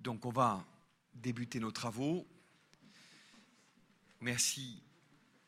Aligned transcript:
Donc 0.00 0.24
on 0.24 0.30
va 0.30 0.66
débuter 1.12 1.60
nos 1.60 1.70
travaux. 1.70 2.26
Merci 4.22 4.82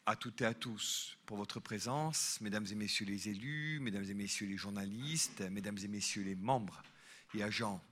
à 0.05 0.15
toutes 0.15 0.43
et 0.43 0.45
à 0.45 0.53
tous 0.53 1.17
pour 1.25 1.39
votre 1.39 1.59
présence, 1.59 2.39
mesdames 2.43 2.67
et 2.71 2.75
messieurs 2.75 3.07
les 3.07 3.31
élus, 3.31 3.79
mesdames 3.81 4.05
et 4.05 4.15
messieurs 4.15 4.47
les 4.47 4.59
journalistes, 4.59 5.41
mesdames 5.51 5.79
et 5.83 5.89
messieurs 5.89 6.25
les 6.25 6.35
membres 6.35 6.83
et 7.35 7.43
agents 7.43 7.83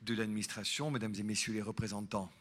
de 0.00 0.14
l'administration, 0.14 0.90
mesdames 0.90 1.14
et 1.18 1.22
messieurs 1.22 1.52
les 1.52 1.62
représentants 1.62 2.32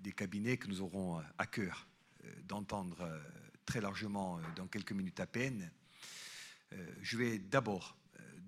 des 0.00 0.12
cabinets 0.12 0.56
que 0.56 0.66
nous 0.66 0.80
aurons 0.80 1.22
à 1.38 1.46
cœur 1.46 1.86
euh, 2.24 2.32
d'entendre 2.48 3.00
euh, 3.02 3.20
très 3.64 3.80
largement 3.80 4.38
euh, 4.38 4.42
dans 4.56 4.66
quelques 4.66 4.92
minutes 4.92 5.20
à 5.20 5.26
peine. 5.26 5.70
Je 7.02 7.18
vais 7.18 7.38
d'abord 7.38 7.98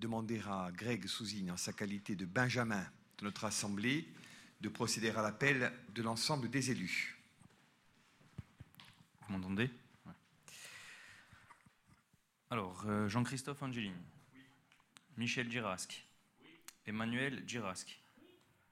demander 0.00 0.40
à 0.48 0.70
Greg 0.74 1.06
Souzine, 1.06 1.50
en 1.50 1.58
sa 1.58 1.74
qualité 1.74 2.16
de 2.16 2.24
Benjamin 2.24 2.82
de 3.18 3.24
notre 3.24 3.44
Assemblée, 3.44 4.08
de 4.64 4.70
procéder 4.70 5.10
à 5.10 5.20
l'appel 5.20 5.70
de 5.90 6.02
l'ensemble 6.02 6.48
des 6.48 6.70
élus. 6.70 7.18
Vous 9.20 9.34
m'entendez? 9.34 9.70
Alors, 12.48 12.86
Jean-Christophe 13.11 13.62
Angelini, 13.62 13.94
Michel 15.18 15.50
Girasque, 15.50 16.06
Emmanuel 16.86 17.44
Girasque, 17.46 18.00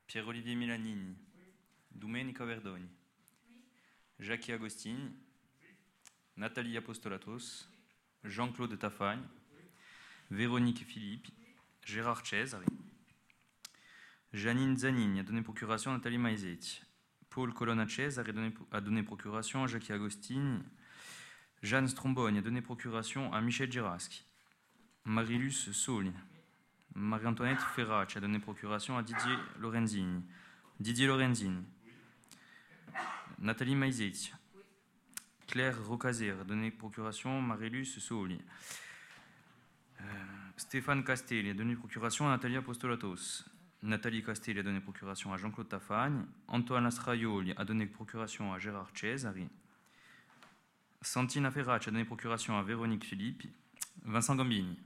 Pierre-Olivier 0.07 0.55
Milanini, 0.55 1.15
Domenica 1.91 2.47
Verdoni, 2.47 2.89
Jackie 4.19 4.53
Agostini, 4.53 5.13
Nathalie 6.39 6.79
Apostolatos, 6.79 7.69
Jean-Claude 8.25 8.79
Tafagne, 8.79 9.29
Véronique 10.31 10.87
Philippe, 10.87 11.29
Gérard 11.85 12.25
Cesari, 12.25 12.65
Janine 14.33 14.77
Zanini 14.79 15.21
a 15.21 15.23
donné 15.23 15.43
procuration 15.43 15.91
à 15.91 15.95
Nathalie 15.95 16.19
Maizetti, 16.19 16.83
Paul 17.29 17.53
Colonna 17.53 17.87
Cesari 17.87 18.33
a 18.71 18.81
donné 18.81 19.03
procuration 19.03 19.65
à 19.65 19.67
Jackie 19.67 19.93
Agostini, 19.93 20.59
Jeanne 21.63 21.87
Stromboni 21.87 22.39
a 22.39 22.43
donné 22.43 22.63
procuration 22.63 23.33
à 23.33 23.41
Michel 23.43 23.71
Giraschi, 23.71 24.25
Marilus 25.05 25.73
Soli, 25.73 26.13
Marie-Antoinette 26.95 27.61
Ferracci 27.75 28.19
a 28.19 28.21
donné 28.21 28.39
procuration 28.39 28.97
à 28.97 29.03
Didier 29.03 29.37
Lorenzini. 29.59 30.23
Didier 30.81 31.07
Lorenzini. 31.07 31.65
Nathalie 33.39 33.75
Maizetti. 33.75 34.33
Claire 35.47 35.77
Rocazer 35.87 36.41
a 36.41 36.45
donné 36.45 36.71
procuration 36.71 37.39
à 37.39 37.41
Marilus 37.41 37.99
Souli. 38.01 38.41
Euh, 40.01 40.05
Stéphane 40.57 41.05
Castelli 41.05 41.51
a 41.51 41.55
donné 41.55 41.77
procuration 41.77 42.27
à 42.27 42.31
Nathalie 42.31 42.57
Apostolatos. 42.57 43.45
Nathalie 43.83 44.23
Castelli 44.23 44.61
a 44.61 44.63
donné 44.63 44.81
procuration 44.81 45.33
à 45.33 45.37
Jean-Claude 45.37 45.69
Tafagne. 45.69 46.25
Antoine 46.47 46.87
Astraioli 46.87 47.53
a 47.57 47.65
donné 47.65 47.87
procuration 47.87 48.53
à 48.53 48.59
Gérard 48.59 48.91
Cesari. 48.95 49.49
Santina 51.01 51.51
Ferracci 51.51 51.89
a 51.89 51.93
donné 51.93 52.05
procuration 52.05 52.57
à 52.57 52.63
Véronique 52.63 53.05
Philippe. 53.05 53.43
Vincent 54.05 54.37
Gambini. 54.37 54.79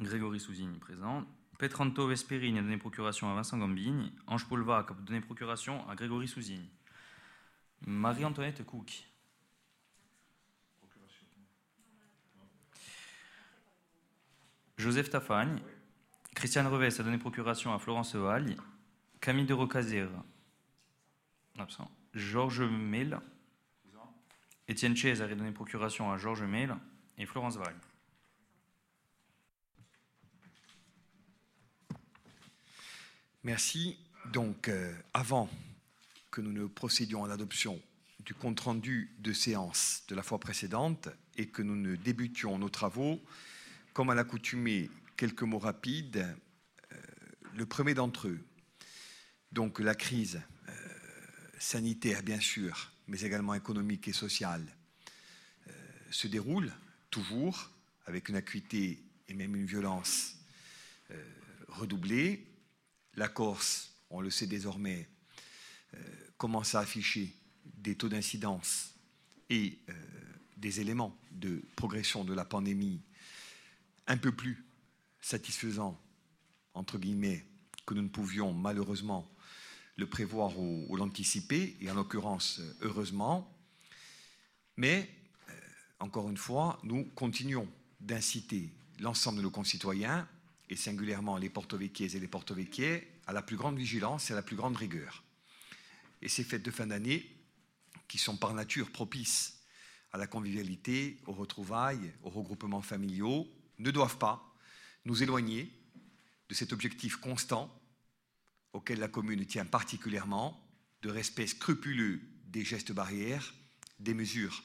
Grégory 0.00 0.40
Souzini 0.40 0.78
présent. 0.78 1.26
Petranto 1.58 2.06
Vesperini 2.06 2.58
a 2.58 2.62
donné 2.62 2.78
procuration 2.78 3.30
à 3.30 3.34
Vincent 3.34 3.58
Gambini. 3.58 4.14
Ange 4.26 4.46
Polvac 4.48 4.90
a 4.90 4.94
donné 4.94 5.20
procuration 5.20 5.86
à 5.90 5.94
Grégory 5.94 6.28
Souzini. 6.28 6.70
Marie-Antoinette 7.86 8.64
Cook. 8.64 9.04
Joseph 14.78 15.10
Tafagne. 15.10 15.60
Christiane 16.36 16.66
Reves 16.66 17.00
a 17.00 17.02
donné 17.02 17.16
procuration 17.16 17.72
à 17.72 17.78
Florence 17.78 18.14
Valle. 18.14 18.56
Camille 19.22 19.46
de 19.46 19.54
Rocazer. 19.54 20.06
Absent. 21.58 21.90
Georges 22.12 22.60
Mel. 22.60 23.18
Étienne 24.68 24.94
Chez 24.94 25.22
a 25.22 25.28
donné 25.28 25.50
procuration 25.50 26.12
à 26.12 26.18
Georges 26.18 26.42
Mel 26.42 26.76
et 27.16 27.24
Florence 27.24 27.56
Valle. 27.56 27.74
Merci. 33.42 33.96
Donc, 34.30 34.68
euh, 34.68 34.94
avant 35.14 35.48
que 36.30 36.42
nous 36.42 36.52
ne 36.52 36.66
procédions 36.66 37.24
à 37.24 37.28
l'adoption 37.28 37.80
du 38.20 38.34
compte-rendu 38.34 39.10
de 39.20 39.32
séance 39.32 40.02
de 40.08 40.14
la 40.14 40.22
fois 40.22 40.38
précédente 40.38 41.08
et 41.38 41.48
que 41.48 41.62
nous 41.62 41.76
ne 41.76 41.96
débutions 41.96 42.58
nos 42.58 42.68
travaux, 42.68 43.22
comme 43.94 44.10
à 44.10 44.14
l'accoutumée, 44.14 44.90
quelques 45.16 45.42
mots 45.42 45.58
rapides. 45.58 46.26
Euh, 46.92 46.96
le 47.54 47.66
premier 47.66 47.94
d'entre 47.94 48.28
eux, 48.28 48.44
donc 49.52 49.80
la 49.80 49.94
crise 49.94 50.40
euh, 50.68 50.72
sanitaire, 51.58 52.22
bien 52.22 52.40
sûr, 52.40 52.92
mais 53.08 53.20
également 53.20 53.54
économique 53.54 54.08
et 54.08 54.12
sociale, 54.12 54.64
se 56.10 56.28
déroule 56.28 56.72
toujours 57.10 57.70
avec 58.06 58.28
une 58.28 58.36
acuité 58.36 59.02
et 59.28 59.34
même 59.34 59.56
une 59.56 59.66
violence 59.66 60.36
redoublée 61.66 62.46
la 63.16 63.28
Corse, 63.28 63.92
on 64.10 64.20
le 64.20 64.30
sait 64.30 64.46
désormais, 64.46 65.08
euh, 65.94 65.98
commence 66.36 66.74
à 66.74 66.80
afficher 66.80 67.34
des 67.64 67.96
taux 67.96 68.08
d'incidence 68.08 68.94
et 69.50 69.78
euh, 69.88 69.92
des 70.56 70.80
éléments 70.80 71.18
de 71.30 71.62
progression 71.76 72.24
de 72.24 72.34
la 72.34 72.44
pandémie 72.44 73.00
un 74.06 74.16
peu 74.16 74.32
plus 74.32 74.64
satisfaisants, 75.26 76.00
entre 76.72 76.98
guillemets, 76.98 77.44
que 77.84 77.94
nous 77.94 78.02
ne 78.02 78.08
pouvions 78.08 78.52
malheureusement 78.52 79.28
le 79.96 80.08
prévoir 80.08 80.56
ou, 80.56 80.94
l'anticiper, 80.96 81.76
et 81.80 81.90
en 81.90 81.94
l'occurrence, 81.94 82.60
heureusement. 82.82 83.52
Mais, 84.76 85.10
euh, 85.48 85.52
encore 85.98 86.30
une 86.30 86.36
fois, 86.36 86.78
nous 86.84 87.04
continuons 87.16 87.68
d'inciter 87.98 88.70
l'ensemble 89.00 89.38
de 89.38 89.42
nos 89.42 89.50
concitoyens 89.50 90.28
et 90.70 90.76
singulièrement 90.76 91.38
les 91.38 91.50
porto-vecchies 91.50 92.16
et 92.16 92.20
les 92.20 92.28
porto-vecchies, 92.28 93.02
à 93.26 93.32
la 93.32 93.42
plus 93.42 93.56
grande 93.56 93.76
vigilance 93.76 94.30
et 94.30 94.32
à 94.32 94.36
la 94.36 94.42
plus 94.42 94.56
grande 94.56 94.76
rigueur. 94.76 95.24
Et 96.22 96.28
ces 96.28 96.44
fêtes 96.44 96.62
de 96.62 96.70
fin 96.70 96.86
d'année, 96.86 97.28
qui 98.06 98.18
sont 98.18 98.36
par 98.36 98.54
nature 98.54 98.92
propices 98.92 99.58
à 100.12 100.18
la 100.18 100.28
convivialité, 100.28 101.18
aux 101.26 101.32
retrouvailles, 101.32 102.12
aux 102.22 102.30
regroupements 102.30 102.82
familiaux, 102.82 103.48
ne 103.78 103.90
doivent 103.90 104.18
pas 104.18 104.55
nous 105.06 105.22
éloigner 105.22 105.72
de 106.48 106.54
cet 106.54 106.72
objectif 106.72 107.16
constant 107.16 107.72
auquel 108.72 108.98
la 108.98 109.08
commune 109.08 109.46
tient 109.46 109.64
particulièrement, 109.64 110.62
de 111.02 111.08
respect 111.08 111.46
scrupuleux 111.46 112.20
des 112.46 112.64
gestes 112.64 112.92
barrières, 112.92 113.54
des 114.00 114.14
mesures 114.14 114.62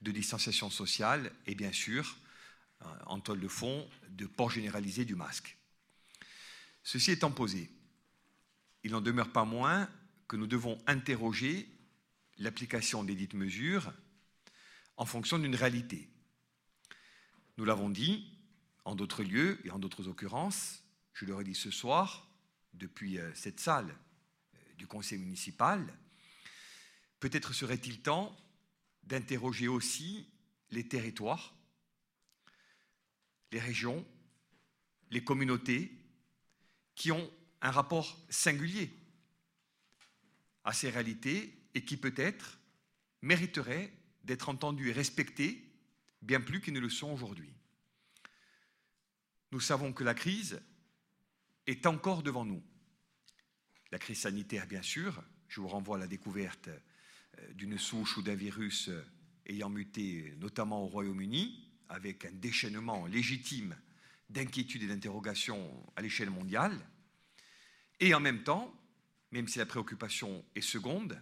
de 0.00 0.10
distanciation 0.10 0.70
sociale 0.70 1.32
et 1.46 1.54
bien 1.54 1.72
sûr 1.72 2.16
en 3.06 3.20
toile 3.20 3.38
de 3.38 3.48
fond 3.48 3.88
de 4.08 4.26
port 4.26 4.50
généralisé 4.50 5.04
du 5.04 5.14
masque. 5.14 5.56
Ceci 6.82 7.12
étant 7.12 7.30
posé, 7.30 7.70
il 8.82 8.90
n'en 8.90 9.00
demeure 9.00 9.30
pas 9.30 9.44
moins 9.44 9.88
que 10.26 10.36
nous 10.36 10.48
devons 10.48 10.78
interroger 10.86 11.68
l'application 12.38 13.04
des 13.04 13.14
dites 13.14 13.34
mesures 13.34 13.92
en 14.96 15.04
fonction 15.04 15.38
d'une 15.38 15.54
réalité. 15.54 16.08
Nous 17.58 17.64
l'avons 17.64 17.90
dit 17.90 18.41
en 18.84 18.94
d'autres 18.94 19.22
lieux 19.22 19.60
et 19.64 19.70
en 19.70 19.78
d'autres 19.78 20.08
occurrences, 20.08 20.82
je 21.12 21.24
le 21.24 21.34
redis 21.34 21.54
ce 21.54 21.70
soir, 21.70 22.28
depuis 22.74 23.18
euh, 23.18 23.32
cette 23.34 23.60
salle 23.60 23.94
euh, 24.54 24.58
du 24.78 24.86
conseil 24.86 25.18
municipal, 25.18 25.86
peut-être 27.20 27.52
serait-il 27.52 28.00
temps 28.00 28.36
d'interroger 29.04 29.68
aussi 29.68 30.28
les 30.70 30.88
territoires 30.88 31.54
les 33.52 33.60
régions, 33.60 34.04
les 35.10 35.22
communautés 35.22 35.92
qui 36.94 37.12
ont 37.12 37.30
un 37.60 37.70
rapport 37.70 38.18
singulier 38.28 38.90
à 40.64 40.72
ces 40.72 40.90
réalités 40.90 41.54
et 41.74 41.84
qui 41.84 41.96
peut-être 41.96 42.58
mériteraient 43.20 43.92
d'être 44.24 44.48
entendus 44.48 44.88
et 44.88 44.92
respectés 44.92 45.70
bien 46.22 46.40
plus 46.40 46.60
qu'ils 46.60 46.72
ne 46.72 46.80
le 46.80 46.88
sont 46.88 47.12
aujourd'hui. 47.12 47.52
Nous 49.52 49.60
savons 49.60 49.92
que 49.92 50.02
la 50.02 50.14
crise 50.14 50.62
est 51.66 51.84
encore 51.84 52.22
devant 52.22 52.46
nous. 52.46 52.62
La 53.90 53.98
crise 53.98 54.20
sanitaire, 54.20 54.66
bien 54.66 54.80
sûr, 54.80 55.22
je 55.46 55.60
vous 55.60 55.68
renvoie 55.68 55.98
à 55.98 56.00
la 56.00 56.06
découverte 56.06 56.68
euh, 56.68 57.52
d'une 57.52 57.76
souche 57.76 58.16
ou 58.16 58.22
d'un 58.22 58.34
virus 58.34 58.88
euh, 58.88 59.04
ayant 59.44 59.68
muté 59.68 60.34
notamment 60.38 60.82
au 60.82 60.86
Royaume-Uni, 60.86 61.70
avec 61.90 62.24
un 62.24 62.32
déchaînement 62.32 63.04
légitime 63.04 63.76
d'inquiétude 64.30 64.84
et 64.84 64.86
d'interrogation 64.86 65.70
à 65.96 66.00
l'échelle 66.00 66.30
mondiale, 66.30 66.78
et 68.00 68.14
en 68.14 68.20
même 68.20 68.44
temps, 68.44 68.74
même 69.32 69.48
si 69.48 69.58
la 69.58 69.66
préoccupation 69.66 70.42
est 70.54 70.62
seconde, 70.62 71.20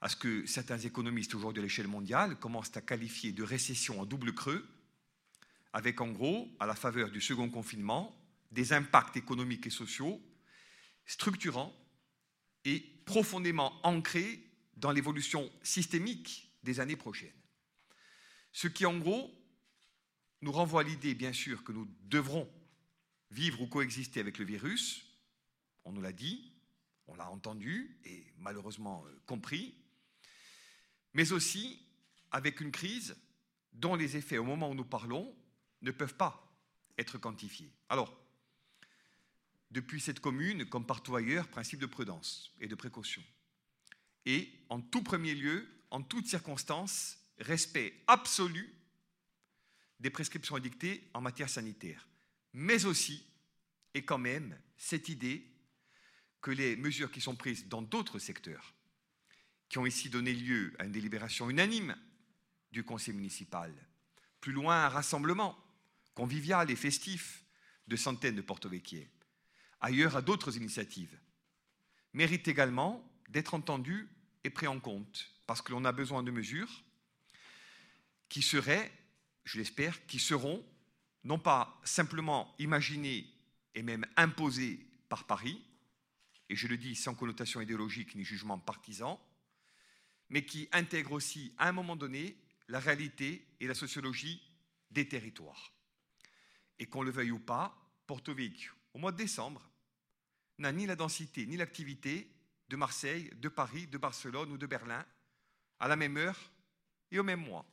à 0.00 0.08
ce 0.08 0.16
que 0.16 0.44
certains 0.46 0.78
économistes 0.78 1.36
aujourd'hui 1.36 1.60
à 1.60 1.62
l'échelle 1.62 1.86
mondiale 1.86 2.40
commencent 2.40 2.76
à 2.76 2.80
qualifier 2.80 3.30
de 3.30 3.44
récession 3.44 4.00
en 4.00 4.04
double 4.04 4.34
creux, 4.34 4.68
avec 5.76 6.00
en 6.00 6.10
gros, 6.10 6.48
à 6.58 6.64
la 6.64 6.74
faveur 6.74 7.10
du 7.10 7.20
second 7.20 7.50
confinement, 7.50 8.18
des 8.50 8.72
impacts 8.72 9.18
économiques 9.18 9.66
et 9.66 9.70
sociaux 9.70 10.22
structurants 11.04 11.70
est 12.64 13.04
profondément 13.04 13.78
ancré 13.82 14.42
dans 14.78 14.90
l'évolution 14.90 15.52
systémique 15.62 16.50
des 16.62 16.80
années 16.80 16.96
prochaines. 16.96 17.28
Ce 18.52 18.68
qui, 18.68 18.86
en 18.86 18.96
gros, 18.96 19.30
nous 20.40 20.50
renvoie 20.50 20.80
à 20.80 20.84
l'idée, 20.84 21.14
bien 21.14 21.34
sûr, 21.34 21.62
que 21.62 21.72
nous 21.72 21.86
devrons 22.04 22.50
vivre 23.30 23.60
ou 23.60 23.66
coexister 23.66 24.20
avec 24.20 24.38
le 24.38 24.46
virus. 24.46 25.04
On 25.84 25.92
nous 25.92 26.00
l'a 26.00 26.12
dit, 26.14 26.54
on 27.06 27.16
l'a 27.16 27.30
entendu 27.30 27.98
et 28.06 28.24
malheureusement 28.38 29.04
euh, 29.06 29.20
compris, 29.26 29.74
mais 31.12 31.32
aussi 31.32 31.78
avec 32.30 32.62
une 32.62 32.72
crise 32.72 33.14
dont 33.74 33.94
les 33.94 34.16
effets, 34.16 34.38
au 34.38 34.44
moment 34.44 34.70
où 34.70 34.74
nous 34.74 34.82
parlons, 34.86 35.36
ne 35.86 35.92
peuvent 35.92 36.16
pas 36.16 36.46
être 36.98 37.18
quantifiés. 37.18 37.72
Alors, 37.88 38.14
depuis 39.70 40.00
cette 40.00 40.20
commune, 40.20 40.66
comme 40.66 40.86
partout 40.86 41.16
ailleurs, 41.16 41.48
principe 41.48 41.80
de 41.80 41.86
prudence 41.86 42.52
et 42.60 42.68
de 42.68 42.74
précaution. 42.74 43.22
Et 44.24 44.52
en 44.68 44.80
tout 44.80 45.02
premier 45.02 45.34
lieu, 45.34 45.68
en 45.90 46.02
toutes 46.02 46.26
circonstances, 46.26 47.18
respect 47.38 47.94
absolu 48.06 48.74
des 50.00 50.10
prescriptions 50.10 50.56
édictées 50.56 51.08
en 51.14 51.20
matière 51.20 51.48
sanitaire. 51.48 52.08
Mais 52.52 52.84
aussi, 52.84 53.24
et 53.94 54.04
quand 54.04 54.18
même, 54.18 54.58
cette 54.76 55.08
idée 55.08 55.46
que 56.40 56.50
les 56.50 56.76
mesures 56.76 57.10
qui 57.10 57.20
sont 57.20 57.36
prises 57.36 57.68
dans 57.68 57.82
d'autres 57.82 58.18
secteurs, 58.18 58.74
qui 59.68 59.78
ont 59.78 59.86
ici 59.86 60.10
donné 60.10 60.32
lieu 60.32 60.74
à 60.78 60.84
une 60.84 60.92
délibération 60.92 61.50
unanime 61.50 61.96
du 62.72 62.84
conseil 62.84 63.14
municipal, 63.14 63.74
plus 64.40 64.52
loin 64.52 64.84
un 64.84 64.88
rassemblement 64.88 65.58
convivial 66.16 66.70
et 66.70 66.76
festif 66.76 67.44
de 67.86 67.94
centaines 67.94 68.34
de 68.34 68.40
porto-véquiers, 68.40 69.08
ailleurs 69.80 70.16
à 70.16 70.22
d'autres 70.22 70.56
initiatives, 70.56 71.16
méritent 72.14 72.48
également 72.48 73.08
d'être 73.28 73.54
entendues 73.54 74.08
et 74.42 74.50
pris 74.50 74.66
en 74.66 74.80
compte, 74.80 75.30
parce 75.46 75.62
que 75.62 75.72
l'on 75.72 75.84
a 75.84 75.92
besoin 75.92 76.24
de 76.24 76.30
mesures 76.32 76.82
qui 78.28 78.42
seraient, 78.42 78.90
je 79.44 79.58
l'espère, 79.58 80.06
qui 80.06 80.18
seront 80.18 80.64
non 81.22 81.38
pas 81.38 81.78
simplement 81.84 82.54
imaginées 82.58 83.30
et 83.74 83.82
même 83.82 84.06
imposées 84.16 84.80
par 85.08 85.24
Paris, 85.24 85.62
et 86.48 86.56
je 86.56 86.66
le 86.66 86.78
dis 86.78 86.96
sans 86.96 87.14
connotation 87.14 87.60
idéologique 87.60 88.14
ni 88.14 88.24
jugement 88.24 88.58
partisan, 88.58 89.20
mais 90.30 90.46
qui 90.46 90.68
intègrent 90.72 91.12
aussi 91.12 91.52
à 91.58 91.68
un 91.68 91.72
moment 91.72 91.94
donné 91.94 92.36
la 92.68 92.80
réalité 92.80 93.46
et 93.60 93.66
la 93.66 93.74
sociologie 93.74 94.40
des 94.90 95.06
territoires. 95.06 95.75
Et 96.78 96.86
qu'on 96.86 97.02
le 97.02 97.10
veuille 97.10 97.30
ou 97.30 97.38
pas, 97.38 97.76
Porto 98.06 98.34
Vecchio, 98.34 98.72
au 98.94 98.98
mois 98.98 99.12
de 99.12 99.16
décembre, 99.16 99.70
n'a 100.58 100.72
ni 100.72 100.86
la 100.86 100.96
densité 100.96 101.46
ni 101.46 101.56
l'activité 101.56 102.30
de 102.68 102.76
Marseille, 102.76 103.30
de 103.36 103.48
Paris, 103.48 103.86
de 103.86 103.98
Barcelone 103.98 104.50
ou 104.52 104.58
de 104.58 104.66
Berlin 104.66 105.04
à 105.78 105.88
la 105.88 105.96
même 105.96 106.16
heure 106.16 106.50
et 107.10 107.18
au 107.18 107.22
même 107.22 107.44
mois. 107.44 107.66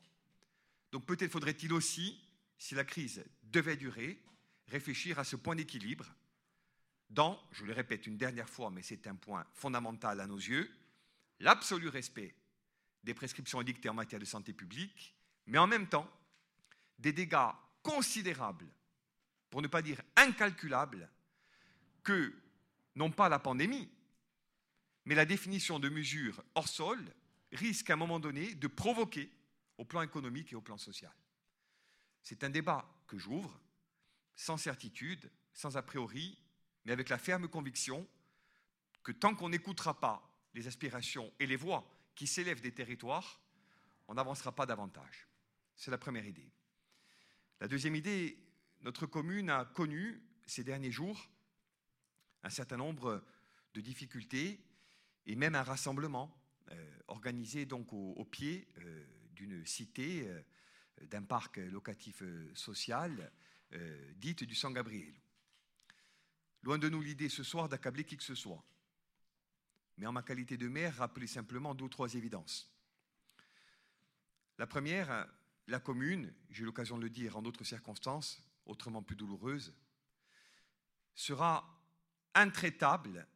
Donc 0.91 1.05
peut-être 1.05 1.31
faudrait-il 1.31 1.73
aussi, 1.73 2.19
si 2.57 2.75
la 2.75 2.83
crise 2.83 3.23
devait 3.43 3.77
durer, 3.77 4.21
réfléchir 4.67 5.19
à 5.19 5.23
ce 5.23 5.35
point 5.35 5.55
d'équilibre 5.55 6.05
dans, 7.09 7.39
je 7.51 7.65
le 7.65 7.73
répète 7.73 8.07
une 8.07 8.17
dernière 8.17 8.49
fois, 8.49 8.71
mais 8.71 8.81
c'est 8.81 9.07
un 9.07 9.15
point 9.15 9.45
fondamental 9.53 10.19
à 10.19 10.27
nos 10.27 10.37
yeux, 10.37 10.69
l'absolu 11.39 11.87
respect 11.87 12.35
des 13.03 13.13
prescriptions 13.13 13.61
édictées 13.61 13.89
en 13.89 13.93
matière 13.93 14.19
de 14.19 14.25
santé 14.25 14.53
publique, 14.53 15.15
mais 15.45 15.57
en 15.57 15.67
même 15.67 15.87
temps 15.87 16.09
des 16.97 17.13
dégâts 17.13 17.51
considérables, 17.81 18.67
pour 19.53 19.61
ne 19.61 19.67
pas 19.67 19.83
dire 19.83 20.01
incalculables, 20.15 21.07
que 22.01 22.33
non 22.95 23.11
pas 23.11 23.29
la 23.29 23.37
pandémie, 23.37 23.87
mais 25.05 25.13
la 25.13 25.25
définition 25.25 25.77
de 25.77 25.89
mesures 25.89 26.43
hors 26.55 26.67
sol 26.67 26.99
risque 27.51 27.91
à 27.91 27.93
un 27.93 27.97
moment 27.97 28.19
donné 28.19 28.55
de 28.55 28.65
provoquer 28.65 29.31
au 29.77 29.85
plan 29.85 30.01
économique 30.01 30.51
et 30.51 30.55
au 30.55 30.61
plan 30.61 30.79
social. 30.79 31.13
C'est 32.23 32.43
un 32.43 32.49
débat 32.49 32.83
que 33.05 33.19
j'ouvre, 33.19 33.61
sans 34.33 34.57
certitude, 34.57 35.29
sans 35.53 35.77
a 35.77 35.83
priori, 35.83 36.35
mais 36.83 36.91
avec 36.91 37.09
la 37.09 37.19
ferme 37.19 37.47
conviction 37.47 38.07
que 39.03 39.11
tant 39.11 39.35
qu'on 39.35 39.49
n'écoutera 39.49 39.99
pas 39.99 40.35
les 40.55 40.65
aspirations 40.65 41.31
et 41.39 41.45
les 41.45 41.57
voix 41.57 41.87
qui 42.15 42.25
s'élèvent 42.25 42.61
des 42.61 42.73
territoires, 42.73 43.39
on 44.07 44.15
n'avancera 44.15 44.51
pas 44.51 44.65
davantage. 44.65 45.27
C'est 45.75 45.91
la 45.91 45.99
première 45.99 46.25
idée. 46.25 46.51
La 47.59 47.67
deuxième 47.67 47.95
idée, 47.95 48.42
notre 48.83 49.05
commune 49.05 49.49
a 49.49 49.65
connu 49.65 50.21
ces 50.45 50.63
derniers 50.63 50.91
jours 50.91 51.29
un 52.43 52.49
certain 52.49 52.77
nombre 52.77 53.23
de 53.73 53.81
difficultés 53.81 54.59
et 55.25 55.35
même 55.35 55.55
un 55.55 55.63
rassemblement 55.63 56.37
euh, 56.71 56.99
organisé 57.07 57.65
donc 57.65 57.93
au, 57.93 58.25
pied 58.25 58.67
euh, 58.79 59.05
d'une 59.31 59.65
cité, 59.65 60.27
euh, 60.27 60.41
d'un 61.05 61.23
parc 61.23 61.57
locatif 61.57 62.23
social, 62.53 63.31
dite 64.17 64.43
du 64.43 64.53
San 64.53 64.71
Gabriel. 64.71 65.15
Loin 66.61 66.77
de 66.77 66.87
nous 66.89 67.01
l'idée 67.01 67.27
ce 67.27 67.41
soir 67.41 67.67
d'accabler 67.67 68.03
qui 68.03 68.15
que 68.17 68.23
ce 68.23 68.35
soit. 68.35 68.63
Mais 69.97 70.05
en 70.05 70.11
ma 70.11 70.21
qualité 70.21 70.57
de 70.57 70.67
maire, 70.67 70.95
rappeler 70.97 71.25
simplement 71.25 71.73
deux 71.73 71.85
ou 71.85 71.89
trois 71.89 72.13
évidences. 72.13 72.71
La 74.59 74.67
première, 74.67 75.27
la 75.65 75.79
commune, 75.79 76.31
j'ai 76.51 76.63
l'occasion 76.65 76.97
de 76.97 77.03
le 77.03 77.09
dire 77.09 77.35
en 77.35 77.41
d'autres 77.41 77.63
circonstances, 77.63 78.43
autrement 78.65 79.03
plus 79.03 79.15
douloureuses, 79.15 79.73
sera 81.15 81.81
intraitable 82.33 83.27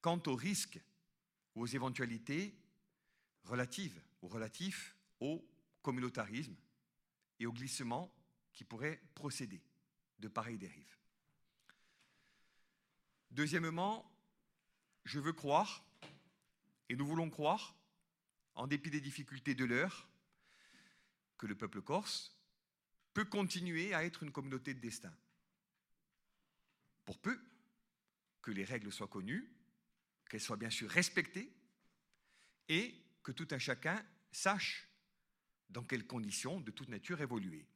quant 0.00 0.20
aux 0.26 0.34
risques 0.34 0.80
ou 1.54 1.62
aux 1.62 1.66
éventualités 1.66 2.54
relatives 3.44 4.00
ou 4.22 4.28
relatifs 4.28 4.96
au 5.20 5.46
communautarisme 5.82 6.56
et 7.38 7.46
au 7.46 7.52
glissement 7.52 8.12
qui 8.52 8.64
pourrait 8.64 9.02
procéder 9.14 9.62
de 10.18 10.28
pareilles 10.28 10.58
dérives. 10.58 10.96
Deuxièmement, 13.30 14.10
je 15.04 15.18
veux 15.18 15.32
croire, 15.32 15.84
et 16.88 16.96
nous 16.96 17.06
voulons 17.06 17.30
croire, 17.30 17.74
en 18.54 18.66
dépit 18.66 18.90
des 18.90 19.00
difficultés 19.00 19.54
de 19.54 19.64
l'heure, 19.64 20.08
que 21.38 21.46
le 21.46 21.56
peuple 21.56 21.82
corse 21.82 22.36
peut 23.14 23.24
continuer 23.24 23.94
à 23.94 24.04
être 24.04 24.22
une 24.22 24.32
communauté 24.32 24.74
de 24.74 24.80
destin. 24.80 25.14
Pour 27.04 27.18
peu 27.20 27.38
que 28.40 28.50
les 28.50 28.64
règles 28.64 28.92
soient 28.92 29.08
connues, 29.08 29.50
qu'elles 30.28 30.40
soient 30.40 30.56
bien 30.56 30.70
sûr 30.70 30.88
respectées, 30.90 31.52
et 32.68 32.94
que 33.22 33.32
tout 33.32 33.48
un 33.50 33.58
chacun 33.58 34.04
sache 34.30 34.88
dans 35.68 35.84
quelles 35.84 36.06
conditions 36.06 36.60
de 36.60 36.70
toute 36.70 36.88
nature 36.88 37.20
évoluer. 37.20 37.66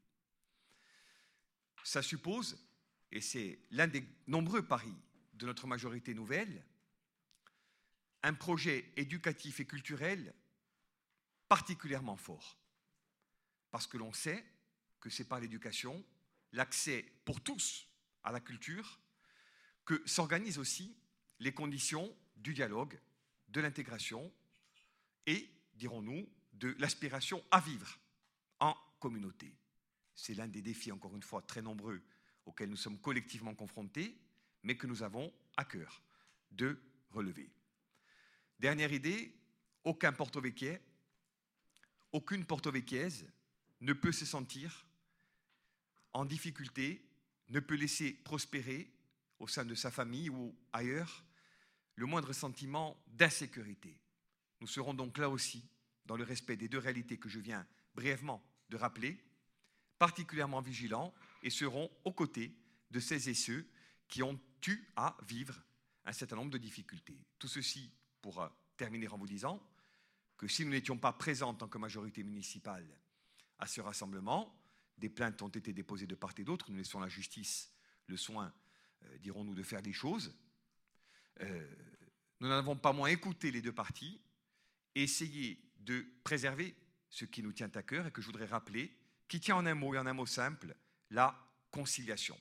Ça 1.85 2.03
suppose, 2.03 2.59
et 3.13 3.21
c'est 3.21 3.61
l'un 3.71 3.87
des 3.87 4.07
nombreux 4.27 4.67
paris 4.67 4.97
de 5.35 5.47
notre 5.47 5.67
majorité 5.67 6.15
nouvelle, 6.15 6.65
un 8.23 8.35
projet 8.35 8.91
éducatif 8.97 9.61
et 9.61 9.67
culturel 9.67 10.35
particulièrement 11.49 12.17
fort. 12.17 12.59
Parce 13.71 13.87
que 13.87 13.99
l'on 13.99 14.13
sait 14.13 14.45
que 15.01 15.11
c'est 15.11 15.25
par 15.25 15.41
l'éducation, 15.41 16.05
l'accès 16.53 17.05
pour 17.25 17.41
tous 17.41 17.89
à 18.23 18.33
la 18.33 18.41
culture, 18.41 19.01
que 19.85 20.03
s'organisent 20.07 20.59
aussi 20.59 20.97
les 21.39 21.53
conditions 21.53 22.15
du 22.37 22.55
dialogue, 22.55 22.99
de 23.49 23.61
l'intégration 23.61 24.33
et, 25.27 25.49
dirons-nous, 25.75 26.29
de 26.55 26.75
l'aspiration 26.79 27.45
à 27.51 27.61
vivre 27.61 27.99
en 28.61 28.75
communauté. 28.99 29.55
C'est 30.15 30.35
l'un 30.35 30.49
des 30.49 30.63
défis, 30.63 30.93
encore 30.93 31.15
une 31.15 31.23
fois, 31.23 31.43
très 31.43 31.63
nombreux 31.63 32.03
auxquels 32.47 32.71
nous 32.71 32.77
sommes 32.77 32.99
collectivement 32.99 33.55
confrontés 33.55 34.19
mais 34.63 34.77
que 34.77 34.89
nous 34.89 35.05
avons 35.05 35.33
à 35.57 35.65
cœur 35.65 36.03
de 36.51 36.81
relever. 37.11 37.49
Dernière 38.59 38.93
idée, 38.93 39.33
aucun 39.85 40.13
porto 40.13 40.43
aucune 42.13 42.45
porto 42.45 42.73
ne 43.81 43.93
peut 43.93 44.13
se 44.13 44.27
sentir 44.27 44.86
en 46.17 46.25
difficulté, 46.25 47.07
ne 47.51 47.61
peut 47.61 47.75
laisser 47.75 48.13
prospérer 48.13 48.91
au 49.39 49.47
sein 49.47 49.67
de 49.67 49.75
sa 49.75 49.91
famille 49.91 50.31
ou 50.31 50.57
ailleurs 50.73 51.25
le 51.95 52.07
moindre 52.07 52.33
sentiment 52.33 52.99
d'insécurité. 53.09 54.01
Nous 54.63 54.67
serons 54.67 54.95
donc 54.95 55.19
là 55.19 55.29
aussi, 55.29 55.69
dans 56.07 56.17
le 56.17 56.25
respect 56.25 56.57
des 56.57 56.69
deux 56.69 56.79
réalités 56.79 57.19
que 57.19 57.29
je 57.29 57.39
viens 57.39 57.67
brièvement 57.95 58.43
de 58.71 58.79
rappeler, 58.79 59.23
particulièrement 59.99 60.63
vigilants 60.63 61.13
et 61.43 61.51
serons 61.51 61.91
aux 62.05 62.13
côtés 62.13 62.57
de 62.91 62.99
celles 62.99 63.29
et 63.29 63.35
ceux 63.35 63.69
qui 64.09 64.23
ont 64.23 64.41
eu 64.67 64.79
à 64.97 65.19
vivre 65.29 65.63
un 66.07 66.13
certain 66.13 66.37
nombre 66.37 66.51
de 66.51 66.59
difficultés. 66.59 67.27
Tout 67.39 67.49
ceci 67.49 67.93
pour 68.23 68.41
euh, 68.41 68.49
terminer 68.79 69.09
en 69.09 69.19
vous 69.19 69.29
disant 69.29 69.63
que 70.39 70.49
si 70.49 70.65
nous 70.65 70.71
n'étions 70.71 70.97
pas 70.97 71.13
présents 71.13 71.51
en 71.51 71.55
tant 71.55 71.69
que 71.69 71.79
majorité 71.79 72.23
municipale 72.23 72.89
à 73.59 73.67
ce 73.67 73.83
rassemblement, 73.83 74.66
des 74.99 75.09
plaintes 75.09 75.43
ont 75.43 75.49
été 75.49 75.73
déposées 75.73 76.07
de 76.07 76.15
part 76.15 76.33
et 76.39 76.45
d'autre, 76.45 76.71
nous 76.71 76.79
laissons 76.79 77.01
la 77.01 77.09
justice 77.09 77.73
le 78.07 78.17
soin, 78.17 78.53
euh, 79.05 79.19
dirons-nous, 79.19 79.55
de 79.55 79.63
faire 79.63 79.83
des 79.83 79.93
choses. 79.93 80.35
Euh, 81.41 81.75
nous 82.41 82.49
n'avons 82.49 82.77
pas 82.77 82.93
moins 82.93 83.09
écouté 83.09 83.51
les 83.51 83.63
deux 83.63 83.73
parties 83.73 84.21
et 84.95 85.03
essayé 85.03 85.61
de 85.79 86.07
préserver 86.25 86.75
ce 87.11 87.25
qui 87.25 87.43
nous 87.43 87.53
tient 87.53 87.71
à 87.75 87.83
cœur 87.83 88.07
et 88.07 88.11
que 88.11 88.21
je 88.21 88.27
voudrais 88.27 88.47
rappeler, 88.47 88.97
qui 89.29 89.41
tient 89.41 89.57
en 89.57 89.67
un 89.67 89.75
mot 89.75 89.95
et 89.95 89.99
en 89.99 90.07
un 90.07 90.13
mot 90.13 90.27
simple, 90.27 90.75
la 91.11 91.39
conciliation. 91.71 92.39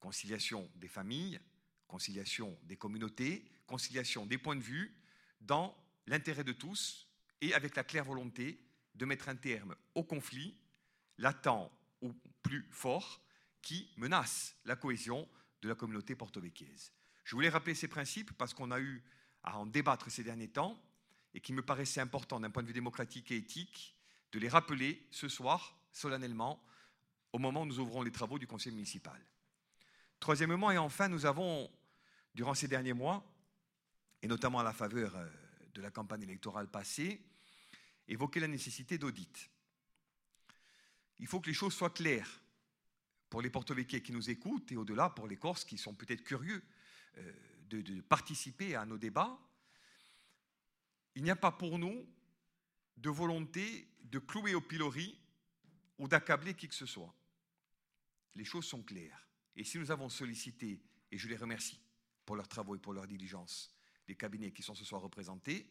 Conciliation 0.00 0.70
des 0.76 0.88
familles, 0.88 1.40
conciliation 1.86 2.58
des 2.64 2.76
communautés, 2.76 3.50
conciliation 3.66 4.26
des 4.26 4.38
points 4.38 4.56
de 4.56 4.62
vue 4.62 4.96
dans 5.40 5.76
l'intérêt 6.06 6.44
de 6.44 6.52
tous 6.52 7.08
et 7.40 7.54
avec 7.54 7.76
la 7.76 7.84
claire 7.84 8.04
volonté 8.04 8.60
de 8.94 9.04
mettre 9.04 9.28
un 9.28 9.36
terme 9.36 9.76
au 9.94 10.04
conflit 10.04 10.56
latent 11.18 11.70
ou 12.02 12.12
plus 12.42 12.66
fort 12.70 13.20
qui 13.62 13.90
menace 13.96 14.56
la 14.64 14.76
cohésion 14.76 15.28
de 15.62 15.68
la 15.68 15.74
communauté 15.74 16.14
porto-véquiaise. 16.14 16.92
Je 17.24 17.34
voulais 17.34 17.48
rappeler 17.48 17.74
ces 17.74 17.88
principes 17.88 18.32
parce 18.36 18.54
qu'on 18.54 18.70
a 18.70 18.80
eu 18.80 19.02
à 19.42 19.58
en 19.58 19.66
débattre 19.66 20.10
ces 20.10 20.22
derniers 20.22 20.48
temps 20.48 20.80
et 21.34 21.40
qu'il 21.40 21.54
me 21.54 21.62
paraissait 21.62 22.00
important 22.00 22.40
d'un 22.40 22.50
point 22.50 22.62
de 22.62 22.68
vue 22.68 22.74
démocratique 22.74 23.30
et 23.30 23.36
éthique 23.36 23.96
de 24.32 24.38
les 24.38 24.48
rappeler 24.48 25.06
ce 25.10 25.28
soir 25.28 25.78
solennellement 25.92 26.62
au 27.32 27.38
moment 27.38 27.62
où 27.62 27.66
nous 27.66 27.80
ouvrons 27.80 28.02
les 28.02 28.12
travaux 28.12 28.38
du 28.38 28.46
conseil 28.46 28.72
municipal. 28.72 29.20
Troisièmement 30.20 30.70
et 30.70 30.78
enfin, 30.78 31.08
nous 31.08 31.26
avons, 31.26 31.70
durant 32.34 32.54
ces 32.54 32.68
derniers 32.68 32.92
mois, 32.92 33.24
et 34.22 34.28
notamment 34.28 34.60
à 34.60 34.64
la 34.64 34.72
faveur 34.72 35.14
euh, 35.16 35.28
de 35.74 35.82
la 35.82 35.90
campagne 35.90 36.22
électorale 36.22 36.70
passée, 36.70 37.20
évoqué 38.08 38.40
la 38.40 38.48
nécessité 38.48 38.98
d'audit. 38.98 39.50
Il 41.18 41.26
faut 41.26 41.40
que 41.40 41.48
les 41.48 41.54
choses 41.54 41.74
soient 41.74 41.90
claires 41.90 42.40
pour 43.30 43.42
les 43.42 43.50
porto-véquiers 43.50 44.02
qui 44.02 44.12
nous 44.12 44.30
écoutent 44.30 44.70
et 44.72 44.76
au-delà 44.76 45.10
pour 45.10 45.26
les 45.26 45.36
Corses 45.36 45.64
qui 45.64 45.78
sont 45.78 45.94
peut-être 45.94 46.22
curieux 46.22 46.62
euh, 47.18 47.32
de, 47.68 47.80
de 47.80 48.00
participer 48.00 48.74
à 48.74 48.84
nos 48.84 48.98
débats. 48.98 49.38
Il 51.14 51.22
n'y 51.22 51.30
a 51.30 51.36
pas 51.36 51.52
pour 51.52 51.78
nous 51.78 52.06
de 52.96 53.10
volonté 53.10 53.88
de 54.04 54.18
clouer 54.18 54.54
au 54.54 54.60
pilori 54.60 55.18
ou 55.98 56.08
d'accabler 56.08 56.54
qui 56.54 56.68
que 56.68 56.74
ce 56.74 56.86
soit. 56.86 57.14
Les 58.34 58.44
choses 58.44 58.66
sont 58.66 58.82
claires. 58.82 59.26
Et 59.56 59.64
si 59.64 59.78
nous 59.78 59.90
avons 59.90 60.08
sollicité, 60.08 60.80
et 61.10 61.18
je 61.18 61.28
les 61.28 61.36
remercie 61.36 61.80
pour 62.24 62.36
leurs 62.36 62.48
travaux 62.48 62.76
et 62.76 62.78
pour 62.78 62.92
leur 62.92 63.06
diligence, 63.06 63.74
les 64.08 64.14
cabinets 64.14 64.52
qui 64.52 64.62
sont 64.62 64.74
ce 64.74 64.84
soir 64.84 65.00
représentés, 65.02 65.70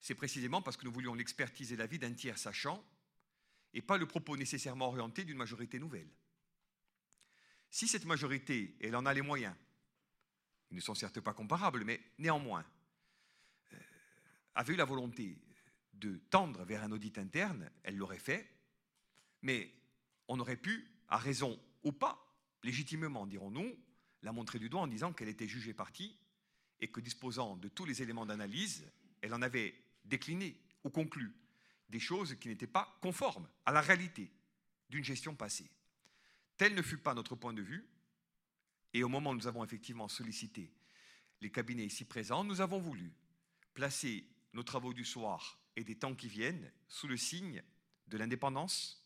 c'est 0.00 0.14
précisément 0.14 0.62
parce 0.62 0.76
que 0.76 0.84
nous 0.84 0.92
voulions 0.92 1.14
l'expertise 1.14 1.72
et 1.72 1.76
l'avis 1.76 1.98
d'un 1.98 2.12
tiers 2.12 2.38
sachant 2.38 2.84
et 3.74 3.82
pas 3.82 3.98
le 3.98 4.06
propos 4.06 4.36
nécessairement 4.36 4.88
orienté 4.88 5.24
d'une 5.24 5.36
majorité 5.36 5.78
nouvelle. 5.78 6.08
Si 7.70 7.88
cette 7.88 8.04
majorité, 8.04 8.76
elle 8.80 8.96
en 8.96 9.06
a 9.06 9.14
les 9.14 9.22
moyens, 9.22 9.54
ils 10.70 10.76
ne 10.76 10.80
sont 10.80 10.94
certes 10.94 11.20
pas 11.20 11.34
comparables, 11.34 11.84
mais 11.84 12.00
néanmoins, 12.18 12.64
euh, 13.72 13.76
avait 14.54 14.74
eu 14.74 14.76
la 14.76 14.84
volonté 14.84 15.38
de 15.94 16.16
tendre 16.30 16.64
vers 16.64 16.82
un 16.82 16.92
audit 16.92 17.16
interne, 17.18 17.70
elle 17.82 17.96
l'aurait 17.96 18.18
fait, 18.18 18.50
mais 19.42 19.72
on 20.28 20.38
aurait 20.40 20.56
pu, 20.56 20.90
à 21.08 21.16
raison 21.16 21.58
ou 21.82 21.92
pas, 21.92 22.18
légitimement, 22.62 23.26
dirons-nous, 23.26 23.76
la 24.22 24.32
montrer 24.32 24.58
du 24.58 24.68
doigt 24.68 24.82
en 24.82 24.86
disant 24.86 25.12
qu'elle 25.12 25.28
était 25.28 25.48
jugée 25.48 25.74
partie 25.74 26.16
et 26.80 26.88
que 26.88 27.00
disposant 27.00 27.56
de 27.56 27.68
tous 27.68 27.84
les 27.84 28.02
éléments 28.02 28.26
d'analyse, 28.26 28.90
elle 29.20 29.34
en 29.34 29.42
avait 29.42 29.74
décliné 30.04 30.60
ou 30.84 30.90
conclu 30.90 31.32
des 31.92 32.00
choses 32.00 32.34
qui 32.40 32.48
n'étaient 32.48 32.66
pas 32.66 32.98
conformes 33.02 33.46
à 33.66 33.70
la 33.70 33.82
réalité 33.82 34.30
d'une 34.88 35.04
gestion 35.04 35.36
passée. 35.36 35.70
Tel 36.56 36.74
ne 36.74 36.82
fut 36.82 36.96
pas 36.96 37.14
notre 37.14 37.36
point 37.36 37.52
de 37.52 37.60
vue, 37.60 37.86
et 38.94 39.04
au 39.04 39.08
moment 39.08 39.30
où 39.30 39.34
nous 39.34 39.46
avons 39.46 39.62
effectivement 39.62 40.08
sollicité 40.08 40.72
les 41.42 41.50
cabinets 41.50 41.84
ici 41.84 42.04
présents, 42.06 42.44
nous 42.44 42.62
avons 42.62 42.80
voulu 42.80 43.12
placer 43.74 44.24
nos 44.54 44.62
travaux 44.62 44.94
du 44.94 45.04
soir 45.04 45.58
et 45.76 45.84
des 45.84 45.96
temps 45.96 46.14
qui 46.14 46.28
viennent 46.28 46.72
sous 46.88 47.08
le 47.08 47.16
signe 47.16 47.62
de 48.06 48.16
l'indépendance, 48.16 49.04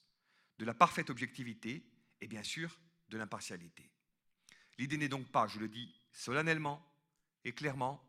de 0.58 0.64
la 0.64 0.74
parfaite 0.74 1.10
objectivité 1.10 1.84
et 2.20 2.28
bien 2.28 2.42
sûr 2.42 2.78
de 3.08 3.18
l'impartialité. 3.18 3.90
L'idée 4.78 4.96
n'est 4.96 5.08
donc 5.08 5.26
pas, 5.32 5.48
je 5.48 5.58
le 5.58 5.68
dis 5.68 6.00
solennellement 6.12 6.84
et 7.44 7.52
clairement, 7.52 8.02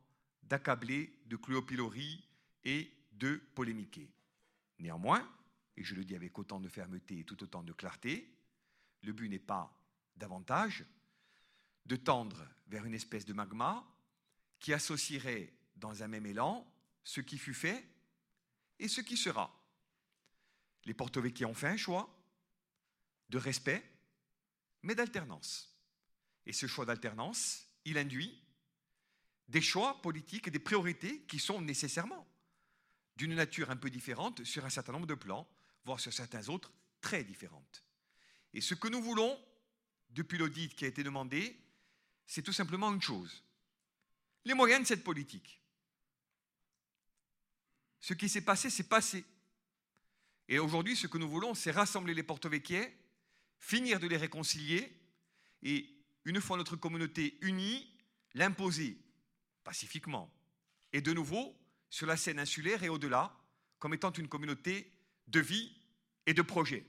d'accabler, 0.43 1.19
de 1.25 1.36
clouer 1.36 1.62
et 2.63 2.91
de 3.13 3.41
polémiquer. 3.55 4.10
Néanmoins, 4.79 5.27
et 5.75 5.84
je 5.84 5.96
le 5.96 6.03
dis 6.03 6.15
avec 6.15 6.38
autant 6.38 6.60
de 6.60 6.69
fermeté 6.69 7.19
et 7.19 7.24
tout 7.24 7.41
autant 7.43 7.63
de 7.63 7.74
clarté, 7.74 8.34
le 9.03 9.13
but 9.13 9.29
n'est 9.29 9.39
pas 9.39 9.74
davantage 10.15 10.86
de 11.86 11.96
tendre 11.96 12.48
vers 12.67 12.86
une 12.86 12.93
espèce 12.93 13.25
de 13.25 13.34
magma 13.34 13.86
qui 14.60 14.74
associerait 14.74 15.53
dans 15.75 16.03
un 16.03 16.07
même 16.07 16.25
élan 16.25 16.67
ce 17.03 17.22
qui 17.22 17.38
fut 17.38 17.53
fait 17.53 17.88
et 18.79 18.88
ce 18.88 19.01
qui 19.01 19.17
sera. 19.17 19.53
Les 20.86 20.96
qui 21.34 21.46
ont 21.46 21.53
fait 21.53 21.67
un 21.67 21.77
choix 21.77 22.10
de 23.29 23.38
respect, 23.38 23.84
mais 24.84 24.96
d'alternance. 24.96 25.75
Et 26.46 26.53
ce 26.53 26.65
choix 26.65 26.86
d'alternance, 26.86 27.67
il 27.84 27.98
induit 27.98 28.41
des 29.48 29.62
choix 29.62 30.01
politiques 30.01 30.48
et 30.48 30.51
des 30.51 30.60
priorités 30.60 31.22
qui 31.24 31.39
sont 31.39 31.62
nécessairement 31.62 32.27
d'une 33.17 33.36
nature 33.36 33.71
un 33.71 33.75
peu 33.75 33.89
différente 33.89 34.43
sur 34.43 34.63
un 34.63 34.69
certain 34.69 34.93
nombre 34.93 35.07
de 35.07 35.15
plans, 35.15 35.47
voire 35.83 36.00
sur 36.00 36.13
certains 36.13 36.47
autres 36.50 36.71
très 37.01 37.24
différentes. 37.24 37.83
Et 38.53 38.62
ce 38.62 38.75
que 38.75 38.88
nous 38.88 39.01
voulons, 39.01 39.38
depuis 40.12 40.38
l'audit 40.38 40.74
qui 40.75 40.86
a 40.86 40.88
été 40.88 41.03
demandé, 41.03 41.59
c'est 42.25 42.43
tout 42.43 42.53
simplement 42.53 42.93
une 42.93 43.01
chose. 43.01 43.43
Les 44.45 44.53
moyens 44.53 44.81
de 44.81 44.88
cette 44.88 45.03
politique. 45.03 45.59
Ce 48.00 48.13
qui 48.13 48.29
s'est 48.29 48.41
passé, 48.41 48.69
c'est 48.69 48.88
passé. 48.88 49.25
Et 50.47 50.59
aujourd'hui, 50.59 50.95
ce 50.95 51.07
que 51.07 51.17
nous 51.17 51.27
voulons, 51.27 51.55
c'est 51.55 51.71
rassembler 51.71 52.13
les 52.13 52.24
porto-véquiers, 52.24 52.95
finir 53.59 54.00
de 54.00 54.07
les 54.07 54.17
réconcilier, 54.17 54.95
et 55.63 55.89
une 56.24 56.39
fois 56.39 56.57
notre 56.57 56.75
communauté 56.75 57.38
unie, 57.41 57.91
l'imposer 58.36 58.97
pacifiquement, 59.63 60.31
et 60.93 61.01
de 61.01 61.12
nouveau 61.12 61.57
sur 61.89 62.08
la 62.08 62.17
scène 62.17 62.39
insulaire 62.39 62.84
et 62.84 62.89
au-delà, 62.89 63.36
comme 63.79 63.94
étant 63.94 64.12
une 64.12 64.27
communauté 64.27 64.91
de 65.27 65.39
vie 65.39 65.75
et 66.25 66.34
de 66.34 66.41
projet. 66.41 66.86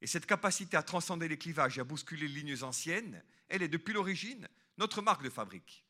Et 0.00 0.06
cette 0.06 0.26
capacité 0.26 0.76
à 0.76 0.82
transcender 0.82 1.28
les 1.28 1.38
clivages 1.38 1.78
et 1.78 1.80
à 1.80 1.84
bousculer 1.84 2.28
les 2.28 2.42
lignes 2.42 2.62
anciennes, 2.62 3.22
elle 3.48 3.62
est 3.62 3.68
depuis 3.68 3.92
l'origine 3.92 4.48
notre 4.76 5.02
marque 5.02 5.22
de 5.22 5.30
fabrique. 5.30 5.84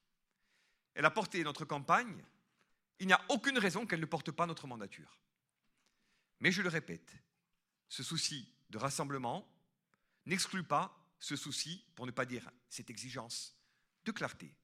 Elle 0.95 1.05
a 1.05 1.11
porté 1.11 1.45
notre 1.45 1.65
campagne, 1.65 2.25
il 2.99 3.07
n'y 3.07 3.13
a 3.13 3.25
aucune 3.29 3.59
raison 3.59 3.87
qu'elle 3.87 4.01
ne 4.01 4.07
porte 4.07 4.33
pas 4.33 4.47
notre 4.47 4.67
mandature. 4.67 5.21
Mais 6.41 6.51
je 6.51 6.63
le 6.63 6.69
répète, 6.69 7.15
ce 7.89 8.03
souci 8.03 8.53
de 8.71 8.79
rassemblement 8.79 9.47
n'exclut 10.27 10.65
pas 10.65 10.95
ce 11.19 11.37
souci, 11.37 11.85
pour 11.95 12.07
ne 12.07 12.11
pas 12.11 12.27
dire 12.27 12.51
cette 12.69 12.91
exigence, 12.91 13.57
de 14.05 14.13
clarté. 14.13 14.55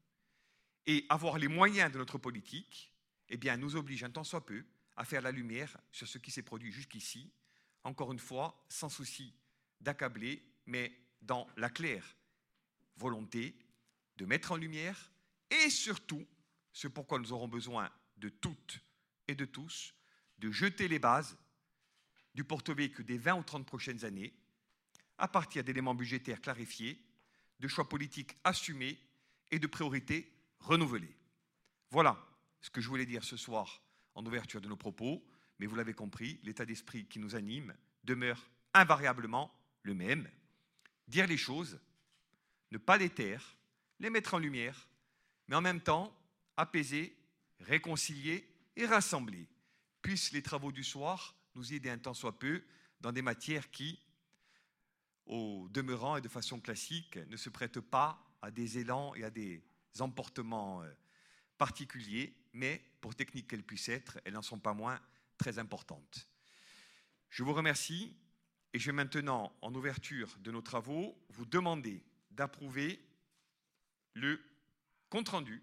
Et 0.87 1.05
avoir 1.09 1.39
les 1.39 1.49
moyens 1.49 1.91
de 1.93 1.99
notre 1.99 2.19
politique, 2.19 2.94
eh 3.29 3.37
bien, 3.37 3.57
nous 3.57 3.77
oblige 3.77 4.05
un 4.05 4.11
temps 4.11 4.25
soit 4.25 4.45
peu 4.45 4.65
à 4.97 5.05
faire 5.05 5.23
la 5.23 5.33
lumière 5.33 5.77
sur 5.91 6.07
ce 6.07 6.19
qui 6.19 6.31
s'est 6.31 6.43
produit 6.43 6.73
jusqu'ici, 6.73 7.33
encore 7.83 8.13
une 8.13 8.19
fois, 8.19 8.65
sans 8.69 8.89
souci 8.89 9.35
d'accabler, 9.81 10.43
mais 10.67 10.93
dans 11.21 11.49
la 11.57 11.71
claire 11.71 12.17
volonté 12.97 13.57
de 14.17 14.27
mettre 14.27 14.53
en 14.53 14.57
lumière 14.57 15.11
et 15.51 15.71
surtout, 15.71 16.27
ce 16.73 16.89
pourquoi 16.89 17.19
nous 17.19 17.33
aurons 17.33 17.49
besoin 17.49 17.91
de 18.17 18.29
toutes 18.29 18.81
et 19.29 19.35
de 19.35 19.45
tous, 19.45 19.95
de 20.39 20.51
jeter 20.51 20.89
les 20.89 20.99
bases 20.99 21.37
du 22.35 22.45
porte-véhicule 22.45 23.05
des 23.05 23.19
20 23.19 23.35
ou 23.37 23.43
30 23.43 23.67
prochaines 23.67 24.05
années, 24.05 24.35
à 25.19 25.29
partir 25.29 25.63
d'éléments 25.63 25.95
budgétaires 25.95 26.41
clarifiés, 26.41 27.01
de 27.61 27.69
choix 27.69 27.89
politiques 27.89 28.37
assumés 28.43 28.99
et 29.51 29.59
de 29.59 29.67
priorités 29.67 30.33
renouvelé. 30.59 31.17
Voilà 31.91 32.34
ce 32.65 32.71
que 32.71 32.81
je 32.81 32.89
voulais 32.89 33.05
dire 33.05 33.25
ce 33.25 33.37
soir 33.37 33.83
en 34.15 34.25
ouverture 34.25 34.63
de 34.63 34.69
nos 34.69 34.77
propos, 34.77 35.23
mais 35.59 35.67
vous 35.67 35.77
l'avez 35.77 35.93
compris, 35.93 36.41
l'état 36.45 36.65
d'esprit 36.65 37.05
qui 37.05 37.19
nous 37.19 37.37
anime 37.37 37.75
demeure 38.05 38.43
invariablement 38.73 39.55
le 39.83 39.93
même. 39.93 40.27
Dire 41.07 41.27
les 41.27 41.37
choses, 41.37 41.79
ne 42.71 42.79
pas 42.79 42.97
les 42.97 43.11
taire, 43.11 43.59
les 44.01 44.09
mettre 44.09 44.33
en 44.33 44.39
lumière, 44.39 44.89
mais 45.47 45.57
en 45.57 45.61
même 45.61 45.83
temps 45.83 46.17
apaiser, 46.57 47.15
réconcilier 47.61 48.49
et 48.77 48.87
rassembler. 48.87 49.47
Puissent 50.01 50.33
les 50.33 50.43
travaux 50.43 50.73
du 50.73 50.85
soir 50.85 51.37
nous 51.55 51.75
aider 51.75 51.91
un 51.91 51.99
temps 51.99 52.15
soit 52.15 52.39
peu 52.39 52.65
dans 53.03 53.13
des 53.13 53.21
matières 53.21 53.71
qui, 53.71 54.01
au 55.27 55.69
demeurant 55.71 56.17
et 56.17 56.23
de 56.23 56.29
façon 56.29 56.61
classique, 56.61 57.19
ne 57.29 57.37
se 57.37 57.51
prêtent 57.51 57.81
pas 57.81 58.27
à 58.41 58.51
des 58.51 58.79
élans 58.79 59.15
et 59.17 59.25
à 59.25 59.31
des 59.31 59.63
emportements 60.01 60.83
euh, 60.83 60.91
particuliers, 61.59 62.35
mais 62.53 62.83
pour 63.01 63.15
techniques 63.15 63.49
qu'elles 63.49 63.63
puissent 63.63 63.89
être, 63.89 64.19
elles 64.25 64.35
n'en 64.35 64.43
sont 64.43 64.59
pas 64.59 64.75
moins 64.75 65.01
très 65.39 65.59
importantes. 65.59 66.29
Je 67.31 67.43
vous 67.43 67.53
remercie 67.53 68.17
et 68.73 68.79
je 68.79 68.87
vais 68.87 68.93
maintenant, 68.93 69.57
en 69.63 69.75
ouverture 69.75 70.37
de 70.41 70.51
nos 70.51 70.63
travaux, 70.63 71.17
vous 71.31 71.47
demander 71.47 72.03
d'approuver 72.31 73.01
le 74.15 74.41
compte-rendu 75.09 75.63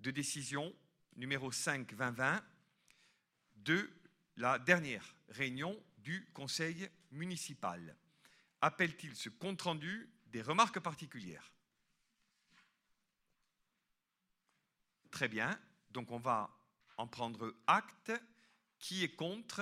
de 0.00 0.10
décision 0.10 0.74
numéro 1.16 1.50
5-2020 1.50 2.42
de 3.56 3.90
la 4.36 4.58
dernière 4.58 5.16
réunion 5.28 5.82
du 5.98 6.26
Conseil 6.34 6.88
municipal. 7.10 7.96
Appelle-t-il 8.60 9.14
ce 9.14 9.28
compte-rendu 9.28 10.10
des 10.26 10.42
remarques 10.42 10.80
particulières? 10.80 11.52
Très 15.12 15.28
bien, 15.28 15.56
donc 15.90 16.10
on 16.10 16.18
va 16.18 16.50
en 16.96 17.06
prendre 17.06 17.54
acte. 17.66 18.12
Qui 18.78 19.04
est 19.04 19.14
contre? 19.14 19.60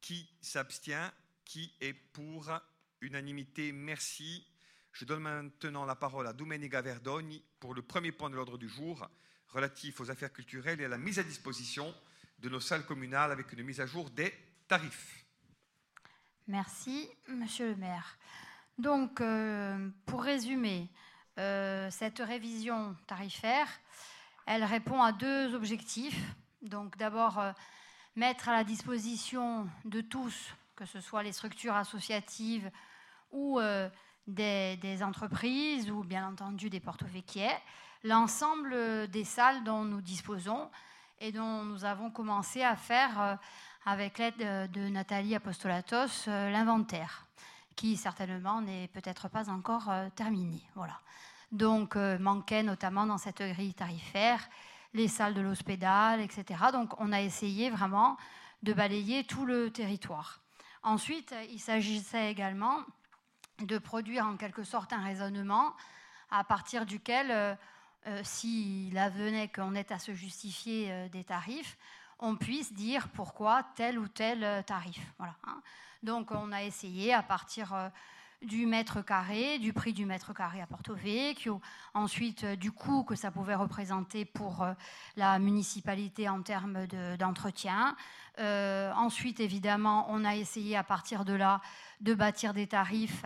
Qui 0.00 0.30
s'abstient? 0.40 1.10
Qui 1.44 1.74
est 1.80 1.94
pour? 1.94 2.52
Unanimité, 3.00 3.72
merci. 3.72 4.46
Je 4.92 5.06
donne 5.06 5.22
maintenant 5.22 5.86
la 5.86 5.96
parole 5.96 6.26
à 6.26 6.32
Domenica 6.32 6.82
Verdogni 6.82 7.42
pour 7.58 7.74
le 7.74 7.82
premier 7.82 8.12
point 8.12 8.30
de 8.30 8.36
l'ordre 8.36 8.58
du 8.58 8.68
jour 8.68 9.08
relatif 9.48 10.00
aux 10.00 10.10
affaires 10.10 10.32
culturelles 10.32 10.80
et 10.80 10.84
à 10.84 10.88
la 10.88 10.98
mise 10.98 11.18
à 11.18 11.22
disposition 11.22 11.92
de 12.38 12.48
nos 12.50 12.60
salles 12.60 12.84
communales 12.84 13.32
avec 13.32 13.50
une 13.52 13.62
mise 13.62 13.80
à 13.80 13.86
jour 13.86 14.10
des 14.10 14.32
tarifs. 14.68 15.24
Merci, 16.46 17.08
Monsieur 17.28 17.70
le 17.70 17.76
maire. 17.76 18.18
Donc, 18.76 19.20
euh, 19.20 19.88
pour 20.04 20.22
résumer, 20.22 20.90
euh, 21.38 21.90
cette 21.90 22.18
révision 22.18 22.94
tarifaire, 23.06 23.68
elle 24.46 24.64
répond 24.64 25.02
à 25.02 25.12
deux 25.12 25.54
objectifs. 25.54 26.20
Donc, 26.62 26.96
d'abord, 26.96 27.38
euh, 27.38 27.52
mettre 28.16 28.48
à 28.48 28.52
la 28.52 28.64
disposition 28.64 29.68
de 29.84 30.00
tous, 30.00 30.54
que 30.76 30.84
ce 30.84 31.00
soit 31.00 31.22
les 31.22 31.32
structures 31.32 31.74
associatives 31.74 32.70
ou 33.32 33.60
des, 34.28 35.02
entreprises 35.02 35.90
ou 35.90 36.04
bien 36.04 36.28
entendu 36.28 36.70
des 36.70 36.78
porto 36.78 37.04
l'ensemble 38.04 39.08
des 39.08 39.24
salles 39.24 39.64
dont 39.64 39.84
nous 39.84 40.00
disposons 40.00 40.70
et 41.20 41.32
dont 41.32 41.64
nous 41.64 41.84
avons 41.84 42.10
commencé 42.10 42.62
à 42.62 42.76
faire, 42.76 43.20
euh, 43.20 43.34
avec 43.86 44.18
l'aide 44.18 44.70
de 44.72 44.88
Nathalie 44.88 45.34
Apostolatos, 45.34 46.26
euh, 46.28 46.50
l'inventaire, 46.50 47.26
qui 47.76 47.96
certainement 47.96 48.60
n'est 48.60 48.88
peut-être 48.88 49.28
pas 49.28 49.48
encore 49.48 49.90
euh, 49.90 50.08
terminé. 50.14 50.60
Voilà. 50.74 51.00
Donc, 51.54 51.96
manquait 51.96 52.62
notamment 52.62 53.06
dans 53.06 53.18
cette 53.18 53.40
grille 53.40 53.74
tarifaire 53.74 54.48
les 54.92 55.08
salles 55.08 55.34
de 55.34 55.40
l'hospital, 55.40 56.20
etc. 56.20 56.64
Donc, 56.72 57.00
on 57.00 57.12
a 57.12 57.20
essayé 57.20 57.70
vraiment 57.70 58.16
de 58.62 58.72
balayer 58.72 59.24
tout 59.24 59.46
le 59.46 59.70
territoire. 59.70 60.40
Ensuite, 60.82 61.34
il 61.50 61.58
s'agissait 61.58 62.30
également 62.30 62.80
de 63.60 63.78
produire 63.78 64.26
en 64.26 64.36
quelque 64.36 64.64
sorte 64.64 64.92
un 64.92 65.02
raisonnement 65.02 65.74
à 66.30 66.44
partir 66.44 66.86
duquel, 66.86 67.30
euh, 67.30 67.54
euh, 68.06 68.20
s'il 68.24 68.96
advenait 68.98 69.48
qu'on 69.48 69.74
ait 69.74 69.92
à 69.92 69.98
se 69.98 70.12
justifier 70.12 70.90
euh, 70.90 71.08
des 71.08 71.24
tarifs, 71.24 71.78
on 72.18 72.36
puisse 72.36 72.72
dire 72.72 73.08
pourquoi 73.08 73.62
tel 73.76 73.98
ou 73.98 74.08
tel 74.08 74.64
tarif. 74.64 75.00
Voilà, 75.18 75.36
hein. 75.44 75.60
Donc 76.02 76.30
on 76.30 76.52
a 76.52 76.62
essayé 76.62 77.14
à 77.14 77.22
partir 77.22 77.90
du 78.42 78.66
mètre 78.66 79.04
carré, 79.04 79.58
du 79.58 79.72
prix 79.72 79.92
du 79.92 80.04
mètre 80.04 80.34
carré 80.34 80.60
à 80.60 80.66
Porto 80.66 80.94
Vecchio, 80.94 81.60
ensuite 81.94 82.44
du 82.44 82.72
coût 82.72 83.04
que 83.04 83.14
ça 83.14 83.30
pouvait 83.30 83.54
représenter 83.54 84.24
pour 84.24 84.66
la 85.16 85.38
municipalité 85.38 86.28
en 86.28 86.42
termes 86.42 86.86
d'entretien. 87.18 87.96
ensuite, 88.38 89.40
évidemment, 89.40 90.06
on 90.10 90.24
a 90.24 90.36
essayé 90.36 90.76
à 90.76 90.84
partir 90.84 91.24
de 91.24 91.32
là 91.32 91.60
de 92.00 92.14
bâtir 92.14 92.54
des 92.54 92.66
tarifs. 92.66 93.24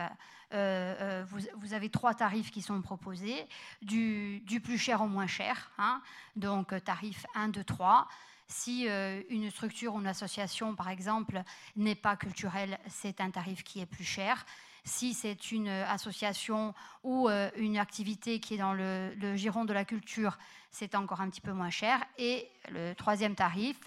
Euh, 0.53 0.95
euh, 0.99 1.25
vous, 1.57 1.73
avez 1.73 1.89
trois 1.89 2.15
tarifs 2.15 2.49
qui 2.49 2.61
sont 2.61 2.81
proposés, 2.81 3.45
du, 3.83 4.41
plus 4.63 4.79
cher 4.79 5.01
au 5.01 5.07
moins 5.07 5.27
cher, 5.27 5.71
hein. 5.77 6.01
donc 6.35 6.73
euh, 6.73 6.79
tarif 6.79 7.25
1, 7.35 7.49
2, 7.49 7.63
3. 7.63 8.07
Si 8.51 8.87
une 9.29 9.51
structure 9.51 9.93
ou 9.93 9.99
une 9.99 10.07
association, 10.07 10.73
par 10.73 10.89
exemple, 10.89 11.43
n'est 11.75 11.93
pas 11.93 12.15
culturelle, 12.15 12.79
c'est 12.87 13.21
un 13.21 13.29
tarif 13.29 13.63
qui 13.63 13.79
est 13.79 13.85
plus 13.85 14.03
cher. 14.03 14.43
Si 14.83 15.13
c'est 15.13 15.51
une 15.51 15.67
association 15.67 16.73
ou 17.03 17.29
une 17.55 17.77
activité 17.77 18.39
qui 18.39 18.55
est 18.55 18.57
dans 18.57 18.73
le, 18.73 19.35
giron 19.35 19.65
de 19.65 19.73
la 19.73 19.85
culture, 19.85 20.37
c'est 20.71 20.95
encore 20.95 21.21
un 21.21 21.29
petit 21.29 21.41
peu 21.41 21.51
moins 21.51 21.69
cher. 21.69 22.03
Et 22.17 22.49
le 22.69 22.93
troisième 22.93 23.35
tarif, 23.35 23.77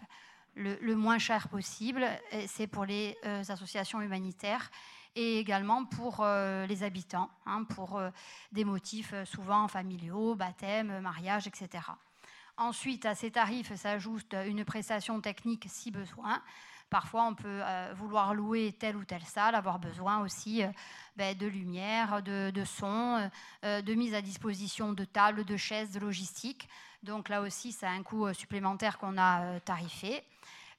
le, 0.54 0.94
moins 0.94 1.18
cher 1.18 1.48
possible, 1.48 2.06
c'est 2.46 2.66
pour 2.66 2.84
les 2.84 3.16
euh, 3.24 3.42
associations 3.48 4.00
humanitaires 4.00 4.70
et 5.14 5.38
également 5.38 5.84
pour 5.84 6.20
euh, 6.20 6.66
les 6.66 6.82
habitants, 6.82 7.30
hein, 7.46 7.64
pour 7.64 7.98
euh, 7.98 8.10
des 8.52 8.64
motifs 8.64 9.14
souvent 9.24 9.68
familiaux, 9.68 10.34
baptême, 10.34 11.00
mariage, 11.00 11.46
etc. 11.46 11.84
Ensuite, 12.56 13.06
à 13.06 13.14
ces 13.14 13.30
tarifs 13.30 13.74
s'ajoute 13.74 14.34
une 14.46 14.64
prestation 14.64 15.20
technique 15.20 15.66
si 15.68 15.90
besoin. 15.90 16.42
Parfois, 16.92 17.24
on 17.24 17.34
peut 17.34 17.62
vouloir 17.94 18.34
louer 18.34 18.72
telle 18.78 18.96
ou 18.96 19.04
telle 19.04 19.24
salle, 19.24 19.54
avoir 19.54 19.78
besoin 19.78 20.20
aussi 20.20 20.62
ben, 21.16 21.34
de 21.34 21.46
lumière, 21.46 22.22
de, 22.22 22.64
son, 22.66 23.30
de 23.62 23.94
mise 23.94 24.12
à 24.12 24.20
disposition 24.20 24.92
de 24.92 25.06
tables, 25.06 25.46
de 25.46 25.56
chaises, 25.56 25.92
de 25.92 26.00
logistique. 26.00 26.68
Donc 27.02 27.30
là 27.30 27.40
aussi, 27.40 27.72
c'est 27.72 27.86
un 27.86 28.02
coût 28.02 28.30
supplémentaire 28.34 28.98
qu'on 28.98 29.16
a 29.16 29.58
tarifé. 29.60 30.22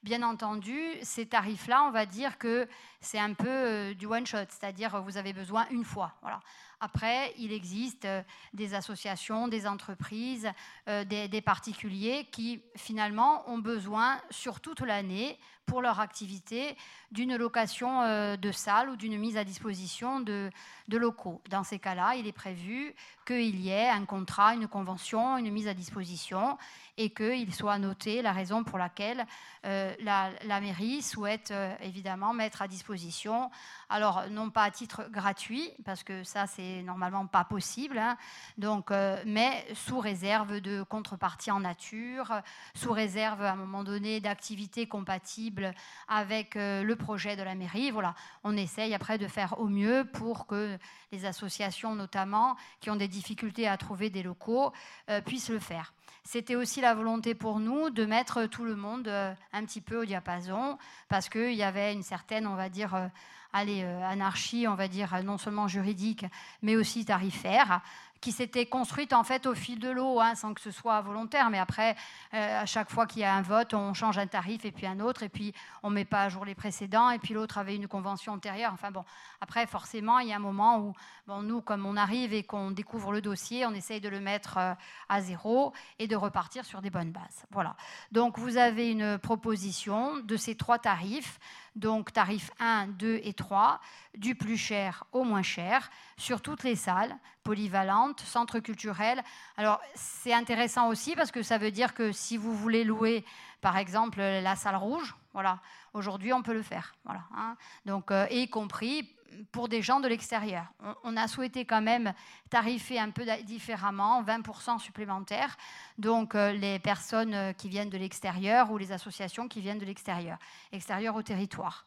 Bien 0.04 0.22
entendu, 0.22 0.78
ces 1.00 1.24
tarifs-là, 1.24 1.84
on 1.84 1.90
va 1.90 2.04
dire 2.04 2.36
que 2.36 2.68
c'est 3.00 3.18
un 3.18 3.32
peu 3.32 3.48
euh, 3.48 3.94
du 3.94 4.04
one 4.04 4.26
shot, 4.26 4.36
c'est-à-dire 4.50 5.00
vous 5.00 5.16
avez 5.16 5.32
besoin 5.32 5.66
une 5.70 5.82
fois. 5.82 6.12
Voilà. 6.20 6.40
Après, 6.78 7.32
il 7.38 7.54
existe 7.54 8.04
euh, 8.04 8.22
des 8.52 8.74
associations, 8.74 9.48
des 9.48 9.66
entreprises, 9.66 10.46
euh, 10.88 11.04
des, 11.06 11.40
particuliers 11.40 12.28
qui 12.30 12.60
finalement 12.76 13.48
ont 13.48 13.56
besoin 13.56 14.20
sur 14.28 14.60
toute 14.60 14.80
l'année 14.80 15.38
pour 15.66 15.82
leur 15.82 16.00
activité 16.00 16.76
d'une 17.10 17.36
location 17.36 18.02
euh, 18.02 18.36
de 18.36 18.52
salle 18.52 18.90
ou 18.90 18.96
d'une 18.96 19.18
mise 19.18 19.36
à 19.36 19.44
disposition 19.44 20.20
de, 20.20 20.50
locaux. 20.88 21.40
Dans 21.48 21.64
ces 21.64 21.78
cas-là, 21.78 22.14
il 22.16 22.26
est 22.26 22.32
prévu 22.32 22.94
qu'il 23.26 23.60
y 23.60 23.70
ait 23.70 23.88
un 23.88 24.04
contrat, 24.04 24.54
une 24.54 24.68
convention, 24.68 25.38
une 25.38 25.50
mise 25.50 25.68
à 25.68 25.74
disposition 25.74 26.58
et 26.96 27.10
qu'il 27.10 27.54
soit 27.54 27.78
noté 27.78 28.22
la 28.22 28.32
raison 28.32 28.64
pour 28.64 28.78
laquelle 28.78 29.26
la, 29.64 30.60
mairie 30.60 31.02
souhaite 31.02 31.52
évidemment 31.80 32.34
mettre 32.34 32.62
à 32.62 32.68
disposition, 32.68 33.50
alors 33.88 34.24
non 34.30 34.50
pas 34.50 34.64
à 34.64 34.70
titre 34.70 35.08
gratuit, 35.10 35.70
parce 35.84 36.02
que 36.02 36.22
ça 36.24 36.46
c'est 36.46 36.82
normalement 36.82 37.26
pas 37.26 37.44
possible, 37.44 37.98
hein. 37.98 38.16
donc, 38.58 38.90
euh, 38.90 39.22
mais 39.26 39.66
sous 39.74 39.98
réserve 39.98 40.60
de 40.60 40.82
contrepartie 40.82 41.50
en 41.50 41.60
nature, 41.60 42.32
sous 42.74 42.92
réserve 42.92 43.42
à 43.42 43.52
un 43.52 43.56
moment 43.56 43.84
donné 43.84 44.20
d'activités 44.20 44.86
compatibles 44.86 45.72
avec 46.08 46.56
euh, 46.56 46.82
le 46.82 46.96
projet 46.96 47.36
de 47.36 47.42
la 47.42 47.54
mairie. 47.54 47.90
Voilà, 47.90 48.14
on 48.42 48.56
essaye 48.56 48.94
après 48.94 49.18
de 49.18 49.26
faire 49.26 49.58
au 49.60 49.68
mieux 49.68 50.04
pour 50.12 50.46
que 50.46 50.78
les 51.12 51.24
associations 51.24 51.94
notamment 51.94 52.56
qui 52.80 52.90
ont 52.90 52.96
des 52.96 53.08
difficultés 53.08 53.68
à 53.68 53.76
trouver 53.76 54.10
des 54.10 54.22
locaux 54.22 54.72
euh, 55.10 55.20
puissent 55.20 55.50
le 55.50 55.58
faire. 55.58 55.92
C'était 56.24 56.56
aussi 56.56 56.80
la 56.80 56.94
volonté 56.94 57.34
pour 57.34 57.60
nous 57.60 57.90
de 57.90 58.06
mettre 58.06 58.46
tout 58.46 58.64
le 58.64 58.76
monde 58.76 59.08
un 59.08 59.64
petit 59.64 59.82
peu 59.82 60.02
au 60.02 60.04
diapason 60.04 60.78
parce 61.08 61.28
qu'il 61.28 61.52
y 61.52 61.62
avait 61.62 61.92
une 61.92 62.02
certaine, 62.02 62.46
on 62.46 62.56
va 62.56 62.70
dire, 62.70 63.10
allez, 63.54 63.82
euh, 63.84 64.02
anarchie, 64.02 64.66
on 64.68 64.74
va 64.74 64.88
dire, 64.88 65.22
non 65.22 65.38
seulement 65.38 65.68
juridique, 65.68 66.26
mais 66.60 66.76
aussi 66.76 67.04
tarifaire 67.04 67.80
qui 68.24 68.32
s'était 68.32 68.64
construite 68.64 69.12
en 69.12 69.22
fait 69.22 69.44
au 69.44 69.54
fil 69.54 69.78
de 69.78 69.90
l'eau, 69.90 70.18
hein, 70.18 70.34
sans 70.34 70.54
que 70.54 70.60
ce 70.62 70.70
soit 70.70 70.98
volontaire. 71.02 71.50
Mais 71.50 71.58
après, 71.58 71.94
euh, 72.32 72.62
à 72.62 72.64
chaque 72.64 72.90
fois 72.90 73.06
qu'il 73.06 73.20
y 73.20 73.24
a 73.24 73.34
un 73.34 73.42
vote, 73.42 73.74
on 73.74 73.92
change 73.92 74.16
un 74.16 74.26
tarif 74.26 74.64
et 74.64 74.72
puis 74.72 74.86
un 74.86 74.98
autre, 74.98 75.24
et 75.24 75.28
puis 75.28 75.52
on 75.82 75.90
ne 75.90 75.96
met 75.96 76.06
pas 76.06 76.22
à 76.22 76.28
jour 76.30 76.46
les 76.46 76.54
précédents, 76.54 77.10
et 77.10 77.18
puis 77.18 77.34
l'autre 77.34 77.58
avait 77.58 77.76
une 77.76 77.86
convention 77.86 78.32
antérieure. 78.32 78.70
Enfin 78.72 78.90
bon, 78.90 79.04
après, 79.42 79.66
forcément, 79.66 80.20
il 80.20 80.28
y 80.28 80.32
a 80.32 80.36
un 80.36 80.38
moment 80.38 80.78
où, 80.78 80.94
nous, 81.42 81.60
comme 81.60 81.84
on 81.84 81.98
arrive 81.98 82.32
et 82.32 82.44
qu'on 82.44 82.70
découvre 82.70 83.12
le 83.12 83.20
dossier, 83.20 83.66
on 83.66 83.74
essaye 83.74 84.00
de 84.00 84.08
le 84.08 84.20
mettre 84.20 84.56
euh, 84.56 84.72
à 85.10 85.20
zéro 85.20 85.74
et 85.98 86.08
de 86.08 86.16
repartir 86.16 86.64
sur 86.64 86.80
des 86.80 86.88
bonnes 86.88 87.12
bases. 87.12 87.44
Voilà. 87.50 87.76
Donc, 88.10 88.38
vous 88.38 88.56
avez 88.56 88.90
une 88.90 89.18
proposition 89.18 90.16
de 90.20 90.38
ces 90.38 90.54
trois 90.54 90.78
tarifs 90.78 91.38
donc 91.76 92.12
tarif 92.12 92.50
1, 92.60 92.88
2 92.88 93.20
et 93.24 93.32
3, 93.32 93.80
du 94.16 94.34
plus 94.34 94.56
cher 94.56 95.04
au 95.12 95.24
moins 95.24 95.42
cher, 95.42 95.90
sur 96.16 96.40
toutes 96.40 96.62
les 96.62 96.76
salles, 96.76 97.16
polyvalentes, 97.42 98.20
centres 98.20 98.60
culturels. 98.60 99.22
Alors 99.56 99.80
c'est 99.94 100.32
intéressant 100.32 100.88
aussi 100.88 101.14
parce 101.16 101.30
que 101.30 101.42
ça 101.42 101.58
veut 101.58 101.70
dire 101.70 101.94
que 101.94 102.12
si 102.12 102.36
vous 102.36 102.54
voulez 102.54 102.84
louer, 102.84 103.24
par 103.60 103.76
exemple, 103.76 104.18
la 104.20 104.56
salle 104.56 104.76
rouge, 104.76 105.14
voilà, 105.32 105.58
aujourd'hui 105.94 106.32
on 106.32 106.42
peut 106.42 106.52
le 106.52 106.62
faire, 106.62 106.94
voilà. 107.04 107.22
Hein. 107.36 107.56
donc 107.86 108.10
euh, 108.10 108.26
y 108.30 108.48
compris 108.48 109.08
pour 109.52 109.68
des 109.68 109.82
gens 109.82 110.00
de 110.00 110.08
l'extérieur. 110.08 110.64
On, 111.02 111.16
a 111.16 111.28
souhaité 111.28 111.64
quand 111.64 111.82
même 111.82 112.12
tarifer 112.50 112.98
un 112.98 113.10
peu 113.10 113.24
différemment, 113.44 114.22
20% 114.22 114.78
supplémentaires, 114.78 115.56
donc 115.98 116.34
euh, 116.34 116.52
les 116.52 116.78
personnes 116.78 117.34
euh, 117.34 117.52
qui 117.52 117.68
viennent 117.68 117.90
de 117.90 117.98
l'extérieur 117.98 118.70
ou 118.70 118.78
les 118.78 118.92
associations 118.92 119.48
qui 119.48 119.60
viennent 119.60 119.78
de 119.78 119.84
l'extérieur, 119.84 120.38
extérieur 120.72 121.14
au 121.16 121.22
territoire. 121.22 121.86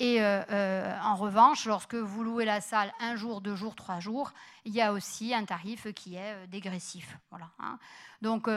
Et 0.00 0.22
en 0.22 1.16
revanche, 1.16 1.66
lorsque 1.66 1.94
vous 1.94 2.22
louez 2.22 2.44
la 2.44 2.60
salle 2.60 2.92
un 3.00 3.16
jour, 3.16 3.40
deux 3.40 3.56
jours, 3.56 3.74
trois 3.74 3.98
jours, 3.98 4.32
il 4.64 4.72
y 4.72 4.80
a 4.80 4.92
aussi 4.92 5.34
un 5.34 5.44
tarif 5.44 5.92
qui 5.92 6.14
est 6.14 6.46
dégressif. 6.46 7.18
Voilà, 7.30 7.50
hein. 7.58 7.78
Donc, 8.22 8.48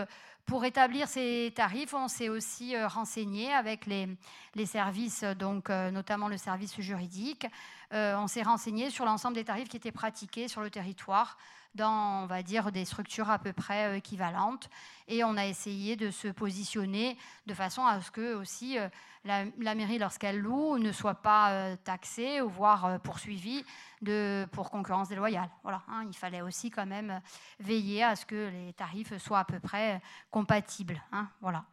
pour 0.46 0.66
établir 0.66 1.08
ces 1.08 1.52
tarifs, 1.56 1.94
on 1.94 2.08
s'est 2.08 2.30
aussi 2.30 2.78
renseigné 2.86 3.52
avec 3.52 3.88
les, 3.88 4.08
les 4.54 4.66
services, 4.66 5.24
donc, 5.24 5.70
notamment 5.70 6.28
le 6.28 6.38
service 6.38 6.80
juridique. 6.80 7.48
on 7.92 8.28
s'est 8.28 8.44
renseigné 8.44 8.92
sur 8.92 9.06
l'ensemble 9.06 9.36
des 9.36 9.46
tarifs 9.46 9.70
qui 9.70 9.78
étaient 9.78 9.92
pratiqués 9.92 10.48
sur 10.48 10.62
le 10.62 10.70
territoire 10.70 11.38
dans, 11.76 12.24
on 12.24 12.26
va 12.26 12.44
dire, 12.44 12.72
des 12.72 12.86
structures 12.86 13.30
à 13.30 13.40
peu 13.40 13.54
près 13.54 13.88
euh, 13.88 13.98
équivalentes. 13.98 14.70
Et 15.08 15.24
on 15.24 15.38
a 15.38 15.46
essayé 15.46 15.96
de 15.96 16.12
se 16.12 16.28
positionner 16.28 17.18
de 17.46 17.54
façon 17.54 17.86
à 17.86 18.02
ce 18.02 18.12
que 18.12 18.36
aussi 18.36 18.78
euh, 18.78 18.88
la, 19.24 19.76
mairie, 19.76 19.98
lorsqu'elle 19.98 20.40
loue, 20.40 20.78
ne 20.78 20.92
soit 20.92 21.16
pas 21.16 21.52
euh, 21.52 21.76
taxée 21.84 22.42
ou 22.42 22.50
voire 22.50 23.00
poursuivie 23.02 23.64
de, 24.02 24.46
pour 24.52 24.70
concurrence 24.70 25.10
déloyale. 25.10 25.50
Voilà, 25.64 25.82
hein, 25.88 26.06
il 26.08 26.16
fallait 26.16 26.42
aussi 26.42 26.72
quand 26.72 26.86
même 26.86 27.22
veiller 27.60 28.04
à 28.04 28.16
ce 28.16 28.26
que 28.26 28.50
les 28.50 28.74
tarifs 28.74 29.18
soient 29.18 29.40
à 29.40 29.46
peu 29.46 29.60
près 29.60 30.02
compatibles. 30.30 31.02
Hein, 31.12 31.28
voilà. 31.42 31.66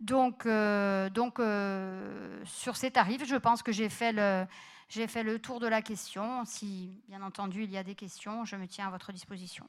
Donc, 0.00 0.46
donc 1.14 1.40
sur 2.44 2.76
ces 2.76 2.90
tarifs, 2.90 3.24
je 3.24 3.36
pense 3.36 3.62
que 3.62 3.72
j'ai 3.72 3.88
fait 3.88 4.12
le 4.12 4.44
j'ai 4.88 5.06
fait 5.06 5.22
le 5.22 5.38
tour 5.38 5.60
de 5.60 5.66
la 5.66 5.82
question. 5.82 6.44
Si, 6.44 7.02
bien 7.08 7.22
entendu, 7.22 7.64
il 7.64 7.70
y 7.70 7.76
a 7.76 7.84
des 7.84 7.94
questions, 7.94 8.44
je 8.44 8.56
me 8.56 8.66
tiens 8.66 8.88
à 8.88 8.90
votre 8.90 9.12
disposition. 9.12 9.68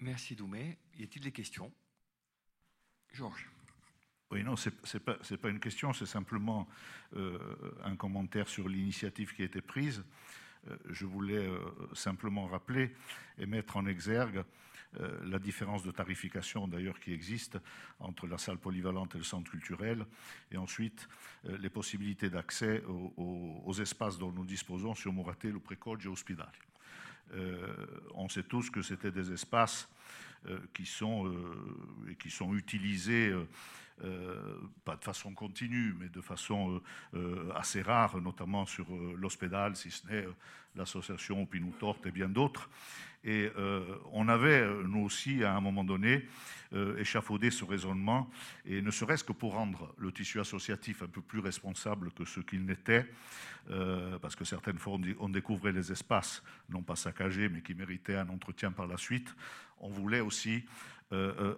Merci 0.00 0.34
Doumé. 0.34 0.78
Y 0.98 1.04
a-t-il 1.04 1.22
des 1.22 1.32
questions? 1.32 1.72
Georges. 3.12 3.48
Oui, 4.30 4.42
non, 4.42 4.56
ce 4.56 4.68
n'est 4.68 5.00
pas, 5.00 5.14
pas, 5.14 5.48
une 5.48 5.60
question, 5.60 5.92
c'est 5.92 6.06
simplement 6.06 6.68
euh, 7.14 7.38
un 7.84 7.94
commentaire 7.94 8.48
sur 8.48 8.68
l'initiative 8.68 9.32
qui 9.34 9.42
a 9.42 9.44
été 9.44 9.60
prise. 9.60 10.04
Euh, 10.68 10.76
je 10.90 11.06
voulais 11.06 11.46
euh, 11.46 11.58
simplement 11.94 12.46
rappeler 12.46 12.94
et 13.38 13.46
mettre 13.46 13.76
en 13.76 13.86
exergue 13.86 14.44
euh, 15.00 15.18
la 15.24 15.38
différence 15.38 15.82
de 15.82 15.90
tarification 15.90 16.68
d'ailleurs 16.68 17.00
qui 17.00 17.12
existe 17.12 17.58
entre 17.98 18.26
la 18.26 18.38
salle 18.38 18.58
polyvalente 18.58 19.14
et 19.14 19.18
le 19.18 19.24
centre 19.24 19.50
culturel, 19.50 20.04
et 20.50 20.56
ensuite 20.56 21.08
euh, 21.46 21.58
les 21.58 21.70
possibilités 21.70 22.30
d'accès 22.30 22.82
aux, 23.16 23.72
espaces 23.80 24.18
dont 24.18 24.30
nous 24.30 24.44
disposons 24.44 24.94
sur 24.94 25.12
Moraté, 25.12 25.50
le 25.50 25.58
Précoge 25.58 26.06
et 26.06 26.08
Hospital. 26.08 26.52
Euh, 27.34 27.74
on 28.14 28.28
sait 28.28 28.44
tous 28.44 28.70
que 28.70 28.82
c'était 28.82 29.10
des 29.10 29.32
espaces 29.32 29.88
qui, 30.74 30.84
sont, 30.84 31.34
qui 32.18 32.30
sont 32.30 32.54
utilisés 32.54 33.32
pas 34.84 34.96
de 34.96 35.04
façon 35.04 35.32
continue, 35.32 35.94
mais 35.98 36.08
de 36.08 36.20
façon 36.20 36.80
assez 37.54 37.82
rare, 37.82 38.20
notamment 38.20 38.66
sur 38.66 38.86
l'hospital, 39.16 39.76
si 39.76 39.90
ce 39.90 40.06
n'est 40.06 40.26
l'association 40.76 41.46
Pinou 41.46 41.72
Torte 41.78 42.06
et 42.06 42.10
bien 42.10 42.28
d'autres. 42.28 42.68
Et 43.24 43.50
euh, 43.56 43.82
on 44.12 44.28
avait, 44.28 44.60
euh, 44.60 44.82
nous 44.86 45.00
aussi, 45.00 45.44
à 45.44 45.54
un 45.54 45.60
moment 45.60 45.82
donné, 45.82 46.26
euh, 46.74 46.98
échafaudé 46.98 47.50
ce 47.50 47.64
raisonnement, 47.64 48.30
et 48.66 48.82
ne 48.82 48.90
serait-ce 48.90 49.24
que 49.24 49.32
pour 49.32 49.54
rendre 49.54 49.94
le 49.96 50.12
tissu 50.12 50.40
associatif 50.40 51.02
un 51.02 51.06
peu 51.06 51.22
plus 51.22 51.38
responsable 51.38 52.10
que 52.12 52.24
ce 52.24 52.40
qu'il 52.40 52.64
n'était, 52.64 53.06
parce 54.20 54.36
que 54.36 54.44
certaines 54.44 54.76
fois 54.76 54.98
on 55.18 55.28
découvrait 55.30 55.72
les 55.72 55.90
espaces, 55.90 56.42
non 56.68 56.82
pas 56.82 56.96
saccagés, 56.96 57.48
mais 57.48 57.62
qui 57.62 57.72
méritaient 57.72 58.16
un 58.16 58.28
entretien 58.28 58.72
par 58.72 58.86
la 58.86 58.98
suite, 58.98 59.34
on 59.80 59.88
voulait 59.88 60.20
aussi 60.20 60.66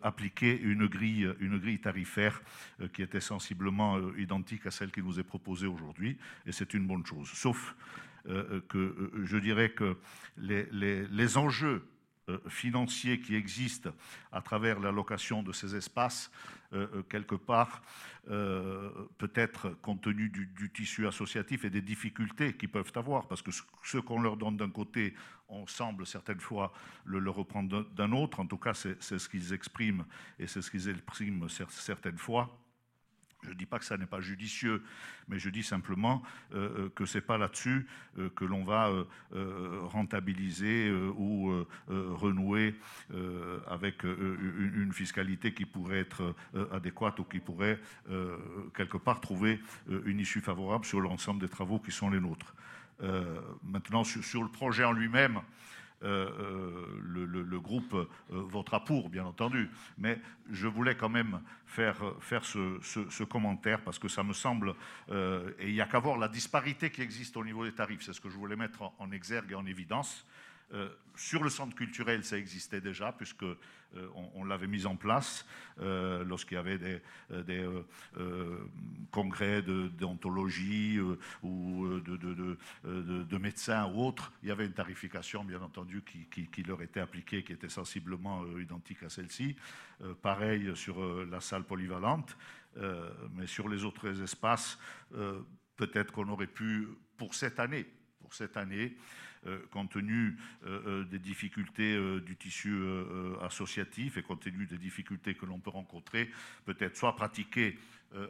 appliquer 0.03 0.59
une 0.61 0.87
grille, 0.87 1.33
une 1.41 1.59
grille 1.59 1.81
tarifaire 1.81 2.43
qui 2.93 3.03
était 3.03 3.21
sensiblement 3.21 3.99
identique 4.17 4.67
à 4.67 4.71
celle 4.71 4.91
qui 4.91 5.03
nous 5.03 5.19
est 5.19 5.25
proposée 5.25 5.67
aujourd'hui, 5.67 6.17
et 6.47 6.53
c'est 6.53 6.75
une 6.75 6.87
bonne 6.87 7.05
chose. 7.07 7.29
Sauf 7.33 7.75
euh, 8.29 8.45
euh, 8.51 8.61
que 8.69 8.79
euh, 8.79 9.25
je 9.25 9.37
dirais 9.37 9.71
que 9.71 9.97
les, 10.37 11.37
enjeux 11.37 11.87
financiers 12.49 13.21
qui 13.21 13.35
existent 13.35 13.91
à 14.33 14.41
travers 14.41 14.81
la 14.81 14.91
location 14.91 15.43
de 15.43 15.53
ces 15.53 15.75
espaces, 15.75 16.31
quelque 17.09 17.37
part, 17.37 17.83
peut-être 18.27 19.71
compte 19.83 20.03
tenu 20.03 20.29
du, 20.29 20.71
tissu 20.73 21.07
associatif 21.07 21.65
et 21.65 21.71
des 21.71 21.83
difficultés 21.83 22.55
qu'ils 22.55 22.69
peuvent 22.69 22.93
avoir, 22.97 23.29
parce 23.29 23.43
que 23.43 23.51
ce, 23.53 23.99
qu'on 23.99 24.21
leur 24.21 24.37
donne 24.37 24.57
d'un 24.57 24.71
côté, 24.71 25.15
on 25.49 25.67
semble 25.67 26.07
certaines 26.07 26.41
fois 26.41 26.73
le 27.05 27.31
reprendre 27.31 27.87
d'un 27.95 28.13
autre, 28.13 28.41
en 28.41 28.47
tout 28.47 28.59
cas 28.59 28.75
c'est 28.75 29.01
ce 29.01 29.29
qu'ils 29.29 29.53
expriment 29.53 30.05
et 30.39 30.47
c'est 30.47 30.63
ce 30.63 30.71
qu'ils 30.71 30.89
expriment 30.89 31.49
certaines 31.49 32.19
fois. 32.19 32.66
Je 33.43 33.51
ne 33.51 33.55
dis 33.55 33.67
pas 33.67 33.79
que 33.79 33.85
ça 33.85 33.97
n'est 33.97 34.07
pas 34.07 34.21
judicieux, 34.21 34.83
mais 35.29 35.39
je 35.39 35.51
dis 35.51 35.63
simplement 35.63 36.23
euh, 36.55 36.87
euh, 36.87 36.89
que 36.95 37.05
ce 37.05 37.19
n'est 37.19 37.23
pas 37.23 37.39
là-dessus 37.39 37.87
euh, 38.19 38.29
que 38.31 38.45
l'on 38.45 38.65
va 38.65 38.93
rentabiliser 39.31 40.91
ou 40.91 41.65
renouer 41.89 42.75
avec 43.69 44.05
une, 44.05 44.93
fiscalité 44.93 45.53
qui 45.53 45.65
pourrait 45.65 45.99
être 45.99 46.35
adéquate 46.73 47.19
ou 47.21 47.25
qui 47.25 47.41
pourrait 47.41 47.79
quelque 48.75 48.97
part 48.97 49.21
trouver 49.21 49.61
une 49.89 50.21
issue 50.21 50.41
favorable 50.41 50.85
sur 50.85 51.01
l'ensemble 51.01 51.41
des 51.41 51.49
travaux 51.49 51.79
qui 51.79 51.93
sont 51.93 52.11
les 52.11 52.21
nôtres. 52.21 52.55
maintenant, 53.63 54.05
sur, 54.05 54.43
le 54.43 54.49
projet 54.49 54.85
en 54.85 54.93
lui-même, 54.93 55.41
euh, 56.03 56.29
euh, 56.39 57.43
le, 57.49 57.61
groupe 57.61 57.95
euh, 57.95 58.07
votera 58.29 58.85
pour, 58.85 59.09
bien 59.09 59.25
entendu. 59.25 59.71
Mais 59.97 60.19
je 60.51 60.69
voulais 60.69 60.95
quand 60.95 61.09
même 61.09 61.41
faire, 61.65 61.97
faire 62.21 62.45
ce, 62.45 63.25
commentaire 63.25 63.81
parce 63.81 63.99
que 63.99 64.09
ça 64.09 64.23
me 64.23 64.35
semble, 64.35 64.75
et 65.11 65.69
il 65.69 65.73
n'y 65.73 65.81
a 65.81 65.87
qu'à 65.87 65.99
voir 65.99 66.19
la 66.19 66.29
disparité 66.29 66.91
qui 66.91 67.01
existe 67.01 67.37
au 67.37 67.45
niveau 67.45 67.65
des 67.65 67.73
tarifs, 67.73 68.03
c'est 68.03 68.13
ce 68.13 68.21
que 68.21 68.29
je 68.29 68.37
voulais 68.37 68.57
mettre 68.57 68.93
en 68.99 69.11
exergue 69.11 69.53
et 69.53 69.55
en 69.55 69.67
évidence. 69.67 70.27
Euh, 70.75 70.89
sur 71.15 71.43
le 71.43 71.49
centre 71.49 71.75
culturel, 71.75 72.25
ça 72.25 72.37
existait 72.37 72.81
déjà, 72.81 73.13
puisque 73.13 73.45
euh, 73.45 73.57
on, 74.35 74.45
l'avait 74.45 74.67
mis 74.67 74.85
en 74.85 74.97
place 74.97 75.47
euh, 75.81 76.25
lorsqu'il 76.25 76.57
y 76.57 76.59
avait 76.59 76.79
des, 77.31 77.67
congrès 79.11 79.63
de 79.63 79.89
déontologie 79.97 81.01
ou 81.43 82.01
de, 82.01 83.39
médecins 83.39 83.87
ou 83.87 84.05
autres. 84.05 84.33
Il 84.43 84.49
y 84.51 84.53
avait 84.53 84.67
une 84.67 84.75
tarification, 84.75 85.43
bien 85.45 85.63
entendu, 85.63 86.03
qui, 86.03 86.63
leur 86.65 86.83
était 86.83 87.01
appliquée, 87.01 87.43
qui 87.43 87.53
était 87.53 87.71
sensiblement 87.71 88.45
identique 88.59 89.03
à 89.03 89.09
celle-ci. 89.09 89.57
pareil 90.21 90.77
sur 90.77 91.03
la 91.25 91.41
salle 91.41 91.65
polyvalente, 91.65 92.37
mais 93.33 93.47
sur 93.47 93.71
les 93.71 93.85
autres 93.85 94.21
espaces, 94.21 94.79
peut-être 95.77 96.13
qu'on 96.13 96.29
aurait 96.29 96.47
pu, 96.47 96.89
pour 97.17 97.35
cette 97.35 97.59
année, 97.59 97.87
pour 98.21 98.35
cette 98.35 98.59
année, 98.59 98.97
compte 99.71 99.93
tenu 99.93 100.39
euh, 100.65 100.83
euh, 100.87 101.05
des 101.05 101.19
difficultés 101.19 101.99
du 102.21 102.37
tissu 102.37 102.77
associatif 103.43 104.17
et 104.17 104.23
compte 104.23 104.41
tenu 104.41 104.67
des 104.67 104.79
difficultés 104.79 105.35
que 105.35 105.47
l'on 105.47 105.59
peut 105.59 105.71
rencontrer, 105.71 106.31
peut-être 106.65 106.97
soit 106.97 107.17
pratiquer 107.17 107.79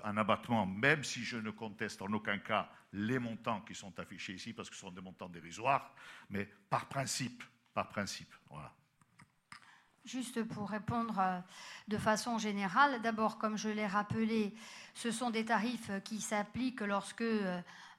un 0.04 0.16
abattement, 0.16 0.66
même 0.66 1.04
si 1.04 1.22
je 1.22 1.36
ne 1.36 1.50
conteste 1.50 2.02
en 2.02 2.12
aucun 2.12 2.38
cas 2.38 2.70
les 2.92 3.18
montants 3.18 3.60
qui 3.60 3.74
sont 3.74 3.98
affichés 4.00 4.32
ici, 4.32 4.52
parce 4.52 4.70
que 4.70 4.74
ce 4.74 4.80
sont 4.80 4.90
des 4.90 5.02
montants 5.02 5.28
dérisoires, 5.28 5.94
mais 6.30 6.48
par 6.70 6.88
principe, 6.88 7.44
par 7.74 7.88
principe. 7.88 8.34
Voilà. 8.50 8.74
Juste 10.06 10.42
pour 10.44 10.70
répondre 10.70 11.42
de 11.88 11.98
façon 11.98 12.38
générale, 12.38 13.02
d'abord, 13.02 13.38
comme 13.38 13.58
je 13.58 13.68
l'ai 13.68 13.86
rappelé, 13.86 14.54
ce 14.94 15.10
sont 15.10 15.30
des 15.30 15.44
tarifs 15.44 15.90
qui 16.04 16.20
s'appliquent 16.20 16.80
lorsque 16.80 17.24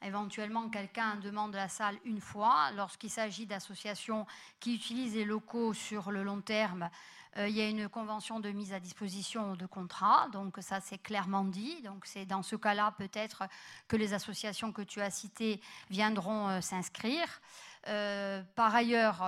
Éventuellement, 0.04 0.70
quelqu'un 0.70 1.15
demande 1.15 1.56
la 1.56 1.70
salle 1.70 1.98
une 2.06 2.22
fois. 2.22 2.72
Lorsqu'il 2.76 3.10
s'agit 3.10 3.48
d'associations 3.48 4.28
qui 4.60 4.76
utilisent 4.76 5.15
les 5.15 5.26
locaux 5.26 5.74
sur 5.74 6.12
le 6.12 6.24
long 6.24 6.39
terme, 6.41 6.89
euh, 7.38 7.48
il 7.48 7.56
y 7.56 7.62
a 7.62 7.67
une 7.67 7.89
convention 7.89 8.39
de 8.39 8.50
mise 8.52 8.74
à 8.74 8.80
disposition 8.80 9.56
de 9.56 9.65
contrat. 9.65 10.28
Donc 10.32 10.58
ça, 10.60 10.82
c'est 10.82 11.00
clairement 11.00 11.43
dit. 11.43 11.82
Donc 11.82 12.06
c'est 12.06 12.26
dans 12.26 12.43
ce 12.43 12.56
cas-là 12.56 12.93
peut-être 12.98 13.43
que 13.88 13.96
les 13.96 14.13
associations 14.13 14.72
que 14.72 14.84
tu 14.84 15.02
as 15.02 15.10
citées 15.10 15.62
viendront 15.89 16.48
euh, 16.48 16.62
s'inscrire. 16.62 17.41
Euh, 17.88 18.43
par 18.56 18.76
ailleurs, 18.76 19.26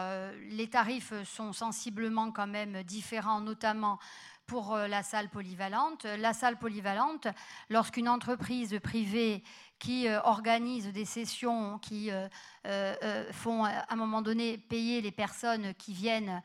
les 0.49 0.69
tarifs 0.69 1.13
sont 1.23 1.53
sensiblement 1.53 2.31
quand 2.31 2.47
même 2.47 2.83
différents, 2.83 3.41
notamment 3.41 3.99
pour 4.45 4.75
la 4.75 5.03
salle 5.03 5.29
polyvalente. 5.29 6.05
La 6.05 6.33
salle 6.33 6.57
polyvalente, 6.57 7.27
lorsqu'une 7.69 8.09
entreprise 8.09 8.79
privée 8.81 9.43
qui 9.79 10.07
euh, 10.07 10.19
organisent 10.23 10.91
des 10.91 11.05
sessions, 11.05 11.79
qui 11.79 12.11
euh, 12.11 12.27
euh, 12.65 13.31
font 13.31 13.63
à 13.63 13.85
un 13.89 13.95
moment 13.95 14.21
donné 14.21 14.57
payer 14.57 15.01
les 15.01 15.11
personnes 15.11 15.73
qui 15.75 15.93
viennent 15.93 16.43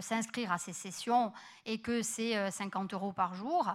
s'inscrire 0.00 0.52
à 0.52 0.58
ces 0.58 0.72
sessions 0.72 1.32
et 1.64 1.80
que 1.80 2.02
c'est 2.02 2.50
50 2.50 2.92
euros 2.94 3.12
par 3.12 3.34
jour, 3.34 3.74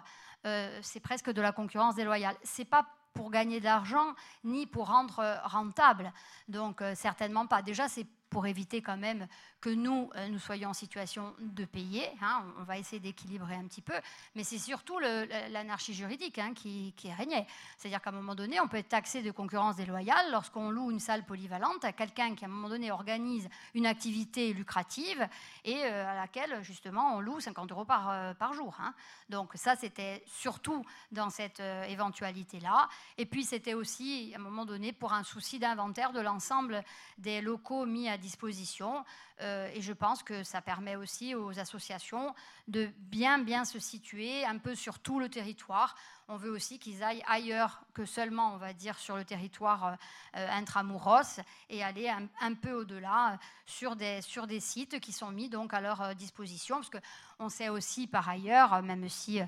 c'est 0.82 1.00
presque 1.00 1.32
de 1.32 1.42
la 1.42 1.52
concurrence 1.52 1.96
déloyale. 1.96 2.36
C'est 2.44 2.66
pas 2.66 2.86
pour 3.18 3.32
gagner 3.32 3.60
de 3.60 3.66
l'argent 3.66 4.14
ni 4.44 4.66
pour 4.68 4.88
rendre 4.88 5.42
rentable. 5.44 6.14
Donc 6.48 6.82
certainement 6.96 7.48
pas. 7.48 7.62
Déjà, 7.62 7.90
c'est 7.90 8.06
pour 8.30 8.46
éviter 8.46 8.82
quand 8.82 8.98
même 8.98 9.28
que 9.62 9.70
nous, 9.70 10.10
euh, 10.16 10.28
nous 10.28 10.40
soyons 10.40 10.70
en 10.70 10.74
situation 10.74 11.34
de 11.40 11.66
payer. 11.66 12.08
Hein. 12.22 12.44
on 12.60 12.64
va 12.64 12.78
essayer 12.78 13.00
d'équilibrer 13.00 13.56
un 13.56 13.66
petit 13.66 13.82
peu, 13.82 13.94
mais 14.36 14.44
c'est 14.44 14.60
surtout 14.60 15.00
l'anarchie 15.00 15.94
juridique 15.94 16.38
hein, 16.38 16.54
qui, 16.54 16.94
régnait. 17.18 17.48
C'est-à-dire 17.78 18.02
qu'à 18.02 18.10
un 18.10 18.14
moment 18.14 18.36
donné, 18.36 18.60
on 18.60 18.68
peut 18.68 18.78
être 18.78 18.90
taxé 18.90 19.22
de 19.22 19.32
concurrence 19.32 19.78
déloyale 19.78 20.32
lorsqu'on 20.32 20.70
loue 20.70 20.92
une 20.92 21.00
salle 21.00 21.26
polyvalente 21.26 21.84
à 21.86 21.94
quelqu'un 21.94 22.36
qui, 22.36 22.44
à 22.44 22.48
un 22.48 22.52
moment 22.52 22.70
donné, 22.70 22.92
organise 22.92 23.50
une 23.74 23.86
activité 23.86 24.54
lucrative 24.54 25.28
et 25.64 25.86
euh, 25.86 26.08
à 26.08 26.16
laquelle, 26.16 26.64
justement, 26.64 27.16
on 27.16 27.22
loue 27.22 27.40
50 27.40 27.72
euros 27.72 27.86
par, 27.86 28.10
euh, 28.10 28.34
jour. 28.54 28.76
Hein. 28.80 28.94
Donc 29.30 29.52
ça, 29.56 29.76
c'était 29.76 30.24
surtout 30.26 30.86
dans 31.12 31.30
cette 31.30 31.60
éventualité-là. 31.60 32.90
Et 33.18 33.26
puis, 33.26 33.44
c'était 33.44 33.74
aussi, 33.74 34.32
à 34.34 34.40
un 34.40 34.42
moment 34.42 34.66
donné, 34.66 34.94
pour 34.94 35.14
un 35.14 35.24
souci 35.24 35.60
d'inventaire 35.60 36.12
de 36.12 36.20
l'ensemble 36.20 36.84
des 37.18 37.42
locaux 37.42 37.86
mis 37.86 38.10
à 38.10 38.17
disposition. 38.18 39.04
Euh, 39.42 39.70
et 39.74 39.82
je 39.82 39.94
pense 39.94 40.24
que 40.24 40.44
ça 40.44 40.62
permet 40.62 40.96
aussi 40.96 41.36
aux 41.36 41.60
associations 41.60 42.34
de 42.68 42.90
bien, 42.98 43.38
bien 43.38 43.66
se 43.66 43.80
situer 43.80 44.44
un 44.46 44.58
peu 44.58 44.76
sur 44.76 45.00
tout 45.00 45.20
le 45.20 45.30
territoire. 45.30 45.96
On 46.28 46.38
veut 46.38 46.50
aussi 46.50 46.80
qu'ils 46.80 47.04
aillent 47.04 47.24
ailleurs 47.28 47.82
que 47.94 48.06
seulement, 48.06 48.54
on 48.54 48.58
va 48.58 48.74
dire, 48.74 48.98
sur 48.98 49.16
le 49.16 49.24
territoire 49.24 49.86
euh, 49.86 49.96
euh, 50.38 50.48
intramuros 50.52 51.40
et 51.70 51.84
aller 51.84 52.10
un, 52.10 52.54
peu 52.56 52.74
au-delà 52.74 53.40
sur 53.66 53.96
des, 53.96 54.22
sur 54.22 54.48
des 54.48 54.60
sites 54.60 55.00
qui 55.00 55.14
sont 55.14 55.32
mis 55.32 55.50
donc 55.50 55.74
à 55.74 55.82
leur 55.82 56.16
disposition. 56.16 56.78
Parce 56.78 56.90
qu'on 56.90 57.50
sait 57.50 57.70
aussi 57.70 58.08
par 58.08 58.28
ailleurs, 58.28 58.82
même 58.82 59.08
si 59.08 59.40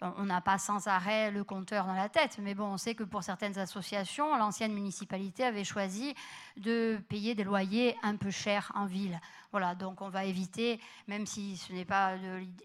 on 0.00 0.24
n'a 0.24 0.40
pas 0.40 0.58
sans 0.58 0.86
arrêt 0.86 1.30
le 1.30 1.44
compteur 1.44 1.86
dans 1.86 1.94
la 1.94 2.08
tête, 2.08 2.38
mais 2.40 2.54
bon, 2.54 2.64
on 2.64 2.76
sait 2.76 2.94
que 2.94 3.04
pour 3.04 3.22
certaines 3.22 3.58
associations, 3.58 4.36
l'ancienne 4.36 4.72
municipalité 4.72 5.44
avait 5.44 5.64
choisi 5.64 6.14
de 6.56 6.98
payer 7.08 7.34
des 7.34 7.44
loyers 7.44 7.96
un 8.02 8.16
peu 8.16 8.30
chers 8.30 8.70
en 8.74 8.86
ville. 8.86 9.20
Voilà, 9.50 9.74
donc 9.74 10.00
on 10.00 10.08
va 10.08 10.24
éviter, 10.24 10.80
même 11.06 11.26
si 11.26 11.56
ce 11.56 11.72
n'est 11.72 11.84
pas 11.84 12.16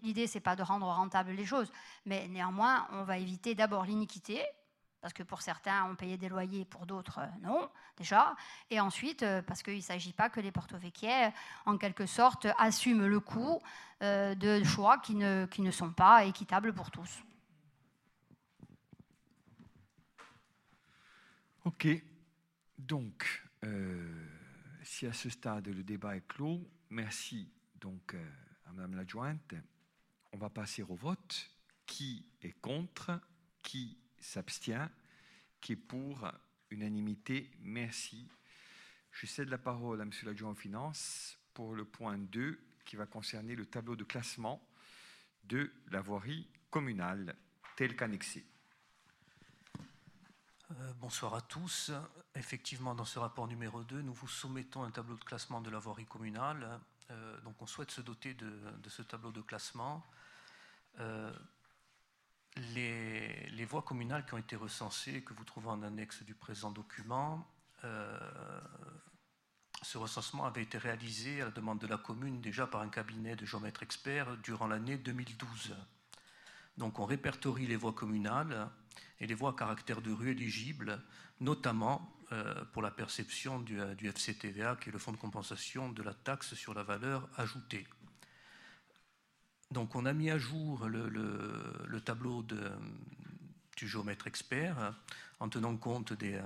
l'idée, 0.02 0.26
c'est 0.26 0.40
pas 0.40 0.56
de 0.56 0.62
rendre 0.62 0.86
rentables 0.86 1.32
les 1.32 1.46
choses, 1.46 1.70
mais 2.06 2.28
néanmoins, 2.28 2.86
on 2.92 3.04
va 3.04 3.18
éviter 3.18 3.54
d'abord 3.54 3.84
l'iniquité, 3.84 4.42
parce 5.04 5.12
que 5.12 5.22
pour 5.22 5.42
certains, 5.42 5.84
on 5.84 5.96
payait 5.96 6.16
des 6.16 6.30
loyers, 6.30 6.64
pour 6.64 6.86
d'autres, 6.86 7.18
euh, 7.18 7.26
non, 7.42 7.70
déjà. 7.98 8.34
Et 8.70 8.80
ensuite, 8.80 9.22
euh, 9.22 9.42
parce 9.42 9.62
qu'il 9.62 9.76
ne 9.76 9.80
s'agit 9.82 10.14
pas 10.14 10.30
que 10.30 10.40
les 10.40 10.50
Porto 10.50 10.78
Vecchie, 10.78 11.30
en 11.66 11.76
quelque 11.76 12.06
sorte, 12.06 12.46
assument 12.56 13.06
le 13.06 13.20
coût 13.20 13.60
euh, 14.00 14.34
de 14.34 14.64
choix 14.64 14.96
qui 14.96 15.14
ne, 15.14 15.70
sont 15.70 15.92
pas 15.92 16.24
équitables 16.24 16.72
pour 16.72 16.90
tous. 16.90 17.22
OK. 21.66 21.86
Donc, 22.78 23.44
si 24.84 25.06
à 25.06 25.12
ce 25.12 25.28
stade 25.28 25.68
le 25.68 25.82
débat 25.82 26.16
est 26.16 26.26
clos, 26.26 26.66
merci 26.88 27.52
donc 27.74 28.16
à 28.66 28.72
Mme 28.72 28.94
l'adjointe. 28.94 29.54
On 30.32 30.38
va 30.38 30.48
passer 30.48 30.82
au 30.82 30.94
vote. 30.94 31.50
Qui 31.84 32.24
est 32.40 32.58
contre? 32.62 33.20
Qui 33.62 33.98
s'abstient, 34.24 34.88
qui 35.60 35.72
est 35.72 35.76
pour 35.76 36.30
unanimité. 36.70 37.50
Merci. 37.60 38.28
Je 39.12 39.26
cède 39.26 39.48
la 39.48 39.58
parole 39.58 40.00
à 40.00 40.04
M. 40.04 40.10
l'adjoint 40.24 40.50
aux 40.50 40.56
finances 40.56 41.38
pour 41.52 41.74
le 41.74 41.84
point 41.84 42.18
2 42.18 42.58
qui 42.84 42.96
va 42.96 43.06
concerner 43.06 43.54
le 43.54 43.66
tableau 43.66 43.96
de 43.96 44.04
classement 44.04 44.66
de 45.44 45.72
la 45.90 46.00
voirie 46.00 46.48
communale 46.70 47.36
tel 47.76 47.96
qu'annexé. 47.96 48.44
Euh, 50.70 50.92
bonsoir 51.00 51.34
à 51.34 51.40
tous. 51.40 51.92
Effectivement, 52.34 52.94
dans 52.94 53.04
ce 53.04 53.18
rapport 53.18 53.46
numéro 53.46 53.84
2, 53.84 54.02
nous 54.02 54.14
vous 54.14 54.28
soumettons 54.28 54.82
un 54.82 54.90
tableau 54.90 55.16
de 55.16 55.24
classement 55.24 55.60
de 55.60 55.70
la 55.70 55.78
voirie 55.78 56.06
communale. 56.06 56.80
Euh, 57.10 57.40
donc, 57.42 57.60
on 57.60 57.66
souhaite 57.66 57.90
se 57.90 58.00
doter 58.00 58.34
de, 58.34 58.88
ce 58.88 59.02
tableau 59.02 59.30
de 59.30 59.42
classement. 59.42 60.04
Euh, 60.98 61.32
les, 62.56 63.64
voies 63.64 63.82
communales 63.82 64.24
qui 64.26 64.34
ont 64.34 64.38
été 64.38 64.56
recensées, 64.56 65.22
que 65.22 65.34
vous 65.34 65.44
trouvez 65.44 65.68
en 65.68 65.82
annexe 65.82 66.22
du 66.22 66.34
présent 66.34 66.70
document, 66.70 67.46
euh, 67.84 68.18
ce 69.82 69.98
recensement 69.98 70.44
avait 70.46 70.62
été 70.62 70.78
réalisé 70.78 71.42
à 71.42 71.46
la 71.46 71.50
demande 71.50 71.78
de 71.78 71.86
la 71.86 71.98
commune 71.98 72.40
déjà 72.40 72.66
par 72.66 72.80
un 72.80 72.88
cabinet 72.88 73.36
de 73.36 73.44
géomètres 73.44 73.82
experts 73.82 74.36
durant 74.38 74.66
l'année 74.66 74.96
2012. 74.96 75.74
Donc 76.78 76.98
on 76.98 77.04
répertorie 77.04 77.66
les 77.66 77.76
voies 77.76 77.92
communales 77.92 78.70
et 79.20 79.26
les 79.26 79.34
voies 79.34 79.50
à 79.50 79.54
caractère 79.54 80.00
de 80.00 80.12
rue 80.12 80.30
éligibles, 80.30 81.02
notamment 81.40 82.16
euh, 82.32 82.64
pour 82.72 82.82
la 82.82 82.90
perception 82.90 83.60
du, 83.60 83.78
du 83.96 84.08
FCTVA, 84.08 84.76
qui 84.76 84.88
est 84.88 84.92
le 84.92 84.98
fonds 84.98 85.12
de 85.12 85.18
compensation 85.18 85.90
de 85.90 86.02
la 86.02 86.14
taxe 86.14 86.54
sur 86.54 86.74
la 86.74 86.82
valeur 86.82 87.28
ajoutée. 87.36 87.86
Donc 89.74 89.96
on 89.96 90.06
a 90.06 90.12
mis 90.12 90.30
à 90.30 90.38
jour 90.38 90.86
le, 90.86 92.00
tableau 92.00 92.44
du 93.76 93.88
géomètre 93.88 94.28
expert 94.28 94.94
en 95.40 95.48
tenant 95.48 95.76
compte 95.76 96.12
des, 96.12 96.40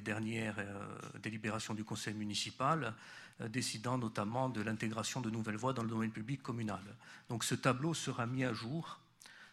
dernières 0.00 0.60
euh, 0.60 0.86
délibérations 1.20 1.74
du 1.74 1.82
conseil 1.82 2.14
municipal, 2.14 2.94
euh, 3.40 3.48
décidant 3.48 3.98
notamment 3.98 4.48
de 4.48 4.62
l'intégration 4.62 5.20
de 5.20 5.30
nouvelles 5.30 5.56
voies 5.56 5.72
dans 5.72 5.82
le 5.82 5.88
domaine 5.88 6.12
public 6.12 6.44
communal. 6.44 6.80
Donc 7.28 7.42
ce 7.42 7.56
tableau 7.56 7.92
sera 7.92 8.24
mis 8.26 8.44
à 8.44 8.52
jour 8.52 9.00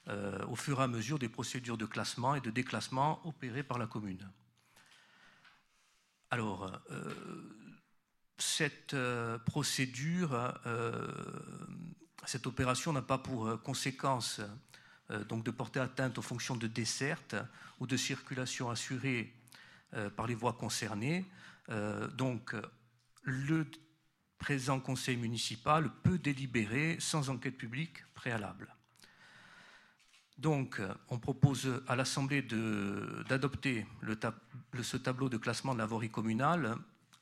euh, 0.10 0.46
au 0.46 0.56
fur 0.56 0.80
et 0.80 0.84
à 0.84 0.88
mesure 0.88 1.18
des 1.18 1.28
procédures 1.28 1.78
de 1.80 1.88
classement 1.88 2.36
et 2.36 2.42
de 2.42 2.52
déclassement 2.52 3.20
opérées 3.26 3.64
par 3.64 3.80
la 3.80 3.88
commune. 3.88 4.30
Alors, 6.30 6.72
cette 8.38 8.96
procédure 9.46 10.54
cette 12.28 12.46
opération 12.46 12.92
n'a 12.92 13.02
pas 13.02 13.18
pour 13.18 13.48
euh, 13.48 13.58
conséquence 13.58 14.42
euh, 15.12 15.24
donc 15.24 15.46
de 15.46 15.52
porter 15.52 15.80
atteinte 15.80 16.18
aux 16.18 16.22
fonctions 16.22 16.58
de 16.58 16.68
desserte 16.68 17.36
ou 17.80 17.88
de 17.88 17.96
circulation 17.96 18.70
assurées 18.70 19.34
euh, 19.94 20.10
par 20.10 20.28
les 20.28 20.36
voies 20.36 20.54
concernées. 20.54 21.26
donc, 22.16 22.56
le 23.24 23.66
présent 24.38 24.80
conseil 24.80 25.18
municipal 25.18 25.90
peut 26.04 26.18
délibérer 26.18 26.98
sans 27.00 27.30
enquête 27.30 27.58
publique 27.58 28.06
préalable. 28.14 28.74
Donc, 30.38 30.82
on 31.10 31.20
propose 31.20 31.84
à 31.88 31.98
l'Assemblée 31.98 32.42
d'adopter 33.28 33.86
ce 34.82 34.96
tableau 34.96 35.28
de 35.28 35.36
classement 35.36 35.74
de 35.74 35.80
la 35.80 35.86
voirie 35.86 36.10
communale 36.10 36.78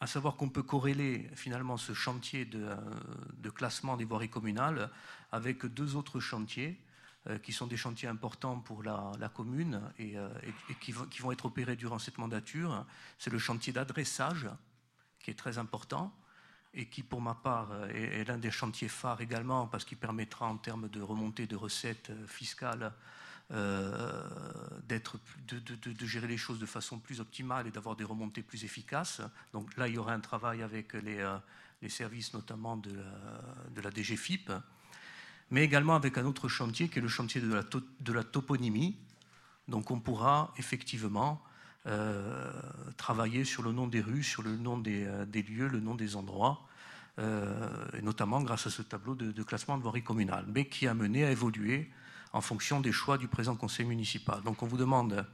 à 0.06 0.08
savoir 0.08 0.36
qu'on 0.36 0.50
peut 0.50 0.62
corréler 0.62 1.28
finalement 1.34 1.78
ce 1.78 1.94
chantier 1.94 2.46
de, 2.46 3.50
classement 3.50 3.98
des 3.98 4.06
voiries 4.06 4.30
communales 4.30 4.92
avec 5.32 5.66
deux 5.66 5.96
autres 5.96 6.20
chantiers 6.20 6.80
euh, 7.28 7.40
qui 7.40 7.52
sont 7.52 7.66
des 7.66 7.76
chantiers 7.76 8.08
importants 8.08 8.60
pour 8.60 8.84
la, 8.84 9.32
commune 9.34 9.82
et, 9.98 10.16
euh, 10.16 10.30
qui, 10.80 10.92
vont 10.92 11.32
être 11.32 11.48
opérés 11.48 11.76
durant 11.76 11.98
cette 11.98 12.20
mandature. 12.20 12.86
C'est 13.18 13.32
le 13.32 13.40
chantier 13.40 13.74
d'adressage 13.74 14.48
qui 15.18 15.32
est 15.32 15.40
très 15.40 15.58
important 15.58 16.16
et 16.76 16.86
qui, 16.88 17.02
pour 17.02 17.20
ma 17.20 17.34
part, 17.34 17.74
est, 17.90 18.26
l'un 18.26 18.38
des 18.38 18.52
chantiers 18.52 18.90
phares 18.90 19.22
également 19.22 19.66
parce 19.66 19.86
qu'il 19.86 19.98
permettra 19.98 20.46
en 20.46 20.58
termes 20.58 20.88
de 20.88 21.02
remontée 21.02 21.48
de 21.48 21.56
recettes 21.56 22.12
fiscales 22.28 22.84
euh, 22.84 23.25
d'être, 23.52 25.20
de, 25.48 26.06
gérer 26.06 26.28
les 26.28 26.38
choses 26.38 26.60
de 26.60 26.66
façon 26.66 26.98
plus 26.98 27.20
optimale 27.20 27.68
et 27.68 27.72
d'avoir 27.72 27.96
des 27.96 28.04
remontées 28.04 28.42
plus 28.42 28.64
efficaces. 28.64 29.22
Donc 29.54 29.76
là, 29.78 29.88
il 29.88 29.96
y 29.96 29.98
aura 29.98 30.14
un 30.14 30.20
travail 30.20 30.64
avec 30.64 30.94
les, 30.94 31.20
euh, 31.20 31.38
les 31.82 31.90
services 31.90 32.34
notamment 32.34 32.78
de 32.78 32.92
la, 33.82 33.92
DGFIP, 33.92 34.52
mais 35.52 35.64
également 35.64 35.96
avec 35.96 36.18
un 36.18 36.26
autre 36.26 36.48
chantier 36.48 36.90
qui 36.90 37.00
est 37.00 37.02
le 37.02 37.08
chantier 37.08 37.40
de 37.42 38.14
la, 38.14 38.24
toponymie. 38.24 38.98
Donc 39.68 39.92
on 39.92 40.00
pourra 40.00 40.54
effectivement 40.58 41.44
euh, 41.86 42.52
travailler 42.98 43.46
sur 43.46 43.62
le 43.62 43.72
nom 43.72 43.88
des 43.88 44.02
rues, 44.02 44.24
sur 44.24 44.42
le 44.42 44.56
nom 44.56 44.78
des, 44.80 45.06
lieux, 45.48 45.68
le 45.68 45.80
nom 45.80 45.94
des 45.94 46.16
endroits, 46.16 46.68
et 47.18 48.02
notamment 48.02 48.42
grâce 48.42 48.68
à 48.68 48.70
ce 48.70 48.82
tableau 48.82 49.16
de, 49.16 49.32
de 49.32 49.44
classement 49.44 49.78
de 49.78 49.84
voirie 49.84 50.04
communale, 50.04 50.46
mais 50.48 50.66
qui 50.66 50.88
a 50.88 50.94
mené 50.94 51.24
à 51.24 51.32
évoluer 51.32 51.90
en 52.36 52.42
fonction 52.42 52.82
des 52.82 52.92
choix 52.92 53.18
du 53.18 53.30
présent 53.30 53.56
conseil 53.56 53.86
municipal. 53.86 54.42
Donc 54.44 54.62
on 54.62 54.68
vous 54.68 54.76
demande 54.76 55.26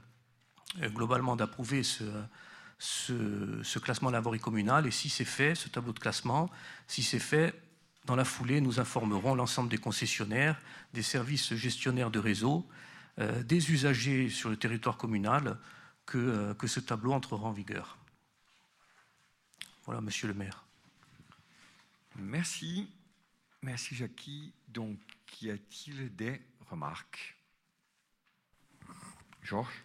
euh, 0.80 0.88
globalement 0.88 1.34
d'approuver 1.34 1.82
ce, 1.82 3.78
classement 3.80 4.10
de 4.10 4.12
la 4.12 4.20
voirie 4.20 4.38
communale 4.38 4.86
et 4.86 4.92
si 4.92 5.10
c'est 5.10 5.24
fait, 5.24 5.56
ce 5.56 5.68
tableau 5.68 5.92
de 5.92 5.98
classement, 5.98 6.48
si 6.86 7.02
c'est 7.02 7.18
fait, 7.18 7.60
dans 8.04 8.14
la 8.14 8.24
foulée, 8.24 8.60
nous 8.60 8.78
informerons 8.78 9.34
l'ensemble 9.34 9.68
des 9.68 9.78
concessionnaires, 9.78 10.60
des 10.94 11.02
services 11.02 11.54
gestionnaires 11.54 12.12
de 12.12 12.20
réseau, 12.20 12.68
euh, 13.18 13.42
des 13.42 13.72
usagers 13.72 14.28
sur 14.28 14.48
le 14.48 14.56
territoire 14.56 14.96
communal 14.96 15.58
que, 16.06 16.18
euh, 16.18 16.54
que 16.54 16.68
ce 16.68 16.78
tableau 16.78 17.12
entrera 17.12 17.48
en 17.48 17.52
vigueur. 17.52 17.98
Voilà, 19.86 20.00
monsieur 20.00 20.28
le 20.28 20.34
maire. 20.34 20.64
Merci. 22.14 22.88
Merci, 23.60 23.96
Jackie. 23.96 24.52
Donc, 24.68 24.98
y 25.40 25.50
a-t-il 25.50 26.14
des 26.14 26.40
remarques 26.72 27.36
Georges? 29.42 29.82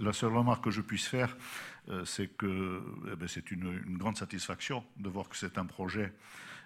La, 0.00 0.12
seule 0.12 0.34
remarque 0.34 0.64
que 0.64 0.70
je 0.70 0.82
puisse 0.82 1.06
faire, 1.06 1.36
euh, 1.88 2.04
c'est 2.04 2.28
que 2.36 2.82
eh 3.12 3.16
ben, 3.16 3.28
c'est 3.28 3.50
une, 3.50 3.96
grande 3.96 4.16
satisfaction 4.16 4.84
de 4.96 5.08
voir 5.08 5.28
que 5.28 5.36
c'est 5.36 5.56
un 5.56 5.66
projet 5.66 6.12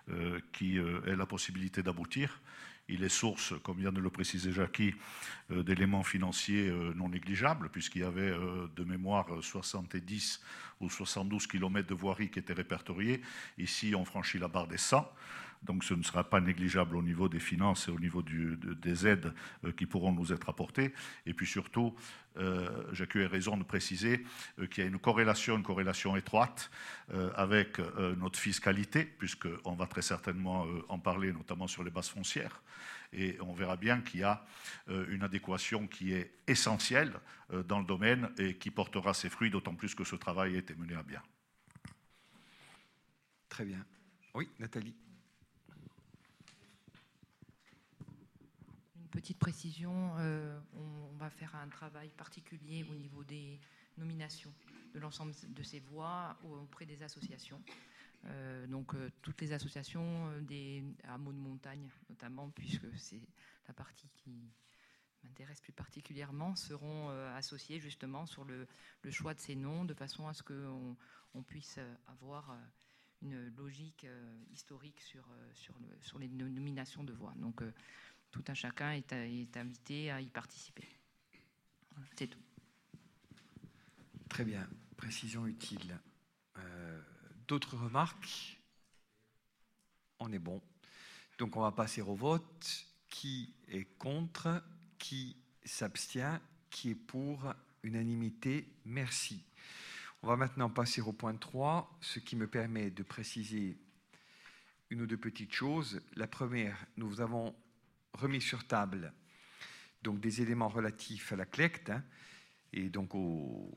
euh, 0.08 0.40
qui 0.52 0.78
euh, 0.78 1.04
ait 1.06 1.16
la 1.16 1.26
possibilité 1.26 1.82
d'aboutir. 1.82 2.40
Il 2.88 3.04
est 3.04 3.08
source, 3.08 3.54
comme 3.62 3.78
vient 3.78 3.92
de 3.92 4.00
le 4.00 4.10
préciser 4.10 4.50
Jackie, 4.50 4.92
d'éléments 5.50 6.02
financiers 6.02 6.68
non 6.96 7.08
négligeables, 7.08 7.68
puisqu'il 7.68 8.02
y 8.02 8.04
avait 8.04 8.34
de 8.76 8.84
mémoire 8.84 9.28
70 9.40 10.40
ou 10.80 10.90
72 10.90 11.46
km 11.46 11.88
de 11.88 11.94
voirie 11.94 12.28
qui 12.28 12.40
étaient 12.40 12.52
répertoriés. 12.52 13.22
Ici, 13.56 13.94
on 13.94 14.04
franchit 14.04 14.38
la 14.38 14.48
barre 14.48 14.66
des 14.66 14.78
100. 14.78 15.08
Donc 15.62 15.84
ce 15.84 15.94
ne 15.94 16.02
sera 16.02 16.24
pas 16.24 16.40
négligeable 16.40 16.96
au 16.96 17.02
niveau 17.02 17.28
des 17.28 17.38
finances 17.38 17.88
et 17.88 17.90
au 17.90 17.98
niveau 17.98 18.22
des 18.22 19.06
aides 19.06 19.32
euh, 19.64 19.72
qui 19.72 19.86
pourront 19.86 20.12
nous 20.12 20.32
être 20.32 20.48
apportées. 20.48 20.92
Et 21.26 21.34
puis 21.34 21.46
surtout, 21.46 21.94
euh, 22.36 22.68
Jacques 22.92 23.16
a 23.16 23.28
raison 23.28 23.56
de 23.56 23.62
préciser 23.62 24.24
euh, 24.58 24.66
qu'il 24.66 24.82
y 24.82 24.86
a 24.86 24.90
une 24.90 24.98
corrélation, 24.98 25.56
une 25.56 25.62
corrélation 25.62 26.16
étroite 26.16 26.70
avec 27.36 27.78
notre 28.16 28.38
fiscalité, 28.38 29.04
puisqu'on 29.04 29.74
va 29.74 29.86
très 29.86 30.00
certainement 30.00 30.66
en 30.88 30.98
parler, 30.98 31.30
notamment 31.30 31.66
sur 31.66 31.84
les 31.84 31.90
bases 31.90 32.08
foncières. 32.08 32.62
Et 33.12 33.36
on 33.40 33.52
verra 33.52 33.76
bien 33.76 34.00
qu'il 34.00 34.20
y 34.20 34.22
a 34.22 34.46
une 34.88 35.22
adéquation 35.22 35.86
qui 35.86 36.14
est 36.14 36.32
essentielle 36.46 37.12
dans 37.68 37.80
le 37.80 37.84
domaine 37.84 38.30
et 38.38 38.54
qui 38.54 38.70
portera 38.70 39.12
ses 39.12 39.28
fruits, 39.28 39.50
d'autant 39.50 39.74
plus 39.74 39.94
que 39.94 40.04
ce 40.04 40.16
travail 40.16 40.54
a 40.54 40.58
été 40.58 40.74
mené 40.74 40.94
à 40.94 41.02
bien. 41.02 41.20
Très 43.50 43.66
bien. 43.66 43.84
Oui, 44.34 44.48
Nathalie. 44.58 44.94
Petite 49.12 49.38
précision, 49.38 50.14
euh, 50.18 50.58
on, 50.74 51.16
va 51.18 51.30
faire 51.30 51.54
un 51.54 51.68
travail 51.68 52.08
particulier 52.08 52.84
au 52.90 52.94
niveau 52.94 53.22
des 53.22 53.60
nominations 53.96 54.52
de 54.92 54.98
l'ensemble 54.98 55.32
de 55.48 55.62
ces 55.62 55.78
voix 55.78 56.36
auprès 56.42 56.86
des 56.86 57.02
associations. 57.02 57.62
Euh, 58.24 58.66
donc 58.66 58.94
euh, 58.94 59.10
toutes 59.20 59.40
les 59.40 59.52
associations 59.52 60.32
des 60.40 60.82
hameaux 61.04 61.32
de 61.32 61.38
montagne 61.38 61.88
notamment, 62.08 62.48
puisque 62.50 62.86
c'est 62.96 63.20
la 63.68 63.74
partie 63.74 64.08
qui 64.16 64.32
m'intéresse 65.22 65.60
plus 65.60 65.72
particulièrement, 65.72 66.56
seront 66.56 67.10
associées 67.36 67.78
justement 67.78 68.26
sur 68.26 68.44
le, 68.44 68.66
choix 69.10 69.34
de 69.34 69.40
ces 69.40 69.54
noms, 69.54 69.84
de 69.84 69.94
façon 69.94 70.26
à 70.26 70.32
ce 70.32 70.42
qu'on 70.42 70.96
on 71.34 71.42
puisse 71.42 71.78
avoir 72.08 72.58
une 73.20 73.54
logique 73.56 74.06
historique 74.50 75.00
sur, 75.00 75.24
sur, 75.54 75.78
le, 75.78 75.88
sur, 76.00 76.18
les 76.18 76.28
nominations 76.28 77.04
de 77.04 77.12
voix. 77.12 77.34
Donc 77.36 77.62
tout 78.32 78.42
un 78.48 78.54
chacun 78.54 78.92
est, 78.92 79.12
invité 79.56 80.10
à 80.10 80.20
y 80.20 80.26
participer. 80.26 80.88
C'est 82.16 82.26
tout. 82.26 82.40
Très 84.28 84.44
bien, 84.44 84.66
précision 84.96 85.46
utile. 85.46 85.98
Euh, 86.56 87.00
d'autres 87.46 87.76
remarques? 87.76 88.58
On 90.18 90.32
est 90.32 90.38
bon. 90.38 90.60
Donc 91.38 91.56
on 91.56 91.60
va 91.60 91.72
passer 91.72 92.00
au 92.00 92.14
vote. 92.14 92.86
Qui 93.08 93.54
est 93.68 93.84
contre? 93.98 94.64
Qui 94.98 95.36
s'abstient? 95.64 96.40
Qui 96.70 96.90
est 96.90 96.94
pour? 96.94 97.52
Unanimité 97.82 98.72
Merci. 98.84 99.44
On 100.22 100.28
va 100.28 100.36
maintenant 100.36 100.70
passer 100.70 101.00
au 101.00 101.12
point 101.12 101.34
3, 101.34 101.98
ce 102.00 102.20
qui 102.20 102.36
me 102.36 102.46
permet 102.46 102.90
de 102.90 103.02
préciser 103.02 103.76
une 104.88 105.02
ou 105.02 105.06
deux 105.06 105.16
petites 105.16 105.52
choses. 105.52 106.00
La 106.14 106.28
première, 106.28 106.86
nous 106.96 107.20
avons 107.20 107.54
remis 108.14 108.40
sur 108.40 108.66
table 108.66 109.12
donc 110.02 110.20
des 110.20 110.42
éléments 110.42 110.68
relatifs 110.68 111.32
à 111.32 111.36
la 111.36 111.46
collecte 111.46 111.90
hein, 111.90 112.02
et 112.72 112.88
donc 112.88 113.14
aux, 113.14 113.70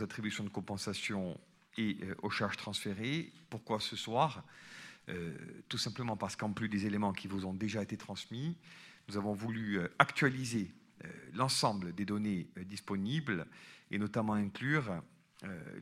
attributions 0.00 0.44
de 0.44 0.48
compensation 0.48 1.38
et 1.76 1.98
euh, 2.02 2.14
aux 2.22 2.30
charges 2.30 2.56
transférées. 2.56 3.32
Pourquoi 3.50 3.80
ce 3.80 3.96
soir? 3.96 4.44
Euh, 5.08 5.36
Tout 5.68 5.78
simplement 5.78 6.16
parce 6.16 6.36
qu'en 6.36 6.52
plus 6.52 6.68
des 6.68 6.86
éléments 6.86 7.12
qui 7.12 7.28
vous 7.28 7.44
ont 7.44 7.54
déjà 7.54 7.82
été 7.82 7.96
transmis, 7.96 8.56
nous 9.08 9.16
avons 9.16 9.34
voulu 9.34 9.78
euh, 9.78 9.88
actualiser 9.98 10.72
l'ensemble 11.32 11.94
des 11.94 12.04
données 12.04 12.50
disponibles 12.66 13.46
et 13.90 13.96
notamment 13.96 14.34
inclure 14.34 15.02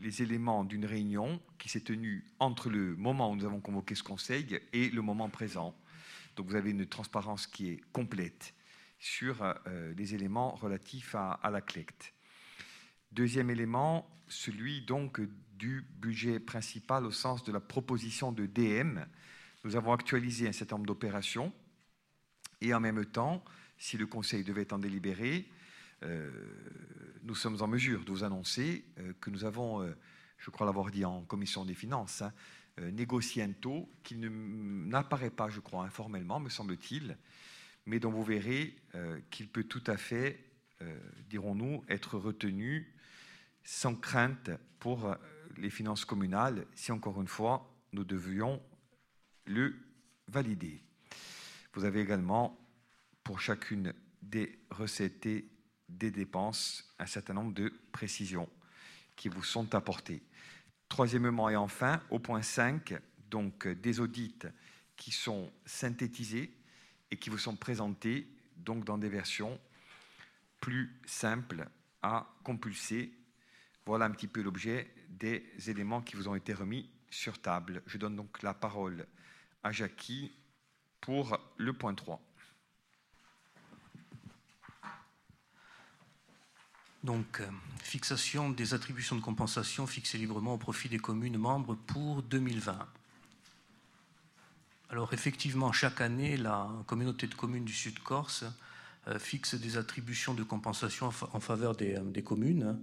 les 0.01 0.23
éléments 0.23 0.63
d'une 0.63 0.87
réunion 0.87 1.43
qui 1.59 1.69
s'est 1.69 1.81
tenue 1.81 2.25
entre 2.39 2.71
le 2.71 2.95
moment 2.95 3.33
où 3.33 3.35
nous 3.35 3.45
avons 3.45 3.61
convoqué 3.61 3.97
ce 3.97 4.05
conseil 4.05 4.61
et 4.73 4.91
le 4.91 5.03
moment 5.03 5.29
présent. 5.29 5.75
Donc 6.39 6.47
vous 6.47 6.55
avez 6.55 6.71
une 6.71 6.87
transparence 6.87 7.49
qui 7.49 7.69
est 7.69 7.81
complète 7.93 8.55
sur 9.01 9.43
euh, 9.43 9.93
les 9.97 10.15
éléments 10.15 10.55
relatifs 10.55 11.17
à, 11.17 11.41
la 11.51 11.61
CLECT. 11.61 12.15
Deuxième 13.11 13.51
élément, 13.51 14.09
celui 14.29 14.83
donc 14.83 15.21
du 15.57 15.85
budget 15.97 16.39
principal 16.39 17.05
au 17.07 17.11
sens 17.11 17.43
de 17.43 17.51
la 17.51 17.59
proposition 17.59 18.31
de 18.31 18.47
DM. 18.47 19.01
Nous 19.65 19.75
avons 19.75 19.93
actualisé 19.93 20.47
un 20.47 20.53
certain 20.53 20.77
nombre 20.77 20.87
d'opérations 20.87 21.53
et 22.61 22.73
en 22.73 22.79
même 22.79 23.05
temps, 23.05 23.45
si 23.77 23.99
le 23.99 24.07
Conseil 24.07 24.45
devait 24.45 24.73
en 24.73 24.79
délibérer, 24.79 25.51
euh, 26.05 26.31
nous 27.25 27.35
sommes 27.35 27.61
en 27.63 27.67
mesure 27.67 28.05
de 28.05 28.13
vous 28.13 28.23
annoncer 28.23 28.85
euh, 29.01 29.13
que 29.21 29.31
nous 29.31 29.45
avons, 29.45 29.93
je 30.37 30.51
crois 30.51 30.67
l'avoir 30.67 30.93
dit 30.93 31.05
en 31.05 31.23
commission 31.23 31.65
des 31.65 31.75
finances, 31.75 32.23
hein, 32.23 32.33
négocier 32.91 33.43
un 33.43 33.53
taux 33.53 33.89
qui 34.03 34.17
n'apparaît 34.17 35.31
pas, 35.31 35.49
je 35.49 35.61
crois, 35.61 35.85
informellement, 35.85 36.41
me 36.41 36.49
semble-t-il, 36.49 37.17
mais 37.87 37.99
dont 37.99 38.11
vous 38.11 38.25
verrez 38.25 38.77
euh, 38.95 39.21
qu'il 39.31 39.49
peut 39.49 39.65
tout 39.65 39.83
à 39.87 39.97
fait, 39.97 40.45
euh, 40.83 40.99
dirons-nous, 41.29 41.85
être 41.89 42.19
retenu 42.19 42.95
sans 43.65 43.95
crainte 43.95 44.51
pour 44.79 45.15
les 45.57 45.71
finances 45.71 46.05
communales, 46.05 46.67
si 46.75 46.93
encore 46.93 47.21
une 47.21 47.29
fois, 47.29 47.71
nous 47.93 48.05
devions 48.05 48.63
le 49.45 49.75
valider. 50.29 50.83
Vous 51.75 51.85
avez 51.85 52.01
également, 52.01 52.59
pour 53.25 53.41
chacune 53.41 53.93
des 54.23 54.59
recettes 54.71 55.27
et 55.27 55.49
des 55.89 56.11
dépenses, 56.11 56.95
un 56.99 57.07
certain 57.07 57.35
nombre 57.35 57.55
de 57.55 57.73
précisions 57.93 58.49
qui 59.17 59.29
vous 59.29 59.43
sont 59.43 59.75
apportées. 59.75 60.23
Troisièmement 60.89 61.51
et 61.51 61.57
enfin, 61.57 62.01
au 62.11 62.19
point 62.19 62.43
5, 62.43 62.95
donc 63.31 63.67
euh, 63.67 63.75
des 63.75 64.01
audits 64.01 64.39
qui 64.97 65.13
sont 65.13 65.51
synthétisés 65.65 66.53
et 67.11 67.17
qui 67.17 67.31
vous 67.31 67.39
sont 67.39 67.57
présentés 67.57 68.29
donc 68.57 68.85
dans 68.85 68.99
des 68.99 69.09
versions 69.09 69.59
plus 70.61 71.01
simples 71.07 71.69
à 72.03 72.27
compulser. 72.43 73.13
Voilà 73.87 74.07
un 74.07 74.11
petit 74.11 74.27
peu 74.27 74.43
l'objet 74.43 74.93
des 75.09 75.45
éléments 75.67 76.03
qui 76.03 76.17
vous 76.17 76.29
ont 76.29 76.35
été 76.35 76.53
remis 76.53 76.91
sur 77.11 77.41
table. 77.41 77.83
Je 77.87 77.97
donne 77.97 78.17
donc 78.17 78.43
la 78.43 78.55
parole 78.55 79.07
à 79.63 79.73
Jackie 79.73 80.33
pour 81.01 81.39
le 81.57 81.73
point 81.73 81.95
3. 81.95 82.21
Donc, 87.05 87.41
euh, 87.41 87.47
fixation 87.81 88.51
des 88.51 88.75
attributions 88.75 89.15
de 89.15 89.21
compensation 89.21 89.87
fixées 89.87 90.19
librement 90.19 90.55
au 90.55 90.59
profit 90.59 90.89
des 90.89 90.99
communes 90.99 91.39
membres 91.39 91.77
pour 91.77 92.23
2020. 92.23 92.77
Alors, 94.91 95.13
effectivement, 95.13 95.71
chaque 95.71 96.01
année, 96.01 96.37
la 96.37 96.69
communauté 96.87 97.27
de 97.29 97.35
communes 97.35 97.65
du 97.65 97.73
Sud-Corse 97.73 98.45
euh, 99.07 99.19
fixe 99.19 99.55
des 99.55 99.77
attributions 99.77 100.35
de 100.35 100.43
compensation 100.43 101.11
en 101.33 101.41
faveur 101.41 101.77
des, 101.77 101.95
euh, 101.95 102.23
communes. 102.23 102.81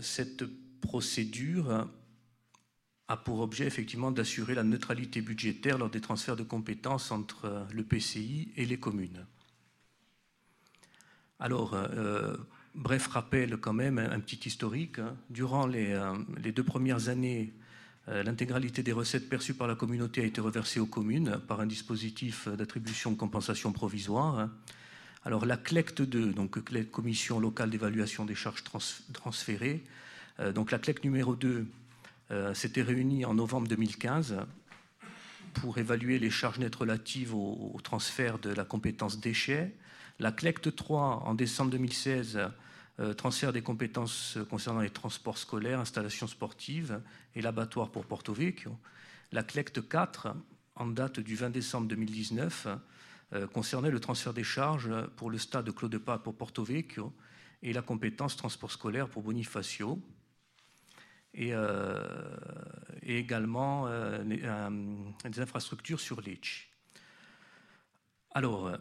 cette 0.00 0.44
procédure 0.80 1.88
a 3.08 3.16
pour 3.16 3.40
objet 3.40 3.66
effectivement 3.66 4.12
d'assurer 4.12 4.54
la 4.54 4.62
neutralité 4.62 5.20
budgétaire 5.20 5.76
lors 5.76 5.90
des 5.90 6.00
transferts 6.00 6.36
de 6.36 6.44
compétences 6.44 7.10
entre 7.10 7.66
le 7.72 7.82
PCI 7.82 8.52
et 8.56 8.64
les 8.64 8.78
communes. 8.78 9.26
Alors, 11.40 11.74
bref 12.74 13.06
rappel 13.08 13.56
quand 13.56 13.72
même, 13.72 13.98
un 13.98 14.20
petit 14.20 14.48
historique. 14.48 14.98
Hein. 14.98 15.16
Durant 15.30 15.68
euh, 15.72 16.14
les, 16.42 16.52
deux 16.52 16.62
premières 16.62 17.08
années, 17.08 17.52
euh, 18.08 18.22
l'intégralité 18.22 18.82
des 18.82 18.92
recettes 18.92 19.28
perçues 19.28 19.54
par 19.54 19.68
la 19.68 19.74
communauté 19.74 20.22
a 20.22 20.24
été 20.24 20.40
reversée 20.40 20.80
aux 20.80 20.86
communes 20.86 21.40
par 21.48 21.60
un 21.60 21.66
dispositif 21.66 22.48
d'attribution 22.48 23.12
de 23.12 23.16
compensation 23.16 23.72
provisoire. 23.72 24.38
Hein. 24.38 24.50
Alors 25.24 25.44
la 25.44 25.56
CLECT 25.56 26.02
2, 26.02 26.32
donc 26.32 26.58
Commission 26.90 27.40
locale 27.40 27.70
d'évaluation 27.70 28.24
des 28.24 28.34
charges 28.34 28.64
transférées, 29.12 29.84
euh, 30.38 30.52
donc 30.52 30.70
la 30.70 30.78
CLECT 30.78 31.04
numéro 31.04 31.36
2 31.36 31.66
s'était 32.54 32.82
réunie 32.82 33.24
en 33.24 33.34
novembre 33.34 33.66
2015 33.66 34.36
pour 35.52 35.78
évaluer 35.78 36.20
les 36.20 36.30
charges 36.30 36.60
nettes 36.60 36.76
relatives 36.76 37.34
au, 37.34 37.72
au 37.74 37.80
transfert 37.80 38.38
de 38.38 38.50
la 38.50 38.64
compétence 38.64 39.18
déchets 39.18 39.74
la 40.20 40.32
CLECT 40.32 40.76
3, 40.76 41.22
en 41.24 41.34
décembre 41.34 41.70
2016, 41.70 42.38
euh, 43.00 43.14
transfert 43.14 43.54
des 43.54 43.62
compétences 43.62 44.36
concernant 44.50 44.82
les 44.82 44.90
transports 44.90 45.38
scolaires, 45.38 45.80
installations 45.80 46.26
sportives 46.26 47.00
et 47.34 47.40
l'abattoir 47.40 47.90
pour 47.90 48.04
Porto 48.04 48.34
Vecchio. 48.34 48.76
La 49.32 49.42
CLECT 49.42 49.88
4, 49.88 50.36
en 50.76 50.86
date 50.88 51.20
du 51.20 51.36
20 51.36 51.48
décembre 51.48 51.88
2019, 51.88 52.68
euh, 53.32 53.46
concernait 53.46 53.90
le 53.90 53.98
transfert 53.98 54.34
des 54.34 54.44
charges 54.44 54.90
pour 55.16 55.30
le 55.30 55.38
stade 55.38 55.74
Claude 55.74 55.96
Pas 55.96 56.18
pour 56.18 56.36
Porto 56.36 56.64
Vecchio 56.64 57.14
et 57.62 57.72
la 57.72 57.80
compétence 57.80 58.36
transport 58.36 58.70
scolaire 58.70 59.08
pour 59.08 59.22
Bonifacio, 59.22 59.98
et, 61.32 61.52
également 63.02 63.88
des 64.24 65.40
infrastructures 65.40 66.00
sur 66.00 66.20
Lecce. 66.20 66.66
Alors, 68.32 68.72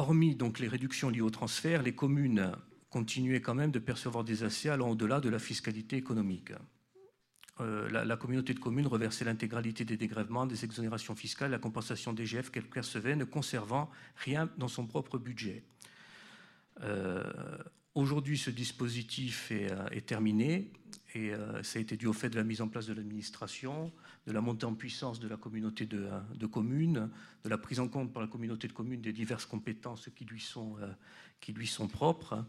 hormis 0.00 0.34
donc 0.34 0.58
les 0.58 0.68
réductions 0.68 1.10
liées 1.10 1.20
au 1.20 1.30
transfert, 1.30 1.82
les 1.82 1.94
communes 1.94 2.52
continuaient 2.88 3.40
quand 3.40 3.54
même 3.54 3.70
de 3.70 3.78
percevoir 3.78 4.24
des 4.24 4.42
assais 4.42 4.68
allant 4.68 4.90
au-delà 4.90 5.20
de 5.20 5.28
la 5.28 5.38
fiscalité 5.38 5.96
économique. 5.96 6.52
Euh, 7.60 7.88
la, 7.90 8.16
communauté 8.16 8.54
de 8.54 8.58
communes 8.58 8.86
reversait 8.86 9.24
l'intégralité 9.24 9.84
des 9.84 9.98
dégrèvements, 9.98 10.46
des 10.46 10.64
exonérations 10.64 11.14
fiscales, 11.14 11.50
la 11.50 11.58
compensation 11.58 12.14
DGF 12.14 12.50
qu'elle 12.50 12.68
percevait, 12.68 13.16
ne 13.16 13.24
conservant 13.24 13.90
rien 14.16 14.48
dans 14.56 14.68
son 14.68 14.86
propre 14.86 15.18
budget. 15.18 15.62
Euh, 16.82 17.22
aujourd'hui, 17.94 18.38
ce 18.38 18.50
dispositif 18.50 19.50
est, 19.50 19.70
euh, 19.70 20.00
terminé 20.00 20.72
et 21.14 21.32
ça 21.62 21.78
a 21.78 21.82
été 21.82 21.96
dû 21.96 22.06
au 22.06 22.12
fait 22.12 22.30
de 22.30 22.36
la 22.36 22.44
mise 22.44 22.60
en 22.60 22.68
place 22.68 22.86
de 22.86 22.92
l'administration, 22.92 23.92
de 24.26 24.32
la 24.32 24.40
montée 24.40 24.66
en 24.66 24.74
puissance 24.74 25.20
de 25.20 25.28
la 25.28 25.36
communauté 25.36 25.86
de, 25.86 26.46
communes, 26.46 27.10
de 27.44 27.48
la 27.48 27.58
prise 27.58 27.80
en 27.80 27.88
compte 27.88 28.12
par 28.12 28.22
la 28.22 28.28
communauté 28.28 28.68
de 28.68 28.72
communes 28.72 29.00
des 29.00 29.12
diverses 29.12 29.46
compétences 29.46 30.08
qui 30.14 30.24
lui 30.24 30.40
sont, 30.40 30.76
sont 31.64 31.88
propres. 31.88 32.44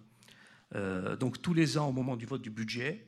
donc 1.20 1.42
tous 1.42 1.54
les 1.54 1.78
ans, 1.78 1.90
au 1.90 1.92
moment 1.92 2.16
du 2.16 2.26
vote 2.26 2.42
du 2.42 2.52
budget, 2.52 3.06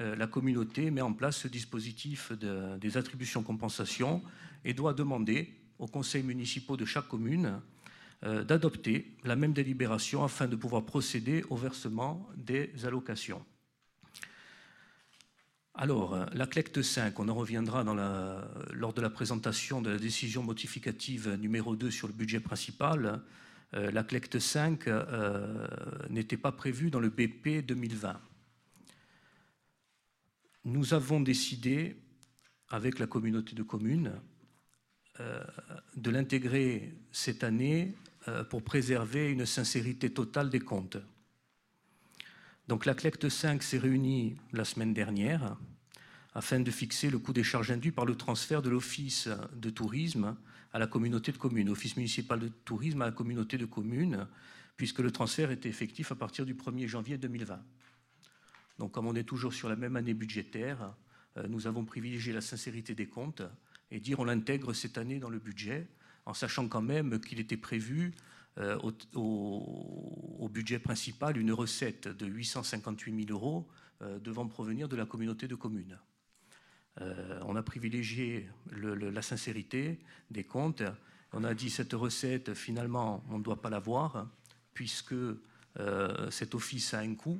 euh, 0.00 0.14
la 0.14 0.26
communauté 0.26 0.90
met 0.90 1.00
en 1.00 1.14
place 1.14 1.38
ce 1.38 1.48
dispositif 1.48 2.32
des 2.32 2.96
attributions 2.96 3.42
compensation 3.42 4.22
et 4.64 4.74
doit 4.74 4.92
demander 4.92 5.54
aux 5.78 5.86
conseils 5.86 6.22
municipaux 6.22 6.76
de 6.76 6.84
chaque 6.84 7.08
commune 7.08 7.60
euh, 8.24 8.44
d'adopter 8.44 9.16
la 9.24 9.36
même 9.36 9.52
délibération 9.54 10.22
afin 10.22 10.48
de 10.48 10.56
pouvoir 10.56 10.84
procéder 10.84 11.44
au 11.48 11.56
versement 11.56 12.28
des 12.36 12.72
allocations. 12.84 13.42
Alors, 15.76 16.14
euh, 16.14 16.24
la 16.32 16.46
CLECT 16.46 16.82
5, 16.82 17.18
on 17.20 17.28
en 17.28 17.34
reviendra 17.34 17.84
lors 18.72 18.92
de 18.92 19.00
la 19.00 19.10
présentation 19.10 19.82
de 19.82 19.90
la 19.90 19.98
décision 19.98 20.42
modificative 20.42 21.34
numéro 21.34 21.76
2 21.76 21.90
sur 21.90 22.08
le 22.08 22.14
budget 22.14 22.40
principal. 22.40 23.22
la 23.72 24.02
CLECT 24.02 24.38
5 24.38 24.88
n'était 26.08 26.36
pas 26.36 26.52
prévue 26.52 26.90
dans 26.90 27.00
le 27.00 27.10
BP 27.10 27.66
2020 27.66 28.18
nous 30.66 30.94
avons 30.94 31.20
décidé, 31.20 31.96
avec 32.68 32.98
la 32.98 33.06
communauté 33.06 33.54
de 33.54 33.62
communes, 33.62 34.20
euh, 35.20 35.42
de 35.96 36.10
l'intégrer 36.10 36.92
cette 37.12 37.44
année 37.44 37.94
euh, 38.26 38.42
pour 38.42 38.62
préserver 38.62 39.30
une 39.30 39.46
sincérité 39.46 40.10
totale 40.10 40.50
des 40.50 40.58
comptes. 40.58 40.98
Donc 42.68 42.84
la 42.84 42.94
CLECT 42.94 43.28
5 43.28 43.62
s'est 43.62 43.78
réunie 43.78 44.36
la 44.52 44.64
semaine 44.64 44.92
dernière 44.92 45.56
afin 46.34 46.58
de 46.58 46.70
fixer 46.70 47.10
le 47.10 47.18
coût 47.20 47.32
des 47.32 47.44
charges 47.44 47.70
induites 47.70 47.94
par 47.94 48.04
le 48.04 48.16
transfert 48.16 48.60
de 48.60 48.68
l'Office 48.68 49.28
de 49.54 49.70
tourisme 49.70 50.36
à 50.72 50.80
la 50.80 50.88
communauté 50.88 51.30
de 51.30 51.38
communes, 51.38 51.70
Office 51.70 51.96
municipal 51.96 52.40
de 52.40 52.48
tourisme 52.48 53.02
à 53.02 53.06
la 53.06 53.12
communauté 53.12 53.56
de 53.56 53.66
communes, 53.66 54.26
puisque 54.76 54.98
le 54.98 55.12
transfert 55.12 55.52
était 55.52 55.68
effectif 55.68 56.10
à 56.10 56.16
partir 56.16 56.44
du 56.44 56.54
1er 56.54 56.88
janvier 56.88 57.18
2020. 57.18 57.62
Donc 58.78 58.92
comme 58.92 59.06
on 59.06 59.14
est 59.14 59.24
toujours 59.24 59.54
sur 59.54 59.68
la 59.68 59.76
même 59.76 59.94
année 59.94 60.12
budgétaire, 60.12 60.92
euh, 61.36 61.46
nous 61.48 61.68
avons 61.68 61.84
privilégié 61.84 62.32
la 62.32 62.40
sincérité 62.40 62.96
des 62.96 63.06
comptes 63.06 63.42
et 63.92 64.00
dire 64.00 64.18
on 64.18 64.24
l'intègre 64.24 64.72
cette 64.72 64.98
année 64.98 65.20
dans 65.20 65.30
le 65.30 65.38
budget, 65.38 65.86
en 66.26 66.34
sachant 66.34 66.66
quand 66.66 66.82
même 66.82 67.20
qu'il 67.20 67.38
était 67.38 67.56
prévu 67.56 68.12
euh, 68.58 68.78
au, 69.14 70.48
budget 70.48 70.78
principal 70.78 71.36
une 71.36 71.52
recette 71.52 72.08
de 72.08 72.26
858 72.26 73.26
000 73.26 73.38
euros 73.38 73.68
euh, 74.00 74.18
devant 74.18 74.46
provenir 74.46 74.88
de 74.88 74.96
la 74.96 75.04
communauté 75.04 75.48
de 75.48 75.54
communes. 75.54 75.98
on 77.42 77.56
a 77.56 77.62
privilégié 77.62 78.48
la 78.72 79.20
sincérité 79.20 79.98
des 80.30 80.44
comptes. 80.44 80.82
On 81.32 81.44
a 81.44 81.52
dit 81.52 81.68
cette 81.68 81.92
recette, 81.92 82.54
finalement, 82.54 83.22
on 83.28 83.38
ne 83.38 83.42
doit 83.42 83.60
pas 83.60 83.68
l'avoir, 83.68 84.26
puisque 84.72 85.14
cet 86.30 86.54
office 86.54 86.94
a 86.94 87.00
un 87.00 87.14
coût 87.14 87.38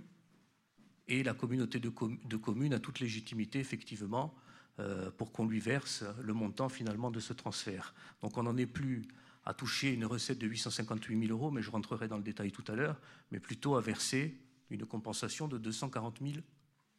et 1.08 1.22
la 1.22 1.34
communauté 1.34 1.78
de, 1.78 1.88
communes 1.88 2.74
a 2.74 2.78
toute 2.78 3.00
légitimité, 3.00 3.58
effectivement, 3.60 4.34
euh, 4.78 5.10
pour 5.10 5.32
qu'on 5.32 5.46
lui 5.46 5.60
verse 5.60 6.04
le 6.22 6.32
montant 6.32 6.68
finalement 6.68 7.10
de 7.10 7.20
ce 7.20 7.32
transfert. 7.32 7.94
Donc 8.22 8.36
on 8.36 8.42
n'en 8.42 8.56
est 8.56 8.66
plus 8.66 9.06
à 9.46 9.54
toucher 9.54 9.92
une 9.92 10.04
recette 10.04 10.38
de 10.38 10.46
858 10.46 11.26
000 11.28 11.32
euros, 11.32 11.52
mais 11.52 11.62
je 11.62 11.70
rentrerai 11.70 12.08
dans 12.08 12.16
le 12.16 12.22
détail 12.24 12.50
tout 12.50 12.64
à 12.66 12.74
l'heure, 12.74 13.00
mais 13.30 13.38
plutôt 13.38 13.76
à 13.76 13.80
verser 13.80 14.36
une 14.70 14.84
compensation 14.84 15.46
de 15.46 15.56
240 15.56 16.18
000 16.20 16.34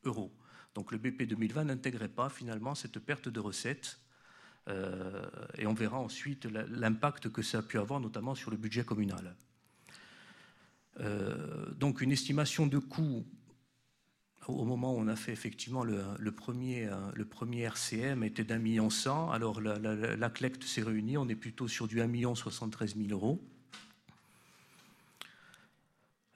euros. 0.06 0.34
Donc 0.74 0.94
le 0.94 0.98
BP 0.98 1.24
2020 1.24 1.66
n'intégrait 1.66 2.08
pas 2.08 2.30
finalement 2.30 2.74
cette 2.74 3.00
perte 3.00 3.28
de 3.28 3.40
recettes, 3.42 4.00
euh, 4.70 5.26
et 5.58 5.68
on 5.68 5.74
verra 5.74 6.00
ensuite 6.00 6.46
l'impact 6.46 7.30
que 7.30 7.42
ça 7.42 7.60
a 7.60 7.62
pu 7.62 7.78
avoir, 7.78 8.00
notamment 8.00 8.34
sur 8.34 8.50
le 8.50 8.58
budget 8.58 8.86
communal. 8.86 9.36
Euh, 11.00 11.70
donc 11.74 12.00
une 12.02 12.12
estimation 12.12 12.66
de 12.66 12.80
coût 12.80 13.28
au 14.50 14.66
moment 14.66 14.94
où 14.94 14.98
on 14.98 15.08
a 15.08 15.16
fait 15.16 15.32
effectivement 15.32 15.84
le, 15.84 16.32
premier, 16.32 16.88
euh, 16.88 17.68
RCM 17.68 18.24
était 18.24 18.44
d'un 18.44 18.60
million 18.60 18.90
cent. 18.90 19.30
Alors 19.32 19.62
la, 19.62 19.78
la, 19.78 20.30
collecte 20.30 20.64
s'est 20.64 20.82
réunie, 20.82 21.18
on 21.18 21.28
est 21.28 21.36
plutôt 21.36 21.68
sur 21.68 21.88
du 21.88 22.02
1 22.02 22.08
million 22.08 22.36
73 22.36 22.96
000 22.96 23.10
euros. 23.10 23.42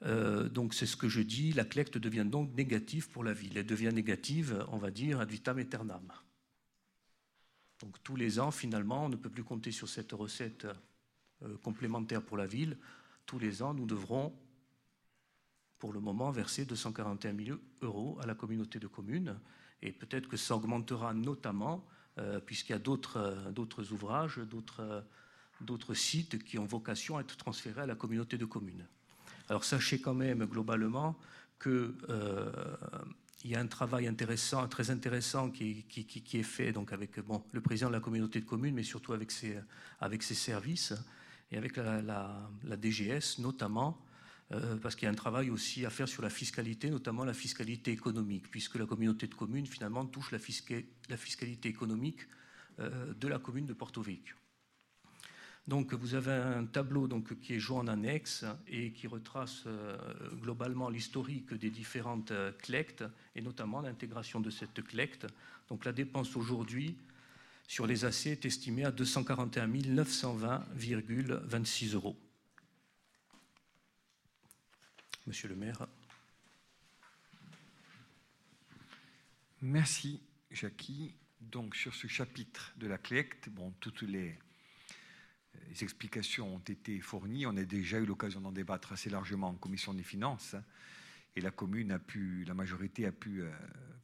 Euh, 0.04 0.48
donc 0.48 0.74
c'est 0.74 0.86
ce 0.86 0.96
que 0.96 1.08
je 1.08 1.20
dis, 1.20 1.52
la 1.52 1.64
collecte 1.64 1.96
devient 1.98 2.26
donc 2.26 2.54
négative 2.54 3.08
pour 3.10 3.24
la 3.24 3.32
ville. 3.32 3.56
Elle 3.56 3.66
devient 3.66 3.92
négative, 3.92 4.64
on 4.72 4.78
va 4.78 4.90
dire, 4.90 5.20
ad 5.20 5.30
vitam 5.30 5.58
aeternam. 5.58 6.12
Donc 7.80 8.02
tous 8.02 8.16
les 8.16 8.38
ans, 8.38 8.50
finalement, 8.50 9.06
on 9.06 9.08
ne 9.08 9.16
peut 9.16 9.30
plus 9.30 9.44
compter 9.44 9.72
sur 9.72 9.88
cette 9.88 10.12
recette 10.12 10.66
euh, 11.42 11.56
complémentaire 11.62 12.22
pour 12.22 12.36
la 12.36 12.46
ville. 12.46 12.76
Tous 13.26 13.38
les 13.38 13.62
ans, 13.62 13.74
nous 13.74 13.86
devrons 13.86 14.32
pour 15.82 15.92
le 15.92 15.98
moment 15.98 16.30
verser 16.30 16.64
241 16.64 17.44
000 17.44 17.58
euros 17.80 18.16
à 18.22 18.26
la 18.26 18.36
communauté 18.36 18.78
de 18.78 18.86
communes. 18.86 19.36
Et 19.82 19.90
peut-être 19.90 20.28
que 20.28 20.36
ça 20.36 20.54
augmentera 20.54 21.12
notamment, 21.12 21.84
euh, 22.18 22.38
puisqu'il 22.38 22.70
y 22.70 22.76
a 22.76 22.78
d'autres 22.78 23.16
euh, 23.16 23.90
ouvrages, 23.90 24.38
euh, 24.38 25.02
d'autres 25.60 25.94
sites 25.94 26.44
qui 26.44 26.56
ont 26.56 26.66
vocation 26.66 27.16
à 27.16 27.22
être 27.22 27.36
transférés 27.36 27.80
à 27.80 27.86
la 27.86 27.96
communauté 27.96 28.38
de 28.38 28.44
communes. 28.44 28.86
Alors 29.48 29.64
sachez 29.64 30.00
quand 30.00 30.14
même 30.14 30.44
globalement 30.44 31.18
qu'il 31.60 31.92
y 33.44 33.56
a 33.56 33.60
un 33.60 33.66
travail 33.66 34.06
intéressant, 34.06 34.68
très 34.68 34.88
intéressant 34.92 35.50
qui, 35.50 35.84
est 35.98 36.42
fait 36.44 36.70
donc 36.70 36.92
avec 36.92 37.18
bon, 37.18 37.42
le 37.50 37.60
président 37.60 37.88
de 37.88 37.94
la 37.94 38.00
communauté 38.00 38.38
de 38.38 38.46
communes, 38.46 38.76
mais 38.76 38.84
surtout 38.84 39.14
avec 39.14 39.32
ses, 39.32 39.58
avec 39.98 40.22
ses 40.22 40.36
services 40.36 40.94
et 41.50 41.56
avec 41.56 41.76
la 41.76 42.48
DGS 42.80 43.40
notamment, 43.40 44.00
euh, 44.52 44.76
parce 44.76 44.94
qu'il 44.94 45.06
y 45.06 45.08
a 45.08 45.10
un 45.10 45.14
travail 45.14 45.50
aussi 45.50 45.86
à 45.86 45.90
faire 45.90 46.08
sur 46.08 46.22
la 46.22 46.28
fiscalité, 46.28 46.90
notamment 46.90 47.24
la 47.24 47.32
fiscalité 47.32 47.90
économique, 47.90 48.50
puisque 48.50 48.74
la 48.76 48.84
communauté 48.86 49.26
de 49.26 49.34
communes, 49.34 49.66
finalement, 49.66 50.04
touche 50.04 50.30
la, 50.30 50.38
fiscalité 50.38 51.68
économique 51.68 52.20
euh, 52.80 53.14
de 53.14 53.28
la 53.28 53.38
commune 53.38 53.64
de 53.66 53.72
Porto 53.72 54.02
Vecchio. 54.02 54.36
Donc, 55.66 55.94
vous 55.94 56.14
avez 56.14 56.32
un 56.32 56.66
tableau 56.66 57.06
donc, 57.06 57.40
qui 57.40 57.54
est 57.54 57.60
joint 57.60 57.80
en 57.80 57.88
annexe 57.88 58.44
et 58.66 58.92
qui 58.92 59.06
retrace 59.06 59.62
euh, 59.66 59.96
globalement 60.40 60.90
l'historique 60.90 61.54
des 61.54 61.70
différentes 61.70 62.32
CLECT 62.62 63.04
et 63.36 63.40
notamment 63.40 63.80
l'intégration 63.80 64.40
de 64.40 64.50
cette 64.50 64.82
CLECT. 64.82 65.28
Donc, 65.68 65.84
la 65.84 65.92
dépense 65.92 66.34
aujourd'hui 66.36 66.96
sur 67.68 67.86
les 67.86 68.04
AC 68.04 68.26
est 68.26 68.44
estimée 68.44 68.84
à 68.84 68.90
241 68.90 69.68
920,26 69.68 71.94
euros. 71.94 72.16
Monsieur 75.24 75.48
le 75.48 75.54
maire. 75.54 75.86
Merci, 79.60 80.20
Jackie. 80.50 81.14
Donc, 81.40 81.76
sur 81.76 81.94
ce 81.94 82.08
chapitre 82.08 82.72
de 82.76 82.88
la 82.88 82.98
CLECT, 82.98 83.48
bon, 83.50 83.72
toutes 83.78 84.02
les, 84.02 84.36
explications 85.80 86.56
ont 86.56 86.58
été 86.58 87.00
fournies. 87.00 87.46
On 87.46 87.56
a 87.56 87.62
déjà 87.62 88.00
eu 88.00 88.04
l'occasion 88.04 88.40
d'en 88.40 88.50
débattre 88.50 88.92
assez 88.92 89.10
largement 89.10 89.50
en 89.50 89.54
commission 89.54 89.94
des 89.94 90.02
finances. 90.02 90.56
et 91.36 91.40
la 91.40 91.52
commune 91.52 91.92
a 91.92 92.00
pu, 92.00 92.44
la 92.44 92.54
majorité 92.54 93.06
a 93.06 93.12
pu 93.12 93.42
euh, 93.42 93.50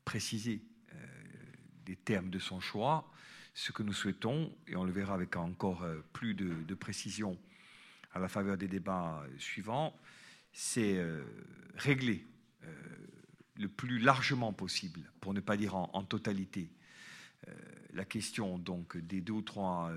préciser 0.05 0.63
euh, 0.93 0.97
des 1.85 1.97
termes 1.97 2.31
de 2.31 2.39
son 2.39 2.61
choix. 2.61 3.11
Ce 3.55 3.73
que 3.73 3.83
nous 3.83 3.93
souhaitons, 3.93 4.57
et 4.69 4.77
on 4.77 4.85
le 4.85 4.93
verra 4.93 5.15
avec 5.15 5.35
encore 5.35 5.83
euh, 5.83 6.01
plus 6.13 6.35
de 6.35 6.75
précision 6.75 7.37
à 8.13 8.21
la 8.21 8.29
faveur 8.29 8.57
des 8.57 8.69
débats 8.69 9.27
suivants, 9.39 9.99
c'est 10.61 10.97
euh, 10.97 11.23
régler 11.77 12.27
euh, 12.65 12.73
le 13.55 13.69
plus 13.69 14.01
largement 14.01 14.53
possible, 14.53 15.09
pour 15.21 15.33
ne 15.33 15.39
pas 15.39 15.57
dire 15.57 15.77
en, 15.77 16.03
totalité, 16.03 16.73
euh, 17.47 17.53
la 17.93 18.05
question 18.05 18.59
donc 18.59 18.97
des 18.97 19.21
deux 19.21 19.35
ou 19.35 19.43
trois 19.43 19.93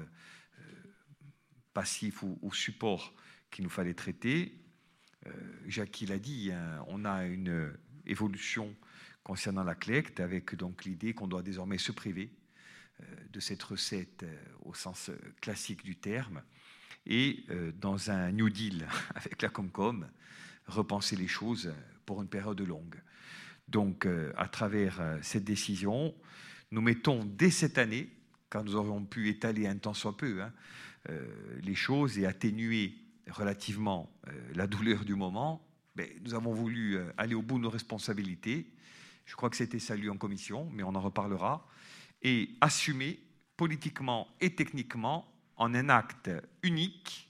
passifs 1.73 2.21
ou, 2.21 2.53
supports 2.53 3.11
qu'il 3.49 3.63
nous 3.63 3.71
fallait 3.71 3.95
traiter, 3.95 4.55
Jacques 5.65 6.01
l'a 6.07 6.19
dit, 6.19 6.51
hein, 6.51 6.85
on 6.87 7.05
a 7.05 7.25
une 7.25 7.73
évolution 8.05 8.75
concernant 9.23 9.63
la 9.63 9.73
collecte, 9.73 10.19
avec 10.19 10.53
donc 10.53 10.85
l'idée 10.85 11.15
qu'on 11.15 11.27
doit 11.27 11.41
désormais 11.41 11.79
se 11.79 11.91
priver 11.91 12.31
de 13.31 13.39
cette 13.39 13.63
recette 13.63 14.25
au 14.61 14.75
sens 14.75 15.09
classique 15.41 15.83
du 15.83 15.95
terme, 15.95 16.43
et 17.07 17.45
dans 17.75 18.11
un 18.11 18.31
New 18.31 18.49
Deal 18.49 18.87
avec 19.15 19.41
la 19.41 19.49
Comcom, 19.49 20.07
repenser 20.73 21.15
les 21.15 21.27
choses 21.27 21.73
pour 22.05 22.21
une 22.21 22.27
période 22.27 22.59
longue. 22.61 23.01
Donc, 23.67 24.07
à 24.35 24.47
travers 24.47 25.01
cette 25.21 25.43
décision, 25.43 26.13
nous 26.71 26.81
mettons 26.81 27.23
dès 27.23 27.51
cette 27.51 27.77
année, 27.77 28.09
quand 28.49 28.63
nous 28.63 28.75
aurions 28.75 29.05
pu 29.05 29.29
étaler 29.29 29.67
un 29.67 29.77
temps 29.77 29.93
soit 29.93 30.17
peu 30.17 30.41
hein, 30.41 30.51
les 31.61 31.75
choses 31.75 32.19
et 32.19 32.25
atténuer 32.25 32.95
relativement 33.29 34.11
la 34.55 34.67
douleur 34.67 35.05
du 35.05 35.15
moment, 35.15 35.65
ben, 35.95 36.09
nous 36.23 36.33
avons 36.33 36.53
voulu 36.53 36.97
aller 37.17 37.35
au 37.35 37.41
bout 37.41 37.57
de 37.57 37.63
nos 37.63 37.69
responsabilités. 37.69 38.67
Je 39.25 39.35
crois 39.35 39.49
que 39.49 39.55
c'était 39.55 39.79
salué 39.79 40.09
en 40.09 40.17
commission, 40.17 40.69
mais 40.73 40.83
on 40.83 40.95
en 40.95 41.01
reparlera. 41.01 41.65
Et 42.23 42.49
assumer 42.59 43.19
politiquement 43.55 44.27
et 44.41 44.53
techniquement 44.53 45.31
en 45.55 45.73
un 45.73 45.89
acte 45.89 46.29
unique 46.63 47.29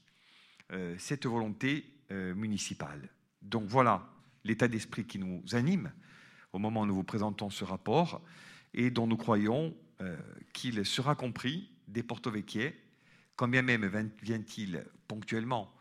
cette 0.98 1.26
volonté 1.26 1.86
municipale. 2.10 3.10
Donc 3.42 3.66
voilà 3.66 4.08
l'état 4.44 4.68
d'esprit 4.68 5.06
qui 5.06 5.20
nous 5.20 5.44
anime 5.54 5.92
au 6.54 6.60
moment 6.60 6.82
où 6.82 6.86
nous 6.86 6.96
vous 6.96 7.04
présentons 7.04 7.50
ce 7.50 7.64
rapport 7.64 8.22
et 8.74 8.92
dont 8.92 9.08
nous 9.08 9.18
croyons 9.18 9.76
qu'il 10.54 10.86
sera 10.86 11.16
compris 11.16 11.72
des 11.88 12.04
porto-vecchiais, 12.04 12.76
quand 13.36 13.48
bien 13.48 13.62
même 13.62 13.86
vient-il 14.22 14.86
ponctuellement 15.08 15.74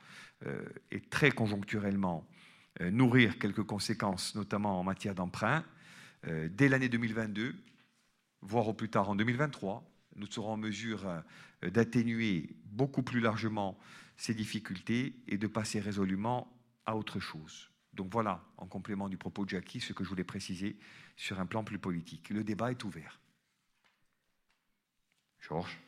et 0.91 1.01
très 1.01 1.31
conjoncturellement 1.31 2.27
nourrir 2.81 3.39
quelques 3.39 3.63
conséquences, 3.63 4.35
notamment 4.35 4.79
en 4.79 4.85
matière 4.85 5.15
d'emprunt, 5.15 5.65
dès 6.25 6.69
l'année 6.69 6.89
2022, 6.89 7.55
voire 8.43 8.69
au 8.69 8.75
plus 8.75 8.89
tard 8.89 9.09
en 9.11 9.17
2023, 9.17 9.85
nous 10.17 10.27
serons 10.31 10.53
en 10.53 10.57
mesure 10.57 11.07
d'atténuer 11.63 12.51
beaucoup 12.67 13.03
plus 13.03 13.21
largement 13.21 13.79
ces 14.17 14.35
difficultés 14.35 15.15
et 15.29 15.39
de 15.39 15.47
passer 15.47 15.81
résolument 15.81 16.53
à 16.91 16.97
autre 16.97 17.20
chose. 17.20 17.70
Donc 17.93 18.12
voilà, 18.12 18.45
en 18.57 18.66
complément 18.66 19.09
du 19.09 19.16
propos 19.16 19.45
de 19.45 19.51
Jackie, 19.51 19.80
ce 19.80 19.93
que 19.93 20.05
je 20.05 20.09
voulais 20.09 20.24
préciser 20.24 20.76
sur 21.16 21.41
un 21.41 21.47
plan 21.47 21.64
plus 21.64 21.78
politique. 21.78 22.30
Le 22.30 22.45
débat 22.45 22.70
est 22.70 22.84
ouvert. 22.84 23.20
Georges? 25.41 25.78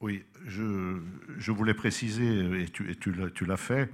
Oui, 0.00 0.24
je, 0.44 1.50
voulais 1.50 1.74
préciser, 1.74 2.62
et 2.62 2.68
tu, 2.68 3.44
l'as 3.46 3.56
fait, 3.56 3.90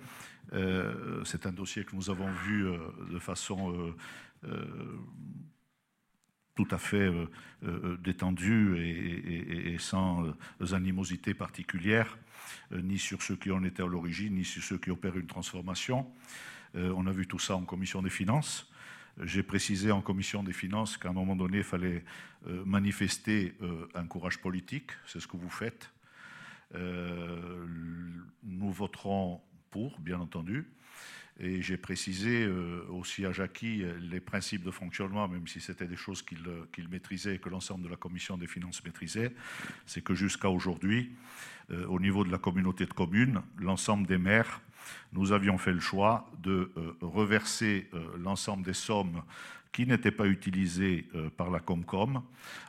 euh, 0.53 1.23
c'est 1.25 1.47
un 1.47 1.53
dossier 1.53 1.85
que 1.85 1.95
nous 1.95 2.11
avons 2.11 2.31
vu 2.33 2.67
euh, 2.67 2.79
de 3.13 3.19
façon 3.19 3.95
euh, 4.45 4.99
tout 6.57 6.67
à 6.71 6.79
fait 6.79 7.11
détendue 8.03 8.77
et, 8.79 9.79
sans 9.79 10.35
animosité 10.73 11.33
particulière, 11.33 12.19
ni 12.71 12.99
sur 12.99 13.23
ceux 13.23 13.37
qui 13.37 13.51
en 13.51 13.65
étaient 13.65 13.83
à 13.83 13.87
l'origine, 13.87 14.35
ni 14.35 14.45
sur 14.45 14.63
ceux 14.63 14.79
qui 14.79 14.91
opèrent 14.91 15.17
une 15.17 15.27
transformation. 15.27 16.07
on 16.75 17.07
a 17.07 17.13
vu 17.13 17.27
tout 17.27 17.39
ça 17.39 17.57
en 17.57 17.65
commission 17.65 18.03
des 18.03 18.11
finances. 18.11 18.71
J'ai 19.23 19.43
précisé 19.43 19.91
en 19.91 20.01
commission 20.01 20.43
des 20.43 20.53
finances 20.53 20.97
qu'à 20.97 21.11
un 21.11 21.13
moment 21.13 21.37
donné, 21.37 21.59
il 21.59 21.65
fallait 21.65 22.05
manifester 22.47 23.55
un 23.95 24.07
courage 24.07 24.39
politique. 24.39 24.93
C'est 25.07 25.21
ce 25.21 25.27
que 25.27 25.37
vous 25.37 25.51
faites. 25.51 25.91
nous 28.43 28.73
voterons 28.73 29.41
pour, 29.71 29.99
bien 30.01 30.21
entendu. 30.21 30.67
Et 31.43 31.63
j'ai 31.63 31.79
précisé 31.79 32.47
aussi 32.91 33.25
à 33.25 33.33
Jackie 33.33 33.83
les 33.99 34.21
principes 34.21 34.63
de 34.63 34.71
fonctionnement, 34.71 35.27
même 35.27 35.47
si 35.47 35.59
c'était 35.59 35.87
des 35.87 35.97
choses 35.97 36.21
qu'il 36.21 36.39
qu 36.71 36.87
maîtrisait 36.89 37.37
et 37.37 37.39
que 37.39 37.49
l'ensemble 37.49 37.83
de 37.83 37.89
la 37.89 37.97
commission 37.97 38.37
des 38.37 38.47
finances 38.47 38.85
maîtrisait, 38.85 39.33
c'est 39.87 40.03
que 40.03 40.15
jusqu'à 40.15 40.51
aujourd'hui, 40.51 41.13
au 41.89 42.01
niveau 42.01 42.25
de 42.25 42.31
la 42.31 42.39
communauté 42.39 42.87
de 42.87 42.93
communes, 42.93 43.43
l'ensemble 43.59 44.07
des 44.07 44.19
maires, 44.19 44.61
nous 45.13 45.33
avions 45.33 45.59
fait 45.59 45.73
le 45.73 45.81
choix 45.81 46.29
de 46.43 46.71
reverser 47.01 47.89
l'ensemble 48.19 48.65
des 48.65 48.75
sommes 48.75 49.23
qui 49.73 49.87
n'étaient 49.87 50.11
pas 50.11 50.27
utilisées 50.27 51.07
par 51.37 51.49
la 51.49 51.61
Comcom 51.61 52.23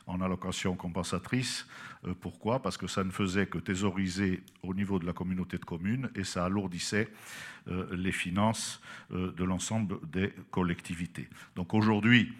en 0.06 0.20
allocation 0.20 0.76
compensatrice. 0.76 1.66
Pourquoi? 2.20 2.62
Parce 2.62 2.76
que 2.76 2.86
ça 2.86 3.02
ne 3.02 3.10
faisait 3.10 3.46
que 3.46 3.58
thésauriser 3.58 4.42
au 4.62 4.72
niveau 4.72 5.00
de 5.00 5.06
la 5.06 5.12
communauté 5.12 5.58
de 5.58 5.64
communes 5.64 6.10
et 6.14 6.22
ça 6.22 6.44
alourdissait 6.44 7.08
les 7.90 8.12
finances 8.12 8.80
de 9.10 9.44
l'ensemble 9.44 9.98
des 10.10 10.32
collectivités. 10.52 11.28
Donc 11.56 11.74
aujourd'hui, 11.74 12.32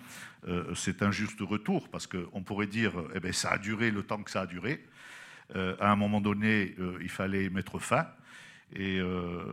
c'est 0.75 1.03
un 1.03 1.11
juste 1.11 1.41
retour 1.41 1.89
parce 1.89 2.07
qu'on 2.07 2.43
pourrait 2.43 2.67
dire 2.69 2.93
eh 3.15 3.21
bien, 3.21 3.33
ça 3.33 3.51
a 3.51 3.59
duré 3.59 3.91
le 3.91 4.05
temps 4.05 4.23
que 4.23 4.31
ça 4.31 4.43
a 4.43 4.47
duré. 4.47 4.85
À 5.55 5.91
un 5.91 5.97
moment 5.97 6.21
donné, 6.21 6.75
il 7.01 7.09
fallait 7.09 7.51
mettre 7.51 7.79
fin. 7.79 8.07
Et 8.75 8.99
euh, 8.99 9.45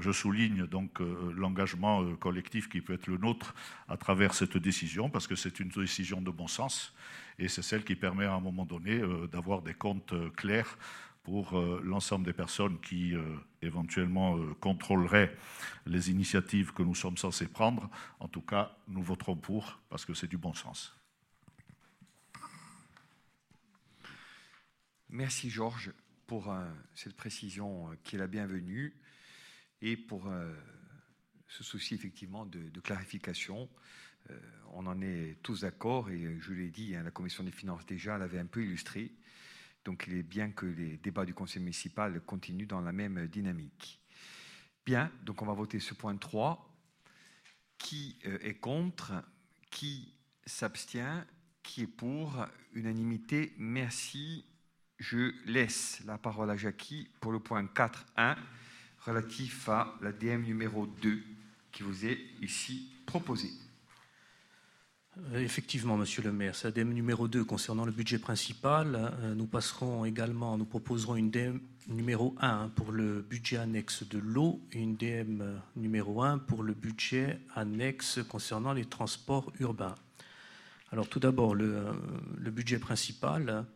je 0.00 0.12
souligne 0.12 0.66
donc 0.66 1.00
euh, 1.00 1.32
l'engagement 1.36 2.02
euh, 2.02 2.14
collectif 2.14 2.68
qui 2.68 2.80
peut 2.80 2.92
être 2.92 3.08
le 3.08 3.16
nôtre 3.16 3.54
à 3.88 3.96
travers 3.96 4.34
cette 4.34 4.56
décision, 4.56 5.10
parce 5.10 5.26
que 5.26 5.34
c'est 5.34 5.58
une 5.58 5.68
décision 5.68 6.20
de 6.20 6.30
bon 6.30 6.46
sens, 6.46 6.94
et 7.40 7.48
c'est 7.48 7.62
celle 7.62 7.82
qui 7.82 7.96
permet 7.96 8.24
à 8.24 8.34
un 8.34 8.40
moment 8.40 8.64
donné 8.64 9.00
d'avoir 9.30 9.62
des 9.62 9.74
comptes 9.74 10.14
clairs 10.34 10.76
pour 11.22 11.60
l'ensemble 11.84 12.24
des 12.24 12.32
personnes 12.32 12.80
qui 12.80 13.14
éventuellement 13.62 14.36
contrôleraient 14.58 15.36
les 15.86 16.10
initiatives 16.10 16.72
que 16.72 16.82
nous 16.82 16.96
sommes 16.96 17.16
censés 17.16 17.46
prendre. 17.46 17.88
En 18.18 18.26
tout 18.26 18.40
cas, 18.40 18.76
nous 18.88 19.02
voterons 19.02 19.36
pour, 19.36 19.78
parce 19.88 20.04
que 20.04 20.14
c'est 20.14 20.26
du 20.26 20.36
bon 20.36 20.52
sens. 20.52 20.97
Merci 25.10 25.48
Georges 25.48 25.90
pour 26.26 26.52
euh, 26.52 26.70
cette 26.94 27.16
précision 27.16 27.96
qui 28.04 28.16
est 28.16 28.18
la 28.18 28.26
bienvenue 28.26 28.94
et 29.80 29.96
pour 29.96 30.26
euh, 30.26 30.54
ce 31.46 31.64
souci 31.64 31.94
effectivement 31.94 32.44
de, 32.44 32.80
clarification. 32.80 33.70
Euh, 34.28 34.38
on 34.74 34.86
en 34.86 35.00
est 35.00 35.38
tous 35.42 35.62
d'accord 35.62 36.10
et 36.10 36.38
je 36.40 36.52
l'ai 36.52 36.68
dit, 36.68 36.94
hein, 36.94 37.02
la 37.02 37.10
commission 37.10 37.42
des 37.42 37.50
finances 37.50 37.86
déjà 37.86 38.18
l'avait 38.18 38.38
un 38.38 38.44
peu 38.44 38.62
illustré. 38.62 39.10
Donc 39.86 40.04
il 40.08 40.14
est 40.14 40.22
bien 40.22 40.50
que 40.50 40.66
les 40.66 40.98
débats 40.98 41.24
du 41.24 41.32
conseil 41.32 41.62
municipal 41.62 42.20
continuent 42.20 42.66
dans 42.66 42.82
la 42.82 42.92
même 42.92 43.28
dynamique. 43.28 44.02
Bien, 44.84 45.10
donc 45.22 45.40
on 45.40 45.46
va 45.46 45.54
voter 45.54 45.80
ce 45.80 45.94
point 45.94 46.16
3. 46.18 46.70
Qui 47.78 48.18
est 48.24 48.60
contre? 48.60 49.14
Qui 49.70 50.12
s'abstient? 50.44 51.24
Qui 51.62 51.82
est 51.82 51.86
pour? 51.86 52.44
Unanimité 52.74 53.54
Merci 53.56 54.44
je 54.98 55.32
laisse 55.46 56.02
la 56.06 56.18
parole 56.18 56.50
à 56.50 56.56
Jackie 56.56 57.08
pour 57.20 57.32
le 57.32 57.38
point 57.38 57.62
4.1 57.64 58.36
relatif 59.06 59.68
à 59.68 59.94
la 60.02 60.12
DM 60.12 60.42
numéro 60.42 60.86
2 60.86 61.22
qui 61.72 61.82
vous 61.82 62.04
est 62.04 62.18
ici 62.42 62.90
proposé. 63.06 63.50
Effectivement, 65.34 65.96
Monsieur 65.96 66.22
le 66.22 66.30
maire, 66.30 66.54
c'est 66.54 66.68
la 66.68 66.84
DM 66.84 66.92
numéro 66.92 67.26
2 67.26 67.44
concernant 67.44 67.84
le 67.84 67.90
budget 67.90 68.18
principal. 68.18 69.12
Nous 69.36 69.46
passerons 69.46 70.04
également, 70.04 70.56
nous 70.56 70.64
proposerons 70.64 71.16
une 71.16 71.30
DM 71.30 71.58
numéro 71.88 72.36
1 72.40 72.68
pour 72.68 72.92
le 72.92 73.22
budget 73.22 73.56
annexe 73.56 74.04
de 74.04 74.18
l'eau 74.18 74.60
et 74.72 74.78
une 74.78 74.96
DM 74.96 75.42
numéro 75.74 76.22
1 76.22 76.38
pour 76.38 76.62
le 76.62 76.72
budget 76.72 77.40
annexe 77.56 78.20
concernant 78.28 78.72
les 78.72 78.84
transports 78.84 79.52
urbains. 79.58 79.96
Alors 80.92 81.08
tout 81.08 81.18
d'abord, 81.18 81.54
le, 81.54 81.86
le 82.36 82.50
budget 82.50 82.78
principal 82.78 83.66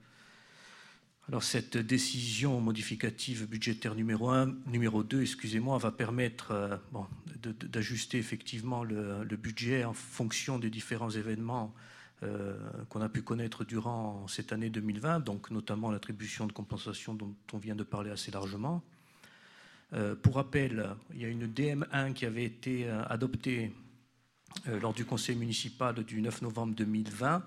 alors 1.28 1.44
cette 1.44 1.76
décision 1.76 2.60
modificative 2.60 3.46
budgétaire 3.46 3.94
numéro 3.94 4.30
1, 4.30 4.54
numéro 4.66 5.04
2, 5.04 5.22
excusez-moi, 5.22 5.78
va 5.78 5.92
permettre 5.92 6.50
euh, 6.50 6.76
d'ajuster 7.44 8.18
effectivement 8.18 8.82
le, 8.82 9.24
budget 9.36 9.84
en 9.84 9.92
fonction 9.92 10.58
des 10.58 10.68
différents 10.68 11.10
événements 11.10 11.72
euh, 12.24 12.58
qu'on 12.88 13.00
a 13.00 13.08
pu 13.08 13.22
connaître 13.22 13.64
durant 13.64 14.26
cette 14.26 14.52
année 14.52 14.68
2020, 14.68 15.20
donc 15.20 15.50
notamment 15.50 15.92
l'attribution 15.92 16.46
de 16.46 16.52
compensation 16.52 17.14
dont 17.14 17.34
on 17.52 17.58
vient 17.58 17.76
de 17.76 17.84
parler 17.84 18.10
assez 18.10 18.32
largement. 18.32 18.82
Euh, 19.92 20.16
pour 20.16 20.34
rappel, 20.34 20.96
il 21.14 21.20
y 21.20 21.24
a 21.24 21.28
une 21.28 21.46
DM1 21.46 22.14
qui 22.14 22.26
avait 22.26 22.44
été 22.44 22.88
adoptée 22.88 23.72
lors 24.66 24.92
du 24.92 25.04
conseil 25.04 25.36
municipal 25.36 25.94
du 26.04 26.20
9 26.20 26.42
novembre 26.42 26.74
2020 26.74 27.42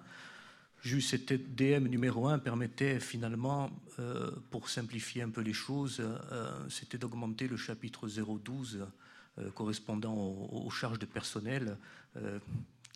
Juste 0.85 1.09
cette 1.09 1.55
DM 1.55 1.87
numéro 1.87 2.27
1 2.27 2.37
permettait 2.37 2.99
finalement, 2.99 3.71
euh, 3.97 4.29
pour 4.51 4.69
simplifier 4.69 5.23
un 5.23 5.31
peu 5.31 5.41
les 5.41 5.51
choses, 5.51 5.99
euh, 5.99 6.69
c'était 6.69 6.99
d'augmenter 6.99 7.47
le 7.47 7.57
chapitre 7.57 8.07
012 8.07 8.85
euh, 9.39 9.49
correspondant 9.49 10.13
aux, 10.15 10.69
charges 10.69 10.99
de 10.99 11.07
personnel 11.07 11.79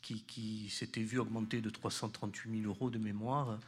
qui, 0.04 0.22
qui 0.22 0.70
s'était 0.70 1.02
vu 1.02 1.18
augmenter 1.18 1.62
de 1.62 1.72
338 1.72 2.62
000 2.62 2.72
euros 2.72 2.92
de 2.92 3.00
mémoire, 3.00 3.60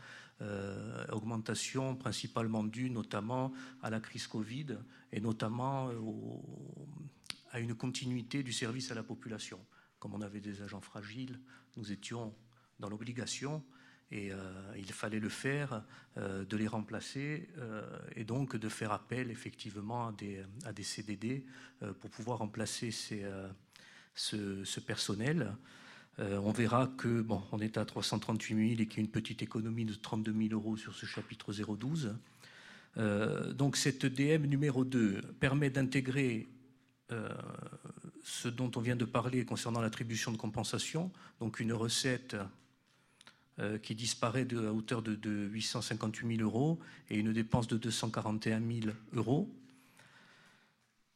augmentation 1.11 1.95
principalement 1.95 2.63
due 2.63 2.91
notamment 2.91 3.51
à 3.81 3.89
la 3.89 3.99
crise 3.99 4.27
Covid 4.27 4.77
et 5.11 5.19
notamment 5.19 5.89
à 7.51 7.59
une 7.59 7.73
continuité 7.73 8.43
du 8.43 8.53
service 8.53 8.91
à 8.91 8.95
la 8.95 9.03
population. 9.03 9.59
Comme 9.99 10.13
on 10.13 10.21
avait 10.21 10.41
des 10.41 10.61
agents 10.61 10.81
fragiles, 10.81 11.39
nous 11.75 11.91
étions 11.91 12.33
dans 12.79 12.89
l'obligation 12.89 13.63
et 14.11 14.31
euh, 14.31 14.37
il 14.77 14.91
fallait 14.91 15.19
le 15.19 15.29
faire, 15.29 15.83
euh, 16.17 16.43
de 16.43 16.57
les 16.57 16.67
remplacer 16.67 17.47
euh, 17.57 17.81
et 18.15 18.25
donc 18.25 18.57
de 18.57 18.69
faire 18.69 18.91
appel 18.91 19.31
effectivement 19.31 20.07
à 20.07 20.73
des, 20.73 20.83
CDD 20.83 21.45
pour 21.99 22.09
pouvoir 22.09 22.39
remplacer 22.39 22.91
ce, 22.91 24.79
personnel. 24.85 25.55
on 26.17 26.51
verra 26.51 26.87
que 26.97 27.21
bon, 27.21 27.41
on 27.51 27.59
est 27.59 27.77
à 27.77 27.85
338 27.85 28.69
000 28.69 28.81
et 28.81 28.85
qu'il 28.87 28.97
y 28.97 28.99
a 28.99 29.05
une 29.05 29.11
petite 29.11 29.41
économie 29.41 29.85
de 29.85 29.93
32 29.93 30.33
000 30.49 30.53
euros 30.53 30.75
sur 30.75 30.93
ce 30.93 31.05
chapitre 31.05 31.53
012. 31.53 32.15
donc 33.53 33.77
cette 33.77 34.05
DM 34.05 34.45
numéro 34.45 34.83
2 34.83 35.21
permet 35.39 35.69
d'intégrer 35.69 36.49
ce 38.23 38.47
dont 38.47 38.71
on 38.75 38.81
vient 38.81 38.95
de 38.95 39.05
parler 39.05 39.45
concernant 39.45 39.81
l'attribution 39.81 40.31
de 40.31 40.37
compensation, 40.37 41.11
donc 41.39 41.59
une 41.59 41.73
recette 41.73 42.35
euh, 43.59 43.77
qui 43.77 43.95
disparaît 43.95 44.45
de, 44.45 44.65
à 44.65 44.71
hauteur 44.71 45.01
de, 45.01 45.49
858 45.51 46.37
000 46.37 46.49
euros 46.49 46.79
et 47.09 47.17
une 47.17 47.33
dépense 47.33 47.67
de 47.67 47.77
241 47.77 48.61
000 48.61 48.95
euros. 49.13 49.53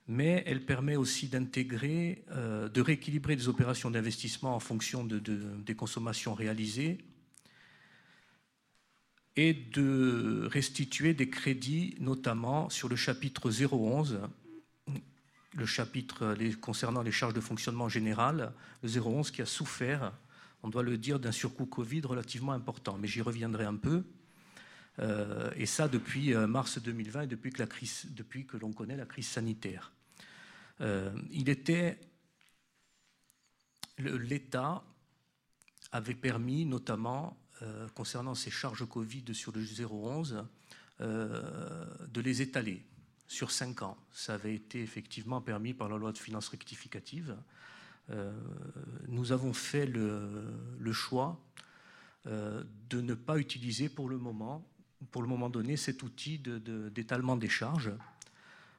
Mais 0.10 0.44
elle 0.46 0.66
permet 0.66 0.98
aussi 0.98 1.30
d'intégrer, 1.30 2.26
euh, 2.32 2.68
de 2.68 2.82
rééquilibrer 2.82 3.38
des 3.38 3.48
opérations 3.48 3.90
d'investissement 3.90 4.54
en 4.54 4.60
fonction 4.60 5.06
de, 5.06 5.18
des 5.18 5.76
consommations 5.76 6.34
réalisées 6.34 6.98
et 9.38 9.54
de 9.54 10.48
restituer 10.52 11.14
des 11.14 11.30
crédits, 11.30 11.96
notamment 12.00 12.70
sur 12.70 12.90
le 12.90 12.98
chapitre 12.98 13.50
011, 13.50 14.20
le 15.56 15.66
chapitre 15.66 16.36
concernant 16.60 17.02
les 17.02 17.14
charges 17.14 17.34
de 17.34 17.40
fonctionnement 17.40 17.88
général, 17.88 18.52
le 18.84 18.90
011 18.90 19.32
qui 19.32 19.42
a 19.42 19.46
souffert 19.46 20.12
on 20.66 20.70
doit 20.70 20.82
le 20.82 20.98
dire, 20.98 21.20
d'un 21.20 21.32
surcoût 21.32 21.68
Covid 21.68 22.02
relativement 22.02 22.52
important. 22.52 22.98
Mais 22.98 23.08
j'y 23.08 23.22
reviendrai 23.22 23.66
un 23.66 23.76
peu. 23.76 24.04
Euh, 24.98 25.52
et 25.56 25.68
ça 25.68 25.88
depuis 25.88 26.34
euh, 26.34 26.48
mars 26.48 26.80
2020 26.80 27.22
et 27.22 27.28
depuis 27.28 28.48
que, 28.48 28.58
l'on 28.58 28.74
connaît 28.74 28.96
la 28.96 29.06
crise 29.06 29.28
sanitaire. 29.28 29.92
Euh, 30.82 31.12
il 31.32 31.50
était. 31.50 32.00
L'État 34.00 34.84
avait 35.92 36.16
permis, 36.16 36.66
notamment 36.66 37.38
concernant 37.94 38.36
ces 38.36 38.52
charges 38.52 38.86
Covid 38.86 39.34
sur 39.34 39.54
le 39.54 39.64
011, 39.64 40.44
de 41.00 42.22
les 42.22 42.42
étaler 42.42 42.84
sur 43.28 43.52
cinq 43.52 43.84
ans. 43.84 43.98
Ça 44.12 44.34
avait 44.34 44.54
été 44.54 44.82
effectivement 44.82 45.40
permis 45.40 45.74
par 45.74 45.88
la 45.88 45.96
loi 45.96 46.12
de 46.12 46.18
finances 46.18 46.50
rectificative. 46.50 47.38
Euh, 48.12 48.32
nous 49.08 49.32
avons 49.32 49.54
fait 49.54 49.86
le, 49.86 50.92
choix 50.92 51.40
euh, 52.28 52.64
de 52.90 53.02
ne 53.02 53.14
pas 53.14 53.38
utiliser 53.38 53.90
pour 53.90 54.10
le 54.10 54.18
moment, 54.18 54.66
pour 55.12 55.22
le 55.22 55.28
moment 55.28 55.50
donné, 55.50 55.78
cet 55.78 56.04
outil 56.04 56.40
d'étalement 56.40 57.36
des 57.36 57.50
charges. 57.50 57.92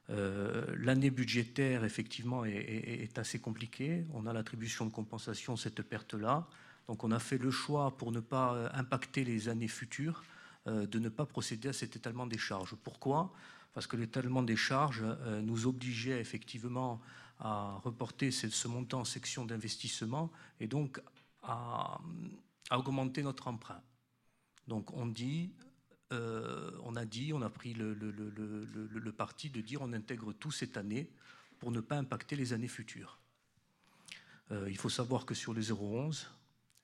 Euh, 0.09 0.64
l'année 0.79 1.11
budgétaire, 1.11 1.85
effectivement, 1.85 2.45
est, 2.45 3.18
assez 3.18 3.41
compliquée. 3.41 4.07
On 4.14 4.27
a 4.27 4.33
l'attribution 4.33 4.87
de 4.87 4.93
compensation, 4.93 5.57
cette 5.57 5.83
perte-là. 5.83 6.47
Donc 6.87 7.03
on 7.03 7.11
a 7.11 7.18
fait 7.18 7.39
le 7.39 7.51
choix, 7.51 7.97
pour 7.97 8.12
ne 8.12 8.20
pas 8.20 8.70
impacter 8.72 9.24
les 9.24 9.49
années 9.49 9.66
futures, 9.66 10.22
de 10.66 10.99
ne 11.01 11.09
pas 11.09 11.27
procéder 11.27 11.68
à 11.68 11.72
cet 11.72 11.97
étalement 11.97 12.27
des 12.27 12.39
charges. 12.39 12.77
Pourquoi? 12.85 13.33
Parce 13.74 13.89
que 13.89 13.97
l'étalement 13.97 14.43
des 14.43 14.57
charges 14.57 15.05
nous 15.43 15.66
obligeait 15.66 16.20
effectivement 16.20 17.01
à 17.39 17.80
reporter 17.84 18.30
ce 18.30 18.68
montant 18.68 19.01
en 19.01 19.05
section 19.05 19.45
d'investissement 19.45 20.30
et 20.61 20.66
donc 20.66 21.01
à, 21.43 22.01
augmenter 22.70 23.22
notre 23.22 23.49
emprunt. 23.49 23.80
Donc 24.66 24.93
on 24.95 25.07
dit, 25.07 25.53
euh, 26.12 26.70
on 26.82 26.97
a 26.97 27.05
dit, 27.05 27.32
on 27.32 27.43
a 27.43 27.51
pris 27.51 27.74
le, 27.74 29.12
parti 29.16 29.51
de 29.51 29.61
dire 29.61 29.82
on 29.82 29.93
intègre 29.93 30.32
tout 30.32 30.51
cette 30.51 30.76
année 30.76 31.11
pour 31.59 31.70
ne 31.70 31.80
pas 31.80 31.97
impacter 31.97 32.37
les 32.37 32.53
années 32.53 32.68
futures. 32.68 33.18
Euh, 34.51 34.66
il 34.68 34.76
faut 34.76 34.89
savoir 34.89 35.26
que 35.26 35.34
sur 35.34 35.53
les 35.55 35.72
011, 35.72 36.30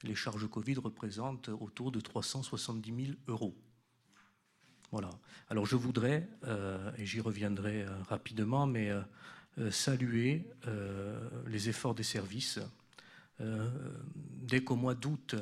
les 0.03 0.15
charges 0.15 0.49
Covid 0.49 0.77
représentent 0.77 1.49
autour 1.49 1.93
de 1.93 2.01
370 2.01 3.05
000 3.07 3.17
euros. 3.29 3.57
Voilà. 4.91 5.11
Alors 5.49 5.65
je 5.65 5.77
voudrais, 5.77 6.29
euh, 6.45 6.93
et 6.99 7.07
j'y 7.07 7.21
reviendrai 7.21 7.87
rapidement, 8.09 8.67
mais 8.67 8.91
saluer 9.71 10.47
euh, 10.67 11.29
les 11.47 11.69
efforts 11.69 11.95
des 11.95 12.03
services. 12.03 12.59
Euh, 13.41 13.69
dès 14.15 14.63
qu'au 14.63 14.77
mois 14.77 14.95
d'août, 14.95 15.35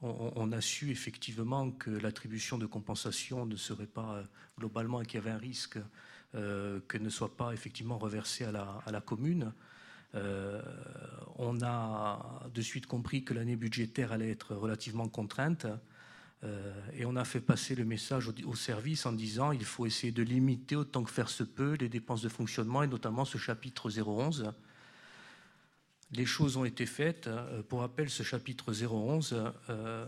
on, 0.00 0.52
a 0.52 0.60
su 0.60 0.90
effectivement 0.90 1.72
que 1.72 1.90
l'attribution 1.90 2.56
de 2.56 2.66
compensation 2.66 3.46
ne 3.46 3.56
serait 3.56 3.86
pas 3.86 4.22
globalement 4.56 5.02
et 5.02 5.06
qu'il 5.06 5.16
y 5.16 5.22
avait 5.22 5.32
un 5.32 5.38
risque 5.38 5.78
qu'elle 6.32 7.02
ne 7.02 7.10
soit 7.10 7.36
pas 7.36 7.52
effectivement 7.52 7.98
reversée 7.98 8.44
à 8.44 8.52
la 8.92 9.00
commune. 9.00 9.52
on 10.14 11.58
a 11.62 12.48
de 12.54 12.62
suite 12.62 12.86
compris 12.86 13.24
que 13.24 13.34
l'année 13.34 13.56
budgétaire 13.56 14.12
allait 14.12 14.30
être 14.30 14.54
relativement 14.54 15.08
contrainte. 15.08 15.66
Euh, 16.44 16.72
et 16.92 17.04
on 17.04 17.16
a 17.16 17.24
fait 17.24 17.40
passer 17.40 17.74
le 17.74 17.84
message 17.84 18.28
au, 18.28 18.54
service 18.54 19.06
en 19.06 19.12
disant 19.12 19.50
il 19.50 19.64
faut 19.64 19.86
essayer 19.86 20.12
de 20.12 20.22
limiter 20.22 20.76
autant 20.76 21.02
que 21.02 21.10
faire 21.10 21.28
se 21.28 21.42
peut 21.42 21.74
les 21.74 21.88
dépenses 21.88 22.22
de 22.22 22.28
fonctionnement 22.28 22.82
et 22.82 22.86
notamment 22.86 23.24
ce 23.24 23.38
chapitre 23.38 23.90
011. 23.90 24.52
Les 26.12 26.26
choses 26.26 26.56
ont 26.56 26.64
été 26.64 26.86
faites. 26.86 27.26
Euh, 27.26 27.62
pour 27.62 27.80
rappel, 27.80 28.08
ce 28.08 28.22
chapitre 28.22 28.72
011, 28.72 29.52
euh, 29.68 30.06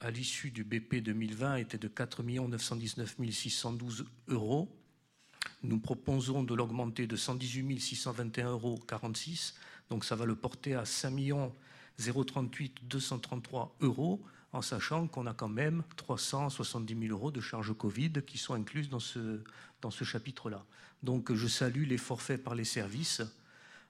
à 0.00 0.10
l'issue 0.10 0.50
du 0.50 0.64
BP 0.64 0.96
2020, 1.02 1.56
était 1.56 1.78
de 1.78 1.88
4 1.88 2.22
919 2.22 3.16
612 3.30 4.06
euros. 4.28 4.74
Nous 5.62 5.78
proposons 5.78 6.44
de 6.44 6.54
l'augmenter 6.54 7.06
de 7.06 7.14
118 7.14 7.78
621 7.78 8.50
euros 8.52 8.78
46. 8.88 9.54
Donc 9.90 10.04
ça 10.04 10.16
va 10.16 10.24
le 10.24 10.34
porter 10.34 10.74
à 10.74 10.86
5 10.86 11.14
038 11.98 12.88
233 12.88 13.76
euros 13.80 14.24
en 14.52 14.62
sachant 14.62 15.06
qu'on 15.06 15.26
a 15.26 15.34
quand 15.34 15.48
même 15.48 15.82
370 15.96 16.98
000 17.08 17.12
euros 17.12 17.30
de 17.30 17.40
charges 17.40 17.74
Covid 17.74 18.12
qui 18.26 18.38
sont 18.38 18.54
incluses 18.54 18.88
dans 18.88 19.00
ce, 19.00 20.04
chapitre-là. 20.04 20.64
Donc 21.02 21.32
je 21.32 21.46
salue 21.46 21.86
l'effort 21.86 22.22
fait 22.22 22.38
par 22.38 22.54
les 22.54 22.64
services, 22.64 23.22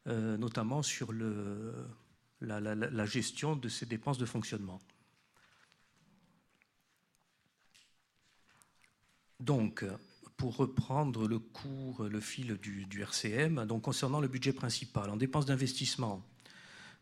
euh, 0.07 0.37
notamment 0.37 0.83
sur 0.83 1.13
la, 2.41 3.07
gestion 3.07 3.57
de 3.57 3.69
ces 3.69 3.87
dépenses 3.87 4.19
de 4.19 4.27
fonctionnement. 4.27 4.81
Donc, 9.39 9.85
pour 10.39 10.57
reprendre 10.57 11.29
le 11.29 11.39
cours, 11.39 12.05
le 12.05 12.21
fil 12.21 12.57
du, 12.57 12.87
du 12.87 13.03
RCM, 13.03 13.67
donc 13.67 13.83
concernant 13.83 14.21
le 14.21 14.29
budget 14.29 14.53
principal, 14.53 15.11
en 15.11 15.17
dépenses 15.17 15.47
d'investissement, 15.47 16.27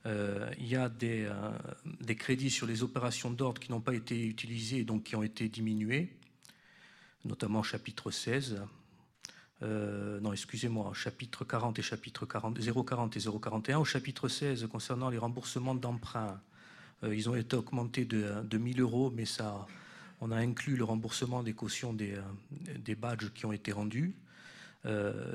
euh, 0.06 0.50
il 0.58 0.68
y 0.68 0.76
a 0.76 0.88
des, 0.88 1.24
euh, 1.24 1.32
des, 2.00 2.14
crédits 2.14 2.50
sur 2.50 2.66
les 2.66 2.82
opérations 2.82 3.30
d'ordre 3.30 3.58
qui 3.60 3.70
n'ont 3.70 3.80
pas 3.80 3.94
été 3.94 4.26
utilisés 4.26 4.78
et 4.78 4.84
donc 4.84 5.04
qui 5.04 5.16
ont 5.16 5.22
été 5.22 5.48
diminués, 5.48 6.14
notamment 7.24 7.62
chapitre 7.62 8.10
16. 8.10 8.60
Euh, 9.62 10.20
non, 10.20 10.32
excusez-moi, 10.34 10.92
chapitre 10.94 11.44
40 11.46 11.78
et 11.78 11.82
chapitre 11.82 12.26
40, 12.26 12.58
040 12.60 13.16
et 13.16 13.20
041. 13.20 13.78
Au 13.78 13.84
chapitre 13.84 14.28
16, 14.28 14.66
concernant 14.70 15.08
les 15.08 15.16
remboursements 15.16 15.74
d'emprunts, 15.74 16.40
ils 17.02 17.28
ont 17.28 17.34
été 17.34 17.56
augmentés 17.56 18.04
de, 18.04 18.42
de 18.42 18.58
1000 18.58 18.80
euros, 18.80 19.12
mais 19.14 19.26
ça, 19.26 19.66
on 20.20 20.30
a 20.30 20.36
inclus 20.36 20.76
le 20.76 20.84
remboursement 20.84 21.42
des 21.42 21.52
cautions 21.52 21.92
des, 21.92 22.14
badges 22.94 23.30
qui 23.34 23.44
ont 23.44 23.52
été 23.52 23.72
rendus. 23.72 24.14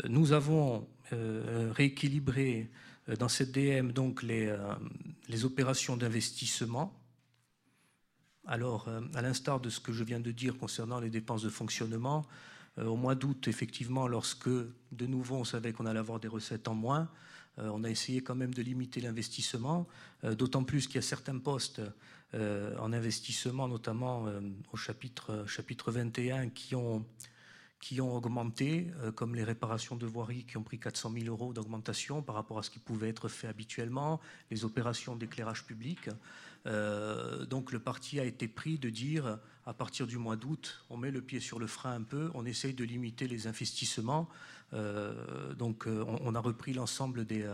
nous 0.07 0.32
avons 0.32 0.88
rééquilibré 1.11 2.70
dans 3.18 3.30
cette 3.30 3.51
DM 3.51 3.91
donc 3.91 4.24
les, 4.24 4.47
euh, 4.47 4.57
les 5.28 5.45
opérations 5.45 5.97
d'investissement. 5.97 6.95
Alors, 8.45 8.88
euh, 8.88 9.01
à 9.14 9.22
l'instar 9.22 9.60
de 9.60 9.70
ce 9.70 9.80
que 9.80 9.91
je 9.93 10.03
viens 10.03 10.20
de 10.20 10.32
dire 10.32 10.57
concernant 10.57 10.99
les 10.99 11.10
dépenses 11.10 11.43
de 11.43 11.49
fonctionnement, 11.49 12.26
au 12.78 12.95
mois 12.95 13.16
d'août, 13.16 13.49
effectivement, 13.49 14.07
lorsque 14.07 14.47
de 14.47 15.05
nouveau 15.05 15.36
on 15.36 15.43
savait 15.43 15.74
qu'on 15.74 15.86
allait 15.86 15.99
avoir 15.99 16.22
des 16.22 16.30
recettes 16.30 16.70
en 16.70 16.76
moins, 16.76 17.10
on 17.57 17.84
a 17.84 17.89
essayé 17.89 18.22
quand 18.22 18.36
même 18.36 18.53
de 18.53 18.62
limiter 18.62 19.01
l'investissement, 19.01 19.86
d'autant 20.24 20.64
plus 20.64 20.88
qu'il 20.88 20.95
y 20.95 20.99
a 20.99 21.01
certains 21.01 21.38
postes 21.39 21.82
en 22.34 22.93
investissement, 22.93 23.68
notamment 23.68 24.28
au 24.72 24.78
chapitre, 24.78 25.43
chapitre 25.45 25.91
21, 25.91 26.49
qui 26.49 26.74
ont, 26.74 27.05
qui 27.80 28.01
ont 28.01 28.13
augmenté, 28.13 28.88
euh, 29.01 29.11
comme 29.11 29.36
les 29.36 29.43
réparations 29.43 29.95
de 29.95 30.05
voirie 30.05 30.43
qui 30.43 30.57
ont 30.57 30.63
pris 30.63 30.80
400 30.80 31.13
000 31.13 31.25
euros 31.27 31.53
d'augmentation 31.53 32.21
par 32.21 32.36
rapport 32.36 32.59
à 32.59 32.63
ce 32.63 32.69
qui 32.69 32.80
pouvait 32.80 33.09
être 33.09 33.30
fait 33.30 33.47
habituellement, 33.47 34.19
les 34.51 34.65
opérations 34.65 35.15
d'éclairage 35.15 35.65
public. 35.65 36.09
Euh, 36.65 37.45
donc 37.45 37.71
le 37.71 37.80
parti 37.80 38.19
a 38.19 38.25
été 38.25 38.49
pris 38.49 38.77
de 38.77 38.89
dire, 38.89 39.39
à 39.65 39.73
partir 39.73 40.07
du 40.07 40.17
mois 40.17 40.36
d'août, 40.36 40.84
on 40.89 40.97
met 40.97 41.11
le 41.11 41.21
pied 41.21 41.39
sur 41.39 41.57
le 41.57 41.67
frein 41.67 41.93
un 41.93 42.03
peu, 42.03 42.30
on 42.34 42.45
essaye 42.45 42.73
de 42.73 42.84
limiter 42.84 43.27
les 43.27 43.47
investissements. 43.47 44.27
Euh, 44.73 45.53
donc 45.53 45.88
on, 45.88 46.36
a 46.36 46.39
repris 46.39 46.73
l'ensemble 46.73 47.25
des, 47.25 47.49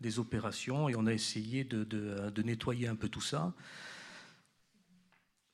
des, 0.00 0.18
opérations 0.18 0.88
et 0.88 0.96
on 0.96 1.06
a 1.06 1.12
essayé 1.12 1.64
de, 1.64 1.84
de, 1.84 2.30
de 2.30 2.42
nettoyer 2.42 2.88
un 2.88 2.96
peu 2.96 3.08
tout 3.10 3.20
ça. 3.20 3.52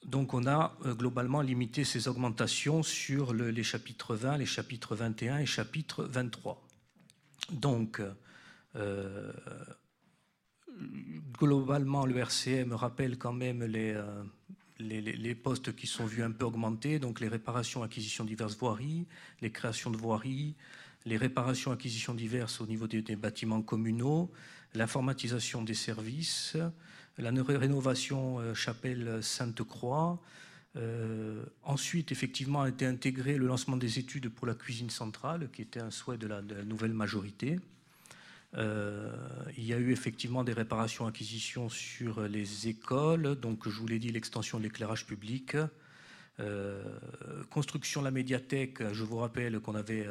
Donc 0.05 0.35
on 0.35 0.47
a 0.47 0.77
euh, 0.85 0.95
globalement 0.95 1.43
limité 1.43 1.85
ces 1.85 2.09
augmentations 2.09 2.83
sur 2.83 3.33
les 3.35 3.63
chapitres 3.63 4.15
20, 4.17 4.39
les 4.39 4.47
chapitres 4.47 4.97
21 4.97 5.39
et 5.39 5.47
chapitre 5.47 6.05
23. 6.05 6.63
Donc, 7.51 8.01
euh, 8.77 9.33
globalement, 11.39 12.07
le 12.07 12.17
RCM 12.19 12.73
rappelle 12.73 13.19
quand 13.19 13.33
même 13.33 13.63
euh, 13.63 14.23
les, 14.79 15.01
les, 15.01 15.35
postes 15.35 15.75
qui 15.75 15.87
sont 15.87 16.07
vus 16.07 16.23
un 16.23 16.31
peu 16.31 16.45
augmenter, 16.45 16.99
donc 16.99 17.21
les 17.21 17.29
réparations, 17.29 17.83
acquisitions 17.83 18.25
diverses 18.25 18.57
voiries, 18.57 19.07
les 19.41 19.51
créations 19.51 19.91
de 19.91 19.97
voiries, 19.97 20.55
les 21.05 21.17
réparations, 21.17 21.73
acquisitions 21.73 22.15
diverses 22.15 22.61
au 22.61 22.67
niveau 22.67 22.87
des 22.87 23.17
bâtiments 23.17 23.63
communaux, 23.63 24.31
l'informatisation 24.75 25.63
des 25.63 25.75
services, 25.75 26.57
la 27.19 27.31
rénovation 27.31 28.39
euh, 28.39 28.55
chapelle 28.55 29.23
Sainte-Croix. 29.23 30.21
Euh, 30.77 31.45
ensuite, 31.63 32.13
effectivement, 32.13 32.63
a 32.63 32.69
été 32.69 32.87
intégré 32.87 33.37
le 33.37 33.47
lancement 33.47 33.77
des 33.77 33.99
études 33.99 34.31
pour 34.31 34.47
la 34.47 34.55
cuisine 34.55 34.89
centrale, 34.89 35.51
qui 35.53 35.63
était 35.63 35.81
un 35.81 35.91
souhait 35.91 36.17
de 36.17 36.27
la, 36.27 36.41
nouvelle 36.65 36.95
majorité. 36.95 37.61
Euh, 38.55 39.15
il 39.57 39.65
y 39.65 39.75
a 39.75 39.79
eu 39.79 39.93
effectivement 39.93 40.45
des 40.45 40.53
réparations 40.53 41.07
acquisitions 41.07 41.69
sur 41.69 42.23
les 42.23 42.69
écoles, 42.69 43.37
donc 43.37 43.69
je 43.69 43.79
vous 43.79 43.87
l'ai 43.87 43.99
dit, 43.99 44.11
l'extension 44.11 44.59
de 44.59 44.65
l'éclairage 44.65 45.07
public. 45.07 45.57
construction 47.51 48.01
de 48.01 48.07
la 48.07 48.11
médiathèque, 48.11 48.83
je 48.93 49.05
vous 49.05 49.19
rappelle 49.19 49.61
qu'on 49.61 49.75
avait 49.75 50.07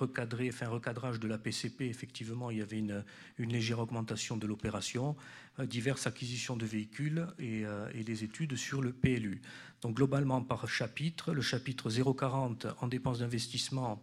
recadré, 0.00 0.50
fait 0.50 0.64
un 0.64 0.70
recadrage 0.70 1.20
de 1.20 1.28
la 1.28 1.38
PCP, 1.38 1.86
effectivement, 1.86 2.50
il 2.50 2.58
y 2.58 2.62
avait 2.62 2.78
une, 2.78 3.04
légère 3.38 3.78
augmentation 3.78 4.36
de 4.36 4.46
l'opération, 4.46 5.16
euh, 5.58 5.66
diverses 5.66 6.06
acquisitions 6.06 6.56
de 6.56 6.66
véhicules 6.66 7.26
euh, 7.40 7.88
et, 7.94 8.04
des 8.04 8.24
études 8.24 8.56
sur 8.56 8.82
le 8.82 8.92
PLU. 8.92 9.40
Donc 9.82 9.96
globalement, 9.96 10.42
par 10.42 10.68
chapitre, 10.68 11.32
le 11.32 11.42
chapitre 11.42 11.90
040 11.90 12.66
en 12.80 12.88
dépenses 12.88 13.20
d'investissement 13.20 14.02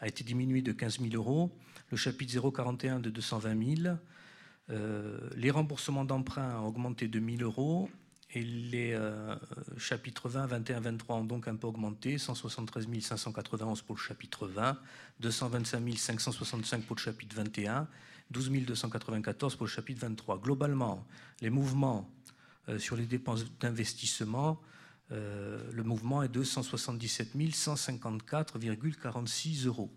a 0.00 0.08
été 0.08 0.24
diminué 0.24 0.62
de 0.62 0.72
15 0.72 1.00
000 1.00 1.14
euros, 1.14 1.56
le 1.90 1.96
chapitre 1.96 2.50
041 2.50 3.00
de 3.00 3.10
220 3.10 3.76
000, 3.82 3.96
euh, 4.70 5.18
les 5.36 5.50
remboursements 5.50 6.04
d'emprunts 6.04 6.58
ont 6.60 6.66
augmenté 6.66 7.08
de 7.08 7.20
1 7.20 7.38
000 7.38 7.42
euros 7.42 7.90
et 8.34 8.42
les 8.42 8.92
euh, 8.94 9.36
chapitres 9.78 10.28
20, 10.28 10.46
21, 10.46 10.80
23 10.80 11.16
ont 11.16 11.24
donc 11.24 11.46
un 11.46 11.54
peu 11.54 11.68
augmenté, 11.68 12.18
173 12.18 12.88
591 13.00 13.82
pour 13.82 13.94
le 13.94 14.00
chapitre 14.00 14.48
20, 14.48 14.76
225 15.20 15.96
565 15.96 16.84
pour 16.84 16.96
le 16.96 17.00
chapitre 17.00 17.36
21, 17.36 17.86
12 18.30 18.50
294 18.50 19.54
pour 19.54 19.66
le 19.66 19.70
chapitre 19.70 20.00
23. 20.00 20.40
Globalement, 20.40 21.06
les 21.40 21.50
mouvements 21.50 22.10
euh, 22.68 22.80
sur 22.80 22.96
les 22.96 23.06
dépenses 23.06 23.44
d'investissement, 23.60 24.60
euh, 25.12 25.70
le 25.70 25.84
mouvement 25.84 26.24
est 26.24 26.28
de 26.28 26.42
177 26.42 27.36
154,46 27.36 29.66
euros. 29.66 29.92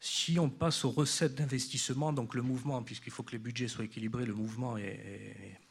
Si 0.00 0.38
on 0.38 0.48
passe 0.48 0.86
aux 0.86 0.90
recettes 0.90 1.34
d'investissement, 1.34 2.14
donc 2.14 2.34
le 2.34 2.40
mouvement, 2.40 2.82
puisqu'il 2.82 3.12
faut 3.12 3.24
que 3.24 3.32
les 3.32 3.38
budgets 3.38 3.68
soient 3.68 3.84
équilibrés, 3.84 4.24
le 4.24 4.34
mouvement 4.34 4.78
est 4.78 4.84
est 4.84 5.65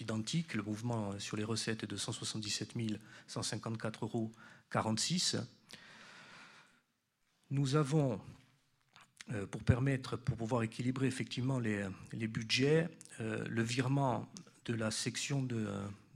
identique. 0.00 0.54
Le 0.54 0.62
mouvement 0.62 1.18
sur 1.18 1.36
les 1.36 1.44
recettes 1.44 1.84
est 1.84 1.86
de 1.86 1.96
177 1.96 2.74
154,46 3.28 3.92
euros. 4.02 4.32
Nous 7.50 7.76
avons, 7.76 8.20
euh, 9.32 9.46
pour 9.46 9.62
permettre, 9.62 10.16
pour 10.16 10.36
pouvoir 10.36 10.62
équilibrer 10.62 11.06
effectivement 11.06 11.60
les, 11.60 11.88
budgets, 12.26 12.88
euh, 13.20 13.44
le 13.48 13.62
virement 13.62 14.28
de 14.64 14.74
la 14.74 14.90
section 14.90 15.42
de, 15.42 15.68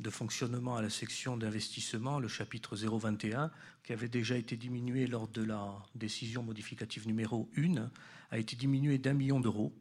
de, 0.03 0.11
fonctionnement 0.11 0.77
à 0.77 0.83
la 0.83 0.91
section 0.91 1.37
d'investissement, 1.37 2.19
le 2.19 2.27
chapitre 2.27 2.75
021, 2.75 3.53
qui 3.85 3.93
avait 3.93 4.09
déjà 4.09 4.37
été 4.37 4.57
diminué 4.57 5.07
lors 5.07 5.29
de 5.29 5.45
la 5.45 5.73
décision 5.95 6.43
modificative 6.43 7.07
numéro 7.07 7.49
1, 7.57 7.91
a 8.33 8.39
été 8.39 8.57
diminué 8.57 8.99
d'un 8.99 9.15
million 9.15 9.39
d'euros. 9.39 9.73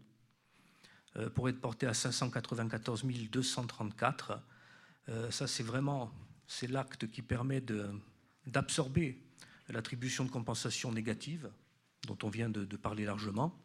Euh, 1.18 1.30
pour 1.30 1.50
être 1.50 1.60
porté 1.60 1.88
à 1.88 1.94
594 1.94 3.04
234. 3.04 4.40
Euh, 5.10 5.32
ça, 5.32 5.48
c'est 5.48 5.64
vraiment 5.64 6.12
l'acte 6.68 7.10
qui 7.10 7.22
permet 7.22 7.64
d'absorber 8.46 9.20
l'attribution 9.70 10.26
de 10.26 10.30
compensation 10.30 10.92
négative, 10.92 11.50
dont 12.08 12.18
on 12.24 12.30
vient 12.30 12.50
de, 12.50 12.64
parler 12.76 13.06
largement. 13.06 13.60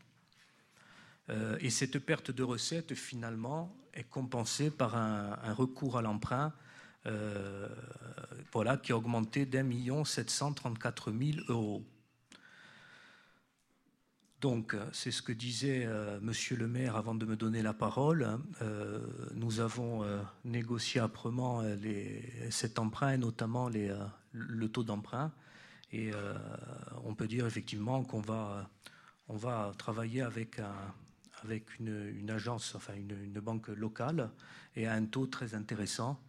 Euh, 1.29 1.57
et 1.61 1.71
cette 1.71 1.99
perte 1.99 2.31
de 2.31 2.43
recettes, 2.43 2.95
finalement, 2.95 3.77
est 3.93 4.05
compensée 4.05 4.71
par 4.71 4.97
un, 4.97 5.53
recours 5.55 5.99
à 5.99 6.03
l'emprunt 6.03 6.53
voilà, 8.53 8.79
qui 8.79 8.93
a 8.93 8.97
augmenté 8.97 9.45
d'un 9.45 9.63
million 9.63 10.07
734 10.07 11.13
000 11.13 11.45
euros. 11.49 11.85
Donc, 14.45 14.77
c'est 14.93 15.11
ce 15.11 15.23
que 15.23 15.33
disait 15.33 15.87
euh, 15.87 16.21
Monsieur 16.21 16.55
le 16.55 16.69
maire 16.69 16.97
avant 16.97 17.15
de 17.15 17.25
me 17.25 17.35
donner 17.35 17.63
la 17.63 17.73
parole. 17.73 18.39
Euh, 18.61 19.01
nous 19.33 19.61
avons 19.61 20.05
euh, 20.05 20.21
négocié 20.45 21.01
âprement 21.01 21.63
cet 22.51 22.79
emprunt 22.79 23.13
et 23.13 23.17
notamment 23.17 23.71
le 23.71 24.69
taux 24.69 24.85
d'emprunt. 24.85 25.33
Et 25.93 26.11
on 27.05 27.15
peut 27.15 27.27
dire 27.27 27.47
effectivement 27.47 28.05
qu'on 28.05 28.21
va, 28.21 29.73
travailler 29.79 30.21
avec, 30.21 30.61
avec 31.43 31.79
une, 31.79 32.31
agence, 32.31 32.75
enfin 32.75 32.93
une, 32.97 33.41
banque 33.41 33.69
locale 33.69 34.31
et 34.77 34.87
à 34.87 34.93
un 34.93 35.07
taux 35.07 35.27
très 35.27 35.55
intéressant 35.55 36.21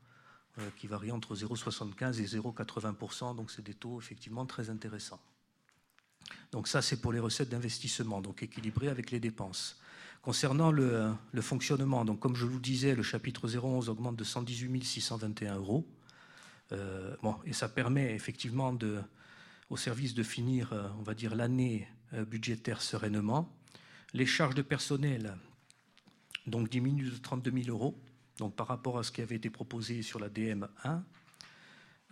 qui 0.78 0.88
varie 0.88 1.12
entre 1.12 1.36
0,75 1.36 2.22
et 2.22 2.26
0,80%. 2.28 3.36
Donc, 3.36 3.52
c'est 3.52 3.62
des 3.62 3.74
taux 3.74 4.00
effectivement 4.00 4.46
très 4.46 4.70
intéressants. 4.70 5.20
Donc 6.52 6.68
ça, 6.68 6.82
c'est 6.82 7.02
pour 7.02 7.12
les 7.12 7.20
recettes 7.20 7.50
d'investissement, 7.50 8.22
donc 8.22 8.44
équilibrées 8.44 8.88
avec 8.88 9.12
les 9.12 9.20
dépenses. 9.20 9.78
Concernant 10.22 10.72
le, 10.72 11.14
fonctionnement, 11.42 12.04
donc 12.04 12.20
comme 12.20 12.36
je 12.36 12.46
vous 12.46 12.60
disais, 12.60 12.96
le 12.96 13.04
chapitre 13.04 13.48
011 13.48 13.90
augmente 13.90 14.16
de 14.16 14.24
118 14.24 14.84
621 14.84 15.56
euros. 15.58 15.88
Euh, 16.72 17.16
bon, 17.22 17.36
et 17.46 17.54
ça 17.54 17.70
permet 17.70 18.16
effectivement 18.16 18.76
au 19.70 19.78
service 19.78 20.16
de 20.16 20.24
finir, 20.24 20.74
euh, 20.74 20.90
on 20.98 21.04
va 21.04 21.14
dire, 21.14 21.36
l'année 21.36 21.88
euh, 22.14 22.26
budgétaire 22.26 22.82
sereinement. 22.82 23.54
Les 24.14 24.26
charges 24.26 24.56
de 24.56 24.64
personnel 24.64 25.38
donc, 26.48 26.70
diminuent 26.70 27.12
de 27.12 27.18
32 27.18 27.52
000 27.64 27.70
euros 27.70 27.96
par 28.56 28.68
rapport 28.68 28.98
à 28.98 29.04
ce 29.04 29.12
qui 29.12 29.22
avait 29.22 29.36
été 29.36 29.50
proposé 29.50 30.02
sur 30.02 30.20
la 30.20 30.30
DM1. 30.30 31.04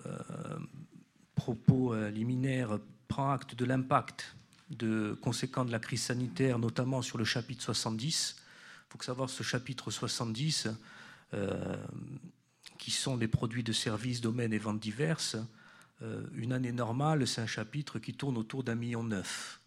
propos 1.36 1.94
liminaires, 2.09 2.80
prend 3.07 3.30
acte 3.30 3.55
de 3.55 3.64
l'impact 3.64 4.36
de 4.70 5.18
conséquents 5.22 5.64
de 5.64 5.72
la 5.72 5.78
crise 5.78 6.02
sanitaire, 6.02 6.58
notamment 6.58 7.02
sur 7.02 7.18
le 7.18 7.24
chapitre 7.24 7.62
70. 7.62 8.36
Il 8.38 8.92
faut 8.92 9.02
savoir 9.02 9.30
ce 9.30 9.42
chapitre 9.42 9.90
70, 9.90 10.68
qui 12.78 12.90
sont 12.90 13.16
les 13.16 13.28
produits 13.28 13.62
de 13.62 13.72
services, 13.72 14.20
domaines 14.20 14.52
et 14.52 14.58
ventes 14.58 14.80
diverses. 14.80 15.36
une 16.34 16.52
année 16.52 16.72
normale, 16.72 17.26
c'est 17.26 17.40
un 17.40 17.46
chapitre 17.46 17.98
qui 17.98 18.14
tourne 18.14 18.38
autour 18.38 18.62
d'un 18.64 18.76
million 18.76 19.02
neuf. 19.02 19.60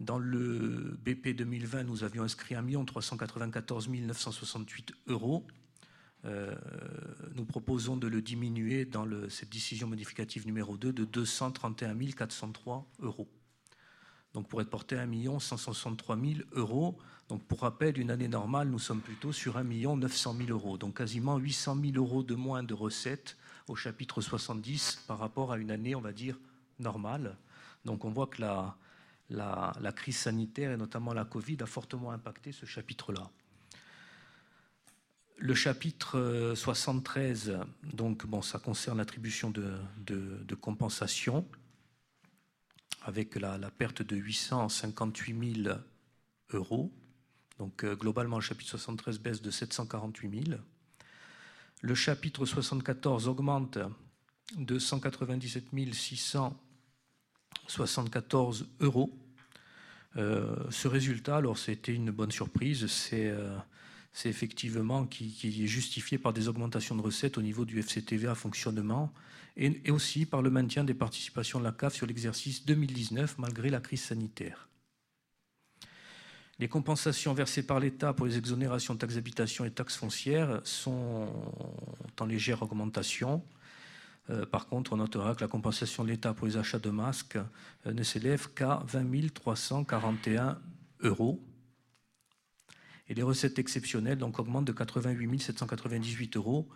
Dans 0.00 0.18
le 0.18 0.98
BP 1.04 1.36
2020, 1.36 1.84
nous 1.84 2.04
avions 2.04 2.22
inscrit 2.22 2.54
1 2.54 2.84
394 2.86 3.86
968 3.86 4.92
euros. 5.08 5.46
Euh, 6.24 6.54
nous 7.34 7.44
proposons 7.44 7.98
de 7.98 8.08
le 8.08 8.22
diminuer 8.22 8.86
dans 8.86 9.06
cette 9.28 9.50
décision 9.50 9.86
modificative 9.86 10.46
numéro 10.46 10.78
2 10.78 10.94
de 10.94 11.04
231 11.04 11.94
403 12.12 12.86
euros. 13.00 13.28
Donc 14.34 14.48
pour 14.48 14.60
être 14.60 14.70
porté 14.70 14.96
à 14.96 15.02
1 15.02 15.38
163 15.38 16.16
000 16.16 16.40
euros. 16.52 16.98
Donc 17.28 17.42
pour 17.44 17.60
rappel, 17.60 17.98
une 17.98 18.10
année 18.10 18.28
normale, 18.28 18.68
nous 18.68 18.78
sommes 18.78 19.00
plutôt 19.00 19.32
sur 19.32 19.56
1 19.56 19.64
900 19.64 20.36
000 20.38 20.50
euros. 20.50 20.78
Donc 20.78 20.98
quasiment 20.98 21.36
800 21.36 21.78
000 21.82 21.96
euros 21.96 22.22
de 22.22 22.34
moins 22.34 22.62
de 22.62 22.74
recettes 22.74 23.36
au 23.68 23.76
chapitre 23.76 24.20
70 24.20 25.04
par 25.06 25.18
rapport 25.18 25.52
à 25.52 25.58
une 25.58 25.70
année, 25.70 25.94
on 25.94 26.00
va 26.00 26.12
dire, 26.12 26.38
normale. 26.78 27.36
Donc 27.84 28.04
on 28.04 28.10
voit 28.10 28.26
que 28.26 28.40
la, 28.40 28.76
la, 29.30 29.92
crise 29.92 30.16
sanitaire 30.16 30.72
et 30.72 30.76
notamment 30.76 31.12
la 31.12 31.24
Covid 31.24 31.58
a 31.60 31.66
fortement 31.66 32.10
impacté 32.10 32.52
ce 32.52 32.66
chapitre-là. 32.66 33.30
Le 35.38 35.54
chapitre 35.54 36.52
73, 36.54 37.48
euh, 37.48 37.58
donc 37.94 38.26
bon, 38.26 38.42
ça 38.42 38.58
concerne 38.58 38.98
l'attribution 38.98 39.50
de, 39.50 39.78
de, 40.04 40.54
compensation 40.54 41.46
avec 43.10 43.34
la, 43.34 43.58
perte 43.72 44.02
de 44.02 44.14
858 44.14 45.64
000 45.64 45.76
euros. 46.50 46.92
Donc 47.58 47.82
euh, 47.82 47.96
globalement, 47.96 48.36
le 48.36 48.42
chapitre 48.42 48.70
73 48.70 49.18
baisse 49.18 49.42
de 49.42 49.50
748 49.50 50.46
000. 50.48 50.60
Le 51.82 51.94
chapitre 51.96 52.46
74 52.46 53.26
augmente 53.26 53.78
de 54.56 54.78
197 54.78 55.64
600 55.92 56.56
74 57.66 58.68
euros. 58.78 59.12
Euh, 60.16 60.54
ce 60.70 60.86
résultat, 60.86 61.36
alors 61.36 61.58
c'était 61.58 61.94
une 61.94 62.12
bonne 62.12 62.30
surprise, 62.30 62.86
c'est 62.86 63.26
euh, 63.26 63.56
effectivement 64.24 65.04
qui, 65.06 65.36
est 65.44 65.66
justifié 65.66 66.16
par 66.16 66.32
des 66.32 66.46
augmentations 66.46 66.94
de 66.94 67.02
recettes 67.02 67.38
au 67.38 67.42
niveau 67.42 67.64
du 67.64 67.80
FCTVA 67.80 68.36
fonctionnement 68.36 69.12
et, 69.60 69.90
aussi 69.90 70.26
par 70.26 70.42
le 70.42 70.50
maintien 70.50 70.84
des 70.84 70.94
participations 70.94 71.60
de 71.60 71.64
la 71.64 71.72
CAF 71.72 71.94
sur 71.94 72.06
l'exercice 72.06 72.64
2019 72.64 73.38
malgré 73.38 73.70
la 73.70 73.80
crise 73.80 74.02
sanitaire. 74.02 74.68
Les 76.58 76.68
compensations 76.68 77.32
versées 77.32 77.62
par 77.62 77.80
l'État 77.80 78.12
pour 78.12 78.26
les 78.26 78.36
exonérations 78.36 78.94
de 78.94 78.98
taxes 78.98 79.14
d'habitation 79.14 79.64
et 79.64 79.70
taxes 79.70 79.96
foncières 79.96 80.60
sont 80.64 81.28
en 82.18 82.26
légère 82.26 82.62
augmentation. 82.62 83.42
Euh, 84.28 84.44
par 84.44 84.66
contre, 84.66 84.92
on 84.92 84.98
notera 84.98 85.34
que 85.34 85.40
la 85.40 85.48
compensation 85.48 86.04
de 86.04 86.10
l'État 86.10 86.34
pour 86.34 86.46
les 86.46 86.56
achats 86.58 86.78
de 86.78 86.90
masques 86.90 87.38
euh, 87.86 87.92
ne 87.92 88.02
s'élève 88.02 88.52
qu'à 88.52 88.82
20 88.86 89.32
341 89.32 90.58
euros. 91.00 91.42
Et 93.08 93.14
les 93.14 93.22
recettes 93.22 93.58
exceptionnelles 93.58 94.18
donc, 94.18 94.38
augmentent 94.38 94.66
de 94.66 94.72
88 94.72 95.40
798 95.40 96.36
euros 96.36 96.68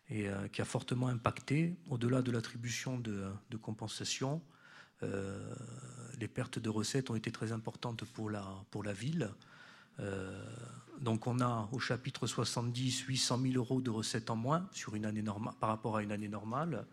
et 0.09 0.27
qui 0.53 0.61
a 0.61 0.65
fortement 0.65 1.09
impacté, 1.09 1.77
au-delà 1.89 2.23
de 2.23 2.33
l'attribution 2.33 2.99
de, 2.99 3.31
de 3.51 3.57
compensation, 3.57 4.43
euh, 5.03 5.55
les 6.19 6.29
pertes 6.29 6.59
de 6.59 6.69
recettes 6.69 7.11
ont 7.11 7.15
été 7.15 7.33
très 7.33 7.53
importantes 7.53 8.05
pour 8.05 8.31
la, 8.31 8.45
pour 8.71 8.85
la 8.85 8.93
ville. 8.93 9.31
Euh, 9.99 10.45
donc 11.01 11.27
on 11.27 11.41
a 11.41 11.69
au 11.73 11.79
chapitre 11.79 12.27
70 12.27 13.01
800 13.01 13.39
000 13.43 13.55
euros 13.55 13.81
de 13.81 13.91
recettes 13.91 14.31
en 14.31 14.37
moins 14.37 14.69
sur 14.73 14.95
une 14.95 15.07
année 15.07 15.23
normale, 15.23 15.55
par 15.61 15.71
rapport 15.71 15.97
à 15.97 16.03
une 16.03 16.13
année 16.13 16.29
normale. 16.29 16.87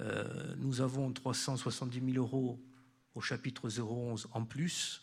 Euh, 0.00 0.54
nous 0.58 0.80
avons 0.80 1.12
370 1.12 2.12
000 2.12 2.24
euros 2.24 2.58
au 3.14 3.20
chapitre 3.20 3.68
011 3.68 4.28
en 4.32 4.44
plus. 4.44 5.00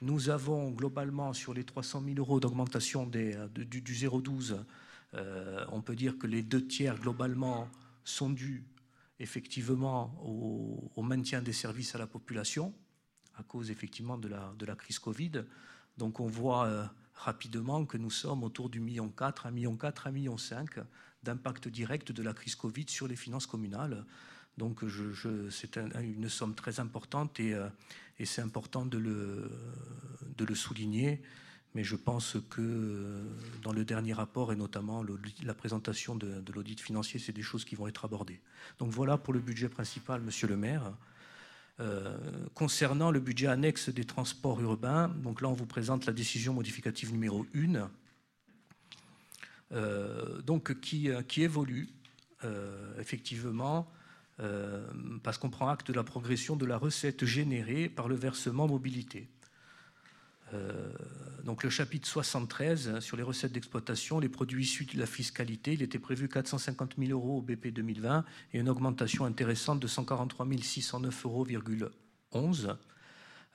Nous 0.00 0.30
avons 0.30 0.70
globalement 0.70 1.32
sur 1.32 1.54
les 1.54 1.64
300 1.64 2.02
000 2.04 2.16
euros 2.18 2.40
d'augmentation 2.40 3.06
du, 3.06 3.34
du 3.54 3.80
012, 3.80 4.64
on 5.14 5.80
peut 5.80 5.94
dire 5.94 6.18
que 6.18 6.26
les 6.26 6.42
deux 6.42 6.66
tiers 6.66 6.98
globalement 6.98 7.68
sont 8.04 8.30
dus 8.30 8.64
effectivement 9.22 10.12
au, 10.24 11.02
maintien 11.02 11.42
des 11.42 11.52
services 11.52 11.94
à 11.94 11.98
la 11.98 12.06
population 12.06 12.74
à 13.36 13.42
cause 13.42 13.70
effectivement 13.70 14.18
de 14.18 14.28
la, 14.28 14.76
crise 14.76 14.98
Covid. 14.98 15.44
Donc 15.96 16.20
on 16.20 16.26
voit 16.26 16.66
euh, 16.66 16.84
rapidement 17.14 17.86
que 17.86 17.96
nous 17.96 18.10
sommes 18.10 18.42
autour 18.42 18.68
du 18.68 18.80
million 18.80 19.08
4, 19.08 19.46
1 19.46 19.50
million 19.52 19.76
4, 19.76 20.08
1 20.08 20.10
million 20.10 20.36
5 20.36 20.68
d'impact 21.22 21.68
direct 21.68 22.12
de 22.12 22.22
la 22.22 22.34
crise 22.34 22.56
Covid 22.56 22.86
sur 22.88 23.08
les 23.08 23.16
finances 23.16 23.46
communales. 23.46 24.04
Donc 24.58 24.80
c'est 25.50 25.76
une 25.76 26.28
somme 26.28 26.54
très 26.54 26.80
importante 26.80 27.40
et, 27.40 27.54
euh, 27.54 27.68
c'est 28.24 28.42
important 28.42 28.86
de 28.86 28.98
le, 28.98 30.54
souligner 30.54 31.20
mais 31.74 31.84
je 31.84 31.96
pense 31.96 32.36
que 32.50 32.60
euh, 32.60 33.22
dans 33.62 33.72
le 33.72 33.84
dernier 33.84 34.12
rapport, 34.12 34.52
et 34.52 34.56
notamment 34.56 35.02
la 35.42 35.54
présentation 35.54 36.14
de, 36.14 36.42
l'audit 36.54 36.80
financier, 36.80 37.18
c'est 37.18 37.32
des 37.32 37.42
choses 37.42 37.64
qui 37.64 37.74
vont 37.74 37.86
être 37.86 38.04
abordées. 38.04 38.40
Donc 38.78 38.90
voilà 38.90 39.16
pour 39.16 39.32
le 39.32 39.40
budget 39.40 39.68
principal, 39.68 40.20
monsieur 40.20 40.48
le 40.48 40.56
maire. 40.56 40.92
Euh, 41.80 42.18
concernant 42.54 43.10
le 43.10 43.20
budget 43.20 43.46
annexe 43.46 43.88
des 43.88 44.04
transports 44.04 44.60
urbains, 44.60 45.08
donc 45.08 45.40
là 45.40 45.48
on 45.48 45.54
vous 45.54 45.66
présente 45.66 46.04
la 46.04 46.12
décision 46.12 46.52
modificative 46.52 47.10
numéro 47.10 47.46
1, 47.54 47.90
euh, 49.72 50.42
donc 50.42 50.78
qui 50.80 51.08
évolue 51.38 51.88
effectivement 52.98 53.88
parce 55.22 55.38
qu'on 55.38 55.50
prend 55.50 55.68
acte 55.68 55.88
de 55.88 55.92
la 55.92 56.02
progression 56.02 56.56
de 56.56 56.66
la 56.66 56.76
recette 56.76 57.24
générée 57.24 57.88
par 57.88 58.08
le 58.08 58.16
versement 58.16 58.66
mobilité. 58.66 59.28
Euh, 60.54 60.92
donc 61.44 61.64
le 61.64 61.70
chapitre 61.70 62.06
73 62.06 62.88
hein, 62.88 63.00
sur 63.00 63.16
les 63.16 63.22
recettes 63.22 63.52
d'exploitation, 63.52 64.20
les 64.20 64.28
produits 64.28 64.64
issus 64.64 64.84
de 64.84 64.98
la 64.98 65.06
fiscalité, 65.06 65.72
il 65.72 65.82
était 65.82 65.98
prévu 65.98 66.28
450 66.28 66.94
000 66.98 67.10
euros 67.10 67.38
au 67.38 67.42
BP 67.42 67.68
2020 67.68 68.24
et 68.52 68.58
une 68.58 68.68
augmentation 68.68 69.24
intéressante 69.24 69.80
de 69.80 69.86
143 69.86 70.46
609,11 70.46 71.16
euros 71.24 71.46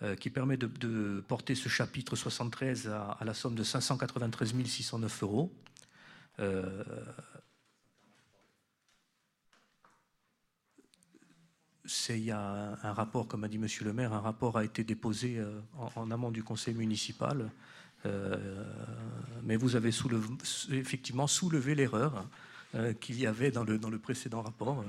euh, 0.01 0.15
qui 0.15 0.29
permet 0.29 0.57
de, 0.57 1.23
porter 1.27 1.55
ce 1.55 1.69
chapitre 1.69 2.15
73 2.15 2.87
à, 2.87 3.17
la 3.23 3.33
somme 3.33 3.55
de 3.55 3.63
593 3.63 4.53
609 4.65 5.23
euros. 5.23 5.51
Euh, 6.39 6.83
il 12.09 12.23
y 12.23 12.31
a 12.31 12.77
un, 12.83 12.93
rapport, 12.93 13.27
comme 13.27 13.43
a 13.43 13.47
dit 13.47 13.57
Monsieur 13.57 13.85
le 13.85 13.93
maire, 13.93 14.13
un 14.13 14.19
rapport 14.19 14.57
a 14.57 14.63
été 14.63 14.83
déposé 14.83 15.37
euh, 15.37 15.59
en, 15.95 16.11
amont 16.11 16.31
du 16.31 16.43
conseil 16.43 16.73
municipal. 16.73 17.49
Euh, 18.05 18.63
mais 19.43 19.55
vous 19.55 19.75
avez 19.75 19.89
effectivement 20.71 21.27
soulevé 21.27 21.75
l'erreur 21.75 22.27
euh, 22.75 22.93
qu'il 22.93 23.19
y 23.19 23.25
avait 23.25 23.51
dans 23.51 23.63
le, 23.63 23.77
dans 23.77 23.89
le 23.89 23.99
précédent 23.99 24.41
rapport. 24.41 24.83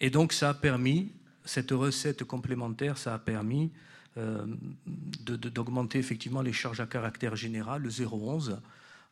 et 0.00 0.10
donc 0.10 0.32
ça 0.32 0.50
a 0.50 0.54
permis, 0.54 1.10
cette 1.44 1.70
recette 1.70 2.24
complémentaire, 2.24 2.98
ça 2.98 3.14
a 3.14 3.18
permis 3.18 3.72
d'augmenter 5.24 5.98
effectivement 5.98 6.42
les 6.42 6.52
charges 6.52 6.80
à 6.80 6.86
caractère 6.86 7.34
général, 7.34 7.82
le 7.82 7.90
0,11. 7.90 8.58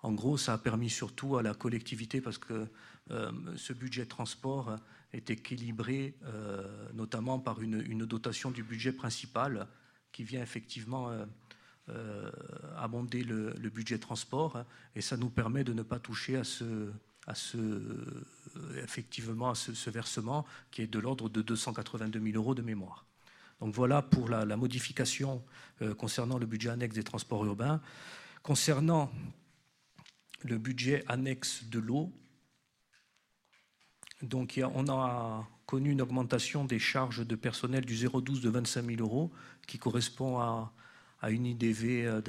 En 0.03 0.13
gros, 0.13 0.37
ça 0.37 0.55
a 0.55 0.59
permis 0.59 0.91
surtout 0.91 1.37
à 1.37 1.43
la 1.43 1.55
collectivité, 1.55 2.21
parce 2.21 2.39
que 2.39 2.67
euh, 3.11 3.31
ce 3.57 3.73
budget 3.73 4.07
transport 4.07 4.77
est 5.13 5.31
équilibré 5.31 6.15
euh, 6.25 6.89
notamment 6.95 7.39
par 7.39 7.61
une, 7.61 8.05
dotation 8.05 8.51
du 8.51 8.63
budget 8.65 8.93
principal 8.93 9.69
qui 10.11 10.25
vient 10.25 10.43
effectivement 10.43 11.11
euh, 11.89 12.31
abonder 12.77 13.23
le, 13.23 13.53
budget 13.71 13.99
transport 13.99 14.65
et 14.95 15.01
ça 15.01 15.17
nous 15.17 15.31
permet 15.31 15.65
de 15.65 15.73
ne 15.73 15.83
pas 15.83 15.99
toucher 15.99 16.37
à 16.37 16.45
ce, 16.45 16.91
effectivement, 18.83 19.51
à 19.51 19.55
ce, 19.55 19.91
versement 19.91 20.47
qui 20.71 20.83
est 20.83 20.87
de 20.87 20.99
l'ordre 20.99 21.29
de 21.29 21.43
282 21.43 22.21
000 22.21 22.37
euros 22.37 22.55
de 22.55 22.63
mémoire. 22.63 23.07
Donc 23.61 23.75
voilà 23.75 24.03
pour 24.03 24.29
la, 24.29 24.57
modification 24.57 25.45
concernant 25.99 26.39
le 26.39 26.47
budget 26.47 26.71
annexe 26.71 26.95
des 26.95 27.05
transports 27.05 27.45
urbains. 27.45 27.81
Concernant 28.43 29.13
le 30.45 30.59
budget 30.59 31.05
annexe 31.09 31.65
de 31.65 31.79
l'eau, 31.79 32.13
donc 34.23 34.61
on 34.75 34.89
a 34.89 35.49
connu 35.67 35.91
une 35.91 36.03
augmentation 36.03 36.65
des 36.65 36.79
charges 36.79 37.27
de 37.27 37.35
personnel 37.35 37.85
du 37.85 37.95
0,12 37.95 38.41
de 38.41 38.51
25 38.51 38.85
000 38.85 39.01
euros, 39.01 39.33
qui 39.67 39.79
correspond 39.79 40.39
à, 40.39 40.73
une 41.29 41.47
IDV 41.47 42.07
euh, 42.07 42.21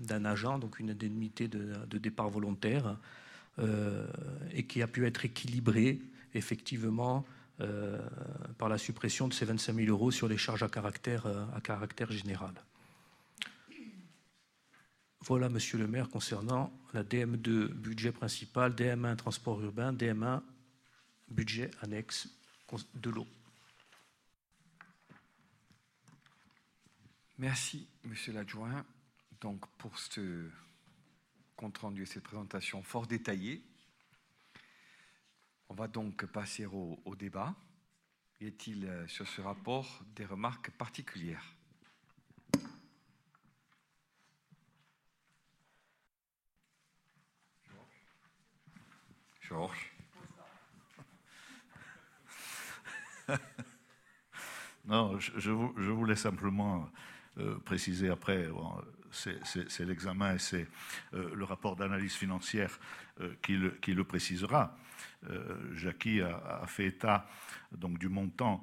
d'un 0.00 0.24
agent, 0.24 0.58
donc 0.58 0.78
une 0.78 0.90
indemnité 0.90 1.48
de, 1.48 1.98
départ 1.98 2.28
volontaire, 2.28 2.96
euh, 3.58 4.06
et 4.52 4.64
qui 4.64 4.82
a 4.82 4.86
pu 4.86 5.06
être 5.06 5.24
équilibrée 5.24 6.00
effectivement 6.34 7.24
euh, 7.60 7.98
par 8.58 8.68
la 8.68 8.76
suppression 8.76 9.26
de 9.26 9.32
ces 9.32 9.46
25 9.46 9.74
000 9.74 9.88
euros 9.88 10.10
sur 10.10 10.28
les 10.28 10.36
charges 10.36 10.62
à 10.62 10.68
caractère, 10.68 11.26
à 11.54 11.60
caractère 11.60 12.12
général. 12.12 12.52
Voilà, 15.28 15.48
monsieur 15.48 15.76
le 15.76 15.88
maire, 15.88 16.08
concernant 16.08 16.72
la 16.92 17.02
DM2 17.02 17.72
budget 17.72 18.12
principal, 18.12 18.72
DM1 18.74 19.16
transport 19.16 19.60
urbain, 19.60 19.92
DM1 19.92 20.40
budget 21.26 21.68
annexe 21.82 22.28
de 22.94 23.10
l'eau. 23.10 23.26
Merci, 27.38 27.88
monsieur 28.04 28.34
l'adjoint. 28.34 28.86
Donc, 29.40 29.66
pour 29.78 29.98
ce 29.98 30.48
compte 31.56 31.78
rendu 31.78 32.04
et 32.04 32.06
cette 32.06 32.22
présentation 32.22 32.84
fort 32.84 33.08
détaillée, 33.08 33.64
on 35.68 35.74
va 35.74 35.88
donc 35.88 36.24
passer 36.26 36.66
au, 36.66 37.16
débat. 37.18 37.52
Y 38.40 38.46
a-t-il 38.46 38.86
euh, 38.86 39.08
sur 39.08 39.26
ce 39.26 39.40
rapport 39.40 40.04
des 40.14 40.24
remarques 40.24 40.70
particulières? 40.70 41.55
Georges 49.48 49.92
non, 54.86 55.18
je, 55.18 55.50
voulais 55.50 56.14
simplement 56.14 56.88
euh, 57.38 57.58
préciser 57.60 58.08
après, 58.08 58.48
c'est 59.10 59.84
l'examen 59.84 60.34
et 60.34 60.38
c'est 60.38 60.68
euh, 61.14 61.34
le 61.34 61.44
rapport 61.44 61.74
d'analyse 61.74 62.14
financière 62.14 62.78
euh, 63.20 63.34
qui, 63.42 63.56
le, 63.56 64.04
précisera. 64.04 64.76
Jackie 65.74 66.20
a, 66.20 66.64
fait 66.68 66.86
état 66.86 67.28
donc, 67.72 67.98
du 67.98 68.08
montant 68.08 68.62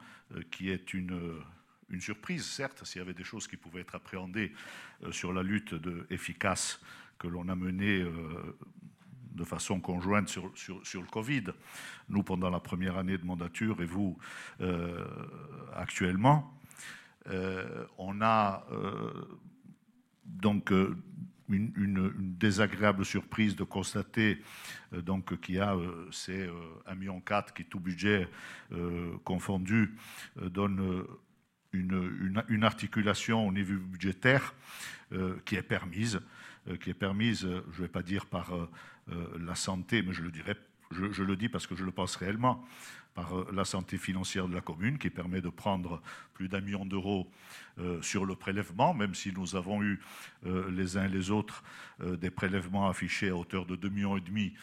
qui 0.49 0.69
est 0.69 0.93
une, 0.93 1.41
surprise, 1.99 2.45
certes, 2.45 2.85
s'il 2.85 2.99
y 2.99 3.01
avait 3.01 3.13
des 3.13 3.25
choses 3.25 3.47
qui 3.47 3.57
pouvaient 3.57 3.81
être 3.81 3.95
appréhendées 3.95 4.53
sur 5.11 5.33
la 5.33 5.43
lutte 5.43 5.73
de, 5.73 6.07
efficace 6.09 6.79
que 7.19 7.27
l'on 7.27 7.49
a 7.49 7.55
menée 7.55 8.05
de 9.35 9.43
façon 9.43 9.79
conjointe 9.79 10.29
sur, 10.29 10.51
sur, 10.55 11.01
le 11.01 11.07
Covid. 11.07 11.45
Nous, 12.09 12.23
pendant 12.23 12.49
la 12.49 12.59
première 12.59 12.97
année 12.97 13.17
de 13.17 13.25
mandature, 13.25 13.81
et 13.81 13.85
vous, 13.85 14.17
euh, 14.61 15.05
actuellement, 15.75 16.53
euh, 17.29 17.85
on 17.97 18.21
a 18.21 18.65
euh, 18.71 19.39
donc 20.25 20.71
une, 21.49 22.13
désagréable 22.17 23.05
surprise 23.05 23.55
de 23.55 23.63
constater 23.63 24.41
donc 24.91 25.39
qu'il 25.41 25.55
y 25.55 25.59
a 25.59 25.77
ces 26.11 26.47
1,4 26.47 26.97
million 26.97 27.21
qui, 27.53 27.65
tout 27.65 27.79
budget 27.79 28.27
confondu, 29.23 29.95
donne 30.35 31.05
une, 31.71 32.43
une, 32.47 32.63
articulation 32.63 33.47
au 33.47 33.51
niveau 33.51 33.75
budgétaire 33.75 34.55
qui 35.45 35.55
est 35.55 35.63
permise, 35.63 36.21
qui 36.81 36.89
est 36.89 36.95
permise, 36.95 37.41
je 37.41 37.77
ne 37.77 37.81
vais 37.81 37.87
pas 37.87 38.03
dire 38.03 38.25
par 38.25 38.51
la 39.07 39.55
santé, 39.55 40.01
mais 40.01 40.13
je 40.13 40.21
le, 40.21 40.31
dirais, 40.31 40.55
je, 40.91 41.23
le 41.23 41.35
dis 41.35 41.49
parce 41.49 41.67
que 41.67 41.75
je 41.75 41.83
le 41.83 41.91
pense 41.91 42.15
réellement, 42.15 42.63
par 43.13 43.37
euh, 43.37 43.47
la 43.53 43.65
santé 43.65 43.97
financière 43.97 44.47
de 44.47 44.55
la 44.55 44.61
commune, 44.61 44.97
qui 44.97 45.09
permet 45.09 45.41
de 45.41 45.49
prendre 45.49 46.01
plus 46.33 46.47
d'un 46.47 46.61
million 46.61 46.85
d'euros 46.85 47.29
euh, 47.79 48.01
sur 48.01 48.25
le 48.25 48.35
prélèvement, 48.35 48.93
même 48.93 49.13
si 49.13 49.31
nous 49.31 49.55
avons 49.55 49.83
eu 49.83 49.99
les 50.43 50.97
uns 50.97 51.05
et 51.05 51.09
les 51.09 51.31
autres 51.31 51.63
des 51.99 52.29
prélèvements 52.29 52.89
affichés 52.89 53.29
à 53.29 53.35
hauteur 53.35 53.65
de 53.65 53.75
2,5 53.75 53.89
millions 53.91 54.17
et 54.17 54.21
demi 54.21 54.53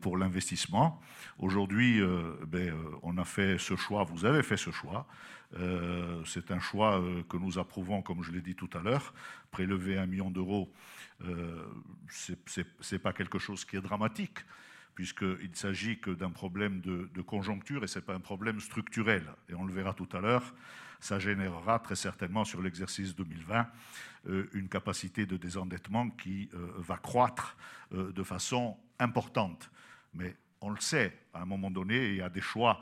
pour 0.00 0.16
l'investissement. 0.16 1.00
Aujourd'hui, 1.38 2.00
ben, 2.46 2.74
on 3.02 3.18
a 3.18 3.24
fait 3.24 3.58
ce 3.58 3.76
choix, 3.76 4.04
vous 4.04 4.24
avez 4.24 4.42
fait 4.42 4.56
ce 4.56 4.70
choix. 4.70 5.06
C'est 6.24 6.50
un 6.50 6.60
choix 6.60 7.02
que 7.28 7.36
nous 7.36 7.58
approuvons, 7.58 8.00
comme 8.00 8.22
je 8.22 8.32
l'ai 8.32 8.40
dit 8.40 8.54
tout 8.54 8.70
à 8.72 8.80
l'heure, 8.80 9.12
prélever 9.50 9.98
un 9.98 10.06
million 10.06 10.30
d'euros 10.30 10.72
euh, 11.24 11.66
ce 12.08 12.32
n'est 12.92 12.98
pas 12.98 13.12
quelque 13.12 13.38
chose 13.38 13.64
qui 13.64 13.76
est 13.76 13.80
dramatique, 13.80 14.38
puisqu'il 14.94 15.50
ne 15.50 15.54
s'agit 15.54 15.98
que 15.98 16.10
d'un 16.10 16.30
problème 16.30 16.80
de, 16.80 17.22
conjoncture 17.22 17.84
et 17.84 17.86
ce 17.86 17.98
n'est 17.98 18.04
pas 18.04 18.14
un 18.14 18.20
problème 18.20 18.60
structurel. 18.60 19.24
Et 19.48 19.54
on 19.54 19.64
le 19.64 19.72
verra 19.72 19.94
tout 19.94 20.08
à 20.12 20.20
l'heure, 20.20 20.54
ça 21.00 21.18
générera 21.18 21.78
très 21.78 21.96
certainement 21.96 22.44
sur 22.44 22.60
l'exercice 22.62 23.14
2020 23.14 23.66
euh, 24.28 24.50
une 24.52 24.68
capacité 24.68 25.24
de 25.24 25.36
désendettement 25.36 26.10
qui 26.10 26.50
euh, 26.54 26.72
va 26.78 26.96
croître 26.96 27.56
de 27.92 28.22
façon 28.22 28.76
importante. 29.00 29.70
Mais 30.14 30.36
on 30.60 30.70
le 30.70 30.80
sait, 30.80 31.16
à 31.34 31.42
un 31.42 31.46
moment 31.46 31.70
donné, 31.70 32.08
il 32.08 32.16
y 32.16 32.22
a 32.22 32.28
des 32.28 32.40
choix 32.40 32.80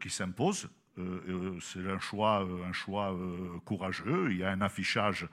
qui 0.00 0.10
s'imposent 0.10 0.68
euh, 0.98 1.22
euh, 1.28 1.58
c'est 1.60 1.86
un 1.90 1.98
choix, 1.98 2.44
euh, 2.44 2.64
un 2.68 2.72
choix 2.72 3.16
courageux. 3.64 4.30
Il 4.30 4.38
y 4.38 4.44
a 4.44 4.50
un 4.50 4.60
affichage 4.60 5.26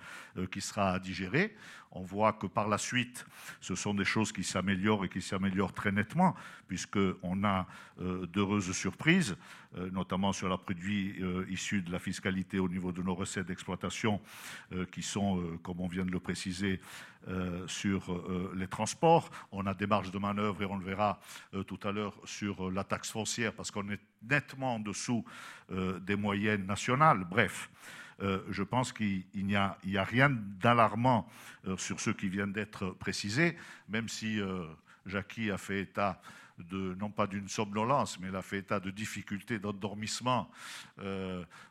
qui 0.51 0.61
sera 0.61 0.93
à 0.93 0.99
digérer. 0.99 1.55
On 1.91 2.03
voit 2.03 2.33
que 2.33 2.47
par 2.47 2.67
la 2.67 2.77
suite, 2.77 3.25
ce 3.61 3.75
sont 3.75 3.93
des 3.93 4.05
choses 4.05 4.31
qui 4.31 4.43
s'améliorent 4.43 5.05
et 5.05 5.09
qui 5.09 5.21
s'améliorent 5.21 5.73
très 5.73 5.91
nettement, 5.91 6.35
puisqu'on 6.67 7.43
a 7.43 7.65
d'heureuses 7.97 8.71
surprises, 8.73 9.35
notamment 9.91 10.31
sur 10.31 10.49
la 10.49 10.57
produit 10.57 11.15
issu 11.49 11.81
de 11.81 11.91
la 11.91 11.99
fiscalité 11.99 12.59
au 12.59 12.69
niveau 12.69 12.91
de 12.91 13.01
nos 13.01 13.15
recettes 13.15 13.47
d'exploitation, 13.47 14.21
qui 14.91 15.01
sont, 15.01 15.59
comme 15.63 15.81
on 15.81 15.87
vient 15.87 16.05
de 16.05 16.11
le 16.11 16.19
préciser, 16.19 16.79
sur 17.67 18.51
les 18.55 18.67
transports. 18.67 19.29
On 19.51 19.65
a 19.65 19.73
des 19.73 19.87
marges 19.87 20.11
de 20.11 20.19
manœuvre, 20.19 20.61
et 20.61 20.65
on 20.65 20.77
le 20.77 20.85
verra 20.85 21.19
tout 21.65 21.79
à 21.83 21.91
l'heure, 21.91 22.13
sur 22.23 22.69
la 22.69 22.83
taxe 22.83 23.09
foncière, 23.11 23.53
parce 23.53 23.71
qu'on 23.71 23.89
est 23.89 23.99
nettement 24.21 24.75
en 24.75 24.79
dessous 24.79 25.25
euh, 25.71 25.99
des 25.99 26.15
moyennes 26.15 26.65
nationales. 26.65 27.25
Bref, 27.29 27.69
euh, 28.21 28.39
je 28.49 28.63
pense 28.63 28.91
qu'il 28.91 29.23
n'y 29.33 29.55
a, 29.55 29.77
rien 29.83 30.29
d'alarmant 30.29 31.29
euh, 31.67 31.77
sur 31.77 31.99
ce 31.99 32.09
qui 32.09 32.27
vient 32.27 32.47
d'être 32.47 32.89
précisé, 32.91 33.57
même 33.87 34.09
si 34.09 34.39
Jackie 35.05 35.51
a 35.51 35.57
fait 35.57 35.81
état 35.81 36.21
de, 36.57 36.95
non 36.95 37.09
pas 37.09 37.27
d'une 37.27 37.47
somnolence, 37.47 38.19
mais 38.19 38.27
il 38.27 38.35
a 38.35 38.41
fait 38.41 38.59
état 38.59 38.79
de 38.79 38.91
difficultés 38.91 39.59
d'endormissement, 39.59 40.51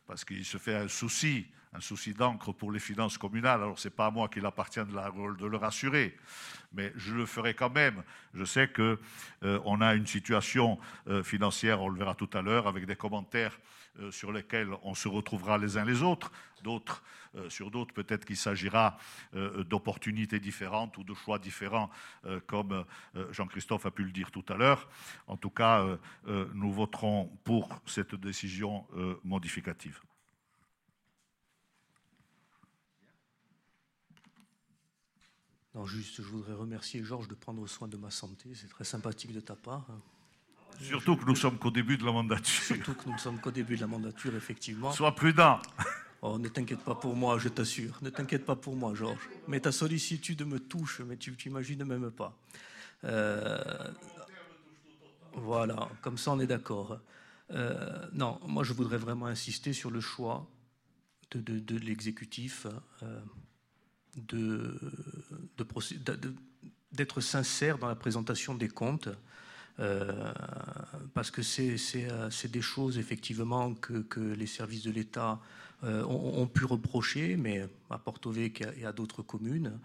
parce 0.06 0.24
qu'il 0.24 0.44
se 0.44 0.56
fait 0.56 0.76
un 0.76 0.88
souci, 0.88 1.46
un 1.74 1.80
souci 1.80 2.14
d'encre 2.14 2.52
pour 2.52 2.72
les 2.72 2.78
finances 2.78 3.18
communales. 3.18 3.62
Alors, 3.62 3.78
ce 3.78 3.88
n'est 3.88 3.94
pas 3.94 4.06
à 4.06 4.10
moi 4.10 4.28
qu'il 4.28 4.46
appartient 4.46 4.80
de, 4.80 5.36
de, 5.36 5.46
le 5.46 5.56
rassurer, 5.58 6.16
mais 6.72 6.92
je 6.96 7.14
le 7.14 7.26
ferai 7.26 7.52
quand 7.52 7.70
même. 7.70 8.02
Je 8.32 8.44
sais 8.44 8.68
qu'on 8.68 9.80
a 9.80 9.94
une 9.94 10.06
situation 10.06 10.78
financière, 11.22 11.82
on 11.82 11.90
le 11.90 11.98
verra 11.98 12.14
tout 12.14 12.30
à 12.32 12.40
l'heure, 12.40 12.66
avec 12.66 12.86
des 12.86 12.96
commentaires 12.96 13.58
euh, 14.00 14.10
sur 14.10 14.32
lesquels 14.32 14.70
on 14.82 14.94
se 14.94 15.08
retrouvera 15.08 15.58
les 15.58 15.76
uns 15.76 15.84
les 15.84 16.02
autres. 16.02 16.30
D'autres, 16.62 17.02
euh, 17.36 17.48
sur 17.50 17.70
d'autres, 17.70 17.94
peut-être 17.94 18.24
qu'il 18.24 18.36
s'agira 18.36 18.98
euh, 19.34 19.64
d'opportunités 19.64 20.40
différentes 20.40 20.96
ou 20.98 21.04
de 21.04 21.14
choix 21.14 21.38
différents, 21.38 21.90
comme 22.46 22.84
Jean-Christophe 23.30 23.86
a 23.86 23.90
pu 23.90 24.04
le 24.04 24.10
dire 24.10 24.30
tout 24.30 24.44
à 24.48 24.54
l'heure. 24.54 24.88
En 25.26 25.36
tout 25.36 25.50
cas, 25.50 25.98
nous 26.26 26.72
voterons 26.72 27.26
pour 27.44 27.68
cette 27.86 28.14
décision 28.14 28.86
modificative. 29.24 30.00
Non, 35.74 35.86
juste, 35.86 36.16
je 36.16 36.28
voudrais 36.28 36.54
remercier 36.54 37.02
Georges 37.04 37.28
de 37.28 37.34
prendre 37.34 37.66
soin 37.66 37.88
de 37.88 37.96
ma 37.96 38.10
santé. 38.10 38.54
C'est 38.54 38.68
très 38.68 38.84
sympathique 38.84 39.32
de 39.32 39.40
ta 39.40 39.54
part. 39.54 39.86
Surtout 40.80 41.16
que 41.16 41.24
nous 41.24 41.36
sommes 41.36 41.58
qu'au 41.58 41.70
début 41.70 41.96
de 41.96 42.04
la 42.04 42.12
mandature. 42.12 42.62
Surtout 42.62 42.94
que 42.94 43.06
nous 43.06 43.14
ne 43.14 43.18
sommes 43.18 43.40
qu'au 43.40 43.50
début 43.50 43.76
de 43.76 43.80
la 43.80 43.86
mandature, 43.86 44.34
effectivement. 44.36 44.92
Sois 44.92 45.14
prudent. 45.14 45.58
Oh, 46.20 46.36
ne 46.38 46.48
t'inquiète 46.48 46.80
pas 46.80 46.96
pour 46.96 47.14
moi, 47.14 47.38
je 47.38 47.48
t'assure. 47.48 47.98
Ne 48.02 48.10
t'inquiète 48.10 48.44
pas 48.44 48.56
pour 48.56 48.74
moi, 48.74 48.92
Georges. 48.94 49.28
Mais 49.46 49.60
ta 49.60 49.70
sollicitude 49.70 50.44
me 50.44 50.58
touche, 50.58 51.00
mais 51.00 51.16
tu 51.16 51.36
t'imagines 51.36 51.84
même 51.84 52.10
pas. 52.10 52.36
Euh, 53.04 53.92
voilà, 55.34 55.88
comme 56.02 56.18
ça 56.18 56.32
on 56.32 56.40
est 56.40 56.46
d'accord. 56.46 56.98
Euh, 57.50 58.06
non, 58.12 58.40
moi 58.46 58.64
je 58.64 58.72
voudrais 58.72 58.98
vraiment 58.98 59.26
insister 59.26 59.72
sur 59.72 59.90
le 59.90 60.00
choix 60.00 60.46
de, 61.30 61.58
de, 61.58 61.78
l'exécutif 61.78 62.66
euh, 63.02 63.20
de, 64.16 64.78
d'être 66.92 67.20
sincère 67.20 67.78
dans 67.78 67.88
la 67.88 67.94
présentation 67.94 68.54
des 68.54 68.68
comptes 68.68 69.08
parce 71.14 71.30
que 71.30 71.42
c'est 71.42 72.50
des 72.50 72.62
choses 72.62 72.98
effectivement 72.98 73.74
que, 73.74 74.18
les 74.18 74.46
services 74.46 74.82
de 74.82 74.90
l'État 74.90 75.40
ont, 75.82 76.46
pu 76.46 76.64
reprocher, 76.64 77.36
mais 77.36 77.68
à 77.90 77.98
Porto 77.98 78.30
Vecchio 78.30 78.66
et 78.76 78.84
à 78.84 78.92
d'autres 78.92 79.22
communes, 79.22 79.78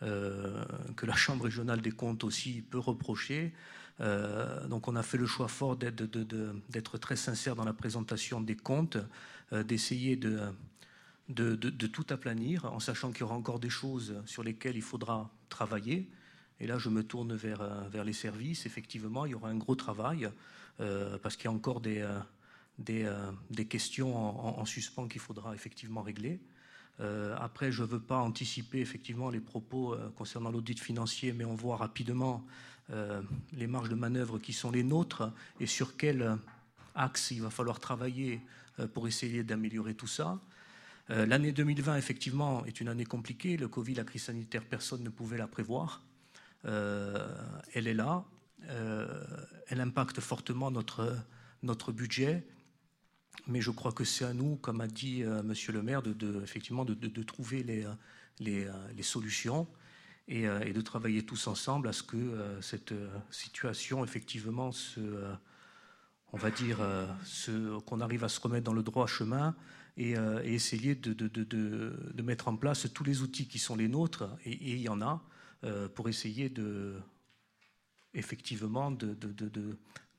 que 0.00 1.06
la 1.06 1.14
Chambre 1.14 1.44
régionale 1.44 1.80
des 1.80 1.92
comptes 1.92 2.24
aussi 2.24 2.62
peut 2.62 2.78
reprocher. 2.78 3.54
donc 4.00 4.86
on 4.88 4.96
a 4.96 5.02
fait 5.02 5.18
le 5.18 5.26
choix 5.26 5.48
fort 5.48 5.76
d'être 5.76 6.98
très 6.98 7.16
sincère 7.16 7.56
dans 7.56 7.64
la 7.64 7.72
présentation 7.72 8.42
des 8.42 8.56
comptes, 8.56 8.98
d'essayer 9.50 10.16
de 10.16 10.40
de, 11.28 11.86
tout 11.86 12.06
aplanir, 12.10 12.64
en 12.66 12.80
sachant 12.80 13.10
qu'il 13.10 13.20
y 13.20 13.24
aura 13.24 13.34
encore 13.34 13.60
des 13.60 13.70
choses 13.70 14.16
sur 14.26 14.42
lesquelles 14.42 14.76
il 14.76 14.82
faudra 14.82 15.30
travailler. 15.48 16.08
Et 16.60 16.66
là, 16.66 16.78
je 16.78 16.88
me 16.88 17.02
tourne 17.02 17.34
vers, 17.34 17.60
euh, 17.60 17.88
vers 17.90 18.04
les 18.04 18.12
services. 18.12 18.66
Effectivement, 18.66 19.26
il 19.26 19.32
y 19.32 19.34
aura 19.34 19.48
un 19.48 19.56
gros 19.56 19.76
travail, 19.76 20.28
euh, 20.80 21.18
parce 21.18 21.36
qu'il 21.36 21.44
y 21.44 21.48
a 21.48 21.52
encore 21.52 21.80
des, 21.80 22.00
euh, 22.00 23.32
des, 23.50 23.64
questions 23.66 24.16
en, 24.16 24.64
suspens 24.64 25.08
qu'il 25.08 25.20
faudra 25.20 25.54
effectivement 25.54 26.02
régler. 26.02 26.40
après, 27.38 27.70
je 27.70 27.82
ne 27.82 27.88
veux 27.88 28.00
pas 28.00 28.18
anticiper 28.18 28.80
effectivement 28.80 29.30
les 29.30 29.40
propos 29.40 29.96
concernant 30.16 30.50
l'audit 30.50 30.80
financier, 30.80 31.32
mais 31.32 31.44
on 31.44 31.54
voit 31.54 31.76
rapidement 31.76 32.44
les 33.52 33.66
marges 33.66 33.88
de 33.88 33.94
manœuvre 33.94 34.38
qui 34.38 34.52
sont 34.52 34.70
les 34.70 34.82
nôtres 34.82 35.30
et 35.60 35.66
sur 35.66 35.96
quel 35.96 36.38
axe 36.94 37.30
il 37.30 37.42
va 37.42 37.50
falloir 37.50 37.78
travailler 37.78 38.40
pour 38.94 39.06
essayer 39.06 39.42
d'améliorer 39.44 39.94
tout 39.94 40.08
ça. 40.08 40.40
L'année 41.08 41.52
2020, 41.52 41.96
effectivement, 41.96 42.64
est 42.64 42.80
une 42.80 42.88
année 42.88 43.06
compliquée. 43.06 43.56
Le 43.56 43.68
Covid, 43.68 43.94
la 43.94 44.04
crise 44.04 44.24
sanitaire, 44.24 44.64
personne 44.64 45.02
ne 45.02 45.10
pouvait 45.10 45.38
la 45.38 45.48
prévoir. 45.48 46.02
Euh, 46.64 47.28
elle 47.74 47.86
est 47.86 47.94
là. 47.94 48.24
Euh, 48.68 49.24
elle 49.68 49.80
impacte 49.80 50.20
fortement 50.20 50.70
notre, 50.70 51.16
notre 51.62 51.92
budget. 51.92 52.46
Mais 53.46 53.60
je 53.60 53.70
crois 53.70 53.92
que 53.92 54.04
c'est 54.04 54.24
à 54.24 54.34
nous, 54.34 54.56
comme 54.56 54.80
a 54.80 54.88
dit 54.88 55.22
Monsieur 55.44 55.72
le 55.72 55.82
maire, 55.82 56.02
de, 56.02 56.42
effectivement, 56.42 56.84
de, 56.84 57.22
trouver 57.22 57.62
les, 57.62 57.86
les, 58.40 59.02
solutions 59.02 59.68
et, 60.26 60.46
de 60.46 60.80
travailler 60.80 61.24
tous 61.24 61.46
ensemble 61.46 61.88
à 61.88 61.92
ce 61.92 62.02
que 62.02 62.58
cette 62.60 62.92
situation, 63.30 64.04
effectivement, 64.04 64.72
se, 64.72 65.00
on 66.32 66.36
va 66.36 66.50
dire, 66.50 66.78
qu'on 67.86 68.00
arrive 68.00 68.24
à 68.24 68.28
se 68.28 68.40
remettre 68.40 68.64
dans 68.64 68.74
le 68.74 68.82
droit 68.82 69.06
chemin 69.06 69.54
euh, 69.98 70.40
et, 70.44 70.54
essayer 70.54 70.94
de, 70.94 72.22
mettre 72.22 72.48
en 72.48 72.56
place 72.56 72.86
tous 72.92 73.04
les 73.04 73.22
outils 73.22 73.48
qui 73.48 73.58
sont 73.58 73.74
les 73.74 73.88
nôtres, 73.88 74.24
et, 74.44 74.72
il 74.72 74.80
y 74.80 74.88
en 74.88 75.00
a, 75.00 75.14
euh, 75.14 75.18
pour 75.94 76.08
essayer 76.08 76.48
de, 76.48 76.94
effectivement 78.14 78.90
de, 78.90 79.74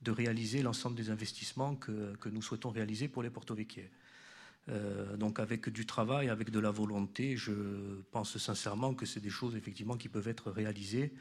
réaliser 0.06 0.62
l'ensemble 0.62 0.96
des 0.96 1.10
investissements 1.10 1.76
que, 1.76 2.14
que, 2.16 2.28
nous 2.28 2.42
souhaitons 2.42 2.70
réaliser 2.70 3.08
pour 3.08 3.22
les 3.22 3.30
Porto 3.30 3.56
euh, 4.68 5.16
donc 5.16 5.40
avec 5.40 5.68
du 5.70 5.86
travail, 5.86 6.28
avec 6.28 6.50
de 6.50 6.60
la 6.60 6.70
volonté, 6.70 7.36
je 7.36 7.52
pense 8.10 8.36
sincèrement 8.38 8.94
que 8.94 9.06
c'est 9.06 9.20
des 9.20 9.30
choses 9.30 9.56
effectivement 9.56 9.96
qui 9.96 10.08
peuvent 10.08 10.28
être 10.28 10.50
réalisées. 10.50 11.12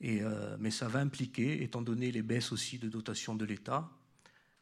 Et, 0.00 0.22
mais 0.58 0.70
ça 0.70 0.88
va 0.88 0.98
impliquer, 0.98 1.62
étant 1.62 1.80
donné 1.80 2.10
les 2.10 2.22
baisses 2.22 2.52
aussi 2.52 2.78
de 2.78 2.88
dotation 2.88 3.34
de 3.34 3.44
l'État, 3.44 3.88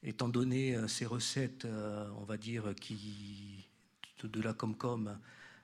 étant 0.03 0.28
donné 0.28 0.76
euh, 0.76 0.88
ces 0.88 1.07
recettes, 1.07 1.64
euh, 1.64 2.09
on 2.18 2.24
va 2.24 2.36
dire, 2.36 2.74
qui, 2.80 3.68
de 4.22 4.40
la 4.40 4.53
Comcom, 4.53 5.18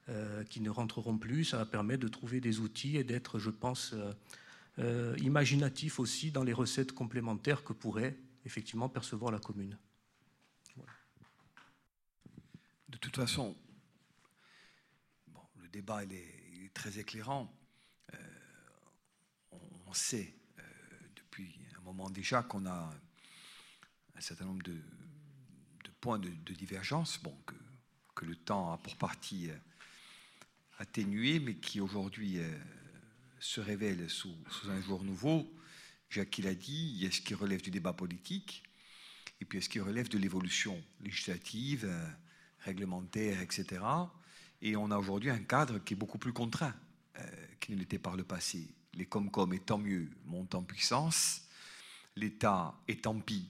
euh, 0.08 0.44
qui 0.44 0.60
ne 0.60 0.70
rentreront 0.70 1.18
plus, 1.18 1.44
ça 1.44 1.58
va 1.58 1.66
permettre 1.66 2.00
de 2.00 2.08
trouver 2.08 2.40
des 2.40 2.60
outils 2.60 2.96
et 2.96 3.04
d'être, 3.04 3.38
je 3.38 3.50
pense, 3.50 3.94
imaginatif 5.18 5.98
aussi 5.98 6.30
dans 6.30 6.44
les 6.44 6.52
recettes 6.52 6.92
complémentaires 6.92 7.64
que 7.64 7.72
pourrait 7.72 8.16
effectivement 8.44 8.88
percevoir 8.88 9.32
la 9.32 9.40
commune. 9.40 9.76
De 12.88 12.96
toute 12.96 13.16
façon, 13.16 13.56
le 15.56 15.68
débat 15.68 16.04
est, 16.04 16.72
très 16.74 17.00
éclairant. 17.00 17.52
on, 19.50 19.92
sait 19.92 20.32
depuis 21.16 21.58
un 21.76 21.80
moment 21.80 22.08
déjà 22.08 22.44
qu'on 22.44 22.66
a 22.66 22.94
un 24.18 24.20
certain 24.20 24.44
nombre 24.46 24.62
de, 24.62 24.76
points 26.00 26.18
de, 26.18 26.28
divergence, 26.54 27.20
bon, 27.22 27.36
que, 28.14 28.24
le 28.24 28.34
temps 28.34 28.72
a 28.72 28.78
pour 28.78 28.96
partie 28.96 29.48
euh, 29.48 29.56
atténué, 30.78 31.40
mais 31.40 31.54
qui 31.54 31.80
aujourd'hui 31.80 32.38
euh, 32.38 32.58
se 33.40 33.60
révèlent 33.60 34.08
sous, 34.08 34.34
un 34.68 34.80
jour 34.80 35.04
nouveau. 35.04 35.46
Jacques 36.10 36.38
l'a 36.38 36.54
dit, 36.54 36.94
il 36.96 37.02
y 37.02 37.06
a 37.06 37.10
ce 37.10 37.20
qui 37.20 37.34
relève 37.34 37.60
du 37.60 37.70
débat 37.70 37.92
politique, 37.92 38.62
et 39.40 39.44
puis 39.44 39.58
il 39.58 39.60
y 39.60 39.62
a 39.62 39.64
ce 39.64 39.68
qui 39.68 39.80
relève 39.80 40.08
de 40.08 40.18
l'évolution 40.18 40.82
législative, 41.00 41.84
euh, 41.84 42.08
réglementaire, 42.60 43.40
etc. 43.42 43.82
Et 44.62 44.76
on 44.76 44.90
a 44.90 44.98
aujourd'hui 44.98 45.30
un 45.30 45.38
cadre 45.38 45.78
qui 45.78 45.94
est 45.94 45.96
beaucoup 45.96 46.18
plus 46.18 46.32
contraint 46.32 46.74
qu'il 47.58 47.74
ne 47.74 47.80
l'était 47.80 47.98
par 47.98 48.16
le 48.16 48.22
passé. 48.22 48.68
Les 48.94 49.04
Comcom, 49.04 49.52
étant 49.52 49.78
mieux, 49.78 50.08
montent 50.24 50.54
en 50.54 50.62
puissance. 50.62 51.42
L'État, 52.14 52.74
étant 52.86 53.18
pis, 53.18 53.48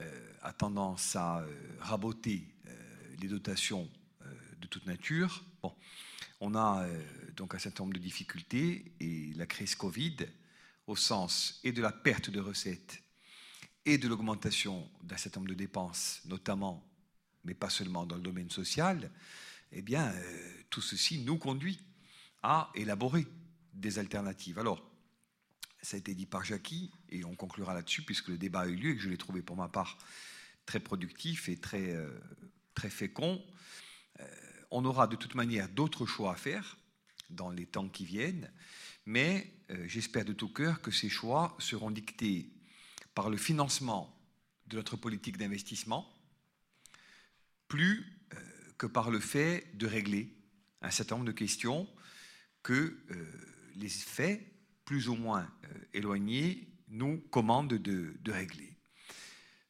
euh, 0.00 0.32
a 0.42 0.52
tendance 0.52 1.16
à 1.16 1.40
euh, 1.40 1.76
raboter 1.80 2.46
euh, 2.66 2.70
les 3.20 3.28
dotations 3.28 3.88
de 4.60 4.66
toute 4.66 4.86
nature. 4.86 5.42
Bon, 5.62 5.74
on 6.40 6.54
a 6.54 6.86
donc 7.36 7.54
un 7.54 7.58
certain 7.58 7.84
nombre 7.84 7.94
de 7.94 8.00
difficultés 8.00 8.92
et 9.00 9.32
la 9.34 9.46
crise 9.46 9.74
Covid, 9.74 10.16
au 10.86 10.96
sens 10.96 11.60
et 11.64 11.72
de 11.72 11.82
la 11.82 11.92
perte 11.92 12.30
de 12.30 12.40
recettes 12.40 13.02
et 13.84 13.98
de 13.98 14.08
l'augmentation 14.08 14.90
d'un 15.02 15.16
certain 15.16 15.40
nombre 15.40 15.50
de 15.50 15.56
dépenses, 15.58 16.20
notamment, 16.26 16.84
mais 17.44 17.54
pas 17.54 17.70
seulement 17.70 18.06
dans 18.06 18.16
le 18.16 18.22
domaine 18.22 18.50
social, 18.50 19.10
eh 19.72 19.82
bien, 19.82 20.12
tout 20.68 20.82
ceci 20.82 21.20
nous 21.20 21.38
conduit 21.38 21.78
à 22.42 22.70
élaborer 22.74 23.26
des 23.72 23.98
alternatives. 23.98 24.58
Alors, 24.58 24.82
ça 25.82 25.96
a 25.96 25.98
été 25.98 26.14
dit 26.14 26.26
par 26.26 26.44
Jackie, 26.44 26.90
et 27.08 27.24
on 27.24 27.34
conclura 27.34 27.74
là-dessus, 27.74 28.02
puisque 28.02 28.28
le 28.28 28.38
débat 28.38 28.60
a 28.60 28.66
eu 28.66 28.76
lieu 28.76 28.90
et 28.90 28.96
que 28.96 29.02
je 29.02 29.08
l'ai 29.08 29.16
trouvé 29.16 29.42
pour 29.42 29.56
ma 29.56 29.68
part 29.68 29.98
très 30.66 30.80
productif 30.80 31.48
et 31.48 31.56
très, 31.56 31.94
euh, 31.94 32.10
très 32.74 32.90
fécond. 32.90 33.42
Euh, 34.20 34.26
on 34.70 34.84
aura 34.84 35.06
de 35.06 35.16
toute 35.16 35.34
manière 35.34 35.68
d'autres 35.68 36.06
choix 36.06 36.32
à 36.32 36.36
faire 36.36 36.76
dans 37.30 37.50
les 37.50 37.66
temps 37.66 37.88
qui 37.88 38.04
viennent, 38.04 38.50
mais 39.06 39.52
euh, 39.70 39.86
j'espère 39.86 40.24
de 40.24 40.32
tout 40.32 40.52
cœur 40.52 40.80
que 40.82 40.90
ces 40.90 41.08
choix 41.08 41.56
seront 41.58 41.90
dictés 41.90 42.50
par 43.14 43.30
le 43.30 43.36
financement 43.36 44.16
de 44.66 44.76
notre 44.76 44.96
politique 44.96 45.36
d'investissement, 45.36 46.08
plus 47.68 48.06
que 48.78 48.86
par 48.86 49.10
le 49.10 49.20
fait 49.20 49.76
de 49.76 49.86
régler 49.86 50.34
un 50.80 50.90
certain 50.90 51.16
nombre 51.16 51.26
de 51.26 51.32
questions 51.32 51.88
que 52.62 52.96
les 53.74 53.88
faits 53.88 54.50
plus 54.90 55.08
ou 55.08 55.14
moins 55.14 55.48
euh, 55.64 55.68
éloignés 55.94 56.68
nous 56.88 57.18
commandent 57.30 57.74
de, 57.74 58.12
régler. 58.26 58.76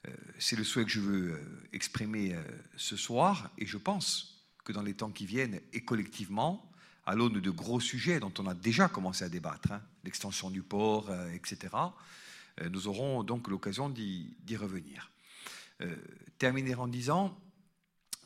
Euh, 0.09 0.17
c'est 0.39 0.57
le 0.57 0.65
souhait 0.65 0.87
que 0.87 0.91
je 0.91 1.01
veux 1.01 1.33
euh, 1.33 1.69
exprimer 1.75 2.35
ce 2.77 2.97
soir 2.97 3.51
et 3.59 3.67
je 3.67 3.77
pense 3.77 4.30
dans 4.73 4.83
les 4.83 4.95
temps 4.95 5.11
qui 5.11 5.27
viennent 5.27 5.61
et 5.73 5.85
collectivement, 5.85 6.71
à 7.07 7.15
l'aune 7.15 7.41
de 7.41 7.51
gros 7.51 7.81
sujets 7.81 8.21
dont 8.21 8.33
on 8.39 8.47
a 8.47 8.55
déjà 8.55 8.89
commencé 8.89 9.25
à 9.25 9.29
débattre, 9.29 9.73
hein, 9.73 9.83
l'extension 10.05 10.51
du 10.51 10.63
port, 10.63 11.11
etc., 11.33 11.75
nous 12.71 12.89
aurons 12.89 13.23
donc 13.23 13.49
l'occasion 13.49 13.89
d'y 13.89 14.57
revenir. 14.57 15.11
terminer 16.37 16.75
en 16.75 16.89
disant 16.89 17.41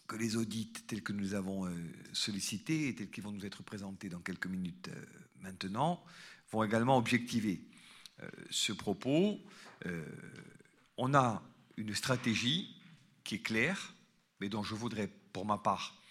que 0.09 0.17
les 0.17 0.35
audits 0.35 0.73
tels 0.89 1.05
que 1.05 1.13
nous 1.13 1.35
avons 1.35 1.73
sollicités 2.13 2.89
et 2.89 2.95
tels 2.97 3.11
qu'ils 3.11 3.23
vont 3.23 3.31
nous 3.31 3.47
être 3.47 3.63
présentés 3.63 4.09
dans 4.09 4.19
quelques 4.19 4.49
minutes 4.49 4.91
maintenant 5.41 6.03
vont 6.51 6.65
également 6.65 6.97
objectiver 6.97 7.61
euh, 8.23 8.29
ce 8.51 8.73
propos. 8.73 9.41
Euh, 9.87 10.05
on 10.97 11.15
a 11.15 11.43
une 11.77 11.95
stratégie 11.95 12.77
qui 13.25 13.37
est 13.37 13.43
claire, 13.43 13.95
mais 14.41 14.49
dont 14.49 14.63
je 14.63 14.75
voudrais, 14.75 15.09
pour 15.33 15.47
ma 15.47 15.59
part, 15.59 15.97
euh, 15.99 16.04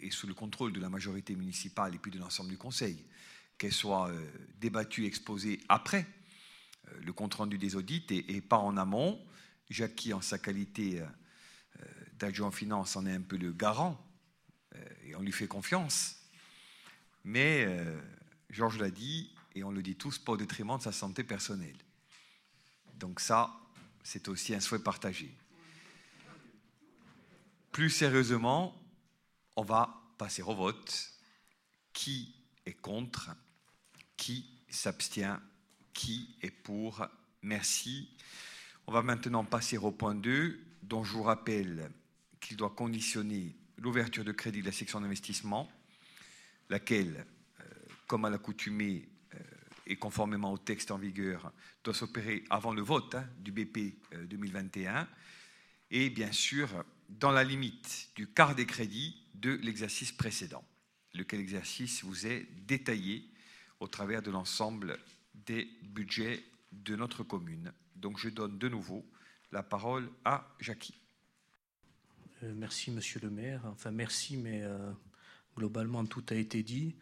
et 0.00 0.10
sous 0.10 0.26
le 0.26 0.34
contrôle 0.34 0.72
de 0.72 0.80
la 0.80 0.88
majorité 0.88 1.34
municipale 1.34 1.94
et 1.94 1.98
puis 1.98 2.10
de 2.10 2.18
l'ensemble 2.18 2.50
du 2.50 2.58
Conseil, 2.58 3.04
qu'elle 3.58 3.72
soit 3.72 4.10
débattue, 4.58 5.06
exposée 5.06 5.60
après 5.68 6.06
le 7.02 7.12
compte-rendu 7.12 7.58
des 7.58 7.76
audits 7.76 8.06
et, 8.10 8.40
pas 8.40 8.58
en 8.58 8.76
amont. 8.76 9.24
Jackie, 9.68 10.12
en 10.12 10.20
sa 10.20 10.38
qualité 10.38 11.02
d'adjoint 12.14 12.48
en 12.48 12.52
finance, 12.52 12.96
en 12.96 13.06
est 13.06 13.12
un 13.12 13.20
peu 13.20 13.36
le 13.36 13.52
garant, 13.52 14.02
et 15.04 15.14
on 15.14 15.22
lui 15.22 15.32
fait 15.32 15.46
confiance. 15.46 16.16
Mais 17.24 17.66
Georges 18.48 18.78
l'a 18.78 18.90
dit, 18.90 19.34
et 19.54 19.64
on 19.64 19.70
le 19.70 19.82
dit 19.82 19.96
tous, 19.96 20.18
pas 20.18 20.32
au 20.32 20.36
détriment 20.36 20.78
de 20.78 20.82
sa 20.82 20.92
santé 20.92 21.24
personnelle. 21.24 21.76
Donc 22.94 23.20
ça, 23.20 23.52
c'est 24.02 24.28
aussi 24.28 24.54
un 24.54 24.60
souhait 24.60 24.78
partagé. 24.78 25.34
Plus 27.72 27.90
sérieusement, 27.90 28.79
on 29.60 29.62
va 29.62 29.94
passer 30.16 30.40
au 30.40 30.54
vote. 30.54 31.10
Qui 31.92 32.34
est 32.64 32.80
contre? 32.80 33.30
Qui 34.16 34.46
s'abstient? 34.70 35.38
Qui 35.92 36.34
est 36.40 36.50
pour? 36.50 37.06
Merci. 37.42 38.08
On 38.86 38.92
va 38.92 39.02
maintenant 39.02 39.44
passer 39.44 39.76
au 39.76 39.92
point 39.92 40.14
2, 40.14 40.58
dont 40.82 41.04
je 41.04 41.12
vous 41.12 41.24
rappelle 41.24 41.92
qu'il 42.40 42.56
doit 42.56 42.70
conditionner 42.70 43.54
l'ouverture 43.76 44.24
de 44.24 44.32
crédit 44.32 44.62
de 44.62 44.66
la 44.66 44.72
section 44.72 44.98
d'investissement, 45.02 45.70
laquelle, 46.70 47.26
euh, 47.60 47.64
comme 48.06 48.24
à 48.24 48.30
l'accoutumée 48.30 49.10
euh, 49.34 49.38
et 49.86 49.96
conformément 49.96 50.54
au 50.54 50.58
texte 50.58 50.90
en 50.90 50.96
vigueur, 50.96 51.52
doit 51.84 51.92
s'opérer 51.92 52.44
avant 52.48 52.72
le 52.72 52.80
vote 52.80 53.14
hein, 53.14 53.28
du 53.38 53.52
BP 53.52 54.00
2021, 54.26 55.06
et 55.90 56.08
bien 56.08 56.32
sûr 56.32 56.82
dans 57.10 57.32
la 57.32 57.44
limite 57.44 58.10
du 58.14 58.26
quart 58.26 58.54
des 58.54 58.64
crédits 58.64 59.19
de 59.34 59.52
l'exercice 59.52 60.12
précédent, 60.12 60.64
lequel 61.14 61.40
exercice 61.40 62.04
vous 62.04 62.26
est 62.26 62.46
détaillé 62.66 63.28
au 63.80 63.88
travers 63.88 64.22
de 64.22 64.30
l'ensemble 64.30 64.98
des 65.34 65.68
budgets 65.82 66.42
de 66.72 66.96
notre 66.96 67.22
commune. 67.22 67.72
Donc 67.96 68.18
je 68.18 68.28
donne 68.28 68.58
de 68.58 68.68
nouveau 68.68 69.04
la 69.52 69.62
parole 69.62 70.10
à 70.24 70.46
Jackie. 70.60 70.94
Euh, 72.42 72.54
merci, 72.56 72.90
monsieur 72.90 73.20
le 73.20 73.30
maire. 73.30 73.62
Enfin, 73.66 73.90
merci, 73.90 74.36
mais 74.36 74.62
euh, 74.62 74.92
globalement, 75.56 76.04
tout 76.06 76.24
a 76.30 76.34
été 76.34 76.62
dit. 76.62 76.94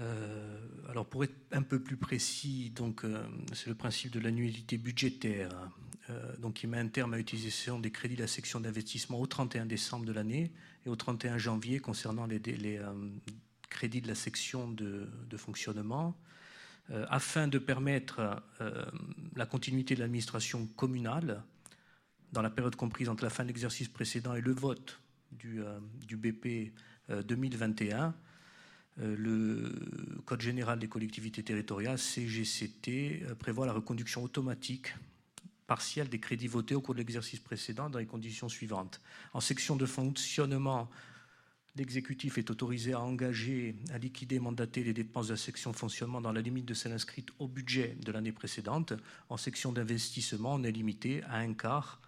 Euh, 0.00 0.58
alors, 0.88 1.06
pour 1.06 1.24
être 1.24 1.34
un 1.52 1.62
peu 1.62 1.80
plus 1.80 1.96
précis, 1.96 2.70
donc, 2.70 3.04
c'est 3.52 3.68
le 3.68 3.74
principe 3.74 4.12
de 4.12 4.20
l'annualité 4.20 4.78
budgétaire, 4.78 5.50
donc, 6.38 6.54
qui 6.54 6.66
met 6.66 6.78
un 6.78 6.88
terme 6.88 7.14
à 7.14 7.16
l'utilisation 7.16 7.78
des 7.78 7.90
crédits 7.90 8.16
de 8.16 8.22
la 8.22 8.26
section 8.26 8.60
d'investissement 8.60 9.20
au 9.20 9.26
31 9.26 9.66
décembre 9.66 10.04
de 10.04 10.12
l'année 10.12 10.52
et 10.84 10.88
au 10.88 10.96
31 10.96 11.38
janvier 11.38 11.78
concernant 11.78 12.26
les, 12.26 12.40
crédits 13.70 14.00
de 14.00 14.08
la 14.08 14.14
section 14.14 14.68
de, 14.68 15.08
fonctionnement. 15.36 16.16
afin 17.08 17.48
de 17.48 17.58
permettre 17.58 18.42
la 19.36 19.46
continuité 19.46 19.94
de 19.94 20.00
l'administration 20.00 20.66
communale, 20.76 21.42
dans 22.34 22.42
la 22.42 22.50
période 22.50 22.76
comprise 22.76 23.08
entre 23.08 23.22
la 23.22 23.30
fin 23.30 23.44
de 23.44 23.48
l'exercice 23.48 23.88
précédent 23.88 24.34
et 24.34 24.40
le 24.40 24.52
vote 24.52 25.00
du, 25.30 25.62
euh, 25.62 25.78
BP 26.10 26.74
2021, 27.08 27.96
euh, 27.96 28.08
euh, 28.08 28.10
le 28.96 29.72
Code 30.24 30.40
général 30.40 30.78
des 30.78 30.88
collectivités 30.88 31.42
territoriales, 31.42 31.98
CGCT, 31.98 33.24
prévoit 33.38 33.66
la 33.66 33.72
reconduction 33.72 34.22
automatique 34.22 34.94
partielle 35.66 36.08
des 36.08 36.20
crédits 36.20 36.46
votés 36.46 36.74
au 36.74 36.80
cours 36.80 36.94
de 36.94 36.98
l'exercice 36.98 37.40
précédent 37.40 37.90
dans 37.90 37.98
les 37.98 38.06
conditions 38.06 38.48
suivantes. 38.48 39.00
En 39.32 39.40
section 39.40 39.76
de 39.76 39.86
fonctionnement, 39.86 40.90
l'exécutif 41.76 42.38
est 42.38 42.50
autorisé 42.50 42.92
à 42.92 43.00
engager, 43.00 43.74
à 43.90 43.98
liquider, 43.98 44.38
mandater 44.38 44.84
les 44.84 44.92
dépenses 44.92 45.28
de 45.28 45.32
la 45.32 45.38
section 45.38 45.72
fonctionnement 45.72 46.20
dans 46.20 46.32
la 46.32 46.40
limite 46.40 46.66
de 46.66 46.74
celles 46.74 46.92
inscrites 46.92 47.30
au 47.38 47.48
budget 47.48 47.96
de 48.00 48.12
l'année 48.12 48.32
précédente. 48.32 48.92
En 49.28 49.36
section 49.36 49.72
d'investissement, 49.72 50.54
on 50.54 50.64
est 50.64 50.72
limité 50.72 51.22
à 51.24 51.36
un 51.36 51.54
quart 51.54 52.00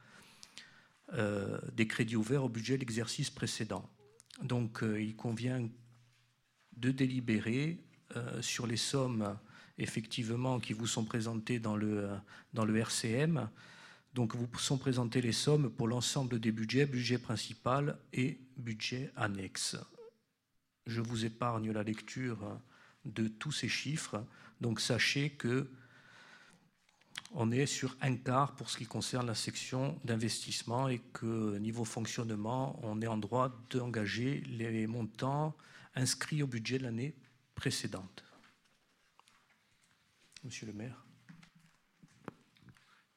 euh, 1.14 1.58
des 1.72 1.86
crédits 1.86 2.16
ouverts 2.16 2.44
au 2.44 2.48
budget 2.48 2.74
de 2.74 2.80
l'exercice 2.80 3.30
précédent. 3.30 3.88
Donc 4.42 4.82
euh, 4.82 5.00
il 5.00 5.16
convient 5.16 5.68
de 6.76 6.90
délibérer 6.90 7.78
euh, 8.16 8.40
sur 8.42 8.66
les 8.66 8.76
sommes 8.76 9.36
effectivement 9.78 10.60
qui 10.60 10.72
vous 10.72 10.86
sont 10.86 11.04
présentées 11.04 11.58
dans 11.58 11.76
le, 11.76 12.08
dans 12.54 12.64
le 12.64 12.76
RCM. 12.76 13.48
Donc 14.14 14.34
vous 14.34 14.48
sont 14.58 14.78
présentées 14.78 15.20
les 15.20 15.32
sommes 15.32 15.70
pour 15.70 15.88
l'ensemble 15.88 16.40
des 16.40 16.52
budgets, 16.52 16.86
budget 16.86 17.18
principal 17.18 17.98
et 18.12 18.38
budget 18.56 19.12
annexe. 19.16 19.76
Je 20.86 21.00
vous 21.00 21.24
épargne 21.24 21.72
la 21.72 21.82
lecture 21.82 22.58
de 23.04 23.28
tous 23.28 23.52
ces 23.52 23.68
chiffres. 23.68 24.24
Donc 24.60 24.80
sachez 24.80 25.30
que 25.30 25.68
on 27.34 27.50
est 27.50 27.66
sur 27.66 27.96
un 28.00 28.14
quart 28.16 28.54
pour 28.54 28.70
ce 28.70 28.78
qui 28.78 28.86
concerne 28.86 29.26
la 29.26 29.34
section 29.34 29.98
d'investissement 30.04 30.88
et 30.88 31.00
que 31.12 31.58
niveau 31.58 31.84
fonctionnement, 31.84 32.78
on 32.82 33.02
est 33.02 33.06
en 33.06 33.18
droit 33.18 33.52
d'engager 33.70 34.42
les 34.48 34.86
montants 34.86 35.54
inscrits 35.96 36.42
au 36.42 36.46
budget 36.46 36.78
de 36.78 36.84
l'année 36.84 37.16
précédente. 37.54 38.24
Monsieur 40.44 40.66
le 40.66 40.74
maire. 40.74 41.04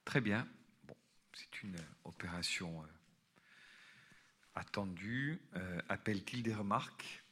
Très 0.06 0.22
bien. 0.22 0.48
c'est 1.34 1.62
une 1.62 1.78
opération 2.06 2.82
euh, 2.82 2.88
attendue. 4.56 5.40
Euh, 5.56 5.80
Appelle-t-il 5.90 6.42
des 6.42 6.56
remarques? 6.56 7.24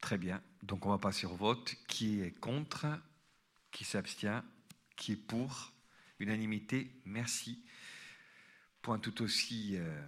Très 0.00 0.18
bien. 0.18 0.40
Donc 0.62 0.86
on 0.86 0.90
va 0.90 0.98
passer 0.98 1.26
au 1.26 1.34
vote. 1.34 1.74
Qui 1.88 2.20
est 2.20 2.30
contre? 2.30 2.86
Qui 3.72 3.84
s'abstient, 3.84 4.42
qui 4.96 5.12
est 5.12 5.16
pour, 5.16 5.72
unanimité, 6.18 7.00
merci. 7.04 7.64
Point 8.82 8.98
tout 8.98 9.22
aussi 9.22 9.76
euh, 9.76 10.06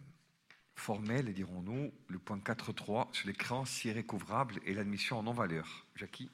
formel, 0.74 1.32
dirons-nous, 1.32 1.92
le 2.08 2.18
point 2.18 2.38
4.3 2.38 3.08
sur 3.12 3.26
les 3.26 3.34
créances 3.34 3.84
irrécouvrables 3.84 4.60
et 4.64 4.74
l'admission 4.74 5.18
en 5.18 5.22
non-valeur. 5.22 5.86
Jackie 5.96 6.30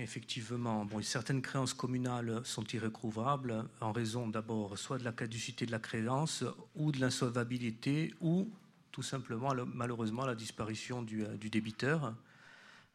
Effectivement, 0.00 0.86
certaines 1.02 1.42
créances 1.42 1.74
communales 1.74 2.40
sont 2.44 2.62
irrécouvrables 2.72 3.64
en 3.80 3.90
raison 3.90 4.28
d'abord 4.28 4.78
soit 4.78 4.98
de 4.98 5.04
la 5.04 5.10
caducité 5.10 5.66
de 5.66 5.72
la 5.72 5.80
créance 5.80 6.44
ou 6.76 6.92
de 6.92 7.00
l'insolvabilité 7.00 8.14
ou 8.20 8.48
tout 8.92 9.02
simplement 9.02 9.52
malheureusement 9.66 10.24
la 10.24 10.36
disparition 10.36 11.02
du, 11.02 11.24
euh, 11.24 11.36
débiteur. 11.36 12.14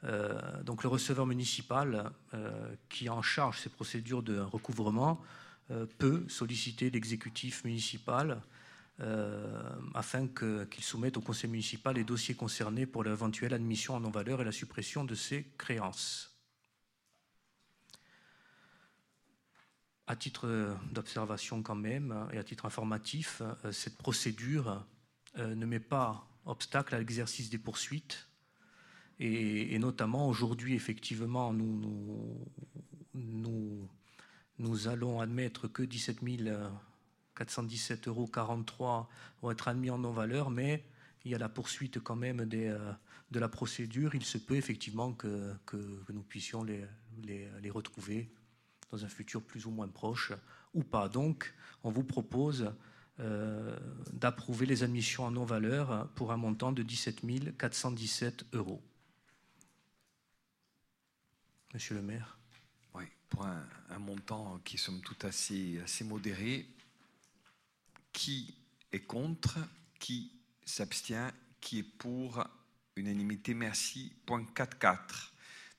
Euh, 0.05 0.63
donc 0.63 0.83
le 0.83 0.89
receveur 0.89 1.25
municipal 1.25 2.11
euh, 2.33 2.75
qui 2.89 3.09
en 3.09 3.21
charge 3.21 3.59
ces 3.59 3.69
procédures 3.69 4.23
de 4.23 4.39
recouvrement 4.39 5.21
peut 5.97 6.27
solliciter 6.27 6.89
l'exécutif 6.89 7.63
municipal 7.63 8.41
afin 9.93 10.27
qu'il 10.27 10.83
soumette 10.83 11.17
au 11.17 11.21
conseil 11.21 11.49
municipal 11.49 11.95
les 11.95 12.03
dossiers 12.03 12.35
concernés 12.35 12.85
pour 12.85 13.03
l'éventuelle 13.03 13.53
admission 13.53 13.95
en 13.95 13.99
non-valeur 13.99 14.41
et 14.41 14.45
la 14.45 14.51
suppression 14.51 15.03
de 15.03 15.15
ces 15.15 15.43
créances. 15.57 16.29
À 20.05 20.15
titre 20.15 20.77
d'observation 20.91 21.63
quand 21.63 21.75
même 21.75 22.27
et 22.33 22.37
à 22.37 22.43
titre 22.43 22.65
informatif, 22.65 23.41
cette 23.71 23.97
procédure 23.97 24.85
ne 25.37 25.65
met 25.65 25.79
pas 25.79 26.27
obstacle 26.45 26.93
à 26.93 26.99
l'exercice 26.99 27.49
des 27.49 27.57
poursuites 27.57 28.27
et, 29.19 29.77
notamment 29.79 30.27
aujourd'hui, 30.27 30.73
effectivement, 30.73 31.53
nous, 31.53 32.37
nous, 33.13 33.87
allons 34.87 35.19
admettre 35.19 35.67
que 35.67 35.83
17 35.83 36.21
417,43 37.35 38.07
euros 38.07 38.29
vont 39.41 39.51
être 39.51 39.67
admis 39.67 39.89
en 39.89 39.97
non-valeur, 39.97 40.49
mais 40.49 40.85
il 41.25 41.31
y 41.31 41.35
a 41.35 41.37
la 41.37 41.49
poursuite 41.49 41.99
quand 41.99 42.15
même 42.15 42.47
euh, 42.53 42.93
de 43.31 43.39
la 43.39 43.49
procédure. 43.49 44.15
Il 44.15 44.23
se 44.23 44.37
peut 44.37 44.55
effectivement 44.55 45.13
que, 45.13 45.55
nous 46.09 46.23
puissions 46.23 46.63
les, 46.63 47.69
retrouver 47.71 48.29
dans 48.91 49.03
un 49.03 49.09
futur 49.09 49.41
plus 49.41 49.65
ou 49.65 49.71
moins 49.71 49.87
proche 49.87 50.33
ou 50.73 50.83
pas. 50.83 51.09
Donc, 51.09 51.53
on 51.83 51.91
vous 51.91 52.03
propose 52.03 52.71
euh, 53.19 53.77
d'approuver 54.11 54.65
les 54.65 54.83
admissions 54.83 55.23
en 55.23 55.31
non-valeur 55.31 56.09
pour 56.15 56.31
un 56.31 56.37
montant 56.37 56.71
de 56.71 56.83
17 56.83 57.57
417 57.57 58.45
euros. 58.53 58.81
Monsieur 61.73 61.95
le 61.95 62.03
maire 62.03 62.37
pour 63.33 63.47
un, 63.47 63.99
montant 63.99 64.59
qui 64.63 64.77
somme 64.77 65.01
toute 65.01 65.25
assez, 65.25 65.79
assez 65.83 66.03
modéré. 66.03 66.67
Qui 68.11 68.55
est 68.91 68.99
contre? 68.99 69.57
Qui 69.99 70.31
s'abstient? 70.63 71.31
Qui 71.59 71.79
est 71.79 71.83
pour? 71.83 72.43
Unanimité, 72.95 73.55
merci. 73.55 74.13
Point 74.25 74.45
4.4. 74.55 75.31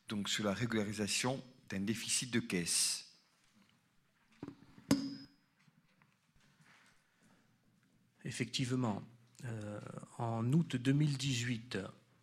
Donc 0.09 0.28
sur 0.28 0.44
la 0.44 0.52
régularisation 0.52 1.43
d'un 1.68 1.81
déficit 1.81 2.32
de 2.32 2.40
caisse. 2.40 3.06
Effectivement, 8.24 9.02
euh, 9.44 9.81
en 10.18 10.52
août 10.52 10.76
2018, 10.76 11.78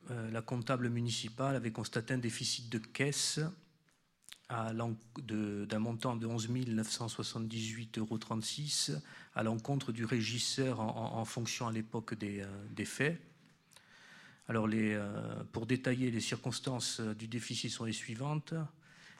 euh, 0.10 0.32
la 0.32 0.42
comptable 0.42 0.90
municipale 0.90 1.56
avait 1.56 1.72
constaté 1.72 2.16
un 2.16 2.18
déficit 2.18 2.70
de 2.70 2.80
caisse 2.80 3.40
d'un 4.52 5.80
montant 5.80 6.16
de 6.16 6.28
11 6.28 6.50
978,36 6.50 8.92
euros 8.92 9.02
à 9.36 9.44
l'encontre 9.44 9.92
du 9.92 10.06
régisseur 10.06 10.80
en, 10.80 11.26
fonction 11.26 11.68
à 11.68 11.72
l'époque 11.72 12.16
des, 12.16 12.42
euh, 12.42 12.86
faits. 12.86 13.20
Alors, 14.48 14.68
euh, 14.72 15.44
pour 15.52 15.66
détailler 15.66 16.12
les 16.12 16.20
circonstances 16.20 17.00
du 17.00 17.28
déficit 17.28 17.72
sont 17.72 17.86
les 17.86 17.94
suivantes. 17.94 18.54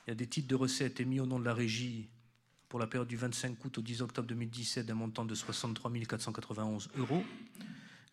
Il 0.06 0.10
y 0.10 0.12
a 0.12 0.16
des 0.16 0.28
titres 0.28 0.48
de 0.48 0.56
recettes 0.56 1.00
émis 1.00 1.20
au 1.20 1.26
nom 1.26 1.40
de 1.40 1.46
la 1.46 1.54
régie 1.54 2.10
pour 2.68 2.80
la 2.80 2.88
période 2.88 3.08
du 3.08 3.18
25 3.18 3.64
août 3.66 3.78
au 3.78 3.82
10 3.82 4.02
octobre 4.02 4.28
2017 4.28 4.86
d'un 4.86 4.96
montant 4.96 5.26
de 5.26 5.36
63 5.36 5.92
491 6.08 6.90
euros. 6.96 7.24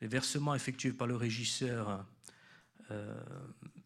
Les 0.01 0.09
versements 0.09 0.55
effectués 0.55 0.93
par 0.93 1.07
le 1.07 1.17
régisseur 1.17 2.05
euh, 2.91 3.15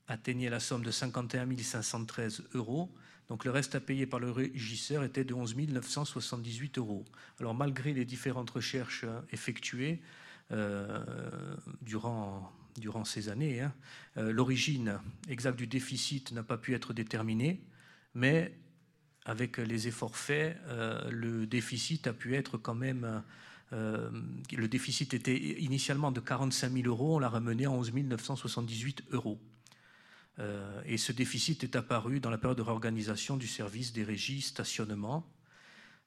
atteignait 0.08 0.50
la 0.50 0.60
somme 0.60 0.82
de 0.82 0.90
51 0.90 1.48
513 1.56 2.42
euros. 2.54 2.92
Donc 3.28 3.44
le 3.44 3.50
reste 3.50 3.74
à 3.74 3.80
payer 3.80 4.06
par 4.06 4.20
le 4.20 4.30
régisseur 4.30 5.04
était 5.04 5.24
de 5.24 5.34
11 5.34 5.56
978 5.56 6.78
euros. 6.78 7.04
Alors 7.40 7.54
malgré 7.54 7.92
les 7.92 8.04
différentes 8.04 8.50
recherches 8.50 9.04
effectuées 9.30 10.00
durant, 11.80 12.52
durant 12.76 13.04
ces 13.06 13.30
années, 13.30 13.62
hein, 13.62 13.72
l'origine 14.16 14.98
exacte 15.30 15.56
du 15.56 15.66
déficit 15.66 16.32
n'a 16.32 16.42
pas 16.42 16.58
pu 16.58 16.74
être 16.74 16.92
déterminée, 16.92 17.62
mais 18.14 18.54
avec 19.24 19.56
les 19.56 19.88
efforts 19.88 20.16
faits, 20.16 20.58
le 21.10 21.46
déficit 21.46 22.06
a 22.06 22.12
pu 22.12 22.34
être 22.34 22.58
quand 22.58 22.74
même 22.74 23.22
euh, 23.72 24.10
le 24.52 24.68
déficit 24.68 25.14
était 25.14 25.36
initialement 25.36 26.12
de 26.12 26.20
45 26.20 26.72
000 26.72 26.86
euros, 26.86 27.16
on 27.16 27.18
l'a 27.18 27.28
ramené 27.28 27.64
à 27.64 27.70
11 27.70 27.92
978 27.94 29.04
euros. 29.12 29.40
Euh, 30.38 30.82
et 30.86 30.96
ce 30.96 31.12
déficit 31.12 31.62
est 31.62 31.76
apparu 31.76 32.20
dans 32.20 32.30
la 32.30 32.38
période 32.38 32.56
de 32.56 32.62
réorganisation 32.62 33.36
du 33.36 33.46
service 33.46 33.92
des 33.92 34.04
régies 34.04 34.40
stationnement. 34.40 35.26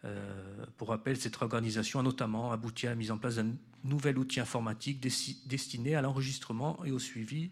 Euh, 0.03 0.65
pour 0.77 0.89
rappel, 0.89 1.17
cette 1.17 1.35
réorganisation 1.35 1.99
a 1.99 2.03
notamment 2.03 2.51
abouti 2.51 2.87
à 2.87 2.91
la 2.91 2.95
mise 2.95 3.11
en 3.11 3.17
place 3.17 3.35
d'un 3.35 3.53
nouvel 3.83 4.17
outil 4.17 4.39
informatique 4.39 4.99
destiné 4.99 5.95
à 5.95 6.01
l'enregistrement 6.01 6.83
et 6.85 6.91
au 6.91 6.99
suivi 6.99 7.51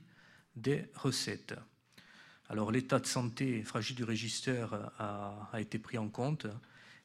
des 0.55 0.85
recettes. 0.95 1.55
Alors 2.49 2.71
l'état 2.71 2.99
de 2.99 3.05
santé 3.05 3.63
fragile 3.63 3.95
du 3.95 4.03
régisseur 4.03 4.91
a, 4.99 5.49
été 5.59 5.79
pris 5.79 5.97
en 5.97 6.09
compte 6.09 6.45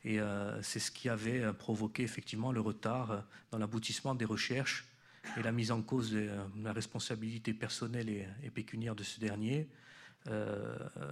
et 0.05 0.21
euh, 0.21 0.61
c'est 0.63 0.81
ce 0.81 0.91
qui 0.91 1.09
avait 1.09 1.53
provoqué 1.53 2.03
effectivement 2.03 2.53
le 2.53 2.61
retard 2.61 3.25
dans 3.51 3.59
l'aboutissement 3.59 4.15
des 4.15 4.25
recherches 4.25 4.87
et 5.37 5.43
la 5.43 5.53
mise 5.53 5.71
en 5.71 5.83
cause 5.83 6.13
de 6.13 6.31
la 6.63 6.73
responsabilité 6.73 7.55
personnelle 7.55 8.09
et, 8.09 8.51
pécuniaire 8.51 8.95
de 8.95 9.03
ce 9.03 9.21
dernier. 9.21 9.69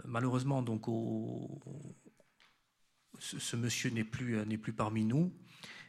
malheureusement, 0.04 0.62
donc, 0.62 0.86
ce, 3.18 3.56
monsieur 3.56 3.90
n'est 3.90 4.04
plus, 4.04 4.44
n'est 4.46 4.58
plus 4.58 4.72
parmi 4.72 5.04
nous 5.04 5.32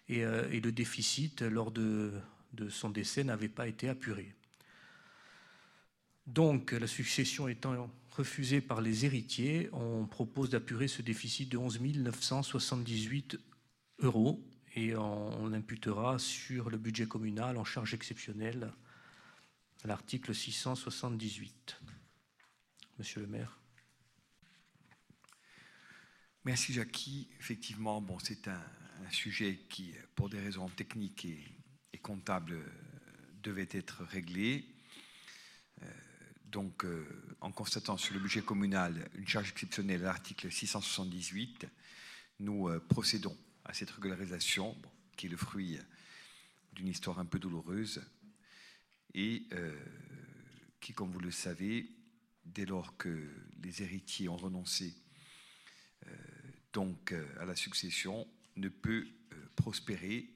et, 0.09 0.23
le 0.23 0.71
déficit 0.71 1.41
lors 1.41 1.71
de, 1.71 2.13
de 2.53 2.69
son 2.69 2.89
décès 2.89 3.23
n'avait 3.23 3.49
pas 3.49 3.67
été 3.67 3.89
apuré. 3.89 4.33
Donc, 6.25 6.73
la 6.73 6.87
succession 6.87 7.47
étant 7.47 7.89
refusé 8.17 8.61
par 8.61 8.81
les 8.81 9.05
héritiers, 9.05 9.69
on 9.71 10.05
propose 10.05 10.49
d'apurer 10.49 10.87
ce 10.87 11.01
déficit 11.01 11.49
de 11.49 11.57
11 11.57 11.79
978 11.79 13.39
euros 13.99 14.43
et 14.77 14.95
on 14.95 15.53
imputera 15.53 16.19
sur 16.19 16.69
le 16.69 16.77
budget 16.77 17.07
communal 17.07 17.57
en 17.57 17.63
charge 17.63 17.95
exceptionnelle 17.95 18.71
l'article 19.85 20.35
678. 20.35 21.81
Monsieur 22.99 23.21
le 23.21 23.27
maire. 23.27 23.57
Merci 26.45 26.73
Jackie. 26.73 27.27
Effectivement, 27.39 28.01
bon, 28.01 28.19
c'est 28.19 28.47
un, 28.47 28.61
sujet 29.09 29.61
qui, 29.67 29.95
pour 30.13 30.29
des 30.29 30.39
raisons 30.39 30.69
techniques 30.69 31.25
et, 31.25 31.97
comptables, 31.97 32.59
devait 33.41 33.69
être 33.71 34.03
réglé. 34.03 34.63
Euh, 35.81 35.85
donc, 36.45 36.85
euh, 36.85 37.35
en 37.41 37.51
constatant 37.51 37.97
sur 37.97 38.13
le 38.13 38.19
budget 38.19 38.43
communal 38.43 39.09
une 39.15 39.27
charge 39.27 39.49
exceptionnelle 39.49 40.01
à 40.01 40.07
l'article 40.07 40.51
678, 40.51 41.65
nous 42.39 42.69
euh, 42.69 42.79
procédons 42.79 43.35
à 43.67 43.73
cette 43.73 43.91
régularisation, 43.91 44.75
qui 45.15 45.27
est 45.27 45.29
le 45.29 45.37
fruit 45.37 45.79
d'une 46.73 46.87
histoire 46.87 47.19
un 47.19 47.25
peu 47.25 47.39
douloureuse, 47.39 48.01
et 49.13 49.47
euh, 49.53 49.77
qui, 50.79 50.93
comme 50.93 51.11
vous 51.11 51.19
le 51.19 51.31
savez, 51.31 51.89
dès 52.45 52.65
lors 52.65 52.97
que 52.97 53.29
les 53.61 53.83
héritiers 53.83 54.29
ont 54.29 54.37
renoncé 54.37 54.95
donc 56.71 57.13
à 57.39 57.45
la 57.45 57.55
succession, 57.55 58.27
ne 58.55 58.69
peut 58.69 59.07
prospérer. 59.55 60.29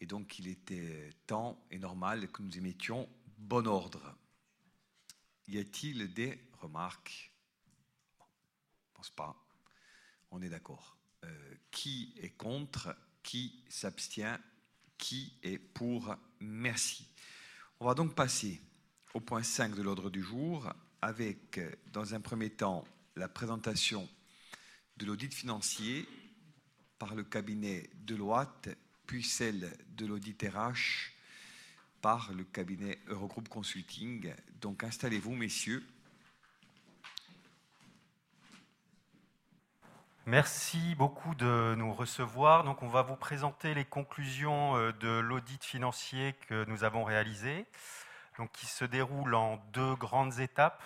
Et 0.00 0.06
donc, 0.06 0.38
il 0.38 0.46
était 0.46 1.10
temps 1.26 1.62
et 1.70 1.78
normal 1.78 2.30
que 2.30 2.42
nous 2.42 2.56
émettions 2.56 3.08
bon 3.36 3.66
ordre 3.66 4.16
y 5.48 5.58
a-t-il 5.58 6.12
des 6.12 6.38
remarques? 6.60 7.32
Je 8.18 8.24
ne 8.24 8.94
pense 8.94 9.10
pas. 9.10 9.34
On 10.30 10.42
est 10.42 10.50
d'accord. 10.50 10.97
Euh, 11.24 11.54
qui 11.70 12.14
est 12.20 12.30
contre 12.30 12.94
Qui 13.22 13.64
s'abstient 13.68 14.38
Qui 14.96 15.32
est 15.42 15.58
pour 15.58 16.14
Merci. 16.40 17.08
On 17.80 17.86
va 17.86 17.94
donc 17.94 18.14
passer 18.14 18.60
au 19.14 19.20
point 19.20 19.42
5 19.42 19.74
de 19.74 19.82
l'ordre 19.82 20.10
du 20.10 20.22
jour 20.22 20.72
avec, 21.02 21.60
dans 21.92 22.14
un 22.14 22.20
premier 22.20 22.50
temps, 22.50 22.84
la 23.16 23.28
présentation 23.28 24.08
de 24.96 25.06
l'audit 25.06 25.32
financier 25.32 26.08
par 26.98 27.14
le 27.14 27.22
cabinet 27.22 27.88
Deloitte, 27.94 28.68
puis 29.06 29.22
celle 29.22 29.72
de 29.96 30.06
l'audit 30.06 30.40
RH 30.42 31.12
par 32.00 32.32
le 32.32 32.44
cabinet 32.44 32.98
Eurogroup 33.08 33.48
Consulting. 33.48 34.32
Donc 34.60 34.84
installez-vous, 34.84 35.34
messieurs. 35.34 35.84
Merci 40.28 40.94
beaucoup 40.94 41.34
de 41.34 41.74
nous 41.78 41.94
recevoir. 41.94 42.62
Donc, 42.62 42.82
on 42.82 42.88
va 42.88 43.00
vous 43.00 43.16
présenter 43.16 43.72
les 43.72 43.86
conclusions 43.86 44.76
euh, 44.76 44.92
de 44.92 45.08
l'audit 45.08 45.64
financier 45.64 46.34
que 46.48 46.66
nous 46.66 46.84
avons 46.84 47.02
réalisé, 47.02 47.64
donc 48.36 48.52
qui 48.52 48.66
se 48.66 48.84
déroule 48.84 49.34
en 49.34 49.56
deux 49.72 49.94
grandes 49.94 50.38
étapes. 50.38 50.82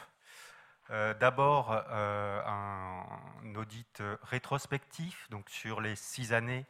Euh, 0.90 1.12
d'abord, 1.14 1.72
euh, 1.90 2.40
un 2.46 3.54
audit 3.56 4.00
rétrospectif, 4.22 5.28
donc 5.30 5.50
sur 5.50 5.80
les 5.80 5.96
six 5.96 6.32
années 6.32 6.64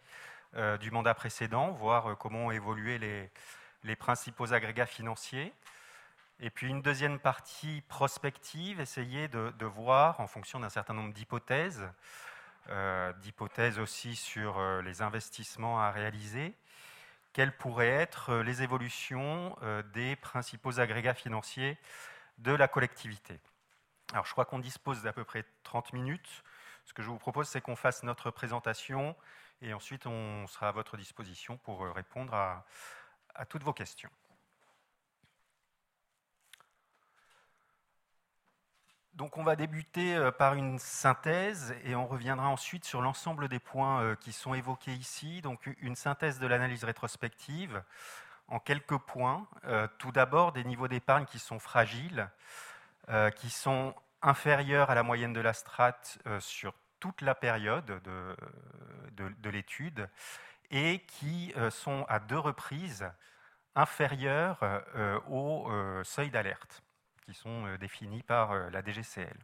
du 0.81 0.91
mandat 0.91 1.13
précédent, 1.13 1.73
voir 1.73 2.17
comment 2.17 2.47
ont 2.47 2.51
évolué 2.53 2.99
les, 3.85 3.97
principaux 3.97 4.55
agrégats 4.55 4.87
financiers. 4.87 5.53
Et 6.41 6.49
puis 6.49 6.69
une 6.69 6.81
deuxième 6.81 7.19
partie 7.19 7.83
prospective, 7.89 8.81
essayer 8.81 9.29
de, 9.29 9.67
voir, 9.67 10.21
en 10.21 10.27
fonction 10.27 10.59
d'un 10.59 10.71
certain 10.71 10.95
nombre 10.95 11.13
d'hypothèses, 11.13 11.87
d'hypothèses 13.21 13.79
aussi 13.79 14.17
sur 14.17 14.59
euh, 14.59 14.83
les 14.83 15.03
investissements 15.03 15.81
à 15.81 15.91
réaliser, 15.91 16.55
quelles 17.33 17.57
pourraient 17.57 17.89
être 17.89 18.31
euh, 18.31 18.43
les 18.43 18.63
évolutions 18.63 19.57
des 19.93 20.17
principaux 20.17 20.81
agrégats 20.81 21.15
financiers 21.15 21.79
de 22.39 22.53
la 22.53 22.69
collectivité? 22.69 23.41
Alors 24.13 24.27
je 24.27 24.33
crois 24.33 24.45
qu'on 24.45 24.59
dispose 24.59 25.03
d'à 25.03 25.13
peu 25.13 25.25
près 25.25 25.45
30 25.63 25.93
minutes. 25.93 26.43
Ce 26.85 26.93
que 26.93 27.03
je 27.03 27.09
vous 27.09 27.19
propose, 27.19 27.49
c'est 27.49 27.61
qu'on 27.61 27.77
fasse 27.77 28.03
notre 28.03 28.31
présentation 28.31 29.17
et 29.61 29.73
ensuite 29.73 30.07
on 30.07 30.47
sera 30.47 30.69
à 30.69 30.73
votre 30.73 30.97
disposition 30.97 31.57
pour 31.57 31.87
répondre 31.95 32.35
à, 32.35 32.67
à 33.35 33.47
toutes 33.47 33.63
vos 33.63 33.73
questions. 33.73 34.11
Donc 39.15 39.37
on 39.37 39.45
va 39.45 39.57
débuter 39.57 40.17
euh, 40.17 40.31
par 40.31 40.55
une 40.55 40.79
synthèse 40.79 41.75
et 41.85 41.95
on 41.95 42.07
reviendra 42.07 42.49
ensuite 42.49 42.87
sur 42.87 43.03
l'ensemble 43.03 43.49
des 43.49 43.59
points 43.59 44.01
euh, 44.01 44.17
qui 44.17 44.33
sont 44.33 44.55
évoqués 44.55 44.95
ici. 44.95 45.43
Donc 45.43 45.69
une 45.81 45.97
synthèse 45.97 46.39
de 46.39 46.47
l'analyse 46.47 46.85
rétrospective 46.85 47.83
en 48.49 48.59
quelques 48.59 48.97
points. 48.97 49.47
Euh, 49.67 49.87
tout 49.99 50.13
d'abord 50.13 50.53
des 50.53 50.65
niveaux 50.65 50.89
d'épargne 50.89 51.27
qui 51.27 51.39
sont 51.39 51.59
fragiles, 51.59 52.29
qui 53.35 53.51
sont 53.51 53.97
inférieurs 54.23 54.91
à 54.91 54.95
la 54.95 55.03
moyenne 55.03 55.33
de 55.33 55.41
la 55.41 55.53
strate 55.53 56.19
sur 56.39 56.73
toute 57.01 57.21
la 57.21 57.35
période 57.35 58.01
de, 58.05 58.37
de 59.17 59.51
l'étude 59.51 60.09
et 60.71 61.01
qui 61.01 61.53
sont 61.71 62.07
à 62.09 62.21
deux 62.21 62.39
reprises 62.39 63.11
inférieurs 63.75 64.61
au 65.29 65.69
seuil 66.05 66.31
d'alerte 66.31 66.85
sont 67.35 67.75
définis 67.77 68.23
par 68.23 68.55
la 68.71 68.83
DGCL. 68.83 69.37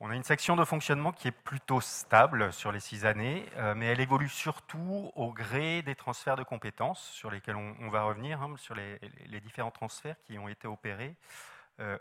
On 0.00 0.10
a 0.10 0.14
une 0.14 0.24
section 0.24 0.56
de 0.56 0.64
fonctionnement 0.64 1.12
qui 1.12 1.28
est 1.28 1.32
plutôt 1.32 1.80
stable 1.80 2.52
sur 2.52 2.72
les 2.72 2.80
six 2.80 3.06
années, 3.06 3.46
mais 3.76 3.86
elle 3.86 4.00
évolue 4.00 4.28
surtout 4.28 5.10
au 5.14 5.32
gré 5.32 5.82
des 5.82 5.94
transferts 5.94 6.36
de 6.36 6.42
compétences 6.42 7.02
sur 7.10 7.30
lesquels 7.30 7.56
on, 7.56 7.88
va 7.88 8.02
revenir, 8.02 8.42
hein, 8.42 8.54
sur 8.58 8.74
les, 8.74 8.98
différents 9.40 9.70
transferts 9.70 10.16
qui 10.24 10.38
ont 10.38 10.48
été 10.48 10.66
opérés 10.66 11.14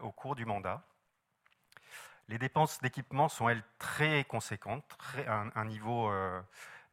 au 0.01 0.11
cours 0.11 0.35
du 0.35 0.45
mandat. 0.45 0.81
Les 2.29 2.37
dépenses 2.37 2.81
d'équipement 2.81 3.29
sont, 3.29 3.47
elles, 3.47 3.63
très 3.79 4.23
conséquentes, 4.23 4.97
un, 5.27 5.65
niveau 5.65 6.11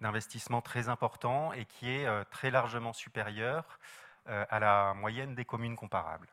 d'investissement 0.00 0.60
très 0.62 0.88
important 0.88 1.52
et 1.52 1.64
qui 1.64 1.90
est 1.90 2.06
euh, 2.06 2.24
très 2.30 2.50
largement 2.50 2.92
supérieur 2.92 3.78
euh, 4.28 4.44
à 4.50 4.58
la 4.58 4.94
moyenne 4.94 5.34
des 5.34 5.44
communes 5.44 5.76
comparables. 5.76 6.28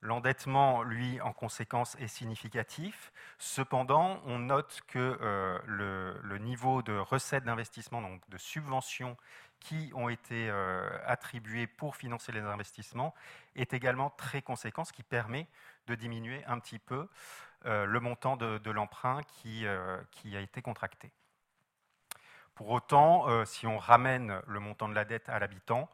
L'endettement, 0.00 0.84
lui, 0.84 1.20
en 1.20 1.32
conséquence, 1.32 1.96
est 1.96 2.06
significatif. 2.06 3.12
Cependant, 3.38 4.20
on 4.26 4.38
note 4.38 4.80
que 4.86 5.18
euh, 5.20 5.58
le, 5.66 6.38
niveau 6.38 6.82
de 6.82 6.96
recettes 6.96 7.44
d'investissement, 7.44 8.00
donc 8.00 8.20
de 8.30 8.38
subventions 8.38 9.16
qui 9.58 9.90
ont 9.96 10.08
été 10.08 10.48
euh, 10.50 10.88
attribuées 11.04 11.66
pour 11.66 11.96
financer 11.96 12.30
les 12.30 12.40
investissements, 12.40 13.12
est 13.56 13.74
également 13.74 14.10
très 14.10 14.40
conséquent, 14.40 14.84
ce 14.84 14.92
qui 14.92 15.02
permet 15.02 15.48
de 15.88 15.96
diminuer 15.96 16.44
un 16.44 16.60
petit 16.60 16.78
peu 16.78 17.08
euh, 17.66 17.84
le 17.84 17.98
montant 17.98 18.36
de, 18.36 18.70
l'emprunt 18.70 19.22
qui, 19.24 19.66
qui, 20.12 20.36
a 20.36 20.40
été 20.40 20.62
contracté. 20.62 21.10
Pour 22.54 22.70
autant, 22.70 23.44
si 23.44 23.66
on 23.66 23.78
ramène 23.78 24.40
le 24.46 24.60
montant 24.60 24.88
de 24.88 24.94
la 24.94 25.04
dette 25.04 25.28
à 25.28 25.38
l'habitant, 25.38 25.88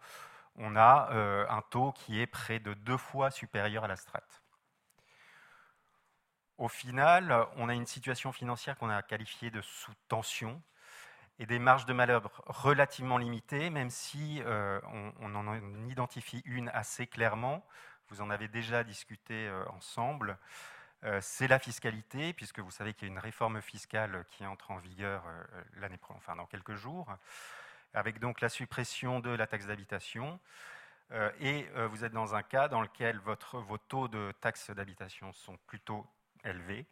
on 0.57 0.77
a 0.77 1.09
euh, 1.13 1.47
un 1.49 1.63
taux 1.63 1.93
qui 1.93 2.21
est 2.21 2.27
près 2.27 2.61
de 2.61 2.75
deux 2.75 2.97
fois 2.97 3.31
supérieur 3.31 3.85
à 3.85 3.89
la 3.89 3.97
strate. 3.97 4.43
Au 6.57 6.69
final, 6.69 7.47
on 7.57 7.69
a 7.69 7.75
une 7.75 7.87
situation 7.87 8.31
financière 8.31 8.77
qu'on 8.79 8.89
a 8.89 9.03
qualifiée 9.03 9.51
de 9.51 9.61
sous 9.61 9.93
tension 10.09 10.63
et 11.41 11.47
des 11.47 11.59
marges 11.59 11.87
de 11.87 11.93
manœuvre 11.93 12.31
relativement 12.47 13.19
limitées, 13.19 13.71
même 13.71 13.91
si 13.91 14.41
euh, 14.45 14.81
on, 15.21 15.35
en 15.35 15.89
identifie 15.89 16.43
une 16.45 16.69
assez 16.69 17.09
clairement. 17.09 17.67
Vous 18.09 18.21
en 18.21 18.31
avez 18.31 18.47
déjà 18.47 18.85
discuté 18.85 19.49
euh, 19.49 19.65
ensemble. 19.71 20.39
c'est 21.21 21.49
la 21.49 21.59
fiscalité, 21.59 22.33
puisque 22.33 22.61
vous 22.61 22.71
savez 22.71 22.95
qu'il 22.95 23.09
y 23.09 23.11
a 23.11 23.13
une 23.13 23.19
réforme 23.19 23.61
fiscale 23.61 24.25
qui 24.31 24.47
entre 24.47 24.71
en 24.71 24.79
vigueur 24.79 25.25
l'année, 25.77 25.99
enfin, 26.09 26.35
dans 26.37 26.47
quelques 26.47 26.77
jours 26.77 27.15
avec 27.95 28.19
donc 28.19 28.41
la 28.41 28.49
suppression 28.49 29.21
de 29.21 29.31
la 29.31 29.47
taxe 29.47 29.66
d'habitation. 29.66 30.39
Euh, 31.12 31.31
et 31.41 31.66
euh, 31.77 31.87
vous 31.87 32.05
êtes 32.05 32.12
dans 32.12 32.35
un 32.35 32.43
cas 32.43 32.69
dans 32.69 32.81
lequel 32.81 33.19
vos 33.19 33.79
taux 33.79 34.09
de 34.09 34.33
taxes 34.41 34.71
d'habitation 34.71 35.33
sont 35.33 35.57
plutôt 35.66 36.07
élevés, 36.45 36.87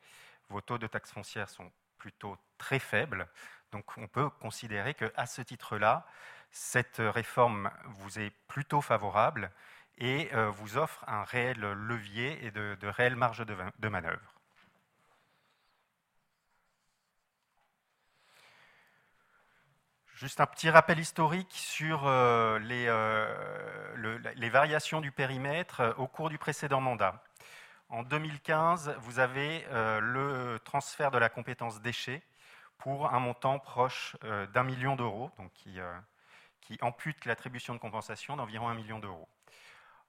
vos 0.49 0.61
taux 0.61 0.79
de 0.79 0.87
taxes 0.87 1.13
foncières 1.13 1.51
sont 1.51 1.71
plutôt 1.99 2.37
très 2.59 2.79
faibles. 2.79 3.27
Donc 3.73 3.97
on 3.97 4.07
peut 4.07 4.29
considérer 4.29 4.95
qu'à 4.95 5.27
ce 5.27 5.43
titre-là, 5.43 6.07
cette 6.51 6.99
réforme 6.99 7.71
vous 7.87 8.19
est 8.19 8.31
plutôt 8.49 8.83
favorable 8.83 9.51
et 9.99 10.29
euh, 10.35 10.51
vous 10.51 10.77
offre 10.77 11.05
un 11.09 11.25
réel 11.25 11.61
levier 11.61 12.45
et 12.45 12.51
de, 12.51 12.77
réelles 12.87 13.17
marges 13.17 13.45
de 13.47 13.89
manœuvre. 13.89 14.32
Juste 20.23 20.41
un 20.41 20.47
petit 20.47 20.71
rappel 20.71 21.01
historique 21.01 21.51
sur 21.53 22.07
euh, 22.07 22.61
euh, 22.71 24.19
les, 24.37 24.51
variations 24.51 25.01
du 25.01 25.11
périmètre 25.11 25.81
euh, 25.81 25.93
au 25.97 26.07
cours 26.07 26.29
du 26.29 26.39
précédent 26.39 26.81
mandat. 26.81 27.25
En 27.89 28.05
2015, 28.05 28.95
vous 29.01 29.19
avez 29.19 29.67
le 29.73 30.61
transfert 30.65 31.11
de 31.11 31.19
la 31.19 31.29
compétence 31.29 31.83
déchets 31.83 32.23
pour 32.79 33.13
un 33.13 33.19
montant 33.19 33.59
proche 33.59 34.17
d'un 34.55 34.63
million 34.63 34.95
d'euros, 34.95 35.31
donc 35.39 35.53
qui, 35.53 35.79
qui, 36.63 36.79
ampute 36.81 37.27
l'attribution 37.27 37.75
de 37.75 37.79
compensation 37.81 38.37
d'environ 38.37 38.69
un 38.69 38.75
million 38.75 38.99
d'euros. 38.99 39.29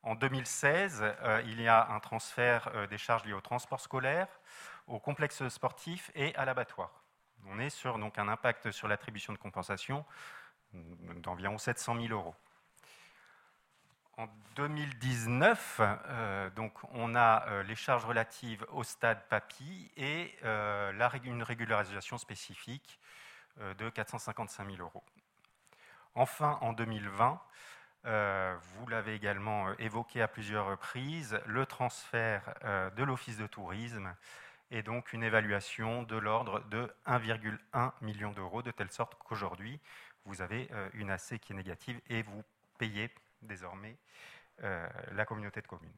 En 0.03 0.15
2016, 0.15 1.03
il 1.45 1.59
y 1.59 1.67
a 1.67 1.89
un 1.89 1.99
transfert 1.99 2.71
des 2.87 2.97
charges 2.97 3.25
liées 3.25 3.33
au 3.33 3.41
transport 3.41 3.81
scolaire, 3.81 4.27
au 4.87 4.99
complexe 4.99 5.45
sportif 5.49 6.09
et 6.15 6.33
à 6.35 6.45
l'abattoir. 6.45 7.02
On 7.49 7.59
est 7.59 7.69
sur 7.69 7.97
donc, 7.99 8.17
un 8.17 8.27
impact 8.27 8.71
sur 8.71 8.87
l'attribution 8.87 9.33
de 9.33 9.37
compensation 9.37 10.05
d'environ 10.73 11.57
700 11.57 11.95
000 12.01 12.13
euros. 12.13 12.35
En 14.17 14.27
2019, 14.55 15.81
euh, 15.81 16.49
donc, 16.51 16.73
on 16.91 17.15
a 17.15 17.47
euh, 17.47 17.63
les 17.63 17.75
charges 17.75 18.05
relatives 18.05 18.63
au 18.71 18.83
stade 18.83 19.19
PAPI 19.27 19.91
et 19.97 20.35
euh, 20.43 21.09
une 21.23 21.41
régularisation 21.41 22.17
spécifique 22.17 22.99
de 23.77 23.89
455 23.89 24.67
000 24.67 24.81
euros. 24.81 25.03
Enfin, 26.15 26.57
en 26.61 26.73
2020, 26.73 27.39
vous 28.03 28.87
l'avez 28.87 29.13
également 29.13 29.71
évoqué 29.77 30.23
à 30.23 30.27
plusieurs 30.27 30.65
reprises, 30.65 31.39
le 31.45 31.67
transfert 31.67 32.41
de 32.95 33.03
l'Office 33.03 33.37
de 33.37 33.45
tourisme 33.45 34.15
et 34.73 34.81
donc 34.81 35.13
une 35.13 35.23
évaluation 35.23 36.01
de 36.01 36.17
l'ordre 36.17 36.59
de 36.71 36.91
1,1 37.05 37.91
million 38.01 38.31
d'euros, 38.31 38.63
de 38.63 38.71
telle 38.71 38.91
sorte 38.91 39.13
qu'aujourd'hui, 39.19 39.79
vous 40.25 40.41
avez 40.41 40.67
euh, 40.71 40.89
une 40.95 41.11
AC 41.11 41.37
qui 41.39 41.53
est 41.53 41.55
négative 41.55 42.01
et 42.09 42.23
vous 42.23 42.43
payez 42.79 43.13
désormais 43.43 43.95
euh, 44.63 44.87
la 45.11 45.25
communauté 45.25 45.61
de 45.61 45.67
communes. 45.67 45.93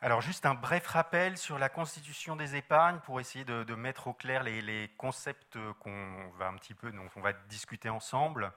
Alors 0.00 0.22
juste 0.22 0.46
un 0.46 0.54
bref 0.54 0.86
rappel 0.86 1.36
sur 1.36 1.58
la 1.58 1.68
constitution 1.68 2.36
des 2.36 2.56
épargnes 2.56 3.00
pour 3.00 3.20
essayer 3.20 3.44
de, 3.44 3.74
mettre 3.74 4.06
au 4.06 4.14
clair 4.14 4.42
les, 4.42 4.62
les 4.62 4.88
concepts 4.96 5.58
qu'on 5.80 6.30
va 6.38 6.48
un 6.48 6.56
petit 6.56 6.72
peu, 6.72 6.90
donc 6.90 7.10
on 7.16 7.20
va 7.20 7.34
discuter 7.34 7.90
ensemble. 7.90 8.50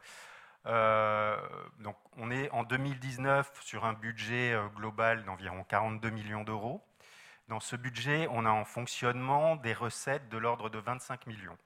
Euh, 0.65 1.37
donc 1.79 1.97
on 2.17 2.31
est 2.31 2.49
en 2.51 2.63
2019 2.63 3.51
sur 3.63 3.83
un 3.85 3.93
budget 3.93 4.53
euh, 4.53 4.67
global 4.69 5.25
d'environ 5.25 5.63
42 5.65 6.09
millions 6.09 6.43
d'euros. 6.43 6.81
Dans 7.49 7.59
ce 7.59 7.75
budget, 7.75 8.27
on 8.31 8.45
a 8.45 8.49
en 8.49 8.63
fonctionnement 8.63 9.57
des 9.57 9.73
recettes 9.73 10.29
de 10.29 10.37
l'ordre 10.37 10.69
de 10.69 10.79
25 10.79 11.27
millions. 11.27 11.57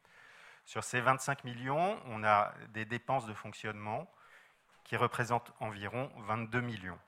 Sur 0.66 0.84
ces 0.84 1.00
25 1.00 1.44
millions, 1.44 2.00
on 2.08 2.24
a 2.24 2.54
des 2.70 2.86
dépenses 2.86 3.28
de 3.28 3.34
fonctionnement 3.34 4.12
qui 4.84 4.98
représentent 4.98 5.54
environ 5.60 6.12
22 6.28 6.62
millions. 6.62 7.00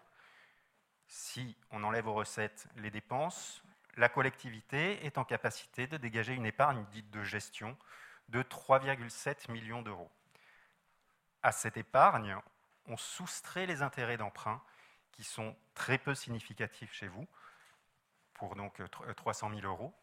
Si 1.07 1.57
on 1.71 1.83
enlève 1.83 2.07
aux 2.07 2.13
recettes 2.13 2.67
les 2.77 2.91
dépenses, 2.91 3.63
la 3.97 4.09
collectivité 4.09 5.03
est 5.05 5.17
en 5.17 5.25
capacité 5.25 5.87
de 5.87 5.97
dégager 5.97 6.33
une 6.33 6.45
épargne 6.45 6.85
dite 6.91 7.09
de 7.09 7.23
gestion 7.23 7.75
de 8.29 8.43
3,7 8.43 9.51
millions 9.51 9.81
d'euros 9.81 10.11
à 11.43 11.51
cette 11.51 11.77
épargne, 11.77 12.37
on 12.85 12.97
soustrait 12.97 13.65
les 13.65 13.81
intérêts 13.81 14.17
d'emprunt 14.17 14.61
qui 15.11 15.23
sont 15.23 15.55
très 15.73 15.97
peu 15.97 16.15
significatifs 16.15 16.93
chez 16.93 17.07
vous, 17.07 17.27
pour 18.33 18.55
donc 18.55 18.81
300 19.15 19.49
000 19.49 19.61
euros, 19.61 19.93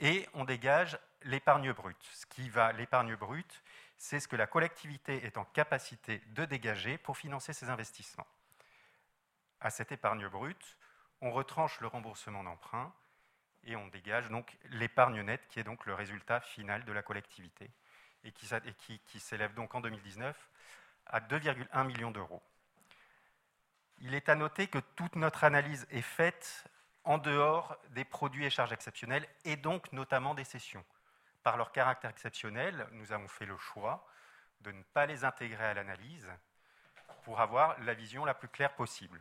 et 0.00 0.28
on 0.34 0.44
dégage 0.44 0.98
l'épargne 1.22 1.72
brute. 1.72 2.02
Ce 2.12 2.26
qui 2.26 2.48
va, 2.48 2.72
l'épargne 2.72 3.14
brute, 3.16 3.62
c'est 3.96 4.18
ce 4.18 4.28
que 4.28 4.36
la 4.36 4.46
collectivité 4.46 5.24
est 5.24 5.36
en 5.36 5.44
capacité 5.44 6.18
de 6.28 6.44
dégager 6.44 6.98
pour 6.98 7.16
financer 7.16 7.52
ses 7.52 7.68
investissements. 7.68 8.26
À 9.60 9.70
cette 9.70 9.92
épargne 9.92 10.26
brute, 10.28 10.78
on 11.20 11.30
retranche 11.30 11.80
le 11.80 11.86
remboursement 11.86 12.42
d'emprunt 12.42 12.92
et 13.64 13.76
on 13.76 13.88
dégage 13.88 14.30
donc 14.30 14.56
l'épargne 14.70 15.20
nette 15.20 15.46
qui 15.48 15.60
est 15.60 15.64
donc 15.64 15.84
le 15.84 15.94
résultat 15.94 16.40
final 16.40 16.84
de 16.84 16.92
la 16.92 17.02
collectivité 17.02 17.70
et 18.24 18.32
qui, 18.32 19.20
s'élève 19.20 19.54
donc 19.54 19.74
en 19.74 19.80
2019 19.80 20.36
à 21.06 21.20
2,1 21.20 21.86
millions 21.86 22.10
d'euros. 22.10 22.42
Il 23.98 24.14
est 24.14 24.28
à 24.28 24.34
noter 24.34 24.68
que 24.68 24.78
toute 24.78 25.16
notre 25.16 25.44
analyse 25.44 25.86
est 25.90 26.02
faite 26.02 26.64
en 27.04 27.18
dehors 27.18 27.76
des 27.90 28.04
produits 28.04 28.44
et 28.44 28.50
charges 28.50 28.72
exceptionnels 28.72 29.26
et 29.44 29.56
donc 29.56 29.92
notamment 29.92 30.34
des 30.34 30.44
cessions. 30.44 30.84
Par 31.42 31.56
leur 31.56 31.72
caractère 31.72 32.10
exceptionnel, 32.10 32.86
nous 32.92 33.12
avons 33.12 33.28
fait 33.28 33.46
le 33.46 33.56
choix 33.56 34.06
de 34.60 34.72
ne 34.72 34.82
pas 34.82 35.06
les 35.06 35.24
intégrer 35.24 35.64
à 35.64 35.74
l'analyse 35.74 36.28
pour 37.22 37.40
avoir 37.40 37.78
la 37.80 37.94
vision 37.94 38.24
la 38.24 38.34
plus 38.34 38.48
claire 38.48 38.74
possible. 38.74 39.20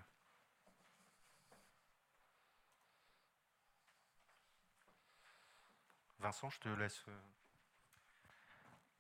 Vincent, 6.20 6.50
je 6.50 6.60
te 6.60 6.70
laisse. 6.70 7.06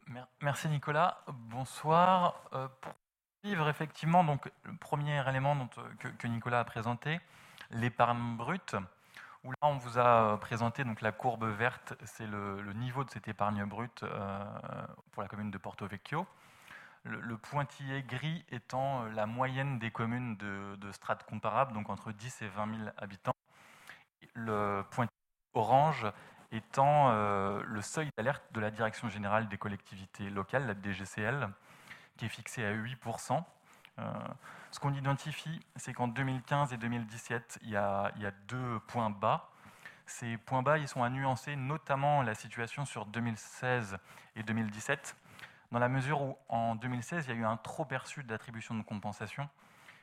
Euh, 0.09 0.21
Merci 0.41 0.67
Nicolas. 0.69 1.23
Bonsoir. 1.27 2.41
Euh, 2.53 2.67
pour 2.81 2.93
suivre 3.43 3.69
effectivement 3.69 4.23
donc, 4.23 4.51
le 4.63 4.75
premier 4.75 5.27
élément 5.27 5.55
euh, 5.77 6.11
que, 6.17 6.27
Nicolas 6.27 6.59
a 6.59 6.63
présenté, 6.63 7.19
l'épargne 7.71 8.35
brute, 8.35 8.75
où 9.43 9.51
là 9.51 9.57
on 9.61 9.77
vous 9.77 9.97
a 9.97 10.37
présenté 10.39 10.83
donc, 10.83 11.01
la 11.01 11.11
courbe 11.11 11.45
verte, 11.45 11.93
c'est 12.03 12.27
le, 12.27 12.73
niveau 12.73 13.03
de 13.03 13.09
cette 13.09 13.27
épargne 13.27 13.63
brute 13.65 14.03
euh, 14.03 14.45
pour 15.11 15.21
la 15.21 15.29
commune 15.29 15.51
de 15.51 15.57
Porto 15.57 15.87
Vecchio. 15.87 16.27
Le, 17.03 17.37
pointillé 17.37 18.03
gris 18.03 18.43
étant 18.49 19.05
la 19.05 19.25
moyenne 19.25 19.79
des 19.79 19.89
communes 19.89 20.35
de, 20.35 20.75
de 20.75 20.91
strates 20.91 21.23
comparables, 21.23 21.73
donc 21.73 21.89
entre 21.89 22.11
10 22.11 22.41
et 22.41 22.47
20 22.49 22.77
000 22.77 22.89
habitants. 22.97 23.35
Le 24.33 24.83
pointillé 24.91 25.15
orange 25.53 26.05
étant 26.51 27.11
euh, 27.11 27.61
le 27.65 27.81
seuil 27.81 28.09
d'alerte 28.17 28.43
de 28.51 28.59
la 28.59 28.71
Direction 28.71 29.09
générale 29.09 29.47
des 29.47 29.57
collectivités 29.57 30.29
locales, 30.29 30.65
la 30.65 30.73
DGCL, 30.73 31.49
qui 32.17 32.25
est 32.25 32.29
fixé 32.29 32.65
à 32.65 32.73
8%. 32.73 33.43
Euh, 33.99 34.03
ce 34.71 34.79
qu'on 34.79 34.93
identifie, 34.93 35.59
c'est 35.75 35.93
qu'en 35.93 36.07
2015 36.07 36.73
et 36.73 36.77
2017, 36.77 37.59
il 37.63 37.69
y, 37.69 37.75
a, 37.75 38.11
il 38.15 38.21
y, 38.21 38.25
a, 38.25 38.31
deux 38.47 38.79
points 38.87 39.09
bas. 39.09 39.49
Ces 40.05 40.37
points 40.37 40.63
bas, 40.63 40.77
ils 40.77 40.87
sont 40.87 41.03
à 41.03 41.09
nuancer, 41.09 41.55
notamment 41.55 42.21
la 42.23 42.33
situation 42.33 42.85
sur 42.85 43.05
2016 43.05 43.97
et 44.35 44.43
2017. 44.43 45.15
dans 45.71 45.79
la 45.79 45.89
mesure 45.89 46.21
où 46.21 46.37
en 46.49 46.75
2016, 46.75 47.25
il 47.25 47.29
y 47.29 47.33
a 47.33 47.39
eu 47.39 47.45
un 47.45 47.57
trop 47.57 47.85
perçu 47.85 48.23
d'attribution 48.23 48.75
de 48.75 48.81
compensation 48.81 49.49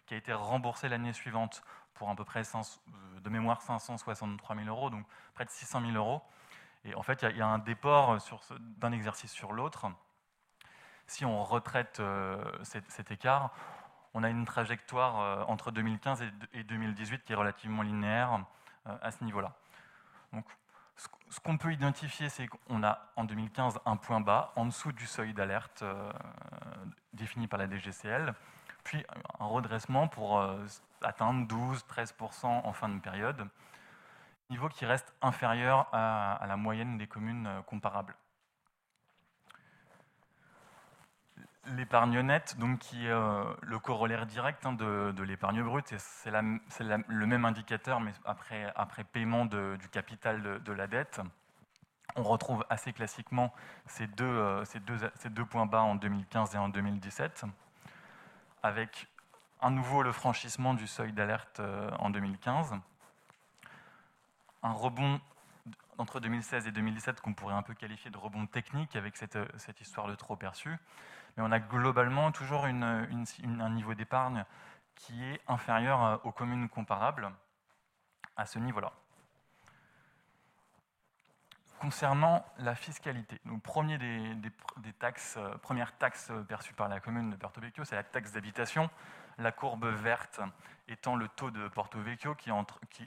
qui 0.07 0.15
a 0.15 0.16
été 0.16 0.33
remboursé 0.33 0.89
l'année 0.89 1.12
suivante 1.12 1.62
pour 1.95 2.09
à 2.11 2.15
peu 2.15 2.24
près 2.24 2.43
euh, 2.43 3.20
de 3.20 3.28
mémoire 3.28 3.62
563 3.62 4.57
000 4.57 4.69
euros, 4.69 4.91
donc 4.91 5.05
près 5.35 5.45
de 5.45 5.51
600 5.51 5.81
000 5.81 5.93
euros. 5.93 6.23
Et 6.85 6.95
en 6.95 7.03
fait, 7.03 7.23
il 7.23 7.37
y 7.37 7.43
a, 7.43 7.47
un 7.47 7.59
déport 7.59 8.16
d'un 8.61 8.93
exercice 8.93 9.33
sur 9.33 9.53
l'autre. 9.53 9.87
Si 11.07 11.24
on 11.24 11.43
retraite 11.43 11.99
euh, 12.01 12.41
cet, 12.62 13.11
écart, 13.11 13.51
on 14.15 14.23
a 14.23 14.31
une 14.31 14.45
trajectoire 14.45 15.20
euh, 15.20 15.45
entre 15.49 15.73
2015 15.73 16.23
et 16.53 16.62
2018 16.62 17.24
qui 17.24 17.33
est 17.33 17.37
relativement 17.37 17.83
linéaire 17.83 18.45
à 18.85 19.11
ce 19.11 19.24
niveau-là. 19.24 19.53
Donc, 20.33 20.45
ce 21.28 21.41
qu'on 21.41 21.59
peut 21.59 21.73
identifier, 21.73 22.28
c'est 22.28 22.47
qu'on 22.47 22.85
a 22.85 23.11
en 23.16 23.24
2015 23.24 23.81
un 23.85 23.97
point 23.97 24.20
bas 24.20 24.53
en 24.55 24.65
dessous 24.65 24.93
du 24.93 25.07
seuil 25.07 25.35
d'alerte 25.35 25.85
défini 27.12 27.49
par 27.49 27.59
la 27.59 27.69
DGCL, 27.69 28.33
puis 28.87 29.05
un 29.41 29.47
redressement 29.47 30.07
pour 30.07 30.39
euh, 30.39 30.65
atteindre 31.03 31.45
12-13% 31.53 32.47
en 32.47 32.73
fin 32.73 32.89
de 32.89 33.01
période, 33.01 33.49
niveau 34.49 34.69
qui 34.69 34.87
reste 34.87 35.13
inférieur 35.21 35.89
à, 35.93 36.45
la 36.47 36.57
moyenne 36.57 36.97
des 36.97 37.09
communes 37.09 37.49
euh, 37.49 37.63
comparables. 37.63 38.15
L'épargne 41.75 42.21
nette, 42.21 42.57
donc, 42.59 42.79
qui 42.79 43.07
est 43.07 43.11
euh, 43.11 43.43
le 43.63 43.81
corollaire 43.81 44.25
direct 44.25 44.65
hein, 44.65 44.73
de, 44.73 45.23
l'épargne 45.25 45.65
brute, 45.65 45.93
c'est 45.99 46.31
le 46.31 47.27
même 47.27 47.45
indicateur, 47.45 47.99
mais 47.99 48.13
après, 48.25 48.73
après 48.77 49.03
paiement 49.03 49.47
du 49.47 49.89
capital 49.91 50.63
de, 50.63 50.73
la 50.73 50.87
dette. 50.87 51.21
On 52.15 52.23
retrouve 52.23 52.65
assez 52.71 52.93
classiquement 52.93 53.53
ces 53.87 54.07
deux, 54.07 54.65
ces 54.65 54.79
deux, 54.79 54.97
ces 55.17 55.29
deux 55.29 55.45
points 55.45 55.67
bas 55.67 55.83
en 55.83 55.97
2015 55.97 56.55
et 56.55 56.59
en 56.59 56.69
2017 56.69 57.47
avec 58.67 59.07
un 59.61 59.71
nouveau 59.71 60.03
le 60.03 60.13
franchissement 60.13 60.75
du 60.75 60.87
seuil 60.87 61.13
d'alerte 61.13 61.61
euh, 61.61 61.91
en 61.99 62.11
2015, 62.11 62.75
un 64.63 64.73
rebond 64.73 65.21
entre 65.99 66.21
2016 66.21 66.67
et 66.67 66.73
2017 66.73 67.21
qu'on 67.21 67.33
pourrait 67.33 67.55
un 67.55 67.63
peu 67.63 67.75
qualifier 67.75 68.11
de 68.11 68.19
rebond 68.19 68.47
technique 68.47 68.97
avec 68.97 69.17
cette, 69.17 69.39
cette 69.59 69.81
histoire 69.81 70.09
de 70.09 70.15
trop 70.15 70.37
perçu, 70.37 70.77
mais 71.37 71.43
on 71.43 71.53
a 71.53 71.59
globalement 71.59 72.33
toujours 72.33 72.67
un 72.67 73.71
niveau 73.71 73.95
d'épargne 73.95 74.45
qui 74.97 75.23
est 75.25 75.41
inférieur 75.47 76.05
euh, 76.05 76.17
aux 76.25 76.33
communes 76.33 76.69
comparables 76.69 77.31
à 78.37 78.47
ce 78.47 78.59
niveau-là. 78.59 78.93
Concernant 81.81 82.43
la 82.59 82.74
fiscalité, 82.74 83.39
donc 83.44 83.62
premier 83.62 83.98
des, 83.98 84.93
taxes, 84.98 85.35
euh, 85.36 85.59
première 85.59 85.94
taxe 85.98 86.32
perçue 86.48 86.73
par 86.73 86.89
la 86.89 87.01
commune 87.01 87.28
de 87.31 87.36
Porto 87.36 87.61
Vecchio, 87.61 87.85
c'est 87.85 87.97
la 87.97 88.03
taxe 88.03 88.32
d'habitation. 88.32 88.89
La 89.36 89.53
courbe 89.53 89.85
verte 89.85 90.40
étant 90.89 91.16
le 91.16 91.28
taux 91.28 91.51
de 91.51 91.69
Porto 91.69 92.01
Vecchio 92.01 92.35
qui, 92.35 92.51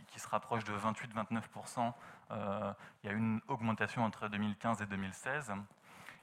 qui, 0.06 0.20
se 0.20 0.28
rapproche 0.28 0.64
de 0.66 0.74
28-29%. 0.74 1.94
Euh, 2.30 2.74
il 3.04 3.08
y 3.08 3.10
a 3.10 3.16
une 3.16 3.42
augmentation 3.48 4.04
entre 4.04 4.28
2015 4.28 4.84
et 4.84 4.86
2016. 4.86 5.52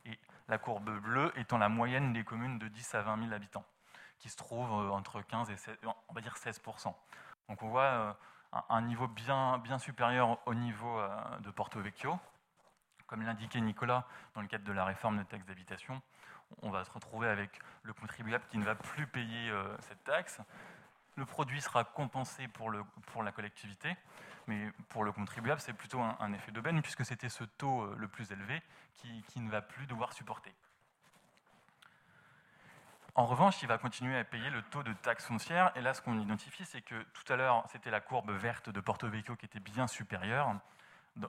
Et 0.05 0.17
la 0.47 0.59
courbe 0.59 1.01
bleue 1.01 1.33
étant 1.37 1.59
la 1.59 1.69
moyenne 1.69 2.13
des 2.13 2.23
communes 2.23 2.61
de 2.61 2.69
10 2.69 2.95
à 2.95 3.03
20 3.03 3.23
000 3.23 3.33
habitants, 3.33 3.65
qui 4.21 4.29
se 4.29 4.37
trouve 4.37 4.71
euh, 4.71 4.91
entre 4.91 5.21
15 5.21 5.51
et 5.51 5.57
on 6.09 6.15
va 6.15 6.21
dire 6.21 6.37
16%. 6.37 6.95
Donc 7.49 7.63
on 7.63 7.69
voit 7.69 8.17
un 8.69 8.83
niveau 8.83 9.09
bien, 9.09 9.59
bien 9.59 9.79
supérieur 9.79 10.39
au 10.47 10.55
niveau 10.55 11.01
de 11.41 11.51
Porto 11.51 11.81
Vecchio. 11.81 12.19
Comme 13.07 13.23
l'indiquait 13.23 13.61
Nicolas 13.61 14.07
dans 14.35 14.41
le 14.41 14.49
cadre 14.49 14.65
de 14.65 14.73
la 14.73 14.85
réforme 14.85 15.19
de 15.19 15.23
taxe 15.23 15.47
d'habitation, 15.47 16.03
on 16.63 16.71
va 16.71 16.85
se 16.85 16.91
retrouver 16.91 17.29
avec 17.29 17.61
le 17.83 17.93
contribuable 17.93 18.45
qui 18.51 18.59
ne 18.59 18.65
va 18.65 18.75
plus 18.75 19.07
payer 19.07 19.51
euh, 19.51 19.77
cette 19.81 20.03
taxe. 20.05 20.41
Le 21.17 21.25
produit 21.25 21.61
sera 21.61 21.85
compensé 21.85 22.47
pour, 22.49 22.71
la 22.71 23.33
collectivité, 23.33 23.97
mais 24.47 24.71
pour 24.89 25.05
le 25.05 25.13
contribuable, 25.13 25.61
c'est 25.61 25.73
plutôt 25.73 26.01
un, 26.01 26.33
effet 26.33 26.53
d'aubaine, 26.53 26.83
puisque 26.83 27.05
c'était 27.05 27.29
ce 27.29 27.45
taux 27.45 27.83
euh, 27.83 27.95
le 27.99 28.09
plus 28.09 28.31
élevé 28.33 28.63
qui, 28.95 29.23
qui 29.29 29.41
ne 29.41 29.51
va 29.51 29.63
plus 29.63 29.87
devoir 29.87 30.13
supporter. 30.13 30.55
En 33.15 33.25
revanche, 33.25 33.63
il 33.63 33.69
va 33.69 33.79
continuer 33.79 34.19
à 34.19 34.25
payer 34.25 34.51
le 34.51 34.61
taux 34.65 34.83
de 34.83 34.93
taxe 34.93 35.25
foncière. 35.25 35.73
Et 35.75 35.81
là, 35.81 35.95
ce 35.95 36.03
qu'on 36.03 36.21
identifie, 36.21 36.67
c'est 36.67 36.83
que 36.83 37.03
tout 37.15 37.33
à 37.33 37.37
l'heure, 37.37 37.65
c'était 37.73 37.91
la 37.91 38.01
courbe 38.01 38.31
verte 38.31 38.69
de 38.69 38.79
Porto 38.79 39.09
Vecchio 39.09 39.37
qui 39.37 39.47
était 39.47 39.59
bien 39.59 39.87
supérieure 39.87 40.55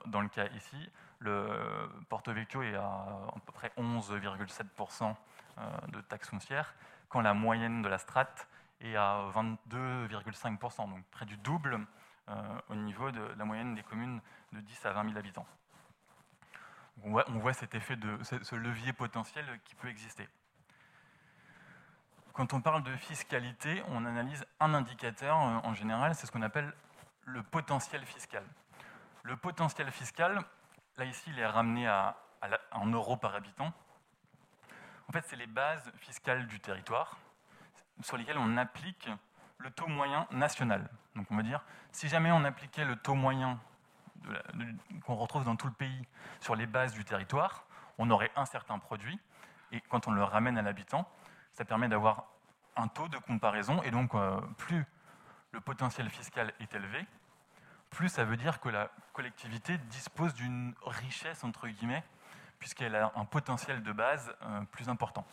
dans 0.06 0.20
le 0.20 0.28
cas 0.28 0.46
ici, 0.48 0.90
le 1.20 1.90
Porto 2.08 2.32
Vecchio 2.32 2.62
est 2.62 2.74
à 2.74 2.82
à 2.82 3.40
peu 3.44 3.52
près 3.52 3.72
11,7% 3.78 5.14
euh, 5.58 5.86
de 5.88 6.00
taxes 6.02 6.28
foncières, 6.28 6.74
quand 7.08 7.20
la 7.20 7.34
moyenne 7.34 7.82
de 7.82 7.88
la 7.88 7.98
strate 7.98 8.48
est 8.80 8.96
à 8.96 9.24
22,5%, 9.34 10.88
donc 10.88 11.04
près 11.10 11.26
du 11.26 11.36
double 11.38 11.80
euh, 12.28 12.60
au 12.68 12.74
niveau 12.74 13.10
de 13.10 13.20
la 13.36 13.44
moyenne 13.44 13.74
des 13.74 13.82
communes 13.82 14.20
de 14.52 14.60
10 14.60 14.86
à 14.86 14.92
20 14.92 15.04
000 15.04 15.18
habitants. 15.18 15.46
On 17.04 17.10
voit, 17.38 17.52
cet 17.52 17.74
effet 17.76 17.96
de 17.96 18.18
ce 18.24 18.56
levier 18.56 18.92
potentiel 18.92 19.44
qui 19.64 19.76
peut 19.76 19.88
exister. 19.88 20.28
Quand 22.32 22.54
on 22.54 22.60
parle 22.60 22.82
de 22.82 22.94
fiscalité, 22.96 23.82
on 23.88 24.04
analyse 24.04 24.44
un 24.60 24.74
indicateur 24.74 25.36
euh, 25.36 25.58
en 25.64 25.74
général, 25.74 26.14
c'est 26.14 26.26
ce 26.26 26.32
qu'on 26.32 26.42
appelle 26.42 26.72
le 27.24 27.42
potentiel 27.42 28.04
fiscal. 28.04 28.44
Le 29.22 29.36
potentiel 29.36 29.90
fiscal, 29.90 30.40
là 30.96 31.04
ici, 31.04 31.30
il 31.30 31.38
est 31.38 31.46
ramené 31.46 31.86
à, 31.86 32.16
en 32.72 32.86
euros 32.86 33.16
par 33.16 33.34
habitant. 33.34 33.72
En 35.08 35.12
fait, 35.12 35.24
c'est 35.26 35.36
les 35.36 35.46
bases 35.46 35.90
fiscales 35.96 36.46
du 36.46 36.60
territoire 36.60 37.16
sur 38.02 38.16
lesquelles 38.16 38.38
on 38.38 38.56
applique 38.56 39.08
le 39.58 39.70
taux 39.70 39.88
moyen 39.88 40.26
national. 40.30 40.88
Donc 41.16 41.26
on 41.30 41.36
va 41.36 41.42
dire, 41.42 41.64
si 41.90 42.08
jamais 42.08 42.30
on 42.30 42.44
appliquait 42.44 42.84
le 42.84 42.96
taux 42.96 43.14
moyen 43.14 43.58
qu'on 45.04 45.14
retrouve 45.16 45.44
dans 45.44 45.56
tout 45.56 45.66
le 45.66 45.72
pays 45.72 46.06
sur 46.40 46.54
les 46.54 46.66
bases 46.66 46.92
du 46.92 47.04
territoire, 47.04 47.64
on 47.98 48.10
aurait 48.10 48.30
un 48.36 48.44
certain 48.44 48.78
produit, 48.78 49.18
et 49.72 49.80
quand 49.80 50.06
on 50.06 50.12
le 50.12 50.22
ramène 50.22 50.58
à 50.58 50.62
l'habitant, 50.62 51.10
ça 51.52 51.64
permet 51.64 51.88
d'avoir 51.88 52.26
un 52.76 52.88
taux 52.88 53.08
de 53.08 53.18
comparaison, 53.18 53.82
et 53.82 53.90
donc 53.90 54.14
euh, 54.14 54.40
plus 54.56 54.84
le 55.52 55.60
potentiel 55.60 56.08
fiscal 56.10 56.52
est 56.60 56.72
élevé, 56.74 57.04
plus 57.90 58.08
ça 58.08 58.24
veut 58.24 58.36
dire 58.36 58.60
que 58.60 58.68
la 58.68 58.90
collectivité 59.12 59.78
dispose 59.78 60.34
d'une 60.34 60.74
richesse, 60.84 61.44
entre 61.44 61.68
guillemets, 61.68 62.04
puisqu'elle 62.58 62.94
a 62.94 63.12
un 63.16 63.24
potentiel 63.24 63.82
de 63.82 63.92
base 63.92 64.32
euh, 64.42 64.60
plus 64.72 64.88
important. 64.88 65.26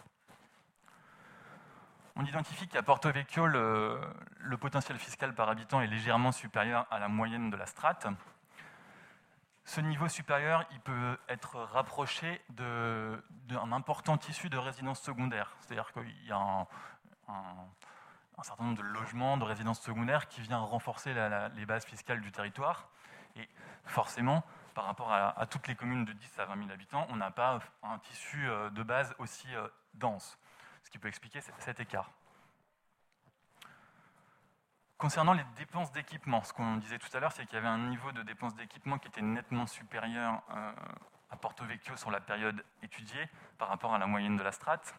On 2.15 2.23
identifie 2.23 2.67
qu'à 2.67 2.81
Porto 2.81 3.11
Vecchio, 3.11 3.45
le, 3.45 3.99
potentiel 4.59 4.97
fiscal 4.97 5.35
par 5.35 5.49
habitant 5.49 5.81
est 5.81 5.87
légèrement 5.87 6.31
supérieur 6.31 6.87
à 6.89 6.97
la 6.97 7.09
moyenne 7.09 7.49
de 7.49 7.57
la 7.57 7.65
strate. 7.65 8.07
Ce 9.65 9.81
niveau 9.81 10.07
supérieur, 10.07 10.65
il 10.71 10.79
peut 10.79 11.17
être 11.27 11.57
rapproché 11.57 12.41
d'un 12.49 13.71
important 13.73 14.17
tissu 14.17 14.49
de 14.49 14.57
résidence 14.57 15.01
secondaire. 15.01 15.57
C'est-à-dire 15.59 15.91
qu'il 15.91 16.25
y 16.25 16.31
a 16.31 16.37
un, 16.37 16.67
un 17.27 17.67
certain 18.43 18.63
nombre 18.65 18.77
de 18.77 18.83
logements, 18.83 19.37
de 19.37 19.43
résidences 19.43 19.81
secondaires 19.81 20.27
qui 20.27 20.41
vient 20.41 20.59
renforcer 20.59 21.13
les 21.55 21.65
bases 21.65 21.85
fiscales 21.85 22.21
du 22.21 22.31
territoire. 22.31 22.89
Et 23.35 23.47
forcément, 23.85 24.43
par 24.73 24.85
rapport 24.85 25.11
à, 25.11 25.45
toutes 25.47 25.67
les 25.67 25.75
communes 25.75 26.05
de 26.05 26.13
10 26.13 26.39
à 26.39 26.45
20 26.45 26.57
000 26.57 26.71
habitants, 26.71 27.07
on 27.09 27.15
n'a 27.15 27.31
pas 27.31 27.59
un 27.81 27.97
tissu 27.99 28.47
euh, 28.47 28.69
de 28.69 28.83
base 28.83 29.15
aussi 29.19 29.47
euh, 29.55 29.67
dense, 29.93 30.37
ce 30.83 30.89
qui 30.89 30.99
peut 30.99 31.07
expliquer 31.07 31.39
cet 31.59 31.79
écart. 31.79 32.11
Concernant 34.97 35.33
les 35.33 35.45
dépenses 35.57 35.91
d'équipement, 35.91 36.43
ce 36.43 36.53
qu'on 36.53 36.77
disait 36.77 36.99
tout 36.99 37.09
à 37.15 37.19
l'heure, 37.19 37.31
c'est 37.31 37.45
qu'il 37.45 37.55
y 37.55 37.57
avait 37.57 37.67
un 37.67 37.89
niveau 37.89 38.11
de 38.11 38.21
dépenses 38.21 38.55
d'équipement 38.55 38.97
qui 38.97 39.07
était 39.07 39.21
nettement 39.21 39.65
supérieur 39.67 40.41
euh, 40.51 40.71
à 41.29 41.37
Porto 41.37 41.65
Vecchio 41.65 41.95
sur 41.95 42.11
la 42.11 42.19
période 42.19 42.63
étudiée 42.81 43.29
par 43.57 43.69
rapport 43.69 43.93
à 43.93 43.97
la 43.97 44.07
moyenne 44.07 44.37
de 44.37 44.43
la 44.43 44.51
strate. 44.51 44.95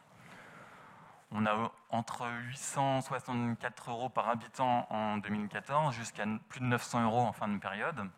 On 1.33 1.45
a 1.47 1.73
entre 1.91 2.29
864 2.29 3.91
euros 3.91 4.09
par 4.09 4.29
habitant 4.29 4.87
en 4.91 5.19
2014 5.19 5.95
jusqu'à 5.95 6.25
plus 6.49 6.61
de 6.61 6.67
900 6.67 7.05
euros 7.05 7.21
en 7.21 7.33
fin 7.33 7.49
de 7.49 7.59
période, 7.59 8.09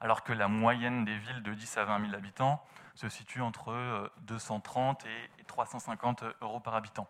alors 0.00 0.24
que 0.24 0.32
la 0.32 0.48
moyenne 0.48 1.04
des 1.04 1.16
villes 1.18 1.42
de 1.42 1.52
10 1.52 1.76
à 1.78 1.84
20 1.84 2.06
000 2.06 2.14
habitants 2.14 2.64
se 2.94 3.08
situe 3.08 3.42
entre 3.42 4.10
230 4.22 5.04
et 5.06 5.44
350 5.44 6.24
euros 6.40 6.60
par 6.60 6.74
habitant. 6.74 7.08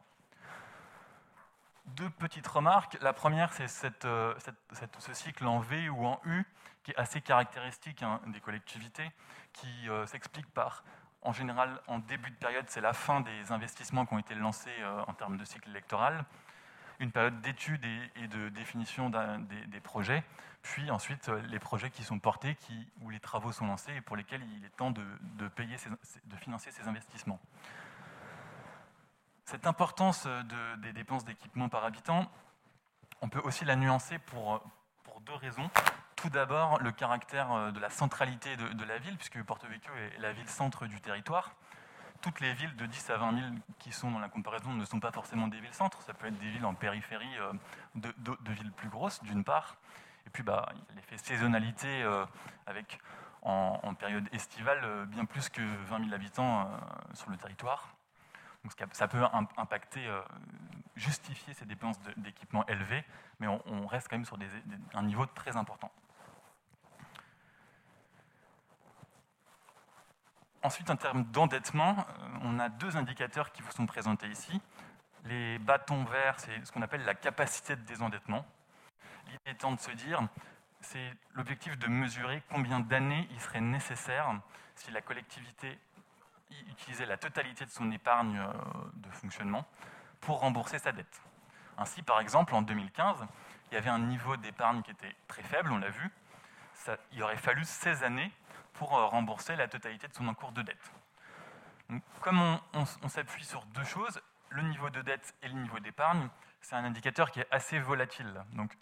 Deux 1.86 2.10
petites 2.10 2.46
remarques. 2.46 2.96
La 3.02 3.12
première, 3.12 3.52
c'est 3.52 3.68
ce 3.68 5.12
cycle 5.12 5.46
en 5.46 5.60
V 5.60 5.88
ou 5.90 6.06
en 6.06 6.20
U 6.24 6.44
qui 6.84 6.92
est 6.92 6.96
assez 6.96 7.20
caractéristique 7.20 8.02
hein, 8.02 8.20
des 8.26 8.40
collectivités, 8.40 9.10
qui 9.52 9.88
euh, 9.88 10.06
s'explique 10.06 10.46
par 10.52 10.84
en 11.24 11.32
général, 11.32 11.80
en 11.88 11.98
début 11.98 12.30
de 12.30 12.36
période, 12.36 12.66
c'est 12.68 12.82
la 12.82 12.92
fin 12.92 13.22
des 13.22 13.50
investissements 13.50 14.04
qui 14.06 14.14
ont 14.14 14.18
été 14.18 14.34
lancés 14.34 14.70
euh, 14.80 15.02
en 15.06 15.14
termes 15.14 15.38
de 15.38 15.44
cycle 15.44 15.70
électoral, 15.70 16.24
une 17.00 17.10
période 17.10 17.40
d'étude 17.40 17.84
et, 18.16 18.28
de 18.28 18.50
définition 18.50 19.10
des, 19.10 19.80
projets, 19.80 20.22
puis 20.62 20.90
ensuite 20.90 21.28
euh, 21.28 21.42
les 21.48 21.58
projets 21.58 21.90
qui 21.90 22.04
sont 22.04 22.18
portés, 22.18 22.56
où 23.00 23.10
les 23.10 23.20
travaux 23.20 23.52
sont 23.52 23.66
lancés 23.66 23.94
et 23.96 24.00
pour 24.00 24.16
lesquels 24.16 24.42
il 24.56 24.64
est 24.64 24.76
temps 24.76 24.90
de, 24.90 25.48
payer 25.48 25.76
de 26.24 26.36
financer 26.36 26.70
ces 26.70 26.86
investissements. 26.86 27.40
Cette 29.46 29.66
importance 29.66 30.26
des 30.78 30.92
dépenses 30.92 31.24
d'équipement 31.24 31.68
par 31.68 31.84
habitant, 31.84 32.30
on 33.20 33.28
peut 33.28 33.40
aussi 33.44 33.64
la 33.64 33.76
nuancer 33.76 34.18
pour 34.18 34.62
deux 35.26 35.34
raisons. 35.34 35.70
Tout 36.24 36.30
d'abord, 36.30 36.80
le 36.80 36.90
caractère 36.90 37.70
de 37.70 37.78
la 37.78 37.90
centralité 37.90 38.56
de, 38.56 38.84
la 38.86 38.96
ville, 38.96 39.14
puisque 39.18 39.42
Porto 39.42 39.66
Vecchio 39.66 39.92
est 39.94 40.18
la 40.22 40.32
ville 40.32 40.48
centre 40.48 40.86
du 40.86 40.98
territoire 41.02 41.54
toutes 42.22 42.40
les 42.40 42.54
villes 42.54 42.74
de 42.76 42.86
10 42.86 43.10
à 43.10 43.18
20 43.18 43.38
000 43.38 43.46
qui 43.78 43.92
sont 43.92 44.10
dans 44.10 44.20
la 44.20 44.30
comparaison 44.30 44.72
ne 44.72 44.86
sont 44.86 45.00
pas 45.00 45.12
forcément 45.12 45.48
des 45.48 45.60
villes-centres. 45.60 46.00
Ça 46.00 46.14
peut 46.14 46.28
être 46.28 46.38
des 46.38 46.48
villes 46.48 46.64
en 46.64 46.72
périphérie 46.72 47.36
euh, 47.38 47.52
de, 47.96 48.52
villes 48.52 48.72
plus 48.72 48.88
grosses, 48.88 49.22
d'une 49.22 49.44
part. 49.44 49.76
Et 50.26 50.30
puis, 50.30 50.42
bah, 50.42 50.72
l'effet 50.96 51.18
saisonnalité 51.18 52.02
euh, 52.02 52.24
avec, 52.66 53.00
en, 53.42 53.92
période 53.92 54.26
estivale, 54.32 54.80
euh, 54.82 55.04
bien 55.04 55.26
plus 55.26 55.50
que 55.50 55.60
20 55.60 56.04
000 56.04 56.14
habitants 56.14 56.70
sur 57.12 57.28
le 57.28 57.36
territoire. 57.36 57.94
Donc, 58.64 58.72
ça 58.92 59.08
peut 59.08 59.22
impacter, 59.58 60.08
justifier 60.96 61.52
ces 61.52 61.66
dépenses 61.66 62.00
d'équipement 62.16 62.64
élevées, 62.66 63.04
mais 63.38 63.46
on, 63.46 63.86
reste 63.86 64.08
quand 64.08 64.16
même 64.16 64.24
sur 64.24 64.38
un 64.94 65.02
niveau 65.02 65.26
très 65.26 65.58
important. 65.58 65.92
Ensuite, 70.64 70.88
en 70.88 70.96
termes 70.96 71.24
d'endettement, 71.24 71.94
euh, 71.98 72.38
on 72.40 72.58
a 72.58 72.70
deux 72.70 72.96
indicateurs 72.96 73.52
qui 73.52 73.60
vous 73.60 73.70
sont 73.70 73.84
présentés 73.84 74.28
ici. 74.28 74.62
Les 75.26 75.58
bâtons 75.58 76.04
verts, 76.04 76.40
c'est 76.40 76.64
ce 76.64 76.72
qu'on 76.72 76.80
appelle 76.80 77.04
la 77.04 77.14
capacité 77.14 77.76
de 77.76 77.82
désendettement. 77.82 78.46
L'idée 79.26 79.50
étant 79.50 79.72
de 79.72 79.80
se 79.80 79.90
dire, 79.90 80.26
c'est 80.80 81.12
l'objectif 81.34 81.78
de 81.78 81.86
mesurer 81.86 82.42
combien 82.50 82.80
d'années 82.80 83.28
il 83.30 83.40
serait 83.40 83.60
nécessaire 83.60 84.40
si 84.74 84.90
la 84.90 85.02
collectivité 85.02 85.78
utilisait 86.70 87.04
la 87.04 87.18
totalité 87.18 87.66
de 87.66 87.70
son 87.70 87.92
épargne 87.92 88.38
euh, 88.38 88.52
de 88.94 89.10
fonctionnement 89.10 89.66
pour 90.22 90.40
rembourser 90.40 90.78
sa 90.78 90.92
dette. 90.92 91.20
Ainsi, 91.76 92.00
par 92.00 92.20
exemple, 92.20 92.54
en 92.54 92.62
2015, 92.62 93.18
il 93.70 93.74
y 93.74 93.76
avait 93.76 93.90
un 93.90 93.98
niveau 93.98 94.38
d'épargne 94.38 94.80
qui 94.80 94.92
était 94.92 95.14
très 95.28 95.42
faible, 95.42 95.72
on 95.72 95.78
l'a 95.78 95.90
vu. 95.90 96.10
il 97.12 97.22
aurait 97.22 97.36
fallu 97.36 97.64
16 97.64 98.02
années 98.02 98.32
pour 98.74 98.96
euh, 98.96 99.06
rembourser 99.06 99.56
la 99.56 99.68
totalité 99.68 100.06
de 100.08 100.14
son 100.14 100.28
encours 100.28 100.52
de 100.52 100.62
dette. 100.62 100.92
comme 102.20 102.58
on, 102.74 103.08
s'appuie 103.08 103.44
sur 103.44 103.64
deux 103.66 103.84
choses, 103.84 104.20
le 104.50 104.62
niveau 104.62 104.90
de 104.90 105.00
dette 105.02 105.34
et 105.42 105.48
le 105.48 105.54
niveau 105.54 105.78
d'épargne, 105.80 106.28
c'est 106.60 106.76
un 106.76 106.84
indicateur 106.84 107.30
qui 107.30 107.40
est 107.40 107.46
assez 107.50 107.78
volatile. 107.78 108.44
Donc, 108.52 108.76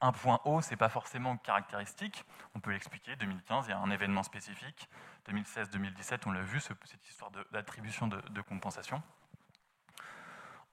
un 0.00 0.12
point 0.12 0.40
haut, 0.44 0.60
ce 0.60 0.70
n'est 0.70 0.76
pas 0.76 0.88
forcément 0.88 1.36
caractéristique. 1.36 2.24
On 2.54 2.60
peut 2.60 2.72
l'expliquer. 2.72 3.14
2015, 3.16 3.66
il 3.66 3.70
y 3.70 3.72
a 3.72 3.78
un 3.78 3.90
événement 3.90 4.24
spécifique. 4.24 4.88
2016-2017, 5.28 6.22
on 6.26 6.32
l'a 6.32 6.42
vu, 6.42 6.60
cette 6.60 7.08
histoire 7.08 7.30
d'attribution 7.52 8.08
de, 8.08 8.20
de, 8.30 8.40
compensation. 8.40 9.02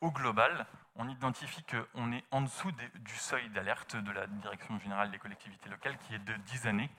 Au 0.01 0.11
global, 0.11 0.65
on 0.95 1.07
identifie 1.07 1.63
qu'on 1.63 2.11
est 2.13 2.23
en 2.31 2.41
dessous 2.41 2.71
du 2.71 3.15
seuil 3.15 3.49
d'alerte 3.49 3.95
de 3.95 4.11
la 4.11 4.25
Direction 4.27 4.79
générale 4.79 5.11
des 5.11 5.19
collectivités 5.19 5.69
locales, 5.69 5.97
qui 5.99 6.15
est 6.15 6.19
de 6.19 6.33
10 6.33 6.67
années 6.67 6.89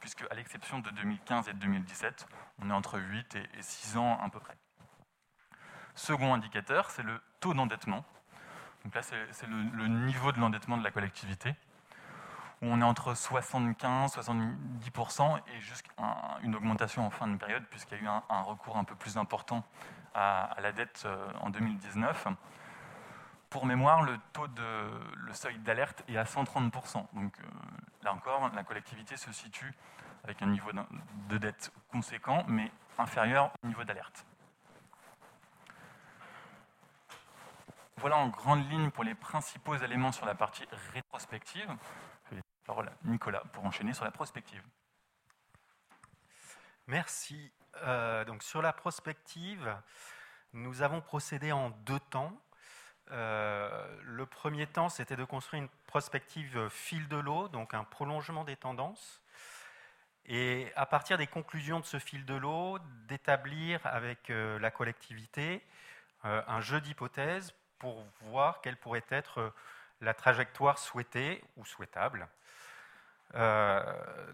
puisque 0.00 0.24
à 0.30 0.34
l'exception 0.34 0.78
de 0.80 0.90
2015 0.90 1.48
et 1.48 1.52
de 1.52 1.58
2017, 1.58 2.26
on 2.60 2.70
est 2.70 2.72
entre 2.72 2.98
8 2.98 3.36
et 3.36 3.48
6 3.60 3.96
ans 3.96 4.18
à 4.20 4.28
peu 4.28 4.40
près. 4.40 4.56
Second 5.94 6.34
indicateur, 6.34 6.90
c'est 6.90 7.02
le 7.02 7.20
taux 7.40 7.54
d'endettement. 7.54 8.04
Donc 8.84 8.94
là, 8.94 9.02
c'est 9.02 9.46
le, 9.46 9.88
niveau 9.88 10.30
de 10.30 10.38
l'endettement 10.38 10.76
de 10.76 10.84
la 10.84 10.90
collectivité, 10.90 11.54
où 12.62 12.66
on 12.66 12.80
est 12.80 12.84
entre 12.84 13.14
75, 13.14 14.16
70% 14.16 15.38
et 15.38 15.60
jusqu'à 15.60 15.90
une 16.42 16.54
augmentation 16.54 17.04
en 17.04 17.10
fin 17.10 17.26
de 17.26 17.36
période, 17.36 17.64
puisqu'il 17.70 17.98
y 17.98 18.00
a 18.00 18.04
eu 18.04 18.06
un, 18.06 18.42
recours 18.42 18.76
un 18.76 18.84
peu 18.84 18.94
plus 18.94 19.16
important 19.16 19.64
à, 20.14 20.54
la 20.60 20.72
dette 20.72 21.02
euh, 21.06 21.16
en 21.40 21.50
2019. 21.50 22.28
Pour 23.50 23.66
mémoire, 23.66 24.02
le 24.02 24.18
taux 24.32 24.48
de 24.48 25.32
seuil 25.32 25.58
d'alerte 25.58 26.02
est 26.08 26.16
à 26.16 26.24
130%. 26.24 27.06
Donc 27.14 27.38
euh, 27.38 27.42
là 28.02 28.12
encore, 28.12 28.50
la 28.54 28.64
collectivité 28.64 29.16
se 29.16 29.32
situe 29.32 29.72
avec 30.24 30.42
un 30.42 30.46
niveau 30.46 30.70
de 31.28 31.38
dette 31.38 31.72
conséquent, 31.88 32.44
mais 32.48 32.70
inférieur 32.98 33.52
au 33.62 33.68
niveau 33.68 33.84
d'alerte. 33.84 34.26
Voilà 37.98 38.16
en 38.18 38.28
grande 38.28 38.68
ligne 38.70 38.90
pour 38.90 39.04
les 39.04 39.14
principaux 39.14 39.76
éléments 39.76 40.12
sur 40.12 40.26
la 40.26 40.34
partie 40.34 40.64
rétrospective. 40.92 41.68
Je 42.24 42.34
vais 42.34 42.36
la 42.36 42.42
parole 42.66 42.88
à 42.88 42.92
Nicolas 43.04 43.42
pour 43.52 43.64
enchaîner 43.64 43.94
sur 43.94 44.04
la 44.04 44.10
prospective. 44.10 44.62
Merci. 46.86 47.52
Euh, 47.82 48.24
donc 48.24 48.42
sur 48.42 48.62
la 48.62 48.72
prospective, 48.72 49.76
nous 50.52 50.82
avons 50.82 51.00
procédé 51.00 51.52
en 51.52 51.70
deux 51.70 52.00
temps. 52.00 52.32
Euh, 53.12 53.86
le 54.04 54.26
premier 54.26 54.66
temps, 54.66 54.88
c'était 54.88 55.16
de 55.16 55.24
construire 55.24 55.62
une 55.62 55.68
prospective 55.86 56.68
fil 56.68 57.06
de 57.08 57.16
l'eau, 57.16 57.48
donc 57.48 57.74
un 57.74 57.84
prolongement 57.84 58.44
des 58.44 58.56
tendances, 58.56 59.20
et 60.26 60.72
à 60.74 60.86
partir 60.86 61.18
des 61.18 61.28
conclusions 61.28 61.78
de 61.78 61.84
ce 61.84 61.98
fil 61.98 62.24
de 62.24 62.34
l'eau, 62.34 62.78
d'établir 63.06 63.80
avec 63.84 64.30
euh, 64.30 64.58
la 64.58 64.70
collectivité 64.70 65.62
euh, 66.24 66.42
un 66.48 66.60
jeu 66.60 66.80
d'hypothèses 66.80 67.54
pour 67.78 68.04
voir 68.22 68.60
quelle 68.60 68.76
pourrait 68.76 69.04
être 69.10 69.52
la 70.00 70.14
trajectoire 70.14 70.78
souhaitée 70.78 71.42
ou 71.56 71.64
souhaitable. 71.64 72.28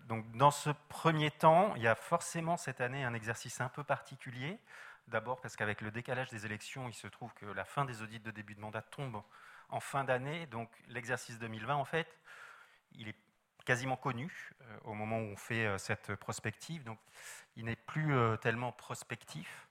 donc 0.09 0.31
dans 0.33 0.51
ce 0.51 0.71
premier 0.89 1.31
temps, 1.31 1.75
il 1.77 1.83
y 1.83 1.89
a 1.89 1.95
forcément 1.95 2.57
cette 2.57 2.81
année 2.81 3.05
un 3.05 3.15
exercice 3.15 3.61
un 3.61 3.69
peu 3.69 3.85
particulier 3.85 4.59
D'abord 5.09 5.41
parce 5.41 5.57
qu'avec 5.57 5.81
le 5.81 5.91
décalage 5.91 6.31
des 6.31 6.47
élections, 6.47 6.89
il 6.89 6.95
se 6.95 7.07
trouve 7.07 7.35
que 7.35 7.47
la 7.47 7.65
fin 7.65 7.85
des 7.85 8.03
audits 8.03 8.21
de 8.21 8.31
début 8.31 8.55
de 8.55 8.61
mandat 8.61 8.83
tombe 8.83 9.23
en 9.69 9.81
fin 9.81 10.05
d'année. 10.05 10.47
Donc 10.47 10.71
l'exercice 10.89 11.39
2020, 11.39 11.75
en 11.75 11.85
fait, 11.85 12.19
il 12.93 13.09
est 13.09 13.17
quasiment 13.65 13.97
connu 13.97 14.53
euh, 14.63 14.79
au 14.85 14.95
moment 14.95 15.19
où 15.19 15.33
on 15.33 15.37
fait 15.37 15.67
euh, 15.67 15.79
cette 15.79 16.15
prospective. 16.17 16.85
Donc 16.85 16.99
il 17.57 17.65
n'est 17.65 17.77
plus 17.77 18.15
euh, 18.15 18.37
tellement 18.37 18.73
prospectif. 18.73 19.69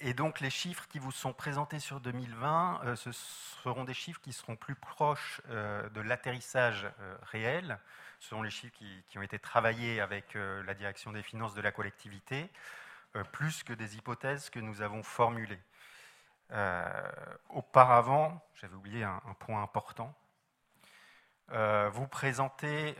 et 0.00 0.12
donc 0.12 0.40
les 0.40 0.50
chiffres 0.50 0.86
qui 0.86 0.98
vous 0.98 1.12
sont 1.12 1.32
présentés 1.32 1.78
sur 1.78 1.98
2020, 1.98 2.94
ce 2.94 3.10
seront 3.10 3.84
des 3.84 3.94
chiffres 3.94 4.20
qui 4.20 4.34
seront 4.34 4.54
plus 4.54 4.74
proches 4.74 5.40
de 5.48 6.00
l'atterrissage 6.02 6.86
réel, 7.22 7.80
ce 8.18 8.28
sont 8.28 8.42
les 8.42 8.50
chiffres 8.50 8.74
qui, 9.08 9.18
ont 9.18 9.22
été 9.22 9.38
travaillés 9.38 10.00
avec 10.00 10.34
euh, 10.36 10.62
la 10.64 10.74
direction 10.74 11.12
des 11.12 11.22
finances 11.22 11.54
de 11.54 11.60
la 11.60 11.72
collectivité, 11.72 12.50
euh, 13.16 13.24
plus 13.24 13.62
que 13.62 13.72
des 13.72 13.96
hypothèses 13.96 14.50
que 14.50 14.58
nous 14.58 14.82
avons 14.82 15.02
formulées. 15.02 15.60
Euh, 16.50 17.12
auparavant, 17.50 18.44
j'avais 18.56 18.74
oublié 18.74 19.04
un, 19.04 19.20
point 19.38 19.62
important, 19.62 20.14
vous 21.50 22.06
présentez 22.06 22.94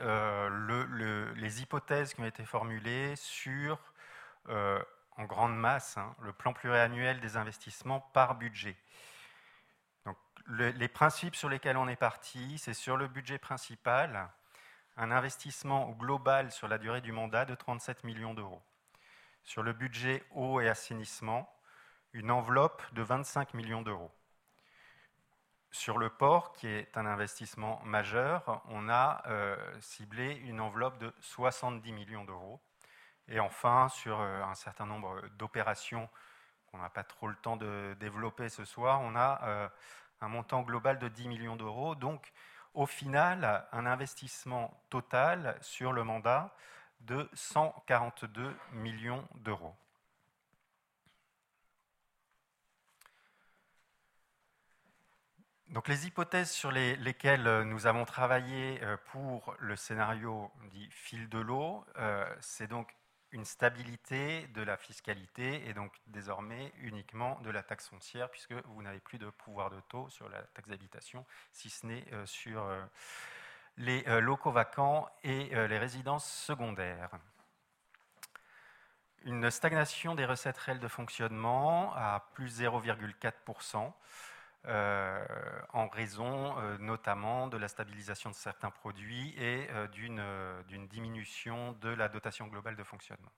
les 1.36 1.62
hypothèses 1.62 2.14
qui 2.14 2.20
ont 2.22 2.26
été 2.26 2.46
formulées 2.46 3.14
sur, 3.16 3.78
en 4.46 5.24
grande 5.24 5.54
masse, 5.54 5.98
hein, 5.98 6.14
le 6.22 6.32
plan 6.32 6.54
pluriannuel 6.54 7.20
des 7.20 7.36
investissements 7.36 8.00
par 8.00 8.36
budget. 8.36 8.74
Donc, 10.06 10.16
les 10.48 10.88
principes 10.88 11.36
sur 11.36 11.50
lesquels 11.50 11.76
on 11.76 11.88
est 11.88 11.96
parti, 11.96 12.56
c'est 12.56 12.72
sur 12.72 12.96
le 12.96 13.06
budget 13.06 13.36
principal, 13.36 14.30
un 14.98 15.12
investissement 15.12 15.90
global 15.92 16.50
sur 16.50 16.66
la 16.66 16.76
durée 16.76 17.00
du 17.00 17.12
mandat 17.12 17.44
de 17.44 17.54
37 17.54 18.02
millions 18.02 18.34
d'euros. 18.34 18.60
Sur 19.44 19.62
le 19.62 19.72
budget 19.72 20.24
eau 20.32 20.60
et 20.60 20.68
assainissement, 20.68 21.48
une 22.12 22.32
enveloppe 22.32 22.82
de 22.94 23.02
25 23.02 23.54
millions 23.54 23.82
d'euros. 23.82 24.10
Sur 25.70 25.98
le 25.98 26.10
port, 26.10 26.52
qui 26.52 26.66
est 26.66 26.96
un 26.96 27.06
investissement 27.06 27.80
majeur, 27.84 28.60
on 28.70 28.88
a 28.88 29.22
euh, 29.28 29.56
ciblé 29.80 30.34
une 30.44 30.60
enveloppe 30.60 30.98
de 30.98 31.14
70 31.20 31.92
millions 31.92 32.24
d'euros. 32.24 32.60
Et 33.28 33.38
enfin, 33.38 33.88
sur 33.90 34.18
euh, 34.18 34.42
un 34.42 34.54
certain 34.54 34.86
nombre 34.86 35.22
d'opérations 35.38 36.08
qu'on 36.66 36.78
n'a 36.78 36.90
pas 36.90 37.04
trop 37.04 37.28
le 37.28 37.36
temps 37.36 37.56
de 37.56 37.96
développer 38.00 38.48
ce 38.48 38.64
soir, 38.64 39.00
on 39.02 39.14
a 39.14 39.40
euh, 39.44 39.68
un 40.22 40.28
montant 40.28 40.62
global 40.62 40.98
de 40.98 41.06
10 41.06 41.28
millions 41.28 41.56
d'euros. 41.56 41.94
Donc, 41.94 42.32
au 42.78 42.86
final 42.86 43.66
un 43.72 43.86
investissement 43.86 44.80
total 44.88 45.58
sur 45.60 45.92
le 45.92 46.04
mandat 46.04 46.54
de 47.00 47.28
142 47.34 48.54
millions 48.72 49.26
d'euros. 49.34 49.74
Donc 55.70 55.88
les 55.88 56.06
hypothèses 56.06 56.52
sur 56.52 56.70
lesquelles 56.70 57.62
nous 57.62 57.88
avons 57.88 58.04
travaillé 58.04 58.80
euh, 58.84 58.96
pour 59.10 59.56
le 59.58 59.74
scénario 59.74 60.50
dit 60.70 60.88
fil 60.90 61.28
de 61.28 61.38
l'eau, 61.40 61.84
euh, 61.98 62.24
c'est 62.40 62.68
donc 62.68 62.94
une 63.32 63.44
stabilité 63.44 64.46
de 64.48 64.62
la 64.62 64.76
fiscalité 64.76 65.68
et 65.68 65.74
donc 65.74 65.92
désormais 66.06 66.72
uniquement 66.78 67.38
de 67.40 67.50
la 67.50 67.62
taxe 67.62 67.88
foncière 67.88 68.30
puisque 68.30 68.52
vous 68.52 68.82
n'avez 68.82 69.00
plus 69.00 69.18
de 69.18 69.28
pouvoir 69.30 69.70
de 69.70 69.80
taux 69.88 70.08
sur 70.08 70.28
la 70.28 70.42
taxe 70.42 70.68
d'habitation 70.68 71.26
si 71.52 71.68
ce 71.68 71.86
n'est 71.86 72.04
euh, 72.12 72.24
sur 72.26 72.62
euh, 72.62 72.82
les 73.76 74.04
euh, 74.08 74.20
locaux 74.20 74.50
vacants 74.50 75.08
et 75.22 75.50
les 75.68 75.78
résidences 75.78 76.30
secondaires. 76.30 77.10
une 79.24 79.50
stagnation 79.50 80.14
des 80.14 80.24
recettes 80.24 80.58
réelles 80.58 80.80
de 80.80 80.88
fonctionnement 80.88 81.92
à 81.94 82.30
plus 82.34 82.60
0,4%. 82.60 83.92
Euh, 84.66 85.24
en 85.72 85.86
raison 85.86 86.58
euh, 86.58 86.76
notamment 86.78 87.46
de 87.46 87.56
la 87.56 87.68
stabilisation 87.68 88.28
de 88.28 88.34
certains 88.34 88.70
produits 88.70 89.32
et 89.38 89.68
euh, 89.70 89.86
d'une 89.86 90.88
diminution 90.88 91.72
de 91.74 91.90
la 91.90 92.08
dotation 92.08 92.48
globale 92.48 92.74
de 92.74 92.82
fonctionnement. 92.82 93.30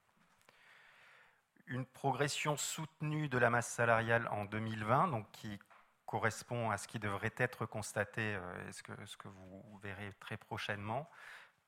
Une 1.67 1.85
progression 1.85 2.57
soutenue 2.57 3.29
de 3.29 3.37
la 3.37 3.51
masse 3.51 3.69
salariale 3.69 4.29
en 4.33 4.47
2020, 4.47 5.09
donc 5.09 5.31
qui 5.31 5.59
correspond 6.07 6.71
à 6.71 6.79
ce 6.79 6.89
qui 6.89 6.99
devrait 6.99 7.35
être 7.37 7.67
constaté, 7.67 8.37
et 8.67 8.73
ce 8.73 8.83
que, 8.83 9.29
vous 9.29 9.79
verrez 9.81 10.13
très 10.19 10.37
prochainement, 10.37 11.09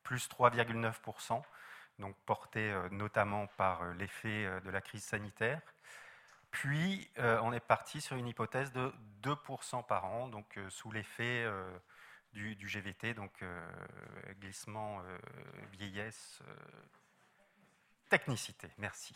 plus 0.03 0.29
3,9%, 0.29 1.41
donc 2.01 2.17
porté 2.27 2.75
notamment 2.91 3.47
par 3.47 3.85
l'effet 3.95 4.61
de 4.65 4.71
la 4.71 4.81
crise 4.81 5.05
sanitaire. 5.05 5.61
Puis, 6.53 7.11
euh, 7.19 7.41
on 7.43 7.53
est 7.53 7.61
parti 7.61 8.01
sur 8.01 8.17
une 8.17 8.29
hypothèse 8.29 8.73
de 8.73 8.93
2% 9.23 9.85
par 9.85 10.05
an, 10.05 10.29
donc 10.29 10.59
euh, 10.59 10.69
sous 10.69 10.93
l'effet 10.93 11.45
euh, 11.45 11.65
du, 12.35 12.69
GVT, 12.69 13.15
donc 13.15 13.45
glissement, 14.41 15.03
vieillesse, 15.73 16.41
technicité. 18.09 18.71
Merci. 18.79 19.15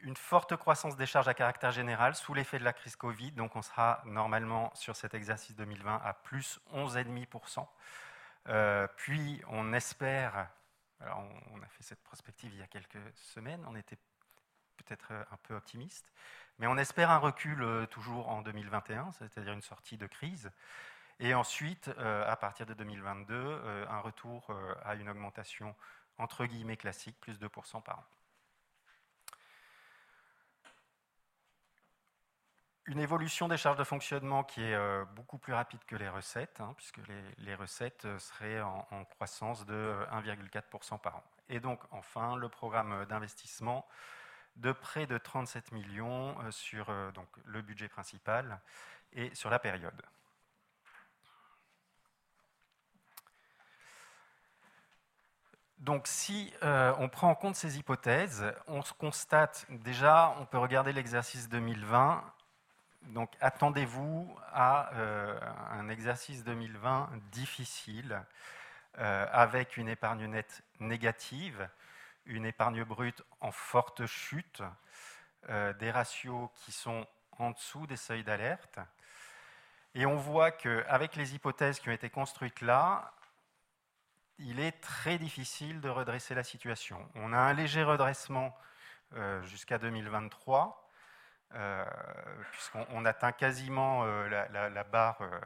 une 0.00 0.16
forte 0.16 0.56
croissance 0.56 0.96
des 0.96 1.04
charges 1.04 1.28
à 1.28 1.34
caractère 1.34 1.72
général 1.72 2.14
sous 2.14 2.32
l'effet 2.32 2.58
de 2.58 2.64
la 2.64 2.72
crise 2.72 2.96
Covid, 2.96 3.32
donc 3.32 3.54
on 3.54 3.60
sera 3.60 4.00
normalement 4.06 4.74
sur 4.74 4.96
cet 4.96 5.12
exercice 5.12 5.54
2020 5.56 6.00
à 6.02 6.14
plus 6.14 6.58
11,5%. 6.72 8.88
puis, 8.96 9.42
on 9.48 9.74
espère 9.74 10.48
on 11.52 11.62
a 11.62 11.66
fait 11.66 11.82
cette 11.82 12.02
prospective 12.02 12.52
il 12.52 12.58
y 12.58 12.62
a 12.62 12.66
quelques 12.66 12.98
semaines, 13.14 13.64
on 13.68 13.76
était 13.76 13.98
peut-être 14.76 15.12
un 15.12 15.36
peu 15.42 15.54
optimiste, 15.54 16.12
mais 16.58 16.66
on 16.66 16.76
espère 16.76 17.10
un 17.10 17.18
recul 17.18 17.62
euh, 17.62 17.86
toujours 17.86 18.28
en 18.28 18.42
2021, 18.42 19.12
c'est-à-dire 19.12 19.52
une 19.52 19.62
sortie 19.62 19.96
de 19.96 20.06
crise, 20.06 20.50
et 21.20 21.34
ensuite, 21.34 21.88
euh, 21.98 22.24
à 22.26 22.36
partir 22.36 22.66
de 22.66 22.74
2022, 22.74 23.34
euh, 23.34 23.86
un 23.88 24.00
retour 24.00 24.50
à 24.84 24.94
une 24.94 25.08
augmentation 25.08 25.74
entre 26.18 26.46
guillemets 26.46 26.76
classique, 26.76 27.18
plus 27.20 27.38
2% 27.38 27.82
par 27.82 28.00
an. 28.00 28.04
Une 32.86 32.98
évolution 32.98 33.48
des 33.48 33.56
charges 33.56 33.78
de 33.78 33.84
fonctionnement 33.84 34.42
qui 34.42 34.60
est 34.62 34.74
euh, 34.74 35.04
beaucoup 35.14 35.38
plus 35.38 35.52
rapide 35.52 35.80
que 35.86 35.94
les 35.94 36.08
recettes, 36.08 36.60
hein, 36.60 36.74
puisque 36.76 37.00
les, 37.38 37.54
recettes 37.54 38.04
euh, 38.06 38.18
seraient 38.18 38.60
en, 38.60 39.04
croissance 39.04 39.64
de 39.66 39.96
1,4% 40.12 40.94
euh, 40.94 40.98
par 40.98 41.16
an. 41.16 41.24
Et 41.48 41.60
donc, 41.60 41.80
enfin, 41.92 42.36
le 42.36 42.48
programme 42.48 43.04
d'investissement 43.06 43.86
de 44.56 44.72
près 44.72 45.06
de 45.06 45.16
37 45.16 45.72
millions 45.72 46.36
sur 46.50 46.92
le 47.46 47.62
budget 47.62 47.88
principal 47.88 48.60
et 49.14 49.34
sur 49.34 49.48
la 49.48 49.58
période. 49.58 50.02
Donc 55.78 56.06
si 56.06 56.52
on 56.62 57.08
prend 57.08 57.30
en 57.30 57.34
compte 57.34 57.56
ces 57.56 57.78
hypothèses, 57.78 58.44
on 58.66 58.82
se 58.82 58.92
constate 58.92 59.66
déjà, 59.70 60.36
on 60.38 60.44
peut 60.44 60.58
regarder 60.58 60.92
l'exercice 60.92 61.48
2020 61.48 62.22
donc 63.08 63.30
attendez-vous 63.40 64.34
à 64.52 64.92
euh, 64.94 65.38
un 65.70 65.88
exercice 65.88 66.44
2020 66.44 67.10
difficile, 67.30 68.22
euh, 68.98 69.26
avec 69.32 69.76
une 69.76 69.88
épargne 69.88 70.26
nette 70.26 70.62
négative, 70.80 71.68
une 72.26 72.44
épargne 72.44 72.84
brute 72.84 73.22
en 73.40 73.50
forte 73.50 74.06
chute, 74.06 74.62
euh, 75.48 75.72
des 75.74 75.90
ratios 75.90 76.48
qui 76.56 76.72
sont 76.72 77.06
en 77.38 77.50
dessous 77.50 77.86
des 77.86 77.96
seuils 77.96 78.24
d'alerte. 78.24 78.78
Et 79.94 80.06
on 80.06 80.16
voit 80.16 80.50
qu'avec 80.50 81.16
les 81.16 81.34
hypothèses 81.34 81.80
qui 81.80 81.88
ont 81.88 81.92
été 81.92 82.08
construites 82.08 82.60
là, 82.60 83.12
il 84.38 84.60
est 84.60 84.80
très 84.80 85.18
difficile 85.18 85.80
de 85.80 85.88
redresser 85.88 86.34
la 86.34 86.44
situation. 86.44 87.06
On 87.14 87.32
a 87.32 87.38
un 87.38 87.52
léger 87.52 87.82
redressement 87.82 88.56
jusqu'à 89.42 89.78
2023, 89.78 90.78
euh, 90.78 90.81
puisqu'on 92.52 93.04
atteint 93.04 93.32
quasiment 93.32 94.04
euh, 94.04 94.28
la, 94.28 94.84
barre, 94.84 95.20
euh, 95.20 95.40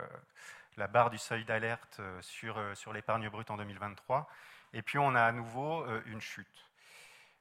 la, 0.77 0.87
barre, 0.87 1.11
du 1.11 1.19
seuil 1.19 1.45
d'alerte 1.45 2.01
sur, 2.21 2.61
sur 2.77 2.93
l'épargne 2.93 3.29
brute 3.29 3.51
en 3.51 3.57
2023, 3.57 4.29
et 4.73 4.83
puis 4.83 4.99
on 4.99 5.15
a 5.15 5.23
à 5.23 5.33
nouveau 5.33 5.87
une 6.07 6.21
chute. 6.21 6.71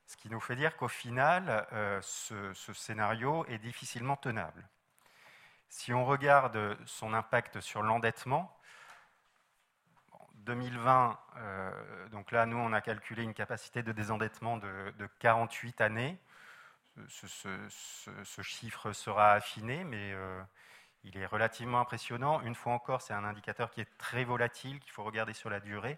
Ce 0.07 0.17
qui 0.17 0.29
nous 0.29 0.39
fait 0.39 0.55
dire 0.55 0.77
qu'au 0.77 0.87
final, 0.87 1.67
ce, 2.01 2.53
scénario 2.73 3.43
est 3.47 3.57
difficilement 3.57 4.15
tenable. 4.15 4.67
Si 5.67 5.93
on 5.93 6.05
regarde 6.05 6.77
son 6.85 7.13
impact 7.13 7.59
sur 7.59 7.81
l'endettement, 7.81 8.55
2020, 10.35 11.19
donc 12.11 12.31
là, 12.31 12.45
nous, 12.45 12.57
on 12.57 12.71
a 12.71 12.81
calculé 12.81 13.23
une 13.23 13.33
capacité 13.33 13.81
de 13.81 13.91
désendettement 13.91 14.57
de, 14.57 14.93
de 14.99 15.07
48 15.19 15.81
années 15.81 16.19
ce, 17.07 18.41
chiffre 18.41 18.93
sera 18.93 19.33
affiné, 19.33 19.83
mais 19.83 20.13
euh, 20.13 20.41
il 21.03 21.17
est 21.17 21.25
relativement 21.25 21.79
impressionnant. 21.79 22.41
Une 22.41 22.55
fois 22.55 22.73
encore, 22.73 23.01
c'est 23.01 23.13
un 23.13 23.23
indicateur 23.23 23.69
qui 23.71 23.81
est 23.81 23.97
très 23.97 24.23
volatile, 24.23 24.79
qu'il 24.79 24.91
faut 24.91 25.03
regarder 25.03 25.33
sur 25.33 25.49
la 25.49 25.59
durée, 25.59 25.97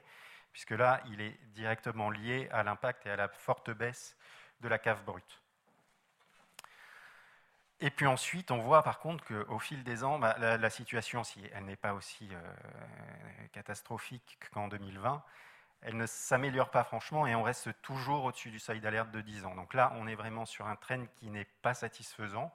puisque 0.51 0.71
là, 0.71 1.01
il 1.09 1.21
est 1.21 1.37
directement 1.53 2.09
lié 2.09 2.49
à 2.51 2.63
l'impact 2.63 3.05
et 3.05 3.09
à 3.11 3.15
la 3.15 3.27
forte 3.27 3.71
baisse 3.71 4.17
de 4.61 4.67
la 4.67 4.79
cave 4.79 5.03
brute. 5.03 5.41
Et 7.79 7.91
puis 7.91 8.07
ensuite, 8.07 8.49
on 8.49 8.57
voit 8.57 8.81
par 8.81 8.99
contre 8.99 9.23
qu'au 9.23 9.59
fil 9.59 9.83
des 9.83 10.03
ans, 10.03 10.17
bah, 10.17 10.35
la, 10.39 10.69
situation, 10.69 11.23
si 11.23 11.41
elle 11.53 11.65
n'est 11.65 11.75
pas 11.75 11.93
aussi 11.93 12.27
euh, 12.31 13.47
catastrophique 13.53 14.39
qu'en 14.51 14.67
2020, 14.67 15.23
elle 15.81 15.97
ne 15.97 16.05
s'améliore 16.05 16.71
pas 16.71 16.83
franchement 16.83 17.27
et 17.27 17.35
on 17.35 17.43
reste 17.43 17.69
toujours 17.81 18.25
au-dessus 18.25 18.51
du 18.51 18.59
seuil 18.59 18.81
d'alerte 18.81 19.11
de 19.11 19.21
10 19.21 19.45
ans. 19.45 19.55
Donc 19.55 19.73
là, 19.73 19.93
on 19.95 20.07
est 20.07 20.15
vraiment 20.15 20.45
sur 20.45 20.67
un 20.67 20.75
trend 20.75 21.05
qui 21.19 21.29
n'est 21.29 21.47
pas 21.61 21.73
satisfaisant 21.73 22.53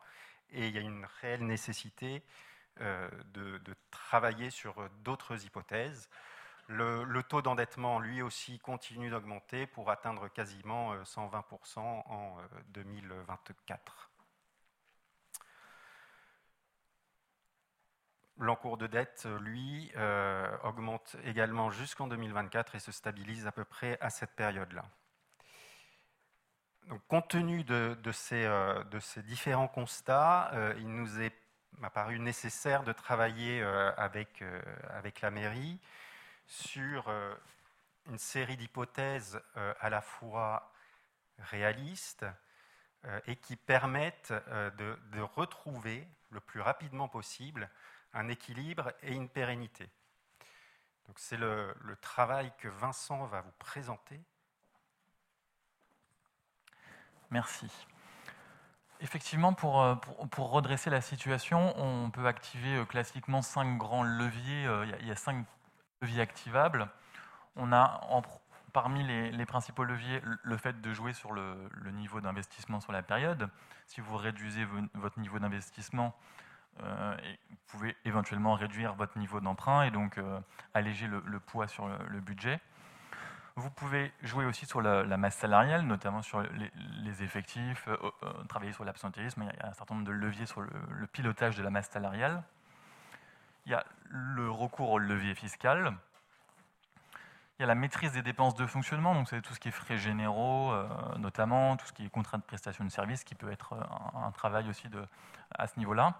et 0.51 0.69
il 0.69 0.75
y 0.75 0.79
a 0.79 0.83
une 0.83 1.07
réelle 1.21 1.47
nécessité 1.47 2.23
euh, 2.81 3.09
de, 3.35 3.61
travailler 3.91 4.51
sur 4.51 4.75
d'autres 5.05 5.45
hypothèses. 5.45 6.09
Le, 6.69 7.23
taux 7.23 7.43
d'endettement, 7.43 7.99
lui 7.99 8.23
aussi, 8.23 8.59
continue 8.59 9.11
d'augmenter 9.11 9.67
pour 9.67 9.91
atteindre 9.91 10.29
quasiment 10.29 10.95
120% 11.03 11.79
euh, 11.79 11.81
en 11.81 12.37
2024. 12.69 14.12
L'encours 18.43 18.77
de 18.77 18.89
dette, 18.89 19.29
lui, 19.39 19.93
euh, 19.95 20.59
augmente 20.65 21.15
également 21.23 21.71
jusqu'en 21.71 22.09
2024 22.09 22.75
et 22.75 22.81
se 22.81 22.91
stabilise 22.91 23.47
à 23.47 23.53
peu 23.53 23.65
près 23.65 23.97
à 24.01 24.11
cette 24.11 24.33
période-là. 24.33 24.83
Donc, 26.89 27.01
compte 27.07 27.29
tenu 27.29 27.63
de, 27.63 27.97
ces, 28.11 28.45
euh, 28.45 28.83
ces, 28.99 29.23
différents 29.23 29.69
constats, 29.69 30.51
euh, 30.55 30.75
il 30.79 30.89
nous 30.89 31.21
est 31.21 31.39
apparu 31.85 32.19
nécessaire 32.19 32.83
de 32.83 32.91
travailler 32.91 33.63
avec, 33.97 34.43
la 35.23 35.31
mairie 35.31 35.79
sur 36.49 37.09
une 38.11 38.19
série 38.19 38.57
d'hypothèses 38.57 39.41
à 39.55 39.89
la 39.89 40.01
fois 40.01 40.73
réalistes 41.39 42.27
et 43.27 43.37
qui 43.37 43.57
permettent 43.57 44.35
de 44.77 45.21
retrouver 45.21 46.07
le 46.31 46.41
plus 46.41 46.61
rapidement 46.61 47.09
possible 47.09 47.71
un 48.15 48.29
équilibre 48.29 48.93
et 49.03 49.13
une 49.13 49.29
pérennité. 49.29 49.89
Donc 51.07 51.19
c'est 51.19 51.37
le, 51.37 51.75
travail 52.01 52.53
que 52.59 52.69
Vincent 52.69 53.27
va 53.27 53.41
vous 53.41 53.53
présenter. 53.59 54.21
Merci. 57.31 57.71
Effectivement, 59.01 59.53
pour, 59.53 60.01
pour, 60.31 60.51
redresser 60.51 60.91
la 60.91 61.01
situation, 61.01 61.77
on 61.77 62.11
peut 62.11 62.27
activer 62.27 62.77
euh, 62.77 62.85
classiquement 62.85 63.43
cinq 63.43 63.77
grands 63.77 64.05
leviers. 64.05 64.67
Euh, 64.67 64.87
il 65.01 65.07
y 65.09 65.11
a 65.11 65.17
cinq 65.17 65.45
leviers 66.03 66.21
activables. 66.21 66.89
On 67.57 67.73
a 67.73 68.01
parmi 68.73 69.03
les, 69.05 69.47
principaux 69.47 69.85
leviers 69.85 70.23
le 70.43 70.57
fait 70.57 70.81
de 70.81 70.93
jouer 70.95 71.13
sur 71.13 71.33
le, 71.33 71.69
niveau 71.93 72.21
d'investissement 72.21 72.81
sur 72.81 72.93
la 72.93 73.03
période. 73.03 73.49
Si 73.87 74.01
vous 74.01 74.17
réduisez 74.17 74.67
votre 74.95 75.19
niveau 75.19 75.39
d'investissement, 75.39 76.15
euh, 76.15 76.52
et 76.81 77.39
vous 77.73 77.79
pouvez 77.79 77.97
éventuellement 78.05 78.55
réduire 78.55 78.95
votre 78.95 79.19
niveau 79.19 79.41
d'emprunt 79.41 79.83
et 79.85 79.91
donc 79.91 80.19
euh, 80.19 80.41
alléger 80.75 81.07
le, 81.07 81.41
poids 81.41 81.67
sur 81.67 81.89
le, 81.89 82.21
budget. 82.21 82.61
Vous 83.57 83.71
pouvez 83.71 84.13
jouer 84.23 84.45
aussi 84.45 84.67
sur 84.67 84.83
la, 84.83 85.05
masse 85.17 85.37
salariale, 85.37 85.83
notamment 85.83 86.21
sur 86.21 86.43
les, 86.43 87.23
effectifs, 87.23 87.89
euh, 87.89 87.97
travailler 88.49 88.73
sur 88.73 88.85
l'absentéisme. 88.85 89.43
Il 89.43 89.47
y 89.47 89.63
a 89.63 89.69
un 89.69 89.73
certain 89.73 89.95
nombre 89.95 90.07
de 90.07 90.13
leviers 90.13 90.45
sur 90.45 90.61
le, 90.61 91.07
pilotage 91.07 91.57
de 91.57 91.63
la 91.63 91.71
masse 91.71 91.89
salariale. 91.89 92.43
Il 93.65 93.73
y 93.73 93.75
a 93.75 93.85
le 94.11 94.51
recours 94.51 94.91
au 94.91 94.99
levier 94.99 95.35
fiscal. 95.35 95.95
Il 97.59 97.63
y 97.63 97.65
a 97.65 97.67
la 97.67 97.75
maîtrise 97.75 98.13
des 98.13 98.23
dépenses 98.23 98.55
de 98.55 98.67
fonctionnement, 98.67 99.15
donc 99.15 99.29
c'est 99.29 99.41
tout 99.41 99.55
ce 99.55 99.61
qui 99.61 99.69
est 99.69 99.73
frais 99.73 99.97
généraux, 99.97 100.75
notamment 101.19 101.77
tout 101.77 101.87
ce 101.87 101.93
qui 101.93 102.05
est 102.05 102.11
contrat 102.11 102.37
de 102.39 102.43
prestation 102.43 102.85
de 102.85 102.91
service, 102.91 103.23
qui 103.25 103.35
peut 103.35 103.53
être 103.53 103.75
un, 104.15 104.33
travail 104.33 104.69
aussi 104.69 104.89
à 105.57 105.67
ce 105.69 105.79
niveau-là. 105.79 106.19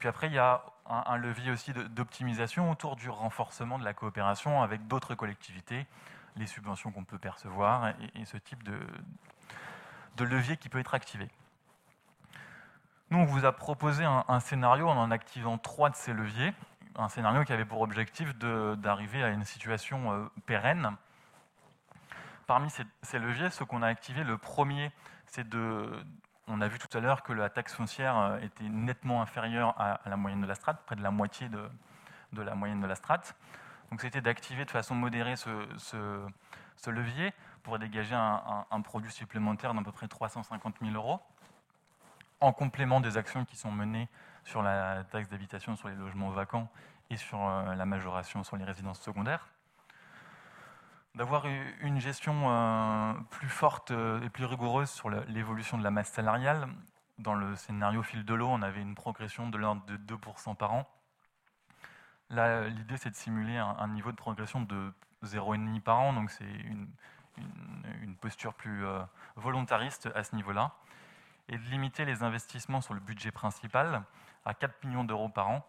Puis 0.00 0.08
après, 0.08 0.28
il 0.28 0.32
y 0.32 0.38
a 0.38 0.64
un, 0.86 1.18
levier 1.18 1.50
aussi 1.52 1.72
d'optimisation 1.72 2.70
autour 2.70 2.96
du 2.96 3.10
renforcement 3.10 3.78
de 3.78 3.84
la 3.84 3.92
coopération 3.92 4.62
avec 4.62 4.88
d'autres 4.88 5.14
collectivités, 5.14 5.86
les 6.36 6.46
subventions 6.46 6.90
qu'on 6.90 7.04
peut 7.04 7.18
percevoir 7.18 7.92
et, 8.14 8.24
ce 8.24 8.38
type 8.38 8.62
de, 8.64 10.24
levier 10.24 10.56
qui 10.56 10.70
peut 10.70 10.78
être 10.78 10.94
activé. 10.94 11.28
Nous, 13.10 13.18
on 13.18 13.24
vous 13.24 13.44
a 13.44 13.52
proposé 13.52 14.04
un, 14.04 14.40
scénario 14.40 14.88
en 14.88 14.96
en 14.96 15.10
activant 15.10 15.58
trois 15.58 15.90
de 15.90 15.96
ces 15.96 16.14
leviers. 16.14 16.54
Un 16.96 17.10
scénario 17.10 17.44
qui 17.44 17.52
avait 17.52 17.66
pour 17.66 17.82
objectif 17.82 18.34
d'arriver 18.36 19.22
à 19.22 19.28
une 19.28 19.44
situation 19.44 20.12
euh, 20.12 20.26
pérenne. 20.46 20.96
Parmi 22.46 22.70
ces, 22.70 23.18
leviers, 23.18 23.50
ce 23.50 23.64
qu'on 23.64 23.82
a 23.82 23.86
activé, 23.86 24.24
le 24.24 24.38
premier, 24.38 24.92
c'est 25.26 25.46
de... 25.46 25.90
On 26.52 26.60
a 26.60 26.68
vu 26.68 26.78
tout 26.78 26.96
à 26.96 27.00
l'heure 27.00 27.22
que 27.22 27.32
la 27.32 27.48
taxe 27.48 27.74
foncière 27.74 28.18
euh, 28.18 28.38
était 28.38 28.68
nettement 28.68 29.22
inférieure 29.22 29.74
à, 29.78 30.00
la 30.06 30.16
moyenne 30.16 30.40
de 30.40 30.46
la 30.46 30.54
strate, 30.54 30.82
près 30.84 30.96
de 30.96 31.02
la 31.02 31.10
moitié 31.10 31.48
de, 31.48 32.42
la 32.42 32.54
moyenne 32.54 32.80
de 32.80 32.86
la 32.86 32.96
strate. 32.96 33.36
Donc 33.90 34.00
c'était 34.00 34.20
d'activer 34.20 34.64
de 34.64 34.70
façon 34.70 34.94
modérée 34.94 35.36
ce, 35.36 35.50
ce, 35.78 36.90
levier 36.90 37.32
pour 37.62 37.78
dégager 37.78 38.14
un, 38.14 38.66
un 38.70 38.80
produit 38.80 39.12
supplémentaire 39.12 39.74
d'à 39.74 39.82
peu 39.82 39.92
près 39.92 40.08
350 40.08 40.76
000 40.80 40.94
euros 40.94 41.20
en 42.40 42.52
complément 42.52 43.00
des 43.00 43.16
actions 43.16 43.44
qui 43.44 43.56
sont 43.56 43.70
menées 43.70 44.08
sur 44.44 44.62
la 44.62 45.04
taxe 45.04 45.28
d'habitation 45.28 45.76
sur 45.76 45.88
les 45.88 45.94
logements 45.94 46.30
vacants 46.30 46.68
et 47.10 47.16
sur 47.16 47.38
euh, 47.42 47.74
la 47.74 47.86
majoration 47.86 48.44
sur 48.44 48.56
les 48.56 48.64
résidences 48.64 49.00
secondaires. 49.00 49.48
D'avoir 51.14 51.44
une 51.80 52.00
gestion 52.00 52.50
euh, 52.50 53.12
plus 53.30 53.48
forte 53.48 53.90
euh, 53.90 54.22
et 54.22 54.30
plus 54.30 54.44
rigoureuse 54.44 54.88
sur 54.90 55.10
l'évolution 55.10 55.76
de 55.76 55.82
la 55.82 55.90
masse 55.90 56.10
salariale. 56.10 56.68
Dans 57.18 57.34
le 57.34 57.56
scénario 57.56 58.02
fil 58.02 58.24
de 58.24 58.34
l'eau, 58.34 58.48
on 58.48 58.62
avait 58.62 58.80
une 58.80 58.94
progression 58.94 59.48
de 59.48 59.58
l'ordre 59.58 59.84
de 59.86 59.96
2% 59.96 60.56
par 60.56 60.72
an. 60.72 60.88
Là, 62.30 62.68
l'idée, 62.68 62.96
c'est 62.96 63.10
de 63.10 63.16
simuler 63.16 63.56
un, 63.56 63.88
niveau 63.88 64.12
de 64.12 64.16
progression 64.16 64.60
de 64.60 64.92
0,5 65.24 65.80
par 65.80 65.98
an, 65.98 66.12
donc 66.12 66.30
c'est 66.30 66.44
une, 66.44 66.88
posture 68.20 68.52
plus 68.52 68.84
volontariste 69.36 70.10
à 70.14 70.24
ce 70.24 70.36
niveau-là 70.36 70.72
et 71.48 71.58
de 71.58 71.64
limiter 71.64 72.04
les 72.04 72.22
investissements 72.22 72.80
sur 72.80 72.94
le 72.94 73.00
budget 73.00 73.30
principal 73.30 74.02
à 74.44 74.54
4 74.54 74.84
millions 74.84 75.04
d'euros 75.04 75.28
par 75.28 75.48
an 75.48 75.66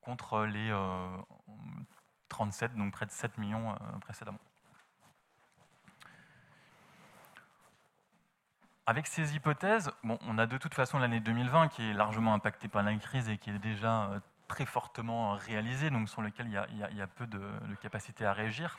contre 0.00 0.44
les 0.44 0.72
37, 2.28 2.72
euh, 2.72 2.76
donc 2.76 2.92
près 2.92 3.06
de 3.06 3.10
7 3.10 3.38
millions 3.38 3.70
euh, 3.70 3.98
précédemment. 4.00 4.40
Avec 8.86 9.06
ces 9.06 9.36
hypothèses, 9.36 9.92
bon, 10.02 10.18
on 10.26 10.38
a 10.38 10.46
de 10.46 10.58
toute 10.58 10.74
façon 10.74 10.98
l'année 10.98 11.20
2020 11.20 11.68
qui 11.68 11.88
est 11.88 11.92
largement 11.92 12.34
impactée 12.34 12.68
par 12.68 12.82
la 12.82 12.94
crise 12.96 13.28
et 13.28 13.38
qui 13.38 13.50
est 13.50 13.58
déjà 13.58 14.04
euh, 14.04 14.20
très 14.52 14.66
fortement 14.66 15.32
réalisée, 15.32 15.88
donc 15.88 16.08
sur 16.10 16.20
lequel 16.20 16.46
il 16.46 16.52
y 16.52 17.00
a, 17.00 17.06
peu 17.06 17.26
de, 17.26 17.40
capacité 17.80 18.26
à 18.26 18.34
réagir. 18.34 18.78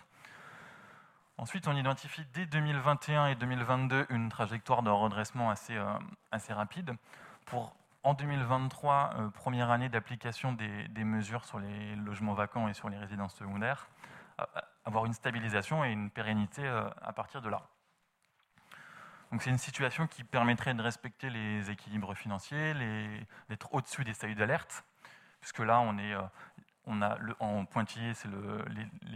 Ensuite, 1.39 1.67
on 1.67 1.75
identifie 1.75 2.23
dès 2.33 2.45
2021 2.45 3.27
et 3.27 3.35
2022 3.35 4.05
une 4.09 4.29
trajectoire 4.29 4.83
de 4.83 4.91
redressement 4.91 5.49
assez, 5.49 5.75
euh, 5.75 5.97
rapide 6.49 6.93
pour, 7.45 7.75
en 8.03 8.13
2023, 8.13 9.13
euh, 9.17 9.29
première 9.29 9.71
année 9.71 9.89
d'application 9.89 10.53
des, 10.53 11.03
mesures 11.03 11.43
sur 11.43 11.57
les 11.57 11.95
logements 11.95 12.35
vacants 12.35 12.67
et 12.67 12.73
sur 12.73 12.89
les 12.89 12.97
résidences 12.97 13.33
secondaires, 13.35 13.87
avoir 14.85 15.05
une 15.05 15.13
stabilisation 15.13 15.83
et 15.83 15.91
une 15.91 16.11
pérennité 16.11 16.63
euh, 16.65 16.87
à 17.01 17.13
partir 17.13 17.41
de 17.41 17.49
là. 17.49 17.63
C'est 19.39 19.49
une 19.49 19.57
situation 19.57 20.07
qui 20.07 20.23
permettrait 20.23 20.73
de 20.73 20.81
respecter 20.81 21.29
les 21.29 21.71
équilibres 21.71 22.13
financiers, 22.15 22.73
d'être 23.49 23.73
au-dessus 23.73 24.03
des 24.03 24.13
seuils 24.13 24.35
d'alerte, 24.35 24.83
puisque 25.41 25.59
là, 25.59 25.79
on 25.79 25.97
on 26.85 27.01
a 27.01 27.17
le, 27.17 27.35
en 27.39 27.65
pointillé, 27.65 28.13
c'est 28.13 28.27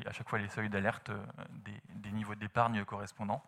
à 0.06 0.11
chaque 0.11 0.30
fois 0.30 0.39
les 0.39 0.48
seuils 0.48 0.69
d'alerte 0.69 1.10
euh, 1.10 1.23
des, 1.89 2.11
niveaux 2.11 2.35
d'épargne 2.35 2.84
correspondants. 2.85 3.44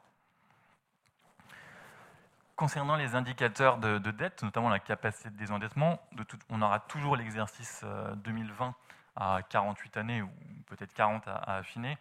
Concernant 2.56 2.98
les 2.98 3.16
indicateurs 3.16 3.78
de, 3.78 4.12
dette, 4.12 4.44
notamment 4.44 4.68
la 4.68 4.80
capacité 4.80 5.30
de 5.30 5.38
désendettement, 5.38 6.02
on 6.50 6.62
aura 6.62 6.82
toujours 6.82 7.16
l'exercice 7.16 7.86
2020 8.18 8.68
euh, 8.68 8.72
à 9.16 9.42
48 9.44 9.98
années 9.98 10.22
ou 10.22 10.30
peut-être 10.68 10.94
40 10.94 11.26
à, 11.28 11.56
affiner. 11.56 11.98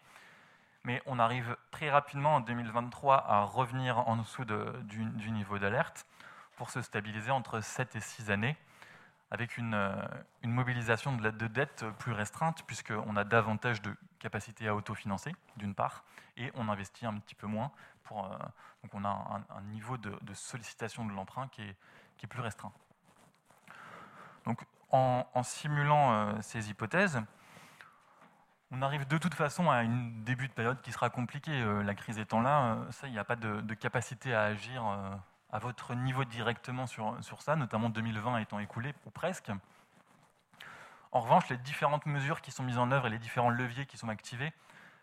Mais 0.84 1.02
on 1.06 1.18
arrive 1.18 1.56
très 1.70 1.90
rapidement 1.90 2.36
en 2.36 2.40
2023 2.40 3.24
à 3.28 3.42
revenir 3.42 3.98
en 4.09 4.16
dessous 4.16 4.44
du, 4.44 5.30
niveau 5.30 5.59
d'alerte 5.59 6.06
pour 6.56 6.70
se 6.70 6.82
stabiliser 6.82 7.30
entre 7.30 7.60
7 7.60 7.96
et 7.96 8.00
6 8.00 8.30
années 8.30 8.56
avec 9.30 9.59
euh, 9.59 10.09
une, 10.42 10.52
mobilisation 10.52 11.14
de, 11.14 11.30
de 11.30 11.46
dette 11.48 11.84
plus 11.98 12.12
restreinte, 12.12 12.62
puisqu'on 12.66 13.16
a 13.16 13.24
davantage 13.24 13.82
de 13.82 13.94
capacité 14.18 14.68
à 14.68 14.74
autofinancer, 14.74 15.34
d'une 15.56 15.74
part, 15.74 16.02
et 16.38 16.50
on 16.55 16.68
investit 16.68 17.05
un 17.05 17.18
petit 17.18 17.34
peu 17.34 17.46
moins. 17.46 17.70
Euh, 18.12 18.22
donc 18.82 18.94
on 18.94 19.05
a 19.05 19.42
un, 19.50 19.62
niveau 19.62 19.96
de, 19.96 20.34
sollicitation 20.34 21.05
de 21.05 21.12
l'emprunt 21.12 21.48
qui 21.48 21.62
est, 21.62 21.76
qui 22.16 22.26
est, 22.26 22.28
plus 22.28 22.40
restreint. 22.40 22.72
Donc 24.44 24.64
en, 24.90 25.42
simulant 25.42 26.12
euh, 26.12 26.32
ces 26.40 26.70
hypothèses, 26.70 27.20
on 28.70 28.82
arrive 28.82 29.07
de 29.07 29.19
toute 29.19 29.35
façon 29.35 29.70
à 29.70 29.77
un 29.77 30.11
début 30.24 30.49
de 30.49 30.53
période 30.53 30.81
qui 30.82 30.93
sera 30.93 31.11
compliqué. 31.11 31.65
la 31.85 31.95
crise 31.95 32.19
étant 32.19 32.40
là, 32.40 32.78
ça, 32.90 33.07
il 33.07 33.12
n'y 33.12 33.19
a 33.19 33.24
pas 33.24 33.36
de, 33.36 33.74
capacité 33.74 34.35
à 34.35 34.43
agir 34.43 34.85
à 35.51 35.59
votre 35.59 35.95
niveau 35.95 36.24
directement 36.24 36.86
sur, 36.86 37.43
ça, 37.43 37.57
notamment 37.57 37.89
2020 37.89 38.39
étant 38.39 38.59
écoulé, 38.59 38.95
ou 39.07 39.11
presque. 39.11 39.51
En 41.12 41.20
revanche, 41.20 41.49
les 41.49 41.57
différentes 41.57 42.05
mesures 42.07 42.43
qui 42.43 42.51
sont 42.51 42.62
mises 42.62 42.78
en 42.78 42.90
œuvre 42.90 43.07
et 43.07 43.11
les 43.11 43.19
différents 43.19 43.51
leviers 43.51 43.86
qui 43.86 43.97
sont 43.97 44.11
activés 44.11 44.53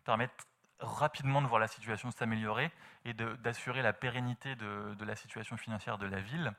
permettent 0.03 0.47
rapidement 0.79 1.41
de 1.41 1.47
voir 1.47 1.59
la 1.59 1.67
situation 1.67 2.11
s'améliorer 2.11 2.71
et 3.05 3.13
d'assurer 3.13 3.81
la 3.81 3.93
pérennité 3.93 4.55
de, 4.55 5.03
la 5.03 5.15
situation 5.15 5.57
financière 5.57 5.97
de 5.97 6.05
la 6.05 6.19
ville, 6.19 6.53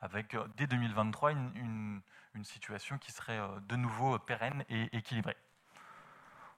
avec 0.00 0.34
euh, 0.34 0.46
dès 0.56 0.66
2023 0.66 1.32
une, 1.32 2.02
situation 2.42 2.98
qui 2.98 3.12
serait 3.12 3.38
euh, 3.38 3.46
de 3.68 3.76
nouveau 3.76 4.18
pérenne 4.18 4.64
et 4.68 4.94
équilibrée. 4.96 5.36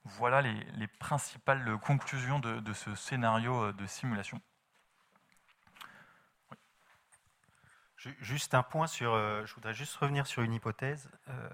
Voilà 0.04 0.42
les, 0.42 0.52
les 0.74 0.86
principales 0.86 1.78
conclusions 1.78 2.38
de, 2.38 2.72
ce 2.72 2.94
scénario 2.94 3.64
euh, 3.64 3.72
de 3.72 3.86
simulation. 3.86 4.40
Juste 7.96 8.52
un 8.52 8.62
point 8.62 8.86
sur. 8.86 9.14
Euh, 9.14 9.46
je 9.46 9.54
voudrais 9.54 9.72
juste 9.72 9.96
revenir 9.96 10.26
sur 10.26 10.42
une 10.42 10.52
hypothèse 10.52 11.08
euh, 11.28 11.48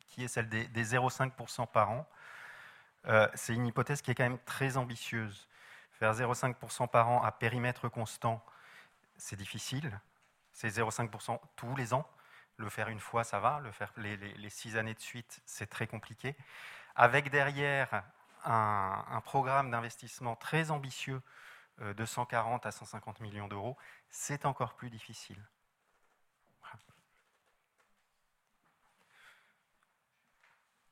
qui, 0.00 0.22
est 0.22 0.28
celle 0.28 0.50
des, 0.50 0.66
0,5% 0.66 1.66
par 1.66 1.90
an. 1.90 2.06
C'est 3.34 3.54
une 3.54 3.66
hypothèse 3.66 4.02
qui 4.02 4.10
est 4.10 4.14
quand 4.14 4.24
même 4.24 4.38
très 4.44 4.76
ambitieuse. 4.76 5.48
Faire 5.92 6.12
0,5% 6.12 6.88
par 6.88 7.08
an 7.08 7.22
à 7.22 7.32
périmètre 7.32 7.88
constant, 7.88 8.44
c'est 9.16 9.36
difficile. 9.36 9.98
C'est 10.52 10.68
0,5% 10.68 11.40
tous 11.56 11.74
les 11.74 11.94
ans. 11.94 12.06
Le 12.58 12.68
faire 12.68 12.88
une 12.88 13.00
fois, 13.00 13.24
ça 13.24 13.40
va. 13.40 13.60
Le 13.60 13.72
faire 13.72 13.92
les, 13.96 14.50
six 14.50 14.76
années 14.76 14.94
de 14.94 15.00
suite, 15.00 15.40
c'est 15.46 15.70
très 15.70 15.86
compliqué. 15.86 16.36
Avec 16.94 17.30
derrière 17.30 18.04
un, 18.44 19.20
programme 19.24 19.70
d'investissement 19.70 20.36
très 20.36 20.70
ambitieux 20.70 21.22
de 21.80 22.04
140 22.04 22.66
à 22.66 22.70
150 22.70 23.20
millions 23.20 23.48
d'euros, 23.48 23.76
c'est 24.10 24.44
encore 24.44 24.74
plus 24.74 24.90
difficile. 24.90 25.42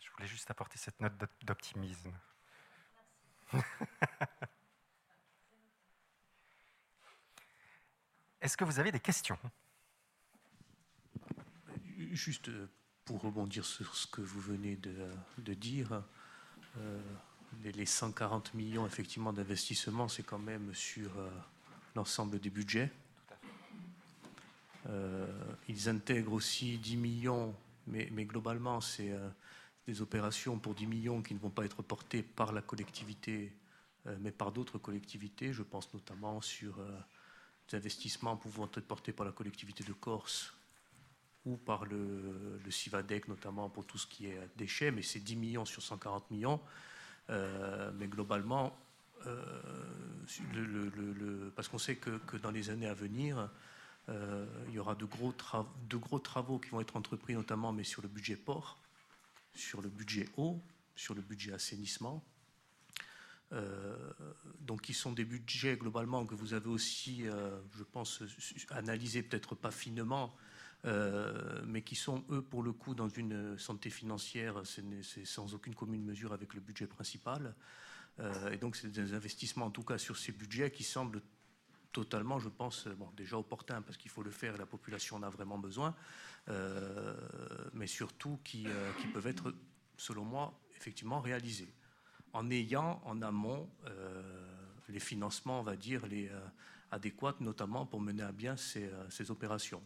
Je 0.02 0.10
voulais 0.12 0.27
juste 0.27 0.51
apporter 0.51 0.78
cette 0.78 1.01
note 1.01 1.14
d'optimisme. 1.43 2.12
Est-ce 8.40 8.56
que 8.56 8.64
vous 8.64 8.78
avez 8.78 8.90
des 8.90 9.01
questions? 9.01 9.39
Juste 12.12 12.48
euh, 12.48 12.70
pour 13.05 13.20
rebondir 13.22 13.64
sur 13.64 13.94
ce 13.94 14.06
que 14.06 14.20
vous 14.20 14.40
venez 14.40 14.77
de, 14.77 15.55
dire, 15.55 16.02
euh, 16.78 17.01
les 17.64 17.86
140 17.86 18.55
millions 18.55 18.86
effectivement 18.86 19.32
d'investissement, 19.32 20.09
c'est 20.09 20.22
quand 20.22 20.39
même 20.39 20.72
sur 20.74 21.10
euh, 21.18 21.31
l'ensemble 21.94 22.39
des 22.39 22.51
budgets. 22.51 22.90
Euh, 24.89 25.27
ils 25.68 25.89
intègrent 25.89 26.32
aussi 26.32 26.78
10 26.78 26.97
millions, 26.97 27.55
mais, 27.86 28.06
globalement, 28.24 28.81
c'est 28.81 29.12
des 29.86 30.01
opérations 30.01 30.59
pour 30.59 30.74
10 30.74 30.86
millions 30.86 31.22
qui 31.22 31.35
ne 31.35 31.40
vont 31.40 31.51
pas 31.51 31.64
être 31.64 31.82
portées 31.82 32.22
par 32.22 32.52
la 32.52 32.62
collectivité, 32.62 33.52
mais 34.20 34.31
par 34.31 34.52
d'autres 34.52 34.78
collectivités. 34.78 35.52
Je 35.52 35.62
pense 35.62 35.93
notamment 35.93 36.40
sur 36.40 36.78
des 37.68 37.77
investissements 37.77 38.36
pouvant 38.36 38.66
être 38.66 38.86
portés 38.86 39.12
par 39.12 39.27
la 39.27 39.32
collectivité 39.32 39.82
de 39.82 39.93
Corse 39.93 40.55
ou 41.47 41.57
par 41.57 41.85
le, 41.85 42.61
CIVADEC, 42.69 43.29
notamment 43.29 43.69
pour 43.71 43.87
tout 43.87 43.99
ce 43.99 44.07
qui 44.07 44.27
est 44.27 44.39
déchets, 44.57 44.91
mais 44.91 45.03
c'est 45.03 45.21
10 45.21 45.37
millions 45.37 45.65
sur 45.65 45.83
140 45.83 46.31
millions. 46.31 46.61
mais 47.29 48.09
globalement, 48.09 48.77
parce 51.57 51.69
qu'on 51.69 51.79
sait 51.79 51.97
que, 51.97 52.37
dans 52.37 52.51
les 52.51 52.71
années 52.71 52.89
à 52.89 52.95
venir, 52.95 53.51
il 54.09 54.73
y 54.73 54.79
aura 54.79 54.95
de 54.95 55.05
gros, 55.05 55.33
travaux 56.19 56.59
qui 56.59 56.71
vont 56.71 56.81
être 56.81 56.97
entrepris, 56.97 57.35
notamment 57.35 57.73
mais 57.73 57.85
sur 57.85 58.03
le 58.03 58.09
budget 58.09 58.37
port, 58.37 58.79
sur 59.55 59.83
le 59.83 59.89
budget 59.89 60.29
eau, 60.37 60.61
sur 60.95 61.15
le 61.15 61.23
budget 61.23 61.53
assainissement. 61.53 62.23
Euh, 63.53 63.97
donc, 64.61 64.83
qui 64.83 64.95
sont 64.95 65.12
des 65.12 65.25
budgets 65.25 65.77
globalement 65.77 66.25
que 66.25 66.35
vous 66.35 66.55
avez 66.55 66.69
aussi, 66.69 67.27
euh, 67.27 67.59
je 67.77 67.83
pense, 67.83 68.23
analysés 68.71 69.23
peut-être 69.23 69.57
pas 69.57 69.73
finement, 69.73 70.37
euh, 70.85 71.61
mais 71.66 71.82
qui 71.82 71.94
sont 71.94 72.24
eux 72.31 72.43
pour 72.43 72.62
le 72.62 72.73
coup 72.73 72.94
dans 72.94 73.09
une 73.09 73.59
santé 73.59 73.90
financière, 73.90 74.62
c'est 74.65 75.24
sans 75.24 75.55
aucune 75.55 75.74
commune 75.74 76.05
mesure 76.05 76.32
avec 76.32 76.55
le 76.55 76.61
budget 76.61 76.86
principal. 76.86 77.55
et 78.52 78.59
donc, 78.59 78.77
c'est 78.77 78.90
des 78.90 79.15
investissements 79.15 79.66
en 79.66 79.70
tout 79.70 79.82
cas 79.82 79.98
sur 79.98 80.16
ces 80.16 80.32
budgets 80.32 80.70
qui 80.70 80.85
semblent 80.85 81.23
totalement, 81.93 82.39
je 82.39 82.48
pense, 82.48 82.86
bon, 82.86 83.09
déjà 83.16 83.36
opportuns 83.39 83.82
parce 83.82 83.97
qu'il 83.97 84.11
faut 84.11 84.23
le 84.23 84.31
faire 84.31 84.55
et 84.55 84.59
la 84.59 84.66
population 84.66 85.16
en 85.16 85.23
a 85.23 85.31
vraiment 85.31 85.59
besoin, 85.59 85.94
mais 87.73 87.86
surtout 87.86 88.39
qui, 88.44 88.66
peuvent 89.12 89.27
être, 89.27 89.55
selon 89.97 90.24
moi, 90.24 90.61
effectivement 90.77 91.20
réalisés 91.20 91.73
en 92.32 92.51
ayant 92.51 93.01
en 93.05 93.23
amont 93.23 93.69
euh, 93.86 94.23
les 94.89 95.01
financements, 95.01 95.61
on 95.61 95.62
va 95.65 95.77
dire, 95.77 96.07
les, 96.07 96.28
euh, 96.28 96.40
adéquats, 96.90 97.36
notamment 97.40 97.86
pour 97.86 98.01
mener 98.01 98.23
à 98.23 98.32
bien 98.32 98.57
ces, 98.57 98.89
euh, 98.89 99.31
opérations. 99.31 99.82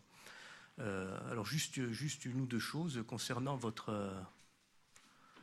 Alors 0.78 1.46
juste, 1.46 1.92
juste 1.92 2.24
une 2.24 2.40
ou 2.40 2.46
deux 2.46 2.58
choses 2.58 3.04
concernant 3.06 3.56
votre, 3.56 4.12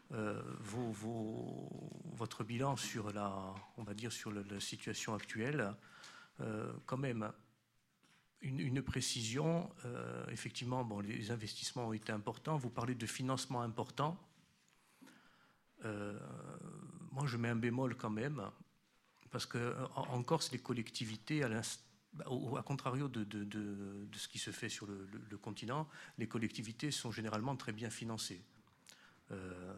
votre 0.10 2.44
bilan 2.44 2.76
sur 2.76 3.14
la, 3.14 3.54
on 3.78 3.84
va 3.84 3.94
dire, 3.94 4.12
sur 4.12 4.32
la, 4.32 4.60
situation 4.60 5.14
actuelle. 5.14 5.74
quand 6.86 6.98
même, 6.98 7.32
une, 8.42 8.82
précision, 8.82 9.70
effectivement, 10.30 10.84
bon, 10.84 11.00
les 11.00 11.32
investissements 11.32 11.88
ont 11.88 11.94
été 11.94 12.12
importants. 12.12 12.58
Vous 12.58 12.70
parlez 12.70 12.96
de 12.96 13.06
financement 13.06 13.62
important. 13.62 14.20
Euh, 15.86 16.20
moi, 17.12 17.26
je 17.26 17.38
mets 17.38 17.50
un 17.50 17.56
bémol 17.56 17.96
quand 17.96 18.10
même, 18.10 18.42
parce 19.32 19.46
qu'en 19.46 20.24
Corse, 20.24 20.52
les 20.52 20.60
collectivités, 20.60 21.44
à, 21.44 21.50
bah, 22.14 22.26
contrario 22.66 23.08
de, 23.08 23.26
ce 24.14 24.28
qui 24.28 24.40
se 24.40 24.52
fait 24.52 24.70
sur 24.70 24.86
le, 24.86 25.38
continent, 25.38 25.88
les 26.18 26.28
collectivités 26.28 26.92
sont 26.92 27.12
généralement 27.12 27.56
très 27.56 27.72
bien 27.72 27.90
financées. 27.90 28.42
Euh, 29.32 29.74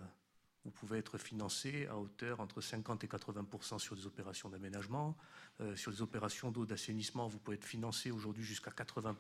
vous 0.66 0.72
pouvez 0.72 0.98
être 0.98 1.18
financé 1.18 1.88
à 1.88 1.98
hauteur 1.98 2.40
entre 2.40 2.62
50 2.62 3.04
et 3.04 3.08
80% 3.08 3.80
sur 3.80 3.96
des 3.96 4.06
opérations 4.06 4.50
d'aménagement. 4.50 5.16
Euh, 5.62 5.76
sur 5.76 5.92
des 5.92 6.02
opérations 6.02 6.52
d'eau 6.52 6.66
d'assainissement, 6.66 7.28
vous 7.28 7.38
pouvez 7.38 7.58
être 7.58 7.66
financé 7.66 8.12
aujourd'hui 8.12 8.44
jusqu'à 8.44 8.72
80 8.72 9.16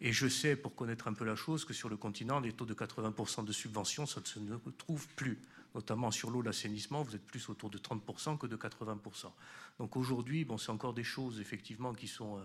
et 0.00 0.12
je 0.12 0.28
sais, 0.28 0.56
pour 0.56 0.74
connaître 0.74 1.08
un 1.08 1.14
peu 1.14 1.24
la 1.24 1.36
chose, 1.36 1.64
que 1.64 1.72
sur 1.72 1.88
le 1.88 1.96
continent, 1.96 2.40
les 2.40 2.52
taux 2.52 2.66
de 2.66 2.74
80% 2.74 3.44
de 3.44 3.52
subvention, 3.52 4.06
ça 4.06 4.20
ne 4.20 4.26
se 4.26 4.70
trouve 4.70 5.06
plus. 5.14 5.40
Notamment 5.74 6.10
sur 6.10 6.30
l'eau, 6.30 6.40
l'assainissement, 6.40 7.02
vous 7.02 7.16
êtes 7.16 7.26
plus 7.26 7.48
autour 7.48 7.68
de 7.68 7.78
30% 7.78 8.38
que 8.38 8.46
de 8.46 8.56
80%. 8.56 9.32
Donc 9.78 9.96
aujourd'hui, 9.96 10.44
bon, 10.44 10.56
c'est 10.56 10.70
encore 10.70 10.94
des 10.94 11.02
choses, 11.02 11.40
effectivement, 11.40 11.92
qui 11.92 12.06
sont 12.06 12.38
euh, 12.38 12.42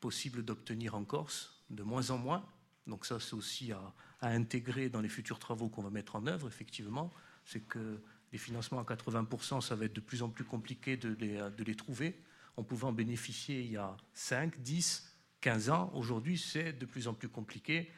possibles 0.00 0.44
d'obtenir 0.44 0.94
en 0.94 1.04
Corse, 1.04 1.64
de 1.70 1.82
moins 1.82 2.10
en 2.10 2.18
moins. 2.18 2.44
Donc 2.86 3.04
ça, 3.04 3.18
c'est 3.18 3.34
aussi 3.34 3.72
à, 3.72 3.92
intégrer 4.20 4.88
dans 4.88 5.00
les 5.00 5.08
futurs 5.08 5.38
travaux 5.38 5.68
qu'on 5.68 5.82
va 5.82 5.90
mettre 5.90 6.16
en 6.16 6.26
œuvre, 6.26 6.46
effectivement. 6.46 7.12
C'est 7.44 7.60
que 7.60 8.00
les 8.32 8.38
financements 8.38 8.80
à 8.80 8.84
80%, 8.84 9.60
ça 9.60 9.74
va 9.74 9.86
être 9.86 9.94
de 9.94 10.00
plus 10.00 10.22
en 10.22 10.30
plus 10.30 10.44
compliqué 10.44 10.96
de 10.96 11.16
les, 11.20 11.36
de 11.56 11.64
les 11.64 11.74
trouver. 11.74 12.22
On 12.56 12.64
pouvait 12.64 12.84
en 12.84 12.92
bénéficier 12.92 13.60
il 13.60 13.72
y 13.72 13.76
a 13.76 13.96
5, 14.14 14.60
10, 14.60 15.16
15 15.40 15.70
ans. 15.70 15.90
Aujourd'hui, 15.94 16.38
c'est 16.38 16.72
de 16.72 16.86
plus 16.86 17.08
en 17.08 17.14
plus 17.14 17.28
compliqué 17.28 17.90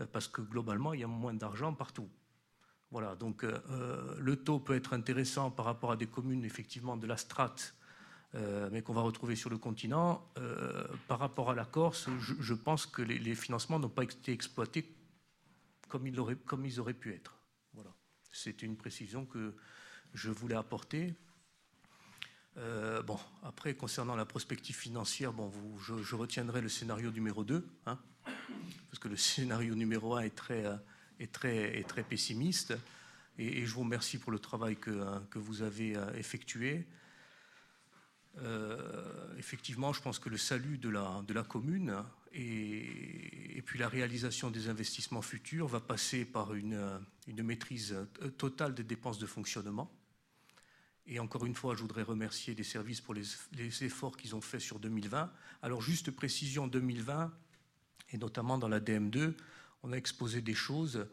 euh, 0.00 0.06
parce 0.06 0.28
que 0.28 0.42
globalement, 0.42 0.94
il 0.94 1.00
y 1.00 1.04
a 1.04 1.08
moins 1.08 1.34
d'argent 1.34 1.74
partout. 1.74 2.08
Voilà, 2.90 3.16
donc 3.16 3.44
euh, 3.44 3.58
euh, 3.70 4.14
le 4.18 4.36
taux 4.36 4.60
peut 4.60 4.74
être 4.74 4.92
intéressant 4.92 5.50
par 5.50 5.64
rapport 5.64 5.90
à 5.90 5.96
des 5.96 6.06
communes 6.06 6.44
effectivement 6.44 6.96
de 6.96 7.06
la 7.06 7.16
strate, 7.16 7.74
mais 8.70 8.82
qu'on 8.82 8.92
va 8.92 9.00
retrouver 9.00 9.34
sur 9.34 9.48
le 9.48 9.56
continent. 9.56 10.30
par 11.08 11.18
rapport 11.18 11.50
à 11.50 11.54
la 11.54 11.64
Corse, 11.64 12.10
je, 12.18 12.52
pense 12.52 12.84
que 12.84 13.00
les, 13.00 13.34
financements 13.34 13.78
n'ont 13.78 13.88
pas 13.88 14.02
été 14.02 14.30
exploités 14.30 14.94
comme 15.88 16.06
ils, 16.06 16.20
auraient, 16.20 16.34
pu 16.92 17.14
être. 17.14 17.38
Voilà, 17.72 17.94
c'était 18.30 18.66
une 18.66 18.76
précision 18.76 19.24
que 19.24 19.54
je 20.12 20.30
voulais 20.30 20.54
apporter. 20.54 21.14
Euh, 22.58 23.02
bon, 23.02 23.18
après, 23.42 23.74
concernant 23.74 24.16
la 24.16 24.24
prospective 24.24 24.76
financière, 24.76 25.32
bon, 25.32 25.52
je, 25.78 26.14
retiendrai 26.14 26.60
le 26.60 26.68
scénario 26.68 27.10
numéro 27.10 27.44
2, 27.44 27.66
hein, 27.86 27.98
parce 28.88 28.98
que 28.98 29.08
le 29.08 29.16
scénario 29.16 29.74
numéro 29.74 30.14
1 30.14 30.22
est 30.22 30.30
très, 30.30 30.64
euh, 30.64 30.76
est 31.20 31.32
très, 31.32 31.78
est 31.78 31.88
très 31.88 32.02
pessimiste. 32.02 32.74
Et, 33.38 33.66
je 33.66 33.72
vous 33.72 33.80
remercie 33.80 34.18
pour 34.18 34.32
le 34.32 34.38
travail 34.38 34.76
que, 34.76 34.90
hein, 34.90 35.26
que 35.30 35.38
vous 35.38 35.62
avez 35.62 35.96
euh, 35.96 36.12
effectué. 36.14 36.86
effectivement, 39.38 39.92
je 39.94 40.02
pense 40.02 40.18
que 40.18 40.28
le 40.28 40.36
salut 40.36 40.78
de 40.78 40.90
la, 40.90 41.22
de 41.26 41.32
la 41.32 41.42
commune 41.42 41.94
et, 42.34 43.56
et, 43.56 43.62
puis 43.62 43.78
la 43.78 43.88
réalisation 43.88 44.50
des 44.50 44.68
investissements 44.68 45.22
futurs 45.22 45.66
va 45.66 45.80
passer 45.80 46.26
par 46.26 46.54
une, 46.54 47.00
une 47.26 47.42
maîtrise 47.42 47.96
totale 48.36 48.74
des 48.74 48.84
dépenses 48.84 49.18
de 49.18 49.26
fonctionnement 49.26 49.90
et 51.08 51.20
encore 51.20 51.46
une 51.46 51.54
fois, 51.54 51.74
je 51.74 51.82
voudrais 51.82 52.02
remercier 52.02 52.54
les 52.54 52.64
services 52.64 53.00
pour 53.00 53.14
les, 53.14 53.24
efforts 53.84 54.16
qu'ils 54.16 54.34
ont 54.34 54.40
faits 54.40 54.60
sur 54.60 54.80
2020. 54.80 55.30
Alors, 55.62 55.80
juste 55.80 56.10
précision, 56.10 56.66
2020, 56.66 57.32
et 58.12 58.18
notamment 58.18 58.58
dans 58.58 58.68
la 58.68 58.80
DM2, 58.80 59.34
on 59.86 59.92
a 59.92 59.96
exposé 59.96 60.40
des 60.40 60.54
choses, 60.54 61.06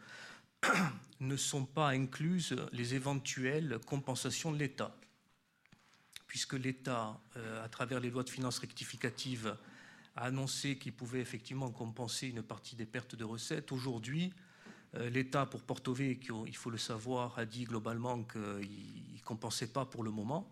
ne 1.19 1.37
sont 1.37 1.65
pas 1.65 1.89
incluses 1.89 2.55
les 2.71 2.95
éventuelles 2.95 3.79
compensations 3.85 4.51
de 4.51 4.57
l'État. 4.57 4.95
Puisque 6.25 6.53
l'État, 6.53 7.19
euh, 7.37 7.63
à 7.63 7.69
travers 7.69 7.99
les 7.99 8.09
lois 8.09 8.23
de 8.23 8.31
finances 8.31 8.57
rectificatives, 8.57 9.55
a 10.15 10.25
annoncé 10.25 10.77
qu'il 10.77 10.93
pouvait 10.93 11.19
effectivement 11.19 11.69
compenser 11.69 12.27
une 12.27 12.41
partie 12.41 12.75
des 12.75 12.87
pertes 12.87 13.15
de 13.15 13.23
recettes. 13.23 13.71
Aujourd'hui, 13.71 14.33
euh, 14.95 15.09
L'État, 15.09 15.45
pour 15.45 15.61
Porto 15.61 15.93
Vecchio, 15.93 16.45
il 16.47 16.55
faut 16.55 16.71
le 16.71 16.77
savoir, 16.79 17.37
a 17.37 17.45
dit 17.45 17.65
globalement 17.65 18.23
qu'il 18.23 18.41
ne 18.41 19.23
compensait 19.23 19.67
pas 19.67 19.85
pour 19.85 20.03
le 20.03 20.09
moment, 20.09 20.51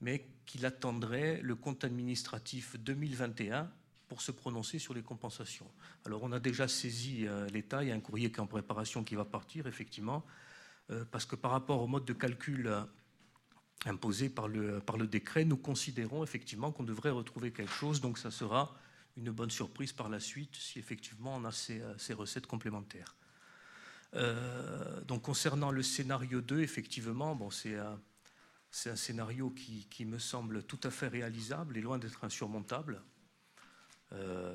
mais 0.00 0.26
qu'il 0.46 0.64
attendrait 0.64 1.40
le 1.42 1.54
compte 1.54 1.84
administratif 1.84 2.78
2021 2.78 3.70
pour 4.12 4.20
se 4.20 4.30
prononcer 4.30 4.78
sur 4.78 4.92
les 4.92 5.02
compensations. 5.02 5.70
Alors 6.04 6.22
on 6.22 6.32
a 6.32 6.38
déjà 6.38 6.68
saisi 6.68 7.26
euh, 7.26 7.48
l'État, 7.48 7.82
il 7.82 7.88
y 7.88 7.92
a 7.92 7.94
un 7.94 8.00
courrier 8.00 8.30
qui 8.30 8.36
est 8.36 8.40
en 8.40 8.46
préparation 8.46 9.04
qui 9.04 9.14
va 9.14 9.24
partir, 9.24 9.66
effectivement, 9.66 10.22
euh, 10.90 11.06
parce 11.10 11.24
que 11.24 11.34
par 11.34 11.50
rapport 11.50 11.80
au 11.80 11.86
mode 11.86 12.04
de 12.04 12.12
calcul 12.12 12.70
imposé 13.86 14.28
par 14.28 14.48
le, 14.48 15.06
décret, 15.06 15.46
nous 15.46 15.56
considérons 15.56 16.22
effectivement 16.22 16.72
qu'on 16.72 16.82
devrait 16.82 17.08
retrouver 17.08 17.52
quelque 17.52 17.72
chose, 17.72 18.02
donc 18.02 18.18
ça 18.18 18.30
sera 18.30 18.76
une 19.16 19.30
bonne 19.30 19.50
surprise 19.50 19.94
par 19.94 20.10
la 20.10 20.20
suite 20.20 20.56
si 20.56 20.78
effectivement 20.78 21.36
on 21.36 21.46
a 21.46 21.52
ces 21.52 22.12
recettes 22.12 22.46
complémentaires. 22.46 23.16
Euh, 24.14 25.00
donc 25.04 25.22
concernant 25.22 25.70
le 25.70 25.82
scénario 25.82 26.42
2, 26.42 26.60
effectivement, 26.60 27.34
bon, 27.34 27.48
c'est 27.48 27.78
un, 27.78 27.98
un, 28.88 28.96
scénario 28.96 29.48
qui, 29.48 29.86
qui, 29.88 30.04
me 30.04 30.18
semble 30.18 30.64
tout 30.64 30.80
à 30.82 30.90
fait 30.90 31.08
réalisable 31.08 31.78
et 31.78 31.80
loin 31.80 31.96
d'être 31.96 32.24
insurmontable. 32.24 33.02
Euh, 34.14 34.54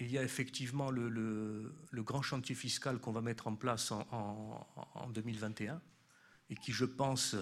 il 0.00 0.10
y 0.10 0.18
a 0.18 0.22
effectivement 0.22 0.90
le, 0.90 1.74
grand 1.92 2.22
chantier 2.22 2.54
fiscal 2.54 2.98
qu'on 2.98 3.12
va 3.12 3.20
mettre 3.20 3.48
en 3.48 3.56
place 3.56 3.90
en, 3.90 4.66
en, 4.94 5.08
2021 5.08 5.80
et 6.50 6.54
qui, 6.54 6.72
je 6.72 6.84
pense, 6.84 7.34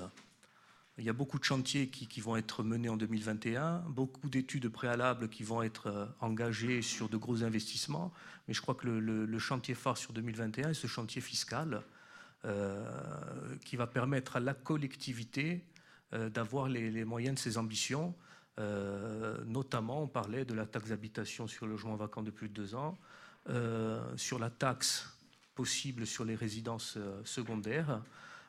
il 0.98 1.05
y 1.05 1.10
a 1.10 1.12
beaucoup 1.12 1.39
de 1.39 1.44
chantiers 1.44 1.89
qui, 1.89 2.20
vont 2.20 2.36
être 2.36 2.62
menés 2.62 2.89
en 2.89 2.97
2021, 2.97 3.85
beaucoup 3.89 4.31
d'études 4.31 4.68
préalables 4.70 5.28
qui 5.28 5.43
vont 5.43 5.62
être 5.62 5.89
euh, 5.89 6.06
engagées 6.20 6.81
sur 6.81 7.10
de 7.10 7.18
gros 7.18 7.44
investissements, 7.44 8.12
mais 8.48 8.55
je 8.55 8.62
crois 8.62 8.74
que 8.74 8.89
le, 8.89 9.39
chantier 9.39 9.74
phare 9.74 9.98
sur 9.98 10.14
2021 10.14 10.70
est 10.70 10.74
ce 10.74 10.86
chantier 10.86 11.20
fiscal 11.20 11.82
euh, 12.47 12.89
qui 13.66 13.77
va 13.77 13.86
permettre 13.86 14.36
à 14.36 14.40
la 14.40 14.55
collectivité 14.55 15.64
d'avoir 16.12 16.68
les, 16.68 17.05
moyens 17.05 17.35
de 17.35 17.40
ses 17.40 17.59
ambitions. 17.59 18.14
Notamment, 18.58 20.02
on 20.02 20.08
parlait 20.08 20.44
de 20.44 20.54
la 20.54 20.66
taxe 20.66 20.88
d'habitation 20.88 21.46
sur 21.46 21.66
le 21.66 21.72
logement 21.72 21.96
vacant 21.96 22.22
de 22.22 22.30
plus 22.30 22.48
de 22.48 22.54
deux 22.54 22.74
ans, 22.74 22.96
sur 24.16 24.38
la 24.38 24.50
taxe 24.50 25.16
possible 25.54 26.06
sur 26.06 26.24
les 26.24 26.34
résidences 26.34 26.98
secondaires. 27.24 28.00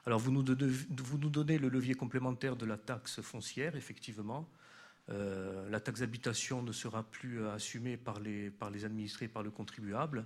Alors 0.08 0.20
vous 0.20 0.32
nous, 0.32 0.42
donnez, 0.42 1.58
le 1.58 1.68
levier 1.68 1.94
complémentaire 1.94 2.56
de 2.56 2.66
la 2.66 2.78
taxe 2.78 3.20
foncière, 3.20 3.76
effectivement. 3.76 4.48
Euh, 5.10 5.70
la 5.70 5.82
taxe 5.82 6.00
d'habitation 6.00 6.64
ne 6.64 6.72
sera 6.72 7.04
plus 7.04 7.46
assumée 7.48 7.98
par 7.98 8.22
les, 8.22 8.50
par 8.50 8.70
les 8.70 8.86
administrés, 8.86 9.28
par 9.28 9.44
le 9.44 9.52
contribuable. 9.52 10.26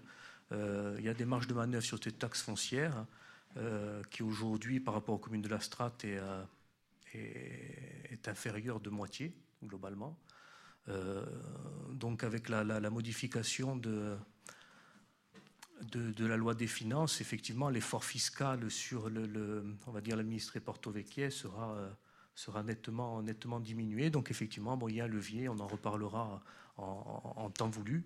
Euh, 0.52 0.96
il 1.00 1.06
y 1.06 1.10
a 1.10 1.16
des 1.16 1.26
marges 1.26 1.48
de 1.48 1.56
manœuvre 1.56 1.84
sur 1.84 1.98
cette 1.98 2.20
taxe 2.20 2.44
foncière. 2.44 3.08
qui 4.12 4.22
aujourd'hui, 4.22 4.80
par 4.80 4.94
rapport 4.94 5.16
aux 5.16 5.18
communes 5.18 5.42
de 5.42 5.50
la 5.50 5.60
strate, 5.60 6.06
est, 6.06 6.20
est, 7.16 8.28
inférieur 8.28 8.80
de 8.80 8.92
moitié, 8.92 9.34
globalement. 9.64 10.18
donc 11.94 12.24
avec 12.24 12.50
la, 12.50 12.90
modification 12.90 13.76
de, 13.76 14.18
la 16.20 16.38
loi 16.38 16.54
des 16.54 16.68
finances, 16.68 17.22
effectivement, 17.22 17.70
l'effort 17.70 18.04
fiscal 18.04 18.70
sur 18.70 19.10
le, 19.10 19.64
on 19.88 19.92
va 19.92 20.02
dire 20.02 20.16
l'administré 20.16 20.60
Porto 20.60 20.92
Vecchie 20.92 21.32
sera 21.32 21.96
sera 22.36 22.64
nettement, 22.64 23.22
nettement 23.22 23.60
diminué. 23.60 24.10
Donc 24.10 24.32
effectivement, 24.32 24.78
bon, 24.78 24.88
il 24.88 24.96
y 24.96 25.02
a 25.02 25.06
un 25.06 25.08
levier, 25.08 25.50
on 25.50 25.60
en 25.60 25.68
reparlera 25.68 26.42
en, 26.78 27.50
temps 27.52 27.70
voulu. 27.70 28.06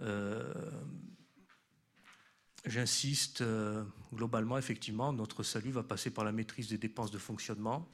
Euh, 0.00 0.52
j'insiste, 2.64 3.42
euh, 3.42 3.84
globalement, 4.12 4.58
effectivement, 4.58 5.12
notre 5.12 5.42
salut 5.42 5.70
va 5.70 5.82
passer 5.82 6.10
par 6.10 6.24
la 6.24 6.32
maîtrise 6.32 6.68
des 6.68 6.78
dépenses 6.78 7.10
de 7.10 7.18
fonctionnement. 7.18 7.88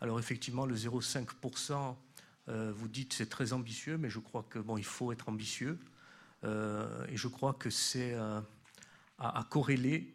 Alors 0.00 0.18
effectivement, 0.18 0.66
le 0.66 0.74
0,5%, 0.74 1.96
euh, 2.48 2.72
vous 2.74 2.88
dites 2.88 3.12
c'est 3.12 3.28
très 3.28 3.52
ambitieux, 3.52 3.98
mais 3.98 4.10
je 4.10 4.18
crois 4.18 4.44
que 4.48 4.58
bon, 4.58 4.76
il 4.76 4.84
faut 4.84 5.12
être 5.12 5.28
ambitieux. 5.28 5.78
et 6.44 7.16
je 7.16 7.28
crois 7.28 7.54
que 7.54 7.70
c'est 7.70 8.14
à, 9.18 9.46
corréler 9.50 10.14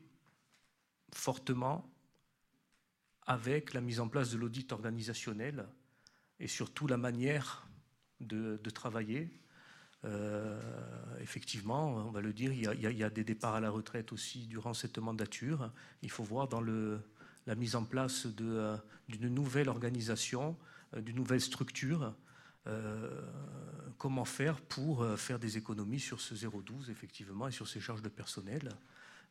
fortement 1.14 1.90
avec 3.26 3.74
la 3.74 3.82
mise 3.82 4.00
en 4.00 4.08
place 4.08 4.32
de 4.32 4.38
l'audit 4.38 4.72
organisationnel 4.72 5.68
et 6.40 6.48
surtout 6.48 6.88
la 6.88 6.98
manière 6.98 7.68
de, 8.20 8.58
travailler. 8.74 9.30
Euh, 10.04 10.60
effectivement, 11.20 11.96
on 11.96 12.12
va 12.12 12.22
le 12.22 12.34
dire, 12.34 12.52
il 12.52 12.62
y, 12.62 13.04
a, 13.04 13.10
des 13.10 13.24
départs 13.24 13.56
à 13.56 13.60
la 13.60 13.70
retraite 13.70 14.12
aussi 14.12 14.48
durant 14.48 14.74
cette 14.74 14.98
mandature. 14.98 15.72
Il 16.02 16.10
faut 16.10 16.24
voir 16.24 16.48
dans 16.48 16.62
la 16.62 17.56
mise 17.56 17.76
en 17.76 17.86
place 17.86 18.28
d'une 18.28 19.28
nouvelle 19.30 19.70
organisation, 19.70 20.58
euh, 20.60 20.71
d'une 20.98 21.16
nouvelle 21.16 21.42
structure, 21.42 22.14
euh, 22.68 23.22
comment 23.98 24.26
faire 24.26 24.62
pour 24.62 25.06
faire 25.18 25.40
des 25.40 25.58
économies 25.58 26.00
sur 26.00 26.22
ce 26.22 26.36
0,12 26.36 26.90
effectivement 26.92 27.48
et 27.48 27.52
sur 27.52 27.68
ces 27.68 27.80
charges 27.80 28.02
de 28.02 28.10
personnel. 28.10 28.70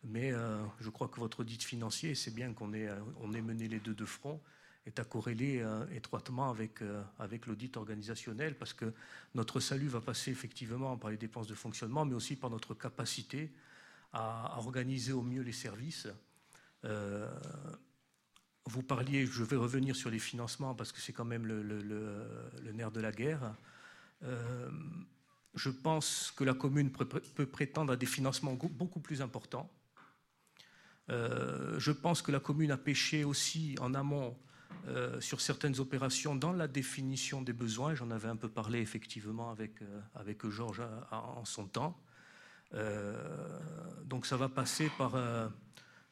Mais 0.04 0.32
euh, 0.32 0.62
je 0.80 0.88
crois 0.88 1.08
que 1.08 1.20
votre 1.20 1.40
audit 1.40 1.62
financier, 1.62 2.14
c'est 2.14 2.34
bien 2.34 2.52
qu'on 2.52 2.72
ait, 2.72 2.88
euh, 2.88 2.98
on 3.20 3.34
ait 3.34 3.42
mené 3.42 3.68
les 3.68 3.80
deux 3.80 3.94
de 3.94 4.04
front, 4.04 4.40
est 4.86 4.98
à 4.98 5.04
corréler 5.04 5.60
euh, 5.60 5.84
étroitement 5.92 6.48
avec, 6.50 6.80
avec 7.18 7.46
l'audit 7.46 7.76
organisationnel, 7.76 8.56
parce 8.56 8.72
que 8.72 8.92
notre 9.34 9.60
salut 9.60 9.88
va 9.88 10.00
passer 10.00 10.30
effectivement 10.30 10.96
par 10.96 11.10
les 11.10 11.18
dépenses 11.18 11.48
de 11.48 11.54
fonctionnement, 11.54 12.04
mais 12.06 12.14
aussi 12.14 12.36
par 12.36 12.50
notre 12.50 12.74
capacité 12.74 13.52
à, 14.12 14.56
organiser 14.58 15.12
au 15.12 15.22
mieux 15.22 15.42
les 15.42 15.52
services. 15.52 16.08
Vous 18.66 18.82
parliez, 18.82 19.26
je 19.26 19.42
vais 19.42 19.56
revenir 19.56 19.96
sur 19.96 20.10
les 20.10 20.18
financements, 20.18 20.74
parce 20.74 20.92
que 20.92 21.00
c'est 21.00 21.12
quand 21.12 21.24
même 21.24 21.46
le, 21.46 22.72
nerf 22.72 22.90
de 22.90 23.00
la 23.00 23.12
guerre. 23.12 23.54
je 25.54 25.70
pense 25.70 26.32
que 26.36 26.44
la 26.44 26.54
commune 26.54 26.90
peut 26.90 27.46
prétendre 27.46 27.92
à 27.92 27.96
des 27.96 28.06
financements 28.06 28.54
beaucoup 28.54 29.00
plus 29.00 29.22
importants 29.22 29.70
euh, 31.10 31.78
je 31.78 31.92
pense 31.92 32.22
que 32.22 32.30
la 32.30 32.40
commune 32.40 32.70
a 32.70 32.76
pêché 32.76 33.24
aussi 33.24 33.74
en 33.80 33.94
amont 33.94 34.36
euh, 34.88 35.20
sur 35.20 35.40
certaines 35.40 35.80
opérations 35.80 36.36
dans 36.36 36.52
la 36.52 36.68
définition 36.68 37.42
des 37.42 37.52
besoins. 37.52 37.94
J'en 37.94 38.10
avais 38.10 38.28
un 38.28 38.36
peu 38.36 38.48
parlé 38.48 38.80
effectivement 38.80 39.50
avec, 39.50 39.82
euh, 39.82 40.00
avec 40.14 40.46
Georges 40.48 40.82
en 41.10 41.44
son 41.44 41.66
temps. 41.66 42.00
donc 44.04 44.26
ça 44.26 44.36
va 44.36 44.48
passer 44.48 44.90
par, 44.96 45.12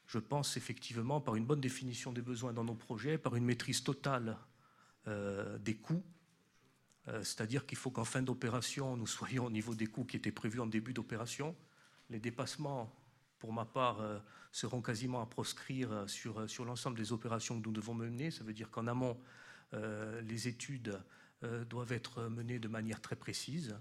je 0.08 0.18
pense 0.18 0.56
effectivement, 0.56 1.20
par 1.20 1.36
une 1.36 1.44
bonne 1.44 1.60
définition 1.60 2.12
des 2.12 2.22
besoins 2.22 2.52
dans 2.52 2.64
nos 2.64 2.74
projets, 2.74 3.16
par 3.16 3.36
une 3.36 3.44
maîtrise 3.44 3.84
totale 3.84 4.36
des 5.60 5.74
coûts. 5.74 6.02
C'est-à-dire 7.06 7.64
qu'il 7.64 7.78
faut 7.78 7.90
qu'en 7.90 8.04
fin 8.04 8.20
d'opération, 8.20 8.96
nous 8.96 9.06
soyons 9.06 9.46
au 9.46 9.50
niveau 9.50 9.74
des 9.74 9.86
coûts 9.86 10.04
qui 10.04 10.16
étaient 10.16 10.32
prévus 10.32 10.60
en 10.60 10.66
début 10.66 10.92
d'opération. 10.92 11.56
Les 12.10 12.20
dépassements 12.20 12.92
pour 13.38 13.52
ma 13.52 13.64
part, 13.64 14.00
euh, 14.00 14.18
seront 14.52 14.82
quasiment 14.82 15.22
à 15.22 15.26
proscrire 15.26 15.92
euh, 15.92 16.06
sur, 16.06 16.40
euh, 16.40 16.46
sur 16.46 16.64
l'ensemble 16.64 16.96
des 16.96 17.12
opérations 17.12 17.60
que 17.60 17.66
nous 17.66 17.72
devons 17.72 17.94
mener. 17.94 18.30
Ça 18.30 18.44
veut 18.44 18.52
dire 18.52 18.70
qu'en 18.70 18.86
amont, 18.86 19.18
les 20.22 20.48
études 20.48 20.98
doivent 21.68 21.92
être 21.92 22.22
menées 22.22 22.58
de 22.58 22.68
manière 22.68 23.02
très 23.02 23.16
précise. 23.16 23.76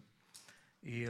Et 0.84 1.06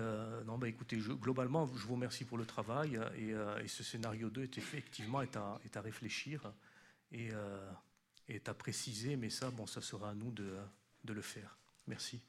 non, 0.46 0.58
bah, 0.58 0.68
écoutez, 0.68 0.98
globalement, 0.98 1.68
je 1.76 1.86
vous 1.86 1.94
remercie 1.94 2.26
pour 2.26 2.38
le 2.38 2.46
travail 2.46 3.00
et, 3.18 3.68
ce 3.68 3.84
scénario 3.84 4.30
2 4.30 4.44
est 4.44 4.58
effectivement 4.58 5.22
est 5.22 5.36
à, 5.36 5.60
est 5.66 5.78
à 5.78 5.82
réfléchir 5.82 6.52
et 7.12 7.30
est 8.28 8.50
à 8.50 8.54
préciser, 8.54 9.16
mais 9.18 9.30
ça, 9.30 9.52
bon, 9.52 9.68
ça 9.68 9.82
sera 9.82 10.10
à 10.10 10.14
nous 10.14 10.32
de, 10.32 10.58
de 11.04 11.14
le 11.14 11.22
faire. 11.22 11.58
Merci. 11.88 12.22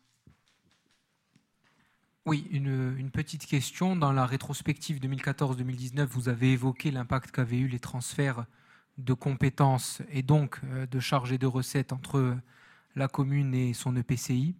Oui, 2.29 2.47
une, 2.51 3.11
petite 3.11 3.47
question. 3.47 3.97
Dans 3.97 4.13
la 4.13 4.27
rétrospective 4.27 4.99
2014-2019, 4.99 6.05
vous 6.05 6.29
avez 6.29 6.53
évoqué 6.53 6.91
l'impact 6.91 7.31
qu'avaient 7.31 7.59
eu 7.59 7.69
les 7.69 7.79
transferts 7.81 8.45
de 8.99 9.15
compétences 9.15 10.03
et 10.11 10.23
donc 10.23 10.61
euh, 10.65 10.87
de 10.87 11.01
charges 11.01 11.33
et 11.33 11.39
de 11.39 11.47
recettes 11.47 11.91
entre 11.93 12.37
la 12.97 13.09
commune 13.09 13.55
et 13.55 13.73
son 13.73 13.97
EPCI. 13.97 14.55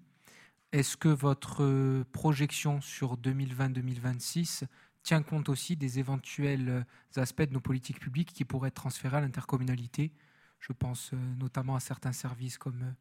Est-ce 0.73 0.97
que 0.97 1.09
votre 1.09 2.03
projection 2.13 2.81
sur 2.81 3.17
2020-2026 3.17 4.65
tient 5.03 5.23
compte 5.23 5.49
aussi 5.49 5.77
des 5.77 5.99
éventuels 5.99 6.85
aspects 7.17 7.43
de 7.43 7.53
nos 7.53 7.61
politiques 7.61 8.01
publiques 8.01 8.33
qui 8.33 8.45
pourraient 8.45 8.69
être 8.69 8.75
transférés 8.75 9.17
à 9.17 9.21
l'intercommunalité? 9.21 10.13
Je 10.61 10.73
pense 10.73 11.13
euh, 11.13 11.17
notamment 11.37 11.77
à 11.77 11.81
certains 11.81 12.13
services 12.13 12.59
comme 12.59 12.83
euh, 12.83 12.93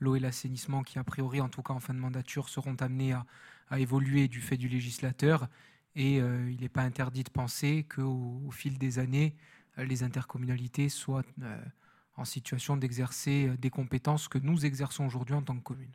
l'eau 0.00 0.16
et 0.16 0.20
l'assainissement 0.20 0.82
qui, 0.82 0.98
a 0.98 1.04
priori, 1.04 1.40
en 1.40 1.48
tout 1.48 1.62
cas 1.62 1.72
en 1.72 1.80
fin 1.80 1.94
de 1.94 1.98
mandature, 1.98 2.48
seront 2.48 2.74
amenés 2.80 3.12
à, 3.12 3.24
évoluer 3.78 4.28
du 4.28 4.40
fait 4.40 4.56
du 4.56 4.68
législateur. 4.68 5.48
Et 5.96 6.20
euh, 6.20 6.50
il 6.50 6.60
n'est 6.60 6.68
pas 6.68 6.82
interdit 6.82 7.24
de 7.24 7.30
penser 7.30 7.86
qu'au 7.88 8.42
au 8.46 8.50
fil 8.50 8.78
des 8.78 8.98
années, 8.98 9.36
les 9.78 10.02
intercommunalités 10.02 10.88
soient 10.88 11.24
euh, 11.42 11.64
en 12.16 12.24
situation 12.24 12.76
d'exercer 12.76 13.48
euh, 13.48 13.56
des 13.56 13.70
compétences 13.70 14.28
que 14.28 14.38
nous 14.38 14.64
exerçons 14.64 15.06
aujourd'hui 15.06 15.34
en 15.34 15.42
tant 15.42 15.56
que 15.56 15.62
commune. 15.62 15.92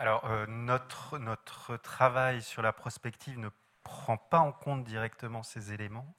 Alors, 0.00 0.28
notre, 0.46 1.18
notre 1.18 1.76
travail 1.76 2.40
sur 2.40 2.62
la 2.62 2.72
prospective 2.72 3.38
ne 3.38 3.48
prend 3.82 4.16
pas 4.16 4.38
en 4.38 4.52
compte 4.52 4.84
directement 4.84 5.42
ces 5.42 5.72
éléments 5.72 6.14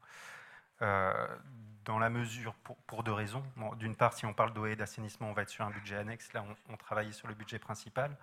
dans 1.89 1.97
la 1.97 2.11
mesure, 2.11 2.53
pour, 2.85 3.03
deux 3.03 3.11
raisons. 3.11 3.43
D'une 3.77 3.95
part, 3.95 4.14
si 4.14 4.27
on 4.27 4.34
parle 4.34 4.53
d'eau 4.53 4.68
et 4.68 4.76
d'assainissement, 4.76 5.31
on 5.31 5.34
va 5.34 5.41
être 5.41 5.49
sur 5.49 5.65
un 5.65 5.72
budget 5.72 5.95
annexe. 5.95 6.31
Là, 6.34 6.45
on, 6.69 6.77
travaille 6.77 7.11
sur 7.14 7.27
le 7.27 7.34
budget 7.34 7.57
principal. 7.57 8.15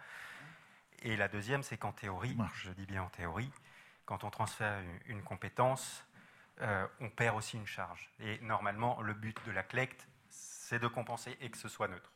Et 1.02 1.16
la 1.16 1.26
deuxième, 1.26 1.64
c'est 1.64 1.76
qu'en 1.76 1.90
théorie, 1.90 2.36
je 2.54 2.70
dis 2.70 2.86
bien 2.86 3.02
en 3.02 3.08
théorie, 3.08 3.50
quand 4.04 4.22
on 4.22 4.30
transfère 4.30 4.80
une, 5.06 5.20
compétence, 5.22 6.04
euh, 6.60 6.86
on 7.00 7.10
perd 7.10 7.36
aussi 7.36 7.56
une 7.56 7.66
charge. 7.66 8.08
Et 8.20 8.38
normalement, 8.38 9.02
le 9.02 9.14
but 9.14 9.36
de 9.46 9.50
la 9.50 9.64
collecte, 9.64 10.06
c'est 10.28 10.78
de 10.78 10.86
compenser 10.86 11.36
et 11.40 11.50
que 11.50 11.58
ce 11.58 11.68
soit 11.68 11.88
neutre. 11.88 12.12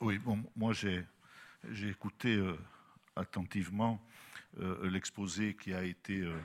Oui, 0.00 0.16
bon, 0.18 0.38
moi 0.54 0.72
j'ai 0.74 1.88
écouté 1.88 2.36
euh, 2.36 2.56
attentivement 3.16 4.00
euh, 4.60 4.88
l'exposé 4.88 5.56
qui 5.56 5.74
a 5.74 5.82
été 5.82 6.20
euh, 6.20 6.38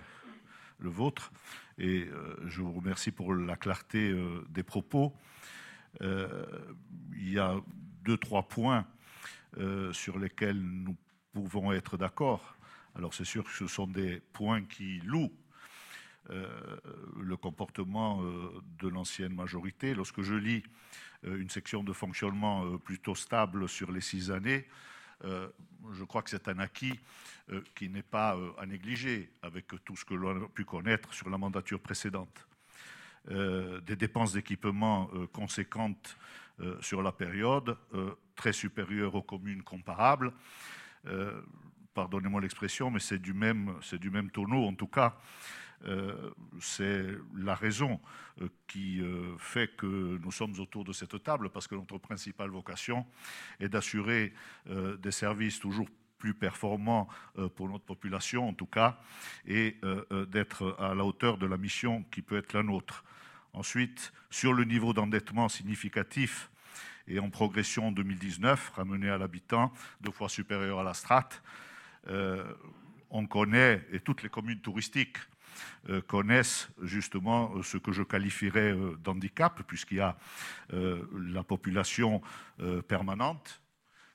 le 0.80 0.90
vôtre 0.90 1.32
et 1.78 2.10
je 2.48 2.62
vous 2.64 2.74
remercie 2.74 3.12
pour 3.12 3.36
la 3.36 3.56
clarté 3.56 4.14
des 4.50 4.64
propos. 4.64 5.14
il 6.02 7.30
y 7.30 7.38
a 7.40 7.56
deux, 8.04 8.18
trois 8.18 8.48
points 8.48 8.86
sur 9.92 10.20
lesquels 10.20 10.60
nous 10.60 10.96
pouvons 11.32 11.72
être 11.72 11.96
d'accord. 11.96 12.58
Alors 12.96 13.14
c'est 13.14 13.24
sûr 13.24 13.44
que 13.44 13.52
ce 13.52 13.68
sont 13.68 13.88
des 13.88 14.20
points 14.34 14.64
qui 14.64 15.00
louent 15.02 15.32
le 16.30 17.38
comportement 17.38 18.22
de 18.80 18.88
l'ancienne 18.90 19.34
majorité. 19.34 19.94
Lorsque 19.96 20.22
je 20.22 20.36
lis 20.36 20.64
une 21.24 21.50
section 21.50 21.84
de 21.84 21.94
fonctionnement 21.94 22.78
plutôt 22.78 23.16
stable 23.16 23.70
sur 23.70 23.92
les 23.92 24.02
six 24.02 24.32
années, 24.32 24.68
euh, 25.26 25.48
je 25.94 26.04
crois 26.04 26.22
que 26.22 26.30
c'est 26.30 26.48
un 26.48 26.60
acquis 26.60 27.00
euh, 27.52 27.62
qui 27.76 27.90
n'est 27.90 28.04
pas 28.04 28.36
euh, 28.36 28.52
à 28.58 28.66
négliger 28.66 29.32
avec 29.42 29.68
tout 29.86 29.96
ce 29.96 30.06
que 30.06 30.14
l'on 30.14 30.46
a 30.46 30.50
pu 30.50 30.66
connaître 30.66 31.14
sur 31.14 31.30
la 31.30 31.38
mandature 31.38 31.80
précédente. 31.80 32.48
des 33.28 33.96
dépenses 33.96 34.34
d'équipement 34.34 35.10
conséquentes 35.32 36.18
sur 36.82 37.02
la 37.02 37.14
période, 37.14 37.78
très 38.36 38.52
supérieures 38.52 39.16
aux 39.16 39.24
communes 39.24 39.64
comparables. 39.64 40.34
Pardonnez-moi 41.94 42.42
l'expression, 42.42 42.92
mais 42.92 43.00
c'est 43.00 43.22
du 43.22 43.34
même, 43.34 43.80
du 43.94 44.10
même 44.10 44.30
tonneau 44.30 44.68
en 44.68 44.76
tout 44.76 44.90
cas. 44.90 45.16
C'est 46.62 47.06
la 47.36 47.56
raison 47.56 48.00
qui 48.68 49.02
fait 49.38 49.76
que 49.76 50.18
nous 50.22 50.32
sommes 50.32 50.60
autour 50.60 50.84
de 50.84 50.94
cette 50.94 51.22
table, 51.24 51.50
parce 51.50 51.68
que 51.68 51.76
notre 51.76 51.98
principale 51.98 52.50
vocation 52.50 53.06
est 53.60 53.70
d'assurer 53.70 54.34
des 54.66 55.12
services 55.12 55.60
toujours 55.60 55.88
plus 56.18 56.34
performants 56.34 57.08
pour 57.56 57.70
notre 57.70 57.84
population, 57.84 58.48
en 58.48 58.54
tout 58.54 58.66
cas, 58.66 59.00
et 59.46 59.78
d'être 60.30 60.76
à 60.80 60.96
la 60.96 61.04
hauteur 61.04 61.38
de 61.38 61.46
la 61.46 61.58
mission 61.58 62.04
qui 62.12 62.22
peut 62.22 62.38
être 62.38 62.54
la 62.54 62.64
nôtre. 62.64 63.04
Ensuite, 63.54 64.14
sur 64.32 64.54
le 64.54 64.64
niveau 64.64 64.94
d'endettement 64.94 65.48
significatif, 65.48 66.50
et 67.08 67.20
en 67.20 67.30
progression 67.30 67.88
en 67.88 67.92
2019, 67.92 68.72
ramené 68.76 69.10
à 69.10 69.18
l'habitant, 69.18 69.72
deux 70.02 70.12
fois 70.12 70.30
supérieur 70.30 70.80
à 70.80 70.84
la 70.84 70.94
strate. 70.94 71.44
Euh, 72.08 72.44
on 73.10 73.26
connaît, 73.26 73.86
et 73.92 74.00
toutes 74.00 74.24
les 74.24 74.30
communes 74.30 74.60
touristiques 74.60 75.18
euh, 75.18 75.33
connaissent 76.08 76.70
justement 76.82 77.62
ce 77.62 77.78
que 77.78 77.92
je 77.92 78.04
qualifierais 78.04 78.72
euh, 78.72 78.96
d'handicap, 78.98 79.62
puisqu'il 79.68 79.98
y 79.98 80.02
a 80.02 80.18
la 80.72 81.44
population 81.44 82.22
permanente, 82.88 83.62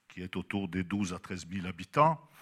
qui 0.08 0.22
est 0.22 0.36
autour 0.36 0.68
des 0.68 0.82
12 0.82 1.14
à 1.14 1.18
13 1.18 1.46
000 1.48 1.66
habitants, 1.66 2.20
euh, 2.20 2.37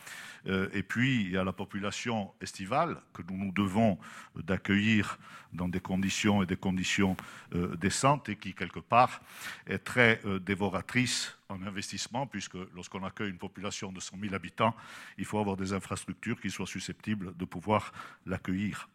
et 0.47 0.83
puis, 0.83 1.23
il 1.23 1.31
y 1.31 1.37
a 1.37 1.45
la 1.45 1.53
population 1.53 2.33
estivale 2.41 3.01
que 3.13 3.23
nous 3.29 3.37
nous 3.37 3.53
devons 3.53 3.99
d'accueillir 4.37 5.19
dans 5.53 5.69
des 5.69 5.81
conditions 5.81 6.43
et 6.43 6.47
des 6.47 6.57
conditions 6.57 7.17
euh, 7.55 7.75
décentes 7.77 8.29
et 8.29 8.37
qui, 8.37 8.55
quelque 8.55 8.81
part, 8.81 9.23
est 9.67 9.79
très 9.79 10.21
euh, 10.25 10.39
dévoratrice 10.39 11.37
en 11.49 11.63
investissement, 11.63 12.27
puisque 12.27 12.57
lorsqu'on 12.75 13.05
accueille 13.05 13.31
une 13.31 13.39
population 13.39 13.93
de 13.93 14.01
100 14.01 14.19
000 14.21 14.35
habitants, 14.35 14.77
il 15.19 15.25
faut 15.25 15.39
avoir 15.39 15.57
des 15.57 15.73
infrastructures 15.73 16.41
qui 16.41 16.51
soient 16.51 16.67
susceptibles 16.67 17.37
de 17.37 17.45
pouvoir 17.45 17.93
l'accueillir. 18.27 18.89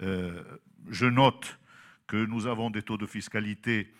je 0.00 1.06
note 1.06 1.58
que 2.06 2.16
nous 2.16 2.46
avons 2.46 2.70
des 2.70 2.82
taux 2.82 2.96
de 2.96 3.06
fiscalité 3.06 3.92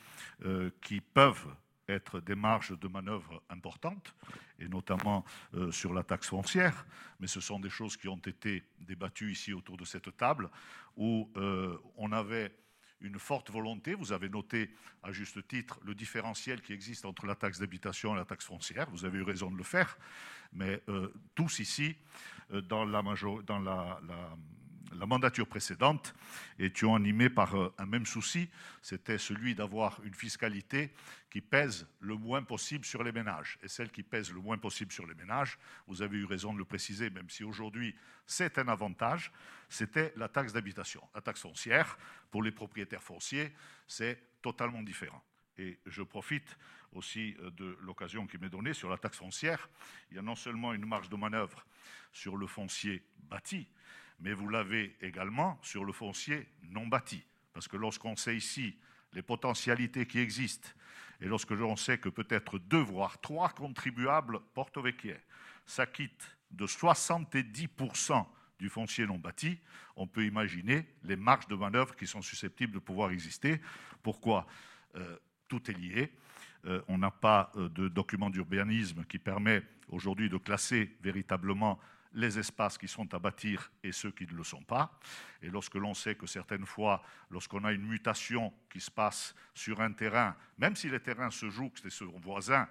qui 0.81 1.01
peuvent 1.01 1.47
être 1.91 2.21
des 2.21 2.35
marges 2.35 2.79
de 2.79 2.89
manœuvre 2.89 3.43
importantes, 3.49 4.15
et 4.59 4.69
notamment 4.69 5.25
euh, 5.55 5.71
sur 5.71 5.93
la 5.93 6.03
taxe 6.03 6.29
foncière, 6.29 6.87
mais 7.19 7.27
ce 7.27 7.41
sont 7.41 7.61
des 7.61 7.71
choses 7.71 7.97
qui 7.97 8.09
ont 8.09 8.17
été 8.17 8.65
débattues 8.81 9.33
ici 9.33 9.53
autour 9.53 9.77
de 9.77 9.85
cette 9.85 10.17
table, 10.17 10.51
où 10.97 11.31
euh, 11.37 11.77
on 11.97 12.13
avait 12.13 12.55
une 13.01 13.19
forte 13.19 13.51
volonté, 13.51 13.95
vous 13.95 14.13
avez 14.13 14.29
noté 14.29 14.71
à 15.03 15.11
juste 15.11 15.47
titre 15.49 15.81
le 15.85 15.95
différentiel 15.95 16.61
qui 16.61 16.75
existe 16.75 17.07
entre 17.07 17.27
la 17.27 17.35
taxe 17.35 17.59
d'habitation 17.59 18.15
et 18.15 18.19
la 18.19 18.27
taxe 18.27 18.45
foncière, 18.45 18.91
vous 18.91 19.07
avez 19.07 19.19
eu 19.19 19.23
raison 19.23 19.51
de 19.51 19.57
le 19.57 19.65
faire, 19.65 19.97
mais 20.53 20.83
euh, 20.89 21.13
tous 21.35 21.61
ici, 21.61 21.97
dans 22.51 22.85
la, 22.85 23.01
dans 23.47 23.61
la, 23.61 24.01
la 24.07 24.37
la 24.93 25.07
mandature 25.07 25.47
précédente 25.47 26.15
étions 26.59 26.95
animés 26.95 27.31
par 27.31 27.55
euh, 27.55 27.73
un 27.79 27.87
même 27.87 28.07
souci, 28.07 28.49
c'était 28.83 29.19
celui 29.19 29.55
d'avoir 29.55 30.01
une 30.05 30.15
fiscalité 30.15 30.93
qui 31.31 31.41
pèse 31.41 31.87
le 32.01 32.17
moins 32.17 32.43
possible 32.43 32.85
sur 32.85 33.03
les 33.03 33.13
ménages. 33.13 33.59
Et 33.63 33.69
celle 33.69 33.91
qui 33.91 34.03
pèse 34.03 34.33
le 34.33 34.41
moins 34.41 34.59
possible 34.59 34.93
sur 34.93 35.07
les 35.07 35.15
ménages, 35.15 35.59
vous 35.87 36.03
avez 36.03 36.19
eu 36.19 36.25
raison 36.25 36.53
de 36.53 36.59
le 36.59 36.65
préciser, 36.65 37.11
même 37.11 37.31
si 37.31 37.45
aujourd'hui 37.45 37.95
c'est 38.27 38.59
un 38.59 38.69
avantage, 38.69 39.33
c'était 39.69 40.13
la 40.17 40.29
taxe 40.29 40.53
d'habitation. 40.53 41.03
La 41.15 41.21
taxe 41.21 41.41
foncière, 41.41 41.97
pour 42.31 42.43
les 42.43 42.51
propriétaires 42.51 43.03
fonciers, 43.03 43.53
c'est 43.87 44.19
totalement 44.43 44.83
différent. 44.83 45.23
Et 45.59 45.79
je 45.87 46.03
profite 46.03 46.57
aussi 46.93 47.37
euh, 47.41 47.51
de 47.51 47.77
l'occasion 47.83 48.27
qui 48.27 48.39
m'est 48.39 48.49
donnée 48.49 48.75
sur 48.75 48.91
la 48.91 48.99
taxe 48.99 49.19
foncière. 49.19 49.69
Il 50.11 50.17
y 50.17 50.19
a 50.19 50.23
non 50.23 50.37
seulement 50.37 50.73
une 50.73 50.87
marge 50.87 51.09
de 51.09 51.17
manœuvre 51.17 51.65
sur 52.13 52.37
le 52.37 52.47
foncier 52.47 53.05
bâti, 53.29 53.69
mais 54.21 54.33
vous 54.33 54.49
l'avez 54.49 54.97
également 55.01 55.59
sur 55.63 55.85
le 55.85 55.93
foncier 55.93 56.47
non 56.63 56.87
bâti. 56.87 57.25
Parce 57.53 57.69
que 57.69 57.77
lorsqu'on 57.77 58.17
sait 58.17 58.37
ici 58.37 58.77
les 59.13 59.23
potentialités 59.23 60.07
qui 60.07 60.19
existent, 60.19 60.69
et 61.21 61.27
lorsque 61.27 61.51
l'on 61.51 61.77
sait 61.77 61.99
que 61.99 62.09
peut-être 62.09 62.59
deux, 62.59 62.81
voire 62.81 63.21
trois 63.21 63.51
contribuables 63.51 64.41
porto-vecchiais 64.55 65.21
s'acquittent 65.67 66.37
de 66.51 66.67
70% 66.67 68.27
du 68.59 68.69
foncier 68.69 69.07
non 69.07 69.19
bâti, 69.19 69.59
on 69.97 70.07
peut 70.07 70.25
imaginer 70.25 70.87
les 71.05 71.17
marges 71.17 71.49
de 71.49 71.55
manœuvre 71.55 71.97
qui 71.97 72.07
sont 72.07 72.23
susceptibles 72.23 72.73
de 72.73 72.79
pouvoir 72.79 73.11
exister. 73.11 73.61
Pourquoi? 74.03 74.47
Euh, 74.97 75.17
Tout 75.49 75.71
est 75.71 75.75
lié. 75.75 76.13
Euh, 76.67 76.83
on 76.89 76.99
n'a 76.99 77.11
pas 77.11 77.51
euh, 77.57 77.69
de 77.69 77.89
document 77.89 78.31
d'urbanisme 78.31 79.05
qui 79.05 79.19
permet 79.19 79.63
aujourd'hui 79.89 80.29
de 80.29 80.37
classer 80.37 80.97
véritablement 81.03 81.79
les 82.13 82.39
espaces 82.39 82.77
qui 82.77 82.89
sont 82.89 83.13
à 83.15 83.19
bâtir 83.19 83.71
et 83.83 83.93
ceux 83.93 84.11
qui 84.11 84.27
ne 84.27 84.33
le 84.33 84.45
sont 84.45 84.63
pas. 84.63 84.99
Et 85.43 85.49
lorsque 85.49 85.77
l'on 85.77 85.95
sait 85.95 86.15
que 86.15 86.27
certaines 86.27 86.67
fois, 86.67 87.03
lorsqu'on 87.31 87.65
a 87.65 87.73
une 87.73 87.87
mutation 87.87 88.53
qui 88.71 88.81
se 88.81 88.91
passe 88.91 89.35
sur 89.55 89.81
un 89.81 89.93
terrain, 89.93 90.35
même 90.59 90.77
si 90.77 90.89
les 90.89 91.01
terrains 91.01 91.31
se 91.31 91.49
jouent, 91.51 91.73
c'est 91.81 91.91
son 91.91 92.19
voisin, 92.19 92.69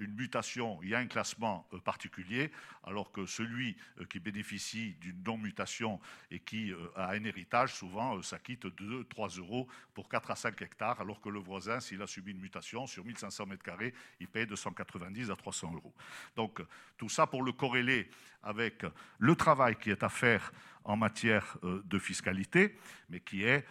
une 0.00 0.14
mutation, 0.14 0.80
il 0.82 0.88
y 0.88 0.94
a 0.94 0.98
un 0.98 1.06
classement 1.06 1.66
euh, 1.72 1.78
particulier, 1.78 2.50
alors 2.84 3.12
que 3.12 3.26
celui 3.26 3.76
euh, 4.00 4.04
qui 4.06 4.18
bénéficie 4.18 4.96
d'une 5.00 5.22
non-mutation 5.22 6.00
et 6.30 6.40
qui 6.40 6.72
euh, 6.72 6.78
a 6.96 7.10
un 7.10 7.24
héritage, 7.24 7.74
souvent 7.74 8.20
s'acquitte 8.22 8.66
de 8.66 9.02
3 9.04 9.28
euros 9.38 9.68
pour 9.94 10.08
4 10.08 10.30
à 10.30 10.36
5 10.36 10.60
hectares, 10.62 11.00
alors 11.00 11.20
que 11.20 11.28
le 11.28 11.38
voisin, 11.38 11.80
s'il 11.80 12.00
a 12.02 12.06
subi 12.06 12.32
une 12.32 12.40
mutation 12.40 12.86
sur 12.86 13.04
1500 13.04 13.46
mètres 13.46 13.62
carrés, 13.62 13.94
il 14.18 14.28
paye 14.28 14.46
de 14.46 14.56
190 14.56 15.30
à 15.30 15.36
300 15.36 15.74
euros. 15.74 15.94
Donc 16.34 16.62
tout 16.96 17.08
ça 17.08 17.26
pour 17.26 17.42
le 17.42 17.52
corréler 17.52 18.10
avec 18.42 18.84
le 19.18 19.36
travail 19.36 19.76
qui 19.76 19.90
est 19.90 20.02
à 20.02 20.08
faire 20.08 20.50
en 20.84 20.96
matière 20.96 21.58
de 21.62 21.98
fiscalité, 21.98 22.78
mais 23.10 23.20
qui 23.20 23.44
est 23.44 23.66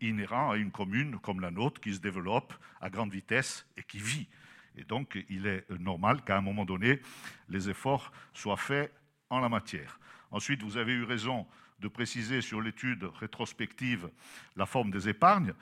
inhérent 0.00 0.52
à 0.52 0.56
une 0.56 0.70
commune 0.70 1.18
comme 1.18 1.40
la 1.40 1.50
nôtre 1.50 1.80
qui 1.80 1.92
se 1.92 1.98
développe 1.98 2.54
à 2.80 2.88
grande 2.88 3.10
vitesse 3.10 3.66
et 3.76 3.82
qui 3.82 3.98
vit. 3.98 4.28
Et 4.76 4.84
donc, 4.84 5.18
il 5.28 5.46
est 5.46 5.68
normal 5.70 6.22
qu'à 6.22 6.36
un 6.36 6.40
moment 6.40 6.64
donné, 6.64 7.00
les 7.48 7.68
efforts 7.68 8.12
soient 8.32 8.56
faits 8.56 8.92
en 9.30 9.40
la 9.40 9.48
matière. 9.48 9.98
Ensuite, 10.30 10.62
vous 10.62 10.76
avez 10.76 10.92
eu 10.92 11.04
raison 11.04 11.46
de 11.80 11.88
préciser 11.88 12.40
sur 12.40 12.60
l'étude 12.60 13.04
rétrospective 13.04 14.08
la 14.56 14.66
forme 14.66 14.90
des 14.90 15.08
épargnes, 15.08 15.54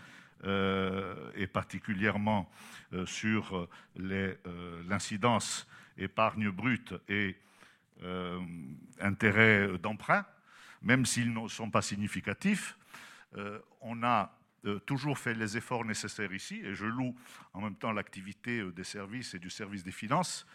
euh, 0.46 1.30
et 1.36 1.46
particulièrement 1.46 2.50
euh, 2.92 3.06
sur 3.06 3.66
euh, 3.96 4.82
l'incidence 4.86 5.66
épargne 5.96 6.50
brute 6.50 6.94
et 7.08 7.36
intérêt 9.00 9.78
d'emprunt, 9.78 10.26
même 10.82 11.06
s'ils 11.06 11.32
ne 11.32 11.48
sont 11.48 11.70
pas 11.70 11.80
significatifs. 11.80 12.76
on 13.80 14.02
a 14.02 14.36
euh, 14.66 14.78
toujours 14.80 15.18
fait 15.18 15.34
les 15.34 15.58
efforts 15.58 15.84
nécessaires 15.84 16.32
ici, 16.32 16.60
et 16.64 16.74
je 16.74 16.86
loue 16.86 17.14
en 17.52 17.60
même 17.60 17.76
temps 17.76 17.92
l'activité 17.92 18.60
euh, 18.60 18.72
des 18.72 18.84
services 18.84 19.34
et 19.34 19.38
du 19.38 19.50
service 19.50 19.84
des 19.84 19.92
finances, 19.92 20.46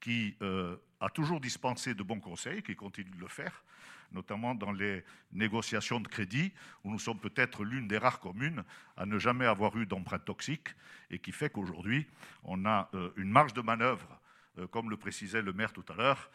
qui 0.00 0.36
euh, 0.40 0.76
a 1.00 1.08
toujours 1.08 1.40
dispensé 1.40 1.92
de 1.94 2.04
bons 2.04 2.20
conseils, 2.20 2.62
qui 2.62 2.76
continue 2.76 3.10
de 3.10 3.20
le 3.20 3.26
faire, 3.26 3.64
notamment 4.12 4.54
dans 4.54 4.70
les 4.70 5.02
négociations 5.32 5.98
de 5.98 6.06
crédit, 6.06 6.52
où 6.84 6.92
nous 6.92 7.00
sommes 7.00 7.18
peut-être 7.18 7.64
l'une 7.64 7.88
des 7.88 7.98
rares 7.98 8.20
communes 8.20 8.62
à 8.96 9.04
ne 9.04 9.18
jamais 9.18 9.46
avoir 9.46 9.76
eu 9.76 9.84
d'emprunt 9.84 10.20
toxique, 10.20 10.68
et 11.10 11.18
qui 11.18 11.32
fait 11.32 11.50
qu'aujourd'hui, 11.50 12.06
on 12.44 12.66
a 12.66 12.88
une 13.16 13.30
marge 13.30 13.52
de 13.52 13.62
manœuvre 13.62 14.20
comme 14.70 14.90
le 14.90 14.96
précisait 14.96 15.42
le 15.42 15.52
maire 15.52 15.72
tout 15.72 15.84
à 15.88 15.94
l'heure, 15.94 16.30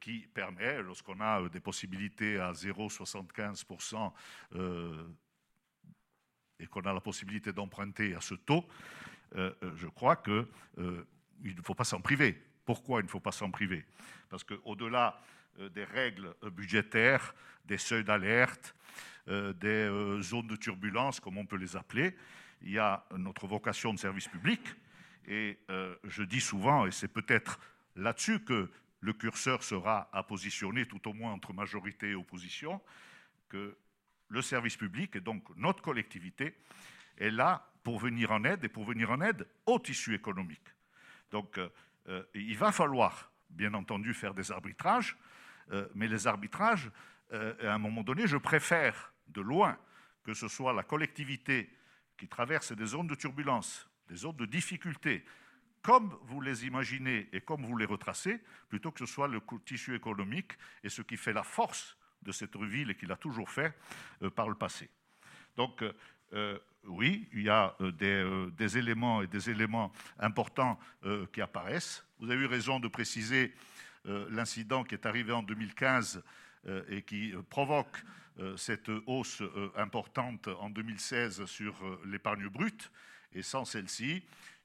qui 0.00 0.20
permet, 0.32 0.82
lorsqu'on 0.82 1.20
a 1.20 1.48
des 1.48 1.60
possibilités 1.60 2.38
à 2.38 2.52
0,75% 2.52 4.12
et 6.60 6.66
qu'on 6.66 6.82
a 6.82 6.92
la 6.92 7.00
possibilité 7.00 7.52
d'emprunter 7.52 8.14
à 8.14 8.20
ce 8.20 8.34
taux, 8.34 8.64
euh, 9.36 9.52
euh, 9.62 9.72
je 9.76 9.86
crois 9.88 10.16
qu'il 10.16 10.46
euh, 10.78 11.04
ne 11.42 11.62
faut 11.62 11.74
pas 11.74 11.84
s'en 11.84 12.00
priver. 12.00 12.40
Pourquoi 12.64 13.00
il 13.00 13.04
ne 13.04 13.10
faut 13.10 13.20
pas 13.20 13.32
s'en 13.32 13.50
priver? 13.50 13.84
Parce 14.28 14.44
qu'au-delà 14.44 15.20
des 15.74 15.84
règles 15.84 16.34
budgétaires, 16.50 17.34
des 17.64 17.78
seuils 17.78 18.02
d'alerte, 18.02 18.74
des 19.28 20.18
zones 20.22 20.48
de 20.48 20.56
turbulence, 20.56 21.20
comme 21.20 21.38
on 21.38 21.46
peut 21.46 21.56
les 21.56 21.76
appeler, 21.76 22.16
il 22.62 22.72
y 22.72 22.78
a 22.78 23.04
notre 23.16 23.46
vocation 23.46 23.92
de 23.92 23.98
service 23.98 24.26
public. 24.26 24.60
Et 25.28 25.58
je 26.04 26.22
dis 26.22 26.40
souvent, 26.40 26.86
et 26.86 26.90
c'est 26.90 27.08
peut-être 27.08 27.60
là-dessus 27.96 28.40
que 28.40 28.70
le 29.00 29.12
curseur 29.12 29.62
sera 29.62 30.08
à 30.12 30.22
positionner, 30.22 30.86
tout 30.86 31.06
au 31.06 31.12
moins 31.12 31.32
entre 31.32 31.52
majorité 31.52 32.10
et 32.10 32.14
opposition, 32.14 32.80
que 33.50 33.76
le 34.34 34.42
service 34.42 34.76
public 34.76 35.16
et 35.16 35.20
donc 35.20 35.44
notre 35.56 35.80
collectivité 35.80 36.54
est 37.16 37.30
là 37.30 37.70
pour 37.84 37.98
venir 37.98 38.32
en 38.32 38.44
aide 38.44 38.64
et 38.64 38.68
pour 38.68 38.84
venir 38.84 39.10
en 39.10 39.20
aide 39.20 39.46
au 39.64 39.78
tissu 39.78 40.14
économique. 40.14 40.68
Donc 41.30 41.56
euh, 41.56 41.68
euh, 42.08 42.24
il 42.34 42.58
va 42.58 42.72
falloir, 42.72 43.30
bien 43.48 43.72
entendu, 43.74 44.12
faire 44.12 44.34
des 44.34 44.50
arbitrages, 44.50 45.16
euh, 45.70 45.88
mais 45.94 46.08
les 46.08 46.26
arbitrages, 46.26 46.90
à 47.32 47.72
un 47.72 47.78
moment 47.78 48.04
donné, 48.04 48.28
je 48.28 48.36
préfère 48.36 49.12
de 49.26 49.40
loin 49.40 49.76
que 50.22 50.34
ce 50.34 50.46
soit 50.46 50.72
la 50.72 50.84
collectivité 50.84 51.68
qui 52.16 52.28
traverse 52.28 52.70
des 52.72 52.86
zones 52.86 53.08
de 53.08 53.16
turbulence, 53.16 53.90
des 54.08 54.14
zones 54.14 54.36
de 54.36 54.46
difficulté, 54.46 55.24
comme 55.82 56.16
vous 56.22 56.40
les 56.40 56.64
imaginez 56.64 57.28
et 57.32 57.40
comme 57.40 57.64
vous 57.64 57.76
les 57.76 57.86
retracez, 57.86 58.40
plutôt 58.68 58.92
que 58.92 59.00
ce 59.00 59.12
soit 59.12 59.26
le 59.26 59.40
tissu 59.64 59.96
économique 59.96 60.52
et 60.84 60.88
ce 60.88 61.02
qui 61.02 61.16
fait 61.16 61.32
la 61.32 61.42
force 61.42 61.96
de 62.24 62.32
cette 62.32 62.56
ville 62.56 62.90
et 62.90 62.94
qu'il 62.94 63.12
a 63.12 63.16
toujours 63.16 63.50
fait 63.50 63.74
par 64.34 64.48
le 64.48 64.54
passé. 64.54 64.88
Donc, 65.56 65.84
oui, 66.84 67.28
il 67.32 67.42
y 67.42 67.48
a 67.48 67.76
des, 67.80 68.46
des, 68.56 68.78
éléments 68.78 69.22
et 69.22 69.26
des 69.26 69.50
éléments 69.50 69.92
importants 70.18 70.78
qui 71.32 71.40
apparaissent. 71.40 72.04
Vous 72.18 72.30
avez 72.30 72.42
eu 72.42 72.46
raison 72.46 72.80
de 72.80 72.88
préciser 72.88 73.54
l'incident 74.04 74.84
qui 74.84 74.94
est 74.94 75.06
arrivé 75.06 75.32
en 75.32 75.42
2015 75.42 76.22
et 76.88 77.02
qui 77.02 77.32
provoque 77.50 78.02
cette 78.56 78.90
hausse 79.06 79.42
importante 79.76 80.48
en 80.48 80.70
2016 80.70 81.44
sur 81.46 81.74
l'épargne 82.04 82.48
brute. 82.48 82.90
Et 83.32 83.42
sans 83.42 83.64
celle-ci, 83.64 84.22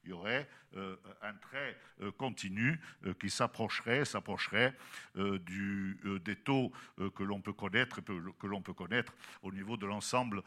il 0.10 0.14
y 0.14 0.14
aurait 0.16 0.50
euh, 0.76 0.96
un 1.22 1.34
trait 1.34 1.78
euh, 2.02 2.12
continu 2.12 2.80
euh, 3.06 3.14
qui 3.14 3.30
s'approcherait, 3.30 4.06
s'approcherait 4.06 4.74
des 5.16 6.36
taux 6.36 6.72
que 7.16 7.24
l'on 7.24 7.42
peut 7.42 7.54
connaître, 7.54 8.02
que 8.02 8.48
l'on 8.48 8.62
peut 8.62 8.74
connaître 8.74 9.14
au 9.44 9.52
niveau 9.52 9.78
de 9.78 9.86
l'ensemble 9.86 10.44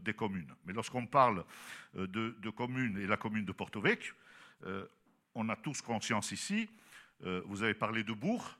des 0.00 0.14
communes. 0.14 0.54
Mais 0.64 0.72
lorsqu'on 0.72 1.06
parle 1.06 1.44
de, 1.94 2.50
communes 2.50 2.98
et 2.98 3.06
la 3.06 3.16
commune 3.16 3.44
de 3.44 3.52
Porto 3.52 3.80
Vecchio, 3.80 4.14
on 5.34 5.48
a 5.48 5.56
tous 5.56 5.82
conscience 5.82 6.30
ici. 6.30 6.68
vous 7.20 7.62
avez 7.62 7.74
parlé 7.74 8.04
de 8.04 8.12
bourgs, 8.12 8.56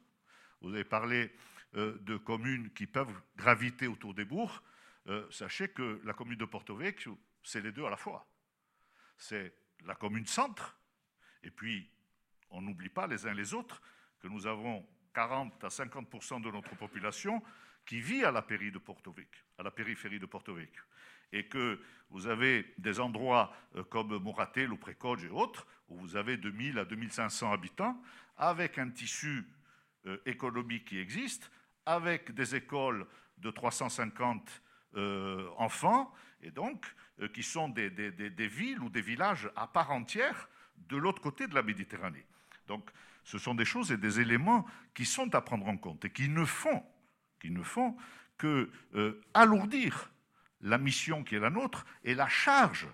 vous 0.60 0.74
avez 0.74 0.84
parlé 0.84 1.30
de 1.74 2.16
communes 2.16 2.70
qui 2.70 2.86
peuvent 2.86 3.14
graviter 3.36 3.86
autour 3.86 4.14
des 4.14 4.24
bourgs. 4.24 4.62
sachez 5.30 5.68
que 5.68 6.00
la 6.04 6.12
commune 6.12 6.38
de 6.38 6.46
Porto 6.46 6.74
Vecchio, 6.74 7.18
c'est 7.42 7.60
les 7.60 7.72
deux 7.72 7.84
à 7.84 7.90
la 7.90 7.96
fois. 7.96 8.26
C'est 9.16 9.54
la 9.86 9.94
commune 9.94 10.26
centre, 10.26 10.76
et 11.42 11.50
puis 11.50 11.90
on 12.50 12.60
n'oublie 12.60 12.88
pas 12.88 13.06
les 13.06 13.26
uns 13.26 13.34
les 13.34 13.54
autres 13.54 13.82
que 14.20 14.28
nous 14.28 14.46
avons 14.46 14.86
40 15.14 15.64
à 15.64 15.68
50% 15.68 16.42
de 16.42 16.50
notre 16.50 16.74
population 16.76 17.42
qui 17.84 18.00
vit 18.00 18.24
à 18.24 18.30
la 18.30 18.46
à 19.58 19.62
la 19.62 19.70
périphérie 19.70 20.20
de 20.20 20.26
Porto 20.26 20.54
Vecchio, 20.54 20.84
et 21.32 21.46
que 21.46 21.80
vous 22.10 22.26
avez 22.26 22.72
des 22.78 23.00
endroits 23.00 23.52
euh, 23.76 23.82
comme 23.84 24.16
Moratel 24.18 24.72
ou 24.72 24.78
et 24.88 25.28
autres 25.30 25.66
où 25.88 25.96
vous 25.96 26.16
avez 26.16 26.36
2000 26.36 26.78
à 26.78 26.84
2500 26.84 27.52
habitants 27.52 28.00
avec 28.36 28.78
un 28.78 28.90
tissu 28.90 29.46
euh, 30.06 30.18
économique 30.26 30.88
qui 30.88 30.98
existe, 30.98 31.50
avec 31.86 32.32
des 32.32 32.54
écoles 32.54 33.06
de 33.38 33.50
350 33.50 34.62
euh, 34.94 35.48
enfants, 35.56 36.12
et 36.42 36.50
donc 36.50 36.86
qui 37.28 37.42
sont 37.42 37.68
des, 37.68 37.88
villes 38.48 38.80
ou 38.80 38.88
des 38.88 39.02
villages 39.02 39.50
à 39.56 39.66
part 39.66 39.90
entière 39.90 40.48
de 40.88 40.96
l'autre 40.96 41.22
côté 41.22 41.46
de 41.46 41.54
la 41.54 41.62
Méditerranée. 41.62 42.24
Donc 42.68 42.90
ce 43.24 43.38
sont 43.38 43.54
des 43.54 43.64
choses 43.64 43.92
et 43.92 43.96
des 43.96 44.20
éléments 44.20 44.66
qui 44.94 45.04
sont 45.04 45.34
à 45.34 45.40
prendre 45.40 45.68
en 45.68 45.76
compte 45.76 46.04
et 46.04 46.10
qui 46.10 46.28
ne 46.28 46.44
font, 46.44 46.84
qui 47.40 47.52
que 48.38 48.70
euh, 48.94 49.20
alourdir 49.34 50.10
la 50.62 50.78
mission 50.78 51.22
qui 51.22 51.36
est 51.36 51.40
la 51.40 51.50
nôtre 51.50 51.84
et 52.02 52.14
la 52.14 52.28
charge 52.28 52.88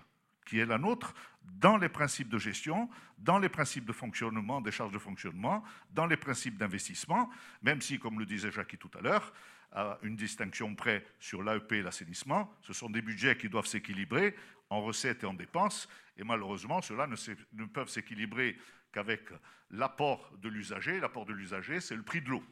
qui 0.45 0.59
est 0.59 0.65
la 0.65 0.77
nôtre 0.77 1.13
dans 1.43 1.77
les 1.77 1.89
principes 1.89 2.29
de 2.29 2.37
gestion, 2.37 2.89
dans 3.17 3.39
les 3.39 3.49
principes 3.49 3.85
de 3.85 3.93
fonctionnement, 3.93 4.61
des 4.61 4.71
charges 4.71 4.91
de 4.91 4.99
fonctionnement, 4.99 5.63
dans 5.91 6.05
les 6.05 6.17
principes 6.17 6.57
d'investissement, 6.57 7.29
même 7.61 7.81
si, 7.81 7.99
comme 7.99 8.19
le 8.19 8.25
disait 8.25 8.51
Jackie 8.51 8.77
tout 8.77 8.91
à 8.97 9.01
l'heure, 9.01 9.33
à 9.71 9.97
une 10.01 10.15
distinction 10.15 10.73
près 10.75 11.05
sur 11.19 11.43
l'AEP 11.43 11.73
et 11.73 11.81
l'assainissement. 11.81 12.51
Ce 12.61 12.73
sont 12.73 12.89
des 12.89 13.01
budgets 13.01 13.37
qui 13.37 13.49
doivent 13.49 13.67
s'équilibrer 13.67 14.35
en 14.69 14.81
recettes 14.81 15.23
et 15.23 15.27
en 15.27 15.33
dépenses, 15.33 15.87
et 16.17 16.23
malheureusement, 16.23 16.81
ceux-là 16.81 17.07
ne, 17.07 17.65
peuvent 17.65 17.89
s'équilibrer 17.89 18.57
qu'avec 18.91 19.21
l'apport 19.71 20.31
de 20.41 20.49
l'usager. 20.49 20.99
L'apport 20.99 21.25
de 21.25 21.33
l'usager, 21.33 21.79
c'est 21.79 21.95
le 21.95 22.03
prix 22.03 22.21
de 22.21 22.29
l'eau. 22.29 22.43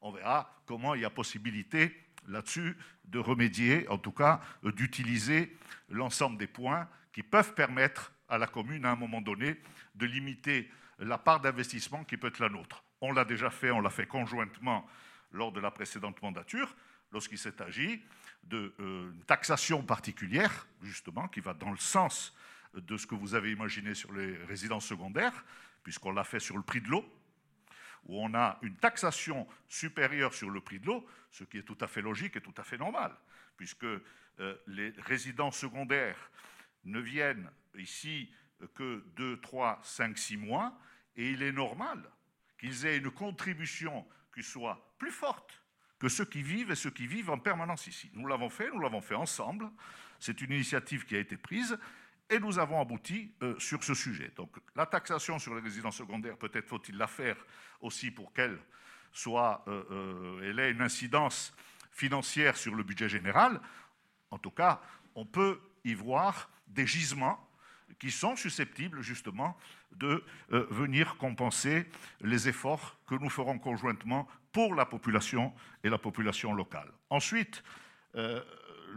on 0.00 0.12
verra 0.12 0.62
comment 0.64 0.94
il 0.94 1.02
y 1.02 1.04
a 1.04 1.10
possibilité 1.10 1.94
là-dessus 2.28 2.76
de 3.04 3.18
remédier, 3.18 3.88
en 3.88 3.98
tout 3.98 4.12
cas 4.12 4.40
d'utiliser 4.62 5.56
l'ensemble 5.88 6.38
des 6.38 6.46
points 6.46 6.88
qui 7.12 7.22
peuvent 7.22 7.54
permettre 7.54 8.12
à 8.28 8.38
la 8.38 8.46
commune, 8.46 8.84
à 8.84 8.92
un 8.92 8.96
moment 8.96 9.20
donné, 9.20 9.56
de 9.94 10.06
limiter 10.06 10.70
la 10.98 11.18
part 11.18 11.40
d'investissement 11.40 12.04
qui 12.04 12.16
peut 12.16 12.28
être 12.28 12.38
la 12.38 12.48
nôtre. 12.48 12.84
On 13.00 13.12
l'a 13.12 13.24
déjà 13.24 13.50
fait, 13.50 13.70
on 13.70 13.80
l'a 13.80 13.90
fait 13.90 14.06
conjointement 14.06 14.86
lors 15.32 15.52
de 15.52 15.60
la 15.60 15.70
précédente 15.70 16.20
mandature, 16.22 16.74
lorsqu'il 17.12 17.38
s'est 17.38 17.60
agi 17.62 18.02
d'une 18.42 18.72
euh, 18.80 19.12
taxation 19.26 19.82
particulière, 19.82 20.66
justement, 20.82 21.28
qui 21.28 21.40
va 21.40 21.54
dans 21.54 21.70
le 21.70 21.78
sens 21.78 22.34
de 22.74 22.96
ce 22.96 23.06
que 23.06 23.14
vous 23.14 23.34
avez 23.34 23.52
imaginé 23.52 23.94
sur 23.94 24.12
les 24.12 24.36
résidences 24.44 24.86
secondaires, 24.86 25.44
puisqu'on 25.82 26.12
l'a 26.12 26.24
fait 26.24 26.40
sur 26.40 26.56
le 26.56 26.62
prix 26.62 26.80
de 26.80 26.88
l'eau, 26.88 27.04
où 28.06 28.22
on 28.22 28.34
a 28.34 28.58
une 28.62 28.76
taxation 28.76 29.46
supérieure 29.68 30.34
sur 30.34 30.50
le 30.50 30.60
prix 30.60 30.78
de 30.78 30.86
l'eau, 30.86 31.06
ce 31.30 31.44
qui 31.44 31.58
est 31.58 31.62
tout 31.62 31.78
à 31.80 31.86
fait 31.86 32.02
logique 32.02 32.36
et 32.36 32.40
tout 32.40 32.54
à 32.56 32.62
fait 32.62 32.78
normal, 32.78 33.12
puisque 33.56 33.84
euh, 33.84 34.56
les 34.66 34.90
résidences 34.98 35.58
secondaires 35.58 36.30
ne 36.84 37.00
viennent 37.00 37.50
ici 37.76 38.30
que 38.74 39.04
2, 39.16 39.40
3, 39.40 39.80
5, 39.82 40.16
6 40.16 40.36
mois, 40.36 40.78
et 41.16 41.30
il 41.30 41.42
est 41.42 41.52
normal 41.52 42.02
qu'ils 42.58 42.86
aient 42.86 42.96
une 42.96 43.10
contribution 43.10 44.06
qui 44.34 44.42
soit 44.42 44.87
plus 44.98 45.10
forte 45.10 45.62
que 45.98 46.08
ceux 46.08 46.24
qui 46.24 46.42
vivent 46.42 46.70
et 46.70 46.76
ceux 46.76 46.90
qui 46.90 47.06
vivent 47.06 47.30
en 47.30 47.38
permanence 47.38 47.86
ici. 47.86 48.10
Nous 48.14 48.26
l'avons 48.26 48.50
fait, 48.50 48.70
nous 48.70 48.80
l'avons 48.80 49.00
fait 49.00 49.14
ensemble. 49.14 49.70
C'est 50.20 50.40
une 50.40 50.52
initiative 50.52 51.04
qui 51.04 51.16
a 51.16 51.18
été 51.18 51.36
prise 51.36 51.78
et 52.30 52.38
nous 52.38 52.58
avons 52.58 52.80
abouti 52.80 53.32
euh, 53.42 53.58
sur 53.58 53.82
ce 53.82 53.94
sujet. 53.94 54.30
Donc 54.36 54.56
la 54.76 54.86
taxation 54.86 55.38
sur 55.38 55.54
les 55.54 55.60
résidences 55.60 55.96
secondaires, 55.96 56.36
peut-être 56.36 56.68
faut-il 56.68 56.96
la 56.96 57.06
faire 57.06 57.36
aussi 57.80 58.10
pour 58.10 58.32
qu'elle 58.32 58.58
soit, 59.12 59.64
euh, 59.66 59.82
euh, 59.90 60.48
elle 60.50 60.58
ait 60.60 60.70
une 60.70 60.82
incidence 60.82 61.54
financière 61.90 62.56
sur 62.56 62.74
le 62.74 62.82
budget 62.82 63.08
général. 63.08 63.60
En 64.30 64.38
tout 64.38 64.50
cas, 64.50 64.80
on 65.14 65.24
peut 65.24 65.60
y 65.84 65.94
voir 65.94 66.50
des 66.66 66.86
gisements 66.86 67.44
qui 67.98 68.10
sont 68.10 68.36
susceptibles 68.36 69.00
justement 69.00 69.56
de 69.90 70.22
venir 70.50 71.16
compenser 71.16 71.86
les 72.20 72.46
efforts 72.46 72.98
que 73.06 73.14
nous 73.14 73.30
ferons 73.30 73.58
conjointement 73.58 74.28
pour 74.58 74.74
la 74.74 74.86
population 74.86 75.52
et 75.84 75.88
la 75.88 75.98
population 75.98 76.52
locale. 76.52 76.90
Ensuite, 77.10 77.62
euh, 78.16 78.42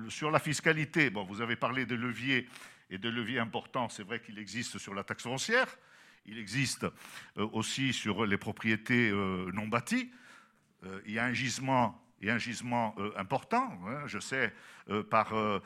sur 0.09 0.31
la 0.31 0.39
fiscalité, 0.39 1.11
bon, 1.11 1.23
vous 1.23 1.39
avez 1.39 1.55
parlé 1.55 1.85
de 1.85 1.93
leviers 1.93 2.47
et 2.89 2.97
de 2.97 3.07
leviers 3.09 3.37
importants. 3.37 3.87
C'est 3.87 4.01
vrai 4.01 4.19
qu'il 4.19 4.39
existe 4.39 4.79
sur 4.79 4.95
la 4.95 5.03
taxe 5.03 5.21
foncière, 5.21 5.67
il 6.25 6.39
existe 6.39 6.85
euh, 6.85 7.47
aussi 7.51 7.93
sur 7.93 8.25
les 8.25 8.37
propriétés 8.37 9.11
non 9.53 9.67
bâties. 9.67 10.11
il 11.05 11.13
y 11.13 11.19
a 11.19 11.25
un 11.25 11.33
gisement 11.33 12.01
et 12.21 12.29
un 12.29 12.37
gisement 12.37 12.95
euh, 12.99 13.11
important. 13.17 13.71
Hein. 13.87 14.03
je 14.05 14.19
sais 14.19 14.53
euh, 14.89 15.03
par 15.03 15.33
euh, 15.33 15.59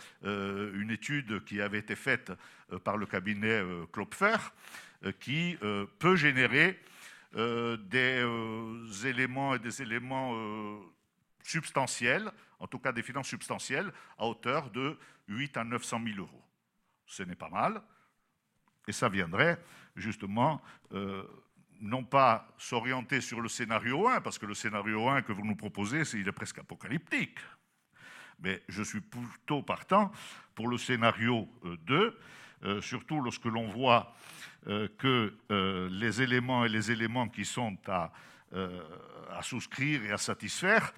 une 0.76 0.92
étude 0.92 1.44
qui 1.46 1.62
avait 1.62 1.80
été 1.80 1.96
faite 1.96 2.32
par 2.84 2.98
le 2.98 3.06
cabinet 3.06 3.62
Klopfer, 3.92 4.38
qui 5.20 5.56
peut 6.00 6.16
générer 6.16 6.80
des 7.36 9.08
éléments 9.08 9.56
et 9.56 9.60
des 9.60 9.82
éléments 9.82 10.34
substantiels, 11.44 12.32
en 12.60 12.68
tout 12.68 12.80
cas 12.80 12.92
des 12.92 13.04
finances 13.04 13.28
substantielles, 13.28 13.92
à 14.18 14.26
hauteur 14.26 14.70
de 14.72 14.98
8 15.28 15.58
à 15.58 15.64
900 15.64 16.02
000 16.06 16.20
euros. 16.20 16.44
Ce 17.06 17.24
n'est 17.24 17.36
pas 17.36 17.50
mal, 17.50 17.82
et 18.88 18.94
ça 18.94 19.10
viendrait 19.10 19.62
justement 19.96 20.62
non 21.82 22.04
pas 22.04 22.48
s'orienter 22.58 23.22
sur 23.22 23.42
le 23.42 23.50
scénario 23.50 24.08
1, 24.08 24.22
parce 24.22 24.38
que 24.38 24.46
le 24.46 24.54
scénario 24.54 25.08
1 25.08 25.22
que 25.22 25.32
vous 25.32 25.46
nous 25.46 25.56
proposez, 25.56 26.04
il 26.14 26.28
est 26.28 26.32
presque 26.32 26.60
apocalyptique. 26.60 27.40
Mais 28.40 28.62
je 28.68 28.84
suis 28.84 29.02
plutôt 29.02 29.62
partant 29.62 30.12
pour 30.54 30.68
le 30.68 30.78
scénario 30.78 31.48
2, 31.64 31.96
euh, 31.96 32.12
euh, 32.12 32.20
surtout 32.82 33.22
lorsque 33.22 33.46
l'on 33.46 33.68
voit 33.68 34.14
euh, 34.68 34.88
que 34.98 35.34
les 35.92 36.22
éléments 36.22 36.66
et 36.66 36.70
les 36.70 36.92
éléments 36.92 37.28
qui 37.28 37.46
sont 37.46 37.78
à, 37.88 38.12
souscrire 39.42 40.04
et 40.06 40.12
à 40.12 40.18
satisfaire 40.18 40.94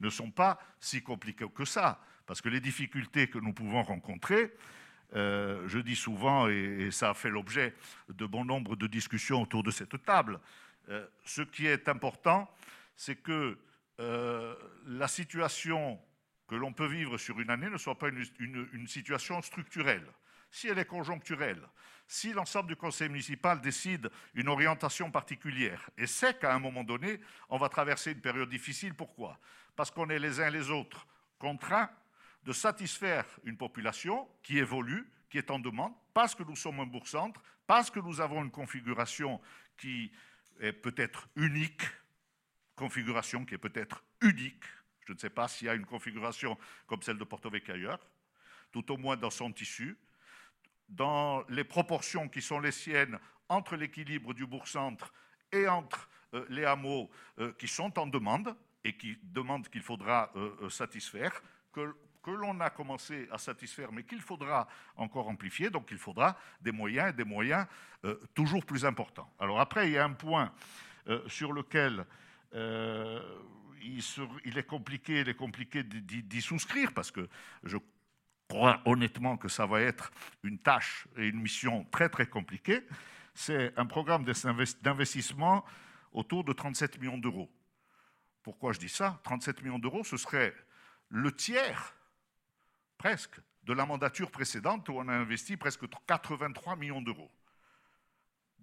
ne 0.00 0.08
sont 0.10 0.30
pas 0.30 0.58
si 0.80 1.02
compliqués 1.02 1.48
que 1.54 1.64
ça. 1.64 2.00
Parce 2.26 2.40
que 2.40 2.48
les 2.48 2.60
difficultés 2.60 3.28
que 3.28 3.38
nous 3.38 3.52
pouvons 3.52 3.82
rencontrer, 3.82 4.52
euh, 5.16 5.66
je 5.66 5.78
dis 5.78 5.96
souvent, 5.96 6.48
et, 6.48 6.90
ça 6.90 7.10
a 7.10 7.14
fait 7.14 7.30
l'objet 7.30 7.74
de 8.08 8.26
bon 8.26 8.44
nombre 8.44 8.76
de 8.76 8.86
discussions 8.86 9.42
autour 9.42 9.62
de 9.62 9.70
cette 9.70 10.02
table, 10.04 10.38
euh, 10.88 11.06
ce 11.24 11.42
qui 11.42 11.66
est 11.66 11.88
important, 11.88 12.48
c'est 12.96 13.16
que 13.16 13.58
euh, 13.98 14.54
la 14.86 15.08
situation 15.08 16.00
que 16.46 16.54
l'on 16.54 16.72
peut 16.72 16.86
vivre 16.86 17.18
sur 17.18 17.40
une 17.40 17.50
année 17.50 17.68
ne 17.68 17.78
soit 17.78 17.98
pas 17.98 18.08
une, 18.08 18.86
situation 18.86 19.40
structurelle. 19.42 20.06
Si 20.50 20.68
elle 20.68 20.78
est 20.78 20.84
conjoncturelle, 20.84 21.62
si 22.06 22.32
l'ensemble 22.32 22.68
du 22.68 22.76
conseil 22.76 23.08
municipal 23.08 23.60
décide 23.60 24.10
une 24.34 24.48
orientation 24.48 25.10
particulière 25.12 25.88
et 25.96 26.08
sait 26.08 26.34
qu'à 26.34 26.52
un 26.52 26.58
moment 26.58 26.82
donné, 26.82 27.20
on 27.48 27.56
va 27.56 27.68
traverser 27.68 28.12
une 28.12 28.20
période 28.20 28.48
difficile, 28.48 28.94
pourquoi? 28.94 29.38
Parce 29.76 29.92
qu'on 29.92 30.10
est 30.10 30.18
les 30.18 30.40
uns 30.40 30.50
les 30.50 30.70
autres 30.70 31.06
contraints 31.38 31.90
de 32.42 32.52
satisfaire 32.52 33.24
une 33.44 33.56
population 33.56 34.28
qui 34.42 34.58
évolue, 34.58 35.08
qui 35.28 35.38
est 35.38 35.50
en 35.52 35.60
demande, 35.60 35.92
parce 36.12 36.34
que 36.34 36.42
nous 36.42 36.56
sommes 36.56 36.80
un 36.80 36.86
bourg-centre, 36.86 37.40
parce 37.66 37.90
que 37.90 38.00
nous 38.00 38.20
avons 38.20 38.42
une 38.42 38.50
configuration 38.50 39.40
qui 39.76 40.10
est 40.58 40.72
peut-être 40.72 41.28
unique, 41.36 41.82
configuration 42.74 43.44
qui 43.44 43.54
est 43.54 43.58
peut-être 43.58 44.02
unique, 44.20 44.64
Je 45.06 45.12
ne 45.12 45.18
sais 45.18 45.30
pas 45.30 45.48
s'il 45.48 45.66
y 45.66 45.70
a 45.70 45.74
une 45.74 45.86
configuration 45.86 46.58
comme 46.86 47.02
celle 47.02 47.18
de 47.18 47.24
Porto 47.24 47.50
Vecchio 47.50 47.74
ailleurs, 47.74 48.00
tout 48.72 48.90
au 48.92 48.96
moins 48.96 49.16
dans 49.16 49.30
son 49.30 49.52
tissu, 49.52 49.96
dans 50.90 51.44
les 51.48 51.64
proportions 51.64 52.28
qui 52.28 52.42
sont 52.42 52.60
les 52.60 52.72
siennes 52.72 53.18
entre 53.48 53.76
l'équilibre 53.76 54.34
du 54.34 54.46
bourg-centre 54.46 55.12
et 55.52 55.68
entre 55.68 56.08
euh, 56.34 56.44
les 56.48 56.64
hameaux 56.64 57.10
euh, 57.38 57.52
qui 57.58 57.68
sont 57.68 57.98
en 57.98 58.06
demande 58.06 58.54
et 58.84 58.96
qui 58.96 59.18
demandent 59.22 59.68
qu'il 59.68 59.82
faudra 59.82 60.30
euh, 60.36 60.68
satisfaire, 60.68 61.42
que, 61.72 61.94
que 62.22 62.30
l'on 62.30 62.60
a 62.60 62.70
commencé 62.70 63.28
à 63.30 63.38
satisfaire, 63.38 63.92
mais 63.92 64.04
qu'il 64.04 64.20
faudra 64.20 64.68
encore 64.96 65.28
amplifier. 65.28 65.70
Donc 65.70 65.88
il 65.90 65.98
faudra 65.98 66.36
des 66.60 66.72
moyens 66.72 67.10
et 67.10 67.12
des 67.12 67.24
moyens 67.24 67.66
toujours 68.34 68.64
plus 68.64 68.84
importants. 68.84 69.30
Alors 69.38 69.60
après, 69.60 69.88
il 69.88 69.92
y 69.92 69.98
a 69.98 70.04
un 70.04 70.12
point 70.12 70.52
sur 71.26 71.52
lequel 71.52 72.06
il, 72.54 74.02
il, 74.44 74.58
est 74.58 74.66
compliqué, 74.66 75.20
il 75.20 75.28
est 75.28 75.34
compliqué 75.34 75.82
d'y 75.82 76.40
souscrire 76.40 76.92
parce 76.94 77.10
que 77.10 77.28
je 77.64 77.76
crois 78.50 78.82
honnêtement 78.84 79.36
que 79.36 79.48
ça 79.48 79.64
va 79.64 79.80
être 79.80 80.10
une 80.42 80.58
tâche 80.58 81.06
et 81.16 81.28
une 81.28 81.40
mission 81.40 81.84
très 81.92 82.08
très 82.08 82.26
compliquée. 82.26 82.84
C'est 83.32 83.72
un 83.78 83.86
programme 83.86 84.24
d'investissement 84.82 85.64
autour 86.12 86.42
de 86.42 86.52
37 86.52 86.98
millions 86.98 87.16
d'euros. 87.16 87.48
Pourquoi 88.42 88.72
je 88.72 88.80
dis 88.80 88.88
ça? 88.88 89.20
37 89.22 89.62
millions 89.62 89.78
d'euros, 89.78 90.02
ce 90.02 90.16
serait 90.16 90.52
le 91.10 91.30
tiers, 91.30 91.94
presque, 92.98 93.40
de 93.62 93.72
la 93.72 93.86
mandature 93.86 94.32
précédente 94.32 94.88
où 94.88 94.94
on 94.94 95.06
a 95.06 95.12
investi 95.12 95.56
presque 95.56 95.84
83 96.08 96.74
millions 96.74 97.02
d'euros. 97.02 97.30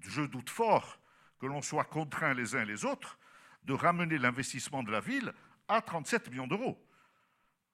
Je 0.02 0.24
doute 0.24 0.50
fort 0.50 1.00
que 1.40 1.46
l'on 1.46 1.62
soit 1.62 1.86
contraints 1.86 2.34
les 2.34 2.56
uns 2.56 2.64
et 2.64 2.66
les 2.66 2.84
autres 2.84 3.18
de 3.64 3.74
ramener 3.74 4.18
l'investissement 4.18 4.84
de 4.84 4.92
la 4.92 5.00
ville 5.00 5.34
à 5.70 5.82
37 5.82 6.30
millions 6.30 6.48
d'euros 6.48 6.78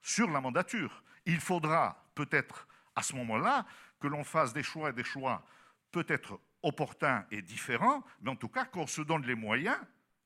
sur 0.03 0.29
la 0.29 0.41
mandature. 0.41 1.03
Il 1.25 1.39
faudra 1.39 2.02
peut-être 2.15 2.67
à 2.95 3.03
ce 3.03 3.15
moment-là 3.15 3.65
que 3.99 4.07
l'on 4.07 4.23
fasse 4.23 4.53
des 4.53 4.63
choix 4.63 4.89
et 4.89 4.93
des 4.93 5.03
choix 5.03 5.45
peut-être 5.91 6.39
opportun 6.61 7.25
et 7.31 7.41
différent, 7.41 8.03
mais 8.21 8.31
en 8.31 8.35
tout 8.35 8.49
cas 8.49 8.65
qu'on 8.65 8.87
se 8.87 9.01
donne 9.01 9.25
les 9.25 9.35
moyens, 9.35 9.77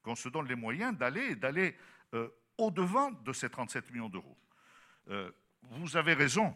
qu'on 0.02 0.16
se 0.16 0.30
donne 0.30 0.48
les 0.48 0.56
moyens 0.56 0.98
d'aller 0.98 1.36
d'aller 1.36 1.76
euh, 2.14 2.30
au-devant 2.58 3.12
de 3.12 3.34
ces 3.34 3.50
37 3.50 3.92
millions 3.92 4.10
d'euros. 4.10 4.38
Euh, 5.10 5.32
vous 5.62 5.98
avez 5.98 6.14
raison, 6.14 6.56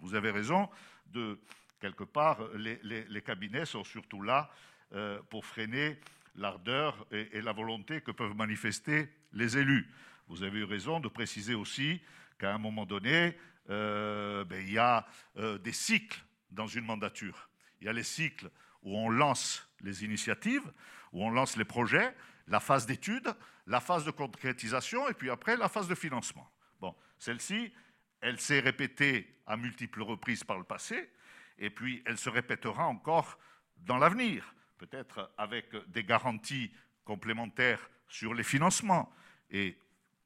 vous 0.00 0.14
avez 0.14 0.30
raison 0.30 0.68
de 1.06 1.40
quelque 1.80 2.04
part 2.04 2.38
les, 2.54 3.22
cabinets 3.22 3.66
sont 3.66 3.84
surtout 3.84 4.22
là 4.22 4.50
euh, 4.92 5.20
pour 5.30 5.44
freiner 5.44 5.98
l'ardeur 6.36 7.06
et, 7.10 7.40
la 7.40 7.52
volonté 7.52 8.00
que 8.00 8.10
peuvent 8.10 8.36
manifester 8.36 9.12
les 9.32 9.58
élus. 9.58 9.90
Vous 10.28 10.42
avez 10.42 10.60
eu 10.60 10.64
raison 10.64 11.00
de 11.00 11.08
préciser 11.08 11.54
aussi 11.54 12.00
qu'à 12.38 12.54
un 12.54 12.58
moment 12.58 12.86
donné, 12.86 13.36
ben, 13.68 14.60
il 14.60 14.72
y 14.72 14.78
a 14.78 15.06
des 15.36 15.72
cycles 15.72 16.22
dans 16.50 16.66
une 16.66 16.84
mandature. 16.84 17.48
Il 17.80 17.86
y 17.86 17.88
a 17.88 17.92
les 17.92 18.02
cycles 18.02 18.50
où 18.82 18.96
on 18.96 19.08
lance 19.08 19.68
les 19.80 20.04
initiatives, 20.04 20.72
où 21.12 21.24
on 21.24 21.30
lance 21.30 21.56
les 21.56 21.64
projets, 21.64 22.14
la 22.48 22.60
phase 22.60 22.86
d'étude, 22.86 23.34
la 23.66 23.80
phase 23.80 24.04
de 24.04 24.10
concrétisation 24.10 25.08
et 25.08 25.14
puis 25.14 25.30
après 25.30 25.56
la 25.56 25.68
phase 25.68 25.88
de 25.88 25.94
financement. 25.94 26.50
Bon, 26.80 26.94
celle-ci, 27.18 27.72
elle 28.20 28.40
s'est 28.40 28.60
répétée 28.60 29.40
à 29.46 29.56
multiples 29.56 30.02
reprises 30.02 30.44
par 30.44 30.58
le 30.58 30.64
passé 30.64 31.10
et 31.58 31.70
puis 31.70 32.02
elle 32.06 32.18
se 32.18 32.28
répétera 32.28 32.86
encore 32.86 33.38
dans 33.76 33.98
l'avenir, 33.98 34.54
peut-être 34.78 35.32
avec 35.38 35.74
des 35.88 36.04
garanties 36.04 36.72
complémentaires 37.04 37.90
sur 38.08 38.34
les 38.34 38.44
financements. 38.44 39.12
Et 39.50 39.78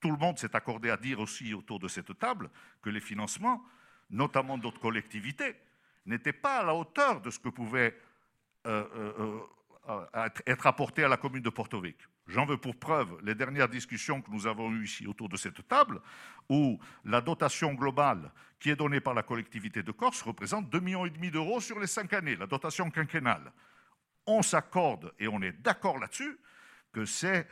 tout 0.07 0.13
le 0.13 0.19
monde 0.19 0.39
s'est 0.39 0.55
accordé 0.55 0.89
à 0.89 0.97
dire 0.97 1.19
aussi 1.19 1.53
autour 1.53 1.81
de 1.81 1.89
cette 1.89 2.17
table 2.17 2.49
que 2.81 2.91
les 2.91 3.01
financements, 3.01 3.65
notamment 4.09 4.57
d'autres 4.57 4.79
collectivités, 4.79 5.57
n'étaient 6.05 6.33
pas 6.33 6.59
à 6.59 6.65
la 6.65 6.77
hauteur 6.77 7.21
de 7.21 7.29
ce 7.29 7.41
que 7.41 7.49
pouvait 7.49 7.99
euh, 8.67 8.85
euh, 8.95 9.41
euh, 9.89 10.29
être 10.47 10.69
apporté 10.69 11.03
à 11.03 11.09
la 11.09 11.17
commune 11.17 11.43
de 11.43 11.51
Porto 11.51 11.81
Vecchio. 11.81 12.09
J'en 12.29 12.47
veux 12.47 12.57
pour 12.57 12.77
preuve 12.77 13.19
les 13.25 13.35
dernières 13.35 13.69
discussions 13.69 14.23
que 14.23 14.31
nous 14.31 14.47
avons 14.47 14.71
eues 14.71 14.85
ici 14.85 15.09
autour 15.09 15.29
de 15.29 15.37
cette 15.37 15.67
table, 15.67 16.01
où 16.49 16.79
la 17.05 17.21
dotation 17.21 17.75
globale 17.75 18.31
qui 18.61 18.71
est 18.71 18.77
donnée 18.77 19.01
par 19.01 19.15
la 19.15 19.25
collectivité 19.25 19.83
de 19.83 19.91
Corse 19.91 20.23
représente 20.23 20.73
2,5 20.73 21.19
millions 21.19 21.33
d'euros 21.33 21.61
sur 21.61 21.81
les 21.81 21.89
cinq 21.89 22.13
années, 22.13 22.37
la 22.37 22.47
dotation 22.47 22.91
quinquennale. 22.91 23.53
On 24.25 24.43
s'accorde, 24.43 25.13
et 25.19 25.27
on 25.27 25.43
est 25.43 25.61
d'accord 25.63 25.99
là-dessus, 25.99 26.39
que 26.93 27.05
c'est 27.05 27.49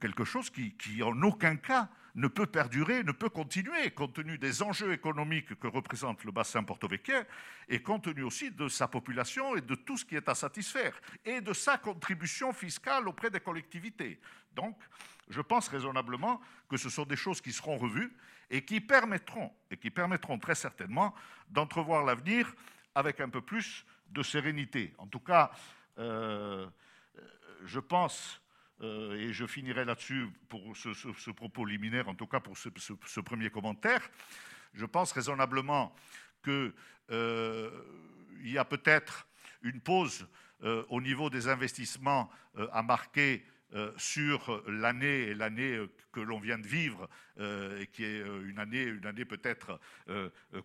quelque 0.00 0.24
chose 0.24 0.50
qui, 0.50 1.02
en 1.02 1.20
aucun 1.22 1.56
cas, 1.56 1.88
ne 2.14 2.28
peut 2.28 2.46
perdurer, 2.46 3.02
ne 3.02 3.12
peut 3.12 3.28
continuer, 3.28 3.90
compte 3.90 4.14
tenu 4.14 4.38
des 4.38 4.62
enjeux 4.62 4.92
économiques 4.92 5.58
que 5.58 5.66
représente 5.66 6.24
le 6.24 6.32
bassin 6.32 6.62
porto-vecchien, 6.62 7.24
et 7.68 7.82
compte 7.82 8.04
tenu 8.04 8.22
aussi 8.22 8.50
de 8.50 8.68
sa 8.68 8.86
population 8.88 9.56
et 9.56 9.60
de 9.60 9.74
tout 9.74 9.96
ce 9.96 10.04
qui 10.04 10.14
est 10.14 10.28
à 10.28 10.34
satisfaire, 10.34 10.98
et 11.24 11.40
de 11.40 11.52
sa 11.52 11.76
contribution 11.76 12.52
fiscale 12.52 13.08
auprès 13.08 13.30
des 13.30 13.40
collectivités. 13.40 14.20
Donc, 14.54 14.78
je 15.28 15.40
pense 15.40 15.68
raisonnablement 15.68 16.40
que 16.68 16.76
ce 16.76 16.88
sont 16.88 17.04
des 17.04 17.16
choses 17.16 17.40
qui 17.40 17.52
seront 17.52 17.76
revues 17.76 18.16
et 18.50 18.64
qui 18.64 18.80
permettront, 18.80 19.52
et 19.70 19.76
qui 19.76 19.90
permettront 19.90 20.38
très 20.38 20.54
certainement 20.54 21.14
d'entrevoir 21.48 22.04
l'avenir 22.04 22.54
avec 22.94 23.20
un 23.20 23.28
peu 23.28 23.40
plus 23.40 23.84
de 24.08 24.22
sérénité. 24.22 24.94
En 24.98 25.06
tout 25.06 25.20
cas, 25.20 25.50
euh, 25.98 26.68
je 27.64 27.80
pense 27.80 28.40
euh, 28.82 29.14
et 29.14 29.32
je 29.32 29.46
finirai 29.46 29.84
là-dessus 29.84 30.26
pour 30.48 30.76
ce, 30.76 31.30
propos 31.30 31.64
liminaire, 31.64 32.08
en 32.08 32.14
tout 32.14 32.26
cas 32.26 32.40
pour 32.40 32.56
ce, 32.58 33.20
premier 33.20 33.50
commentaire. 33.50 34.10
Je 34.74 34.84
pense 34.84 35.12
raisonnablement 35.12 35.94
qu'il 36.42 36.72
euh, 37.10 37.70
y 38.42 38.58
a 38.58 38.64
peut-être 38.64 39.28
une 39.62 39.80
pause 39.80 40.26
euh, 40.62 40.84
au 40.88 41.00
niveau 41.00 41.30
des 41.30 41.48
investissements 41.48 42.30
à 42.72 42.82
marquer 42.82 43.44
sur 43.96 44.62
l'année 44.68 45.22
et 45.22 45.34
l'année 45.34 45.84
que 46.12 46.20
l'on 46.20 46.38
vient 46.38 46.58
de 46.58 46.66
vivre, 46.68 47.08
qui 47.92 48.04
est 48.04 48.20
une 48.20 48.60
année, 48.60 48.84
une 48.84 49.04
année 49.04 49.24
peut-être 49.24 49.80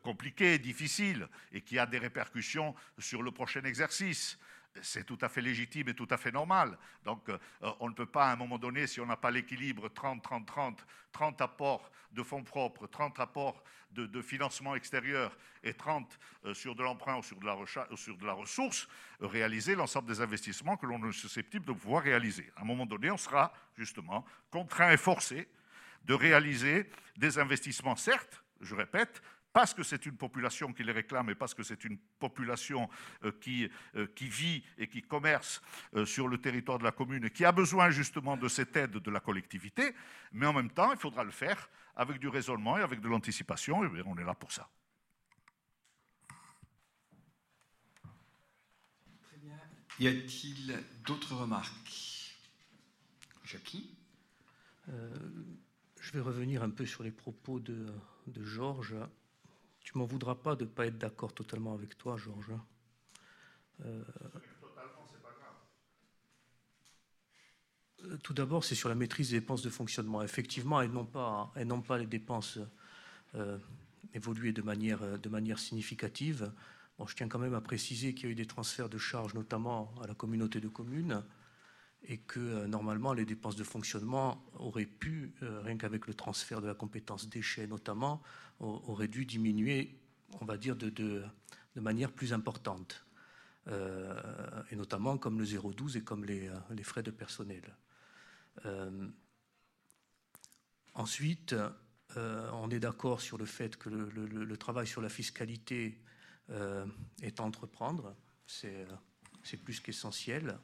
compliquée, 0.03 0.59
difficile, 0.59 1.27
et 1.51 1.61
qui 1.61 1.79
a 1.79 1.87
des 1.87 1.97
répercussions 1.97 2.75
sur 2.99 3.23
le 3.23 3.31
prochain 3.31 3.63
exercice 3.63 4.37
c'est 4.81 5.05
tout 5.05 5.17
à 5.21 5.29
fait 5.29 5.41
légitime 5.41 5.89
et 5.89 5.93
tout 5.93 6.07
à 6.09 6.17
fait 6.17 6.31
normal. 6.31 6.77
Donc, 7.03 7.29
euh, 7.29 7.37
on 7.79 7.89
ne 7.89 7.93
peut 7.93 8.05
pas, 8.05 8.27
à 8.29 8.33
un 8.33 8.35
moment 8.35 8.57
donné, 8.57 8.87
si 8.87 8.99
on 8.99 9.05
n'a 9.05 9.17
pas 9.17 9.31
l'équilibre 9.31 9.89
30, 9.89 10.21
30, 10.23 10.45
30, 10.45 10.85
30 11.11 11.41
apports 11.41 11.91
de 12.11 12.23
fonds 12.23 12.43
propres, 12.43 12.87
30 12.87 13.19
apports 13.19 13.63
de, 13.91 14.21
financement 14.21 14.75
extérieur 14.75 15.35
et 15.63 15.73
30 15.73 16.19
euh, 16.45 16.53
sur 16.53 16.75
de 16.75 16.83
l'emprunt 16.83 17.17
ou 17.17 17.23
sur 17.23 17.37
de 17.39 17.45
la, 17.45 17.57
sur 17.95 18.17
de 18.17 18.25
la 18.25 18.33
ressource, 18.33 18.87
euh, 19.21 19.27
réaliser 19.27 19.75
l'ensemble 19.75 20.07
des 20.07 20.21
investissements 20.21 20.77
que 20.77 20.85
l'on 20.85 21.03
est 21.09 21.11
susceptible 21.11 21.65
de 21.65 21.73
pouvoir 21.73 22.03
réaliser. 22.03 22.51
À 22.55 22.61
un 22.61 22.65
moment 22.65 22.85
donné, 22.85 23.09
on 23.09 23.17
sera 23.17 23.51
justement 23.75 24.25
contraint 24.51 24.91
et 24.91 24.97
forcé 24.97 25.47
de 26.05 26.13
réaliser 26.13 26.89
des 27.17 27.39
investissements, 27.39 27.95
certes, 27.95 28.43
je 28.61 28.75
répète, 28.75 29.21
parce 29.53 29.73
que 29.73 29.83
c'est 29.83 30.05
une 30.05 30.15
population 30.15 30.73
qui 30.73 30.83
les 30.83 30.91
réclame 30.91 31.29
et 31.29 31.35
parce 31.35 31.53
que 31.53 31.63
c'est 31.63 31.83
une 31.83 31.97
population 31.97 32.89
euh, 33.23 33.31
qui, 33.41 33.69
euh, 33.95 34.07
qui, 34.15 34.27
vit 34.27 34.63
et 34.77 34.87
qui 34.87 35.01
commerce 35.01 35.61
euh, 35.95 36.05
sur 36.05 36.27
le 36.27 36.37
territoire 36.37 36.77
de 36.77 36.83
la 36.83 36.91
commune 36.91 37.25
et 37.25 37.31
qui 37.31 37.45
a 37.45 37.51
besoin 37.51 37.89
justement 37.89 38.37
de 38.37 38.47
cette 38.47 38.75
aide 38.75 38.91
de 38.91 39.11
la 39.11 39.19
collectivité, 39.19 39.95
mais 40.31 40.45
en 40.45 40.53
même 40.53 40.69
temps, 40.69 40.91
il 40.91 40.99
faudra 40.99 41.23
le 41.23 41.31
faire 41.31 41.69
avec 41.95 42.19
du 42.19 42.27
raisonnement 42.27 42.77
et 42.77 42.81
avec 42.81 43.01
de 43.01 43.07
l'anticipation, 43.07 43.83
et 43.83 44.01
on 44.05 44.17
est 44.17 44.23
là 44.23 44.35
pour 44.35 44.51
ça. 44.51 44.69
Très 49.23 49.37
bien. 49.37 49.59
Y 49.99 50.07
a-t-il 50.07 50.83
d'autres 51.05 51.35
remarques? 51.35 52.37
Jackie? 53.43 53.95
Je 54.87 56.11
vais 56.13 56.21
revenir 56.21 56.63
un 56.63 56.69
peu 56.69 56.85
sur 56.85 57.03
les 57.03 57.11
propos 57.11 57.59
de, 57.59 57.87
de 58.27 58.43
Georges. 58.43 58.95
Tu 59.91 59.97
m'en 59.97 60.05
voudras 60.05 60.35
pas 60.35 60.55
de 60.55 60.65
ne 60.65 60.69
pas 60.69 60.85
être 60.85 60.99
d'accord 60.99 61.33
totalement 61.33 61.73
avec 61.73 61.97
toi, 61.97 62.15
Georges. 62.15 62.51
Hein. 62.51 62.63
Euh, 63.85 64.03
euh, 68.03 68.17
tout 68.21 68.35
d'abord, 68.35 68.63
c'est 68.63 68.75
sur 68.75 68.87
la 68.87 68.93
maîtrise 68.93 69.31
des 69.31 69.39
dépenses 69.39 69.63
de 69.63 69.69
fonctionnement. 69.71 70.21
Effectivement, 70.21 70.79
elles 70.79 70.91
n'ont 70.91 71.07
pas, 71.07 71.51
elles 71.55 71.65
n'ont 71.65 71.81
pas 71.81 71.97
les 71.97 72.05
dépenses 72.05 72.59
euh, 73.33 73.57
évoluer 74.13 74.51
de 74.51 74.61
manière, 74.61 75.17
de 75.17 75.29
manière 75.29 75.57
significative. 75.57 76.51
Bon, 76.99 77.07
je 77.07 77.15
tiens 77.15 77.27
quand 77.27 77.39
même 77.39 77.55
à 77.55 77.61
préciser 77.61 78.13
qu'il 78.13 78.25
y 78.25 78.27
a 78.27 78.31
eu 78.33 78.35
des 78.35 78.45
transferts 78.45 78.89
de 78.89 78.99
charges, 78.99 79.33
notamment 79.33 79.91
à 80.03 80.05
la 80.05 80.13
communauté 80.13 80.59
de 80.59 80.67
communes, 80.67 81.23
et 82.03 82.17
que 82.17 82.39
euh, 82.39 82.67
normalement 82.67 83.13
les 83.13 83.25
dépenses 83.25 83.55
de 83.55 83.63
fonctionnement 83.63 84.43
auraient 84.55 84.85
pu, 84.85 85.33
euh, 85.43 85.61
rien 85.61 85.77
qu'avec 85.77 86.07
le 86.07 86.13
transfert 86.13 86.61
de 86.61 86.67
la 86.67 86.73
compétence 86.73 87.29
déchets 87.29 87.67
notamment, 87.67 88.21
auraient 88.59 89.07
dû 89.07 89.25
diminuer, 89.25 89.97
on 90.41 90.45
va 90.45 90.57
dire, 90.57 90.75
de, 90.75 91.23
manière 91.75 92.11
plus 92.11 92.33
importante. 92.33 93.05
Euh, 93.67 94.21
et 94.69 94.75
notamment 94.75 95.17
comme 95.17 95.39
le 95.39 95.45
0,12 95.45 95.97
et 95.97 96.03
comme 96.03 96.25
les, 96.25 96.49
frais 96.83 97.03
de 97.03 97.11
personnel. 97.11 97.63
ensuite, 100.93 101.55
on 102.17 102.69
est 102.69 102.81
d'accord 102.81 103.21
sur 103.21 103.37
le 103.37 103.45
fait 103.45 103.77
que 103.77 103.89
le, 103.89 104.57
travail 104.57 104.87
sur 104.87 105.01
la 105.01 105.07
fiscalité 105.07 106.01
est 107.21 107.39
à 107.39 107.43
entreprendre. 107.43 108.13
C'est 108.45 109.57
plus 109.63 109.79
qu'essentiel. 109.79 110.59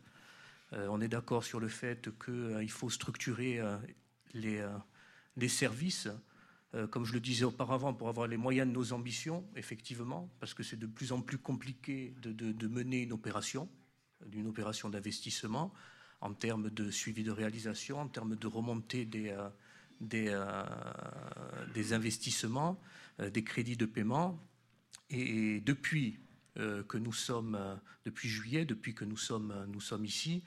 On 0.76 1.00
est 1.02 1.08
d'accord 1.08 1.44
sur 1.44 1.60
le 1.60 1.70
fait 1.70 2.10
qu'il 2.24 2.70
faut 2.70 2.90
structurer 2.90 3.62
les, 4.34 4.64
les 5.38 5.48
services 5.48 6.10
euh, 6.76 6.88
comme 6.88 7.06
je 7.06 7.14
le 7.14 7.22
disais 7.22 7.46
auparavant, 7.46 7.94
pour 7.94 8.10
avoir 8.10 8.28
les 8.28 8.36
moyens 8.38 8.68
de 8.68 8.74
nos 8.74 8.92
ambitions, 8.92 9.46
effectivement, 9.56 10.30
parce 10.40 10.54
que 10.54 10.62
c'est 10.62 10.78
de 10.78 10.88
plus 10.88 11.14
en 11.14 11.22
plus 11.22 11.38
compliqué 11.38 12.14
de, 12.22 12.68
mener 12.68 13.04
une 13.04 13.14
opération, 13.14 13.70
une 14.34 14.48
opération 14.48 14.90
d'investissement, 14.90 15.74
en 16.20 16.34
termes 16.34 16.70
de 16.70 16.92
suivi 16.92 17.24
de 17.24 17.32
réalisation, 17.32 18.00
en 18.00 18.08
termes 18.08 18.36
de 18.36 18.48
remontée 18.48 19.08
euh, 19.16 19.50
euh, 20.14 20.66
des, 21.74 21.94
investissements, 21.94 22.82
des 23.20 23.44
crédits 23.44 23.78
de 23.78 23.86
paiement. 23.86 24.38
Et 25.10 25.62
depuis 25.62 26.20
que 26.56 26.98
nous 26.98 27.14
sommes, 27.14 27.60
depuis 28.06 28.30
juillet, 28.30 28.66
depuis 28.66 28.94
que 28.94 29.06
nous 29.06 29.18
sommes, 29.18 29.66
nous 29.68 29.82
sommes 29.82 30.06
ici, 30.06 30.44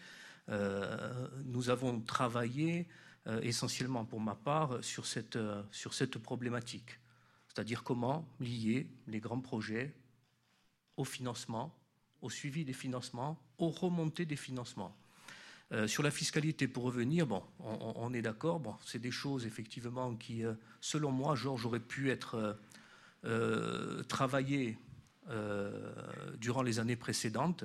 nous 0.49 1.71
avons 1.71 2.01
travaillé 2.01 2.89
euh, 3.29 3.43
essentiellement 3.43 4.07
pour 4.07 4.21
ma 4.21 4.35
part 4.35 4.83
sur 4.83 5.05
cette, 5.05 5.37
euh, 5.37 5.63
sur 5.71 5.93
cette 5.93 6.17
problématique. 6.17 6.99
C'est-à-dire 7.49 7.83
comment 7.83 8.27
lier 8.41 8.89
les 9.07 9.21
grands 9.21 9.41
projets 9.41 9.95
au 10.97 11.05
financement, 11.05 11.77
au 12.23 12.31
suivi 12.31 12.65
des 12.65 12.73
financements, 12.73 13.39
aux 13.59 13.69
remontées 13.69 14.25
des 14.25 14.37
financements. 14.37 14.97
Euh, 15.73 15.87
sur 15.87 16.03
la 16.03 16.11
fiscalité, 16.11 16.69
pour 16.69 16.85
revenir, 16.85 17.27
bon, 17.27 17.43
on, 17.59 18.15
est 18.15 18.23
d'accord, 18.23 18.61
bon, 18.61 18.75
c'est 18.87 18.99
des 18.99 19.11
choses 19.11 19.45
effectivement 19.45 20.17
qui, 20.17 20.43
selon 20.81 21.13
moi, 21.13 21.35
Georges, 21.35 21.67
auraient 21.67 21.81
pu 21.81 22.11
être 22.11 22.59
euh, 23.27 24.03
durant 26.39 26.63
les 26.63 26.79
années 26.79 26.97
précédentes 26.97 27.65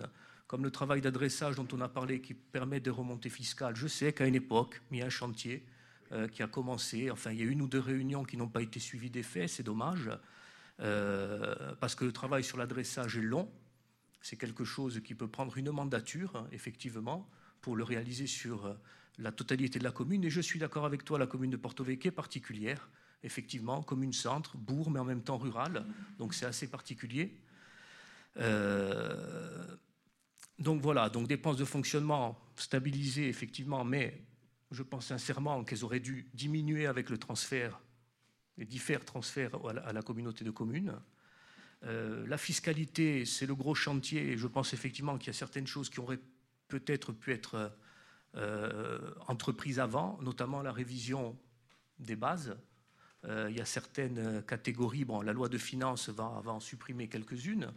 comme 0.53 0.63
le 0.63 0.69
travail 0.69 1.01
d'adressage 1.01 1.55
dont 1.55 1.67
on 1.73 1.81
a 1.81 1.89
parlé 1.89 2.21
qui 2.21 2.35
permet 2.35 2.79
des 2.79 2.91
remontées 2.91 3.29
fiscales. 3.29 3.75
Je 3.75 3.87
sais 3.87 4.13
qu'à 4.13 4.27
une 4.27 4.35
époque, 4.35 4.81
il 4.91 4.99
y 4.99 5.01
a 5.01 5.05
un 5.07 5.09
chantier 5.09 5.65
euh, 6.11 6.27
qui 6.27 6.43
a 6.43 6.47
commencé. 6.47 7.09
Enfin, 7.09 7.31
il 7.31 7.39
y 7.39 7.41
a 7.41 7.45
une 7.45 7.59
ou 7.59 7.67
deux 7.67 7.79
réunions 7.79 8.23
qui 8.23 8.37
n'ont 8.37 8.47
pas 8.47 8.61
été 8.61 8.79
suivies 8.79 9.09
des 9.09 9.23
faits, 9.23 9.49
c'est 9.49 9.63
dommage, 9.63 10.11
euh, 10.79 11.73
parce 11.79 11.95
que 11.95 12.05
le 12.05 12.11
travail 12.11 12.43
sur 12.43 12.57
l'adressage 12.57 13.17
est 13.17 13.21
long. 13.21 13.49
C'est 14.21 14.35
quelque 14.35 14.63
chose 14.63 15.01
qui 15.03 15.15
peut 15.15 15.27
prendre 15.27 15.57
une 15.57 15.71
mandature, 15.71 16.47
effectivement, 16.51 17.27
pour 17.61 17.75
le 17.75 17.83
réaliser 17.83 18.27
sur 18.27 18.67
euh, 18.67 18.73
la 19.17 19.31
totalité 19.31 19.79
de 19.79 19.83
la 19.83 19.91
commune. 19.91 20.23
Et 20.23 20.29
je 20.29 20.41
suis 20.41 20.59
d'accord 20.59 20.85
avec 20.85 21.03
toi, 21.03 21.17
la 21.17 21.25
commune 21.25 21.49
de 21.49 21.57
Porto 21.57 21.83
Vecchio 21.83 22.09
est 22.09 22.11
particulière, 22.11 22.89
effectivement, 23.23 23.81
commune 23.81 24.13
centre, 24.13 24.55
bourg, 24.55 24.91
mais 24.91 24.99
en 24.99 25.05
même 25.05 25.23
temps 25.23 25.39
rurale. 25.39 25.83
Donc 26.19 26.35
c'est 26.35 26.45
assez 26.45 26.67
particulier. 26.67 27.35
Donc 30.59 30.81
voilà, 30.81 31.09
donc 31.09 31.27
dépenses 31.27 31.57
de 31.57 31.65
fonctionnement 31.65 32.39
stabilisées 32.55 33.27
effectivement, 33.27 33.83
mais 33.83 34.21
je 34.71 34.83
pense 34.83 35.07
sincèrement 35.07 35.63
qu'elles 35.63 35.83
auraient 35.83 35.99
dû 35.99 36.29
diminuer 36.33 36.87
avec 36.87 37.09
le 37.09 37.17
transfert, 37.17 37.79
les 38.57 38.65
différents 38.65 39.03
transferts 39.03 39.51
à 39.85 39.93
la, 39.93 40.01
communauté 40.01 40.43
de 40.43 40.51
communes. 40.51 40.99
Euh, 41.83 42.25
la 42.27 42.37
fiscalité, 42.37 43.25
c'est 43.25 43.45
le 43.45 43.55
gros 43.55 43.75
chantier, 43.75 44.37
je 44.37 44.47
pense 44.47 44.73
effectivement 44.73 45.17
qu'il 45.17 45.27
y 45.27 45.29
a 45.31 45.37
certaines 45.37 45.67
choses 45.67 45.89
qui 45.89 45.99
auraient 45.99 46.21
peut-être 46.69 47.11
pu 47.11 47.33
être 47.33 47.75
euh, 48.35 49.13
entreprises 49.27 49.79
avant, 49.79 50.17
notamment 50.21 50.61
la 50.61 50.71
révision 50.71 51.37
des 51.99 52.15
bases. 52.15 52.57
Euh, 53.25 53.47
il 53.49 53.57
y 53.57 53.61
a 53.61 53.65
certaines 53.65 54.41
catégories, 54.43 55.05
bon, 55.05 55.21
la 55.21 55.33
loi 55.33 55.49
de 55.49 55.57
finances 55.57 56.09
va 56.09 56.41
en 56.45 56.59
supprimer 56.59 57.07
quelques-unes, 57.07 57.73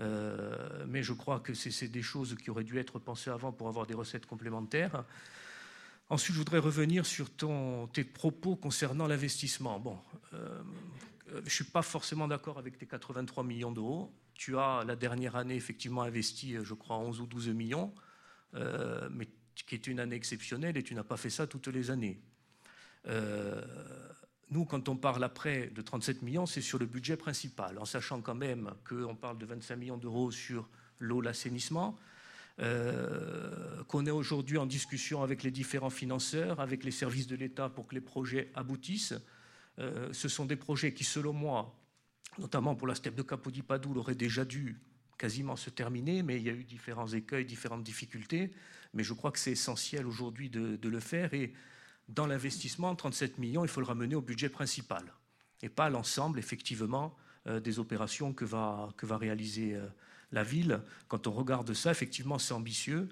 euh, 0.00 0.84
mais 0.88 1.02
je 1.02 1.12
crois 1.12 1.40
que 1.40 1.52
c'est 1.54 1.88
des 1.88 2.02
choses 2.02 2.34
qui 2.36 2.50
auraient 2.50 2.64
dû 2.64 2.78
être 2.78 2.98
pensées 2.98 3.30
avant 3.30 3.52
pour 3.52 3.68
avoir 3.68 3.86
des 3.86 3.94
recettes 3.94 4.26
complémentaires. 4.26 5.04
Ensuite, 6.08 6.34
je 6.34 6.38
voudrais 6.38 6.58
revenir 6.58 7.06
sur 7.06 7.28
tes 7.92 8.04
propos 8.04 8.56
concernant 8.56 9.06
l'investissement. 9.06 9.78
Bon, 9.78 9.98
euh, 10.32 10.62
je 11.28 11.40
ne 11.40 11.48
suis 11.48 11.64
pas 11.64 11.82
forcément 11.82 12.26
d'accord 12.26 12.58
avec 12.58 12.78
tes 12.78 12.86
83 12.86 13.44
millions 13.44 13.72
d'euros. 13.72 14.12
Tu 14.34 14.56
as, 14.58 14.84
la 14.86 14.96
dernière 14.96 15.36
année, 15.36 15.54
effectivement 15.54 16.02
investi, 16.02 16.56
je 16.62 16.74
crois, 16.74 16.96
11 16.96 17.20
ou 17.20 17.26
12 17.26 17.50
millions, 17.50 17.94
euh, 18.54 19.08
mais 19.12 19.28
qui 19.54 19.74
est 19.74 19.86
une 19.86 20.00
année 20.00 20.16
exceptionnelle 20.16 20.76
et 20.78 20.82
tu 20.82 20.94
n'as 20.94 21.04
pas 21.04 21.18
fait 21.18 21.30
ça 21.30 21.46
toutes 21.46 21.68
les 21.68 21.90
années. 21.90 22.18
Nous, 24.50 24.64
quand 24.64 24.88
on 24.88 24.96
parle 24.96 25.22
après 25.22 25.68
de 25.68 25.80
37 25.80 26.22
millions, 26.22 26.46
c'est 26.46 26.60
sur 26.60 26.78
le 26.78 26.86
budget 26.86 27.16
principal, 27.16 27.78
en 27.78 27.84
sachant 27.84 28.20
quand 28.20 28.34
même 28.34 28.72
qu'on 28.88 29.14
parle 29.14 29.38
de 29.38 29.46
25 29.46 29.76
millions 29.76 29.96
d'euros 29.96 30.30
sur 30.30 30.68
l'eau, 30.98 31.20
l'assainissement, 31.20 31.96
euh, 32.60 33.82
qu'on 33.84 34.06
est 34.06 34.10
aujourd'hui 34.10 34.58
en 34.58 34.66
discussion 34.66 35.22
avec 35.22 35.44
les 35.44 35.50
différents 35.50 35.90
financeurs, 35.90 36.60
avec 36.60 36.84
les 36.84 36.90
services 36.90 37.26
de 37.26 37.36
l'État 37.36 37.68
pour 37.68 37.86
que 37.86 37.94
les 37.94 38.00
projets 38.00 38.50
aboutissent. 38.54 39.14
Euh, 39.78 40.12
ce 40.12 40.28
sont 40.28 40.46
des 40.46 40.56
projets 40.56 40.92
qui, 40.92 41.04
selon 41.04 41.32
moi, 41.32 41.74
notamment 42.38 42.74
pour 42.74 42.86
la 42.88 42.94
steppe 42.94 43.14
de 43.14 43.22
Capodipadoul, 43.22 43.98
auraient 43.98 44.14
déjà 44.14 44.44
dû 44.44 44.80
quasiment 45.16 45.56
se 45.56 45.70
terminer, 45.70 46.22
mais 46.22 46.36
il 46.36 46.42
y 46.42 46.50
a 46.50 46.52
eu 46.52 46.64
différents 46.64 47.06
écueils, 47.06 47.44
différentes 47.44 47.84
difficultés. 47.84 48.50
Mais 48.94 49.04
je 49.04 49.12
crois 49.12 49.30
que 49.30 49.38
c'est 49.38 49.52
essentiel 49.52 50.06
aujourd'hui 50.06 50.50
de, 50.50 50.88
le 50.88 51.00
faire. 51.00 51.30
Dans 52.10 52.26
l'investissement, 52.26 52.94
37 52.94 53.38
millions, 53.38 53.64
il 53.64 53.68
faut 53.68 53.80
le 53.80 53.86
ramener 53.86 54.14
au 54.14 54.20
budget 54.20 54.48
principal 54.48 55.04
et 55.62 55.68
pas 55.68 55.90
l'ensemble, 55.90 56.38
effectivement, 56.38 57.16
euh, 57.46 57.60
des 57.60 57.78
opérations 57.78 58.32
que 58.32 58.44
va, 58.44 58.90
que 58.96 59.06
va 59.06 59.16
réaliser 59.16 59.74
euh, 59.74 59.86
la 60.32 60.42
ville. 60.42 60.80
Quand 61.08 61.26
on 61.26 61.32
regarde 61.32 61.72
ça, 61.74 61.90
effectivement, 61.90 62.38
c'est 62.38 62.54
ambitieux. 62.54 63.08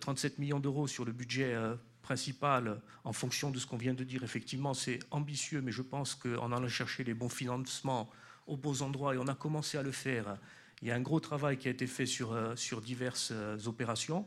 37 0.00 0.32
euh, 0.32 0.36
millions 0.40 0.60
d'euros 0.60 0.86
sur 0.86 1.04
le 1.04 1.12
budget 1.12 1.56
principal, 2.02 2.80
en 3.04 3.12
fonction 3.12 3.50
de 3.50 3.58
ce 3.58 3.66
qu'on 3.66 3.76
vient 3.76 3.94
de 3.94 4.04
dire, 4.04 4.22
effectivement, 4.24 4.74
c'est 4.74 4.98
ambitieux, 5.10 5.60
mais 5.60 5.72
je 5.72 5.82
pense 5.82 6.14
qu'en 6.14 6.52
allant 6.52 6.68
chercher 6.68 7.04
les 7.04 7.14
bons 7.14 7.28
financements 7.28 8.10
aux 8.46 8.56
beaux 8.56 8.82
endroits, 8.82 9.14
et 9.14 9.18
on 9.18 9.26
a 9.26 9.34
commencé 9.34 9.78
à 9.78 9.82
le 9.82 9.90
faire, 9.90 10.36
il 10.82 10.88
y 10.88 10.90
a 10.90 10.94
un 10.94 11.00
gros 11.00 11.20
travail 11.20 11.58
qui 11.58 11.68
a 11.68 11.70
été 11.70 11.86
fait 11.86 12.06
sur, 12.06 12.36
sur 12.56 12.80
diverses 12.80 13.32
opérations. 13.66 14.26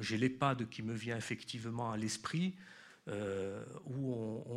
J'ai 0.00 0.18
l'EHPAD 0.18 0.68
qui 0.68 0.82
me 0.82 0.94
vient 0.94 1.16
effectivement 1.16 1.92
à 1.92 1.96
l'esprit. 1.96 2.54
Euh, 3.08 3.64
où 3.86 4.14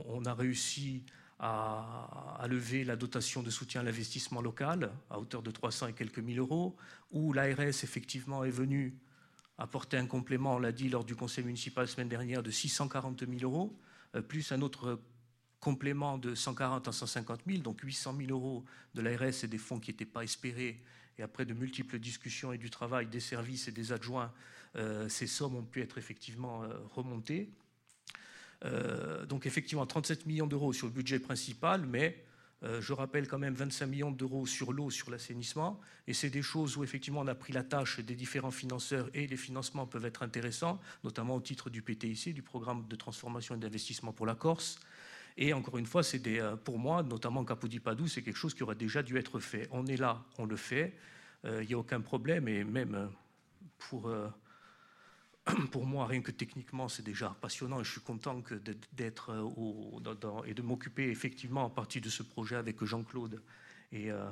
on, 0.10 0.26
a 0.26 0.34
réussi 0.34 1.03
à, 1.40 2.45
lever 2.49 2.84
la 2.84 2.98
dotation 2.98 3.41
de 3.41 3.49
soutien 3.49 3.82
à 3.82 3.84
l'investissement 3.84 4.41
local 4.41 4.91
à 5.10 5.18
hauteur 5.18 5.41
de 5.41 5.49
300 5.49 5.88
et 5.88 5.94
quelques 5.94 6.20
mille 6.20 6.40
euros, 6.40 6.76
où 7.11 7.32
l'ARS 7.32 7.61
effectivement 7.61 8.44
est 8.44 8.52
venue 8.52 8.98
apporter 9.57 9.98
un 9.98 10.07
complément, 10.07 10.56
on 10.56 10.60
l'a 10.60 10.74
dit 10.74 10.90
lors 10.90 11.06
du 11.06 11.15
conseil 11.15 11.45
municipal 11.45 11.86
la 11.86 11.88
semaine 11.88 12.10
dernière, 12.10 12.44
de 12.44 12.52
640 12.52 13.26
000 13.26 13.32
euros, 13.44 13.80
euh, 14.15 14.22
plus 14.22 14.52
un 14.52 14.61
autre 14.61 14.99
complément 15.61 16.18
de 16.18 16.36
140 16.36 16.90
à 16.90 16.91
150 16.91 17.41
000, 17.48 17.60
donc 17.60 17.80
800 17.82 18.15
000 18.18 18.30
euros 18.30 18.65
de 18.94 19.02
l'ARS 19.02 19.44
et 19.44 19.48
des 19.48 19.57
fonds 19.57 19.80
qui 19.80 19.91
n'étaient 19.91 20.06
pas 20.06 20.24
espérés. 20.24 20.82
Et 21.18 21.24
après 21.24 21.45
de 21.45 21.53
multiples 21.53 21.98
discussions 21.98 22.52
et 22.52 22.57
du 22.57 22.70
travail 22.70 23.07
des 23.07 23.22
services 23.22 23.70
et 23.70 23.72
des 23.72 23.94
adjoints, 23.94 24.34
euh, 24.76 25.07
ces 25.07 25.28
sommes 25.28 25.56
ont 25.56 25.64
pu 25.64 25.82
être 25.82 25.98
effectivement 25.98 26.64
remontées. 26.94 27.49
Euh, 28.65 29.26
donc 29.26 29.45
effectivement 29.45 29.85
37 29.85 30.26
millions 30.26 30.48
d'euros 30.48 30.73
sur 30.73 30.88
le 30.88 30.94
budget 30.94 31.19
principal, 31.19 31.85
mais 31.85 32.23
euh, 32.64 32.80
je 32.80 32.94
rappelle 32.94 33.27
quand 33.27 33.40
même 33.40 33.56
25 33.56 33.88
millions 33.88 34.11
d'euros 34.11 34.45
sur 34.45 34.72
l'eau, 34.72 34.90
sur 34.90 35.11
l'assainissement, 35.11 35.80
et 36.07 36.14
c'est 36.14 36.30
des 36.30 36.41
choses 36.41 36.77
où 36.77 36.84
effectivement 36.84 37.22
on 37.22 37.27
a 37.27 37.35
pris 37.35 37.52
la 37.52 37.64
tâche 37.64 37.99
des 37.99 38.15
différents 38.15 38.52
financeurs 38.52 39.10
et 39.14 39.27
les 39.27 39.35
financements 39.35 39.85
peuvent 39.85 40.06
être 40.06 40.23
intéressants, 40.23 40.80
notamment 41.03 41.35
au 41.35 41.41
titre 41.41 41.69
du 41.69 41.81
PTIC, 41.81 42.34
du 42.34 42.41
programme 42.41 42.88
de 42.88 42.95
transformation 42.95 43.56
et 43.56 43.57
d'investissement 43.57 44.14
pour 44.14 44.26
la 44.26 44.35
Corse. 44.35 44.80
Et 45.35 45.52
encore 45.52 45.77
une 45.77 45.88
fois, 45.88 46.03
c'est 46.03 46.22
euh, 46.40 46.56
pour 46.56 46.80
moi, 46.80 47.03
notamment 47.03 47.44
Capodipadou, 47.44 48.07
c'est 48.07 48.22
quelque 48.22 48.38
chose 48.38 48.53
qui 48.53 48.64
aurait 48.64 48.76
déjà 48.76 49.03
dû 49.03 49.18
être 49.18 49.40
fait. 49.40 49.68
On 49.72 49.85
est 49.88 49.98
là, 49.98 50.23
on 50.38 50.45
le 50.45 50.56
fait, 50.56 50.94
il 51.45 51.68
n'y 51.68 51.73
a 51.73 51.77
aucun 51.77 51.99
problème, 51.99 52.48
et 52.48 52.64
même 52.64 53.10
pour 53.77 54.10
pour 55.72 55.86
moi, 55.86 56.07
rien 56.07 56.22
que 56.22 56.32
techniquement, 56.32 56.88
c'est 56.88 57.03
déjà 57.03 57.36
passionnant 57.41 57.82
et 57.82 57.84
je 57.84 57.91
suis 57.91 58.02
content 58.02 58.41
d'être 58.94 59.32
euh, 59.32 60.44
et 60.45 60.53
de 60.53 60.61
m'occuper 60.61 61.10
effectivement 61.10 61.65
en 61.65 61.70
partie 61.70 61.99
de 61.99 62.10
ce 62.10 62.24
projet 62.24 62.56
avec 62.56 62.84
Jean-Claude 62.84 63.41
et, 63.91 64.11
euh, 64.11 64.26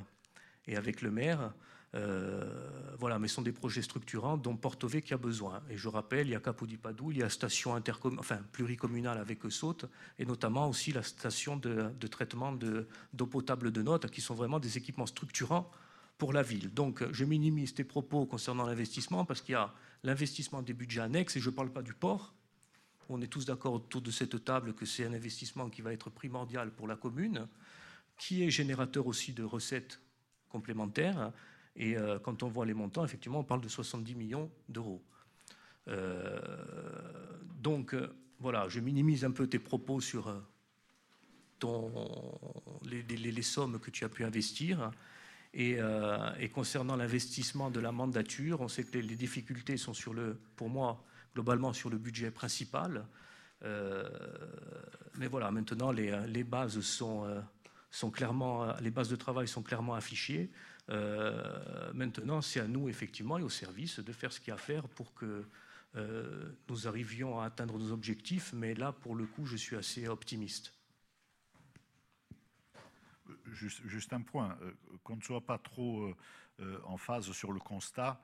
avec 0.68 1.02
le 1.02 1.10
maire. 1.10 1.52
Euh, 1.94 2.94
voilà, 2.98 3.18
mais 3.18 3.28
ce 3.28 3.34
sont 3.34 3.42
des 3.42 3.52
projets 3.52 3.82
structurants 3.82 4.38
dont 4.38 4.56
Porto 4.56 4.88
qui 4.88 5.12
a 5.12 5.18
besoin. 5.18 5.62
Et 5.68 5.76
je 5.76 5.88
rappelle, 5.88 6.28
il 6.28 6.30
y 6.30 6.34
a 6.34 6.40
Capodipadou, 6.40 7.12
il 7.12 7.18
y 7.18 7.22
a 7.22 7.28
station 7.28 7.78
enfin, 8.18 8.38
pluricommunale 8.50 9.18
avec 9.18 9.40
Saute, 9.50 9.84
et 10.18 10.24
notamment 10.24 10.70
aussi 10.70 10.92
la 10.92 11.02
station 11.02 11.58
de, 11.58 11.92
traitement 12.06 12.52
d'eau 12.52 13.26
potable 13.26 13.70
de 13.72 13.82
notes, 13.82 14.10
qui 14.10 14.22
sont 14.22 14.34
vraiment 14.34 14.58
des 14.58 14.78
équipements 14.78 15.04
structurants 15.04 15.70
pour 16.22 16.32
la 16.32 16.44
ville. 16.44 16.72
Donc, 16.72 17.02
je 17.10 17.24
minimise 17.24 17.74
tes 17.74 17.82
propos 17.82 18.26
concernant 18.26 18.64
l'investissement 18.64 19.24
parce 19.24 19.40
qu'il 19.40 19.54
y 19.54 19.56
a 19.56 19.74
l'investissement 20.04 20.62
des 20.62 20.72
budgets 20.72 21.00
annexes, 21.00 21.34
et 21.34 21.40
je 21.40 21.50
ne 21.50 21.54
parle 21.56 21.72
pas 21.72 21.82
du 21.82 21.94
port, 21.94 22.32
on 23.08 23.20
est 23.20 23.26
tous 23.26 23.44
d'accord 23.44 23.72
autour 23.72 24.02
de 24.02 24.12
cette 24.12 24.44
table 24.44 24.72
que 24.72 24.86
c'est 24.86 25.04
un 25.04 25.12
investissement 25.14 25.68
qui 25.68 25.82
va 25.82 25.92
être 25.92 26.10
primordial 26.10 26.70
pour 26.70 26.86
la 26.86 26.94
commune, 26.94 27.48
qui 28.16 28.44
est 28.44 28.50
générateur 28.50 29.08
aussi 29.08 29.32
de 29.32 29.42
recettes 29.42 30.00
complémentaires. 30.48 31.32
Et 31.74 31.96
euh, 31.96 32.20
quand 32.20 32.44
on 32.44 32.48
voit 32.48 32.66
les 32.66 32.74
montants, 32.74 33.04
effectivement, 33.04 33.40
on 33.40 33.44
parle 33.44 33.60
de 33.60 33.68
70 33.68 34.14
millions 34.14 34.48
d'euros. 34.68 35.02
Euh, 35.88 36.38
donc, 37.60 37.94
euh, 37.94 38.14
voilà, 38.38 38.68
je 38.68 38.78
minimise 38.78 39.24
un 39.24 39.32
peu 39.32 39.48
tes 39.48 39.58
propos 39.58 40.00
sur 40.00 40.32
ton, 41.58 41.90
les, 42.84 43.42
sommes 43.42 43.80
que 43.80 43.90
tu 43.90 44.04
as 44.04 44.08
pu 44.08 44.22
investir. 44.22 44.92
Et, 45.54 45.78
concernant 46.54 46.96
l'investissement 46.96 47.70
de 47.70 47.80
la 47.80 47.92
mandature, 47.92 48.60
on 48.60 48.68
sait 48.68 48.84
que 48.84 48.98
les, 48.98 49.16
difficultés 49.16 49.76
sont 49.76 49.94
sur 49.94 50.14
le, 50.14 50.38
pour 50.56 50.70
moi, 50.70 51.04
globalement 51.34 51.72
sur 51.72 51.90
le 51.90 51.98
budget 51.98 52.30
principal. 52.30 53.04
mais 53.62 55.26
voilà, 55.28 55.50
maintenant 55.50 55.92
les, 55.92 56.44
bases 56.44 56.78
clairement, 58.10 58.74
les 58.80 58.90
bases 58.90 59.10
de 59.10 59.16
travail 59.16 59.46
sont 59.46 59.62
clairement 59.62 59.94
affichées. 59.94 60.50
Euh, 60.90 61.92
maintenant, 61.94 62.40
c'est 62.42 62.60
à 62.60 62.66
nous, 62.66 62.88
effectivement, 62.88 63.38
et 63.38 63.42
au 63.42 63.48
service 63.48 64.00
de 64.00 64.12
faire 64.12 64.32
ce 64.32 64.40
qu'il 64.40 64.48
y 64.48 64.50
a 64.50 64.54
à 64.54 64.58
faire 64.58 64.88
pour 64.88 65.14
que 65.14 65.44
euh, 65.96 66.52
nous 66.68 66.88
arrivions 66.88 67.40
à 67.40 67.46
atteindre 67.46 67.78
nos 67.78 67.92
objectifs. 67.92 68.52
Mais 68.52 68.74
là, 68.74 68.92
pour 68.92 69.14
le 69.14 69.26
coup, 69.26 69.46
je 69.46 69.56
suis 69.56 69.76
assez 69.76 70.08
optimiste. 70.08 70.72
Juste, 73.46 74.12
un 74.12 74.22
point, 74.22 74.58
euh, 74.62 74.72
qu'on 75.04 75.16
ne 75.16 75.22
soit 75.22 75.44
pas 75.44 75.58
trop 75.58 76.14
en 76.84 76.96
phase 76.96 77.32
sur 77.32 77.50
le 77.50 77.58
constat, 77.58 78.22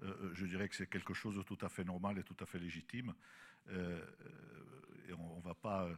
je 0.00 0.46
dirais 0.46 0.68
que 0.68 0.76
c'est 0.76 0.86
quelque 0.86 1.14
chose 1.14 1.34
de 1.34 1.42
tout 1.42 1.58
à 1.62 1.68
fait 1.68 1.82
normal 1.82 2.18
et 2.18 2.22
tout 2.22 2.36
à 2.38 2.46
fait 2.46 2.58
légitime. 2.58 3.14
Euh, 3.68 4.00
et 5.08 5.12
on 5.12 5.38
ne 5.38 5.42
va 5.42 5.54
pas 5.54 5.88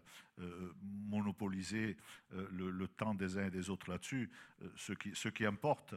euh, 0.40 0.72
monopoliser 0.82 1.98
euh, 2.32 2.48
le, 2.50 2.88
temps 2.88 3.14
des 3.14 3.36
uns 3.36 3.48
et 3.48 3.50
des 3.50 3.68
autres 3.68 3.90
là-dessus. 3.90 4.30
Ce 4.76 5.28
qui, 5.28 5.44
importe, 5.44 5.94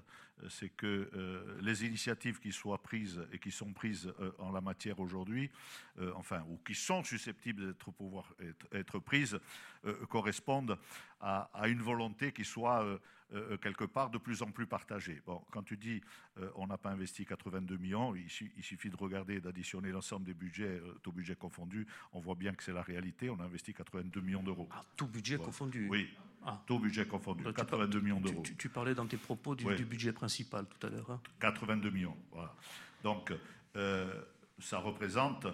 c'est 0.50 0.70
que 0.70 1.58
les 1.62 1.86
initiatives 1.86 2.40
qui 2.40 2.52
soient 2.52 2.82
prises 2.82 3.26
et 3.32 3.40
qui 3.40 3.52
sont 3.52 3.72
prises 3.72 4.12
en 4.40 4.52
la 4.52 4.60
matière 4.60 5.00
aujourd'hui, 5.00 5.52
enfin, 6.16 6.44
ou 6.50 6.58
qui 6.58 6.76
sont 6.76 7.04
susceptibles 7.04 7.76
d'être 8.72 9.00
prises, 9.00 9.40
correspondent 10.10 10.78
à, 11.22 11.50
une 11.68 11.82
volonté 11.82 12.34
qui 12.34 12.44
soit 12.44 13.00
euh, 13.34 13.54
euh, 13.54 13.58
quelque 13.58 13.86
part 13.86 14.12
de 14.12 14.20
plus 14.20 14.44
en 14.44 14.52
plus 14.52 14.68
partagé. 14.68 15.20
Bon, 15.26 15.42
quand 15.52 15.64
tu 15.64 15.78
dis 15.78 16.00
euh, 16.40 16.50
on 16.56 16.68
n'a 16.68 16.78
pas 16.78 16.92
investi 16.92 17.26
82 17.26 17.78
millions, 17.78 18.14
il, 18.16 18.30
suffit 18.30 18.90
de 18.90 18.96
regarder, 18.96 19.42
d'additionner 19.42 19.90
l'ensemble 19.90 20.26
des 20.26 20.36
budgets, 20.36 20.80
tout 21.02 21.12
budget 21.12 21.36
confondu, 21.36 21.88
on 22.14 22.20
voit 22.20 22.36
bien 22.36 22.54
que 22.54 22.64
c'est 22.64 22.74
la 22.74 22.84
réalité. 22.84 23.32
On 23.32 23.40
a 23.40 23.44
investi 23.46 23.74
82 23.74 24.22
millions 24.22 24.44
d'euros. 24.44 24.70
Ah, 24.72 24.84
tout 24.96 25.08
budget 25.08 25.38
confondu 25.38 25.88
Oui, 25.90 26.08
ah. 26.46 26.62
tout 26.68 26.78
budget 26.78 27.08
confondu, 27.08 27.44
82 27.44 28.00
millions 28.00 28.22
d'euros. 28.22 28.44
Tu, 28.58 28.70
parlais 28.70 28.94
dans 28.94 29.08
tes 29.08 29.18
propos 29.18 29.56
du, 29.56 29.66
budget 29.86 30.14
principal 30.14 30.68
tout 30.68 30.86
à 30.86 30.92
l'heure. 30.92 31.20
82 31.40 31.88
hein. 31.88 31.92
millions, 31.92 32.18
voilà. 32.32 32.54
Donc, 33.04 33.34
ça 34.60 34.78
représente 34.78 35.48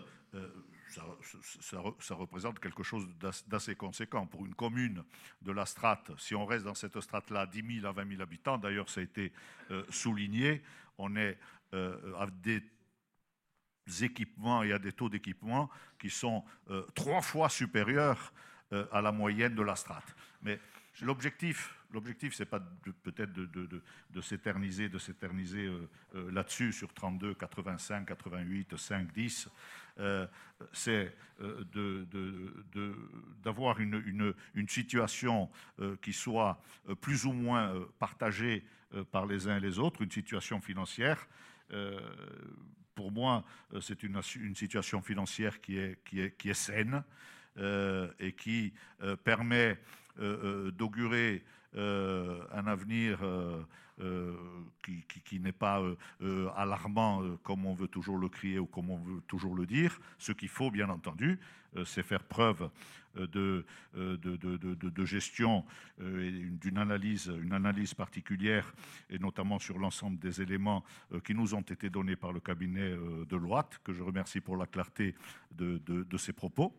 ça, 0.92 2.16
représente 2.16 2.60
quelque 2.60 2.84
chose 2.84 3.08
d'assez 3.48 3.76
conséquent. 3.76 4.26
Pour 4.26 4.46
une 4.46 4.56
commune 4.56 5.04
de 5.42 5.52
la 5.52 5.66
strate, 5.66 6.12
si 6.18 6.36
on 6.36 6.46
reste 6.46 6.66
dans 6.66 6.74
cette 6.74 7.00
strate-là, 7.00 7.46
10 7.46 7.80
000 7.82 7.88
à 7.88 7.92
20 7.92 8.10
000 8.10 8.22
habitants, 8.22 8.58
d'ailleurs 8.58 8.90
ça 8.90 9.02
a 9.02 9.04
été 9.04 9.32
euh, 9.72 9.84
souligné, 9.90 10.62
on 10.98 11.16
est 11.16 11.38
euh, 11.74 12.14
à 12.18 12.28
des 12.28 12.62
équipements 14.02 14.64
et 14.64 14.74
à 14.74 14.80
des 14.80 14.92
taux 14.92 15.10
d'équipement 15.10 15.70
qui 16.00 16.10
sont 16.10 16.44
euh, 16.70 16.84
trois 16.96 17.22
fois 17.22 17.50
supérieurs 17.50 18.34
à 18.94 19.02
la 19.02 19.12
moyenne 19.12 19.54
de 19.54 19.64
la 19.64 19.76
strate. 19.76 20.16
Mais 20.42 20.58
l'objectif, 21.02 21.76
L'objectif, 21.94 22.34
c'est 22.34 22.46
pas 22.46 22.60
peut-être 23.04 23.34
de, 23.34 24.22
s'éterniser, 24.22 24.90
de 24.90 24.98
s'éterniser 24.98 25.70
là-dessus 26.14 26.72
sur 26.72 26.94
32, 26.94 27.34
85, 27.34 28.06
88, 28.06 28.78
5, 28.78 29.14
10. 29.14 29.50
Euh, 30.00 30.28
c'est 30.74 31.14
euh, 31.42 31.64
d'avoir 33.44 33.80
une, 33.80 34.34
situation 34.68 35.50
euh, 35.80 35.96
qui 36.02 36.14
soit 36.14 36.62
plus 37.02 37.26
ou 37.26 37.34
moins 37.34 37.74
partagée 38.00 38.64
par 39.12 39.26
les 39.26 39.48
uns 39.48 39.58
et 39.58 39.60
les 39.60 39.80
autres, 39.80 40.02
une 40.02 40.12
situation 40.12 40.60
financière. 40.60 41.28
pour 42.94 43.12
moi, 43.12 43.44
c'est 43.80 44.04
une, 44.04 44.22
situation 44.56 45.02
financière 45.02 45.62
qui 45.62 45.78
est 45.78 46.54
saine 46.54 47.04
et 48.20 48.34
qui 48.34 48.74
permet 49.24 49.80
d'augurer 50.18 51.44
un 51.76 52.68
avenir 52.68 53.20
euh, 54.02 54.34
qui, 55.26 55.40
n'est 55.40 55.52
pas 55.52 55.80
euh, 55.80 55.96
euh, 56.24 56.50
alarmant 56.56 57.22
comme 57.44 57.68
on 57.68 57.74
veut 57.74 57.88
toujours 57.88 58.18
le 58.18 58.30
crier 58.30 58.58
ou 58.58 58.66
comme 58.66 58.90
on 58.90 58.98
veut 58.98 59.22
toujours 59.28 59.56
le 59.56 59.68
dire. 59.68 60.00
Ce 60.18 60.32
qu'il 60.32 60.50
faut, 60.50 60.72
bien 60.72 60.90
entendu, 60.90 61.40
c'est 61.86 62.04
faire 62.04 62.24
preuve 62.24 62.70
de, 63.16 63.64
gestion 65.06 65.64
et 66.02 66.32
d'une 66.32 66.78
analyse, 66.80 67.32
une 67.42 67.54
analyse 67.54 67.94
particulière, 67.94 68.74
et 69.10 69.20
notamment 69.20 69.60
sur 69.60 69.78
l'ensemble 69.78 70.18
des 70.20 70.42
éléments 70.42 70.84
qui 71.24 71.36
nous 71.36 71.54
ont 71.54 71.62
été 71.62 71.90
donnés 71.90 72.16
par 72.16 72.34
le 72.34 72.40
cabinet 72.40 72.90
de 73.30 73.38
Loite, 73.38 73.80
que 73.84 73.94
je 73.94 74.04
remercie 74.04 74.42
pour 74.42 74.58
la 74.58 74.66
clarté 74.66 75.16
de, 75.52 76.18
ses 76.18 76.34
propos, 76.34 76.76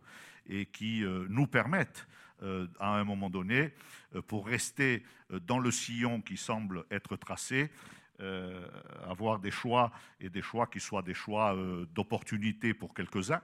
et 0.46 0.66
qui 0.66 1.04
nous 1.28 1.46
permettent 1.46 2.06
euh, 2.06 2.21
à 2.78 2.96
un 2.96 3.04
moment 3.04 3.30
donné, 3.30 3.72
euh, 4.14 4.22
pour 4.22 4.46
rester 4.46 5.02
euh, 5.30 5.40
dans 5.40 5.58
le 5.58 5.70
sillon 5.70 6.20
qui 6.20 6.36
semble 6.36 6.84
être 6.90 7.16
tracé, 7.16 7.70
avoir 9.08 9.40
des 9.40 9.50
choix 9.50 9.90
et 10.20 10.28
des 10.28 10.42
choix 10.42 10.68
qui 10.68 10.78
soient 10.78 11.02
des 11.02 11.14
choix 11.14 11.56
d'opportunité 11.92 12.72
pour 12.72 12.94
quelques-uns. 12.94 13.42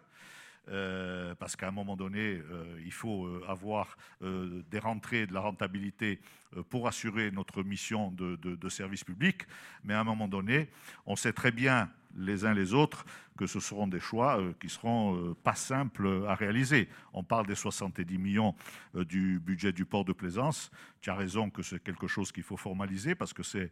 parce 1.36 1.56
qu'à 1.56 1.66
un 1.66 1.72
moment 1.72 1.96
donné, 1.96 2.40
il 2.84 2.92
faut 2.92 3.28
avoir 3.48 3.96
des 4.20 4.78
rentrées, 4.78 5.26
de 5.26 5.34
la 5.34 5.40
rentabilité 5.40 6.20
pour 6.68 6.86
assurer 6.86 7.32
notre 7.32 7.64
mission 7.64 8.12
de, 8.12 8.68
service 8.68 9.02
public. 9.02 9.48
Mais 9.82 9.94
à 9.94 10.00
un 10.00 10.04
moment 10.04 10.28
donné, 10.28 10.68
on 11.06 11.16
sait 11.16 11.32
très 11.32 11.50
bien 11.50 11.90
les 12.16 12.44
uns 12.44 12.54
les 12.54 12.74
autres 12.74 13.04
que 13.38 13.46
ce 13.46 13.60
seront 13.60 13.86
des 13.86 14.00
choix 14.00 14.40
euh, 14.40 14.52
qui 14.60 14.68
seront 14.68 15.16
euh, 15.16 15.34
pas 15.44 15.54
simples 15.54 16.24
à 16.26 16.34
réaliser. 16.34 16.88
On 17.12 17.22
parle 17.22 17.46
des 17.46 17.54
70 17.54 18.18
millions 18.18 18.54
euh, 18.96 19.04
du 19.04 19.38
budget 19.38 19.72
du 19.72 19.84
port 19.84 20.04
de 20.04 20.12
plaisance. 20.12 20.70
Tu 21.00 21.08
as 21.08 21.14
raison 21.14 21.48
que 21.48 21.62
c'est 21.62 21.82
quelque 21.82 22.08
chose 22.08 22.32
qu'il 22.32 22.42
faut 22.42 22.56
formaliser 22.56 23.14
parce 23.14 23.32
que 23.32 23.44
c'est 23.44 23.70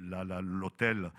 l'hôtel 0.00 1.10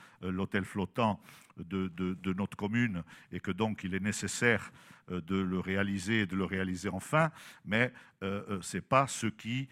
flottant 0.64 1.20
de, 1.58 2.34
notre 2.34 2.56
commune 2.56 3.04
et 3.34 3.42
que 3.42 3.52
donc 3.52 3.84
il 3.84 3.94
est 3.94 4.00
nécessaire 4.00 4.72
de 5.10 5.36
le 5.36 5.60
réaliser 5.60 6.22
et 6.22 6.26
de 6.26 6.36
le 6.36 6.46
réaliser 6.46 6.90
enfin, 6.90 7.32
mais 7.64 7.92
ce 8.22 8.78
n'est 8.78 8.82
pas 8.82 9.08
ce 9.08 9.28
qui, 9.28 9.70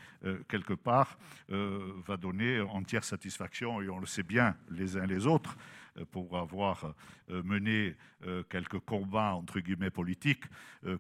quelque 0.48 0.74
part, 0.74 1.18
va 1.50 2.18
donner 2.18 2.60
entière 2.62 3.04
satisfaction, 3.04 3.82
et 3.82 3.90
on 3.90 4.00
le 4.00 4.06
sait 4.06 4.24
bien 4.24 4.56
les 4.70 4.98
uns 4.98 5.06
les 5.06 5.26
autres, 5.26 5.58
euh, 5.98 6.06
pour 6.12 6.38
avoir 6.38 6.94
euh, 7.30 7.44
mené 7.44 7.96
euh, 8.26 8.44
quelques 8.50 8.80
combats 8.80 9.34
entre 9.34 9.60
guillemets 9.60 9.90
politiques, 9.90 10.44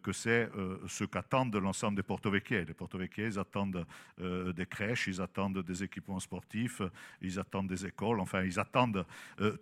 que 0.01 0.13
c'est 0.13 0.49
ce 0.87 1.03
qu'attendent 1.03 1.55
l'ensemble 1.57 1.97
des 1.97 2.03
porto-vecchiais. 2.03 2.63
Les 2.63 2.73
porto-vecchiais, 2.73 3.27
ils 3.27 3.39
attendent 3.39 3.85
des 4.17 4.65
crèches, 4.65 5.07
ils 5.07 5.21
attendent 5.21 5.59
des 5.59 5.83
équipements 5.83 6.21
sportifs, 6.21 6.81
ils 7.21 7.37
attendent 7.37 7.67
des 7.67 7.85
écoles, 7.85 8.21
enfin, 8.21 8.43
ils 8.43 8.59
attendent 8.61 9.05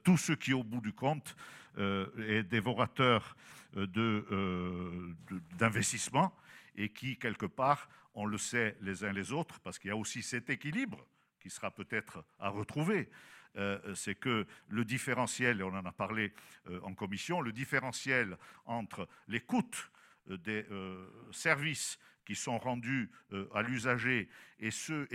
tout 0.04 0.18
ce 0.18 0.34
qui, 0.34 0.54
au 0.54 0.64
bout 0.64 0.82
du 0.82 0.94
compte, 0.94 1.36
est 1.76 2.44
dévorateur 2.44 3.36
d'investissement 5.58 6.36
et 6.76 6.90
qui, 6.90 7.18
quelque 7.18 7.46
part, 7.46 7.90
on 8.14 8.26
le 8.26 8.38
sait 8.38 8.78
les 8.82 9.04
uns 9.04 9.14
les 9.14 9.32
autres, 9.32 9.60
parce 9.62 9.80
qu'il 9.80 9.90
y 9.90 9.92
a 9.92 9.96
aussi 9.96 10.22
cet 10.22 10.50
équilibre 10.50 11.06
qui 11.40 11.50
sera 11.50 11.72
peut-être 11.72 12.24
à 12.40 12.50
retrouver. 12.50 13.10
Euh, 13.58 13.96
c'est 13.96 14.16
que 14.16 14.46
le 14.70 14.86
différentiel, 14.86 15.60
et 15.60 15.64
on 15.64 15.74
en 15.74 15.86
a 15.86 15.92
parlé 15.92 16.34
euh, 16.70 16.80
en 16.84 16.94
commission, 16.94 17.42
le 17.42 17.52
différentiel 17.52 18.38
entre 18.66 19.08
les 19.28 19.42
coûts 19.42 19.70
euh, 20.30 20.38
des 20.38 20.66
services 21.32 22.00
qui 22.26 22.36
sont 22.36 22.58
rendus 22.58 23.10
à 23.54 23.62
l'usager 23.62 24.30
et, 24.60 24.70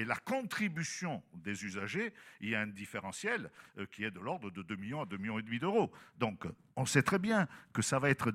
la 0.04 0.16
contribution 0.16 1.22
des 1.34 1.64
usagers, 1.64 2.12
il 2.40 2.50
y 2.50 2.54
a 2.54 2.60
un 2.60 2.66
différentiel 2.66 3.50
qui 3.92 4.04
est 4.04 4.10
de 4.10 4.20
l'ordre 4.20 4.50
de 4.50 4.62
2 4.62 4.76
millions 4.76 5.02
à 5.02 5.06
2 5.06 5.16
millions 5.16 5.38
et 5.38 5.42
demi 5.42 5.58
d'euros. 5.58 5.92
Donc 6.18 6.46
on 6.74 6.84
sait 6.84 7.02
très 7.02 7.18
bien 7.18 7.46
que 7.72 7.82
ça 7.82 7.98
va 7.98 8.10
être 8.10 8.32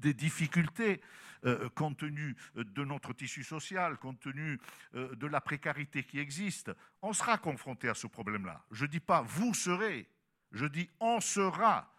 des 0.00 0.14
difficultés 0.14 1.00
euh, 1.46 1.68
compte 1.74 1.98
tenu 1.98 2.36
euh, 2.56 2.64
de 2.64 2.84
notre 2.84 3.12
tissu 3.12 3.44
social, 3.44 3.98
compte 3.98 4.20
tenu 4.20 4.58
euh, 4.94 5.14
de 5.14 5.26
la 5.26 5.42
précarité 5.42 6.02
qui 6.02 6.18
existe, 6.18 6.70
on 7.02 7.12
sera 7.12 7.36
confronté 7.36 7.88
à 7.88 7.94
ce 7.94 8.06
problème-là. 8.06 8.64
Je 8.70 8.84
ne 8.86 8.90
dis 8.90 9.00
pas 9.00 9.20
vous 9.20 9.52
serez, 9.52 10.08
je 10.52 10.64
dis 10.64 10.88
on 11.00 11.20
sera 11.20 11.92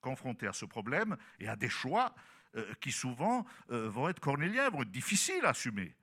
confronté 0.00 0.46
à 0.46 0.54
ce 0.54 0.64
problème 0.64 1.18
et 1.38 1.48
à 1.48 1.56
des 1.56 1.68
choix 1.68 2.14
euh, 2.54 2.74
qui 2.82 2.92
souvent 2.92 3.46
euh, 3.70 3.88
vont 3.88 4.10
être 4.10 4.20
cornéliens, 4.20 4.68
vont 4.68 4.82
être 4.82 4.90
difficiles 4.90 5.44
à 5.44 5.50
assumer. 5.50 5.94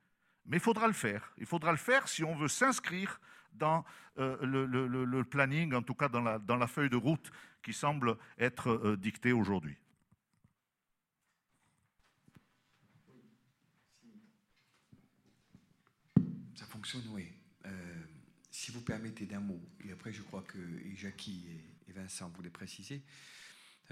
Mais 0.46 0.56
il 0.56 0.60
faudra 0.60 0.88
le 0.88 0.92
faire. 0.92 1.32
Il 1.38 1.46
faudra 1.46 1.70
le 1.70 1.78
faire 1.78 2.08
si 2.08 2.24
on 2.24 2.34
veut 2.34 2.48
s'inscrire 2.48 3.20
dans 3.52 3.84
le, 4.16 5.22
planning, 5.22 5.74
en 5.74 5.82
tout 5.82 5.94
cas 5.94 6.08
dans 6.08 6.20
la, 6.20 6.66
feuille 6.66 6.90
de 6.90 6.96
route 6.96 7.30
qui 7.62 7.72
semble 7.72 8.16
être 8.38 8.96
dictée 8.96 9.32
aujourd'hui. 9.32 9.76
Ça 16.54 16.66
fonctionne, 16.66 17.02
oui. 17.10 17.28
si 18.50 18.72
vous 18.72 18.82
permettez 18.82 19.26
d'un 19.26 19.40
mot, 19.40 19.60
et 19.84 19.92
après 19.92 20.12
je 20.12 20.22
crois 20.22 20.42
que 20.42 20.58
Jackie 20.94 21.46
et, 21.88 21.92
Vincent 21.92 22.28
voulaient 22.30 22.50
préciser, 22.50 23.02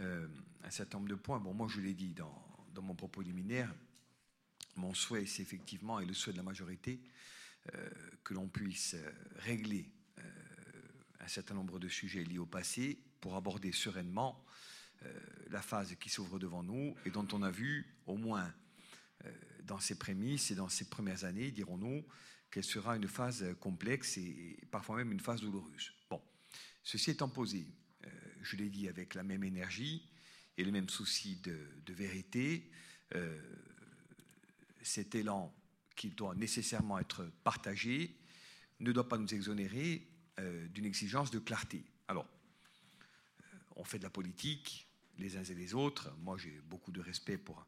euh, 0.01 0.28
un 0.62 0.70
certain 0.70 0.99
nombre 0.99 1.10
de 1.10 1.15
points. 1.17 1.41
Bon, 1.41 1.55
moi, 1.55 1.67
je 1.68 1.81
l'ai 1.81 1.94
dit 1.94 2.15
dans, 2.15 2.83
mon 2.83 2.94
propos 2.94 3.23
liminaire, 3.23 3.75
mon 4.77 4.94
souhait, 4.94 5.27
c'est 5.27 5.43
effectivement, 5.43 5.99
et 5.99 6.07
le 6.07 6.15
souhait 6.15 6.33
de 6.33 6.39
la 6.39 6.44
majorité, 6.44 7.01
euh, 7.75 7.91
que 8.23 8.35
l'on 8.35 8.49
puisse 8.49 8.94
euh, 8.94 9.10
régler 9.39 9.91
un 11.20 11.27
certain 11.27 11.55
nombre 11.55 11.78
de 11.78 11.89
sujets 11.89 12.25
liés 12.25 12.39
au 12.39 12.47
passé 12.47 12.99
pour 13.20 13.36
aborder 13.36 13.73
sereinement 13.73 14.44
la 15.51 15.60
phase 15.60 15.94
qui 15.97 16.09
s'ouvre 16.09 16.39
devant 16.39 16.62
nous 16.62 16.97
et 17.05 17.10
dont 17.10 17.27
on 17.33 17.43
a 17.43 17.51
vu, 17.51 17.86
au 18.07 18.17
moins 18.17 18.52
dans 19.65 19.78
ses 19.78 19.99
prémices 19.99 20.51
et 20.51 20.55
dans 20.55 20.68
ses 20.68 20.89
premières 20.89 21.25
années, 21.25 21.51
dirons-nous, 21.51 22.05
qu'elle 22.51 22.65
sera 22.65 22.97
une 22.97 23.09
phase 23.09 23.44
complexe 23.60 24.17
et 24.17 24.59
parfois 24.70 24.97
même 24.97 25.12
une 25.12 25.20
phase 25.20 25.41
douloureuse. 25.41 25.93
Bon, 26.09 26.23
ceci 26.83 27.10
étant 27.10 27.28
posé, 27.28 27.67
je 28.42 28.57
l'ai 28.57 28.68
dit, 28.68 28.89
avec 28.89 29.15
la 29.15 29.23
même 29.23 29.44
énergie 29.44 30.08
et 30.57 30.65
le 30.65 30.73
même 30.73 30.89
souci 30.89 31.36
de, 31.36 31.92
vérité. 31.92 32.70
Euh, 33.15 33.41
cet 34.83 35.15
élan 35.15 35.55
qui 35.97 36.10
doit 36.10 36.34
nécessairement 36.34 36.99
être 36.99 37.31
partagé 37.44 38.17
ne 38.81 38.92
doit 38.92 39.08
pas 39.08 39.18
nous 39.18 39.33
exonérer 39.34 40.07
euh, 40.39 40.68
d'une 40.68 40.84
exigence 40.84 41.31
de 41.31 41.39
clarté. 41.39 41.84
Alors, 42.07 42.26
euh, 43.41 43.57
on 43.76 43.84
fait 43.84 43.99
de 43.99 44.05
la 44.05 44.10
politique, 44.10 44.89
les 45.17 45.36
uns 45.36 45.44
et 45.44 45.55
les 45.55 45.75
autres. 45.75 46.15
Moi, 46.18 46.36
j'ai 46.39 46.60
beaucoup 46.60 46.92
de 46.92 47.00
respect 47.00 47.39
pour 47.39 47.67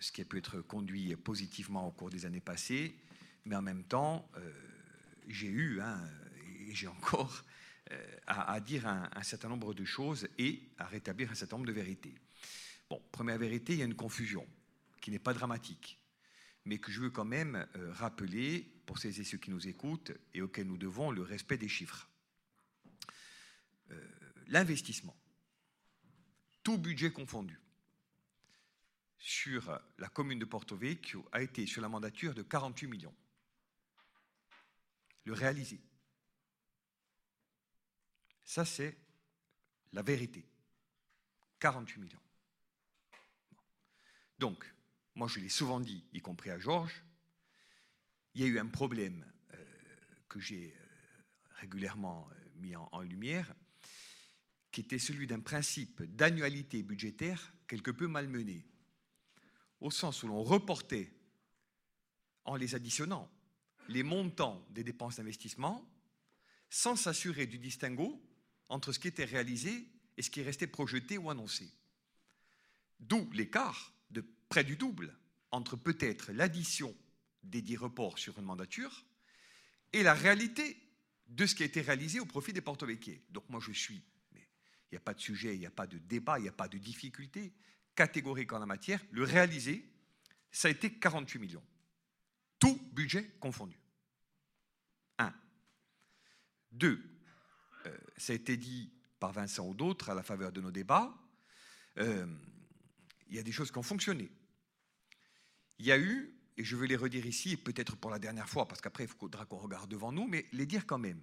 ce 0.00 0.10
qui 0.10 0.22
a 0.22 0.24
pu 0.24 0.38
être 0.38 0.62
conduit 0.62 1.14
positivement 1.16 1.86
au 1.86 1.90
cours 1.90 2.08
des 2.08 2.24
années 2.24 2.40
passées, 2.40 2.96
mais 3.44 3.56
en 3.56 3.60
même 3.60 3.84
temps, 3.84 4.26
j'ai 5.28 5.48
eu, 5.48 5.82
hein, 5.82 6.00
et 6.46 6.74
j'ai 6.74 6.86
encore, 6.88 7.44
euh, 7.92 8.16
à, 8.26 8.58
dire 8.60 8.86
un, 8.86 9.22
certain 9.22 9.48
nombre 9.48 9.72
de 9.72 9.84
choses 9.84 10.28
et 10.38 10.60
à 10.78 10.86
rétablir 10.86 11.30
un 11.30 11.34
certain 11.34 11.56
nombre 11.56 11.68
de 11.68 11.72
vérités. 11.72 12.14
Bon, 12.90 13.00
première 13.12 13.38
vérité, 13.38 13.74
il 13.74 13.78
y 13.78 13.82
a 13.82 13.84
une 13.84 13.94
confusion 13.94 14.46
qui 15.00 15.10
n'est 15.10 15.20
pas 15.20 15.32
dramatique, 15.32 16.00
mais 16.64 16.78
que 16.78 16.90
je 16.90 17.00
veux 17.00 17.10
quand 17.10 17.24
même 17.24 17.66
euh, 17.76 17.92
rappeler 17.92 18.62
pour 18.86 18.98
celles 18.98 19.20
et 19.20 19.24
ceux 19.24 19.38
qui 19.38 19.50
nous 19.50 19.68
écoutent 19.68 20.12
et 20.34 20.42
auxquels 20.42 20.66
nous 20.66 20.78
devons 20.78 21.12
le 21.12 21.22
respect 21.22 21.58
des 21.58 21.68
chiffres. 21.68 22.08
Euh, 23.92 24.08
l'investissement, 24.48 25.16
tout 26.64 26.78
budget 26.78 27.12
confondu, 27.12 27.60
sur 29.18 29.80
la 29.98 30.08
commune 30.08 30.38
de 30.38 30.44
Porto 30.44 30.76
Vecchio 30.76 31.28
a 31.32 31.42
été 31.42 31.66
sur 31.66 31.82
la 31.82 31.88
mandature 31.88 32.34
de 32.34 32.42
48 32.42 32.86
millions. 32.86 33.14
Le 35.24 35.32
réalisé. 35.32 35.80
Ça, 38.46 38.64
c'est 38.64 38.96
la 39.92 40.02
vérité. 40.02 40.46
48 41.58 42.00
millions. 42.00 42.20
Donc, 44.38 44.64
moi 45.14 45.26
je 45.28 45.40
l'ai 45.40 45.48
souvent 45.48 45.80
dit, 45.80 46.04
y 46.12 46.20
compris 46.20 46.50
à 46.50 46.58
Georges, 46.58 47.04
il 48.34 48.42
y 48.42 48.44
a 48.44 48.48
eu 48.48 48.58
un 48.58 48.66
problème 48.66 49.24
euh, 49.54 49.64
que 50.28 50.38
j'ai 50.38 50.74
euh, 50.74 51.22
régulièrement 51.56 52.28
euh, 52.30 52.34
mis 52.56 52.76
en, 52.76 53.00
lumière, 53.00 53.52
qui 54.70 54.82
était 54.82 54.98
celui 54.98 55.26
d'un 55.26 55.40
principe 55.40 56.02
d'annualité 56.02 56.82
budgétaire 56.82 57.52
quelque 57.66 57.90
peu 57.90 58.06
malmené, 58.06 58.66
au 59.80 59.90
sens 59.90 60.22
où 60.22 60.28
l'on 60.28 60.42
reportait, 60.42 61.12
en 62.44 62.54
les 62.54 62.74
additionnant, 62.74 63.28
les 63.88 64.02
montants 64.02 64.64
des 64.70 64.84
dépenses 64.84 65.16
d'investissement, 65.16 65.84
sans 66.68 66.94
s'assurer 66.94 67.46
du 67.46 67.58
distinguo 67.58 68.22
entre 68.68 68.92
ce 68.92 68.98
qui 68.98 69.08
était 69.08 69.24
réalisé 69.24 69.86
et 70.16 70.22
ce 70.22 70.30
qui 70.30 70.42
restait 70.42 70.66
projeté 70.66 71.18
ou 71.18 71.30
annoncé. 71.30 71.70
D'où 73.00 73.30
l'écart 73.32 73.92
de 74.10 74.24
près 74.48 74.64
du 74.64 74.76
double 74.76 75.14
entre 75.50 75.76
peut-être 75.76 76.32
l'addition 76.32 76.94
des 77.42 77.62
dix 77.62 77.76
reports 77.76 78.18
sur 78.18 78.38
une 78.38 78.44
mandature 78.44 79.04
et 79.92 80.02
la 80.02 80.14
réalité 80.14 80.76
de 81.28 81.46
ce 81.46 81.54
qui 81.54 81.62
a 81.62 81.66
été 81.66 81.80
réalisé 81.80 82.20
au 82.20 82.26
profit 82.26 82.52
des 82.52 82.60
porto-véquiers. 82.60 83.22
Donc 83.30 83.48
moi 83.48 83.60
je 83.60 83.72
suis, 83.72 84.02
mais 84.32 84.48
il 84.90 84.94
n'y 84.94 84.98
a 84.98 85.00
pas 85.00 85.14
de 85.14 85.20
sujet, 85.20 85.54
il 85.54 85.60
n'y 85.60 85.66
a 85.66 85.70
pas 85.70 85.86
de 85.86 85.98
débat, 85.98 86.38
il 86.38 86.42
n'y 86.42 86.48
a 86.48 86.52
pas 86.52 86.68
de 86.68 86.78
difficulté 86.78 87.52
catégorique 87.94 88.52
en 88.52 88.58
la 88.58 88.66
matière, 88.66 89.02
le 89.10 89.24
réalisé, 89.24 89.90
ça 90.52 90.68
a 90.68 90.70
été 90.70 90.92
48 90.92 91.38
millions. 91.38 91.64
Tout 92.58 92.78
budget 92.92 93.24
confondu. 93.40 93.78
Un. 95.18 95.34
Deux, 96.70 97.02
euh, 97.86 97.96
ça 98.16 98.32
a 98.32 98.36
été 98.36 98.56
dit 98.56 98.92
par 99.18 99.32
Vincent 99.32 99.66
ou 99.66 99.74
d'autres 99.74 100.10
à 100.10 100.14
la 100.14 100.22
faveur 100.22 100.52
de 100.52 100.60
nos 100.60 100.70
débats, 100.70 101.14
euh, 101.98 102.26
il 103.28 103.36
y 103.36 103.38
a 103.38 103.42
des 103.42 103.52
choses 103.52 103.70
qui 103.70 103.78
ont 103.78 103.82
fonctionné. 103.82 104.30
Il 105.78 105.86
y 105.86 105.92
a 105.92 105.98
eu, 105.98 106.34
et 106.56 106.64
je 106.64 106.76
veux 106.76 106.86
les 106.86 106.96
redire 106.96 107.26
ici, 107.26 107.52
et 107.52 107.56
peut-être 107.56 107.96
pour 107.96 108.10
la 108.10 108.18
dernière 108.18 108.48
fois, 108.48 108.66
parce 108.68 108.80
qu'après 108.80 109.04
il 109.04 109.08
faudra 109.10 109.44
qu'on 109.46 109.58
regarde 109.58 109.90
devant 109.90 110.12
nous, 110.12 110.26
mais 110.26 110.46
les 110.52 110.66
dire 110.66 110.86
quand 110.86 110.98
même. 110.98 111.20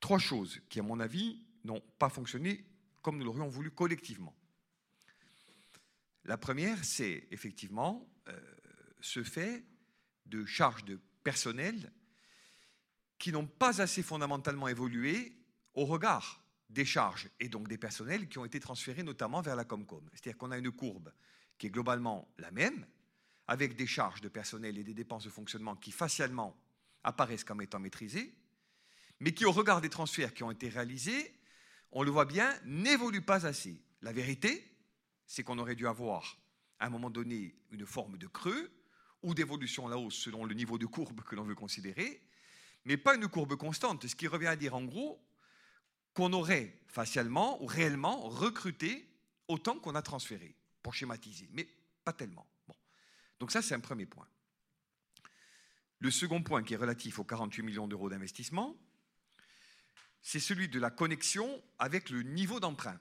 Trois 0.00 0.18
choses 0.18 0.60
qui, 0.68 0.80
à 0.80 0.82
mon 0.82 1.00
avis, 1.00 1.46
n'ont 1.64 1.80
pas 1.98 2.10
fonctionné 2.10 2.64
comme 3.02 3.18
nous 3.18 3.24
l'aurions 3.24 3.48
voulu 3.48 3.70
collectivement. 3.70 4.34
La 6.24 6.38
première, 6.38 6.82
c'est 6.84 7.28
effectivement 7.30 8.08
euh, 8.28 8.40
ce 9.00 9.22
fait 9.22 9.64
de 10.26 10.44
charges 10.46 10.84
de 10.84 10.98
personnel 11.22 11.92
qui 13.18 13.30
n'ont 13.30 13.46
pas 13.46 13.82
assez 13.82 14.02
fondamentalement 14.02 14.68
évolué 14.68 15.36
au 15.74 15.84
regard 15.84 16.42
des 16.70 16.84
charges 16.84 17.28
et 17.40 17.48
donc 17.48 17.68
des 17.68 17.78
personnels 17.78 18.28
qui 18.28 18.38
ont 18.38 18.44
été 18.44 18.58
transférés 18.60 19.02
notamment 19.02 19.42
vers 19.42 19.56
la 19.56 19.64
Comcom. 19.64 20.02
C'est-à-dire 20.12 20.38
qu'on 20.38 20.50
a 20.50 20.58
une 20.58 20.72
courbe 20.72 21.12
qui 21.58 21.66
est 21.66 21.70
globalement 21.70 22.28
la 22.38 22.50
même, 22.50 22.86
avec 23.46 23.76
des 23.76 23.86
charges 23.86 24.20
de 24.20 24.28
personnel 24.28 24.78
et 24.78 24.84
des 24.84 24.94
dépenses 24.94 25.24
de 25.24 25.30
fonctionnement 25.30 25.76
qui 25.76 25.92
facialement 25.92 26.56
apparaissent 27.04 27.44
comme 27.44 27.60
étant 27.60 27.78
maîtrisées, 27.78 28.34
mais 29.20 29.32
qui 29.32 29.44
au 29.44 29.52
regard 29.52 29.80
des 29.80 29.90
transferts 29.90 30.34
qui 30.34 30.42
ont 30.42 30.50
été 30.50 30.68
réalisés, 30.68 31.34
on 31.92 32.02
le 32.02 32.10
voit 32.10 32.24
bien, 32.24 32.52
n'évoluent 32.64 33.22
pas 33.22 33.46
assez. 33.46 33.80
La 34.02 34.12
vérité, 34.12 34.68
c'est 35.26 35.42
qu'on 35.42 35.58
aurait 35.58 35.76
dû 35.76 35.86
avoir 35.86 36.38
à 36.80 36.86
un 36.86 36.90
moment 36.90 37.10
donné 37.10 37.54
une 37.70 37.86
forme 37.86 38.18
de 38.18 38.26
creux 38.26 38.70
ou 39.22 39.34
d'évolution 39.34 39.86
à 39.86 39.90
la 39.90 39.98
hausse 39.98 40.16
selon 40.16 40.44
le 40.44 40.54
niveau 40.54 40.76
de 40.76 40.86
courbe 40.86 41.22
que 41.22 41.36
l'on 41.36 41.44
veut 41.44 41.54
considérer, 41.54 42.20
mais 42.84 42.96
pas 42.96 43.14
une 43.14 43.28
courbe 43.28 43.56
constante, 43.56 44.06
ce 44.06 44.14
qui 44.14 44.26
revient 44.26 44.48
à 44.48 44.56
dire 44.56 44.74
en 44.74 44.84
gros 44.84 45.23
qu'on 46.14 46.32
aurait 46.32 46.78
facialement 46.86 47.62
ou 47.62 47.66
réellement 47.66 48.20
recruté 48.28 49.08
autant 49.48 49.78
qu'on 49.78 49.94
a 49.94 50.02
transféré, 50.02 50.54
pour 50.82 50.94
schématiser, 50.94 51.48
mais 51.52 51.68
pas 52.04 52.12
tellement. 52.12 52.46
Donc 53.40 53.50
ça, 53.50 53.60
c'est 53.60 53.74
un 53.74 53.80
premier 53.80 54.06
point. 54.06 54.26
Le 55.98 56.10
second 56.10 56.42
point 56.42 56.62
qui 56.62 56.74
est 56.74 56.78
relatif 56.78 57.18
aux 57.18 57.24
48 57.24 57.62
millions 57.62 57.88
d'euros 57.88 58.08
d'investissement, 58.08 58.76
c'est 60.22 60.40
celui 60.40 60.68
de 60.68 60.78
la 60.78 60.90
connexion 60.90 61.62
avec 61.78 62.10
le 62.10 62.22
niveau 62.22 62.60
d'emprunt. 62.60 62.98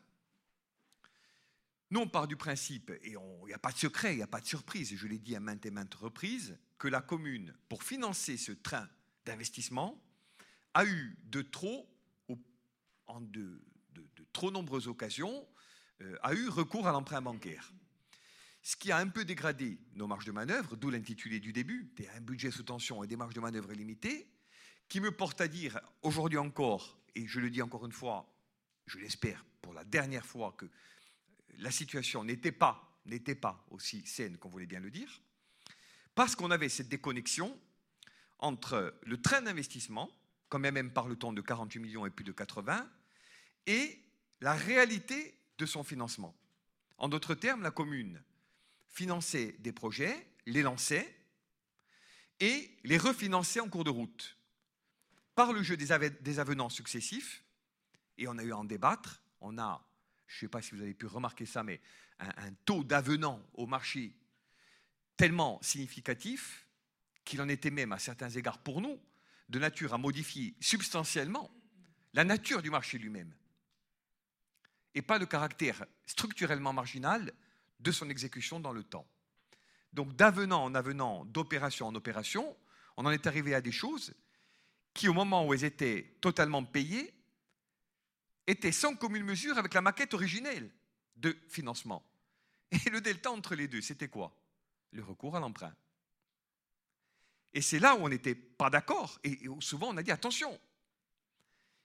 Nous, 1.91 1.99
on 1.99 2.09
part 2.09 2.27
du 2.27 2.35
principe, 2.35 2.89
et 2.89 3.11
il 3.11 3.45
n'y 3.45 3.53
a 3.53 3.59
pas 3.59 3.71
de 3.71 3.77
secret, 3.77 4.13
il 4.13 4.17
n'y 4.17 4.23
a 4.23 4.27
pas 4.27 4.41
de 4.41 4.47
surprise, 4.47 4.91
et 4.91 4.97
je 4.97 5.07
l'ai 5.07 5.19
dit 5.19 5.35
à 5.35 5.39
maintes 5.39 5.65
et 5.65 5.71
maintes 5.71 5.93
reprises, 5.93 6.57
que 6.79 6.87
la 6.87 7.01
commune, 7.01 7.55
pour 7.69 7.83
financer 7.83 8.35
ce 8.35 8.51
train 8.51 8.89
d'investissement, 9.25 10.01
a 10.73 10.85
eu 10.85 11.15
de 11.25 11.43
trop 11.43 11.87
en 13.07 13.21
de, 13.21 13.61
trop 14.31 14.51
nombreuses 14.51 14.87
occasions, 14.87 15.47
euh, 16.01 16.17
a 16.21 16.33
eu 16.33 16.49
recours 16.49 16.87
à 16.87 16.91
l'emprunt 16.91 17.21
bancaire. 17.21 17.71
Ce 18.61 18.75
qui 18.75 18.91
a 18.91 18.97
un 18.97 19.09
peu 19.09 19.25
dégradé 19.25 19.77
nos 19.95 20.07
marges 20.07 20.25
de 20.25 20.31
manœuvre, 20.31 20.75
d'où 20.75 20.89
l'intitulé 20.89 21.39
du 21.39 21.51
début, 21.53 21.93
un 22.15 22.21
budget 22.21 22.49
sous 22.49 22.63
tension 22.63 23.03
et 23.03 23.07
des 23.07 23.17
marges 23.17 23.33
de 23.33 23.41
manœuvre 23.41 23.73
limitées, 23.73 24.27
qui 24.87 24.99
me 24.99 25.11
porte 25.11 25.41
à 25.41 25.47
dire 25.47 25.79
aujourd'hui 26.01 26.37
encore, 26.37 26.97
et 27.15 27.27
je 27.27 27.39
le 27.39 27.49
dis 27.49 27.61
encore 27.61 27.85
une 27.85 27.91
fois, 27.91 28.33
je 28.85 28.99
l'espère 28.99 29.45
pour 29.61 29.73
la 29.73 29.83
dernière 29.83 30.25
fois, 30.25 30.53
que 30.57 30.69
la 31.57 31.71
situation 31.71 32.23
n'était 32.23 32.51
pas, 32.51 32.99
n'était 33.05 33.35
pas 33.35 33.65
aussi 33.69 34.05
saine 34.05 34.37
qu'on 34.37 34.49
voulait 34.49 34.65
bien 34.65 34.79
le 34.79 34.91
dire, 34.91 35.21
parce 36.15 36.35
qu'on 36.35 36.51
avait 36.51 36.69
cette 36.69 36.89
déconnexion 36.89 37.59
entre 38.39 38.93
le 39.03 39.21
train 39.21 39.41
d'investissement, 39.41 40.11
quand 40.53 40.59
même 40.59 40.91
parle-t-on 40.91 41.33
de 41.33 41.41
48 41.41 41.79
millions 41.79 42.05
et 42.05 42.11
plus 42.11 42.23
de 42.23 42.31
80, 42.31 42.87
et 43.65 43.99
la 44.39 44.53
réalité 44.53 45.35
de 45.57 45.65
son 45.65 45.83
financement. 45.83 46.35
En 46.99 47.09
d'autres 47.09 47.33
termes, 47.33 47.63
la 47.63 47.71
commune 47.71 48.21
finançait 48.87 49.55
des 49.59 49.71
projets, 49.71 50.27
les 50.45 50.61
lançait 50.61 51.11
et 52.39 52.69
les 52.83 52.99
refinançait 52.99 53.61
en 53.61 53.67
cours 53.67 53.83
de 53.83 53.89
route 53.89 54.37
par 55.33 55.53
le 55.53 55.63
jeu 55.63 55.75
des, 55.75 56.39
avenants 56.39 56.69
successifs. 56.69 57.43
Et 58.19 58.27
on 58.27 58.37
a 58.37 58.43
eu 58.43 58.51
à 58.51 58.57
en 58.57 58.63
débattre. 58.63 59.23
On 59.41 59.57
a, 59.57 59.83
je 60.27 60.35
ne 60.35 60.39
sais 60.41 60.47
pas 60.49 60.61
si 60.61 60.75
vous 60.75 60.83
avez 60.83 60.93
pu 60.93 61.07
remarquer 61.07 61.47
ça, 61.47 61.63
mais 61.63 61.81
un, 62.19 62.53
taux 62.65 62.83
d'avenants 62.83 63.43
au 63.55 63.65
marché 63.65 64.15
tellement 65.17 65.59
significatif 65.63 66.67
qu'il 67.25 67.41
en 67.41 67.49
était 67.49 67.71
même 67.71 67.91
à 67.91 67.97
certains 67.97 68.29
égards 68.29 68.59
pour 68.59 68.81
nous 68.81 68.99
de 69.53 69.59
nature 69.59 69.93
à 69.93 69.99
modifier 69.99 70.55
substantiellement 70.59 71.51
la 72.13 72.23
nature 72.23 72.63
du 72.63 72.71
marché 72.71 72.97
lui-même 72.97 73.33
et 74.95 75.03
pas 75.03 75.19
le 75.19 75.27
caractère 75.27 75.85
structurellement 76.07 76.73
marginal 76.73 77.31
de 77.79 77.91
son 77.91 78.09
exécution 78.09 78.59
dans 78.59 78.73
le 78.73 78.83
temps. 78.83 79.07
Donc 79.93 80.15
d'avenant 80.15 80.63
en 80.63 80.73
avenant, 80.73 81.23
d'opération 81.25 81.87
en 81.87 81.93
opération, 81.93 82.57
on 82.97 83.05
en 83.05 83.11
est 83.11 83.27
arrivé 83.27 83.53
à 83.53 83.61
des 83.61 83.71
choses 83.71 84.15
qui, 84.93 85.07
au 85.07 85.13
moment 85.13 85.45
où 85.45 85.53
elles 85.53 85.63
étaient 85.63 86.17
totalement 86.19 86.63
payées, 86.63 87.13
étaient 88.47 88.71
sans 88.71 88.95
commune 88.95 89.23
mesure 89.23 89.57
avec 89.59 89.75
la 89.75 89.81
maquette 89.81 90.15
originelle 90.15 90.71
de 91.15 91.37
financement. 91.47 92.03
Et 92.71 92.89
le 92.89 93.01
delta 93.01 93.31
entre 93.31 93.53
les 93.53 93.67
deux, 93.67 93.81
c'était 93.81 94.09
quoi? 94.09 94.35
Le 94.91 95.03
recours 95.03 95.35
à 95.35 95.39
l'emprunt. 95.39 95.75
Et 97.53 97.61
c'est 97.61 97.79
là 97.79 97.95
où 97.95 97.99
on 97.99 98.09
n'était 98.09 98.35
pas 98.35 98.69
d'accord. 98.69 99.19
Et 99.23 99.39
souvent, 99.59 99.89
on 99.93 99.97
a 99.97 100.03
dit 100.03 100.11
attention, 100.11 100.59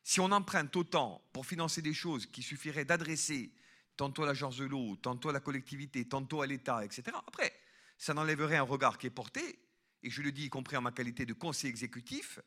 si 0.02 0.20
on 0.20 0.32
emprunte 0.32 0.74
autant 0.76 1.22
pour 1.32 1.46
financer 1.46 1.82
des 1.82 1.92
choses 1.92 2.26
qui 2.26 2.42
suffiraient 2.42 2.86
d'adresser 2.86 3.52
tantôt 3.96 4.22
à 4.22 4.26
l'agence 4.26 4.56
de 4.56 4.64
l'eau, 4.64 4.96
tantôt 4.96 5.28
à 5.28 5.32
la 5.32 5.40
collectivité, 5.40 6.08
tantôt 6.08 6.40
à 6.40 6.46
l'État, 6.46 6.84
etc., 6.84 7.16
après, 7.26 7.52
ça 7.98 8.14
n'enlèverait 8.14 8.56
un 8.56 8.62
regard 8.62 8.96
qui 8.96 9.08
est 9.08 9.10
porté, 9.10 9.58
et 10.02 10.08
je 10.08 10.22
le 10.22 10.32
dis 10.32 10.46
y 10.46 10.48
compris 10.48 10.76
en 10.76 10.82
ma 10.82 10.92
qualité 10.92 11.26
de 11.26 11.34
conseiller 11.34 11.70
exécutif, 11.70 12.38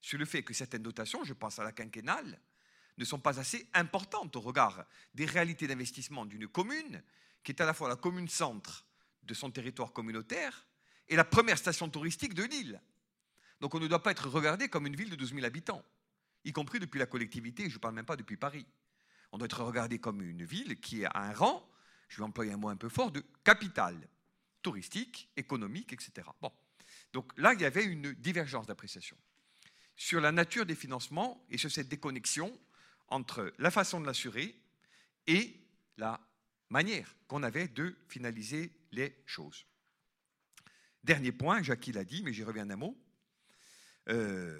sur 0.00 0.18
le 0.18 0.24
fait 0.24 0.44
que 0.44 0.54
certaines 0.54 0.84
dotations, 0.84 1.24
je 1.24 1.34
pense 1.34 1.58
à 1.58 1.64
la 1.64 1.72
quinquennale, 1.72 2.40
ne 2.96 3.04
sont 3.04 3.18
pas 3.18 3.38
assez 3.40 3.68
importantes 3.74 4.36
au 4.36 4.40
regard 4.40 4.86
des 5.12 5.26
réalités 5.26 5.66
d'investissement 5.66 6.24
d'une 6.24 6.48
commune, 6.48 7.02
qui 7.42 7.52
est 7.52 7.60
à 7.60 7.66
la 7.66 7.74
fois 7.74 7.88
la 7.88 7.96
commune 7.96 8.28
centre 8.28 8.86
de 9.24 9.34
son 9.34 9.50
territoire 9.50 9.92
communautaire 9.92 10.66
et 11.08 11.16
la 11.16 11.24
première 11.24 11.58
station 11.58 11.88
touristique 11.88 12.34
de 12.34 12.42
l'île. 12.42 12.80
Donc 13.60 13.74
on 13.74 13.80
ne 13.80 13.86
doit 13.86 14.02
pas 14.02 14.10
être 14.10 14.28
regardé 14.28 14.68
comme 14.68 14.86
une 14.86 14.96
ville 14.96 15.10
de 15.10 15.16
12 15.16 15.34
000 15.34 15.44
habitants 15.44 15.84
y 16.46 16.52
compris 16.52 16.78
depuis 16.78 16.98
la 16.98 17.06
collectivité, 17.06 17.68
je 17.68 17.74
ne 17.74 17.80
parle 17.80 17.94
même 17.94 18.06
pas 18.06 18.16
depuis 18.16 18.36
Paris. 18.36 18.66
On 19.32 19.38
doit 19.38 19.46
être 19.46 19.62
regardé 19.62 19.98
comme 19.98 20.22
une 20.22 20.44
ville 20.44 20.80
qui 20.80 21.04
a 21.04 21.10
un 21.14 21.32
rang, 21.32 21.68
je 22.08 22.18
vais 22.18 22.22
employer 22.22 22.52
un 22.52 22.56
mot 22.56 22.68
un 22.68 22.76
peu 22.76 22.88
fort, 22.88 23.10
de 23.10 23.22
capitale 23.44 24.08
touristique, 24.62 25.28
économique, 25.36 25.92
etc. 25.92 26.26
Bon. 26.40 26.52
Donc 27.12 27.32
là, 27.36 27.52
il 27.52 27.60
y 27.60 27.64
avait 27.64 27.84
une 27.84 28.12
divergence 28.12 28.66
d'appréciation 28.66 29.16
sur 29.96 30.20
la 30.20 30.30
nature 30.30 30.66
des 30.66 30.74
financements 30.74 31.44
et 31.50 31.58
sur 31.58 31.70
cette 31.70 31.88
déconnexion 31.88 32.56
entre 33.08 33.52
la 33.58 33.70
façon 33.70 34.00
de 34.00 34.06
l'assurer 34.06 34.54
et 35.26 35.60
la 35.96 36.20
manière 36.68 37.16
qu'on 37.26 37.42
avait 37.42 37.68
de 37.68 37.96
finaliser 38.08 38.72
les 38.92 39.16
choses. 39.26 39.66
Dernier 41.06 41.30
point, 41.30 41.62
Jacques 41.62 41.86
l'a 41.86 42.02
dit, 42.02 42.24
mais 42.24 42.32
j'y 42.32 42.42
reviens 42.42 42.66
d'un 42.66 42.74
mot. 42.74 43.00
Euh, 44.08 44.58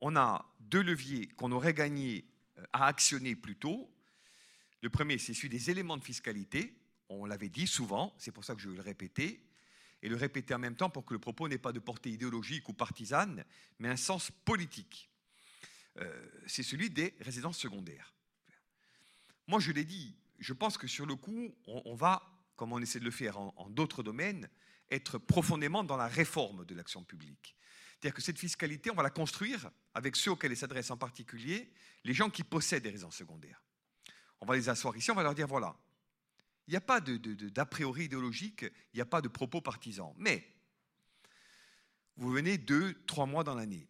on 0.00 0.16
a 0.16 0.52
deux 0.58 0.82
leviers 0.82 1.28
qu'on 1.28 1.52
aurait 1.52 1.74
gagné 1.74 2.26
euh, 2.58 2.64
à 2.72 2.86
actionner 2.86 3.36
plus 3.36 3.54
tôt. 3.54 3.88
Le 4.82 4.90
premier, 4.90 5.16
c'est 5.18 5.32
celui 5.32 5.48
des 5.48 5.70
éléments 5.70 5.96
de 5.96 6.02
fiscalité. 6.02 6.76
On 7.08 7.24
l'avait 7.24 7.50
dit 7.50 7.68
souvent, 7.68 8.16
c'est 8.18 8.32
pour 8.32 8.44
ça 8.44 8.56
que 8.56 8.60
je 8.60 8.68
vais 8.68 8.74
le 8.74 8.82
répéter, 8.82 9.48
et 10.02 10.08
le 10.08 10.16
répéter 10.16 10.54
en 10.54 10.58
même 10.58 10.74
temps 10.74 10.90
pour 10.90 11.04
que 11.04 11.14
le 11.14 11.20
propos 11.20 11.46
n'ait 11.46 11.56
pas 11.56 11.72
de 11.72 11.78
portée 11.78 12.10
idéologique 12.10 12.68
ou 12.68 12.72
partisane, 12.72 13.44
mais 13.78 13.88
un 13.88 13.96
sens 13.96 14.32
politique. 14.44 15.08
Euh, 15.98 16.28
c'est 16.48 16.64
celui 16.64 16.90
des 16.90 17.14
résidences 17.20 17.58
secondaires. 17.58 18.12
Moi, 19.46 19.60
je 19.60 19.70
l'ai 19.70 19.84
dit, 19.84 20.16
je 20.40 20.52
pense 20.52 20.78
que 20.78 20.88
sur 20.88 21.06
le 21.06 21.14
coup, 21.14 21.54
on, 21.68 21.94
va, 21.94 22.28
comme 22.56 22.72
on 22.72 22.80
essaie 22.80 22.98
de 22.98 23.04
le 23.04 23.12
faire 23.12 23.38
en 23.38 23.70
d'autres 23.70 24.02
domaines, 24.02 24.50
être 24.90 25.18
profondément 25.18 25.84
dans 25.84 25.96
la 25.96 26.08
réforme 26.08 26.64
de 26.64 26.74
l'action 26.74 27.04
publique. 27.04 27.56
C'est-à-dire 27.92 28.14
que 28.14 28.22
cette 28.22 28.38
fiscalité, 28.38 28.90
on 28.90 28.94
va 28.94 29.02
la 29.02 29.10
construire 29.10 29.70
avec 29.94 30.16
ceux 30.16 30.30
auxquels 30.30 30.52
elle 30.52 30.56
s'adresse 30.56 30.90
en 30.90 30.96
particulier, 30.96 31.72
les 32.04 32.14
gens 32.14 32.30
qui 32.30 32.44
possèdent 32.44 32.82
des 32.82 32.90
résidences 32.90 33.16
secondaires. 33.16 33.62
On 34.40 34.46
va 34.46 34.54
les 34.54 34.68
asseoir 34.68 34.96
ici, 34.96 35.10
on 35.10 35.14
va 35.14 35.22
leur 35.22 35.34
dire 35.34 35.46
voilà, 35.46 35.76
il 36.66 36.72
n'y 36.72 36.76
a 36.76 36.80
pas 36.80 37.00
d'a 37.00 37.66
priori 37.66 38.04
idéologique, 38.04 38.62
il 38.62 38.96
n'y 38.96 39.00
a 39.00 39.06
pas 39.06 39.22
de 39.22 39.28
propos 39.28 39.60
partisans. 39.60 40.12
Mais 40.18 40.52
vous 42.16 42.30
venez 42.30 42.58
deux, 42.58 42.94
trois 43.06 43.26
mois 43.26 43.44
dans 43.44 43.54
l'année. 43.54 43.88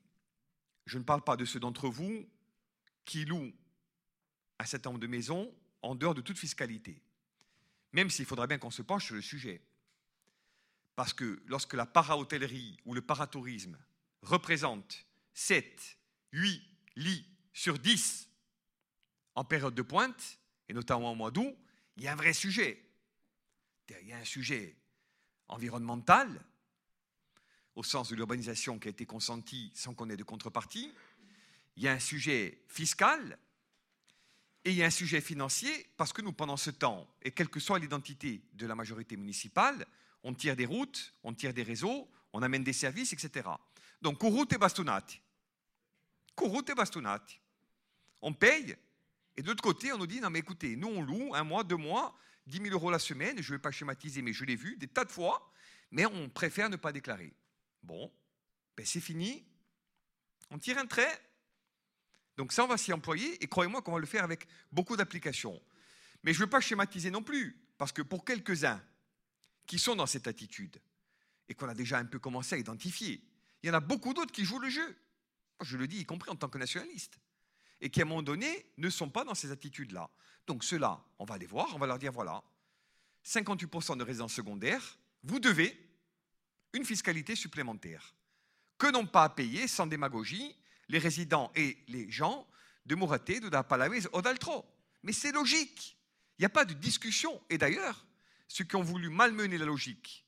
Je 0.85 0.99
ne 0.99 1.05
parle 1.05 1.23
pas 1.23 1.37
de 1.37 1.45
ceux 1.45 1.61
d'entre 1.61 1.89
vous 1.89 2.29
qui 3.05 3.25
louent 3.25 3.53
un 4.59 4.65
certain 4.65 4.91
nombre 4.91 5.01
de 5.01 5.07
maisons 5.07 5.53
en 5.83 5.95
dehors 5.95 6.15
de 6.15 6.21
toute 6.21 6.39
fiscalité. 6.39 7.03
Même 7.93 8.11
s'il 8.11 8.27
faudrait 8.27 8.47
bien 8.47 8.59
qu'on 8.59 8.71
se 8.71 8.83
penche 8.83 9.07
sur 9.07 9.15
le 9.15 9.23
sujet. 9.23 9.63
Parce 10.97 11.13
que 11.13 11.43
lorsque 11.47 11.75
la 11.75 11.87
para-hôtellerie 11.87 12.79
ou 12.87 12.95
le 12.95 13.03
paratourisme 13.03 13.79
représente 14.23 15.07
7, 15.35 15.99
8 16.33 16.63
lits 16.97 17.27
sur 17.53 17.79
10 17.79 18.29
en 19.35 19.45
période 19.45 19.75
de 19.75 19.83
pointe, 19.83 20.39
et 20.69 20.73
notamment 20.73 21.13
au 21.13 21.15
mois 21.15 21.31
d'août, 21.31 21.55
il 21.97 22.03
y 22.03 22.09
a 22.09 22.13
un 22.13 22.17
vrai 22.17 22.33
sujet. 22.33 22.83
Il 23.89 24.09
y 24.09 24.13
a 24.13 24.17
un 24.17 24.25
sujet 24.25 24.75
environnemental, 25.49 26.43
au 27.75 27.83
sens 27.83 28.09
de 28.09 28.17
l'urbanisation 28.17 28.79
qui 28.79 28.89
a 28.89 28.91
été 28.91 29.05
consentie 29.05 29.71
sans 29.75 29.95
qu'on 29.95 30.09
ait 30.09 30.17
de 30.17 30.25
contrepartie. 30.25 30.93
Il 31.77 31.83
y 31.83 31.89
a 31.89 31.93
un 31.93 31.99
sujet 31.99 32.65
fiscal 32.69 33.39
et 34.65 34.71
il 34.71 34.77
y 34.77 34.83
a 34.83 34.87
un 34.87 34.91
sujet 34.91 35.21
financier 35.21 35.87
parce 35.99 36.15
que 36.15 36.23
nous, 36.23 36.33
pendant 36.33 36.57
ce 36.57 36.71
temps, 36.71 37.07
et 37.23 37.33
quelle 37.33 37.51
que 37.51 37.61
soit 37.61 37.79
l'identité 37.79 38.43
de 38.55 38.67
la 38.67 38.75
majorité 38.75 39.17
municipale, 39.19 39.87
on 40.27 40.35
tire 40.35 40.57
des 40.57 40.67
routes, 40.67 41.15
on 41.23 41.33
tire 41.33 41.55
des 41.55 41.63
réseaux, 41.63 42.11
on 42.33 42.43
amène 42.43 42.65
des 42.65 42.73
services, 42.73 43.13
etc. 43.13 43.49
Donc, 44.03 44.21
route 44.21 44.53
et 44.53 44.59
bastonati. 44.59 45.21
route 46.37 46.69
et 46.69 46.75
bastonati. 46.75 47.39
On 48.23 48.35
paye, 48.35 48.77
et 49.37 49.43
de 49.43 49.47
l'autre 49.47 49.63
côté, 49.63 49.93
on 49.93 49.99
nous 49.99 50.07
dit, 50.09 50.21
non 50.21 50.31
mais 50.31 50.41
écoutez, 50.41 50.75
nous 50.75 50.89
on 50.89 51.01
loue 51.01 51.33
un 51.33 51.45
mois, 51.45 51.63
deux 51.63 51.77
mois, 51.77 52.19
10 52.49 52.57
000 52.59 52.71
euros 52.71 52.91
la 52.91 52.99
semaine, 52.99 53.41
je 53.41 53.53
ne 53.53 53.57
vais 53.57 53.63
pas 53.63 53.71
schématiser, 53.71 54.21
mais 54.21 54.33
je 54.33 54.45
l'ai 54.45 54.57
vu 54.57 54.77
des 54.77 54.89
tas 54.89 55.05
de 55.05 55.13
fois, 55.13 55.53
mais 55.93 56.07
on 56.07 56.29
préfère 56.29 56.69
ne 56.71 56.77
pas 56.77 56.91
déclarer. 56.91 57.33
Bon, 57.85 58.13
ben 58.77 58.85
c'est 58.85 59.01
fini, 59.01 59.47
on 60.51 60.59
tire 60.59 60.79
un 60.79 60.87
trait. 60.87 61.23
Donc 62.37 62.53
ça, 62.53 62.65
on 62.65 62.69
va 62.69 62.79
s'y 62.79 62.93
employer, 62.93 63.41
et 63.45 63.47
croyez-moi 63.47 63.81
qu'on 63.81 63.93
va 63.93 64.01
le 64.01 64.07
faire 64.07 64.25
avec 64.25 64.49
beaucoup 64.73 64.97
d'applications. 64.97 65.63
Mais 66.25 66.33
je 66.33 66.41
ne 66.41 66.47
veux 66.47 66.51
pas 66.51 66.61
schématiser 66.61 67.13
non 67.13 67.23
plus, 67.23 67.57
parce 67.79 67.93
que 67.93 68.03
pour 68.03 68.25
quelques-uns 68.25 68.83
qui 69.67 69.79
sont 69.79 69.97
dans 69.97 70.07
cette 70.07 70.27
attitude, 70.27 70.81
et 71.49 71.55
qu'on 71.55 71.69
a 71.69 71.75
déjà 71.75 71.99
un 71.99 72.05
peu 72.05 72.19
commencé 72.19 72.55
à 72.55 72.59
identifier, 72.59 73.23
il 73.63 73.69
y 73.69 73.71
en 73.71 73.75
a 73.75 73.81
beaucoup 73.81 74.15
d'autres 74.15 74.33
qui 74.33 74.45
jouent 74.45 74.59
le 74.59 74.69
jeu. 74.69 74.97
Je 75.63 75.77
le 75.77 75.87
dis, 75.87 75.99
y 75.99 76.05
compris 76.05 76.31
en 76.31 76.37
tant 76.37 76.49
que 76.49 76.59
nationaliste. 76.59 77.19
Et 77.81 77.91
qui, 77.91 78.01
à 78.01 78.05
un 78.05 78.09
moment 78.09 78.23
donné, 78.23 78.67
ne 78.77 78.89
sont 78.91 79.11
pas 79.11 79.25
dans 79.25 79.35
ces 79.35 79.51
attitudes-là. 79.51 80.11
Donc, 80.47 80.65
ceux-là, 80.65 81.03
on 81.19 81.25
va 81.25 81.39
les 81.39 81.47
voir, 81.47 81.75
on 81.75 81.79
va 81.79 81.87
leur 81.87 81.99
dire 81.99 82.13
voilà, 82.13 82.43
58% 83.25 83.97
de 83.97 84.05
résidents 84.05 84.29
secondaires, 84.29 84.99
vous 85.25 85.41
devez 85.41 85.77
une 86.73 86.85
fiscalité 86.85 87.35
supplémentaire 87.35 88.15
que 88.79 88.91
n'ont 88.91 89.07
pas 89.07 89.25
à 89.25 89.29
payer 89.31 89.67
sans 89.67 89.87
démagogie 89.87 90.55
les 90.89 90.99
résidents 90.99 91.51
et 91.57 91.79
les 91.89 92.11
gens 92.11 92.47
de 92.85 92.95
Mouraté, 92.95 93.41
de 93.41 93.49
Dapalawiz 93.49 94.09
ou 94.13 94.23
d'Altro. 94.23 94.65
Mais 95.03 95.13
c'est 95.13 95.33
logique. 95.33 95.97
Il 96.39 96.43
n'y 96.43 96.47
a 96.47 96.51
pas 96.51 96.65
de 96.65 96.75
discussion. 96.75 97.43
Et 97.51 97.59
d'ailleurs, 97.59 98.06
ceux 98.49 98.65
qui 98.65 98.77
ont 98.77 98.83
voulu 98.83 99.09
malmener 99.09 99.59
la 99.59 99.67
logique 99.67 100.27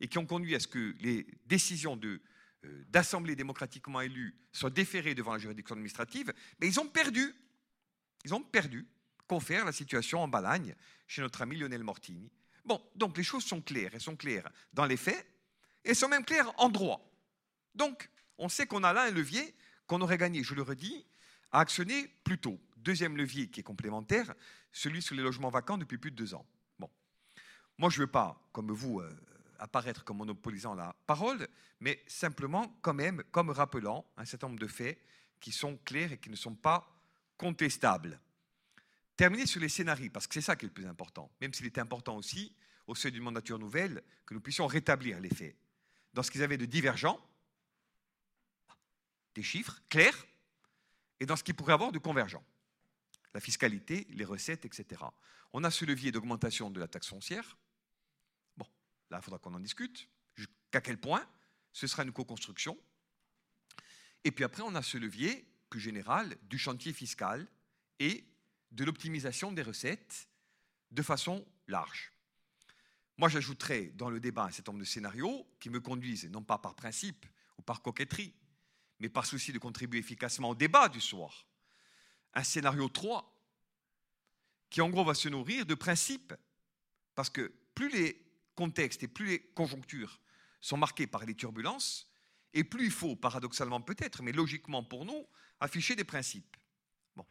et 0.00 0.08
qui 0.08 0.18
ont 0.18 0.26
conduit 0.26 0.54
à 0.54 0.60
ce 0.60 0.68
que 0.68 0.94
les 1.00 1.26
décisions 1.46 1.96
de 1.96 2.20
euh, 2.64 2.84
d'assemblées 2.88 3.36
démocratiquement 3.36 4.00
élues 4.00 4.34
soient 4.52 4.70
déférées 4.70 5.14
devant 5.14 5.32
la 5.32 5.38
juridiction 5.38 5.74
administrative, 5.74 6.32
mais 6.60 6.68
ils 6.68 6.80
ont 6.80 6.88
perdu. 6.88 7.34
Ils 8.24 8.34
ont 8.34 8.42
perdu. 8.42 8.86
Confère 9.26 9.64
la 9.64 9.72
situation 9.72 10.22
en 10.22 10.28
Balagne 10.28 10.74
chez 11.06 11.20
notre 11.22 11.42
ami 11.42 11.56
Lionel 11.56 11.82
Mortini. 11.82 12.30
Bon, 12.64 12.82
donc 12.94 13.16
les 13.16 13.24
choses 13.24 13.44
sont 13.44 13.60
claires. 13.60 13.90
Elles 13.92 14.00
sont 14.00 14.16
claires 14.16 14.48
dans 14.72 14.86
les 14.86 14.96
faits 14.96 15.26
et 15.84 15.90
elles 15.90 15.96
sont 15.96 16.08
même 16.08 16.24
claires 16.24 16.52
en 16.58 16.68
droit. 16.68 17.00
Donc, 17.74 18.08
on 18.38 18.48
sait 18.48 18.66
qu'on 18.66 18.84
a 18.84 18.92
là 18.92 19.04
un 19.04 19.10
levier 19.10 19.54
qu'on 19.86 20.00
aurait 20.00 20.18
gagné, 20.18 20.42
je 20.42 20.54
le 20.54 20.62
redis, 20.62 21.06
à 21.52 21.60
actionner 21.60 22.08
plus 22.24 22.38
tôt. 22.38 22.60
Deuxième 22.76 23.16
levier 23.16 23.48
qui 23.48 23.60
est 23.60 23.64
complémentaire, 23.64 24.34
celui 24.72 25.02
sur 25.02 25.14
les 25.14 25.22
logements 25.22 25.50
vacants 25.50 25.78
depuis 25.78 25.98
plus 25.98 26.10
de 26.10 26.16
deux 26.16 26.34
ans. 26.34 26.46
Moi 27.78 27.90
je 27.90 28.00
ne 28.00 28.06
veux 28.06 28.10
pas, 28.10 28.40
comme 28.52 28.72
vous, 28.72 29.00
euh, 29.00 29.10
apparaître 29.58 30.04
comme 30.04 30.18
monopolisant 30.18 30.74
la 30.74 30.94
parole, 31.06 31.46
mais 31.80 32.02
simplement 32.06 32.78
quand 32.82 32.94
même 32.94 33.22
comme 33.30 33.50
rappelant 33.50 34.04
un 34.16 34.24
certain 34.24 34.48
nombre 34.48 34.60
de 34.60 34.66
faits 34.66 34.98
qui 35.40 35.52
sont 35.52 35.76
clairs 35.84 36.12
et 36.12 36.18
qui 36.18 36.30
ne 36.30 36.36
sont 36.36 36.54
pas 36.54 36.88
contestables. 37.36 38.18
Terminer 39.16 39.46
sur 39.46 39.60
les 39.60 39.68
scénarios, 39.68 40.10
parce 40.10 40.26
que 40.26 40.34
c'est 40.34 40.42
ça 40.42 40.56
qui 40.56 40.66
est 40.66 40.68
le 40.68 40.74
plus 40.74 40.86
important, 40.86 41.30
même 41.40 41.52
s'il 41.52 41.66
est 41.66 41.78
important 41.78 42.16
aussi 42.16 42.54
au 42.86 42.94
seuil 42.94 43.12
d'une 43.12 43.22
mandature 43.22 43.58
nouvelle, 43.58 44.02
que 44.24 44.34
nous 44.34 44.40
puissions 44.40 44.66
rétablir 44.66 45.20
les 45.20 45.30
faits 45.30 45.56
dans 46.14 46.22
ce 46.22 46.30
qu'ils 46.30 46.42
avaient 46.42 46.56
de 46.56 46.66
divergent, 46.66 47.18
des 49.34 49.42
chiffres 49.42 49.80
clairs, 49.88 50.26
et 51.20 51.26
dans 51.26 51.36
ce 51.36 51.42
qu'ils 51.42 51.54
pourrait 51.54 51.72
avoir 51.72 51.92
de 51.92 51.98
convergent. 51.98 52.40
La 53.34 53.40
fiscalité, 53.40 54.06
les 54.10 54.24
recettes, 54.24 54.64
etc. 54.64 55.02
On 55.52 55.64
a 55.64 55.70
ce 55.70 55.84
levier 55.84 56.12
d'augmentation 56.12 56.70
de 56.70 56.80
la 56.80 56.88
taxe 56.88 57.08
foncière. 57.08 57.56
Là, 59.10 59.18
il 59.18 59.22
faudra 59.22 59.38
qu'on 59.38 59.54
en 59.54 59.60
discute. 59.60 60.08
Jusqu'à 60.34 60.80
quel 60.80 60.98
point 60.98 61.26
ce 61.72 61.86
sera 61.86 62.02
une 62.02 62.12
co-construction. 62.12 62.78
Et 64.24 64.30
puis 64.30 64.44
après, 64.44 64.62
on 64.62 64.74
a 64.74 64.82
ce 64.82 64.98
levier 64.98 65.46
plus 65.68 65.80
général 65.80 66.36
du 66.42 66.58
chantier 66.58 66.92
fiscal 66.92 67.46
et 67.98 68.24
de 68.70 68.84
l'optimisation 68.84 69.52
des 69.52 69.62
recettes 69.62 70.28
de 70.90 71.02
façon 71.02 71.46
large. 71.68 72.12
Moi, 73.18 73.28
j'ajouterais 73.28 73.86
dans 73.94 74.10
le 74.10 74.20
débat 74.20 74.44
un 74.44 74.50
certain 74.50 74.72
nombre 74.72 74.84
de 74.84 74.88
scénarios 74.88 75.46
qui 75.58 75.70
me 75.70 75.80
conduisent, 75.80 76.30
non 76.30 76.42
pas 76.42 76.58
par 76.58 76.74
principe 76.74 77.24
ou 77.56 77.62
par 77.62 77.82
coquetterie, 77.82 78.34
mais 79.00 79.08
par 79.08 79.26
souci 79.26 79.52
de 79.52 79.58
contribuer 79.58 79.98
efficacement 79.98 80.50
au 80.50 80.54
débat 80.54 80.88
du 80.88 81.00
soir. 81.00 81.46
Un 82.34 82.44
scénario 82.44 82.88
3 82.88 83.32
qui, 84.68 84.80
en 84.80 84.90
gros, 84.90 85.04
va 85.04 85.14
se 85.14 85.28
nourrir 85.28 85.64
de 85.64 85.74
principes, 85.74 86.34
parce 87.14 87.30
que 87.30 87.52
plus 87.74 87.88
les 87.88 88.25
contextes 88.56 89.04
et 89.04 89.08
plus 89.08 89.26
les 89.26 89.40
conjonctures 89.54 90.20
sont 90.60 90.76
marqués 90.76 91.06
par 91.06 91.24
les 91.24 91.36
turbulences, 91.36 92.10
et 92.52 92.64
plus 92.64 92.86
il 92.86 92.90
faut, 92.90 93.14
paradoxalement 93.14 93.80
peut-être, 93.80 94.22
mais 94.22 94.32
logiquement 94.32 94.82
pour 94.82 95.04
nous, 95.04 95.28
afficher 95.60 95.94
des 95.94 96.04
principes. 96.04 96.56
Bon. 97.14 97.24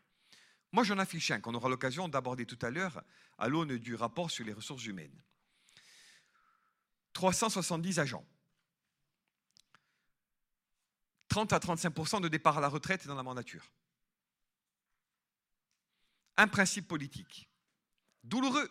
Moi, 0.71 0.83
j'en 0.83 0.99
affiche 0.99 1.31
un 1.31 1.41
qu'on 1.41 1.53
aura 1.53 1.67
l'occasion 1.67 2.07
d'aborder 2.07 2.45
tout 2.45 2.59
à 2.61 2.69
l'heure 2.69 3.03
à 3.37 3.49
l'aune 3.49 3.77
du 3.77 3.95
rapport 3.95 4.31
sur 4.31 4.45
les 4.45 4.53
ressources 4.53 4.85
humaines. 4.85 5.21
370 7.13 7.99
agents. 7.99 8.25
30 11.29 11.53
à 11.53 11.59
35% 11.59 12.21
de 12.21 12.27
départ 12.27 12.57
à 12.57 12.61
la 12.61 12.69
retraite 12.69 13.07
dans 13.07 13.15
la 13.15 13.23
mandature. 13.23 13.69
Un 16.37 16.47
principe 16.47 16.87
politique 16.87 17.49
douloureux, 18.25 18.69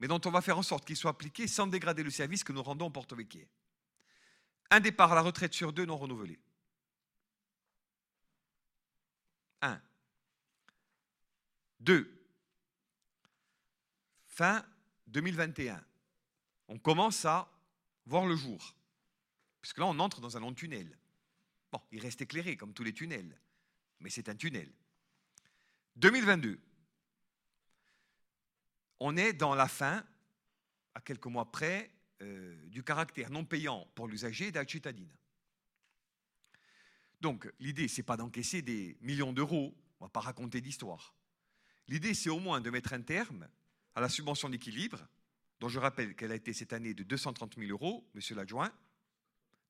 mais 0.00 0.08
dont 0.08 0.20
on 0.24 0.30
va 0.30 0.40
faire 0.40 0.58
en 0.58 0.62
sorte 0.62 0.84
qu'il 0.84 0.96
soit 0.96 1.10
appliqué 1.10 1.46
sans 1.46 1.66
dégrader 1.66 2.02
le 2.02 2.10
service 2.10 2.44
que 2.44 2.52
nous 2.52 2.62
rendons 2.62 2.86
au 2.86 2.90
-Vecchie. 2.90 3.46
Un 4.70 4.80
départ 4.80 5.12
à 5.12 5.14
la 5.14 5.22
retraite 5.22 5.54
sur 5.54 5.72
deux 5.72 5.86
non 5.86 5.96
renouvelé. 5.96 6.38
Un. 9.62 9.80
Deux. 11.80 12.14
Fin 14.26 14.64
2021 15.06 15.82
on 16.68 16.78
commence 16.78 17.24
à 17.24 17.50
voir 18.06 18.26
le 18.26 18.36
jour. 18.36 18.74
Puisque 19.60 19.78
là, 19.78 19.86
on 19.86 19.98
entre 19.98 20.20
dans 20.20 20.36
un 20.36 20.40
long 20.40 20.52
tunnel. 20.52 20.96
Bon, 21.72 21.80
il 21.90 22.00
reste 22.00 22.20
éclairé 22.20 22.56
comme 22.56 22.72
tous 22.72 22.84
les 22.84 22.94
tunnels, 22.94 23.38
mais 24.00 24.10
c'est 24.10 24.28
un 24.28 24.36
tunnel. 24.36 24.70
2022. 25.96 26.60
On 29.00 29.16
est 29.16 29.32
dans 29.32 29.54
la 29.54 29.68
fin, 29.68 30.04
à 30.94 31.00
quelques 31.00 31.26
mois 31.26 31.50
près, 31.50 31.90
euh, 32.22 32.56
du 32.66 32.82
caractère 32.82 33.30
non 33.30 33.44
payant 33.44 33.86
pour 33.94 34.08
l'usager 34.08 34.50
de 34.50 34.68
cittadine. 34.68 35.12
Donc, 37.20 37.52
l'idée, 37.60 37.88
c'est 37.88 38.02
pas 38.02 38.16
d'encaisser 38.16 38.62
des 38.62 38.96
millions 39.00 39.32
d'euros, 39.32 39.74
on 40.00 40.04
ne 40.04 40.08
va 40.08 40.10
pas 40.10 40.20
raconter 40.20 40.60
d'histoire. 40.60 41.14
L'idée, 41.88 42.14
c'est 42.14 42.30
au 42.30 42.38
moins 42.38 42.60
de 42.60 42.70
mettre 42.70 42.92
un 42.92 43.02
terme 43.02 43.48
à 43.94 44.00
la 44.00 44.08
subvention 44.08 44.48
d'équilibre 44.48 45.06
dont 45.60 45.68
je 45.68 45.78
rappelle 45.78 46.14
qu'elle 46.14 46.32
a 46.32 46.36
été 46.36 46.52
cette 46.52 46.72
année 46.72 46.94
de 46.94 47.02
230 47.02 47.56
000 47.56 47.70
euros, 47.70 48.08
monsieur 48.14 48.36
l'adjoint, 48.36 48.72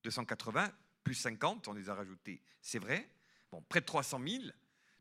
280, 0.04 0.70
plus 1.02 1.14
50, 1.14 1.68
on 1.68 1.72
les 1.72 1.88
a 1.88 1.94
rajoutés, 1.94 2.42
c'est 2.60 2.78
vrai, 2.78 3.08
près 3.68 3.80
de 3.80 3.86
300 3.86 4.20
000. 4.26 4.44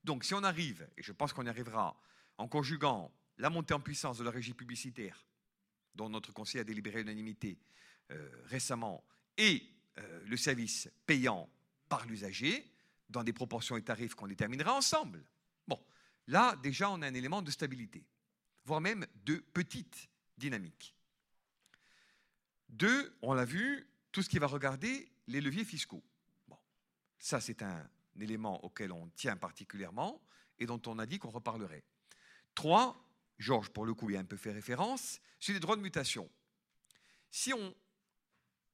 Donc 0.04 0.24
si 0.24 0.34
on 0.34 0.44
arrive, 0.44 0.88
et 0.98 1.04
je 1.04 1.12
pense 1.12 1.34
qu'on 1.34 1.46
y 1.46 1.50
arrivera, 1.50 2.00
en 2.38 2.48
conjuguant 2.48 3.12
la 3.38 3.50
montée 3.50 3.74
en 3.74 3.80
puissance 3.80 4.18
de 4.18 4.24
la 4.24 4.32
régie 4.32 4.54
publicitaire, 4.54 5.26
dont 5.96 6.10
notre 6.10 6.32
conseil 6.32 6.62
a 6.62 6.64
délibéré 6.64 7.00
l'unanimité 7.00 7.58
euh, 8.12 8.30
récemment, 8.46 9.04
et 9.38 9.64
euh, 9.98 10.22
le 10.26 10.38
service 10.38 10.90
payant 11.06 11.50
par 11.90 12.06
l'usager, 12.06 12.72
dans 13.10 13.24
des 13.24 13.34
proportions 13.34 13.78
et 13.78 13.84
tarifs 13.84 14.16
qu'on 14.16 14.28
déterminera 14.28 14.74
ensemble. 14.74 15.24
Bon, 15.68 15.80
là 16.28 16.56
déjà 16.58 16.90
on 16.90 17.02
a 17.02 17.08
un 17.08 17.14
élément 17.14 17.42
de 17.42 17.52
stabilité, 17.52 18.06
voire 18.66 18.82
même 18.82 19.06
de 19.24 19.36
petite 19.36 20.10
dynamique. 20.38 20.94
Deux, 22.70 23.16
on 23.22 23.34
l'a 23.34 23.46
vu, 23.46 23.88
tout 24.12 24.22
ce 24.22 24.30
qui 24.30 24.40
va 24.40 24.48
regarder 24.48 25.10
les 25.28 25.40
leviers 25.40 25.64
fiscaux. 25.64 26.04
Bon, 26.48 26.58
ça 27.18 27.40
c'est 27.40 27.62
un 27.62 27.90
élément 28.20 28.64
auquel 28.66 28.92
on 28.92 29.08
tient 29.10 29.38
particulièrement 29.38 30.22
et 30.60 30.66
dont 30.66 30.82
on 30.88 31.00
a 31.00 31.06
dit 31.06 31.20
qu'on 31.20 31.30
reparlerait. 31.30 31.84
Trois, 32.56 33.07
Georges 33.40 33.70
pour 33.70 33.86
le 33.86 33.94
coup 33.94 34.10
y 34.10 34.18
a 34.18 34.20
un 34.20 34.26
peu 34.26 34.38
fait 34.38 34.52
référence, 34.52 35.20
c'est 35.40 35.54
les 35.54 35.60
droits 35.60 35.76
de 35.76 35.82
mutation. 35.82 36.30
Si 37.30 37.54
on 37.54 37.74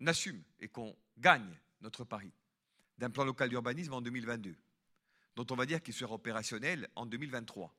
assume 0.06 0.44
et 0.60 0.68
qu'on 0.68 0.96
gagne 1.18 1.60
notre 1.82 2.04
pari 2.04 2.32
d'un 2.98 3.10
plan 3.10 3.26
local 3.26 3.50
d'urbanisme 3.50 3.94
en 3.94 4.02
2022, 4.02 4.56
dont 5.36 5.46
on 5.50 5.56
va 5.56 5.66
dire 5.66 5.82
qu'il 5.82 5.94
sera 5.94 6.14
opérationnel 6.14 6.90
en 6.96 7.06
2023, 7.06 7.76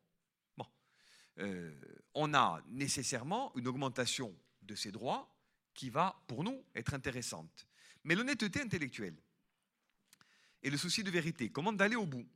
euh, 1.39 1.73
on 2.15 2.33
a 2.35 2.63
nécessairement 2.69 3.53
une 3.57 3.67
augmentation 3.67 4.35
de 4.63 4.75
ces 4.75 4.93
droits 4.93 5.29
qui 5.75 5.91
va, 5.91 6.23
pour 6.29 6.45
nous, 6.45 6.65
être 6.75 6.95
intéressante. 6.95 7.67
Mais 8.05 8.15
l'honnêteté 8.15 8.61
intellectuelle 8.61 9.17
et 10.63 10.71
le 10.71 10.77
souci 10.77 11.03
de 11.03 11.11
vérité 11.11 11.51
commandent 11.51 11.77
d'aller 11.77 11.97
au 11.97 12.07
bout. 12.07 12.27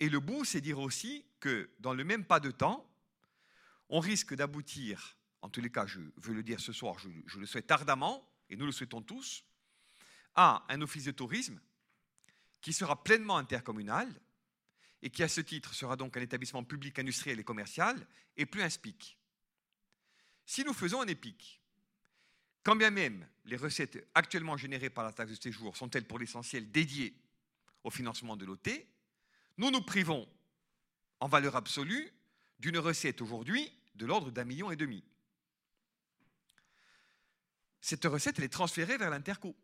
Et 0.00 0.08
le 0.08 0.20
bout, 0.20 0.44
c'est 0.44 0.60
dire 0.60 0.78
aussi 0.78 1.24
que 1.38 1.70
dans 1.78 1.92
le 1.94 2.02
même 2.02 2.24
pas 2.24 2.40
de 2.40 2.50
temps, 2.50 2.88
on 3.92 4.00
risque 4.00 4.34
d'aboutir, 4.34 5.18
en 5.42 5.50
tous 5.50 5.60
les 5.60 5.70
cas, 5.70 5.86
je 5.86 6.00
veux 6.16 6.32
le 6.32 6.42
dire 6.42 6.58
ce 6.58 6.72
soir, 6.72 6.98
je, 6.98 7.38
le 7.38 7.46
souhaite 7.46 7.70
ardemment, 7.70 8.26
et 8.48 8.56
nous 8.56 8.64
le 8.64 8.72
souhaitons 8.72 9.02
tous, 9.02 9.44
à 10.34 10.64
un 10.70 10.80
office 10.80 11.04
de 11.04 11.10
tourisme 11.10 11.60
qui 12.62 12.72
sera 12.72 13.04
pleinement 13.04 13.36
intercommunal, 13.36 14.08
et 15.02 15.10
qui 15.10 15.22
à 15.22 15.28
ce 15.28 15.42
titre 15.42 15.74
sera 15.74 15.96
donc 15.96 16.16
un 16.16 16.22
établissement 16.22 16.64
public 16.64 16.98
industriel 16.98 17.38
et 17.38 17.44
commercial, 17.44 18.06
et 18.38 18.46
plus 18.46 18.62
un 18.62 18.70
SPIC. 18.70 19.18
Si 20.46 20.64
nous 20.64 20.72
faisons 20.72 21.02
un 21.02 21.06
EPIC, 21.06 21.60
quand 22.62 22.76
bien 22.76 22.90
même 22.90 23.28
les 23.44 23.56
recettes 23.56 24.08
actuellement 24.14 24.56
générées 24.56 24.90
par 24.90 25.04
la 25.04 25.12
taxe 25.12 25.32
de 25.32 25.42
séjour 25.42 25.76
sont-elles 25.76 26.06
pour 26.06 26.18
l'essentiel 26.18 26.70
dédiées 26.70 27.14
au 27.84 27.90
financement 27.90 28.36
de 28.38 28.46
l'OT, 28.46 28.70
nous 29.58 29.70
nous 29.70 29.82
privons 29.82 30.26
en 31.20 31.28
valeur 31.28 31.56
absolue 31.56 32.10
d'une 32.58 32.78
recette 32.78 33.20
aujourd'hui 33.20 33.70
de 33.94 34.06
l'ordre 34.06 34.30
d'un 34.30 34.44
million 34.44 34.70
et 34.70 34.76
demi. 34.76 35.04
Cette 37.80 38.04
recette, 38.04 38.38
elle 38.38 38.44
est 38.44 38.48
transférée 38.48 38.96
vers 38.96 39.10
l'Interco 39.10 39.56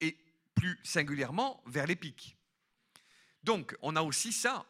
et 0.00 0.16
plus 0.54 0.78
singulièrement 0.84 1.62
vers 1.66 1.86
l'EPIC. 1.86 2.36
Donc, 3.42 3.76
on 3.80 3.96
a 3.96 4.02
aussi 4.02 4.32
ça 4.32 4.66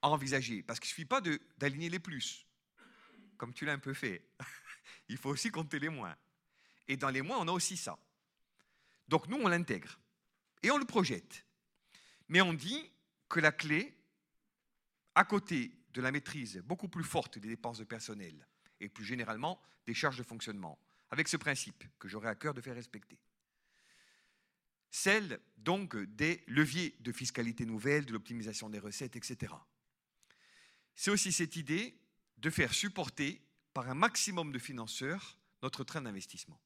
à 0.00 0.08
envisager, 0.08 0.62
parce 0.62 0.78
qu'il 0.78 0.86
ne 0.86 0.90
suffit 0.90 1.04
pas 1.04 1.20
d'aligner 1.58 1.88
les 1.88 1.98
plus, 1.98 2.46
comme 3.36 3.52
tu 3.52 3.64
l'as 3.64 3.72
un 3.72 3.78
peu 3.78 3.94
fait. 3.94 4.24
Il 5.08 5.16
faut 5.16 5.30
aussi 5.30 5.50
compter 5.50 5.78
les 5.78 5.88
moins. 5.88 6.16
Et 6.86 6.96
dans 6.96 7.10
les 7.10 7.22
moins, 7.22 7.38
on 7.38 7.48
a 7.48 7.52
aussi 7.52 7.76
ça. 7.76 7.98
Donc, 9.08 9.26
nous, 9.28 9.36
on 9.36 9.48
l'intègre 9.48 9.98
et 10.62 10.70
on 10.70 10.78
le 10.78 10.84
projette. 10.84 11.44
Mais 12.28 12.40
on 12.40 12.52
dit 12.52 12.90
que 13.28 13.40
la 13.40 13.52
clé, 13.52 13.96
à 15.14 15.24
côté 15.24 15.72
de 15.94 16.02
la 16.02 16.12
maîtrise 16.12 16.58
beaucoup 16.58 16.88
plus 16.88 17.04
forte 17.04 17.38
des 17.38 17.48
dépenses 17.48 17.78
de 17.78 17.84
personnel 17.84 18.46
et 18.80 18.88
plus 18.88 19.04
généralement 19.04 19.60
des 19.86 19.94
charges 19.94 20.18
de 20.18 20.22
fonctionnement, 20.22 20.78
avec 21.10 21.28
ce 21.28 21.36
principe 21.36 21.84
que 21.98 22.08
j'aurai 22.08 22.28
à 22.28 22.34
cœur 22.34 22.52
de 22.52 22.60
faire 22.60 22.74
respecter, 22.74 23.18
celle 24.90 25.40
donc 25.56 25.96
des 25.96 26.42
leviers 26.46 26.94
de 27.00 27.12
fiscalité 27.12 27.64
nouvelle, 27.64 28.04
de 28.06 28.12
l'optimisation 28.12 28.68
des 28.68 28.78
recettes, 28.78 29.16
etc. 29.16 29.54
C'est 30.94 31.10
aussi 31.10 31.32
cette 31.32 31.56
idée 31.56 31.98
de 32.38 32.50
faire 32.50 32.74
supporter 32.74 33.40
par 33.72 33.88
un 33.88 33.94
maximum 33.94 34.52
de 34.52 34.58
financeurs 34.58 35.38
notre 35.62 35.82
train 35.82 36.02
d'investissement. 36.02 36.60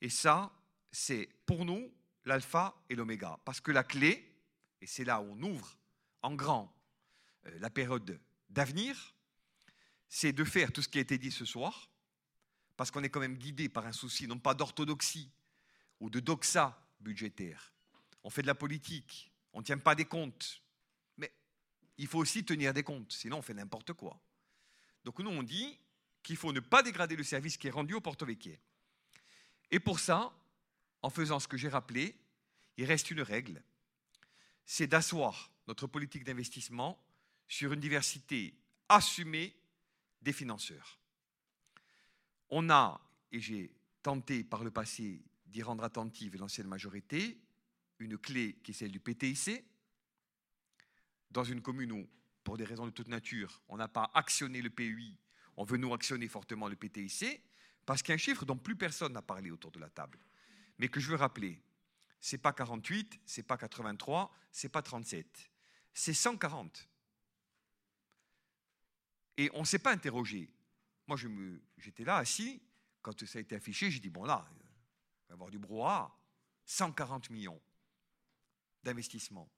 Et 0.00 0.08
ça, 0.08 0.52
c'est 0.92 1.28
pour 1.44 1.64
nous 1.64 1.92
l'alpha 2.24 2.80
et 2.88 2.94
l'oméga. 2.94 3.38
Parce 3.44 3.60
que 3.60 3.72
la 3.72 3.84
clé, 3.84 4.24
et 4.80 4.86
c'est 4.86 5.04
là 5.04 5.20
où 5.20 5.32
on 5.32 5.42
ouvre 5.42 5.76
en 6.22 6.34
grand 6.34 6.77
la 7.44 7.70
période 7.70 8.20
d'avenir, 8.48 9.14
c'est 10.08 10.32
de 10.32 10.44
faire 10.44 10.72
tout 10.72 10.82
ce 10.82 10.88
qui 10.88 10.98
a 10.98 11.00
été 11.00 11.18
dit 11.18 11.30
ce 11.30 11.44
soir, 11.44 11.90
parce 12.76 12.90
qu'on 12.90 13.02
est 13.02 13.10
quand 13.10 13.20
même 13.20 13.36
guidé 13.36 13.68
par 13.68 13.86
un 13.86 13.92
souci 13.92 14.26
non 14.26 14.38
pas 14.38 14.54
d'orthodoxie 14.54 15.30
ou 16.00 16.10
de 16.10 16.20
doxa 16.20 16.80
budgétaire. 17.00 17.72
On 18.22 18.30
fait 18.30 18.42
de 18.42 18.46
la 18.46 18.54
politique, 18.54 19.32
on 19.52 19.60
ne 19.60 19.64
tient 19.64 19.78
pas 19.78 19.94
des 19.94 20.04
comptes. 20.04 20.62
Mais 21.16 21.32
il 21.96 22.06
faut 22.06 22.18
aussi 22.18 22.44
tenir 22.44 22.72
des 22.72 22.82
comptes, 22.82 23.12
sinon 23.12 23.38
on 23.38 23.42
fait 23.42 23.54
n'importe 23.54 23.92
quoi. 23.92 24.20
Donc 25.04 25.18
nous, 25.18 25.30
on 25.30 25.42
dit 25.42 25.78
qu'il 26.22 26.36
faut 26.36 26.52
ne 26.52 26.60
pas 26.60 26.82
dégrader 26.82 27.16
le 27.16 27.24
service 27.24 27.56
qui 27.56 27.68
est 27.68 27.70
rendu 27.70 27.94
au 27.94 28.00
Porto 28.00 28.26
Vecchio. 28.26 28.54
Et 29.70 29.80
pour 29.80 30.00
ça, 30.00 30.32
en 31.02 31.10
faisant 31.10 31.40
ce 31.40 31.48
que 31.48 31.56
j'ai 31.56 31.68
rappelé, 31.68 32.16
il 32.76 32.84
reste 32.84 33.10
une 33.10 33.22
règle, 33.22 33.62
c'est 34.64 34.86
d'asseoir 34.86 35.50
notre 35.66 35.86
politique 35.86 36.24
d'investissement 36.24 37.02
sur 37.48 37.72
une 37.72 37.80
diversité 37.80 38.54
assumée 38.88 39.56
des 40.22 40.32
financeurs. 40.32 40.98
On 42.50 42.70
a, 42.70 43.00
et 43.32 43.40
j'ai 43.40 43.74
tenté 44.02 44.44
par 44.44 44.62
le 44.62 44.70
passé 44.70 45.22
d'y 45.46 45.62
rendre 45.62 45.84
attentive 45.84 46.36
l'ancienne 46.36 46.68
majorité, 46.68 47.40
une 47.98 48.18
clé 48.18 48.58
qui 48.62 48.70
est 48.70 48.74
celle 48.74 48.92
du 48.92 49.00
PTIC. 49.00 49.64
Dans 51.30 51.44
une 51.44 51.60
commune 51.60 51.92
où, 51.92 52.08
pour 52.44 52.56
des 52.56 52.64
raisons 52.64 52.86
de 52.86 52.90
toute 52.90 53.08
nature, 53.08 53.62
on 53.68 53.76
n'a 53.76 53.88
pas 53.88 54.10
actionné 54.14 54.62
le 54.62 54.70
PUI, 54.70 55.18
on 55.56 55.64
veut 55.64 55.76
nous 55.76 55.92
actionner 55.92 56.28
fortement 56.28 56.68
le 56.68 56.76
PTIC, 56.76 57.42
parce 57.84 58.02
qu'il 58.02 58.10
y 58.10 58.12
a 58.12 58.14
un 58.14 58.18
chiffre 58.18 58.44
dont 58.44 58.56
plus 58.56 58.76
personne 58.76 59.12
n'a 59.12 59.22
parlé 59.22 59.50
autour 59.50 59.70
de 59.70 59.80
la 59.80 59.90
table, 59.90 60.18
mais 60.78 60.88
que 60.88 61.00
je 61.00 61.08
veux 61.08 61.16
rappeler. 61.16 61.60
C'est 62.20 62.38
pas 62.38 62.52
48, 62.52 63.20
c'est 63.24 63.42
pas 63.42 63.56
83, 63.56 64.32
c'est 64.52 64.68
pas 64.68 64.82
37, 64.82 65.50
c'est 65.92 66.14
140. 66.14 66.88
Et 69.38 69.50
on 69.54 69.60
ne 69.60 69.64
s'est 69.64 69.78
pas 69.78 69.92
interrogé. 69.92 70.50
Moi, 71.06 71.16
j'étais 71.78 72.04
là 72.04 72.16
assis, 72.16 72.60
quand 73.00 73.24
ça 73.24 73.38
a 73.38 73.40
été 73.40 73.54
affiché, 73.54 73.90
j'ai 73.90 74.00
dit, 74.00 74.10
bon 74.10 74.24
là, 74.24 74.46
il 74.50 74.58
va 74.58 75.30
y 75.30 75.32
avoir 75.32 75.48
du 75.48 75.58
brouhaha. 75.58 76.14
140 76.66 77.30
millions 77.30 77.58
d'investissement. 78.82 79.48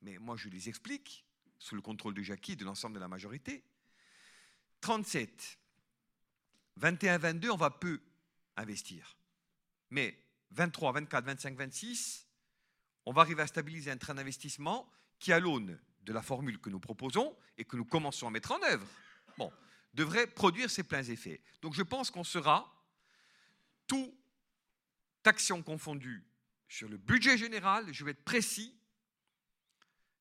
Mais 0.00 0.16
moi, 0.18 0.36
je 0.36 0.48
les 0.48 0.70
explique, 0.70 1.26
sous 1.58 1.74
le 1.74 1.82
contrôle 1.82 2.14
de 2.14 2.22
Jackie 2.22 2.52
et 2.52 2.56
de 2.56 2.64
l'ensemble 2.64 2.94
de 2.94 3.00
la 3.00 3.08
majorité. 3.08 3.62
37, 4.80 5.58
21, 6.76 7.18
22, 7.18 7.50
on 7.50 7.56
va 7.56 7.70
peu 7.70 8.00
investir. 8.56 9.18
Mais 9.90 10.18
23, 10.52 10.92
24, 10.92 11.24
25, 11.24 11.56
26, 11.56 12.26
on 13.04 13.12
va 13.12 13.22
arriver 13.22 13.42
à 13.42 13.46
stabiliser 13.46 13.90
un 13.90 13.98
train 13.98 14.14
d'investissement 14.14 14.90
qui, 15.18 15.32
à 15.32 15.40
l'aune 15.40 15.78
de 16.04 16.12
la 16.12 16.22
formule 16.22 16.58
que 16.58 16.70
nous 16.70 16.80
proposons 16.80 17.36
et 17.58 17.64
que 17.64 17.76
nous 17.76 17.84
commençons 17.84 18.26
à 18.26 18.30
mettre 18.30 18.52
en 18.52 18.62
œuvre, 18.62 18.86
bon, 19.38 19.52
devrait 19.94 20.26
produire 20.26 20.70
ses 20.70 20.82
pleins 20.82 21.02
effets. 21.04 21.40
Donc 21.62 21.74
je 21.74 21.82
pense 21.82 22.10
qu'on 22.10 22.24
sera, 22.24 22.70
tout 23.86 24.14
action 25.24 25.62
confondue, 25.62 26.24
sur 26.68 26.88
le 26.88 26.96
budget 26.96 27.38
général, 27.38 27.92
je 27.92 28.04
vais 28.04 28.10
être 28.12 28.24
précis, 28.24 28.76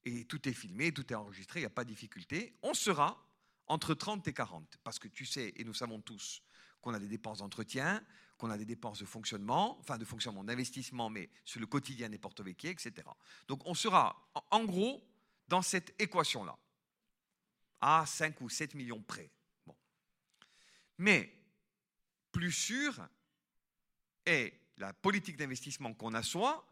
et 0.05 0.25
tout 0.25 0.47
est 0.47 0.53
filmé, 0.53 0.91
tout 0.91 1.11
est 1.11 1.15
enregistré, 1.15 1.59
il 1.59 1.63
n'y 1.63 1.67
a 1.67 1.71
pas 1.71 1.83
de 1.83 1.89
difficulté, 1.89 2.55
on 2.61 2.73
sera 2.73 3.25
entre 3.67 3.93
30 3.93 4.27
et 4.27 4.33
40, 4.33 4.77
parce 4.83 4.99
que 4.99 5.07
tu 5.07 5.25
sais, 5.25 5.53
et 5.55 5.63
nous 5.63 5.73
savons 5.73 6.01
tous, 6.01 6.43
qu'on 6.81 6.93
a 6.93 6.99
des 6.99 7.07
dépenses 7.07 7.39
d'entretien, 7.39 8.03
qu'on 8.37 8.49
a 8.49 8.57
des 8.57 8.65
dépenses 8.65 8.99
de 8.99 9.05
fonctionnement, 9.05 9.79
enfin 9.79 9.97
de 9.97 10.05
fonctionnement, 10.05 10.43
d'investissement, 10.43 11.09
mais 11.09 11.29
sur 11.45 11.59
le 11.59 11.65
quotidien 11.65 12.09
des 12.09 12.17
porto 12.17 12.45
etc. 12.45 12.91
Donc 13.47 13.65
on 13.65 13.73
sera, 13.73 14.29
en 14.51 14.65
gros, 14.65 15.01
dans 15.53 15.61
cette 15.61 15.93
équation-là, 16.01 16.57
à 17.79 18.07
5 18.07 18.41
ou 18.41 18.49
7 18.49 18.73
millions 18.73 19.03
près. 19.03 19.29
Mais 20.97 21.31
plus 22.31 22.51
sûr 22.51 23.07
est 24.25 24.59
la 24.77 24.93
politique 24.93 25.37
d'investissement 25.37 25.93
qu'on 25.93 26.15
assoit 26.15 26.65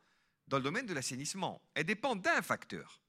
dans 0.47 0.57
le 0.57 0.63
domaine 0.63 0.87
de 0.87 0.95
l'assainissement. 0.95 1.61
Elle 1.75 1.85
dépend 1.85 2.15
d'un 2.15 2.41
facteur 2.41 3.03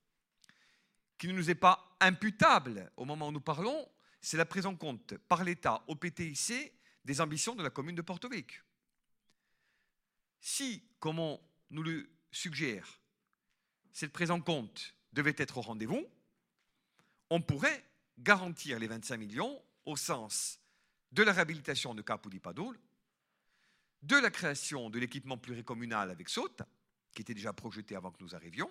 qui 1.17 1.27
ne 1.27 1.33
nous 1.33 1.49
est 1.49 1.55
pas 1.55 1.97
imputable 2.01 2.93
au 2.99 3.07
moment 3.07 3.29
où 3.29 3.33
nous 3.33 3.41
parlons, 3.41 3.91
c'est 4.21 4.37
la 4.37 4.45
prise 4.45 4.67
en 4.67 4.77
compte 4.77 5.17
par 5.27 5.43
l'État 5.43 5.83
au 5.87 5.97
PTIC 5.97 6.71
des 7.03 7.21
ambitions 7.23 7.55
de 7.55 7.63
la 7.63 7.71
commune 7.71 7.97
de 7.97 8.03
Porto 8.03 8.29
Vecchio. 8.29 8.63
Si, 10.39 10.85
comme 11.01 11.19
on 11.19 11.41
nous 11.71 11.83
le 11.83 12.11
suggère, 12.31 13.01
cette 13.91 14.13
prise 14.13 14.31
en 14.31 14.43
compte 14.43 14.95
devait 15.13 15.35
être 15.37 15.59
au 15.59 15.61
rendez-vous, 15.61 16.07
on 17.31 17.41
pourrait 17.41 17.85
garantir 18.19 18.79
les 18.79 18.87
25 18.87 19.17
millions 19.17 19.63
au 19.87 19.97
sens 19.97 20.61
de 21.13 21.23
la 21.23 21.33
réhabilitation 21.33 21.95
de 21.95 22.03
Capo 22.03 22.31
di 22.31 22.41
Padul, 22.41 22.79
de 24.03 24.17
la 24.17 24.31
création 24.31 24.91
de 24.91 24.99
l'équipement 24.99 25.39
pluricommunal 25.39 26.11
avec 26.11 26.29
Saute, 26.29 26.63
qui 27.15 27.23
était 27.23 27.35
déjà 27.35 27.53
projeté 27.53 27.95
avant 27.95 28.11
que 28.11 28.23
nous 28.23 28.35
arrivions, 28.35 28.71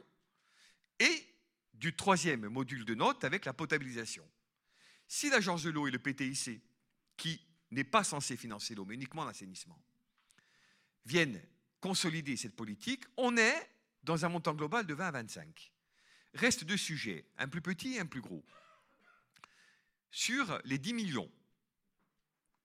et 0.99 1.27
du 1.73 1.95
troisième 1.95 2.47
module 2.47 2.85
de 2.85 2.95
notes 2.95 3.23
avec 3.23 3.45
la 3.45 3.53
potabilisation. 3.53 4.27
Si 5.07 5.29
l'agence 5.29 5.63
de 5.63 5.69
l'eau 5.69 5.87
et 5.87 5.91
le 5.91 5.99
PTIC, 5.99 6.61
qui 7.17 7.41
n'est 7.71 7.83
pas 7.83 8.03
censé 8.03 8.35
financer 8.37 8.75
l'eau, 8.75 8.85
mais 8.85 8.95
uniquement 8.95 9.25
l'assainissement, 9.25 9.79
viennent 11.05 11.41
consolider 11.79 12.37
cette 12.37 12.55
politique, 12.55 13.05
on 13.17 13.37
est 13.37 13.69
dans 14.03 14.25
un 14.25 14.29
montant 14.29 14.53
global 14.53 14.85
de 14.85 14.93
20 14.93 15.07
à 15.07 15.11
25. 15.11 15.70
Reste 16.33 16.63
deux 16.63 16.77
sujets, 16.77 17.25
un 17.37 17.47
plus 17.47 17.61
petit 17.61 17.95
et 17.95 17.99
un 17.99 18.05
plus 18.05 18.21
gros. 18.21 18.43
Sur 20.11 20.59
les 20.65 20.77
10 20.77 20.93
millions 20.93 21.31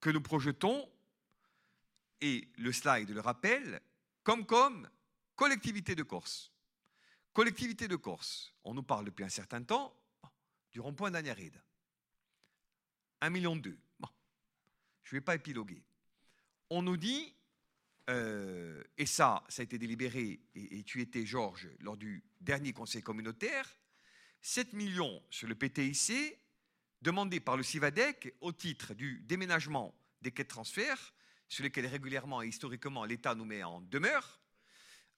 que 0.00 0.10
nous 0.10 0.20
projetons, 0.20 0.88
et 2.20 2.48
le 2.56 2.72
slide 2.72 3.10
le 3.10 3.20
rappelle, 3.20 3.80
comme 4.22 4.46
comme 4.46 4.88
collectivité 5.34 5.94
de 5.94 6.02
Corse. 6.02 6.52
Collectivité 7.32 7.86
de 7.88 7.96
Corse, 7.96 8.54
on 8.64 8.74
nous 8.74 8.82
parle 8.82 9.04
depuis 9.04 9.24
un 9.24 9.28
certain 9.28 9.62
temps 9.62 9.94
du 10.72 10.80
rond-point 10.80 11.10
d'Agnaride. 11.10 11.62
1,2 13.20 13.30
million. 13.30 13.56
Bon, 13.56 14.08
je 15.04 15.14
ne 15.14 15.20
vais 15.20 15.24
pas 15.24 15.34
épiloguer. 15.34 15.82
On 16.70 16.82
nous 16.82 16.96
dit, 16.96 17.35
euh, 18.08 18.82
et 18.96 19.06
ça, 19.06 19.42
ça 19.48 19.62
a 19.62 19.64
été 19.64 19.78
délibéré, 19.78 20.40
et, 20.54 20.82
tu 20.84 21.00
étais, 21.00 21.26
Georges, 21.26 21.68
lors 21.80 21.96
du 21.96 22.22
dernier 22.40 22.72
conseil 22.72 23.02
communautaire, 23.02 23.68
7 24.42 24.74
millions 24.74 25.22
sur 25.30 25.48
le 25.48 25.54
PTIC, 25.54 26.38
demandés 27.02 27.40
par 27.40 27.56
le 27.56 27.62
CIVADEC 27.62 28.34
au 28.40 28.52
titre 28.52 28.94
du 28.94 29.20
déménagement 29.20 29.94
des 30.22 30.30
quais 30.30 30.44
de 30.44 30.48
transfert 30.48 31.14
sur 31.48 31.64
lesquels 31.64 31.86
régulièrement 31.86 32.42
et 32.42 32.48
historiquement 32.48 33.04
l'État 33.04 33.34
nous 33.34 33.44
met 33.44 33.62
en 33.62 33.80
demeure, 33.80 34.40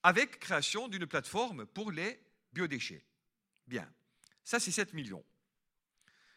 avec 0.03 0.39
création 0.39 0.89
d'une 0.89 1.07
plateforme 1.07 1.67
pour 1.67 1.91
les 1.91 2.21
biodéchets. 2.53 3.05
Bien, 3.67 3.91
ça 4.45 4.61
c'est 4.61 4.71
7 4.71 4.95
millions. 4.95 5.25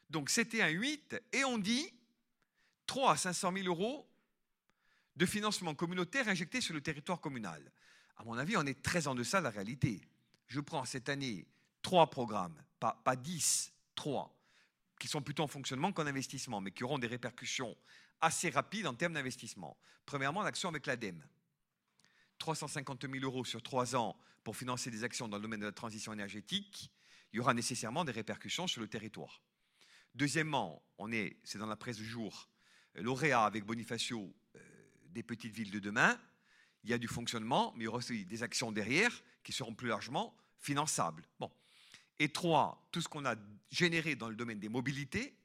Donc 0.10 0.30
c'était 0.30 0.62
un 0.62 0.70
8 0.70 1.16
et 1.32 1.46
on 1.46 1.58
dit 1.58 1.94
3 2.88 3.14
à 3.14 3.18
500 3.18 3.54
000 3.54 3.68
euros 3.68 4.11
de 5.16 5.26
financement 5.26 5.76
communautaire 5.76 6.28
injecté 6.28 6.62
sur 6.62 6.74
le 6.74 6.82
territoire 6.82 7.20
communal. 7.20 7.72
À 8.18 8.24
mon 8.24 8.38
avis, 8.38 8.58
on 8.58 8.66
est 8.66 8.82
très 8.82 9.08
en 9.08 9.16
deçà 9.16 9.40
de 9.40 9.46
la 9.46 9.50
réalité. 9.50 10.02
Je 10.48 10.60
prends 10.60 10.86
cette 10.86 11.10
année 11.10 11.48
trois 11.82 12.10
programmes, 12.10 12.62
pas, 12.80 13.16
10, 13.16 13.74
3, 13.96 14.36
qui 15.00 15.08
sont 15.08 15.22
plutôt 15.22 15.44
en 15.44 15.48
fonctionnement 15.48 15.92
qu'en 15.92 16.06
investissement, 16.06 16.62
mais 16.62 16.72
qui 16.72 16.84
auront 16.84 17.00
des 17.00 17.08
répercussions 17.08 17.76
assez 18.22 18.50
rapides 18.50 18.88
en 18.88 18.94
termes 18.94 19.14
d'investissement. 19.14 19.78
Premièrement, 20.06 20.44
l'action 20.44 20.70
avec 20.70 20.86
l'ADEME. 20.86 21.24
350 22.38 23.06
000 23.12 23.24
euros 23.24 23.46
sur 23.46 23.62
trois 23.62 23.96
ans 23.96 24.18
pour 24.44 24.56
financer 24.56 24.90
des 24.90 25.04
actions 25.04 25.28
dans 25.28 25.38
le 25.38 25.44
domaine 25.44 25.60
de 25.60 25.66
la 25.66 25.72
transition 25.72 26.12
énergétique, 26.14 26.92
il 27.32 27.38
y 27.38 27.40
aura 27.40 27.54
nécessairement 27.54 28.04
des 28.04 28.12
répercussions 28.12 28.68
sur 28.68 28.82
le 28.82 28.88
territoire. 28.88 29.42
Deuxièmement, 30.16 30.84
on 30.98 31.12
est, 31.12 31.38
c'est 31.44 31.58
dans 31.58 31.68
la 31.68 31.76
presse 31.76 31.98
du 31.98 32.06
jour, 32.06 32.50
lauréat 32.96 33.46
avec 33.46 33.64
Bonifacio 33.64 34.20
euh, 34.20 34.41
des 35.12 35.24
petites 35.24 35.54
villes 35.54 35.72
de 35.72 35.80
demain. 35.80 36.20
Il 36.84 36.90
y 36.90 36.94
a 36.94 36.98
du 36.98 37.08
fonctionnement, 37.08 37.74
mais 37.76 37.84
il 37.84 37.86
y 37.86 37.88
aura 37.88 38.00
aussi 38.00 38.26
des 38.26 38.44
actions 38.44 38.72
derrière 38.72 39.12
qui 39.44 39.54
seront 39.54 39.74
plus 39.74 39.88
largement 39.88 40.36
finançables. 40.60 41.24
Et 42.20 42.30
trois, 42.30 42.88
tout 42.92 43.02
ce 43.02 43.08
qu'on 43.08 43.26
a 43.26 43.36
généré 43.70 44.16
dans 44.16 44.30
le 44.30 44.36
domaine 44.36 44.60
des 44.60 44.70
mobilités, 44.70 45.36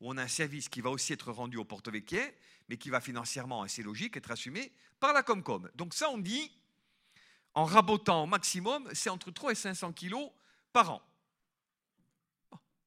où 0.00 0.10
on 0.10 0.16
a 0.16 0.22
un 0.22 0.28
service 0.28 0.68
qui 0.68 0.80
va 0.80 0.90
aussi 0.90 1.12
être 1.12 1.32
rendu 1.32 1.56
au 1.56 1.64
Porto 1.64 1.90
Vecchio, 1.90 2.20
mais 2.68 2.76
qui 2.76 2.90
va 2.90 3.00
financièrement, 3.00 3.66
c'est 3.68 3.82
logique, 3.82 4.16
être 4.16 4.30
assumé 4.30 4.72
par 4.98 5.12
la 5.12 5.22
Comcom. 5.22 5.68
Donc 5.74 5.94
ça, 5.94 6.08
on 6.10 6.18
dit, 6.18 6.50
en 7.54 7.64
rabotant 7.64 8.24
au 8.24 8.26
maximum, 8.26 8.88
c'est 8.94 9.10
entre 9.10 9.30
3 9.30 9.52
et 9.52 9.56
500 9.56 9.92
kilos 9.92 10.30
par 10.72 10.90
an. 10.90 11.02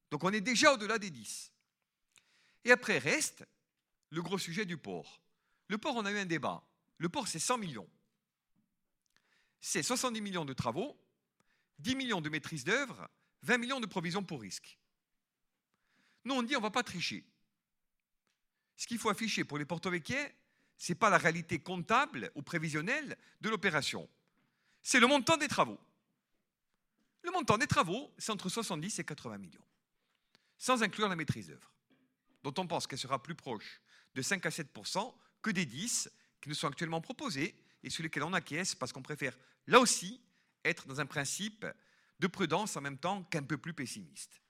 Donc 0.09 0.23
on 0.23 0.31
est 0.31 0.41
déjà 0.41 0.73
au-delà 0.73 0.99
des 0.99 1.09
10. 1.09 1.51
Et 2.65 2.71
après 2.71 2.97
reste 2.97 3.45
le 4.09 4.21
gros 4.21 4.37
sujet 4.37 4.63
du 4.63 4.77
port. 4.77 5.22
Le 5.67 5.77
port, 5.77 5.95
on 5.95 6.05
a 6.05 6.11
eu 6.11 6.17
un 6.17 6.25
débat. 6.25 6.63
Le 6.97 7.09
port, 7.09 7.27
c'est 7.27 7.39
100 7.39 7.57
millions. 7.57 7.89
C'est 9.61 9.83
70 9.83 10.21
millions 10.21 10.45
de 10.45 10.53
travaux, 10.53 10.99
10 11.79 11.95
millions 11.95 12.21
de 12.21 12.29
maîtrise 12.29 12.63
d'œuvre, 12.63 13.09
20 13.43 13.57
millions 13.57 13.79
de 13.79 13.85
provisions 13.85 14.23
pour 14.23 14.41
risque. 14.41 14.77
Nous, 16.25 16.35
on 16.35 16.43
dit 16.43 16.55
on 16.55 16.59
ne 16.59 16.63
va 16.63 16.71
pas 16.71 16.83
tricher. 16.83 17.25
Ce 18.75 18.87
qu'il 18.87 18.97
faut 18.97 19.09
afficher 19.09 19.43
pour 19.43 19.57
les 19.57 19.65
porto-vecchiers, 19.65 20.35
ce 20.77 20.91
n'est 20.91 20.97
pas 20.97 21.09
la 21.09 21.17
réalité 21.17 21.59
comptable 21.59 22.31
ou 22.35 22.41
prévisionnelle 22.41 23.17
de 23.41 23.49
l'opération. 23.49 24.09
C'est 24.81 24.99
le 24.99 25.07
montant 25.07 25.37
des 25.37 25.47
travaux. 25.47 25.79
Le 27.21 27.31
montant 27.31 27.57
des 27.57 27.67
travaux, 27.67 28.13
c'est 28.17 28.31
entre 28.31 28.49
70 28.49 28.99
et 28.99 29.05
80 29.05 29.37
millions, 29.37 29.65
sans 30.57 30.83
inclure 30.83 31.07
la 31.07 31.15
maîtrise 31.15 31.47
d'œuvre, 31.47 31.73
dont 32.43 32.53
on 32.57 32.67
pense 32.67 32.85
qu'elle 32.85 32.99
sera 32.99 33.23
plus 33.23 33.35
proche 33.35 33.81
de 34.13 34.21
5 34.21 34.45
à 34.45 34.51
7 34.51 34.69
que 35.43 35.51
des 35.51 35.65
10 35.65 36.09
qui 36.41 36.49
nous 36.49 36.55
sont 36.55 36.67
actuellement 36.67 37.01
proposés 37.01 37.55
et 37.83 37.89
sur 37.91 38.01
lesquels 38.01 38.23
on 38.23 38.33
acquiesce 38.33 38.73
parce 38.73 38.91
qu'on 38.91 39.03
préfère, 39.03 39.37
là 39.67 39.79
aussi, 39.79 40.19
être 40.65 40.87
dans 40.87 40.99
un 40.99 41.05
principe 41.05 41.67
de 42.19 42.27
prudence 42.27 42.75
en 42.77 42.81
même 42.81 42.97
temps 42.97 43.23
qu'un 43.23 43.43
peu 43.43 43.57
plus 43.57 43.73
pessimiste. 43.73 44.41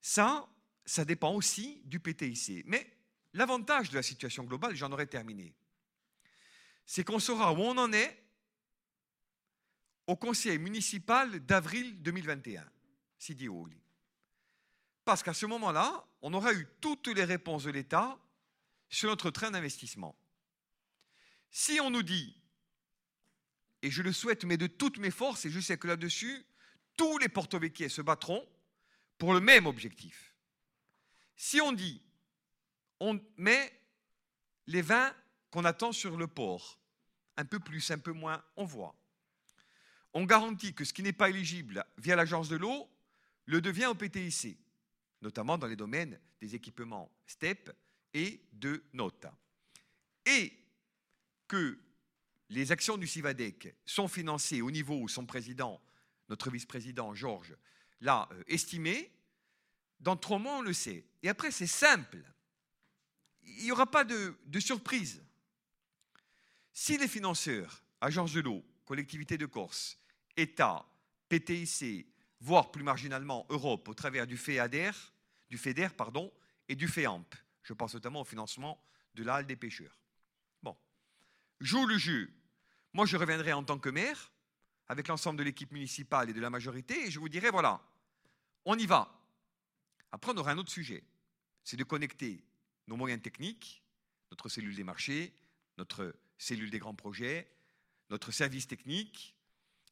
Ça, 0.00 0.48
ça 0.84 1.04
dépend 1.04 1.32
aussi 1.32 1.80
du 1.84 2.00
PTIC. 2.00 2.64
Mais 2.66 2.90
l'avantage 3.32 3.90
de 3.90 3.94
la 3.94 4.02
situation 4.02 4.44
globale, 4.44 4.74
j'en 4.74 4.90
aurais 4.92 5.06
terminé, 5.06 5.54
c'est 6.84 7.04
qu'on 7.04 7.20
saura 7.20 7.52
où 7.52 7.58
on 7.58 7.78
en 7.78 7.92
est 7.92 8.20
au 10.06 10.16
conseil 10.16 10.58
municipal 10.58 11.38
d'avril 11.46 12.02
2021, 12.02 12.68
Sidi 13.16 13.48
Ouli. 13.48 13.80
Parce 15.04 15.22
qu'à 15.22 15.34
ce 15.34 15.46
moment-là, 15.46 16.04
on 16.22 16.34
aura 16.34 16.52
eu 16.52 16.66
toutes 16.80 17.06
les 17.08 17.24
réponses 17.24 17.64
de 17.64 17.70
l'État 17.70 18.18
sur 18.90 19.08
notre 19.08 19.30
train 19.30 19.50
d'investissement. 19.50 20.14
Si 21.50 21.80
on 21.80 21.90
nous 21.90 22.02
dit, 22.02 22.36
et 23.82 23.90
je 23.90 24.02
le 24.02 24.12
souhaite, 24.12 24.44
mais 24.44 24.56
de 24.56 24.66
toutes 24.66 24.98
mes 24.98 25.10
forces, 25.10 25.46
et 25.46 25.50
je 25.50 25.60
sais 25.60 25.78
que 25.78 25.86
là-dessus, 25.86 26.44
tous 26.96 27.16
les 27.18 27.28
porto 27.28 27.58
se 27.58 28.02
battront 28.02 28.46
pour 29.16 29.32
le 29.32 29.40
même 29.40 29.66
objectif. 29.66 30.34
Si 31.36 31.60
on 31.60 31.72
dit, 31.72 32.02
on 33.00 33.18
met 33.38 33.72
les 34.66 34.82
vins 34.82 35.14
qu'on 35.50 35.64
attend 35.64 35.92
sur 35.92 36.18
le 36.18 36.26
port, 36.26 36.78
un 37.38 37.46
peu 37.46 37.58
plus, 37.58 37.90
un 37.90 37.98
peu 37.98 38.12
moins, 38.12 38.44
on 38.56 38.64
voit 38.64 38.94
on 40.12 40.24
garantit 40.24 40.74
que 40.74 40.84
ce 40.84 40.92
qui 40.92 41.02
n'est 41.02 41.12
pas 41.12 41.30
éligible 41.30 41.84
via 41.98 42.16
l'agence 42.16 42.48
de 42.48 42.56
l'eau 42.56 42.88
le 43.46 43.60
devient 43.60 43.86
au 43.86 43.94
PTIC, 43.94 44.58
notamment 45.22 45.58
dans 45.58 45.66
les 45.66 45.76
domaines 45.76 46.18
des 46.40 46.54
équipements 46.54 47.10
STEP 47.26 47.70
et 48.14 48.40
de 48.52 48.82
NOTA. 48.92 49.36
Et 50.26 50.52
que 51.48 51.78
les 52.50 52.72
actions 52.72 52.96
du 52.96 53.06
CIVADEC 53.06 53.74
sont 53.86 54.08
financées 54.08 54.60
au 54.60 54.70
niveau 54.70 55.00
où 55.00 55.08
son 55.08 55.26
président, 55.26 55.80
notre 56.28 56.50
vice-président 56.50 57.14
Georges, 57.14 57.56
l'a 58.00 58.28
euh, 58.32 58.42
estimé, 58.48 59.10
dans 60.00 60.16
trois 60.16 60.38
mois 60.38 60.58
on 60.58 60.62
le 60.62 60.72
sait. 60.72 61.04
Et 61.22 61.28
après 61.28 61.50
c'est 61.50 61.66
simple, 61.66 62.18
il 63.42 63.64
n'y 63.64 63.72
aura 63.72 63.86
pas 63.86 64.04
de, 64.04 64.34
surprise. 64.58 65.22
Si 66.72 66.96
les 66.96 67.08
financeurs, 67.08 67.82
agence 68.00 68.32
de 68.32 68.40
l'eau, 68.40 68.64
collectivité 68.84 69.36
de 69.36 69.46
Corse, 69.46 69.98
État, 70.36 70.86
PTIC, 71.28 72.06
voire 72.40 72.70
plus 72.70 72.82
marginalement 72.82 73.46
Europe 73.50 73.88
au 73.88 73.94
travers 73.94 74.26
du 74.26 74.36
FEADER, 74.36 74.92
du 75.48 75.58
FEDER 75.58 75.88
pardon, 75.96 76.32
et 76.68 76.74
du 76.74 76.88
FEAMP. 76.88 77.26
Je 77.62 77.72
pense 77.72 77.94
notamment 77.94 78.20
au 78.22 78.24
financement 78.24 78.82
de 79.14 79.22
la 79.22 79.36
halle 79.36 79.46
des 79.46 79.56
pêcheurs. 79.56 79.98
Bon, 80.62 80.76
joue 81.60 81.86
le 81.86 81.98
jeu. 81.98 82.30
Moi, 82.92 83.06
je 83.06 83.16
reviendrai 83.16 83.52
en 83.52 83.64
tant 83.64 83.78
que 83.78 83.88
maire, 83.88 84.32
avec 84.88 85.08
l'ensemble 85.08 85.38
de 85.38 85.44
l'équipe 85.44 85.70
municipale 85.70 86.30
et 86.30 86.32
de 86.32 86.40
la 86.40 86.50
majorité, 86.50 87.06
et 87.06 87.10
je 87.10 87.20
vous 87.20 87.28
dirai, 87.28 87.50
voilà, 87.50 87.80
on 88.64 88.76
y 88.76 88.86
va. 88.86 89.16
Après, 90.10 90.32
on 90.32 90.36
aura 90.36 90.50
un 90.50 90.58
autre 90.58 90.72
sujet, 90.72 91.04
c'est 91.62 91.76
de 91.76 91.84
connecter 91.84 92.44
nos 92.88 92.96
moyens 92.96 93.22
techniques, 93.22 93.84
notre 94.30 94.48
cellule 94.48 94.74
des 94.74 94.84
marchés, 94.84 95.32
notre 95.78 96.16
cellule 96.38 96.70
des 96.70 96.78
grands 96.78 96.94
projets, 96.94 97.48
notre 98.10 98.32
service 98.32 98.66
technique, 98.66 99.36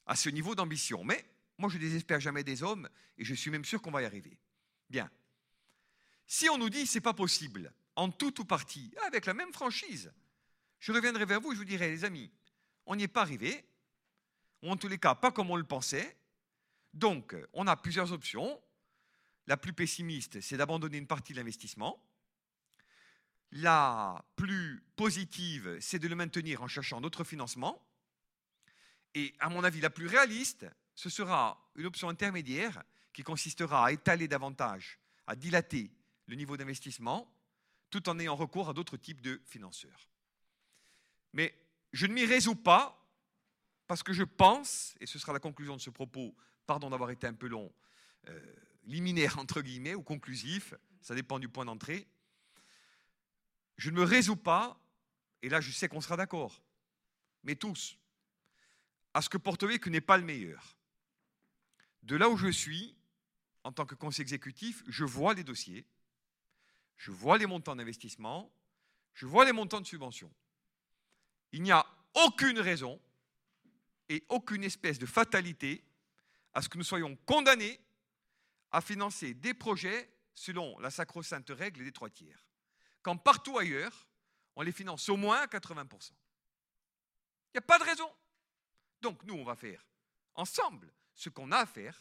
à 0.05 0.15
ce 0.15 0.29
niveau 0.29 0.55
d'ambition. 0.55 1.03
Mais 1.03 1.25
moi, 1.57 1.69
je 1.69 1.77
ne 1.77 1.81
désespère 1.81 2.19
jamais 2.19 2.43
des 2.43 2.63
hommes 2.63 2.89
et 3.17 3.23
je 3.23 3.33
suis 3.33 3.51
même 3.51 3.65
sûr 3.65 3.81
qu'on 3.81 3.91
va 3.91 4.01
y 4.01 4.05
arriver. 4.05 4.37
Bien. 4.89 5.09
Si 6.31 6.47
on 6.47 6.59
nous 6.59 6.69
dit 6.69 6.85
c'est 6.85 7.01
pas 7.01 7.15
possible, 7.15 7.73
en 7.95 8.11
tout 8.11 8.39
ou 8.39 8.45
partie, 8.45 8.93
avec 9.07 9.25
la 9.25 9.33
même 9.33 9.51
franchise, 9.51 10.13
je 10.79 10.91
reviendrai 10.91 11.25
vers 11.25 11.41
vous 11.41 11.51
et 11.51 11.55
je 11.55 11.59
vous 11.59 11.65
dirai, 11.65 11.89
les 11.89 12.05
amis, 12.05 12.31
on 12.85 12.95
n'y 12.95 13.05
est 13.05 13.07
pas 13.07 13.23
arrivé, 13.23 13.65
ou 14.61 14.69
en 14.69 14.77
tous 14.77 14.87
les 14.87 14.99
cas 14.99 15.15
pas 15.15 15.31
comme 15.31 15.49
on 15.49 15.55
le 15.55 15.63
pensait. 15.63 16.15
Donc, 16.93 17.35
on 17.53 17.65
a 17.65 17.75
plusieurs 17.75 18.11
options. 18.11 18.61
La 19.47 19.57
plus 19.57 19.73
pessimiste, 19.73 20.39
c'est 20.39 20.55
d'abandonner 20.55 20.99
une 20.99 21.07
partie 21.07 21.33
de 21.33 21.39
l'investissement. 21.39 21.99
La 23.51 24.23
plus 24.35 24.83
positive, 24.95 25.79
c'est 25.81 25.97
de 25.97 26.07
le 26.07 26.15
maintenir 26.15 26.61
en 26.61 26.67
cherchant 26.67 27.01
d'autres 27.01 27.23
financements. 27.23 27.83
Et 29.15 29.33
à 29.39 29.49
mon 29.49 29.63
avis, 29.63 29.81
la 29.81 29.89
plus 29.89 30.05
réaliste, 30.05 30.67
ce 30.93 31.09
sera 31.09 31.71
une 31.73 31.87
option 31.87 32.07
intermédiaire 32.07 32.83
qui 33.13 33.23
consistera 33.23 33.87
à 33.87 33.91
étaler 33.91 34.27
davantage, 34.27 34.99
à 35.25 35.35
dilater 35.35 35.91
le 36.29 36.35
niveau 36.35 36.55
d'investissement, 36.57 37.29
tout 37.89 38.07
en 38.07 38.19
ayant 38.19 38.35
recours 38.35 38.69
à 38.69 38.73
d'autres 38.73 38.97
types 38.97 39.21
de 39.21 39.41
financeurs. 39.45 40.09
Mais 41.33 41.53
je 41.91 42.05
ne 42.05 42.13
m'y 42.13 42.25
résous 42.25 42.55
pas 42.55 42.95
parce 43.87 44.03
que 44.03 44.13
je 44.13 44.23
pense, 44.23 44.95
et 44.99 45.07
ce 45.07 45.17
sera 45.17 45.33
la 45.33 45.39
conclusion 45.39 45.75
de 45.75 45.81
ce 45.81 45.89
propos, 45.89 46.35
pardon 46.67 46.91
d'avoir 46.91 47.09
été 47.09 47.25
un 47.25 47.33
peu 47.33 47.47
long, 47.47 47.73
euh, 48.27 48.55
liminaire 48.83 49.39
entre 49.39 49.61
guillemets 49.61 49.95
ou 49.95 50.03
conclusif, 50.03 50.75
ça 51.01 51.15
dépend 51.15 51.39
du 51.39 51.49
point 51.49 51.65
d'entrée, 51.65 52.07
je 53.77 53.89
ne 53.89 53.95
me 53.95 54.03
résous 54.03 54.35
pas, 54.35 54.79
et 55.41 55.49
là 55.49 55.61
je 55.61 55.71
sais 55.71 55.89
qu'on 55.89 56.01
sera 56.01 56.15
d'accord, 56.15 56.61
mais 57.43 57.55
tous, 57.55 57.97
à 59.15 59.23
ce 59.23 59.29
que 59.29 59.39
Porto 59.39 59.67
n'est 59.67 60.01
pas 60.01 60.17
le 60.17 60.25
meilleur. 60.25 60.77
De 62.03 62.15
là 62.15 62.29
où 62.29 62.37
je 62.37 62.51
suis, 62.51 62.95
en 63.63 63.71
tant 63.71 63.87
que 63.87 63.95
conseiller 63.95 64.21
exécutif, 64.21 64.83
je 64.87 65.03
vois 65.03 65.33
les 65.33 65.43
dossiers, 65.43 65.87
je 66.99 67.11
vois 67.11 67.37
les 67.37 67.45
montants 67.45 67.77
d'investissement, 67.77 68.53
je 69.13 69.25
vois 69.25 69.45
les 69.45 69.53
montants 69.53 69.79
de 69.79 69.87
subvention. 69.87 70.31
Il 71.53 71.63
n'y 71.63 71.71
a 71.71 71.85
aucune 72.25 72.59
raison 72.59 73.01
et 74.09 74.25
aucune 74.27 74.65
espèce 74.65 74.99
de 74.99 75.05
fatalité 75.05 75.81
à 76.53 76.61
ce 76.61 76.67
que 76.67 76.77
nous 76.77 76.83
soyons 76.83 77.15
condamnés 77.25 77.79
à 78.71 78.81
financer 78.81 79.33
des 79.33 79.53
projets 79.53 80.11
selon 80.35 80.77
la 80.79 80.91
sacro-sainte 80.91 81.49
règle 81.49 81.85
des 81.85 81.93
trois 81.93 82.09
tiers, 82.09 82.45
quand 83.01 83.17
partout 83.17 83.57
ailleurs, 83.57 84.07
on 84.57 84.61
les 84.61 84.73
finance 84.73 85.07
au 85.07 85.15
moins 85.15 85.39
à 85.39 85.45
80%. 85.47 86.11
Il 86.11 87.55
n'y 87.55 87.59
a 87.59 87.61
pas 87.61 87.79
de 87.79 87.85
raison. 87.85 88.11
Donc 89.01 89.23
nous, 89.23 89.35
on 89.35 89.45
va 89.45 89.55
faire 89.55 89.87
ensemble 90.35 90.93
ce 91.15 91.29
qu'on 91.29 91.51
a 91.53 91.59
à 91.59 91.65
faire. 91.65 91.97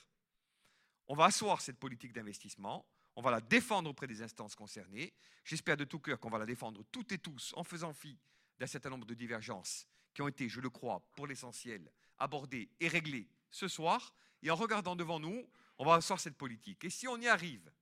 On 1.07 1.15
va 1.15 1.27
asseoir 1.27 1.60
cette 1.60 1.78
politique 1.78 2.12
d'investissement. 2.12 2.85
On 3.19 3.21
va 3.21 3.33
la 3.33 3.41
défendre 3.41 3.91
auprès 3.91 4.07
des 4.07 4.23
instances 4.23 4.55
concernées. 4.55 5.13
J'espère 5.43 5.77
de 5.77 5.83
tout 5.83 5.99
cœur 5.99 6.21
qu'on 6.21 6.31
va 6.31 6.39
la 6.39 6.47
défendre 6.47 6.85
toutes 6.93 7.11
et 7.11 7.19
tous 7.19 7.53
en 7.57 7.65
faisant 7.65 7.93
fi 7.93 8.17
d'un 8.61 8.69
certain 8.69 8.91
nombre 8.91 9.07
de 9.07 9.15
divergences 9.15 9.89
qui 10.15 10.23
ont 10.23 10.29
été, 10.29 10.49
je 10.49 10.61
le 10.61 10.71
crois, 10.71 11.05
pour 11.17 11.27
l'essentiel, 11.27 11.91
abordées 12.21 12.71
et 12.79 12.87
réglées 12.87 13.29
ce 13.51 13.67
soir. 13.67 14.15
Et 14.41 14.53
en 14.53 14.55
regardant 14.55 14.95
devant 14.95 15.19
nous, 15.19 15.51
on 15.79 15.85
va 15.85 15.95
asseoir 15.95 16.21
cette 16.21 16.37
politique. 16.37 16.85
Et 16.85 16.91
si 16.91 17.09
on 17.09 17.17
y 17.17 17.27
arrive, 17.27 17.73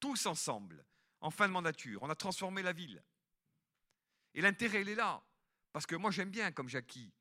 tous 0.00 0.26
ensemble, 0.26 0.84
en 1.20 1.30
fin 1.30 1.46
de 1.46 1.52
mandature, 1.52 2.02
on 2.02 2.10
a 2.10 2.16
transformé 2.16 2.60
la 2.64 2.72
ville. 2.72 3.04
Et 4.34 4.40
l'intérêt, 4.40 4.82
il 4.82 4.88
est 4.88 4.96
là. 4.96 5.22
Parce 5.70 5.86
que 5.86 5.94
moi, 5.94 6.10
j'aime 6.10 6.30
bien, 6.30 6.50
comme 6.50 6.68
Jackie, 6.68 7.12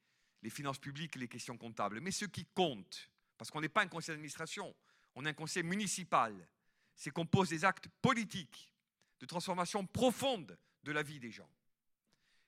les 0.41 0.49
finances 0.49 0.79
publiques 0.79 1.15
et 1.15 1.19
les 1.19 1.27
questions 1.27 1.59
comptables. 1.59 1.99
Mais 2.01 2.09
ce 2.09 2.25
qui 2.25 2.47
compte, 2.55 3.11
parce 3.37 3.51
qu'on 3.51 3.61
n'est 3.61 3.69
pas 3.69 3.83
un 3.83 3.87
conseil 3.87 4.13
d'administration, 4.13 4.75
on 5.13 5.27
est 5.27 5.29
un 5.29 5.33
conseil 5.33 5.61
municipal, 5.61 6.33
c'est 6.95 7.11
qu'on 7.11 7.25
pose 7.25 7.49
des 7.49 7.65
actes 7.65 7.87
politiques 8.01 8.71
de 9.19 9.25
transformation 9.25 9.85
profonde 9.85 10.57
de 10.83 10.91
la 10.91 11.03
vie 11.03 11.19
des 11.19 11.31
gens. 11.31 11.49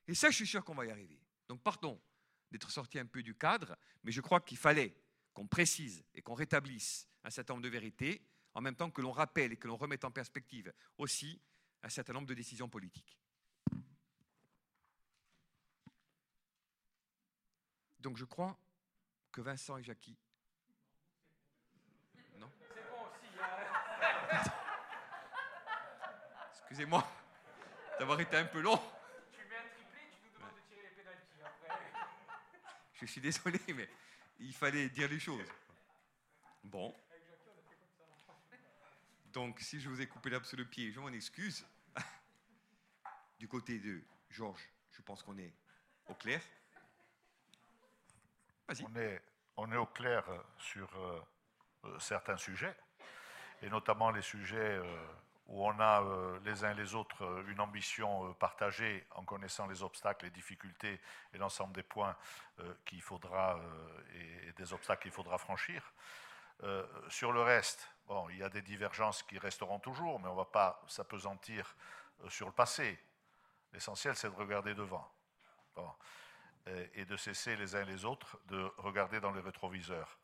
Et 0.07 0.15
ça, 0.15 0.29
je 0.29 0.35
suis 0.35 0.47
sûr 0.47 0.63
qu'on 0.63 0.75
va 0.75 0.85
y 0.85 0.91
arriver. 0.91 1.19
Donc, 1.47 1.61
pardon 1.61 2.01
d'être 2.51 2.71
sorti 2.71 2.97
un 2.97 3.05
peu 3.05 3.23
du 3.23 3.35
cadre, 3.35 3.75
mais 4.03 4.11
je 4.11 4.21
crois 4.21 4.39
qu'il 4.39 4.57
fallait 4.57 4.95
qu'on 5.33 5.47
précise 5.47 6.03
et 6.13 6.21
qu'on 6.21 6.33
rétablisse 6.33 7.07
un 7.23 7.29
certain 7.29 7.53
nombre 7.53 7.63
de 7.63 7.69
vérités, 7.69 8.25
en 8.53 8.61
même 8.61 8.75
temps 8.75 8.89
que 8.89 9.01
l'on 9.01 9.11
rappelle 9.11 9.51
et 9.51 9.57
que 9.57 9.67
l'on 9.67 9.75
remette 9.75 10.05
en 10.05 10.11
perspective 10.11 10.73
aussi 10.97 11.41
un 11.83 11.89
certain 11.89 12.13
nombre 12.13 12.27
de 12.27 12.33
décisions 12.33 12.69
politiques. 12.69 13.19
Donc 17.99 18.17
je 18.17 18.25
crois 18.25 18.57
que 19.31 19.41
Vincent 19.41 19.77
et 19.77 19.83
Jackie. 19.83 20.17
Non 22.39 22.49
C'est 22.57 22.89
bon 22.89 23.03
aussi. 23.05 23.27
Excusez-moi 26.69 27.07
d'avoir 27.99 28.19
été 28.19 28.35
un 28.35 28.45
peu 28.45 28.59
long. 28.59 28.77
Tu 29.31 29.39
mets 29.47 29.55
un 29.55 29.69
triplé, 29.69 30.01
tu 30.11 30.19
nous 30.25 30.37
demandes 30.37 30.53
de 30.53 30.61
tirer 30.67 30.81
les 30.83 31.01
pénalties 31.01 31.41
après. 31.45 31.81
Je 32.93 33.05
suis 33.05 33.21
désolé, 33.21 33.59
mais 33.69 33.87
il 34.39 34.53
fallait 34.53 34.89
dire 34.89 35.07
les 35.07 35.19
choses. 35.19 35.47
Bon. 36.61 36.93
Donc, 39.31 39.61
si 39.61 39.79
je 39.79 39.87
vous 39.87 40.01
ai 40.01 40.07
coupé 40.07 40.29
l'abs 40.29 40.45
le 40.57 40.65
pied, 40.65 40.91
je 40.91 40.99
m'en 40.99 41.09
excuse. 41.09 41.65
Du 43.39 43.47
côté 43.47 43.79
de 43.79 44.01
Georges, 44.29 44.67
je 44.91 45.01
pense 45.03 45.23
qu'on 45.23 45.37
est 45.37 45.53
au 46.07 46.15
clair. 46.15 46.41
On 48.67 48.95
est, 48.97 49.21
on 49.55 49.71
est 49.71 49.77
au 49.77 49.85
clair 49.85 50.27
euh, 50.27 50.39
sur 50.57 50.93
euh, 50.97 51.21
euh, 51.85 51.99
certains 51.99 52.35
sujets, 52.35 52.75
et 53.61 53.69
notamment 53.69 54.11
les 54.11 54.21
sujets 54.21 54.81
où 55.47 55.65
on 55.65 55.79
a 55.79 56.03
euh, 56.03 56.39
les 56.43 56.63
uns 56.63 56.71
et 56.71 56.75
les 56.75 56.93
autres 56.93 57.23
euh, 57.23 57.43
une 57.47 57.59
ambition 57.59 58.33
partagée 58.33 59.05
en 59.15 59.23
connaissant 59.23 59.67
les 59.67 59.81
obstacles, 59.81 60.25
les 60.25 60.31
difficultés 60.31 60.99
et 61.33 61.37
l'ensemble 61.37 61.73
des 61.73 61.83
points 61.83 62.15
qu'il 62.85 63.01
faudra 63.01 63.59
et 64.15 64.51
des 64.53 64.73
obstacles 64.73 65.03
qu'il 65.03 65.11
faudra 65.11 65.37
franchir. 65.37 65.93
Sur 67.07 67.31
le 67.31 67.43
reste, 67.43 67.87
bon, 68.07 68.27
il 68.29 68.37
y 68.37 68.43
a 68.43 68.49
des 68.49 68.63
divergences 68.63 69.21
qui 69.21 69.37
resteront 69.37 69.77
toujours, 69.77 70.19
mais 70.19 70.27
on 70.27 70.31
ne 70.31 70.37
va 70.37 70.45
pas 70.45 70.81
s'apesantir 70.87 71.75
sur 72.29 72.47
le 72.47 72.53
passé. 72.53 72.97
L'essentiel, 73.73 74.15
c'est 74.15 74.29
de 74.29 74.35
regarder 74.35 74.73
devant. 74.73 75.07
Et 76.95 77.05
de 77.05 77.15
cesser 77.15 77.55
les 77.55 77.75
uns 77.75 77.83
et 77.83 77.85
les 77.85 78.05
autres 78.05 78.39
de 78.47 78.71
regarder 78.77 79.19
dans 79.19 79.31
les 79.31 79.41
rétroviseurs. 79.41 80.17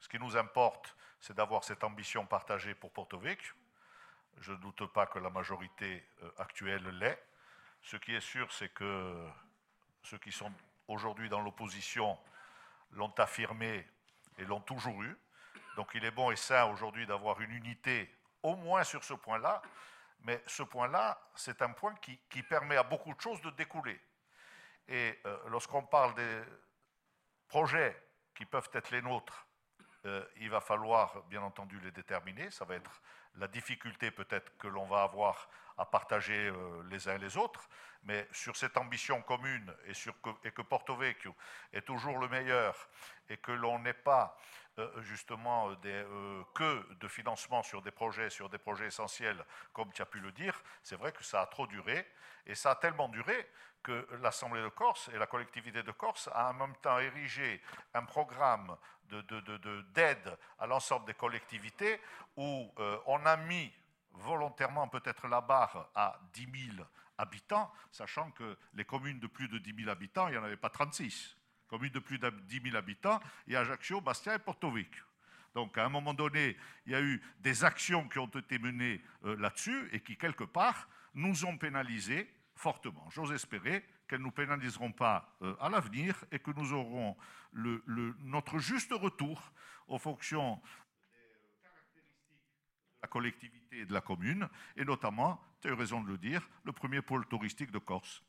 Ce 0.00 0.08
qui 0.08 0.18
nous 0.18 0.36
importe, 0.36 0.96
c'est 1.20 1.34
d'avoir 1.34 1.62
cette 1.62 1.84
ambition 1.84 2.24
partagée 2.26 2.74
pour 2.74 2.90
Porto 2.90 3.18
Vecchio. 3.18 3.54
Je 4.40 4.52
ne 4.52 4.56
doute 4.58 4.86
pas 4.92 5.06
que 5.06 5.18
la 5.18 5.30
majorité 5.30 6.04
euh, 6.22 6.30
actuelle 6.38 6.86
l'est. 6.98 7.22
Ce 7.82 7.96
qui 7.96 8.14
est 8.14 8.20
sûr, 8.20 8.52
c'est 8.52 8.68
que 8.70 9.28
ceux 10.02 10.18
qui 10.18 10.32
sont 10.32 10.52
aujourd'hui 10.88 11.28
dans 11.28 11.40
l'opposition 11.40 12.18
l'ont 12.92 13.14
affirmé 13.18 13.86
et 14.38 14.44
l'ont 14.44 14.60
toujours 14.60 15.02
eu. 15.02 15.16
Donc 15.76 15.90
il 15.94 16.04
est 16.04 16.10
bon 16.10 16.30
et 16.30 16.36
sain 16.36 16.66
aujourd'hui 16.66 17.06
d'avoir 17.06 17.40
une 17.40 17.50
unité, 17.50 18.10
au 18.42 18.56
moins 18.56 18.84
sur 18.84 19.04
ce 19.04 19.14
point-là. 19.14 19.62
Mais 20.20 20.42
ce 20.46 20.62
point-là, 20.62 21.20
c'est 21.34 21.62
un 21.62 21.70
point 21.70 21.94
qui, 21.96 22.42
permet 22.42 22.76
à 22.76 22.82
beaucoup 22.82 23.14
de 23.14 23.20
choses 23.20 23.40
de 23.42 23.50
découler. 23.50 24.00
Et 24.88 25.18
euh, 25.26 25.38
lorsqu'on 25.48 25.82
parle 25.82 26.14
des 26.14 26.42
projets 27.48 28.00
qui 28.34 28.44
peuvent 28.44 28.70
être 28.72 28.90
les 28.90 29.02
nôtres, 29.02 29.46
euh, 30.04 30.24
il 30.36 30.50
va 30.50 30.60
falloir 30.60 31.22
bien 31.24 31.42
entendu 31.42 31.78
les 31.80 31.90
déterminer. 31.90 32.50
Ça 32.50 32.64
va 32.64 32.76
être 32.76 33.02
la 33.38 33.48
difficulté 33.48 34.10
peut-être 34.10 34.56
que 34.58 34.68
l'on 34.68 34.86
va 34.86 35.02
avoir 35.02 35.48
à 35.78 35.84
partager 35.84 36.48
euh, 36.48 36.82
les 36.90 37.08
uns 37.08 37.18
les 37.18 37.36
autres, 37.36 37.68
mais 38.04 38.26
sur 38.32 38.56
cette 38.56 38.76
ambition 38.76 39.20
commune 39.22 39.74
et, 39.86 39.94
sur 39.94 40.18
que, 40.20 40.30
et 40.44 40.50
que 40.50 40.62
Porto 40.62 40.96
Vecchio 40.96 41.34
est 41.72 41.82
toujours 41.82 42.18
le 42.18 42.28
meilleur 42.28 42.88
et 43.28 43.36
que 43.36 43.52
l'on 43.52 43.78
n'ait 43.80 43.92
pas 43.92 44.38
euh, 44.78 45.02
justement 45.02 45.72
des, 45.74 46.04
que 46.54 46.94
de 46.94 47.08
financement 47.08 47.62
sur 47.62 47.82
des 47.82 47.90
projets, 47.90 48.30
sur 48.30 48.48
des 48.48 48.58
projets 48.58 48.86
essentiels, 48.86 49.44
comme 49.72 49.92
tu 49.92 50.02
as 50.02 50.06
pu 50.06 50.20
le 50.20 50.32
dire, 50.32 50.62
c'est 50.82 50.96
vrai 50.96 51.12
que 51.12 51.24
ça 51.24 51.42
a 51.42 51.46
trop 51.46 51.66
duré 51.66 52.06
et 52.46 52.54
ça 52.54 52.70
a 52.70 52.74
tellement 52.76 53.08
duré 53.08 53.48
que 53.82 54.06
l'Assemblée 54.22 54.62
de 54.62 54.68
Corse 54.68 55.08
et 55.14 55.18
la 55.18 55.26
collectivité 55.26 55.82
de 55.82 55.92
Corse 55.92 56.28
a 56.32 56.50
en 56.50 56.54
même 56.54 56.74
temps 56.76 56.98
érigé 56.98 57.62
un 57.94 58.04
programme 58.04 58.76
d'aide 59.08 60.24
de, 60.24 60.38
à 60.58 60.66
l'ensemble 60.66 61.06
des 61.06 61.14
collectivités 61.14 62.00
où 62.36 62.72
euh, 62.78 62.98
on 63.06 63.24
a 63.26 63.36
mis 63.36 63.72
volontairement 64.12 64.88
peut-être 64.88 65.28
la 65.28 65.40
barre 65.40 65.90
à 65.94 66.20
10 66.32 66.48
000 66.74 66.86
habitants, 67.18 67.70
sachant 67.90 68.30
que 68.32 68.56
les 68.74 68.84
communes 68.84 69.18
de 69.20 69.26
plus 69.26 69.48
de 69.48 69.58
10 69.58 69.74
000 69.76 69.90
habitants, 69.90 70.28
il 70.28 70.32
n'y 70.32 70.38
en 70.38 70.44
avait 70.44 70.56
pas 70.56 70.70
36. 70.70 71.36
Communes 71.68 71.92
de 71.92 71.98
plus 71.98 72.18
de 72.18 72.30
10 72.30 72.62
000 72.62 72.76
habitants, 72.76 73.20
il 73.46 73.54
y 73.54 73.56
a 73.56 73.60
Ajaccio, 73.60 74.00
Bastia 74.00 74.34
et 74.34 74.38
Porto. 74.38 74.72
Donc 75.54 75.78
à 75.78 75.84
un 75.84 75.88
moment 75.88 76.14
donné, 76.14 76.56
il 76.86 76.92
y 76.92 76.94
a 76.94 77.00
eu 77.00 77.22
des 77.40 77.64
actions 77.64 78.08
qui 78.08 78.18
ont 78.18 78.26
été 78.26 78.58
menées 78.58 79.02
euh, 79.24 79.36
là-dessus 79.36 79.88
et 79.92 80.00
qui, 80.00 80.16
quelque 80.16 80.44
part, 80.44 80.88
nous 81.14 81.44
ont 81.44 81.56
pénalisés 81.56 82.30
fortement. 82.54 83.08
J'ose 83.10 83.32
espérer 83.32 83.84
qu'elles 84.06 84.20
ne 84.20 84.24
nous 84.24 84.30
pénaliseront 84.30 84.92
pas 84.92 85.36
euh, 85.42 85.56
à 85.60 85.68
l'avenir 85.68 86.24
et 86.30 86.38
que 86.38 86.50
nous 86.52 86.72
aurons 86.72 87.16
notre 87.52 88.58
juste 88.58 88.92
retour 88.92 89.52
aux 89.88 89.98
fonctions 89.98 90.60
la 93.06 93.10
collectivité 93.10 93.78
et 93.78 93.86
de 93.86 93.92
la 93.92 94.00
commune, 94.00 94.48
et 94.76 94.84
notamment, 94.84 95.40
tu 95.60 95.68
as 95.68 95.70
eu 95.70 95.74
raison 95.74 96.02
de 96.02 96.08
le 96.08 96.18
dire, 96.18 96.48
le 96.64 96.72
premier 96.72 97.02
pôle 97.02 97.24
touristique 97.26 97.70
de 97.70 97.78
Corse. 97.78 98.20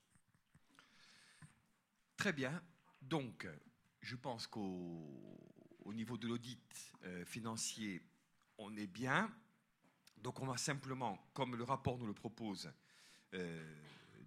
Très 2.15 2.31
bien. 2.31 2.61
Donc, 3.01 3.47
je 4.01 4.15
pense 4.15 4.45
qu'au 4.45 5.93
niveau 5.93 6.17
de 6.17 6.27
l'audit 6.27 6.93
euh, 7.05 7.25
financier, 7.25 8.03
on 8.59 8.75
est 8.77 8.85
bien. 8.85 9.33
Donc, 10.17 10.39
on 10.41 10.45
va 10.45 10.57
simplement, 10.57 11.17
comme 11.33 11.55
le 11.55 11.63
rapport 11.63 11.97
nous 11.97 12.05
le 12.05 12.13
propose, 12.13 12.71
euh, 13.33 13.75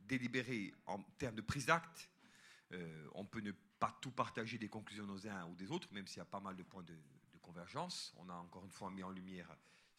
délibérer 0.08 0.74
en 0.86 1.00
termes 1.16 1.36
de 1.36 1.42
prise 1.42 1.66
d'acte. 1.66 2.10
Euh, 2.72 3.08
on 3.14 3.24
peut 3.24 3.40
ne 3.40 3.52
pas 3.78 3.96
tout 4.00 4.10
partager 4.10 4.58
des 4.58 4.68
conclusions 4.68 5.06
des 5.06 5.28
uns 5.28 5.46
ou 5.46 5.54
des 5.54 5.70
autres, 5.70 5.88
même 5.92 6.08
s'il 6.08 6.18
y 6.18 6.22
a 6.22 6.24
pas 6.24 6.40
mal 6.40 6.56
de 6.56 6.64
points 6.64 6.82
de, 6.82 6.96
convergence. 7.40 8.14
On 8.18 8.28
a 8.28 8.34
encore 8.34 8.64
une 8.64 8.70
fois 8.70 8.90
mis 8.90 9.02
en 9.02 9.10
lumière 9.10 9.48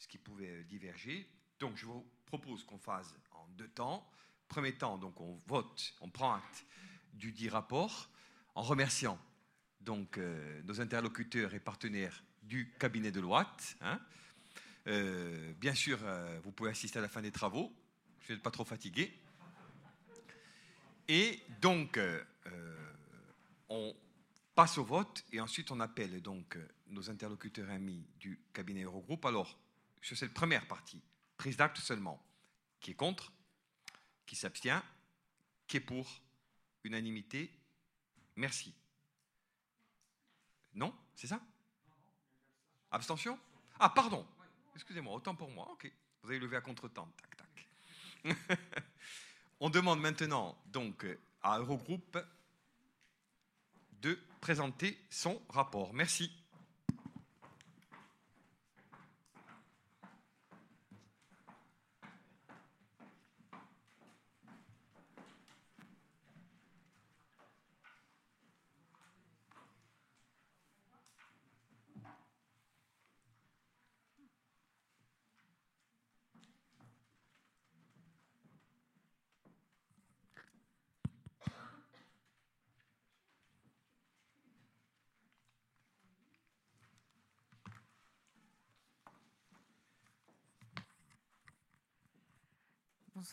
ce 0.01 0.07
qui 0.07 0.17
pouvait 0.17 0.63
diverger. 0.63 1.29
Donc 1.59 1.77
je 1.77 1.85
vous 1.85 2.05
propose 2.25 2.63
qu'on 2.63 2.79
fasse 2.79 3.13
en 3.31 3.47
deux 3.57 3.67
temps. 3.67 4.09
Premier 4.47 4.73
temps, 4.73 4.97
donc 4.97 5.21
on 5.21 5.35
vote, 5.47 5.93
on 6.01 6.09
prend 6.09 6.33
acte 6.33 6.65
du 7.13 7.31
dit 7.31 7.49
rapport, 7.49 8.09
en 8.55 8.63
remerciant 8.63 9.19
donc 9.79 10.17
euh, 10.17 10.61
nos 10.63 10.81
interlocuteurs 10.81 11.53
et 11.53 11.59
partenaires 11.59 12.23
du 12.43 12.73
cabinet 12.79 13.11
de 13.11 13.19
loi. 13.19 13.55
Hein. 13.81 13.99
Euh, 14.87 15.53
bien 15.53 15.75
sûr, 15.75 15.99
vous 16.43 16.51
pouvez 16.51 16.71
assister 16.71 16.99
à 16.99 17.01
la 17.01 17.07
fin 17.07 17.21
des 17.21 17.31
travaux. 17.31 17.71
Je 18.21 18.33
n'êtes 18.33 18.41
pas 18.41 18.51
trop 18.51 18.65
fatigué. 18.65 19.13
Et 21.07 21.41
donc, 21.59 21.97
euh, 21.97 22.23
euh, 22.47 22.93
on 23.69 23.93
passe 24.55 24.77
au 24.77 24.83
vote 24.85 25.25
et 25.31 25.41
ensuite 25.41 25.71
on 25.71 25.79
appelle 25.79 26.21
donc 26.21 26.55
euh, 26.55 26.67
nos 26.87 27.09
interlocuteurs 27.09 27.69
amis 27.69 28.05
du 28.17 28.39
cabinet 28.53 28.83
Eurogroupe. 28.83 29.25
Alors, 29.25 29.59
sur 30.01 30.17
cette 30.17 30.33
première 30.33 30.67
partie, 30.67 31.01
prise 31.37 31.57
d'acte 31.57 31.77
seulement, 31.77 32.23
qui 32.79 32.91
est 32.91 32.95
contre, 32.95 33.31
qui 34.25 34.35
s'abstient, 34.35 34.81
qui 35.67 35.77
est 35.77 35.81
pour, 35.81 36.21
unanimité, 36.83 37.51
merci. 38.35 38.73
Non 40.73 40.93
C'est 41.15 41.27
ça? 41.27 41.41
Abstention? 42.91 43.39
Ah, 43.79 43.89
pardon 43.89 44.27
Excusez-moi, 44.75 45.13
autant 45.13 45.35
pour 45.35 45.49
moi. 45.49 45.69
Ok. 45.71 45.91
Vous 46.23 46.29
avez 46.29 46.39
levé 46.39 46.57
à 46.57 46.61
contre-temps. 46.61 47.11
Tac, 47.17 47.37
tac. 47.37 48.57
On 49.59 49.69
demande 49.69 49.99
maintenant 49.99 50.57
donc 50.67 51.05
à 51.41 51.59
Eurogroupe 51.59 52.17
de 54.01 54.19
présenter 54.39 54.99
son 55.09 55.41
rapport. 55.49 55.93
Merci. 55.93 56.31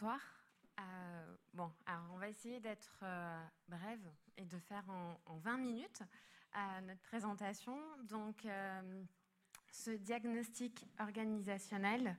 Bonsoir. 0.01 0.21
Euh, 0.79 0.83
bon, 1.55 1.69
alors 1.85 2.05
on 2.15 2.19
va 2.19 2.29
essayer 2.29 2.61
d'être 2.61 3.01
euh, 3.03 3.43
brève 3.67 4.07
et 4.37 4.45
de 4.45 4.57
faire 4.61 4.85
en, 5.27 5.39
20 5.39 5.57
minutes 5.57 6.03
euh, 6.55 6.81
notre 6.83 7.01
présentation. 7.01 7.77
Donc, 8.05 8.47
ce 9.73 9.91
diagnostic 9.91 10.87
organisationnel. 11.01 12.17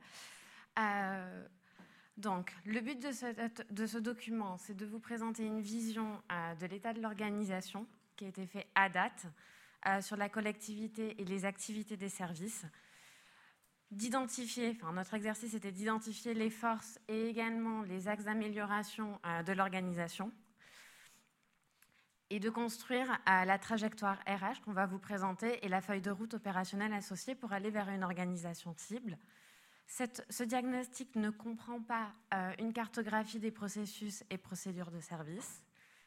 donc, 2.18 2.54
le 2.66 2.82
but 2.82 3.00
de 3.00 3.86
ce 3.88 3.98
document, 3.98 4.58
c'est 4.58 4.76
de 4.76 4.86
vous 4.86 5.00
présenter 5.00 5.46
une 5.46 5.62
vision 5.62 6.22
de 6.60 6.66
l'état 6.66 6.92
de 6.92 7.00
l'organisation 7.00 7.88
qui 8.18 8.26
a 8.26 8.28
été 8.28 8.46
fait 8.46 8.68
à 8.76 8.90
date 8.90 9.26
sur 10.02 10.18
la 10.18 10.28
collectivité 10.28 11.16
et 11.22 11.24
les 11.24 11.46
activités 11.46 11.96
des 11.96 12.10
services 12.10 12.66
d'identifier, 13.92 14.78
enfin 14.82 14.94
notre 14.94 15.16
exercice 15.16 15.54
était 15.54 15.72
d'identifier 15.72 16.34
les 16.34 16.50
forces 16.50 17.00
et 17.08 17.28
également 17.28 17.82
les 17.82 18.08
axes 18.08 18.26
d'amélioration 18.26 19.20
euh, 19.26 19.44
de 19.44 19.52
l'organisation 19.54 20.32
et 22.30 22.40
de 22.40 22.50
construire 22.52 23.12
euh, 23.12 23.46
la 23.46 23.58
trajectoire 23.58 24.20
RH 24.28 24.62
qu'on 24.64 24.74
va 24.74 24.86
vous 24.86 25.00
présenter 25.00 25.66
et 25.66 25.70
la 25.70 25.82
feuille 25.82 26.02
de 26.02 26.12
route 26.12 26.36
opérationnelle 26.36 26.94
associée 26.94 27.34
pour 27.34 27.52
aller 27.52 27.72
vers 27.72 27.90
une 27.90 28.04
organisation 28.04 28.76
cible. 28.78 29.18
ce 29.88 30.44
diagnostic 30.44 31.16
ne 31.16 31.32
comprend 31.32 31.82
pas 31.82 32.14
euh, 32.36 32.54
une 32.60 32.74
cartographie 32.74 33.40
des 33.40 33.52
processus 33.52 34.24
et 34.30 34.38
procédures 34.38 34.92
de 34.92 35.00
service, 35.00 35.64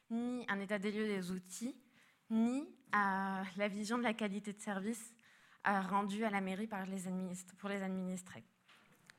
ni 0.09 0.45
un 0.47 0.61
état 0.61 0.79
des 0.79 0.91
lieux 0.91 1.07
des 1.07 1.31
outils, 1.31 1.75
ni 2.29 2.69
la 2.93 3.67
vision 3.67 3.97
de 3.97 4.03
la 4.03 4.13
qualité 4.13 4.53
de 4.53 4.61
service 4.61 5.13
rendu 5.65 6.25
à 6.25 6.29
la 6.29 6.41
mairie 6.41 6.67
par 6.67 6.85
les 6.85 7.03
pour 7.57 7.69
les 7.69 7.81
administrés. 7.81 8.43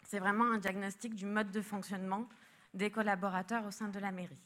C'est 0.03 0.19
vraiment 0.19 0.53
un 0.53 0.59
diagnostic 0.59 1.15
du 1.15 1.27
mode 1.27 1.51
de 1.51 1.63
fonctionnement 1.63 2.29
des 2.75 2.91
collaborateurs 2.91 3.65
au 3.65 3.71
sein 3.71 3.89
de 3.89 3.99
la 3.99 4.11
mairie. 4.11 4.39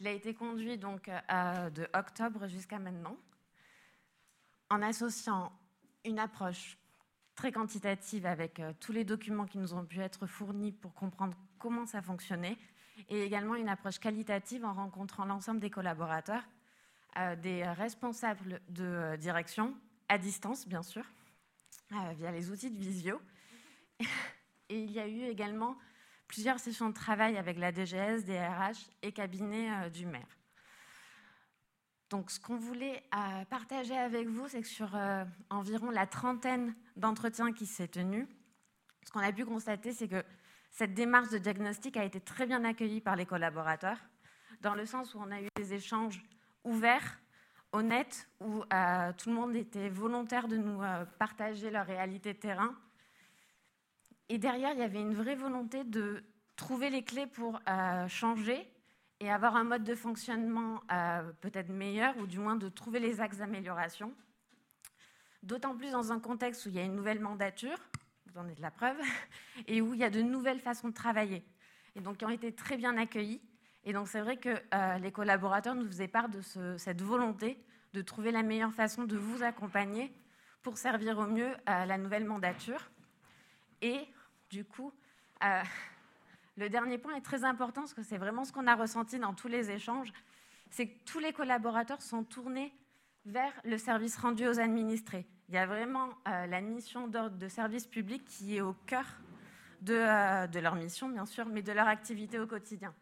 Il 0.00 0.06
a 0.06 0.10
été 0.10 0.34
conduit 0.34 0.78
donc 0.78 1.08
euh, 1.08 1.70
de 1.70 1.88
octobre 1.94 2.46
jusqu'à 2.46 2.78
maintenant, 2.78 3.16
en 4.70 4.82
associant 4.82 5.52
une 6.04 6.18
approche 6.18 6.78
très 7.34 7.52
quantitative 7.52 8.26
avec 8.26 8.60
euh, 8.60 8.72
tous 8.80 8.92
les 8.92 9.04
documents 9.04 9.46
qui 9.46 9.58
nous 9.58 9.74
ont 9.74 9.84
pu 9.84 10.00
être 10.00 10.26
fournis 10.26 10.72
pour 10.72 10.94
comprendre 10.94 11.36
comment 11.58 11.86
ça 11.86 12.02
fonctionnait, 12.02 12.56
et 13.08 13.22
également 13.22 13.54
une 13.54 13.68
approche 13.68 13.98
qualitative 13.98 14.64
en 14.64 14.72
rencontrant 14.72 15.24
l'ensemble 15.24 15.60
des 15.60 15.70
collaborateurs, 15.70 16.44
euh, 17.18 17.36
des 17.36 17.64
responsables 17.64 18.60
de 18.68 19.16
direction, 19.16 19.74
à 20.08 20.18
distance 20.18 20.66
bien 20.68 20.82
sûr, 20.82 21.04
via 21.90 22.30
les 22.32 22.50
outils 22.50 22.70
de 22.70 22.78
visio. 22.78 23.20
Et 24.68 24.80
il 24.80 24.90
y 24.90 24.98
a 24.98 25.06
eu 25.06 25.22
également 25.22 25.76
plusieurs 26.26 26.58
sessions 26.58 26.88
de 26.88 26.94
travail 26.94 27.36
avec 27.36 27.58
la 27.58 27.72
DGS, 27.72 28.24
DRH 28.24 28.78
et 29.02 29.12
cabinet 29.12 29.88
du 29.90 30.06
maire. 30.06 30.36
Donc, 32.10 32.30
ce 32.30 32.38
qu'on 32.38 32.56
voulait 32.56 33.02
euh, 33.14 33.44
partager 33.46 33.96
avec 33.96 34.28
vous, 34.28 34.46
c'est 34.48 34.62
que 34.62 34.68
sur 34.68 34.94
euh, 34.94 35.24
environ 35.50 35.90
la 35.90 36.06
trentaine 36.06 36.74
d'entretiens 36.94 37.52
qui 37.52 37.66
s'est 37.66 37.88
tenus, 37.88 38.28
ce 39.04 39.10
qu'on 39.10 39.20
a 39.20 39.32
pu 39.32 39.44
constater, 39.44 39.92
c'est 39.92 40.06
que 40.06 40.24
cette 40.70 40.94
démarche 40.94 41.30
de 41.30 41.38
diagnostic 41.38 41.96
a 41.96 42.04
été 42.04 42.20
très 42.20 42.46
bien 42.46 42.64
accueillie 42.64 43.00
par 43.00 43.16
les 43.16 43.26
collaborateurs, 43.26 43.98
dans 44.60 44.74
le 44.74 44.86
sens 44.86 45.14
où 45.14 45.18
on 45.18 45.30
a 45.32 45.42
eu 45.42 45.48
des 45.56 45.74
échanges 45.74 46.22
ouverts, 46.62 47.18
honnêtes, 47.76 48.28
où 48.40 48.62
euh, 48.72 49.12
tout 49.16 49.28
le 49.30 49.34
monde 49.34 49.54
était 49.54 49.88
volontaire 49.88 50.48
de 50.48 50.56
nous 50.56 50.80
partager 51.18 51.70
leur 51.70 51.86
réalité 51.86 52.32
de 52.32 52.38
terrain. 52.38 52.74
Et 54.28 54.38
derrière, 54.38 54.72
il 54.72 54.78
y 54.78 54.82
avait 54.82 55.00
une 55.00 55.14
vraie 55.14 55.36
volonté 55.36 55.84
de 55.84 56.24
trouver 56.56 56.90
les 56.90 57.04
clés 57.04 57.26
pour 57.26 57.60
changer 58.08 58.68
et 59.20 59.30
avoir 59.30 59.56
un 59.56 59.64
mode 59.64 59.84
de 59.84 59.94
fonctionnement 59.94 60.82
euh, 60.92 61.32
peut-être 61.40 61.70
meilleur, 61.70 62.16
ou 62.18 62.26
du 62.26 62.38
moins 62.38 62.56
de 62.56 62.68
trouver 62.68 63.00
les 63.00 63.20
axes 63.20 63.38
d'amélioration. 63.38 64.12
D'autant 65.42 65.76
plus 65.76 65.90
dans 65.90 66.12
un 66.12 66.20
contexte 66.20 66.66
où 66.66 66.68
il 66.68 66.74
y 66.74 66.78
a 66.78 66.82
une 66.82 66.94
nouvelle 66.94 67.20
mandature, 67.20 67.78
vous 68.26 68.38
en 68.38 68.48
êtes 68.48 68.58
la 68.58 68.70
preuve, 68.70 68.98
et 69.66 69.80
où 69.80 69.94
il 69.94 70.00
y 70.00 70.04
a 70.04 70.10
de 70.10 70.20
nouvelles 70.20 70.60
façons 70.60 70.88
de 70.88 70.94
travailler, 70.94 71.44
et 71.94 72.00
donc 72.00 72.18
qui 72.18 72.24
ont 72.24 72.30
été 72.30 72.52
très 72.52 72.76
bien 72.76 72.96
accueillies. 72.96 73.40
Et 73.84 73.92
donc 73.92 74.08
c'est 74.08 74.20
vrai 74.20 74.36
que 74.36 74.48
euh, 74.74 74.98
les 74.98 75.12
collaborateurs 75.12 75.74
nous 75.74 75.86
faisaient 75.86 76.08
part 76.08 76.28
de 76.28 76.40
cette 76.76 77.00
volonté 77.00 77.64
de 77.96 78.02
trouver 78.02 78.30
la 78.30 78.42
meilleure 78.42 78.74
façon 78.74 79.04
de 79.04 79.16
vous 79.16 79.42
accompagner 79.42 80.12
pour 80.60 80.76
servir 80.76 81.18
au 81.18 81.26
mieux 81.26 81.50
à 81.64 81.86
la 81.86 81.96
nouvelle 81.96 82.26
mandature. 82.26 82.90
Et 83.80 84.06
du 84.50 84.66
coup, 84.66 84.92
euh, 85.42 85.62
le 86.58 86.68
dernier 86.68 86.98
point 86.98 87.14
est 87.14 87.22
très 87.22 87.42
important 87.42 87.80
parce 87.80 87.94
que 87.94 88.02
c'est 88.02 88.18
vraiment 88.18 88.44
ce 88.44 88.52
qu'on 88.52 88.66
a 88.66 88.74
ressenti 88.74 89.18
dans 89.18 89.32
tous 89.32 89.48
les 89.48 89.70
échanges, 89.70 90.12
c'est 90.68 90.88
que 90.88 91.04
tous 91.06 91.20
les 91.20 91.32
collaborateurs 91.32 92.02
sont 92.02 92.22
tournés 92.22 92.70
vers 93.24 93.52
le 93.64 93.78
service 93.78 94.18
rendu 94.18 94.46
aux 94.46 94.60
administrés. 94.60 95.26
Il 95.48 95.54
y 95.54 95.58
a 95.58 95.66
vraiment 95.66 96.10
euh, 96.28 96.46
la 96.46 96.60
mission 96.60 97.08
d'ordre 97.08 97.38
de 97.38 97.48
service 97.48 97.86
public 97.86 98.26
qui 98.26 98.56
est 98.56 98.60
au 98.60 98.74
cœur 98.84 99.06
de, 99.80 99.94
euh, 99.94 100.46
de, 100.46 100.58
leur 100.58 100.74
mission, 100.74 101.08
bien 101.08 101.24
sûr, 101.24 101.46
mais 101.46 101.62
de 101.62 101.72
leur 101.72 101.88
activité 101.88 102.38
au 102.38 102.46
quotidien. 102.46 102.94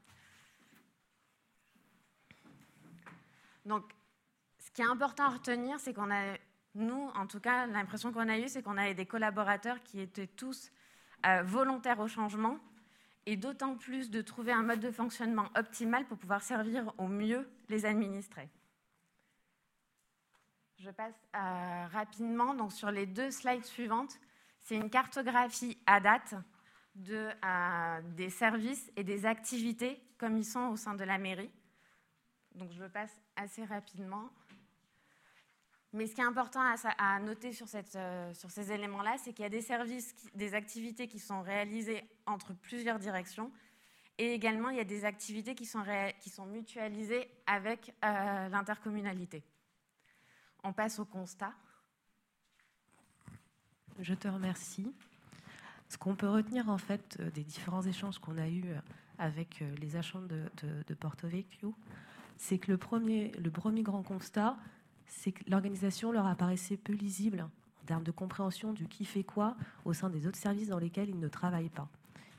Donc, 3.64 3.92
qui 4.74 4.82
est 4.82 4.86
important 4.86 5.24
à 5.24 5.28
retenir, 5.30 5.78
c'est 5.80 5.94
qu'on 5.94 6.10
a, 6.10 6.36
nous, 6.74 7.10
en 7.14 7.26
tout 7.26 7.40
cas, 7.40 7.66
l'impression 7.66 8.12
qu'on 8.12 8.28
a 8.28 8.38
eue, 8.38 8.48
c'est 8.48 8.62
qu'on 8.62 8.76
avait 8.76 8.94
des 8.94 9.06
collaborateurs 9.06 9.82
qui 9.82 10.00
étaient 10.00 10.26
tous 10.26 10.70
euh, 11.24 11.42
volontaires 11.42 12.00
au 12.00 12.08
changement 12.08 12.58
et 13.26 13.36
d'autant 13.36 13.76
plus 13.76 14.10
de 14.10 14.20
trouver 14.20 14.52
un 14.52 14.62
mode 14.62 14.80
de 14.80 14.90
fonctionnement 14.90 15.48
optimal 15.56 16.04
pour 16.06 16.18
pouvoir 16.18 16.42
servir 16.42 16.92
au 16.98 17.06
mieux 17.06 17.48
les 17.68 17.86
administrés. 17.86 18.50
Je 20.78 20.90
passe 20.90 21.14
euh, 21.34 21.86
rapidement 21.92 22.52
donc 22.52 22.72
sur 22.72 22.90
les 22.90 23.06
deux 23.06 23.30
slides 23.30 23.64
suivantes. 23.64 24.18
C'est 24.60 24.76
une 24.76 24.90
cartographie 24.90 25.78
à 25.86 26.00
date 26.00 26.34
de, 26.96 27.30
euh, 27.44 28.00
des 28.16 28.28
services 28.28 28.90
et 28.96 29.04
des 29.04 29.24
activités 29.24 30.02
comme 30.18 30.36
ils 30.36 30.44
sont 30.44 30.68
au 30.68 30.76
sein 30.76 30.94
de 30.94 31.04
la 31.04 31.16
mairie. 31.16 31.50
Donc 32.54 32.70
je 32.72 32.84
passe 32.84 33.18
assez 33.36 33.64
rapidement. 33.64 34.30
Mais 35.94 36.08
ce 36.08 36.14
qui 36.16 36.20
est 36.20 36.24
important 36.24 36.60
à, 36.98 37.20
noter 37.20 37.52
sur, 37.52 37.66
euh, 37.94 38.34
sur 38.34 38.50
ces 38.50 38.72
éléments-là, 38.72 39.14
c'est 39.16 39.32
qu'il 39.32 39.44
y 39.44 39.46
a 39.46 39.48
des 39.48 39.62
services, 39.62 40.12
des 40.34 40.54
activités 40.54 41.06
qui 41.06 41.20
sont 41.20 41.40
réalisées 41.40 42.02
entre 42.26 42.52
plusieurs 42.52 42.98
directions, 42.98 43.52
et 44.18 44.34
également 44.34 44.70
il 44.70 44.76
y 44.76 44.80
a 44.80 44.84
des 44.84 45.04
activités 45.04 45.54
qui 45.54 45.66
sont, 45.66 45.84
mutualisées 46.46 47.30
avec 47.46 47.94
euh, 48.04 48.48
l'intercommunalité. 48.48 49.44
On 50.64 50.72
passe 50.72 50.98
au 50.98 51.04
constat. 51.04 51.52
Je 54.00 54.14
te 54.14 54.26
remercie. 54.26 54.92
Ce 55.88 55.96
qu'on 55.96 56.16
peut 56.16 56.28
retenir 56.28 56.70
en 56.70 56.78
fait 56.78 57.18
euh, 57.20 57.30
des 57.30 57.44
différents 57.44 57.82
échanges 57.82 58.18
qu'on 58.18 58.38
a 58.38 58.48
eus 58.48 58.64
avec 59.18 59.62
les 59.80 59.94
agents 59.94 60.22
de, 60.22 60.50
de 60.88 60.94
Porto 60.94 61.28
Vecchio, 61.28 61.72
c'est 62.36 62.58
que 62.58 62.72
le 62.72 62.78
premier, 62.78 63.30
le 63.38 63.52
premier 63.52 63.84
grand 63.84 64.02
constat, 64.02 64.56
c'est 65.06 65.32
que 65.32 65.48
l'organisation 65.48 66.12
leur 66.12 66.26
apparaissait 66.26 66.76
peu 66.76 66.92
lisible 66.92 67.42
en 67.42 67.86
termes 67.86 68.02
de 68.02 68.10
compréhension 68.10 68.72
du 68.72 68.86
qui 68.86 69.04
fait 69.04 69.24
quoi 69.24 69.56
au 69.84 69.92
sein 69.92 70.10
des 70.10 70.26
autres 70.26 70.38
services 70.38 70.68
dans 70.68 70.78
lesquels 70.78 71.10
ils 71.10 71.18
ne 71.18 71.28
travaillent 71.28 71.68
pas. 71.68 71.88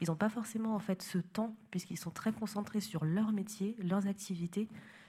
Ils 0.02 0.10
n'ont 0.10 0.16
pas 0.16 0.30
forcément 0.30 0.76
en 0.76 0.80
fait 0.80 1.02
ce 1.02 1.20
temps 1.20 1.56
puisqu'ils 1.72 1.98
sont 1.98 2.12
très 2.12 2.32
concentrés 2.32 2.82
sur 2.82 3.06
leur 3.06 3.32
métier, 3.32 3.76
leurs 3.80 4.08
activités, 4.08 4.68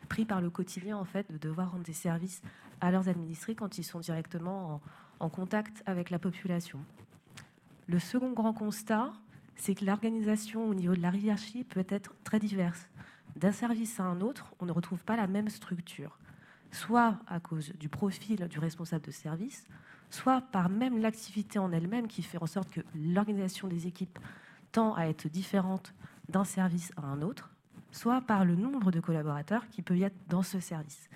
pris 0.09 0.25
par 0.25 0.41
le 0.41 0.51
quotidien 0.51 0.97
en 0.97 1.05
fait 1.05 1.31
de 1.33 1.39
devoir 1.39 1.73
rendre 1.73 1.85
des 1.85 1.93
services 1.93 2.43
à 2.81 2.91
leurs 2.91 3.09
administrés 3.09 3.55
quand 3.55 3.79
ils 3.79 3.85
sont 3.85 4.01
directement 4.01 4.75
en, 4.75 4.81
en 5.21 5.29
contact 5.29 5.83
avec 5.87 6.11
la 6.11 6.19
population. 6.19 6.79
Le 7.89 7.99
second 7.99 8.33
grand 8.33 8.53
constat, 8.53 9.13
c'est 9.57 9.75
que 9.75 9.85
l'organisation 9.85 10.69
au 10.69 10.75
niveau 10.75 10.95
de 10.95 11.01
la 11.01 11.11
hiérarchie 11.11 11.65
peut 11.65 11.87
être 11.89 12.15
très 12.25 12.39
diverse. 12.39 12.89
D'un 13.37 13.53
service 13.53 13.99
à 14.01 14.05
un 14.05 14.21
autre, 14.21 14.53
on 14.61 14.67
ne 14.67 14.73
retrouve 14.73 15.03
pas 15.03 15.17
la 15.17 15.27
même 15.27 15.49
structure 15.49 16.19
soit 16.71 17.19
à 17.27 17.41
cause 17.41 17.73
du 17.79 17.89
profil 17.89 18.47
du 18.49 18.59
responsable 18.59 19.05
de 19.05 19.11
service, 19.11 19.67
soit 20.11 20.41
par 20.41 20.69
même 20.69 20.99
l'activité 20.99 21.59
en 21.59 21.73
elle-même 21.73 22.09
qui 22.09 22.23
fait 22.23 22.43
en 22.43 22.47
sorte 22.47 22.71
que 22.71 22.81
l'organisation 22.95 23.69
des 23.69 23.87
équipes 23.87 24.19
tend 24.73 24.95
à 24.95 25.07
être 25.07 25.29
différente 25.29 25.95
d'un 26.29 26.45
service 26.45 26.93
à 26.97 27.03
un 27.03 27.23
autre, 27.23 27.51
soit 27.91 28.21
par 28.21 28.45
le 28.45 28.57
nombre 28.57 28.91
de 28.91 29.01
collaborateurs 29.01 29.69
qui 29.69 29.83
peut 29.83 29.97
y 29.97 30.03
être 30.03 30.17
dans 30.29 30.43
ce 30.43 30.61
service. 30.61 31.09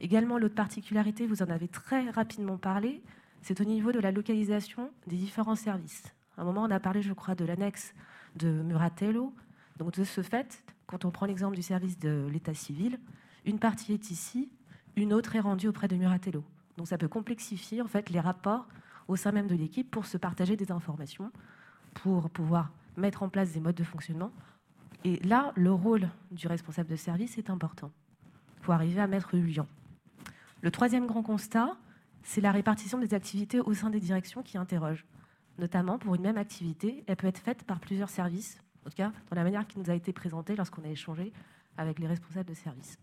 Également, 0.00 0.38
l'autre 0.38 0.54
particularité, 0.54 1.26
vous 1.26 1.42
en 1.42 1.50
avez 1.50 1.68
très 1.68 2.10
rapidement 2.10 2.56
parlé, 2.56 3.02
c'est 3.42 3.60
au 3.60 3.64
niveau 3.64 3.92
de 3.92 3.98
la 3.98 4.12
localisation 4.12 4.90
des 5.06 5.16
différents 5.16 5.56
services. 5.56 6.04
À 6.36 6.42
un 6.42 6.44
moment, 6.44 6.62
on 6.62 6.70
a 6.70 6.80
parlé, 6.80 7.02
je 7.02 7.12
crois, 7.12 7.34
de 7.34 7.44
l'annexe 7.44 7.94
de 8.36 8.48
Muratello. 8.62 9.34
Donc, 9.78 9.94
de 9.94 10.04
ce 10.04 10.22
fait, 10.22 10.62
quand 10.86 11.04
on 11.04 11.10
prend 11.10 11.26
l'exemple 11.26 11.56
du 11.56 11.62
service 11.62 11.98
de 11.98 12.28
l'état 12.30 12.54
civil, 12.54 12.98
une 13.44 13.58
partie 13.58 13.92
est 13.92 14.10
ici, 14.10 14.50
une 14.98 15.12
autre 15.12 15.36
est 15.36 15.40
rendue 15.40 15.68
auprès 15.68 15.88
de 15.88 15.96
Muratello. 15.96 16.44
Donc 16.76 16.88
ça 16.88 16.98
peut 16.98 17.08
complexifier 17.08 17.82
en 17.82 17.86
fait 17.86 18.10
les 18.10 18.20
rapports 18.20 18.66
au 19.08 19.16
sein 19.16 19.32
même 19.32 19.46
de 19.46 19.54
l'équipe 19.54 19.90
pour 19.90 20.06
se 20.06 20.18
partager 20.18 20.56
des 20.56 20.70
informations, 20.70 21.32
pour 21.94 22.28
pouvoir 22.30 22.70
mettre 22.96 23.22
en 23.22 23.28
place 23.28 23.52
des 23.52 23.60
modes 23.60 23.74
de 23.74 23.84
fonctionnement. 23.84 24.30
Et 25.04 25.16
là, 25.20 25.52
le 25.56 25.72
rôle 25.72 26.08
du 26.30 26.46
responsable 26.46 26.90
de 26.90 26.96
service 26.96 27.38
est 27.38 27.50
important 27.50 27.90
pour 28.62 28.74
arriver 28.74 29.00
à 29.00 29.06
mettre 29.06 29.30
le 29.32 29.40
lien. 29.40 29.66
Le 30.60 30.70
troisième 30.70 31.06
grand 31.06 31.22
constat, 31.22 31.76
c'est 32.22 32.40
la 32.40 32.52
répartition 32.52 32.98
des 32.98 33.14
activités 33.14 33.60
au 33.60 33.72
sein 33.74 33.90
des 33.90 34.00
directions 34.00 34.42
qui 34.42 34.58
interroge. 34.58 35.06
Notamment, 35.58 35.98
pour 35.98 36.14
une 36.14 36.22
même 36.22 36.36
activité, 36.36 37.04
elle 37.06 37.16
peut 37.16 37.26
être 37.26 37.38
faite 37.38 37.64
par 37.64 37.80
plusieurs 37.80 38.10
services, 38.10 38.58
en 38.84 38.90
tout 38.90 38.96
cas 38.96 39.12
dans 39.30 39.36
la 39.36 39.44
manière 39.44 39.66
qui 39.66 39.78
nous 39.78 39.90
a 39.90 39.94
été 39.94 40.12
présentée 40.12 40.56
lorsqu'on 40.56 40.84
a 40.84 40.88
échangé 40.88 41.32
avec 41.76 41.98
les 41.98 42.06
responsables 42.06 42.48
de 42.48 42.54
service. 42.54 42.98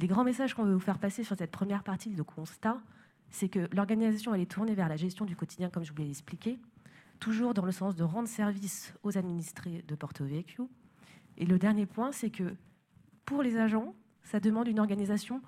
Les 0.00 0.06
grands 0.06 0.24
messages 0.24 0.54
qu'on 0.54 0.64
veut 0.64 0.72
vous 0.72 0.80
faire 0.80 0.98
passer 0.98 1.24
sur 1.24 1.36
cette 1.36 1.50
première 1.50 1.82
partie 1.82 2.14
de 2.14 2.22
constat, 2.22 2.80
c'est 3.28 3.50
que 3.50 3.68
l'organisation 3.74 4.34
est 4.34 4.50
tournée 4.50 4.74
vers 4.74 4.88
la 4.88 4.96
gestion 4.96 5.26
du 5.26 5.36
quotidien, 5.36 5.68
comme 5.68 5.84
je 5.84 5.92
vous 5.92 5.98
l'ai 5.98 6.08
expliqué, 6.08 6.58
toujours 7.18 7.52
dans 7.52 7.66
le 7.66 7.72
sens 7.72 7.96
de 7.96 8.02
rendre 8.02 8.26
service 8.26 8.94
aux 9.02 9.18
administrés 9.18 9.84
de 9.86 9.94
Porto 9.94 10.24
Vecchio. 10.24 10.70
Et 11.36 11.44
le 11.44 11.58
dernier 11.58 11.84
point, 11.84 12.12
c'est 12.12 12.30
que 12.30 12.54
pour 13.26 13.42
les 13.42 13.58
agents, 13.58 13.94
ça 14.22 14.40
demande 14.40 14.68
une 14.68 14.80
organisation 14.80 15.42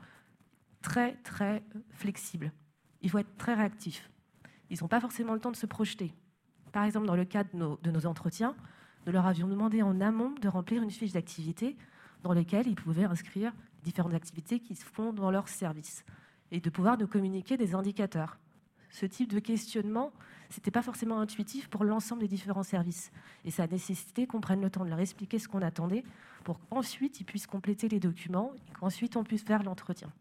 très 0.82 1.14
très 1.22 1.62
flexible. 1.88 2.52
Il 3.00 3.08
faut 3.08 3.18
être 3.18 3.36
très 3.38 3.54
réactif. 3.54 4.10
Ils 4.68 4.76
n'ont 4.82 4.88
pas 4.88 5.00
forcément 5.00 5.32
le 5.32 5.40
temps 5.40 5.50
de 5.50 5.56
se 5.56 5.66
projeter. 5.66 6.12
Par 6.72 6.84
exemple, 6.84 7.06
dans 7.06 7.16
le 7.16 7.24
cadre 7.24 7.78
de 7.82 7.90
nos 7.90 8.06
entretiens, 8.06 8.54
nous 9.06 9.12
leur 9.12 9.24
avions 9.24 9.48
demandé 9.48 9.80
en 9.80 9.98
amont 10.02 10.34
de 10.42 10.48
remplir 10.48 10.82
une 10.82 10.90
fiche 10.90 11.12
d'activité 11.12 11.74
dans 12.22 12.34
laquelle 12.34 12.66
ils 12.66 12.74
pouvaient 12.74 13.04
inscrire 13.04 13.54
différentes 13.82 14.14
activités 14.14 14.60
qui 14.60 14.74
se 14.74 14.84
font 14.84 15.12
dans 15.12 15.30
leur 15.30 15.48
service 15.48 16.04
et 16.50 16.60
de 16.60 16.70
pouvoir 16.70 16.98
nous 16.98 17.06
communiquer 17.06 17.56
des 17.56 17.74
indicateurs 17.74 18.38
ce 18.92 19.06
type 19.06 19.32
de 19.32 19.40
questionnement, 19.40 20.12
ce 20.50 20.58
n'était 20.58 20.70
pas 20.70 20.82
forcément 20.82 21.18
intuitif 21.18 21.68
pour 21.68 21.82
l'ensemble 21.82 22.20
des 22.20 22.28
différents 22.28 22.62
services. 22.62 23.10
Et 23.44 23.50
ça 23.50 23.64
a 23.64 23.66
nécessité 23.66 24.26
qu'on 24.26 24.40
prenne 24.40 24.60
le 24.60 24.70
temps 24.70 24.84
de 24.84 24.90
leur 24.90 25.00
expliquer 25.00 25.38
ce 25.38 25.48
qu'on 25.48 25.62
attendait 25.62 26.04
pour 26.44 26.60
qu'ensuite 26.68 27.18
ils 27.18 27.24
puissent 27.24 27.46
compléter 27.46 27.88
les 27.88 28.00
documents 28.00 28.52
et 28.68 28.72
qu'ensuite 28.78 29.16
on 29.16 29.24
puisse 29.24 29.42
faire 29.42 29.62
l'entretien. 29.62 30.12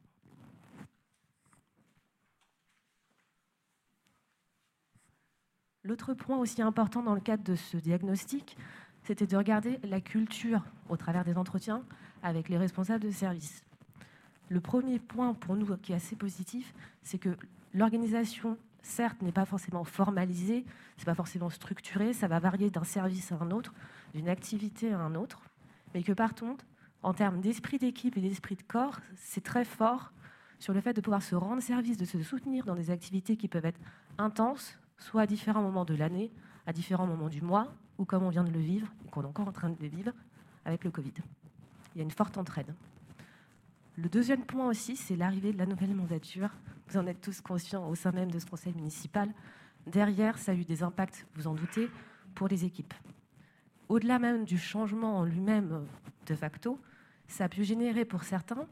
L'autre 5.83 6.13
point 6.13 6.37
aussi 6.37 6.61
important 6.61 7.01
dans 7.01 7.15
le 7.15 7.21
cadre 7.21 7.43
de 7.43 7.55
ce 7.55 7.75
diagnostic, 7.75 8.55
c'était 9.03 9.27
de 9.27 9.37
regarder 9.37 9.79
la 9.83 10.01
culture 10.01 10.63
au 10.89 10.97
travers 10.97 11.23
des 11.23 11.37
entretiens 11.37 11.83
avec 12.23 12.49
les 12.49 12.57
responsables 12.57 13.03
de 13.03 13.11
service. 13.11 13.63
Le 14.49 14.59
premier 14.59 14.99
point 14.99 15.33
pour 15.33 15.55
nous 15.55 15.77
qui 15.77 15.93
est 15.93 15.95
assez 15.95 16.15
positif, 16.15 16.73
c'est 17.03 17.17
que 17.17 17.35
l'organisation, 17.73 18.57
certes, 18.81 19.21
n'est 19.21 19.31
pas 19.31 19.45
forcément 19.45 19.83
formalisée, 19.83 20.65
c'est 20.97 21.05
pas 21.05 21.15
forcément 21.15 21.49
structuré, 21.49 22.13
ça 22.13 22.27
va 22.27 22.39
varier 22.39 22.69
d'un 22.69 22.83
service 22.83 23.31
à 23.31 23.35
un 23.35 23.51
autre, 23.51 23.73
d'une 24.13 24.29
activité 24.29 24.91
à 24.91 24.99
un 24.99 25.15
autre, 25.15 25.41
mais 25.93 26.03
que 26.03 26.11
par 26.11 26.35
contre, 26.35 26.65
en 27.03 27.13
termes 27.13 27.41
d'esprit 27.41 27.77
d'équipe 27.79 28.17
et 28.17 28.21
d'esprit 28.21 28.55
de 28.55 28.61
corps, 28.63 28.99
c'est 29.15 29.43
très 29.43 29.65
fort 29.65 30.11
sur 30.59 30.73
le 30.73 30.81
fait 30.81 30.93
de 30.93 31.01
pouvoir 31.01 31.23
se 31.23 31.33
rendre 31.33 31.61
service, 31.61 31.97
de 31.97 32.05
se 32.05 32.21
soutenir 32.21 32.65
dans 32.65 32.75
des 32.75 32.91
activités 32.91 33.35
qui 33.35 33.47
peuvent 33.47 33.65
être 33.65 33.79
intenses, 34.19 34.77
soit 34.99 35.21
à 35.21 35.25
différents 35.25 35.63
moments 35.63 35.85
de 35.85 35.95
l'année, 35.95 36.31
à 36.67 36.73
différents 36.73 37.07
moments 37.07 37.29
du 37.29 37.41
mois, 37.41 37.73
ou 38.01 38.05
comme 38.05 38.23
on 38.23 38.29
vient 38.29 38.43
de 38.43 38.51
le 38.51 38.59
vivre, 38.59 38.87
et 39.05 39.09
qu'on 39.09 39.21
est 39.21 39.27
encore 39.27 39.47
en 39.47 39.51
train 39.51 39.69
de 39.69 39.85
vivre 39.85 40.11
avec 40.65 40.83
le 40.83 40.89
Covid. 40.89 41.13
Il 41.93 41.99
y 41.99 42.01
a 42.01 42.03
une 42.03 42.11
forte 42.11 42.35
entraide. 42.37 42.73
Le 43.95 44.09
deuxième 44.09 44.43
point 44.43 44.67
aussi, 44.67 44.95
c'est 44.95 45.15
l'arrivée 45.15 45.53
de 45.53 45.59
la 45.59 45.67
nouvelle 45.67 45.93
mandature. 45.93 46.49
Vous 46.87 46.97
en 46.97 47.05
êtes 47.05 47.21
tous 47.21 47.41
conscients 47.41 47.87
au 47.87 47.93
sein 47.93 48.11
même 48.11 48.31
de 48.31 48.39
ce 48.39 48.47
conseil 48.47 48.73
municipal. 48.73 49.29
Derrière, 49.85 50.39
ça 50.39 50.53
a 50.53 50.55
eu 50.55 50.65
des 50.65 50.81
impacts, 50.81 51.27
vous 51.35 51.45
en 51.45 51.53
doutez, 51.53 51.91
pour 52.33 52.47
les 52.47 52.65
équipes. 52.65 52.93
Au-delà 53.87 54.17
même 54.17 54.45
du 54.45 54.57
changement 54.57 55.19
en 55.19 55.23
lui-même 55.23 55.85
de 56.25 56.33
facto, 56.33 56.79
ça 57.27 57.43
a 57.43 57.49
pu 57.49 57.63
générer 57.63 58.03
pour 58.03 58.23
certains, 58.23 58.65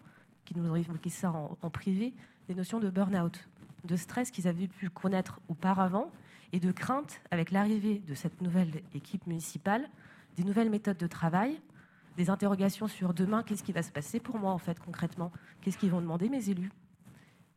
qui 0.43 0.57
nous 0.57 0.71
ont 0.71 0.75
évoqué 0.75 1.11
ça 1.11 1.31
en 1.31 1.69
privé, 1.69 2.15
des 2.47 2.55
notions 2.55 2.79
de 2.79 2.89
burn-out, 2.89 3.47
de 3.83 3.95
stress 3.95 4.31
qu'ils 4.31 4.47
avaient 4.47 4.67
pu 4.67 4.89
connaître 4.89 5.39
auparavant 5.49 6.11
et 6.53 6.59
de 6.59 6.71
crainte 6.71 7.21
avec 7.31 7.51
l'arrivée 7.51 7.99
de 8.07 8.13
cette 8.13 8.41
nouvelle 8.41 8.81
équipe 8.93 9.25
municipale, 9.27 9.89
des 10.37 10.43
nouvelles 10.43 10.69
méthodes 10.69 10.97
de 10.97 11.07
travail, 11.07 11.59
des 12.17 12.29
interrogations 12.29 12.87
sur 12.87 13.13
demain, 13.13 13.43
qu'est-ce 13.43 13.63
qui 13.63 13.71
va 13.71 13.83
se 13.83 13.91
passer 13.91 14.19
pour 14.19 14.37
moi 14.37 14.51
en 14.51 14.57
fait 14.57 14.79
concrètement 14.79 15.31
Qu'est-ce 15.61 15.77
qu'ils 15.77 15.91
vont 15.91 16.01
demander 16.01 16.29
mes 16.29 16.49
élus 16.49 16.71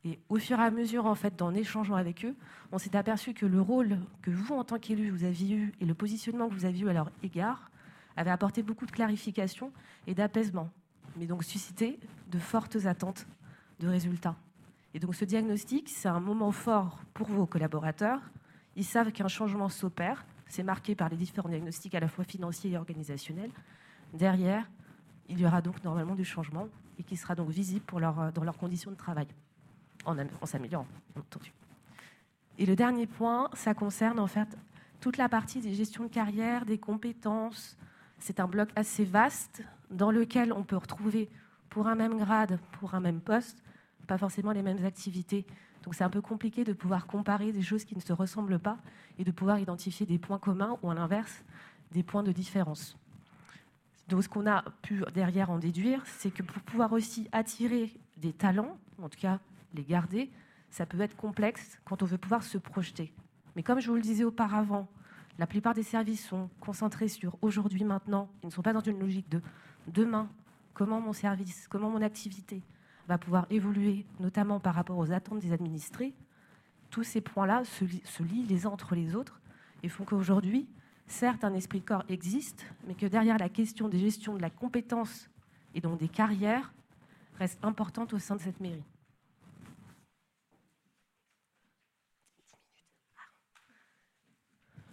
Et 0.04 0.18
au 0.28 0.36
fur 0.36 0.58
et 0.60 0.62
à 0.62 0.70
mesure 0.70 1.06
en 1.06 1.14
fait, 1.14 1.42
en 1.42 1.54
échangeant 1.54 1.96
avec 1.96 2.24
eux, 2.24 2.36
on 2.70 2.78
s'est 2.78 2.94
aperçu 2.96 3.34
que 3.34 3.46
le 3.46 3.60
rôle 3.60 3.98
que 4.20 4.30
vous 4.30 4.54
en 4.54 4.64
tant 4.64 4.78
qu'élu 4.78 5.10
vous 5.10 5.24
aviez 5.24 5.56
eu 5.56 5.72
et 5.80 5.84
le 5.84 5.94
positionnement 5.94 6.48
que 6.48 6.54
vous 6.54 6.64
aviez 6.64 6.84
eu 6.84 6.88
à 6.88 6.92
leur 6.92 7.10
égard 7.22 7.70
avait 8.16 8.30
apporté 8.30 8.62
beaucoup 8.62 8.86
de 8.86 8.92
clarification 8.92 9.72
et 10.06 10.14
d'apaisement, 10.14 10.70
mais 11.16 11.26
donc 11.26 11.44
suscité 11.44 11.98
de 12.30 12.38
fortes 12.38 12.86
attentes 12.86 13.26
de 13.80 13.88
résultats. 13.88 14.36
Et 14.94 14.98
donc 14.98 15.14
ce 15.14 15.24
diagnostic, 15.24 15.88
c'est 15.88 16.08
un 16.08 16.20
moment 16.20 16.52
fort 16.52 17.00
pour 17.14 17.28
vos 17.28 17.46
collaborateurs. 17.46 18.20
Ils 18.76 18.84
savent 18.84 19.12
qu'un 19.12 19.28
changement 19.28 19.68
s'opère. 19.68 20.24
C'est 20.46 20.62
marqué 20.62 20.94
par 20.94 21.08
les 21.08 21.16
différents 21.16 21.48
diagnostics 21.48 21.94
à 21.94 22.00
la 22.00 22.08
fois 22.08 22.24
financiers 22.24 22.72
et 22.72 22.76
organisationnels. 22.76 23.50
Derrière, 24.12 24.68
il 25.28 25.40
y 25.40 25.46
aura 25.46 25.62
donc 25.62 25.82
normalement 25.84 26.14
du 26.14 26.24
changement 26.24 26.68
et 26.98 27.02
qui 27.02 27.16
sera 27.16 27.34
donc 27.34 27.50
visible 27.50 27.84
pour 27.84 28.00
leur, 28.00 28.32
dans 28.32 28.44
leurs 28.44 28.58
conditions 28.58 28.90
de 28.90 28.96
travail, 28.96 29.26
en, 30.04 30.16
en 30.18 30.46
s'améliorant, 30.46 30.86
bien 31.14 31.22
entendu. 31.22 31.52
Et 32.58 32.66
le 32.66 32.76
dernier 32.76 33.06
point, 33.06 33.48
ça 33.54 33.72
concerne 33.72 34.18
en 34.18 34.26
fait 34.26 34.48
toute 35.00 35.16
la 35.16 35.28
partie 35.28 35.60
des 35.60 35.74
gestions 35.74 36.04
de 36.04 36.10
carrière, 36.10 36.66
des 36.66 36.78
compétences. 36.78 37.76
C'est 38.18 38.40
un 38.40 38.46
bloc 38.46 38.68
assez 38.76 39.04
vaste 39.04 39.62
dans 39.90 40.10
lequel 40.10 40.52
on 40.52 40.62
peut 40.62 40.76
retrouver 40.76 41.28
pour 41.70 41.88
un 41.88 41.94
même 41.94 42.18
grade, 42.18 42.58
pour 42.72 42.94
un 42.94 43.00
même 43.00 43.20
poste, 43.20 43.62
pas 44.06 44.18
forcément 44.18 44.52
les 44.52 44.62
mêmes 44.62 44.84
activités. 44.84 45.46
Donc 45.82 45.94
c'est 45.94 46.04
un 46.04 46.10
peu 46.10 46.20
compliqué 46.20 46.64
de 46.64 46.72
pouvoir 46.72 47.06
comparer 47.06 47.52
des 47.52 47.62
choses 47.62 47.84
qui 47.84 47.96
ne 47.96 48.00
se 48.00 48.12
ressemblent 48.12 48.58
pas 48.58 48.78
et 49.18 49.24
de 49.24 49.30
pouvoir 49.30 49.58
identifier 49.58 50.06
des 50.06 50.18
points 50.18 50.38
communs 50.38 50.78
ou 50.82 50.90
à 50.90 50.94
l'inverse 50.94 51.44
des 51.90 52.02
points 52.02 52.22
de 52.22 52.32
différence. 52.32 52.96
Donc 54.08 54.22
ce 54.22 54.28
qu'on 54.28 54.46
a 54.46 54.64
pu 54.82 55.02
derrière 55.14 55.50
en 55.50 55.58
déduire, 55.58 56.02
c'est 56.06 56.30
que 56.30 56.42
pour 56.42 56.62
pouvoir 56.62 56.92
aussi 56.92 57.28
attirer 57.32 57.92
des 58.16 58.32
talents, 58.32 58.78
en 59.00 59.08
tout 59.08 59.18
cas 59.18 59.40
les 59.74 59.82
garder, 59.82 60.30
ça 60.70 60.86
peut 60.86 61.00
être 61.00 61.16
complexe 61.16 61.78
quand 61.84 62.02
on 62.02 62.06
veut 62.06 62.18
pouvoir 62.18 62.42
se 62.42 62.58
projeter. 62.58 63.12
Mais 63.56 63.62
comme 63.62 63.80
je 63.80 63.88
vous 63.88 63.96
le 63.96 64.02
disais 64.02 64.24
auparavant, 64.24 64.88
la 65.38 65.46
plupart 65.46 65.74
des 65.74 65.82
services 65.82 66.26
sont 66.26 66.48
concentrés 66.60 67.08
sur 67.08 67.36
aujourd'hui, 67.42 67.84
maintenant. 67.84 68.28
Ils 68.42 68.46
ne 68.46 68.50
sont 68.50 68.62
pas 68.62 68.72
dans 68.72 68.80
une 68.80 68.98
logique 68.98 69.28
de 69.30 69.40
demain, 69.88 70.28
comment 70.74 71.00
mon 71.00 71.12
service, 71.12 71.66
comment 71.68 71.90
mon 71.90 72.02
activité, 72.02 72.62
va 73.12 73.18
pouvoir 73.18 73.46
évoluer, 73.50 74.06
notamment 74.20 74.58
par 74.58 74.74
rapport 74.74 74.96
aux 74.96 75.12
attentes 75.12 75.40
des 75.40 75.52
administrés, 75.52 76.14
tous 76.90 77.02
ces 77.02 77.20
points-là 77.20 77.62
se, 77.64 77.84
lient 78.22 78.46
les 78.48 78.66
uns 78.66 78.70
entre 78.70 78.94
les 78.94 79.14
autres 79.14 79.40
et 79.82 79.88
font 79.90 80.04
qu'aujourd'hui, 80.04 80.66
certes, 81.06 81.44
un 81.44 81.52
esprit 81.52 81.80
de 81.80 81.84
corps 81.84 82.04
existe, 82.08 82.64
mais 82.86 82.94
que 82.94 83.04
derrière 83.04 83.36
la 83.36 83.50
question 83.50 83.88
des 83.88 83.98
gestions 83.98 84.34
de 84.34 84.40
la 84.40 84.48
compétence 84.48 85.28
et 85.74 85.82
donc 85.82 85.98
des 85.98 86.08
carrières 86.08 86.72
reste 87.38 87.58
importante 87.62 88.14
au 88.14 88.18
sein 88.18 88.36
de 88.36 88.40
cette 88.40 88.60
mairie. 88.60 88.84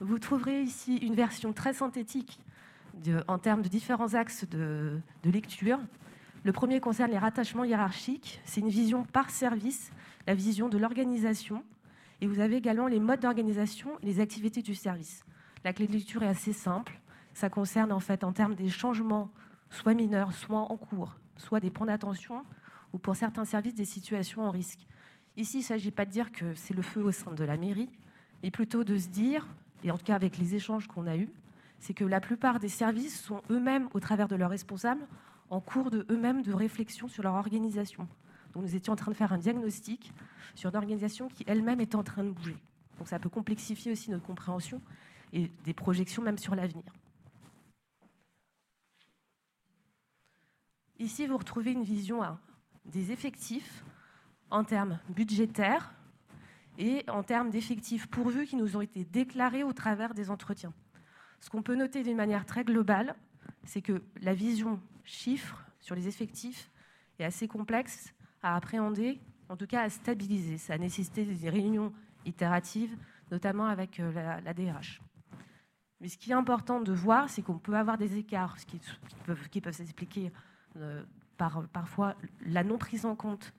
Vous 0.01 0.19
trouverez 0.19 0.61
ici 0.61 0.97
une 0.97 1.15
version 1.15 1.53
très 1.53 1.73
synthétique 1.73 2.39
en 3.27 3.37
termes 3.37 3.61
de 3.61 3.69
différents 3.69 4.13
axes 4.13 4.45
de 4.49 5.01
lecture 5.23 5.79
le 6.43 6.51
premier 6.53 6.79
concerne 6.79 7.11
les 7.11 7.17
rattachements 7.17 7.63
hiérarchiques. 7.63 8.41
C'est 8.45 8.61
une 8.61 8.69
vision 8.69 9.03
par 9.03 9.29
service, 9.29 9.91
la 10.25 10.33
vision 10.33 10.69
de 10.69 10.77
l'organisation. 10.77 11.63
Et 12.21 12.27
vous 12.27 12.39
avez 12.39 12.57
également 12.57 12.87
les 12.87 12.99
modes 12.99 13.19
d'organisation, 13.19 13.89
les 14.03 14.19
activités 14.19 14.61
du 14.61 14.75
service. 14.75 15.23
La 15.63 15.73
clé 15.73 15.87
de 15.87 15.93
lecture 15.93 16.23
est 16.23 16.27
assez 16.27 16.53
simple. 16.53 16.99
Ça 17.33 17.49
concerne 17.49 17.91
en 17.91 17.99
fait 17.99 18.23
en 18.23 18.31
termes 18.31 18.55
des 18.55 18.69
changements, 18.69 19.29
soit 19.69 19.93
mineurs, 19.93 20.33
soit 20.33 20.59
en 20.59 20.77
cours, 20.77 21.15
soit 21.37 21.59
des 21.59 21.69
points 21.69 21.87
d'attention, 21.87 22.43
ou 22.93 22.97
pour 22.97 23.15
certains 23.15 23.45
services 23.45 23.75
des 23.75 23.85
situations 23.85 24.43
en 24.43 24.51
risque. 24.51 24.85
Ici, 25.37 25.57
il 25.57 25.61
ne 25.61 25.65
s'agit 25.65 25.91
pas 25.91 26.05
de 26.05 26.11
dire 26.11 26.31
que 26.31 26.53
c'est 26.55 26.73
le 26.73 26.81
feu 26.81 27.03
au 27.03 27.11
sein 27.11 27.31
de 27.31 27.43
la 27.43 27.55
mairie, 27.55 27.89
mais 28.43 28.51
plutôt 28.51 28.83
de 28.83 28.97
se 28.97 29.07
dire, 29.07 29.47
et 29.83 29.91
en 29.91 29.97
tout 29.97 30.05
cas 30.05 30.15
avec 30.15 30.37
les 30.37 30.55
échanges 30.55 30.87
qu'on 30.87 31.07
a 31.07 31.15
eus, 31.15 31.29
c'est 31.79 31.93
que 31.93 32.03
la 32.03 32.19
plupart 32.19 32.59
des 32.59 32.69
services 32.69 33.21
sont 33.21 33.41
eux-mêmes, 33.49 33.87
au 33.93 33.99
travers 33.99 34.27
de 34.27 34.35
leurs 34.35 34.49
responsables, 34.49 35.05
en 35.49 35.59
cours 35.59 35.89
de 35.89 36.05
eux-mêmes 36.09 36.41
de 36.41 36.53
réflexion 36.53 37.07
sur 37.07 37.23
leur 37.23 37.33
organisation. 37.33 38.07
Donc 38.53 38.63
nous 38.63 38.75
étions 38.75 38.93
en 38.93 38.95
train 38.95 39.11
de 39.11 39.15
faire 39.15 39.33
un 39.33 39.37
diagnostic 39.37 40.11
sur 40.55 40.69
une 40.69 40.75
organisation 40.75 41.27
qui 41.29 41.43
elle-même 41.47 41.81
est 41.81 41.95
en 41.95 42.03
train 42.03 42.23
de 42.23 42.31
bouger. 42.31 42.57
Donc 42.97 43.07
ça 43.07 43.19
peut 43.19 43.29
complexifier 43.29 43.91
aussi 43.91 44.11
notre 44.11 44.25
compréhension 44.25 44.81
et 45.33 45.49
des 45.63 45.73
projections 45.73 46.21
même 46.21 46.37
sur 46.37 46.55
l'avenir. 46.55 46.83
Ici, 50.97 51.27
vous 51.27 51.37
retrouvez 51.37 51.71
une 51.71 51.83
vision 51.83 52.21
hein, 52.23 52.39
des 52.85 53.11
effectifs 53.11 53.85
en 54.49 54.63
termes 54.63 54.99
budgétaires 55.09 55.93
et 56.77 57.05
en 57.09 57.23
termes 57.23 57.49
d'effectifs 57.49 58.07
pourvus 58.07 58.45
qui 58.47 58.57
nous 58.57 58.75
ont 58.75 58.81
été 58.81 59.05
déclarés 59.05 59.63
au 59.63 59.71
travers 59.71 60.13
des 60.13 60.29
entretiens. 60.29 60.73
Ce 61.39 61.49
qu'on 61.49 61.61
peut 61.61 61.75
noter 61.75 62.03
d'une 62.03 62.17
manière 62.17 62.45
très 62.45 62.65
globale, 62.65 63.15
c'est 63.63 63.81
que 63.81 64.01
la 64.21 64.33
vision 64.33 64.81
chiffre 65.09 65.65
sur 65.79 65.95
les 65.95 66.07
effectifs 66.07 66.69
est 67.17 67.25
assez 67.25 67.47
complexe 67.47 68.13
à 68.41 68.55
appréhender, 68.55 69.19
en 69.49 69.57
tout 69.57 69.67
cas 69.67 69.81
à 69.81 69.89
stabiliser. 69.89 70.57
Ça 70.57 70.73
a 70.73 70.77
nécessité 70.77 71.25
des 71.25 71.49
réunions 71.49 71.91
itératives, 72.25 72.95
notamment 73.31 73.65
avec 73.65 73.99
euh, 73.99 74.39
la, 74.41 74.53
DRH. 74.53 75.01
Mais 75.99 76.07
ce 76.07 76.17
qui 76.17 76.31
est 76.31 76.35
important 76.35 76.79
de 76.79 76.93
voir, 76.93 77.29
c'est 77.29 77.41
qu'on 77.41 77.57
peut 77.57 77.75
avoir 77.75 77.97
des 77.97 78.17
écarts 78.17 78.55
qui, 78.57 78.79
peuvent, 79.25 79.49
qui 79.49 79.61
peuvent 79.61 79.73
s'expliquer 79.73 80.31
euh, 80.77 81.03
par 81.37 81.67
parfois 81.69 82.15
la 82.45 82.63
non 82.63 82.77
prise 82.77 83.05
en 83.05 83.15
compte 83.15 83.53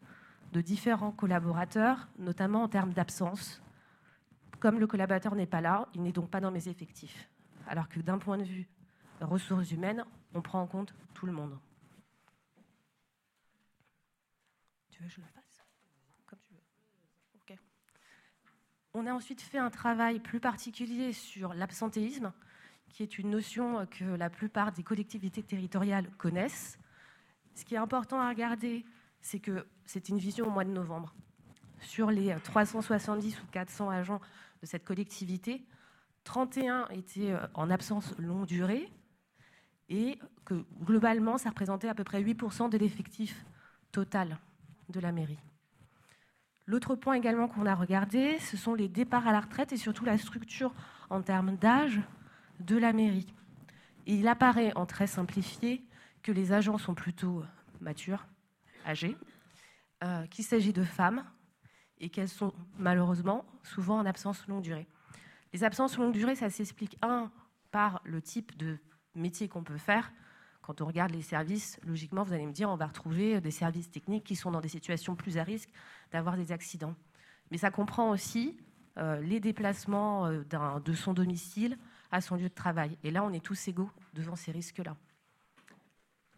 de 0.52 0.60
différents 0.60 1.12
collaborateurs, 1.12 2.08
notamment 2.18 2.62
en 2.62 2.68
termes 2.68 2.92
d'absence. 2.92 3.60
Comme 4.58 4.78
le 4.78 4.86
collaborateur 4.86 5.34
n'est 5.34 5.46
pas 5.46 5.60
là, 5.60 5.88
il 5.94 6.02
n'est 6.02 6.12
donc 6.12 6.30
pas 6.30 6.40
dans 6.40 6.50
mes 6.50 6.68
effectifs. 6.68 7.28
Alors 7.66 7.88
que 7.88 8.00
d'un 8.00 8.18
point 8.18 8.38
de 8.38 8.44
vue 8.44 8.68
ressources 9.26 9.70
humaines, 9.70 10.04
on 10.34 10.42
prend 10.42 10.60
en 10.60 10.66
compte 10.66 10.94
tout 11.14 11.26
le 11.26 11.32
monde. 11.32 11.58
Tu 14.90 15.02
veux 15.02 15.08
que 15.08 15.14
je 15.14 15.20
le 15.20 15.26
fasse 15.26 15.62
Comme 16.26 16.38
tu 16.46 16.54
veux. 16.54 16.60
Ok. 17.34 17.58
On 18.94 19.06
a 19.06 19.12
ensuite 19.12 19.40
fait 19.40 19.58
un 19.58 19.70
travail 19.70 20.20
plus 20.20 20.40
particulier 20.40 21.12
sur 21.12 21.54
l'absentéisme, 21.54 22.32
qui 22.88 23.02
est 23.02 23.18
une 23.18 23.30
notion 23.30 23.86
que 23.86 24.04
la 24.04 24.30
plupart 24.30 24.72
des 24.72 24.82
collectivités 24.82 25.42
territoriales 25.42 26.10
connaissent. 26.16 26.78
Ce 27.54 27.64
qui 27.64 27.74
est 27.74 27.78
important 27.78 28.20
à 28.20 28.28
regarder, 28.28 28.84
c'est 29.20 29.40
que 29.40 29.66
c'est 29.84 30.08
une 30.08 30.18
vision 30.18 30.46
au 30.46 30.50
mois 30.50 30.64
de 30.64 30.70
novembre. 30.70 31.14
sur 31.80 32.10
les 32.10 32.36
370 32.44 33.40
ou 33.40 33.46
400 33.52 33.88
agents 33.88 34.20
de 34.60 34.66
cette 34.66 34.84
collectivité, 34.84 35.64
31 36.24 36.86
étaient 36.88 37.32
euh, 37.32 37.46
en 37.54 37.70
absence 37.70 38.14
longue 38.18 38.44
durée 38.44 38.92
et 39.90 40.18
que 40.44 40.64
globalement, 40.82 41.36
ça 41.36 41.50
représentait 41.50 41.88
à 41.88 41.94
peu 41.94 42.04
près 42.04 42.22
8% 42.22 42.70
de 42.70 42.78
l'effectif 42.78 43.44
total 43.92 44.38
de 44.88 45.00
la 45.00 45.12
mairie. 45.12 45.38
L'autre 46.66 46.94
point 46.94 47.14
également 47.14 47.48
qu'on 47.48 47.66
a 47.66 47.74
regardé, 47.74 48.38
ce 48.38 48.56
sont 48.56 48.74
les 48.74 48.88
départs 48.88 49.26
à 49.26 49.32
la 49.32 49.40
retraite 49.40 49.72
et 49.72 49.76
surtout 49.76 50.04
la 50.04 50.16
structure 50.16 50.72
en 51.10 51.20
termes 51.20 51.56
d'âge 51.56 52.00
de 52.60 52.76
la 52.76 52.92
mairie. 52.92 53.34
il 54.06 54.28
apparaît 54.28 54.72
en 54.76 54.86
très 54.86 55.06
simplifié 55.06 55.84
que 56.22 56.30
les 56.30 56.52
agents 56.52 56.78
sont 56.78 56.94
plutôt 56.94 57.42
matures, 57.80 58.26
âgés, 58.86 59.16
euh, 60.04 60.26
qu'il 60.26 60.44
s'agit 60.44 60.72
de 60.72 60.84
femmes 60.84 61.24
et 61.98 62.08
qu'elles 62.08 62.28
sont 62.28 62.52
malheureusement 62.78 63.44
souvent 63.62 63.98
en 63.98 64.06
absence 64.06 64.46
longue 64.46 64.62
durée. 64.62 64.86
Les 65.52 65.64
absences 65.64 65.96
longue 65.96 66.12
durée, 66.12 66.36
ça 66.36 66.50
s'explique, 66.50 66.96
un, 67.02 67.30
par 67.70 68.00
le 68.04 68.22
type 68.22 68.56
de 68.56 68.78
métier 69.14 69.48
qu'on 69.48 69.62
peut 69.62 69.78
faire. 69.78 70.12
Quand 70.62 70.80
on 70.80 70.86
regarde 70.86 71.12
les 71.12 71.22
services, 71.22 71.80
logiquement, 71.84 72.22
vous 72.22 72.32
allez 72.32 72.46
me 72.46 72.52
dire, 72.52 72.70
on 72.70 72.76
va 72.76 72.86
retrouver 72.86 73.40
des 73.40 73.50
services 73.50 73.90
techniques 73.90 74.24
qui 74.24 74.36
sont 74.36 74.50
dans 74.50 74.60
des 74.60 74.68
situations 74.68 75.16
plus 75.16 75.38
à 75.38 75.42
risque 75.42 75.70
d'avoir 76.12 76.36
des 76.36 76.52
accidents. 76.52 76.94
Mais 77.50 77.58
ça 77.58 77.70
comprend 77.70 78.10
aussi 78.10 78.56
euh, 78.98 79.20
les 79.20 79.40
déplacements 79.40 80.26
euh, 80.26 80.44
de 80.84 80.92
son 80.92 81.12
domicile 81.12 81.78
à 82.10 82.20
son 82.20 82.36
lieu 82.36 82.48
de 82.48 82.54
travail. 82.54 82.98
Et 83.04 83.10
là, 83.10 83.24
on 83.24 83.32
est 83.32 83.44
tous 83.44 83.68
égaux 83.68 83.90
devant 84.14 84.36
ces 84.36 84.52
risques-là. 84.52 84.96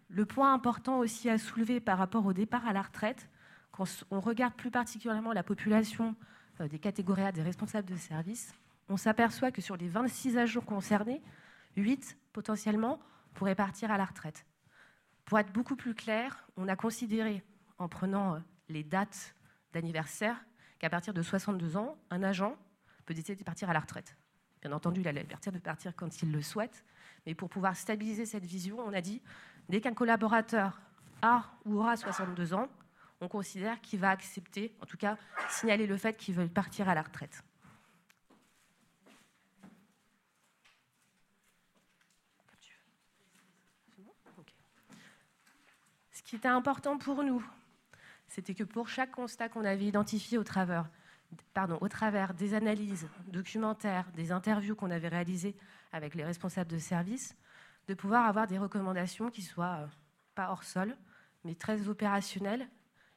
Le 0.08 0.26
point 0.26 0.52
important 0.52 0.98
aussi 0.98 1.30
à 1.30 1.38
soulever 1.38 1.80
par 1.80 1.96
rapport 1.96 2.26
au 2.26 2.32
départ 2.34 2.66
à 2.66 2.72
la 2.72 2.82
retraite, 2.82 3.30
quand 3.70 3.86
on 4.10 4.20
regarde 4.20 4.54
plus 4.54 4.70
particulièrement 4.70 5.32
la 5.32 5.42
population 5.42 6.14
euh, 6.60 6.68
des 6.68 6.78
catégories 6.78 7.22
A 7.22 7.32
des 7.32 7.42
responsables 7.42 7.88
de 7.88 7.96
service, 7.96 8.54
on 8.88 8.98
s'aperçoit 8.98 9.50
que 9.50 9.62
sur 9.62 9.76
les 9.76 9.88
26 9.88 10.36
agents 10.36 10.60
concernés, 10.60 11.22
8 11.76 12.18
potentiellement 12.32 13.00
pourraient 13.34 13.54
partir 13.54 13.90
à 13.90 13.98
la 13.98 14.04
retraite. 14.04 14.44
Pour 15.24 15.38
être 15.38 15.52
beaucoup 15.52 15.76
plus 15.76 15.94
clair, 15.94 16.46
on 16.56 16.68
a 16.68 16.76
considéré, 16.76 17.42
en 17.78 17.88
prenant 17.88 18.34
euh, 18.34 18.38
les 18.68 18.84
dates 18.84 19.34
d'anniversaire, 19.72 20.44
qu'à 20.78 20.90
partir 20.90 21.14
de 21.14 21.22
62 21.22 21.76
ans, 21.76 21.96
un 22.10 22.22
agent 22.22 22.56
peut 23.06 23.14
décider 23.14 23.36
de 23.36 23.44
partir 23.44 23.70
à 23.70 23.72
la 23.72 23.80
retraite. 23.80 24.16
Bien 24.60 24.72
entendu, 24.72 25.00
il 25.00 25.08
a 25.08 25.12
la 25.12 25.22
liberté 25.22 25.50
de 25.50 25.58
partir 25.58 25.94
quand 25.96 26.22
il 26.22 26.32
le 26.32 26.42
souhaite, 26.42 26.84
mais 27.26 27.34
pour 27.34 27.48
pouvoir 27.48 27.76
stabiliser 27.76 28.26
cette 28.26 28.44
vision, 28.44 28.78
on 28.80 28.92
a 28.92 29.00
dit, 29.00 29.22
dès 29.68 29.80
qu'un 29.80 29.94
collaborateur 29.94 30.80
a 31.20 31.44
ou 31.64 31.78
aura 31.78 31.96
62 31.96 32.54
ans, 32.54 32.68
on 33.20 33.28
considère 33.28 33.80
qu'il 33.80 34.00
va 34.00 34.10
accepter, 34.10 34.76
en 34.80 34.86
tout 34.86 34.96
cas 34.96 35.16
signaler 35.48 35.86
le 35.86 35.96
fait 35.96 36.16
qu'il 36.16 36.34
veut 36.34 36.48
partir 36.48 36.88
à 36.88 36.94
la 36.94 37.02
retraite. 37.02 37.42
Qui 46.32 46.36
était 46.36 46.48
important 46.48 46.96
pour 46.96 47.22
nous, 47.22 47.44
c'était 48.26 48.54
que 48.54 48.64
pour 48.64 48.88
chaque 48.88 49.10
constat 49.10 49.50
qu'on 49.50 49.66
avait 49.66 49.84
identifié 49.84 50.38
au 50.38 50.44
travers, 50.44 50.88
des 52.32 52.54
analyses 52.54 53.06
documentaires, 53.26 54.10
des 54.16 54.32
interviews 54.32 54.74
qu'on 54.74 54.90
avait 54.90 55.08
réalisées 55.08 55.54
avec 55.92 56.14
les 56.14 56.24
responsables 56.24 56.70
de 56.70 56.78
service, 56.78 57.36
de 57.86 57.92
pouvoir 57.92 58.26
avoir 58.26 58.46
des 58.46 58.56
recommandations 58.56 59.28
qui 59.28 59.42
soient 59.42 59.80
euh, 59.80 59.86
pas 60.34 60.48
hors 60.48 60.64
sol, 60.64 60.96
mais 61.44 61.54
très 61.54 61.86
opérationnelles 61.86 62.66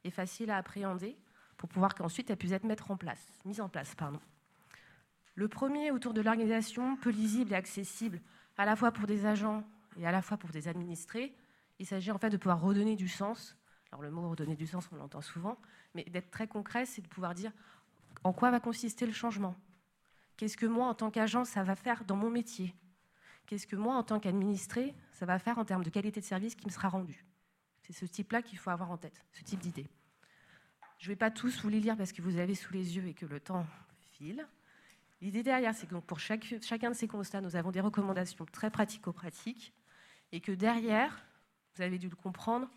et 0.03 0.11
faciles 0.11 0.51
à 0.51 0.57
appréhender 0.57 1.17
pour 1.55 1.69
pouvoir 1.69 1.95
qu'ensuite 1.95 2.29
elles 2.29 2.35
puissent 2.35 2.51
être 2.51 2.65
mises 2.65 3.61
en 3.61 3.69
place. 3.69 3.95
En. 4.01 4.19
Le 5.35 5.47
premier 5.47 5.89
autour 5.91 6.13
de 6.13 6.19
l'organisation, 6.19 6.97
peu 6.97 7.11
lisible 7.11 7.53
et 7.53 7.55
accessible 7.55 8.19
à 8.57 8.65
la 8.65 8.75
fois 8.75 8.91
pour 8.91 9.07
des 9.07 9.25
agents 9.25 9.63
et 9.97 10.05
à 10.05 10.11
la 10.11 10.21
fois 10.21 10.35
pour 10.35 10.49
des 10.49 10.67
administrés, 10.67 11.33
il 11.79 11.85
s'agit 11.85 12.11
en 12.11 12.17
fait 12.17 12.29
de 12.29 12.37
pouvoir 12.37 12.61
redonner 12.61 12.95
du 12.95 13.07
sens. 13.07 13.57
Alors 13.91 14.01
le 14.01 14.11
mot 14.11 14.29
redonner 14.29 14.55
du 14.55 14.67
sens, 14.67 14.89
on 14.91 14.95
l'entend 14.95 15.21
souvent, 15.21 15.57
mais 15.93 16.03
d'être 16.05 16.31
très 16.31 16.47
concret, 16.47 16.85
c'est 16.85 17.01
de 17.01 17.07
pouvoir 17.07 17.33
dire 17.33 17.51
en 18.23 18.33
quoi 18.33 18.51
va 18.51 18.59
consister 18.59 19.05
le 19.05 19.11
changement? 19.11 19.55
Qu'est-ce 20.37 20.57
que 20.57 20.65
moi, 20.65 20.87
en 20.87 20.93
tant 20.93 21.11
qu'agent, 21.11 21.45
ça 21.45 21.63
va 21.63 21.75
faire 21.75 22.03
dans 22.05 22.15
mon 22.15 22.29
métier? 22.29 22.75
Qu'est-ce 23.45 23.67
que 23.67 23.75
moi, 23.75 23.95
en 23.95 24.03
tant 24.03 24.19
qu'administré, 24.19 24.95
ça 25.13 25.25
va 25.25 25.39
faire 25.39 25.59
en 25.59 25.65
termes 25.65 25.83
de 25.83 25.89
qualité 25.89 26.19
de 26.19 26.25
service 26.25 26.55
qui 26.55 26.65
me 26.65 26.71
sera 26.71 26.89
rendu? 26.89 27.23
C'est 27.83 27.93
ce 27.93 28.05
type-là 28.05 28.41
qu'il 28.41 28.57
faut 28.57 28.71
avoir 28.71 28.91
en 28.91 28.97
tête, 28.97 29.23
ce 29.31 29.43
type 29.43 29.59
d'idée. 29.59 29.87
Je 30.97 31.05
ne 31.05 31.11
vais 31.11 31.15
pas 31.15 31.29
tous 31.29 31.61
vous 31.61 31.69
les 31.69 31.79
lire 31.79 31.95
parce 31.95 32.11
que 32.11 32.21
vous 32.21 32.37
avez 32.37 32.55
sous 32.55 32.73
les 32.73 32.95
yeux 32.95 33.05
et 33.05 33.13
que 33.13 33.25
le 33.25 33.39
temps 33.39 33.65
file. 34.13 34.47
L'idée 35.21 35.43
derrière, 35.43 35.75
c'est 35.75 35.87
que 35.87 35.95
pour 35.95 36.19
chacun 36.19 36.89
de 36.89 36.95
ces 36.95 37.07
constats, 37.07 37.41
nous 37.41 37.55
avons 37.55 37.71
des 37.71 37.81
recommandations 37.81 38.45
très 38.45 38.71
pratico-pratiques 38.71 39.73
et 40.31 40.41
que 40.41 40.51
derrière, 40.51 41.23
vous 41.75 41.81
avez 41.81 41.97
dû 41.97 42.09
le 42.09 42.15
comprendre, 42.15 42.69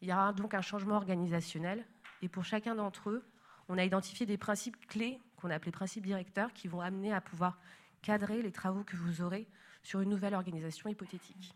il 0.00 0.08
y 0.08 0.12
aura 0.12 0.32
donc 0.32 0.54
un 0.54 0.60
changement 0.60 0.96
organisationnel. 0.96 1.86
Et 2.20 2.28
pour 2.28 2.44
chacun 2.44 2.74
d'entre 2.74 3.10
eux, 3.10 3.24
on 3.68 3.78
a 3.78 3.84
identifié 3.84 4.26
des 4.26 4.36
principes 4.36 4.86
clés 4.86 5.20
qu'on 5.36 5.50
a 5.50 5.54
appelés 5.54 5.72
principes 5.72 6.04
directeurs 6.04 6.52
qui 6.52 6.68
vont 6.68 6.80
amener 6.80 7.12
à 7.12 7.20
pouvoir 7.20 7.58
cadrer 8.02 8.42
les 8.42 8.52
travaux 8.52 8.84
que 8.84 8.96
vous 8.96 9.22
aurez 9.22 9.46
sur 9.82 10.00
une 10.00 10.10
nouvelle 10.10 10.34
organisation 10.34 10.90
hypothétique. 10.90 11.54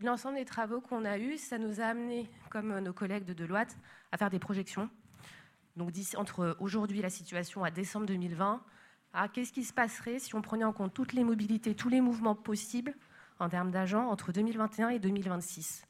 L'ensemble 0.00 0.36
des 0.36 0.44
travaux 0.44 0.80
qu'on 0.80 1.04
a 1.04 1.16
eus, 1.16 1.38
ça 1.38 1.58
nous 1.58 1.80
a 1.80 1.84
amené, 1.84 2.28
comme 2.50 2.80
nos 2.80 2.92
collègues 2.92 3.24
de 3.24 3.34
Deloitte, 3.34 3.76
à 4.10 4.16
faire 4.16 4.30
des 4.30 4.40
projections. 4.40 4.90
Donc 5.76 5.92
entre 6.16 6.56
aujourd'hui 6.60 7.00
la 7.00 7.10
situation 7.10 7.64
à 7.64 7.70
décembre 7.70 8.06
2020, 8.06 8.62
à 9.14 9.28
qu'est-ce 9.28 9.52
qui 9.52 9.64
se 9.64 9.72
passerait 9.72 10.18
si 10.18 10.34
on 10.34 10.42
prenait 10.42 10.64
en 10.64 10.72
compte 10.72 10.94
toutes 10.94 11.12
les 11.12 11.24
mobilités, 11.24 11.74
tous 11.74 11.88
les 11.88 12.00
mouvements 12.00 12.34
possibles 12.34 12.94
en 13.38 13.48
termes 13.48 13.70
d'agents 13.70 14.08
entre 14.08 14.32
2021 14.32 14.90
et 14.90 14.98
2026. 14.98 15.84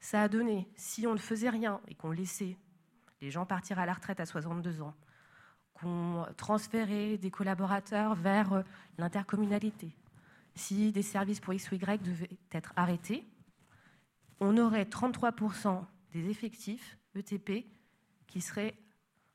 Ça 0.00 0.22
a 0.22 0.28
donné, 0.28 0.68
si 0.76 1.06
on 1.06 1.12
ne 1.12 1.18
faisait 1.18 1.50
rien 1.50 1.80
et 1.88 1.94
qu'on 1.94 2.12
laissait 2.12 2.56
les 3.20 3.30
gens 3.30 3.46
partir 3.46 3.78
à 3.78 3.86
la 3.86 3.92
retraite 3.92 4.20
à 4.20 4.26
62 4.26 4.80
ans, 4.80 4.94
qu'on 5.74 6.26
transférait 6.36 7.18
des 7.18 7.30
collaborateurs 7.30 8.14
vers 8.14 8.52
euh, 8.52 8.62
l'intercommunalité, 8.96 9.90
si 10.54 10.92
des 10.92 11.02
services 11.02 11.40
pour 11.40 11.54
X 11.54 11.70
ou 11.70 11.76
Y 11.76 12.02
devaient 12.02 12.30
être 12.52 12.72
arrêtés, 12.76 13.24
on 14.40 14.56
aurait 14.56 14.84
33% 14.84 15.84
des 16.12 16.30
effectifs 16.30 16.96
ETP 17.14 17.66
qui 18.26 18.40
seraient 18.40 18.74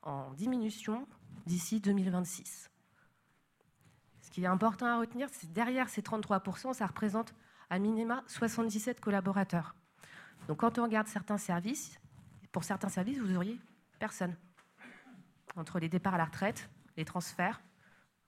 en 0.03 0.31
diminution 0.33 1.07
d'ici 1.45 1.79
2026. 1.79 2.69
Ce 4.21 4.29
qui 4.29 4.43
est 4.43 4.47
important 4.47 4.85
à 4.85 4.97
retenir, 4.97 5.27
c'est 5.31 5.51
derrière 5.51 5.89
ces 5.89 6.01
33%, 6.01 6.73
ça 6.73 6.85
représente 6.85 7.33
à 7.69 7.79
minima 7.79 8.23
77 8.27 8.99
collaborateurs. 8.99 9.75
Donc 10.47 10.59
quand 10.59 10.77
on 10.79 10.83
regarde 10.83 11.07
certains 11.07 11.37
services, 11.37 11.99
pour 12.51 12.63
certains 12.63 12.89
services, 12.89 13.19
vous 13.19 13.35
auriez 13.35 13.59
personne. 13.99 14.35
Entre 15.55 15.79
les 15.79 15.89
départs 15.89 16.15
à 16.15 16.17
la 16.17 16.25
retraite, 16.25 16.69
les 16.97 17.05
transferts, 17.05 17.61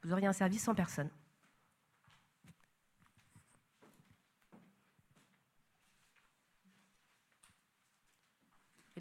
vous 0.03 0.11
auriez 0.13 0.27
un 0.27 0.33
service 0.33 0.63
sans 0.63 0.75
personne. 0.75 1.09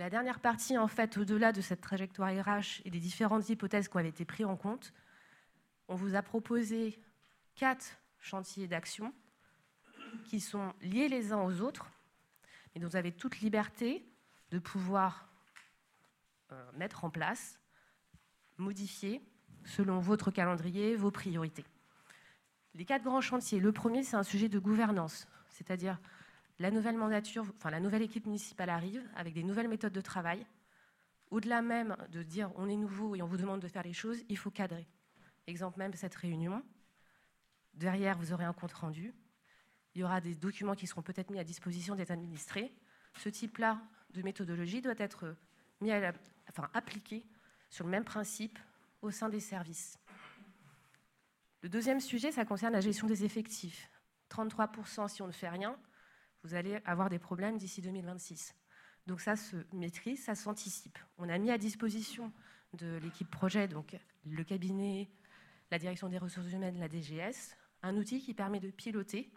La 0.04 0.10
dernière 0.10 0.38
partie, 0.38 0.76
en 0.76 0.86
fait, 0.86 1.16
au-delà 1.16 1.50
de 1.50 1.62
cette 1.62 1.80
trajectoire 1.80 2.28
RH 2.28 2.82
et 2.84 2.90
des 2.90 3.00
différentes 3.00 3.48
hypothèses 3.48 3.88
qui 3.88 3.96
ont 3.96 4.00
été 4.00 4.26
prises 4.26 4.44
en 4.44 4.54
compte, 4.54 4.92
on 5.88 5.94
vous 5.94 6.14
a 6.14 6.20
proposé 6.20 7.00
quatre 7.54 7.86
chantiers 8.18 8.66
d'action 8.66 9.14
qui 10.26 10.40
sont 10.40 10.74
liés 10.82 11.08
les 11.08 11.32
uns 11.32 11.40
aux 11.40 11.62
autres, 11.62 11.90
et 12.74 12.80
dont 12.80 12.88
vous 12.88 12.96
avez 12.96 13.12
toute 13.12 13.40
liberté 13.40 14.06
de 14.50 14.58
pouvoir 14.58 15.26
euh, 16.52 16.72
mettre 16.74 17.06
en 17.06 17.08
place, 17.08 17.58
modifier 18.58 19.22
selon 19.64 20.00
votre 20.00 20.30
calendrier, 20.30 20.96
vos 20.96 21.10
priorités. 21.10 21.64
Les 22.74 22.84
quatre 22.84 23.04
grands 23.04 23.22
chantiers. 23.22 23.58
Le 23.58 23.72
premier, 23.72 24.02
c'est 24.02 24.16
un 24.16 24.22
sujet 24.22 24.50
de 24.50 24.58
gouvernance, 24.58 25.26
c'est-à-dire 25.48 25.98
la 26.58 26.70
nouvelle 26.70 26.96
mandature, 26.96 27.44
enfin 27.56 27.70
la 27.70 27.80
nouvelle 27.80 28.02
équipe 28.02 28.26
municipale 28.26 28.70
arrive 28.70 29.02
avec 29.16 29.34
des 29.34 29.42
nouvelles 29.42 29.68
méthodes 29.68 29.92
de 29.92 30.00
travail. 30.00 30.46
Au-delà 31.30 31.62
même 31.62 31.96
de 32.10 32.22
dire 32.22 32.50
on 32.56 32.68
est 32.68 32.76
nouveau 32.76 33.16
et 33.16 33.22
on 33.22 33.26
vous 33.26 33.36
demande 33.36 33.60
de 33.60 33.68
faire 33.68 33.82
les 33.82 33.92
choses, 33.92 34.22
il 34.28 34.38
faut 34.38 34.50
cadrer. 34.50 34.86
Exemple 35.46 35.78
même 35.78 35.92
cette 35.94 36.14
réunion. 36.14 36.62
Derrière, 37.74 38.16
vous 38.18 38.32
aurez 38.32 38.44
un 38.44 38.52
compte 38.52 38.72
rendu. 38.72 39.12
Il 39.94 40.00
y 40.00 40.04
aura 40.04 40.20
des 40.20 40.34
documents 40.34 40.74
qui 40.74 40.86
seront 40.86 41.02
peut-être 41.02 41.30
mis 41.30 41.38
à 41.38 41.44
disposition 41.44 41.94
des 41.94 42.10
administrés. 42.12 42.72
Ce 43.18 43.28
type-là 43.28 43.80
de 44.10 44.22
méthodologie 44.22 44.80
doit 44.80 44.94
être 44.98 45.36
mis 45.80 45.90
à 45.90 46.12
enfin, 46.48 46.68
appliqué 46.72 47.24
sur 47.68 47.84
le 47.84 47.90
même 47.90 48.04
principe 48.04 48.58
au 49.02 49.10
sein 49.10 49.28
des 49.28 49.40
services. 49.40 49.98
Le 51.62 51.68
deuxième 51.68 52.00
sujet, 52.00 52.30
ça 52.30 52.44
concerne 52.44 52.72
la 52.72 52.80
gestion 52.80 53.06
des 53.06 53.24
effectifs. 53.24 53.90
33% 54.30 55.08
si 55.08 55.22
on 55.22 55.26
ne 55.26 55.32
fait 55.32 55.48
rien, 55.48 55.76
vous 56.44 56.54
allez 56.54 56.78
avoir 56.84 57.08
des 57.08 57.18
problèmes 57.18 57.56
d'ici 57.56 57.80
2026. 57.80 58.54
Donc 59.06 59.20
ça 59.20 59.36
se 59.36 59.56
maîtrise, 59.72 60.22
ça 60.22 60.34
s'anticipe. 60.34 60.98
On 61.18 61.28
a 61.28 61.38
mis 61.38 61.50
à 61.50 61.58
disposition 61.58 62.32
de 62.74 62.98
l'équipe 63.02 63.30
projet, 63.30 63.66
donc 63.66 63.96
le 64.26 64.44
cabinet, 64.44 65.10
la 65.70 65.78
direction 65.78 66.08
des 66.08 66.18
ressources 66.18 66.52
humaines, 66.52 66.78
la 66.78 66.88
DGS, 66.88 67.56
un 67.82 67.96
outil 67.96 68.20
qui 68.20 68.34
permet 68.34 68.60
de 68.60 68.70
piloter 68.70 69.30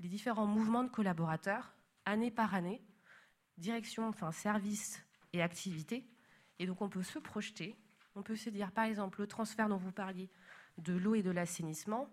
les 0.00 0.08
différents 0.08 0.46
mouvements 0.46 0.84
de 0.84 0.88
collaborateurs 0.88 1.74
année 2.06 2.30
par 2.30 2.54
année, 2.54 2.82
direction, 3.58 4.08
enfin 4.08 4.32
service 4.32 5.02
et 5.32 5.42
activité. 5.42 6.04
Et 6.58 6.66
donc 6.66 6.80
on 6.82 6.88
peut 6.88 7.02
se 7.02 7.18
projeter, 7.18 7.76
on 8.14 8.22
peut 8.22 8.36
se 8.36 8.50
dire 8.50 8.72
par 8.72 8.84
exemple 8.84 9.20
le 9.20 9.26
transfert 9.26 9.68
dont 9.68 9.76
vous 9.76 9.92
parliez 9.92 10.30
de 10.78 10.94
l'eau 10.94 11.14
et 11.14 11.22
de 11.22 11.30
l'assainissement, 11.30 12.08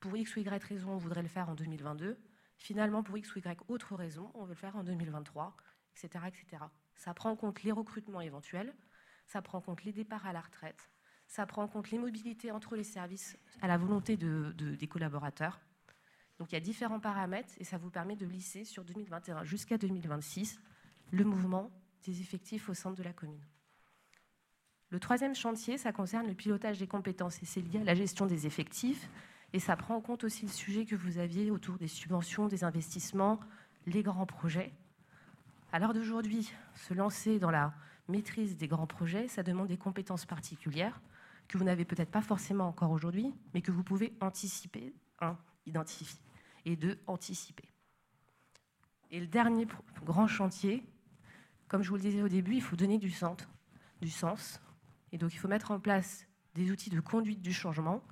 pour 0.00 0.16
X 0.16 0.36
ou 0.36 0.40
Y 0.40 0.64
raison, 0.64 0.92
on 0.92 0.98
voudrait 0.98 1.22
le 1.22 1.28
faire 1.28 1.48
en 1.48 1.54
2022. 1.54 2.18
Finalement, 2.60 3.02
pour 3.02 3.16
X 3.16 3.34
ou 3.34 3.38
Y 3.38 3.58
autre 3.68 3.96
raison, 3.96 4.30
on 4.34 4.44
veut 4.44 4.50
le 4.50 4.54
faire 4.54 4.76
en 4.76 4.84
2023, 4.84 5.56
etc., 5.96 6.26
etc. 6.28 6.62
Ça 6.94 7.14
prend 7.14 7.30
en 7.30 7.36
compte 7.36 7.62
les 7.62 7.72
recrutements 7.72 8.20
éventuels, 8.20 8.74
ça 9.26 9.40
prend 9.40 9.58
en 9.58 9.60
compte 9.62 9.82
les 9.84 9.92
départs 9.92 10.26
à 10.26 10.34
la 10.34 10.42
retraite, 10.42 10.90
ça 11.26 11.46
prend 11.46 11.62
en 11.62 11.68
compte 11.68 11.90
les 11.90 11.98
mobilités 11.98 12.50
entre 12.50 12.76
les 12.76 12.84
services 12.84 13.38
à 13.62 13.66
la 13.66 13.78
volonté 13.78 14.18
des 14.18 14.86
collaborateurs. 14.88 15.58
Donc 16.38 16.52
il 16.52 16.54
y 16.54 16.58
a 16.58 16.60
différents 16.60 17.00
paramètres 17.00 17.54
et 17.56 17.64
ça 17.64 17.78
vous 17.78 17.90
permet 17.90 18.14
de 18.14 18.26
lisser 18.26 18.64
sur 18.64 18.84
2021 18.84 19.42
jusqu'à 19.44 19.78
2026 19.78 20.60
le 21.12 21.24
mouvement 21.24 21.70
des 22.04 22.20
effectifs 22.20 22.68
au 22.68 22.74
centre 22.74 22.96
de 22.96 23.02
la 23.02 23.14
commune. 23.14 23.44
Le 24.90 25.00
troisième 25.00 25.34
chantier, 25.34 25.78
ça 25.78 25.92
concerne 25.92 26.26
le 26.26 26.34
pilotage 26.34 26.78
des 26.78 26.86
compétences 26.86 27.42
et 27.42 27.46
c'est 27.46 27.62
lié 27.62 27.80
à 27.80 27.84
la 27.84 27.94
gestion 27.94 28.26
des 28.26 28.46
effectifs 28.46 29.08
et 29.52 29.58
ça 29.58 29.76
prend 29.76 29.96
en 29.96 30.00
compte 30.00 30.24
aussi 30.24 30.46
le 30.46 30.52
sujet 30.52 30.84
que 30.84 30.94
vous 30.94 31.18
aviez 31.18 31.50
autour 31.50 31.76
des 31.76 31.88
subventions, 31.88 32.48
des 32.48 32.64
investissements, 32.64 33.40
les 33.86 34.02
grands 34.02 34.26
projets. 34.26 34.72
À 35.72 35.78
l'heure 35.78 35.94
d'aujourd'hui, 35.94 36.52
se 36.74 36.94
lancer 36.94 37.38
dans 37.38 37.50
la 37.50 37.72
maîtrise 38.08 38.56
des 38.56 38.68
grands 38.68 38.86
projets, 38.86 39.28
ça 39.28 39.42
demande 39.42 39.68
des 39.68 39.76
compétences 39.76 40.26
particulières 40.26 41.00
que 41.48 41.58
vous 41.58 41.64
n'avez 41.64 41.84
peut-être 41.84 42.10
pas 42.10 42.22
forcément 42.22 42.68
encore 42.68 42.92
aujourd'hui, 42.92 43.34
mais 43.54 43.60
que 43.60 43.72
vous 43.72 43.82
pouvez 43.82 44.12
anticiper, 44.20 44.94
un, 45.20 45.36
identifier, 45.66 46.20
et 46.64 46.76
deux, 46.76 46.98
anticiper. 47.06 47.68
Et 49.10 49.18
le 49.18 49.26
dernier 49.26 49.66
grand 50.04 50.28
chantier, 50.28 50.84
comme 51.66 51.82
je 51.82 51.88
vous 51.88 51.96
le 51.96 52.02
disais 52.02 52.22
au 52.22 52.28
début, 52.28 52.54
il 52.54 52.62
faut 52.62 52.76
donner 52.76 52.98
du 52.98 53.12
du 54.00 54.10
sens. 54.10 54.60
Et 55.12 55.18
donc 55.18 55.34
il 55.34 55.38
faut 55.38 55.48
mettre 55.48 55.72
en 55.72 55.80
place 55.80 56.26
des 56.54 56.70
outils 56.70 56.90
de 56.90 57.00
conduite 57.00 57.42
du 57.42 57.52
changement, 57.52 58.02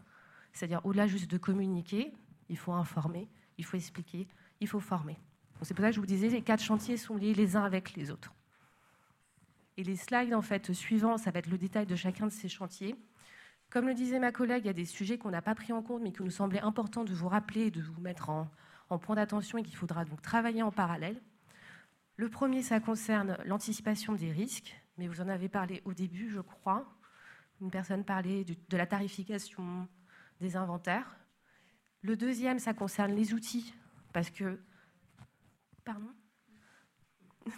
c'est-à-dire 0.52 0.84
au-delà 0.84 1.06
juste 1.06 1.30
de 1.30 1.38
communiquer, 1.38 2.12
il 2.48 2.56
faut 2.56 2.72
informer, 2.72 3.28
il 3.58 3.64
faut 3.64 3.76
expliquer, 3.76 4.26
il 4.60 4.68
faut 4.68 4.80
former. 4.80 5.16
C'est 5.62 5.74
pour 5.74 5.82
ça 5.82 5.90
que 5.90 5.96
je 5.96 6.00
vous 6.00 6.06
disais, 6.06 6.28
les 6.28 6.42
quatre 6.42 6.62
chantiers 6.62 6.96
sont 6.96 7.16
liés 7.16 7.34
les 7.34 7.56
uns 7.56 7.64
avec 7.64 7.94
les 7.94 8.10
autres. 8.10 8.32
Et 9.76 9.84
les 9.84 9.96
slides 9.96 10.34
en 10.34 10.42
fait 10.42 10.72
suivants, 10.72 11.18
ça 11.18 11.30
va 11.30 11.40
être 11.40 11.48
le 11.48 11.58
détail 11.58 11.86
de 11.86 11.96
chacun 11.96 12.26
de 12.26 12.32
ces 12.32 12.48
chantiers. 12.48 12.96
Comme 13.70 13.86
le 13.86 13.94
disait 13.94 14.18
ma 14.18 14.32
collègue, 14.32 14.64
il 14.64 14.66
y 14.66 14.70
a 14.70 14.74
des 14.74 14.84
sujets 14.84 15.18
qu'on 15.18 15.30
n'a 15.30 15.42
pas 15.42 15.54
pris 15.54 15.72
en 15.72 15.82
compte, 15.82 16.02
mais 16.02 16.12
qui 16.12 16.22
nous 16.22 16.30
semblait 16.30 16.60
important 16.60 17.04
de 17.04 17.12
vous 17.12 17.28
rappeler 17.28 17.70
de 17.70 17.82
vous 17.82 18.00
mettre 18.00 18.30
en, 18.30 18.48
en 18.88 18.98
point 18.98 19.16
d'attention 19.16 19.58
et 19.58 19.62
qu'il 19.62 19.76
faudra 19.76 20.04
donc 20.04 20.22
travailler 20.22 20.62
en 20.62 20.72
parallèle. 20.72 21.20
Le 22.16 22.28
premier, 22.28 22.62
ça 22.62 22.80
concerne 22.80 23.36
l'anticipation 23.44 24.14
des 24.14 24.32
risques, 24.32 24.74
mais 24.96 25.06
vous 25.06 25.20
en 25.20 25.28
avez 25.28 25.48
parlé 25.48 25.82
au 25.84 25.92
début, 25.92 26.30
je 26.30 26.40
crois. 26.40 26.84
Une 27.60 27.70
personne 27.70 28.04
parlait 28.04 28.44
de 28.44 28.76
la 28.76 28.86
tarification 28.86 29.86
des 30.40 30.56
inventaires. 30.56 31.16
Le 32.02 32.16
deuxième, 32.16 32.58
ça 32.58 32.74
concerne 32.74 33.12
les 33.12 33.34
outils, 33.34 33.74
parce 34.12 34.30
que... 34.30 34.60
Pardon 35.84 36.10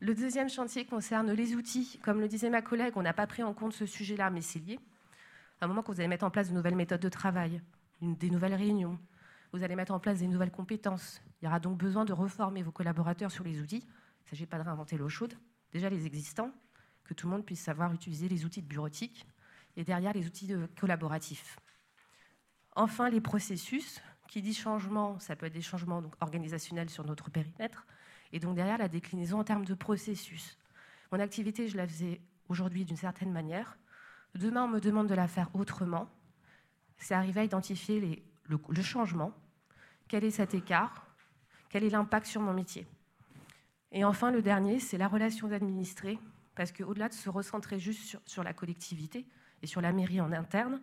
Le 0.00 0.14
deuxième 0.14 0.48
chantier 0.48 0.86
concerne 0.86 1.30
les 1.32 1.54
outils. 1.54 2.00
Comme 2.02 2.20
le 2.20 2.28
disait 2.28 2.48
ma 2.48 2.62
collègue, 2.62 2.94
on 2.96 3.02
n'a 3.02 3.12
pas 3.12 3.26
pris 3.26 3.42
en 3.42 3.52
compte 3.52 3.74
ce 3.74 3.84
sujet-là, 3.84 4.30
mais 4.30 4.40
c'est 4.40 4.58
lié. 4.58 4.78
À 5.60 5.66
un 5.66 5.68
moment 5.68 5.82
que 5.82 5.92
vous 5.92 6.00
allez 6.00 6.08
mettre 6.08 6.24
en 6.24 6.30
place 6.30 6.48
de 6.48 6.54
nouvelles 6.54 6.74
méthodes 6.74 7.02
de 7.02 7.08
travail, 7.10 7.60
des 8.00 8.30
nouvelles 8.30 8.54
réunions, 8.54 8.98
vous 9.52 9.62
allez 9.62 9.76
mettre 9.76 9.92
en 9.92 10.00
place 10.00 10.20
des 10.20 10.26
nouvelles 10.26 10.50
compétences. 10.50 11.20
Il 11.40 11.44
y 11.44 11.48
aura 11.48 11.60
donc 11.60 11.76
besoin 11.76 12.06
de 12.06 12.14
reformer 12.14 12.62
vos 12.62 12.72
collaborateurs 12.72 13.30
sur 13.30 13.44
les 13.44 13.60
outils. 13.60 13.84
Il 13.84 14.24
ne 14.24 14.30
s'agit 14.30 14.46
pas 14.46 14.58
de 14.58 14.62
réinventer 14.62 14.96
l'eau 14.96 15.10
chaude. 15.10 15.34
Déjà 15.70 15.90
les 15.90 16.06
existants, 16.06 16.50
que 17.04 17.12
tout 17.12 17.26
le 17.26 17.32
monde 17.32 17.44
puisse 17.44 17.60
savoir 17.60 17.92
utiliser 17.92 18.28
les 18.28 18.46
outils 18.46 18.62
de 18.62 18.66
bureautique, 18.66 19.26
et 19.76 19.84
derrière 19.84 20.12
les 20.12 20.26
outils 20.26 20.52
collaboratifs. 20.78 21.58
Enfin, 22.76 23.10
les 23.10 23.20
processus. 23.20 24.00
Qui 24.30 24.42
dit 24.42 24.54
changement, 24.54 25.18
ça 25.18 25.34
peut 25.34 25.46
être 25.46 25.54
des 25.54 25.60
changements 25.60 26.04
organisationnels 26.20 26.88
sur 26.88 27.04
notre 27.04 27.30
périmètre, 27.30 27.84
et 28.30 28.38
donc 28.38 28.54
derrière 28.54 28.78
la 28.78 28.86
déclinaison 28.86 29.40
en 29.40 29.44
termes 29.44 29.64
de 29.64 29.74
processus. 29.74 30.56
Mon 31.10 31.18
activité, 31.18 31.66
je 31.66 31.76
la 31.76 31.84
faisais 31.84 32.20
aujourd'hui 32.48 32.84
d'une 32.84 32.96
certaine 32.96 33.32
manière. 33.32 33.76
Demain, 34.36 34.66
on 34.66 34.68
me 34.68 34.78
demande 34.78 35.08
de 35.08 35.14
la 35.14 35.26
faire 35.26 35.50
autrement. 35.52 36.08
C'est 36.96 37.14
arriver 37.14 37.40
à 37.40 37.44
identifier 37.44 38.22
le, 38.44 38.82
changement. 38.82 39.32
Quel 40.06 40.22
est 40.22 40.30
cet 40.30 40.54
écart? 40.54 41.08
Quel 41.68 41.82
est 41.82 41.90
l'impact 41.90 42.26
sur 42.26 42.40
mon 42.40 42.52
métier? 42.52 42.86
Et 43.90 44.04
enfin, 44.04 44.30
le 44.30 44.42
dernier, 44.42 44.78
c'est 44.78 44.96
la 44.96 45.08
relation 45.08 45.48
d'administré. 45.48 46.20
Parce 46.54 46.70
qu'au-delà 46.70 47.08
de 47.08 47.14
se 47.14 47.28
recentrer 47.28 47.80
juste 47.80 48.04
sur, 48.04 48.20
sur 48.26 48.44
la 48.44 48.52
collectivité 48.52 49.26
et 49.60 49.66
sur 49.66 49.80
la 49.80 49.92
mairie 49.92 50.20
en 50.20 50.30
interne, 50.30 50.80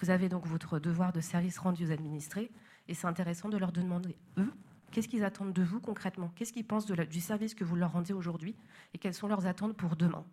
vous 0.00 0.10
avez 0.10 0.28
donc 0.28 0.46
votre 0.46 0.78
devoir 0.78 1.12
de 1.12 1.20
service 1.20 1.58
rendu 1.58 1.86
aux 1.86 1.92
administrés. 1.92 2.50
Et 2.88 2.94
c'est 2.94 3.06
intéressant 3.06 3.48
de 3.48 3.56
leur 3.56 3.72
demander, 3.72 4.16
eux, 4.38 4.52
Qu'est-ce 4.92 5.08
qu'ils 5.08 5.24
attendent 5.24 5.52
de 5.52 5.62
vous 5.62 5.80
concrètement? 5.80 6.32
Qu'est-ce 6.36 6.52
qu'ils 6.52 6.66
pensent 6.66 6.86
du 6.86 7.20
service 7.20 7.54
que 7.54 7.64
vous 7.64 7.76
leur 7.76 7.92
rendez 7.92 8.12
aujourd'hui? 8.12 8.56
Et 8.94 8.98
quelles 8.98 9.14
sont 9.14 9.28
leurs 9.28 9.46
attentes 9.46 9.76
pour 9.76 9.96
demain? 9.96 10.24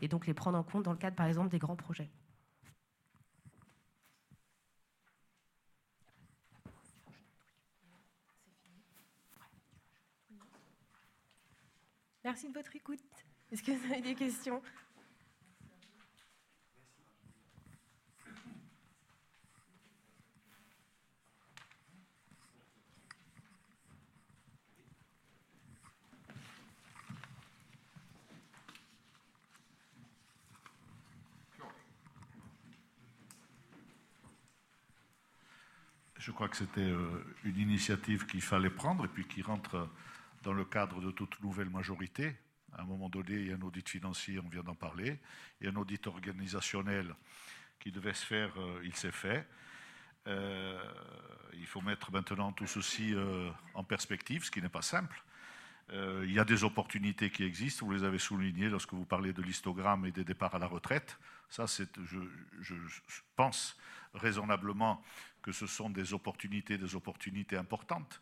Et 0.00 0.08
donc 0.08 0.26
les 0.26 0.34
prendre 0.34 0.56
en 0.56 0.62
compte 0.62 0.84
dans 0.84 0.92
le 0.92 0.98
cadre, 0.98 1.16
par 1.16 1.26
exemple, 1.26 1.50
des 1.50 1.58
grands 1.58 1.76
projets. 1.76 2.08
Merci 12.24 12.48
de 12.48 12.54
votre 12.54 12.74
écoute. 12.76 13.00
Est-ce 13.50 13.62
que 13.62 13.72
vous 13.72 13.92
avez 13.92 14.02
des 14.02 14.14
questions? 14.14 14.62
Je 36.20 36.32
crois 36.32 36.48
que 36.50 36.56
c'était 36.58 36.82
euh, 36.82 37.24
une 37.44 37.56
initiative 37.56 38.26
qu'il 38.26 38.42
fallait 38.42 38.68
prendre 38.68 39.06
et 39.06 39.08
puis 39.08 39.24
qui 39.26 39.40
rentre 39.40 39.88
dans 40.42 40.52
le 40.52 40.66
cadre 40.66 41.00
de 41.00 41.10
toute 41.10 41.42
nouvelle 41.42 41.70
majorité. 41.70 42.36
À 42.76 42.82
un 42.82 42.84
moment 42.84 43.08
donné, 43.08 43.36
il 43.36 43.46
y 43.48 43.52
a 43.52 43.54
un 43.54 43.62
audit 43.62 43.88
financier, 43.88 44.38
on 44.38 44.48
vient 44.50 44.62
d'en 44.62 44.74
parler, 44.74 45.18
et 45.62 45.68
un 45.68 45.76
audit 45.76 46.06
organisationnel 46.06 47.14
qui 47.78 47.90
devait 47.90 48.12
se 48.12 48.26
faire, 48.26 48.52
euh, 48.58 48.82
il 48.84 48.94
s'est 48.94 49.12
fait. 49.12 49.48
Euh, 50.26 50.78
il 51.54 51.66
faut 51.66 51.80
mettre 51.80 52.12
maintenant 52.12 52.52
tout 52.52 52.66
ceci 52.66 53.14
en 53.72 53.82
perspective, 53.82 54.44
ce 54.44 54.50
qui 54.50 54.60
n'est 54.60 54.68
pas 54.68 54.82
simple. 54.82 55.24
il 55.90 56.30
y 56.30 56.38
a 56.38 56.44
des 56.44 56.62
opportunités 56.62 57.30
qui 57.30 57.44
existent, 57.44 57.86
vous 57.86 57.92
les 57.92 58.04
avez 58.04 58.18
soulignées 58.18 58.68
lorsque 58.68 58.92
vous 58.92 59.06
parlez 59.06 59.32
de 59.32 59.42
l'histogramme 59.42 60.04
et 60.04 60.12
des 60.12 60.24
départs 60.24 60.54
à 60.54 60.58
la 60.58 60.66
retraite. 60.66 61.18
Ça, 61.48 61.66
c'est, 61.66 61.90
je, 62.04 62.18
je 62.60 63.20
pense 63.34 63.76
raisonnablement 64.14 65.02
que 65.42 65.52
ce 65.52 65.66
sont 65.66 65.90
des 65.90 66.12
opportunités, 66.12 66.78
des 66.78 66.94
opportunités 66.94 67.56
importantes 67.56 68.20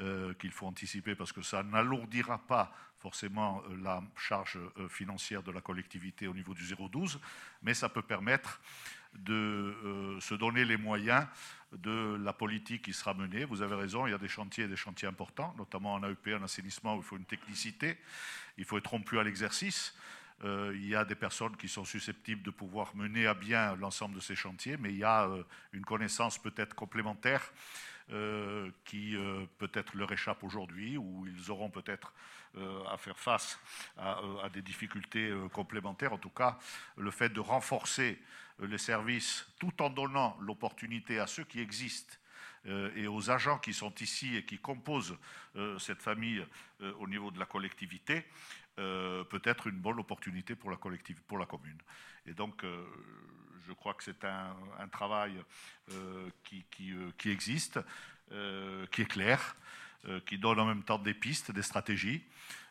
euh, 0.00 0.32
qu'il 0.34 0.52
faut 0.52 0.66
anticiper 0.66 1.16
parce 1.16 1.32
que 1.32 1.42
ça 1.42 1.64
n'alourdira 1.64 2.38
pas 2.38 2.72
forcément 2.98 3.62
euh, 3.68 3.76
la 3.82 4.00
charge 4.16 4.56
euh, 4.78 4.88
financière 4.88 5.42
de 5.42 5.50
la 5.50 5.60
collectivité 5.60 6.28
au 6.28 6.34
niveau 6.34 6.54
du 6.54 6.62
0,12, 6.62 7.18
mais 7.62 7.74
ça 7.74 7.88
peut 7.88 8.02
permettre 8.02 8.60
de 9.14 10.18
se 10.20 10.34
donner 10.34 10.66
les 10.66 10.76
moyens 10.76 11.26
de 11.72 12.16
la 12.22 12.34
politique 12.34 12.82
qui 12.82 12.92
sera 12.92 13.14
menée. 13.14 13.44
Vous 13.46 13.62
avez 13.62 13.74
raison, 13.74 14.06
il 14.06 14.10
y 14.10 14.14
a 14.14 14.18
des 14.18 14.28
chantiers 14.28 14.68
des 14.68 14.76
chantiers 14.76 15.08
importants, 15.08 15.54
notamment 15.56 15.94
en 15.94 16.04
AEP, 16.04 16.28
en 16.38 16.44
assainissement, 16.44 16.94
où 16.94 16.98
il 16.98 17.02
faut 17.02 17.16
une 17.16 17.24
technicité, 17.24 17.96
il 18.58 18.66
faut 18.66 18.76
être 18.76 18.90
rompu 18.90 19.18
à 19.18 19.24
l'exercice. 19.24 19.96
Euh, 20.44 20.72
il 20.74 20.86
y 20.86 20.94
a 20.94 21.04
des 21.04 21.16
personnes 21.16 21.56
qui 21.56 21.68
sont 21.68 21.84
susceptibles 21.84 22.42
de 22.42 22.50
pouvoir 22.50 22.94
mener 22.94 23.26
à 23.26 23.34
bien 23.34 23.74
l'ensemble 23.76 24.14
de 24.14 24.20
ces 24.20 24.36
chantiers, 24.36 24.76
mais 24.76 24.90
il 24.90 24.98
y 24.98 25.04
a 25.04 25.24
euh, 25.24 25.42
une 25.72 25.84
connaissance 25.84 26.38
peut-être 26.38 26.74
complémentaire 26.74 27.52
euh, 28.10 28.70
qui 28.84 29.16
peut-être 29.58 29.94
leur 29.94 30.10
échappe 30.12 30.42
aujourd'hui, 30.42 30.96
ou 30.96 31.26
ils 31.26 31.50
auront 31.50 31.70
peut-être 31.70 32.12
à 32.90 32.96
faire 32.96 33.18
face 33.18 33.60
à, 33.98 34.18
à, 34.42 34.48
des 34.48 34.62
difficultés 34.62 35.30
complémentaires. 35.52 36.14
En 36.14 36.18
tout 36.18 36.30
cas, 36.30 36.58
le 36.96 37.10
fait 37.10 37.28
de 37.28 37.40
renforcer 37.40 38.18
les 38.60 38.78
services 38.78 39.46
tout 39.60 39.82
en 39.82 39.90
donnant 39.90 40.36
l'opportunité 40.40 41.20
à 41.20 41.26
ceux 41.26 41.44
qui 41.44 41.60
existent 41.60 42.16
et 42.96 43.06
aux 43.06 43.30
agents 43.30 43.58
qui 43.58 43.74
sont 43.74 43.94
ici 44.00 44.34
et 44.34 44.44
qui 44.44 44.58
composent 44.58 45.16
cette 45.78 46.00
famille 46.00 46.44
au 46.98 47.06
niveau 47.06 47.30
de 47.30 47.38
la 47.38 47.46
collectivité, 47.46 48.24
peut 48.78 49.42
être 49.44 49.66
une 49.66 49.78
bonne 49.78 49.98
opportunité 49.98 50.54
pour 50.54 50.70
la, 50.70 50.76
collectivité, 50.76 51.24
pour 51.26 51.38
la 51.38 51.46
commune. 51.46 51.78
Et 52.26 52.32
donc, 52.32 52.64
je 53.66 53.72
crois 53.72 53.94
que 53.94 54.04
c'est 54.04 54.24
un, 54.24 54.88
travail 54.88 55.32
qui, 56.44 56.64
qui, 56.70 57.30
existe, 57.30 57.80
qui 58.30 59.02
est 59.02 59.10
clair, 59.10 59.56
qui 60.26 60.38
donne 60.38 60.60
en 60.60 60.66
même 60.66 60.84
temps 60.84 60.98
des 60.98 61.14
pistes, 61.14 61.50
des 61.50 61.62
stratégies. 61.62 62.22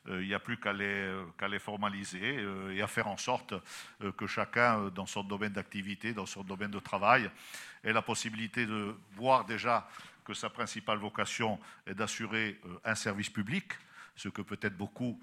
Euh, 0.09 0.21
il 0.21 0.27
n'y 0.27 0.33
a 0.33 0.39
plus 0.39 0.57
qu'à 0.57 0.73
les, 0.73 1.59
formaliser 1.59 2.37
euh, 2.37 2.73
et 2.73 2.81
à 2.81 2.87
faire 2.87 3.07
en 3.07 3.17
sorte 3.17 3.53
euh, 4.01 4.11
que 4.13 4.25
chacun, 4.27 4.89
dans 4.89 5.05
son 5.05 5.23
domaine 5.23 5.53
d'activité, 5.53 6.13
dans 6.13 6.25
son 6.25 6.43
domaine 6.43 6.71
de 6.71 6.79
travail, 6.79 7.29
ait 7.83 7.93
la 7.93 8.01
possibilité 8.01 8.65
de 8.65 8.95
voir 9.15 9.45
déjà 9.45 9.87
que 10.23 10.33
sa 10.33 10.49
principale 10.49 10.97
vocation 10.97 11.59
est 11.85 11.93
d'assurer 11.93 12.59
un 12.83 12.95
service 12.95 13.29
public, 13.29 13.71
ce 14.15 14.27
que 14.27 14.41
peut-être 14.41 14.75
beaucoup 14.75 15.19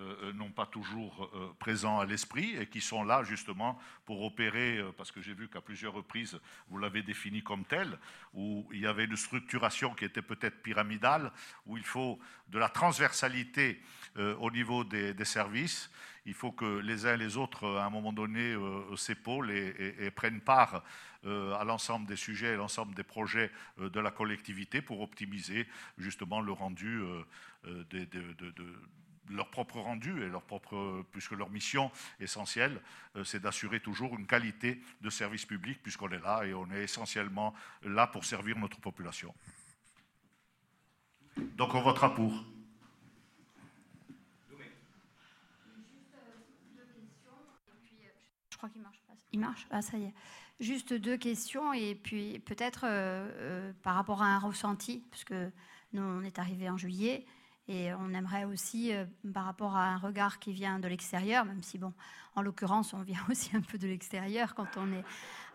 euh, 0.00 0.32
n'ont 0.32 0.50
pas 0.50 0.66
toujours 0.66 1.30
euh, 1.34 1.54
présents 1.60 2.00
à 2.00 2.04
l'esprit 2.04 2.56
et 2.56 2.66
qui 2.66 2.80
sont 2.80 3.04
là 3.04 3.22
justement 3.22 3.78
pour 4.06 4.24
opérer, 4.24 4.78
euh, 4.78 4.90
parce 4.90 5.12
que 5.12 5.22
j'ai 5.22 5.34
vu 5.34 5.46
qu'à 5.46 5.60
plusieurs 5.60 5.92
reprises, 5.92 6.40
vous 6.68 6.78
l'avez 6.78 7.04
défini 7.04 7.44
comme 7.44 7.64
tel, 7.64 7.96
où 8.32 8.68
il 8.72 8.80
y 8.80 8.88
avait 8.88 9.04
une 9.04 9.14
structuration 9.14 9.94
qui 9.94 10.04
était 10.04 10.20
peut-être 10.20 10.60
pyramidale, 10.62 11.30
où 11.66 11.76
il 11.76 11.84
faut 11.84 12.18
de 12.48 12.58
la 12.58 12.68
transversalité 12.68 13.80
au 14.16 14.50
niveau 14.50 14.84
des, 14.84 15.24
services. 15.24 15.90
Il 16.26 16.34
faut 16.34 16.52
que 16.52 16.78
les 16.78 17.06
uns 17.06 17.14
et 17.14 17.16
les 17.16 17.36
autres, 17.36 17.66
à 17.78 17.84
un 17.84 17.90
moment 17.90 18.12
donné, 18.12 18.56
s'épaulent 18.96 19.50
et, 19.50 20.10
prennent 20.10 20.40
part 20.40 20.84
à 21.24 21.64
l'ensemble 21.64 22.06
des 22.06 22.16
sujets 22.16 22.52
et 22.54 22.56
l'ensemble 22.56 22.94
des 22.94 23.02
projets 23.02 23.50
de 23.78 24.00
la 24.00 24.10
collectivité 24.10 24.82
pour 24.82 25.00
optimiser 25.00 25.66
justement 25.98 26.40
le 26.40 26.52
rendu 26.52 27.02
de, 27.64 28.06
leur 29.30 29.50
propre 29.50 29.78
rendu 29.78 30.22
et 30.22 30.28
leur 30.28 30.42
propre, 30.42 31.04
puisque 31.12 31.32
leur 31.32 31.50
mission 31.50 31.90
essentielle, 32.20 32.80
euh, 33.16 33.24
c'est 33.24 33.40
d'assurer 33.40 33.80
toujours 33.80 34.16
une 34.16 34.26
qualité 34.26 34.80
de 35.00 35.10
service 35.10 35.46
public, 35.46 35.82
puisqu'on 35.82 36.10
est 36.10 36.18
là 36.18 36.44
et 36.44 36.54
on 36.54 36.70
est 36.70 36.84
essentiellement 36.84 37.54
là 37.82 38.06
pour 38.06 38.24
servir 38.24 38.58
notre 38.58 38.80
population. 38.80 39.34
Donc 41.36 41.74
on 41.74 41.82
votera 41.82 42.14
pour. 42.14 42.44
Je 48.50 48.56
crois 48.56 48.68
qu'il. 48.68 48.82
Il 49.34 49.40
marche? 49.40 49.66
Ah, 49.70 49.82
ça 49.82 49.98
y 49.98 50.04
est. 50.04 50.14
Juste 50.60 50.94
deux 50.94 51.16
questions 51.16 51.72
et 51.72 51.96
puis 51.96 52.38
peut-être 52.38 52.84
euh, 52.84 53.28
euh, 53.32 53.72
par 53.82 53.96
rapport 53.96 54.22
à 54.22 54.26
un 54.26 54.38
ressenti, 54.38 55.02
puisque 55.10 55.34
nous, 55.92 56.02
on 56.02 56.22
est 56.22 56.38
arrivé 56.38 56.70
en 56.70 56.76
juillet. 56.76 57.26
Et 57.66 57.94
on 57.94 58.12
aimerait 58.12 58.44
aussi, 58.44 58.92
euh, 58.92 59.06
par 59.32 59.46
rapport 59.46 59.74
à 59.74 59.86
un 59.86 59.96
regard 59.96 60.38
qui 60.38 60.52
vient 60.52 60.78
de 60.78 60.86
l'extérieur, 60.86 61.46
même 61.46 61.62
si, 61.62 61.78
bon, 61.78 61.94
en 62.34 62.42
l'occurrence, 62.42 62.92
on 62.92 63.00
vient 63.00 63.20
aussi 63.30 63.56
un 63.56 63.62
peu 63.62 63.78
de 63.78 63.86
l'extérieur 63.86 64.54
quand 64.54 64.76
on 64.76 64.92
est 64.92 65.04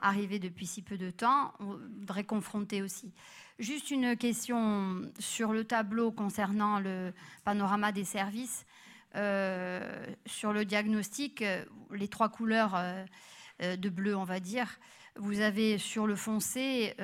arrivé 0.01 0.39
depuis 0.39 0.65
si 0.65 0.81
peu 0.81 0.97
de 0.97 1.11
temps, 1.11 1.53
on 1.59 1.77
voudrait 1.99 2.23
confronter 2.23 2.81
aussi. 2.81 3.11
Juste 3.59 3.91
une 3.91 4.15
question 4.15 5.01
sur 5.19 5.53
le 5.53 5.65
tableau 5.65 6.11
concernant 6.11 6.79
le 6.79 7.13
panorama 7.43 7.91
des 7.91 8.05
services. 8.05 8.65
Euh, 9.15 10.05
sur 10.25 10.53
le 10.53 10.65
diagnostic, 10.65 11.41
euh, 11.41 11.65
les 11.91 12.07
trois 12.07 12.29
couleurs 12.29 12.79
de 13.59 13.89
bleu, 13.89 14.15
on 14.15 14.23
va 14.23 14.39
dire, 14.39 14.79
vous 15.15 15.41
avez 15.41 15.77
sur 15.77 16.07
le 16.07 16.15
foncé 16.15 16.95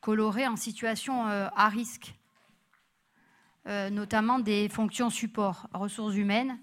coloré 0.00 0.46
en 0.46 0.54
situation 0.54 1.26
à 1.26 1.68
risque. 1.68 2.17
Euh, 3.68 3.90
notamment 3.90 4.38
des 4.38 4.70
fonctions 4.70 5.10
support, 5.10 5.68
ressources 5.74 6.14
humaines, 6.14 6.58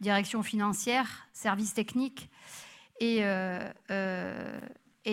direction 0.00 0.42
financière, 0.42 1.28
services 1.32 1.74
techniques 1.74 2.28
et, 2.98 3.24
euh, 3.24 3.70
euh, 3.92 4.60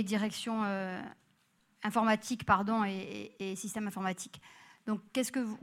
direction 0.03 0.63
informatique 1.83 2.43
pardon, 2.43 2.83
et, 2.83 3.55
système 3.55 3.87
informatique. 3.87 4.41
Donc, 4.87 5.01
qu'est-ce 5.13 5.31
que 5.31 5.39
vous, 5.39 5.59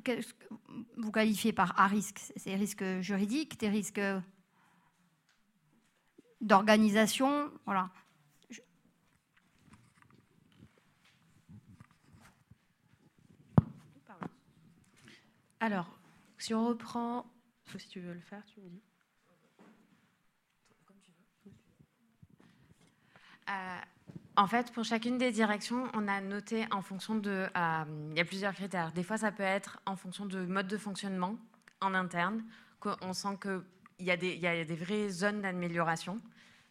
vous 0.97 1.11
qualifiez 1.11 1.53
par 1.53 1.79
à 1.81 1.89
risque? 1.89 2.21
C'est 2.37 2.55
risques 2.55 3.01
juridiques, 3.01 3.59
des 3.59 3.69
risques 3.69 4.01
d'organisation 6.41 7.51
Voilà. 7.65 7.91
Alors, 15.65 15.89
si 16.37 16.53
on 16.53 16.67
reprend, 16.67 17.25
si 17.79 17.89
tu 17.89 17.99
veux 17.99 18.13
le 18.13 18.21
faire, 18.21 18.45
tu 18.45 18.61
me 18.61 18.69
dis. 18.69 18.83
Euh, 23.49 23.79
en 24.37 24.47
fait, 24.47 24.71
pour 24.73 24.85
chacune 24.85 25.17
des 25.17 25.33
directions, 25.33 25.91
on 25.95 26.07
a 26.07 26.21
noté 26.21 26.67
en 26.71 26.83
fonction 26.83 27.15
de. 27.15 27.49
Euh, 27.57 28.09
il 28.11 28.17
y 28.19 28.21
a 28.21 28.27
plusieurs 28.27 28.53
critères. 28.53 28.93
Des 28.93 29.03
fois, 29.03 29.17
ça 29.17 29.33
peut 29.33 29.43
être 29.43 29.81
en 29.87 29.97
fonction 29.97 30.27
de 30.27 30.45
mode 30.45 30.69
de 30.69 30.77
fonctionnement 30.77 31.39
en 31.81 31.95
interne, 31.95 32.45
qu'on 32.79 33.15
sent 33.15 33.39
qu'il 33.41 34.07
y, 34.07 34.11
a 34.11 34.19
des, 34.19 34.37
y 34.37 34.47
a 34.47 34.67
des 34.67 34.77
vraies 34.77 35.09
zones 35.09 35.41
d'amélioration. 35.41 36.21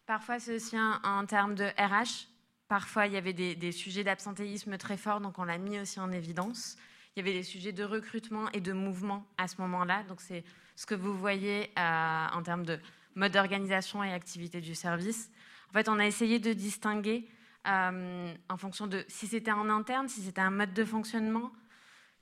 Parfois, 0.06 0.38
c'est 0.38 0.54
aussi 0.54 0.76
en 0.78 1.26
termes 1.26 1.56
de 1.56 1.64
RH. 1.64 2.28
Parfois, 2.68 3.08
il 3.08 3.14
y 3.14 3.16
avait 3.16 3.32
des, 3.32 3.56
des 3.56 3.72
sujets 3.72 4.04
d'absentéisme 4.04 4.78
très 4.78 4.96
forts, 4.96 5.20
donc 5.20 5.40
on 5.40 5.44
l'a 5.44 5.58
mis 5.58 5.80
aussi 5.80 5.98
en 5.98 6.12
évidence. 6.12 6.76
Il 7.16 7.20
y 7.24 7.28
avait 7.28 7.38
des 7.38 7.44
sujets 7.44 7.70
de 7.70 7.84
recrutement 7.84 8.50
et 8.50 8.60
de 8.60 8.72
mouvement 8.72 9.24
à 9.38 9.46
ce 9.46 9.60
moment-là. 9.60 10.02
Donc 10.08 10.20
c'est 10.20 10.42
ce 10.74 10.84
que 10.84 10.96
vous 10.96 11.16
voyez 11.16 11.70
euh, 11.78 12.26
en 12.32 12.42
termes 12.42 12.64
de 12.64 12.80
mode 13.14 13.30
d'organisation 13.30 14.02
et 14.02 14.12
activité 14.12 14.60
du 14.60 14.74
service. 14.74 15.30
En 15.70 15.72
fait, 15.74 15.88
on 15.88 16.00
a 16.00 16.06
essayé 16.06 16.40
de 16.40 16.52
distinguer 16.52 17.28
euh, 17.68 18.34
en 18.48 18.56
fonction 18.56 18.88
de 18.88 19.04
si 19.06 19.28
c'était 19.28 19.52
en 19.52 19.70
interne, 19.70 20.08
si 20.08 20.22
c'était 20.22 20.40
un 20.40 20.50
mode 20.50 20.74
de 20.74 20.84
fonctionnement, 20.84 21.52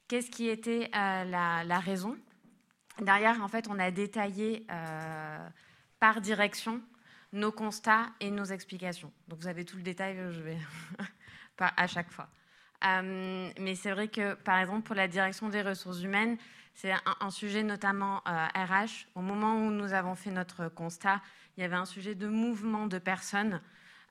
qu'est-ce 0.09 0.31
qui 0.31 0.49
était 0.49 0.91
euh, 0.95 1.25
la, 1.25 1.65
la, 1.65 1.81
raison. 1.81 2.19
Derrière, 3.01 3.43
en 3.43 3.49
fait, 3.49 3.69
on 3.69 3.79
a 3.79 3.91
détaillé 3.91 4.67
par 5.99 6.21
direction 6.21 6.83
nos 7.33 7.51
constats 7.51 8.11
et 8.21 8.31
nos 8.31 8.45
explications. 8.45 9.11
Donc 9.29 9.39
vous 9.39 9.49
avez 9.49 9.65
tout 9.65 9.79
le 9.79 9.83
détail, 9.83 10.19
je 10.31 10.43
vais 10.43 10.59
à 11.59 11.87
chaque 11.87 12.11
fois. 12.11 12.29
Euh, 12.85 13.51
mais 13.59 13.75
c'est 13.75 13.93
vrai 13.93 14.09
que, 14.09 14.35
par 14.35 14.59
exemple, 14.59 14.83
pour 14.83 14.97
la 14.97 15.09
direction 15.09 15.49
des 15.49 15.63
ressources 15.63 16.03
humaines, 16.03 16.37
c'est 16.75 16.93
un, 17.21 17.31
sujet 17.31 17.63
notamment 17.63 18.23
RH. 18.25 18.27
Euh, 18.27 18.87
Au 19.15 19.21
moment 19.21 19.55
où 19.55 19.71
nous 19.71 19.93
avons 19.93 20.15
fait 20.15 20.31
notre 20.31 20.69
constat, 20.69 21.21
il 21.57 21.61
y 21.61 21.65
avait 21.65 21.77
un 21.77 21.85
sujet 21.85 22.15
de 22.15 22.27
mouvement 22.27 22.87
de 22.87 22.99
personnes 22.99 23.61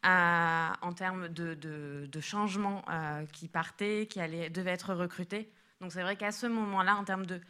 euh, 0.05 0.67
en 0.81 0.93
termes 0.93 1.27
de, 1.27 1.55
de, 1.55 2.19
changements 2.19 2.85
qui 3.33 3.47
partaient, 3.47 4.07
qui 4.07 4.21
allaient, 4.21 4.49
devaient 4.49 4.71
être 4.71 4.93
recrutés. 4.93 5.51
Donc 5.81 5.91
c'est 5.91 6.03
vrai 6.03 6.15
qu'à 6.15 6.31
ce 6.31 6.45
moment-là, 6.45 6.95
en 6.95 7.03
termes 7.03 7.25
de 7.25 7.41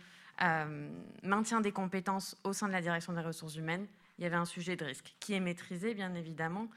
maintien 1.23 1.61
des 1.61 1.71
compétences 1.71 2.37
au 2.43 2.53
sein 2.53 2.67
de 2.67 2.71
la 2.71 2.81
direction 2.81 3.13
des 3.13 3.21
ressources 3.21 3.57
humaines, 3.57 3.85
il 4.17 4.23
y 4.23 4.27
avait 4.27 4.37
un 4.37 4.45
sujet 4.45 4.75
de 4.75 4.85
risque 4.85 5.13
qui 5.19 5.33
est 5.33 5.39
maîtrisé, 5.41 5.93
bien 5.93 6.15
évidemment. 6.15 6.67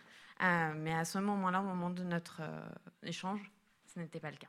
mais 0.40 0.92
à 0.92 1.04
ce 1.04 1.18
moment-là, 1.18 1.60
au 1.60 1.64
moment 1.64 1.90
de 1.90 2.02
notre 2.02 2.42
échange, 3.04 3.53
ce 3.94 4.00
n'était 4.00 4.20
pas 4.20 4.30
le 4.30 4.36
cas. 4.36 4.48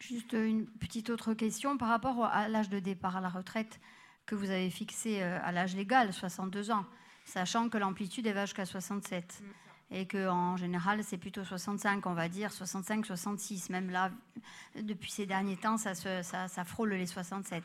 Juste 0.00 0.32
une 0.32 0.66
petite 0.66 1.10
autre 1.10 1.34
question 1.34 1.78
par 1.78 1.88
rapport 1.88 2.24
à 2.24 2.48
l'âge 2.48 2.68
de 2.68 2.80
départ 2.80 3.16
à 3.16 3.20
la 3.20 3.28
retraite 3.28 3.78
que 4.26 4.34
vous 4.34 4.50
avez 4.50 4.70
fixé 4.70 5.22
euh, 5.22 5.38
à 5.42 5.52
l'âge 5.52 5.76
légal, 5.76 6.12
62 6.12 6.70
ans, 6.70 6.84
sachant 7.24 7.68
que 7.68 7.78
l'amplitude 7.78 8.26
est 8.26 8.32
va 8.32 8.46
jusqu'à 8.46 8.64
67 8.64 9.42
et 9.90 10.08
qu'en 10.08 10.56
général 10.56 11.04
c'est 11.04 11.18
plutôt 11.18 11.44
65, 11.44 12.06
on 12.06 12.14
va 12.14 12.28
dire 12.28 12.50
65-66. 12.50 13.70
Même 13.70 13.90
là, 13.90 14.10
depuis 14.74 15.10
ces 15.10 15.26
derniers 15.26 15.56
temps, 15.56 15.76
ça, 15.76 15.94
ça, 15.94 16.64
frôle 16.64 16.94
les 16.94 17.06
67. 17.06 17.62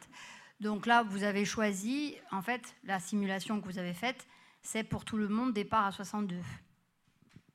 Donc 0.59 0.85
là, 0.85 1.03
vous 1.03 1.23
avez 1.23 1.45
choisi, 1.45 2.15
en 2.31 2.41
fait, 2.41 2.75
la 2.83 2.99
simulation 2.99 3.61
que 3.61 3.65
vous 3.65 3.77
avez 3.77 3.93
faite, 3.93 4.27
c'est 4.61 4.83
pour 4.83 5.05
tout 5.05 5.17
le 5.17 5.27
monde 5.27 5.53
départ 5.53 5.85
à 5.85 5.91
62, 5.91 6.35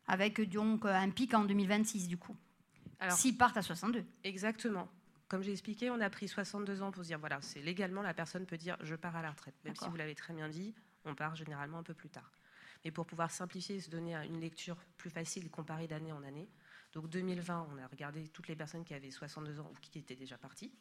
avec 0.07 0.41
donc 0.49 0.87
un 0.87 1.11
pic 1.11 1.35
en 1.35 1.45
2026 1.45 2.09
du 2.09 2.17
coup. 2.17 2.37
S'ils 3.11 3.37
partent 3.37 3.57
à 3.57 3.63
62. 3.63 4.05
Exactement. 4.25 4.89
Comme 5.29 5.43
j'ai 5.43 5.53
expliqué, 5.53 5.91
on 5.91 6.01
a 6.01 6.11
pris 6.11 6.29
62 6.29 6.83
ans 6.83 6.91
pour 6.91 7.03
se 7.03 7.09
dire, 7.09 7.19
voilà, 7.19 7.41
c'est 7.41 7.63
légalement, 7.63 8.03
la 8.03 8.15
personne 8.15 8.45
peut 8.45 8.59
dire, 8.59 8.77
je 8.83 8.95
pars 8.95 9.17
à 9.17 9.23
la 9.23 9.31
retraite. 9.31 9.55
Même 9.65 9.75
si 9.75 9.89
vous 9.89 9.97
l'avez 9.97 10.15
très 10.15 10.35
bien 10.35 10.49
dit, 10.49 10.75
on 11.05 11.15
part 11.15 11.35
généralement 11.35 11.79
un 11.79 11.83
peu 11.83 11.95
plus 11.95 12.11
tard. 12.11 12.31
Mais 12.85 12.91
pour 12.91 13.07
pouvoir 13.07 13.31
simplifier 13.31 13.77
et 13.77 13.81
se 13.81 13.91
donner 13.91 14.15
une 14.27 14.41
lecture 14.41 14.77
plus 14.97 15.11
facile 15.11 15.51
comparée 15.51 15.87
d'année 15.87 16.13
en 16.13 16.23
année, 16.23 16.49
donc 16.93 17.09
2020, 17.09 17.69
on 17.73 17.79
a 17.79 17.87
regardé 17.87 18.29
toutes 18.29 18.49
les 18.49 18.57
personnes 18.57 18.85
qui 18.85 18.93
avaient 18.93 19.11
62 19.11 19.61
ans 19.61 19.71
ou 19.73 19.81
qui 19.81 19.99
étaient 19.99 20.17
déjà 20.17 20.37
parties. 20.37 20.73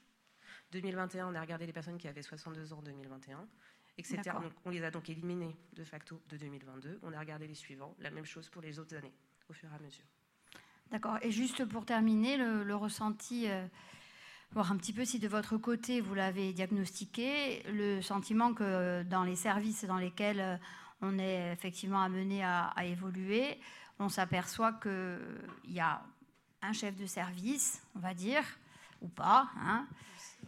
2021, 0.72 1.28
on 1.28 1.36
a 1.36 1.42
regardé 1.42 1.66
les 1.66 1.74
personnes 1.74 1.98
qui 1.98 2.08
avaient 2.08 2.22
62 2.22 2.74
ans 2.74 2.80
en 2.80 2.82
2021, 2.82 3.48
etc. 3.98 4.22
Donc, 4.42 4.54
on 4.66 4.70
les 4.70 4.84
a 4.84 4.92
donc 4.92 5.10
éliminées 5.10 5.56
de 5.74 5.84
facto 5.84 6.22
de 6.28 6.38
2022. 6.38 7.00
On 7.04 7.14
a 7.14 7.20
regardé 7.20 7.48
les 7.48 7.56
suivants. 7.56 7.96
La 8.00 8.12
même 8.12 8.26
chose 8.26 8.50
pour 8.50 8.62
les 8.62 8.80
autres 8.80 8.96
années, 8.96 9.14
au 9.50 9.54
fur 9.54 9.72
et 9.72 9.76
à 9.76 9.80
mesure. 9.80 10.06
D'accord. 10.92 11.18
Et 11.22 11.32
juste 11.32 11.64
pour 11.64 11.86
terminer, 11.86 12.36
le, 12.36 12.76
ressenti, 12.76 13.48
euh, 13.48 13.66
voir 14.52 14.74
un 14.74 14.78
petit 14.78 14.92
peu 14.92 15.06
si 15.06 15.20
de 15.20 15.28
votre 15.30 15.56
côté 15.56 16.02
vous 16.02 16.14
l'avez 16.14 16.52
diagnostiqué, 16.52 17.64
le 17.72 18.02
sentiment 18.02 18.54
que 18.54 19.04
dans 19.04 19.24
les 19.24 19.38
services 19.38 19.86
dans 19.86 19.98
lesquels 19.98 20.42
euh, 20.42 20.58
on 21.02 21.18
est 21.18 21.54
effectivement 21.54 22.02
amené 22.02 22.44
à, 22.44 22.74
évoluer, 22.84 23.58
on 24.00 24.10
s'aperçoit 24.10 24.74
qu'il 24.74 25.22
y 25.70 25.80
a 25.80 26.04
un 26.62 26.74
chef 26.74 26.98
de 26.98 27.06
service, 27.06 27.82
on 27.96 28.00
va 28.00 28.14
dire, 28.14 28.44
ou 29.02 29.08
pas, 29.08 29.50
hein, 29.58 29.88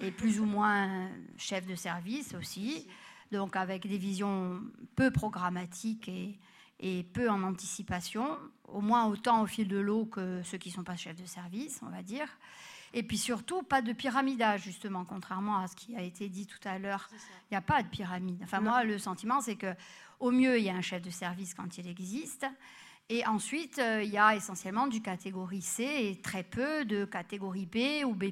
et 0.01 0.11
plus 0.11 0.41
ou 0.41 0.45
moins 0.45 1.07
chef 1.37 1.65
de 1.65 1.75
service 1.75 2.35
aussi, 2.35 2.85
donc 3.31 3.55
avec 3.55 3.87
des 3.87 3.97
visions 3.97 4.61
peu 4.95 5.09
programmatiques 5.09 6.09
et, 6.09 6.37
et 6.83 7.03
peu 7.03 7.29
en 7.29 7.43
anticipation, 7.43 8.37
au 8.67 8.81
moins 8.81 9.05
autant 9.05 9.41
au 9.41 9.47
fil 9.47 9.69
de 9.69 9.77
l'eau 9.77 10.05
que 10.05 10.41
ceux 10.43 10.57
qui 10.57 10.69
ne 10.69 10.73
sont 10.75 10.83
pas 10.83 10.97
chefs 10.97 11.15
de 11.15 11.25
service, 11.25 11.79
on 11.81 11.89
va 11.89 12.03
dire. 12.03 12.27
Et 12.93 13.03
puis 13.03 13.17
surtout, 13.17 13.63
pas 13.63 13.81
de 13.81 13.93
pyramidage, 13.93 14.63
justement, 14.63 15.05
contrairement 15.05 15.57
à 15.59 15.67
ce 15.67 15.77
qui 15.77 15.95
a 15.95 16.01
été 16.01 16.27
dit 16.27 16.45
tout 16.45 16.59
à 16.65 16.77
l'heure. 16.77 17.09
Il 17.49 17.53
n'y 17.53 17.57
a 17.57 17.61
pas 17.61 17.81
de 17.81 17.87
pyramide. 17.87 18.41
Enfin, 18.43 18.59
moi, 18.59 18.83
le 18.83 18.99
sentiment, 18.99 19.39
c'est 19.39 19.55
que 19.55 19.73
au 20.19 20.29
mieux, 20.29 20.59
il 20.59 20.65
y 20.65 20.69
a 20.69 20.75
un 20.75 20.81
chef 20.81 21.01
de 21.01 21.09
service 21.09 21.53
quand 21.53 21.77
il 21.77 21.87
existe. 21.87 22.45
Et 23.09 23.25
ensuite, 23.25 23.79
euh, 23.79 24.03
il 24.03 24.11
y 24.11 24.17
a 24.17 24.35
essentiellement 24.35 24.87
du 24.87 25.01
catégorie 25.01 25.61
C 25.61 25.83
et 25.83 26.21
très 26.21 26.43
peu 26.43 26.83
de 26.83 27.05
catégorie 27.05 27.65
B 27.65 28.05
ou 28.05 28.13
B, 28.13 28.25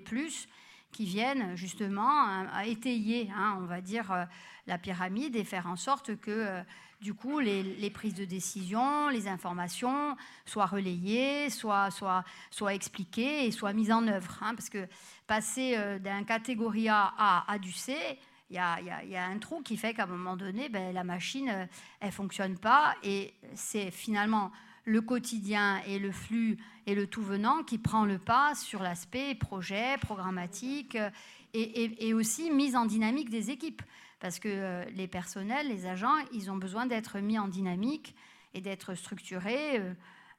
qui 0.92 1.06
viennent 1.06 1.56
justement 1.56 2.28
à 2.54 2.66
étayer, 2.66 3.32
hein, 3.34 3.58
on 3.62 3.66
va 3.66 3.80
dire, 3.80 4.12
euh, 4.12 4.26
la 4.68 4.78
pyramide 4.78 5.36
et 5.36 5.44
faire 5.44 5.68
en 5.68 5.76
sorte 5.76 6.18
que 6.18 6.32
euh, 6.32 6.62
du 7.02 7.16
coup, 7.16 7.40
les, 7.40 7.90
prises 7.90 8.14
de 8.14 8.26
décision, 8.26 9.10
les 9.10 9.28
informations 9.28 10.16
soient 10.46 10.68
relayées, 10.68 11.50
soient, 11.50 11.90
soient, 11.90 12.24
soient 12.52 12.74
expliquées 12.76 13.48
et 13.48 13.52
soient 13.52 13.74
mises 13.74 13.92
en 13.92 14.08
œuvre. 14.08 14.38
Hein, 14.42 14.54
parce 14.56 14.70
que 14.70 14.88
passer 15.26 15.76
euh, 15.78 15.98
d'un 15.98 16.24
catégorie 16.24 16.90
A 16.90 17.14
à, 17.48 17.58
du 17.58 17.72
C, 17.72 17.96
il 18.52 18.56
y, 18.56 18.60
a, 18.60 19.26
un 19.26 19.40
trou 19.40 19.62
qui 19.62 19.78
fait 19.78 19.94
qu'à 19.94 20.04
un 20.04 20.08
moment 20.08 20.36
donné, 20.36 20.70
ben, 20.70 20.94
la 20.94 21.04
machine, 21.04 21.50
euh, 21.50 21.66
elle 22.02 22.12
fonctionne 22.12 22.58
pas. 22.58 22.96
Et 23.02 23.34
c'est 23.56 23.90
finalement 23.90 24.52
le 24.86 25.02
quotidien 25.02 25.82
et 25.88 26.00
le 26.00 26.12
flux 26.12 26.58
et 26.86 26.96
le 26.96 27.08
tout 27.08 27.24
venant 27.24 27.64
qui 27.64 27.78
prend 27.78 28.06
le 28.06 28.20
pas 28.20 28.54
sur 28.56 28.84
l'aspect 28.84 29.36
projet, 29.36 29.98
programmatique 30.02 30.96
euh, 30.96 31.10
et, 31.54 32.14
aussi 32.14 32.52
mise 32.52 32.76
en 32.76 32.86
dynamique 32.86 33.30
des 33.30 33.50
équipes 33.52 33.82
parce 34.22 34.40
que 34.40 34.48
euh, 34.48 34.86
les 34.96 35.08
personnels, 35.08 35.68
les 35.68 35.88
agents, 35.88 36.16
ils 36.32 36.50
ont 36.50 36.56
besoin 36.56 36.86
d'être 36.86 37.20
mis 37.20 37.38
en 37.38 37.48
dynamique 37.48 38.16
et 38.54 38.62
d'être 38.62 38.94
structurés. 38.94 39.80
Euh, 39.80 39.94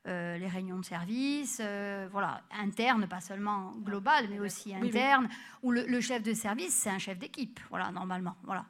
euh, 0.09 0.37
les 0.37 0.49
réunions 0.49 0.81
de 0.81 0.85
service, 0.85 1.63
voilà, 2.11 2.43
internes, 2.51 3.07
pas 3.07 3.21
seulement 3.21 3.73
globales, 3.85 4.27
mais 4.29 4.41
aussi 4.41 4.75
internes, 4.75 5.29
où 5.63 5.71
le, 5.71 6.01
chef 6.01 6.25
de 6.25 6.35
service, 6.35 6.75
c'est 6.75 6.91
un 6.91 6.99
chef 6.99 7.21
d'équipe, 7.21 7.61
voilà, 7.71 7.93
normalement, 7.93 8.35
voilà. 8.43 8.65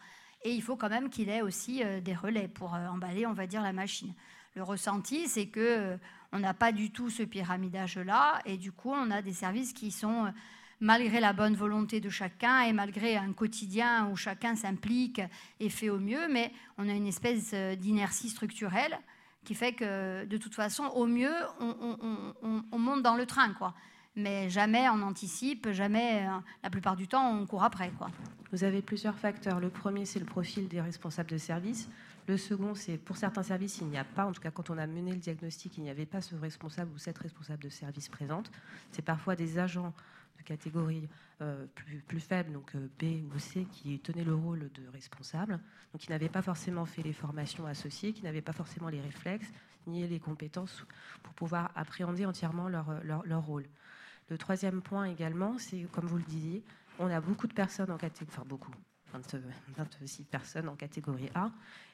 Et 0.44 0.50
il 0.50 0.60
faut 0.60 0.76
quand 0.76 0.91
même 0.91 1.08
qu'il 1.08 1.31
ait 1.31 1.41
aussi 1.41 1.82
des 2.02 2.15
relais 2.15 2.49
pour 2.49 2.74
emballer, 2.74 3.24
on 3.24 3.32
va 3.32 3.47
dire, 3.47 3.62
la 3.62 3.73
machine. 3.73 4.12
Le 4.57 4.62
ressenti, 4.62 5.26
c'est 5.26 5.47
que 5.47 5.97
on 6.32 6.39
n'a 6.39 6.52
pas 6.52 6.70
du 6.70 6.91
tout 6.91 7.08
ce 7.08 7.23
pyramidage-là, 7.23 8.42
et 8.44 8.58
du 8.58 8.70
coup, 8.70 8.92
on 8.92 9.10
a 9.10 9.23
des 9.23 9.32
services 9.32 9.73
qui 9.73 9.91
sont 9.91 10.34
malgré 10.82 11.20
la 11.20 11.32
bonne 11.32 11.54
volonté 11.54 12.00
de 12.00 12.10
chacun 12.10 12.62
et 12.62 12.72
malgré 12.72 13.16
un 13.16 13.32
quotidien 13.32 14.08
où 14.08 14.16
chacun 14.16 14.56
s'implique 14.56 15.22
et 15.60 15.70
fait 15.70 15.88
au 15.88 15.98
mieux, 15.98 16.28
mais 16.28 16.52
on 16.76 16.88
a 16.88 16.92
une 16.92 17.06
espèce 17.06 17.52
euh, 17.54 17.76
d'inertie 17.76 18.28
structurelle 18.28 18.98
qui 19.44 19.54
fait 19.54 19.72
que 19.72 20.24
de 20.24 20.36
toute 20.36 20.54
façon, 20.54 20.84
au 20.94 21.06
mieux, 21.06 21.34
on, 21.60 22.78
monte 22.78 23.02
dans 23.02 23.16
le 23.16 23.26
train, 23.26 23.52
quoi. 23.54 23.74
Mais 24.14 24.50
jamais 24.50 24.88
on 24.88 25.02
anticipe, 25.02 25.70
jamais, 25.70 26.26
euh, 26.26 26.38
la 26.62 26.70
plupart 26.70 26.96
du 26.96 27.08
temps, 27.08 27.32
on 27.32 27.46
court 27.46 27.64
après, 27.64 27.90
quoi. 27.90 28.10
Vous 28.52 28.64
avez 28.64 28.82
plusieurs 28.82 29.16
facteurs. 29.16 29.60
Le 29.60 29.70
premier, 29.70 30.04
c'est 30.04 30.20
le 30.20 30.26
profil 30.26 30.68
des 30.68 30.80
responsables 30.80 31.30
de 31.30 31.38
service. 31.38 31.88
Le 32.28 32.36
second, 32.36 32.74
c'est 32.74 32.98
pour 32.98 33.16
certains 33.16 33.42
services, 33.42 33.78
il 33.80 33.88
n'y 33.88 33.98
a 33.98 34.04
pas, 34.04 34.26
en 34.26 34.32
tout 34.32 34.40
cas 34.40 34.50
quand 34.50 34.70
on 34.70 34.78
a 34.78 34.86
mené 34.86 35.12
le 35.12 35.18
diagnostic, 35.18 35.76
il 35.78 35.82
n'y 35.82 35.90
avait 35.90 36.06
pas 36.06 36.20
ce 36.20 36.36
responsable 36.36 36.92
ou 36.94 36.98
cette 36.98 37.18
responsable 37.18 37.62
de 37.62 37.68
service 37.68 38.08
présente. 38.08 38.50
C'est 38.92 39.02
parfois 39.02 39.34
des 39.34 39.58
agents 39.58 39.92
catégorie 40.42 41.08
euh, 41.40 41.66
plus, 42.06 42.20
faible, 42.20 42.52
donc 42.52 42.74
euh, 42.74 42.88
B 42.98 43.24
ou 43.34 43.38
C, 43.38 43.66
qui 43.70 43.98
tenaient 43.98 44.24
le 44.24 44.34
rôle 44.34 44.70
de 44.72 44.88
responsable, 44.92 45.58
donc 45.92 46.02
qui 46.02 46.10
n'avaient 46.10 46.28
pas 46.28 46.42
forcément 46.42 46.84
fait 46.84 47.02
les 47.02 47.12
formations 47.12 47.66
associées, 47.66 48.12
qui 48.12 48.22
n'avaient 48.22 48.42
pas 48.42 48.52
forcément 48.52 48.88
les 48.88 49.00
réflexes 49.00 49.50
ni 49.86 50.06
les 50.06 50.20
compétences 50.20 50.84
pour 51.22 51.34
pouvoir 51.34 51.72
appréhender 51.74 52.26
entièrement 52.26 52.68
leur, 52.68 52.86
leur, 53.02 53.44
rôle. 53.44 53.66
Le 54.28 54.38
troisième 54.38 54.80
point 54.80 55.06
également, 55.06 55.58
c'est, 55.58 55.82
comme 55.90 56.06
vous 56.06 56.18
le 56.18 56.22
disiez, 56.22 56.62
on 56.98 57.10
a 57.10 57.20
beaucoup 57.20 57.48
de 57.48 57.54
personnes 57.54 57.90
en 57.90 57.96
catégorie, 57.96 58.32
enfin 58.32 58.44
beaucoup, 58.46 58.72
26 59.76 60.24
personnes 60.24 60.68
en 60.68 60.76
catégorie 60.76 61.28
A, 61.34 61.50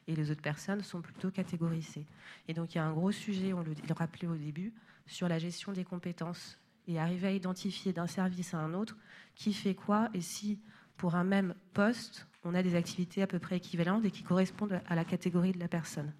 et 0.07 0.15
les 0.15 0.29
autres 0.31 0.41
personnes 0.41 0.83
sont 0.83 1.01
plutôt 1.01 1.31
catégorie 1.31 1.81
C. 1.81 2.05
Et 2.47 2.53
donc 2.53 2.75
il 2.75 2.77
y 2.77 2.81
a 2.81 2.85
un 2.85 2.93
gros 2.93 3.11
sujet, 3.11 3.53
on 3.53 3.63
le 3.63 3.93
rappelait 3.95 4.27
au 4.27 4.35
début, 4.35 4.73
sur 5.07 5.27
la 5.27 5.39
gestion 5.39 5.71
des 5.71 5.83
compétences 5.83 6.59
et 6.89 6.99
arriver 6.99 7.27
à 7.27 7.31
identifier 7.31 7.93
d'un 7.93 8.07
service 8.07 8.53
à 8.53 8.57
un 8.57 8.73
autre 8.73 8.97
qui 9.35 9.53
fait 9.53 9.75
quoi 9.75 10.09
et 10.13 10.21
si 10.21 10.59
pour 10.97 11.15
un 11.15 11.23
même 11.23 11.53
poste, 11.73 12.27
on 12.43 12.55
a 12.55 12.63
des 12.63 12.75
activités 12.75 13.21
à 13.21 13.27
peu 13.27 13.39
près 13.39 13.57
équivalentes 13.57 14.03
et 14.05 14.11
qui 14.11 14.23
correspondent 14.23 14.81
à 14.87 14.95
la 14.95 15.05
catégorie 15.05 15.51
de 15.51 15.59
la 15.59 15.67
personne. 15.67 16.11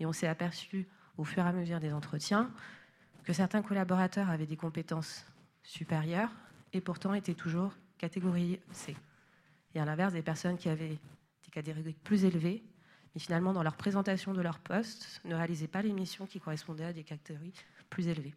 Et 0.00 0.06
on 0.06 0.12
s'est 0.12 0.26
aperçu 0.26 0.88
au 1.18 1.24
fur 1.24 1.44
et 1.44 1.48
à 1.48 1.52
mesure 1.52 1.80
des 1.80 1.92
entretiens 1.92 2.50
que 3.24 3.32
certains 3.32 3.62
collaborateurs 3.62 4.30
avaient 4.30 4.46
des 4.46 4.56
compétences 4.56 5.26
supérieures 5.62 6.30
et 6.72 6.80
pourtant 6.80 7.12
étaient 7.12 7.34
toujours 7.34 7.72
catégorie 7.98 8.58
C. 8.72 8.96
Et 9.74 9.80
à 9.80 9.84
l'inverse, 9.84 10.14
des 10.14 10.22
personnes 10.22 10.56
qui 10.56 10.68
avaient 10.68 10.88
des 11.44 11.50
catégories 11.52 11.94
plus 12.04 12.24
élevées, 12.24 12.64
mais 13.14 13.20
finalement 13.20 13.52
dans 13.52 13.62
leur 13.62 13.76
présentation 13.76 14.32
de 14.32 14.40
leur 14.40 14.60
poste, 14.60 15.20
ne 15.24 15.34
réalisaient 15.34 15.68
pas 15.68 15.82
les 15.82 15.92
missions 15.92 16.26
qui 16.26 16.40
correspondaient 16.40 16.86
à 16.86 16.92
des 16.92 17.04
catégories 17.04 17.52
plus 17.90 18.08
élevées. 18.08 18.34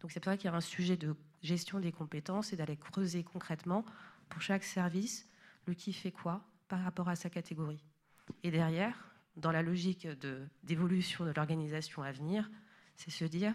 Donc 0.00 0.12
c'est 0.12 0.20
pour 0.20 0.32
ça 0.32 0.36
qu'il 0.36 0.50
y 0.50 0.52
a 0.52 0.56
un 0.56 0.60
sujet 0.60 0.96
de 0.96 1.16
gestion 1.42 1.80
des 1.80 1.92
compétences 1.92 2.52
et 2.52 2.56
d'aller 2.56 2.76
creuser 2.76 3.24
concrètement 3.24 3.84
pour 4.28 4.42
chaque 4.42 4.64
service 4.64 5.28
le 5.66 5.74
qui 5.74 5.92
fait 5.92 6.12
quoi 6.12 6.44
par 6.68 6.82
rapport 6.82 7.08
à 7.08 7.16
sa 7.16 7.30
catégorie. 7.30 7.84
Et 8.42 8.50
derrière, 8.50 9.10
dans 9.36 9.52
la 9.52 9.62
logique 9.62 10.06
d'évolution 10.62 11.24
de, 11.24 11.30
l'organisation 11.30 12.02
à 12.02 12.12
venir, 12.12 12.50
c'est 12.96 13.10
se 13.10 13.24
dire, 13.24 13.54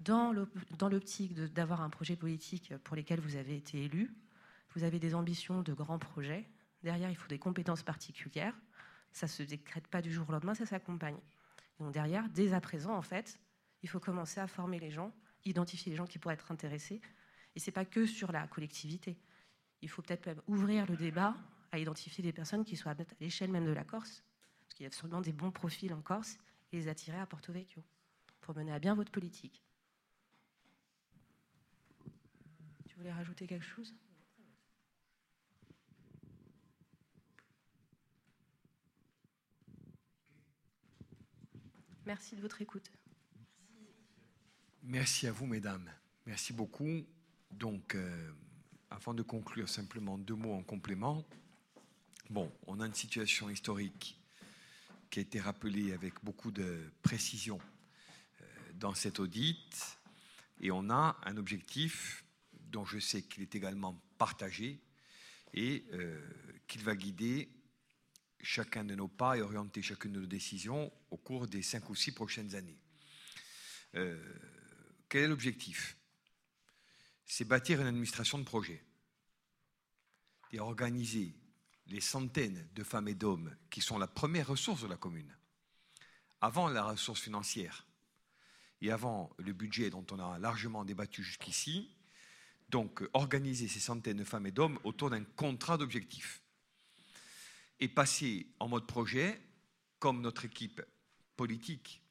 dans 0.00 0.32
l'optique 0.32 1.34
d'avoir 1.34 1.82
un 1.82 1.90
projet 1.90 2.16
politique 2.16 2.76
pour 2.84 2.96
lequel 2.96 3.20
vous 3.20 3.36
avez 3.36 3.56
été 3.56 3.84
élu, 3.84 4.14
vous 4.74 4.84
avez 4.84 4.98
des 4.98 5.14
ambitions 5.14 5.62
de 5.62 5.72
grands 5.72 5.98
projets, 5.98 6.48
derrière 6.82 7.10
il 7.10 7.16
faut 7.16 7.28
des 7.28 7.38
compétences 7.38 7.82
particulières, 7.82 8.54
ça 9.12 9.26
ne 9.26 9.30
se 9.30 9.42
décrète 9.42 9.88
pas 9.88 10.02
du 10.02 10.12
jour 10.12 10.28
au 10.28 10.32
lendemain, 10.32 10.54
ça 10.54 10.66
s'accompagne. 10.66 11.18
Donc 11.80 11.92
derrière, 11.92 12.28
dès 12.30 12.52
à 12.52 12.60
présent, 12.60 12.94
en 12.94 13.02
fait, 13.02 13.40
il 13.82 13.88
faut 13.88 14.00
commencer 14.00 14.40
à 14.40 14.46
former 14.46 14.78
les 14.78 14.90
gens 14.90 15.12
identifier 15.44 15.90
les 15.90 15.96
gens 15.96 16.06
qui 16.06 16.18
pourraient 16.18 16.34
être 16.34 16.52
intéressés. 16.52 17.00
Et 17.54 17.60
ce 17.60 17.66
n'est 17.66 17.72
pas 17.72 17.84
que 17.84 18.06
sur 18.06 18.32
la 18.32 18.46
collectivité. 18.46 19.18
Il 19.82 19.88
faut 19.88 20.02
peut-être 20.02 20.26
même 20.26 20.42
ouvrir 20.46 20.86
le 20.86 20.96
débat 20.96 21.36
à 21.72 21.78
identifier 21.78 22.22
des 22.22 22.32
personnes 22.32 22.64
qui 22.64 22.76
soient 22.76 22.92
à 22.92 22.96
l'échelle 23.20 23.50
même 23.50 23.66
de 23.66 23.72
la 23.72 23.84
Corse, 23.84 24.22
parce 24.60 24.74
qu'il 24.74 24.84
y 24.84 24.86
a 24.86 24.92
sûrement 24.92 25.20
des 25.20 25.32
bons 25.32 25.50
profils 25.50 25.92
en 25.92 26.00
Corse, 26.00 26.38
et 26.72 26.76
les 26.76 26.88
attirer 26.88 27.18
à 27.18 27.26
Porto 27.26 27.52
Vecchio 27.52 27.82
pour 28.40 28.54
mener 28.56 28.72
à 28.72 28.78
bien 28.78 28.94
votre 28.94 29.10
politique. 29.10 29.62
Tu 32.86 32.96
voulais 32.96 33.12
rajouter 33.12 33.46
quelque 33.46 33.64
chose? 33.64 33.94
Merci 42.04 42.36
de 42.36 42.40
votre 42.40 42.62
écoute. 42.62 42.90
Merci 44.90 45.26
à 45.26 45.32
vous, 45.32 45.44
mesdames. 45.44 45.86
Merci 46.24 46.54
beaucoup. 46.54 47.04
Donc, 47.50 47.94
euh, 47.94 48.32
avant 48.88 49.12
de 49.12 49.22
conclure, 49.22 49.68
simplement 49.68 50.16
deux 50.16 50.34
mots 50.34 50.54
en 50.54 50.62
complément. 50.62 51.28
Bon, 52.30 52.50
on 52.66 52.80
a 52.80 52.86
une 52.86 52.94
situation 52.94 53.50
historique 53.50 54.18
qui 55.10 55.18
a 55.18 55.22
été 55.22 55.40
rappelée 55.40 55.92
avec 55.92 56.14
beaucoup 56.24 56.50
de 56.50 56.90
précision 57.02 57.60
euh, 58.40 58.44
dans 58.76 58.94
cet 58.94 59.20
audit, 59.20 59.98
et 60.58 60.70
on 60.70 60.88
a 60.88 61.18
un 61.22 61.36
objectif 61.36 62.24
dont 62.58 62.86
je 62.86 62.98
sais 62.98 63.20
qu'il 63.20 63.42
est 63.42 63.54
également 63.54 64.02
partagé 64.16 64.80
et 65.52 65.84
euh, 65.92 66.18
qu'il 66.66 66.82
va 66.82 66.96
guider 66.96 67.50
chacun 68.40 68.84
de 68.84 68.94
nos 68.94 69.08
pas 69.08 69.36
et 69.36 69.42
orienter 69.42 69.82
chacune 69.82 70.12
de 70.12 70.20
nos 70.20 70.26
décisions 70.26 70.90
au 71.10 71.18
cours 71.18 71.46
des 71.46 71.60
cinq 71.60 71.90
ou 71.90 71.94
six 71.94 72.12
prochaines 72.12 72.54
années. 72.54 72.78
Quel 75.08 75.24
est 75.24 75.28
l'objectif? 75.28 75.96
C'est 77.24 77.46
bâtir 77.46 77.80
une 77.80 77.86
administration 77.86 78.38
de 78.38 78.44
projet 78.44 78.82
et 80.52 80.60
organiser 80.60 81.34
les 81.86 82.00
centaines 82.00 82.68
de 82.74 82.84
femmes 82.84 83.08
et 83.08 83.14
d'hommes 83.14 83.56
qui 83.70 83.80
sont 83.80 83.98
la 83.98 84.06
première 84.06 84.48
ressource 84.48 84.82
de 84.82 84.86
la 84.86 84.96
commune, 84.96 85.34
avant 86.40 86.68
la 86.68 86.84
ressource 86.84 87.22
financière, 87.22 87.86
et 88.80 88.90
avant 88.90 89.34
le 89.38 89.52
budget 89.52 89.90
dont 89.90 90.06
on 90.10 90.18
a 90.18 90.38
largement 90.38 90.84
débattu 90.84 91.22
jusqu'ici, 91.22 91.90
donc 92.68 93.02
organiser 93.14 93.66
ces 93.66 93.80
centaines 93.80 94.18
de 94.18 94.24
femmes 94.24 94.46
et 94.46 94.52
d'hommes 94.52 94.78
autour 94.84 95.10
d'un 95.10 95.24
contrat 95.24 95.78
d'objectifs 95.78 96.42
et 97.80 97.88
passer 97.88 98.46
en 98.58 98.68
mode 98.68 98.86
projet, 98.86 99.40
comme 99.98 100.20
notre 100.20 100.44
équipe 100.44 100.82
politique 101.36 102.02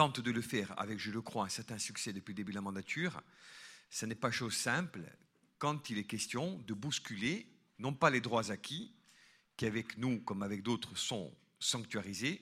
tente 0.00 0.20
de 0.20 0.30
le 0.30 0.40
faire 0.40 0.72
avec, 0.80 0.98
je 0.98 1.10
le 1.10 1.20
crois, 1.20 1.44
un 1.44 1.50
certain 1.50 1.76
succès 1.76 2.14
depuis 2.14 2.32
le 2.32 2.36
début 2.36 2.52
de 2.52 2.56
la 2.56 2.62
mandature, 2.62 3.20
ce 3.90 4.06
n'est 4.06 4.14
pas 4.14 4.30
chose 4.30 4.56
simple 4.56 5.02
quand 5.58 5.90
il 5.90 5.98
est 5.98 6.04
question 6.04 6.56
de 6.66 6.72
bousculer 6.72 7.46
non 7.78 7.92
pas 7.92 8.08
les 8.08 8.22
droits 8.22 8.50
acquis, 8.50 8.94
qui 9.58 9.66
avec 9.66 9.98
nous 9.98 10.18
comme 10.22 10.42
avec 10.42 10.62
d'autres 10.62 10.96
sont 10.96 11.36
sanctuarisés, 11.58 12.40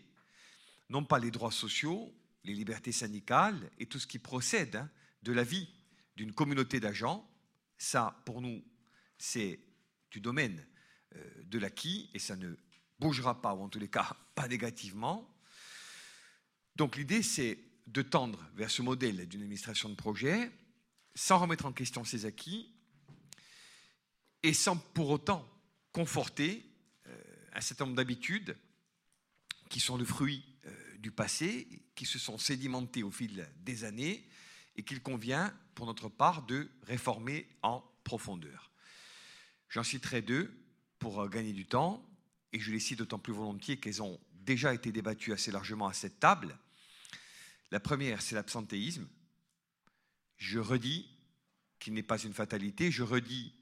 non 0.89 1.05
pas 1.05 1.19
les 1.19 1.33
droits 1.33 1.51
sociaux, 1.51 2.15
les 2.45 2.55
libertés 2.55 2.93
syndicales 2.93 3.73
et 3.81 3.87
tout 3.87 3.99
ce 3.99 4.07
qui 4.07 4.21
procède 4.21 4.77
hein, 4.77 4.89
de 5.25 5.33
la 5.33 5.43
vie 5.43 5.69
d'une 6.15 6.33
communauté 6.33 6.79
d'agents. 6.79 7.29
Ça, 7.77 8.23
pour 8.25 8.41
nous, 8.41 8.63
c'est 9.19 9.59
du 10.13 10.21
domaine 10.21 10.65
euh, 11.17 11.43
de 11.43 11.59
l'acquis 11.59 12.09
et 12.15 12.21
ça 12.21 12.37
ne 12.37 12.55
bougera 13.01 13.43
pas, 13.43 13.53
ou 13.53 13.65
en 13.65 13.69
tous 13.69 13.81
les 13.81 13.91
cas 13.91 14.17
pas 14.37 14.47
négativement. 14.47 15.29
Donc 16.79 16.97
l'idée, 16.97 17.23
c'est 17.25 17.59
de 17.89 18.03
tendre 18.03 18.49
vers 18.55 18.71
ce 18.71 18.83
modèle 18.83 19.29
d'une 19.29 19.43
administration 19.43 19.89
de 19.89 19.97
projet 19.97 20.51
sans 21.17 21.39
remettre 21.39 21.67
en 21.67 21.73
question 21.73 22.05
ses 22.05 22.25
acquis 22.25 22.73
et 24.45 24.55
sans 24.55 24.77
pour 24.77 25.11
autant 25.11 25.45
conforter 25.93 26.65
euh, 27.09 27.17
un 27.53 27.61
certain 27.61 27.85
nombre 27.85 27.97
d'habitudes 27.97 28.57
qui 29.69 29.81
sont 29.81 29.97
le 29.97 30.05
fruit 30.05 30.45
euh, 30.67 30.97
du 30.99 31.11
passé, 31.11 31.67
qui 31.97 32.07
se 32.07 32.21
sont 32.21 32.39
sédimentées 32.39 33.03
au 33.03 33.11
fil 33.11 33.49
des 33.65 33.83
années 33.83 34.25
et 34.77 34.85
qu'il 34.85 35.03
convient, 35.03 35.53
pour 35.75 35.87
notre 35.87 36.09
part, 36.09 36.43
de 36.43 36.71
réformer 36.85 37.49
en 37.63 37.83
profondeur. 38.05 38.71
J'en 39.69 39.83
citerai 39.83 40.23
deux 40.23 40.57
pour 41.01 41.21
euh, 41.21 41.29
gagner 41.29 41.53
du 41.53 41.67
temps, 41.67 42.09
et 42.53 42.61
je 42.61 42.71
les 42.71 42.79
cite 42.79 42.99
d'autant 42.99 43.19
plus 43.19 43.33
volontiers 43.33 43.79
qu'elles 43.79 44.01
ont 44.01 44.21
déjà 44.33 44.73
été 44.73 44.93
débattues 44.93 45.33
assez 45.33 45.51
largement 45.51 45.89
à 45.89 45.93
cette 45.93 46.21
table. 46.21 46.57
La 47.71 47.81
première, 47.81 48.23
c'est 48.23 48.35
l'absentéisme. 48.35 49.07
Je 50.37 50.59
redis 50.59 51.09
qu'il 51.79 51.95
n'est 51.95 52.03
pas 52.03 52.19
une 52.19 52.33
fatalité, 52.33 52.91
je 52.91 53.03
redis 53.03 53.55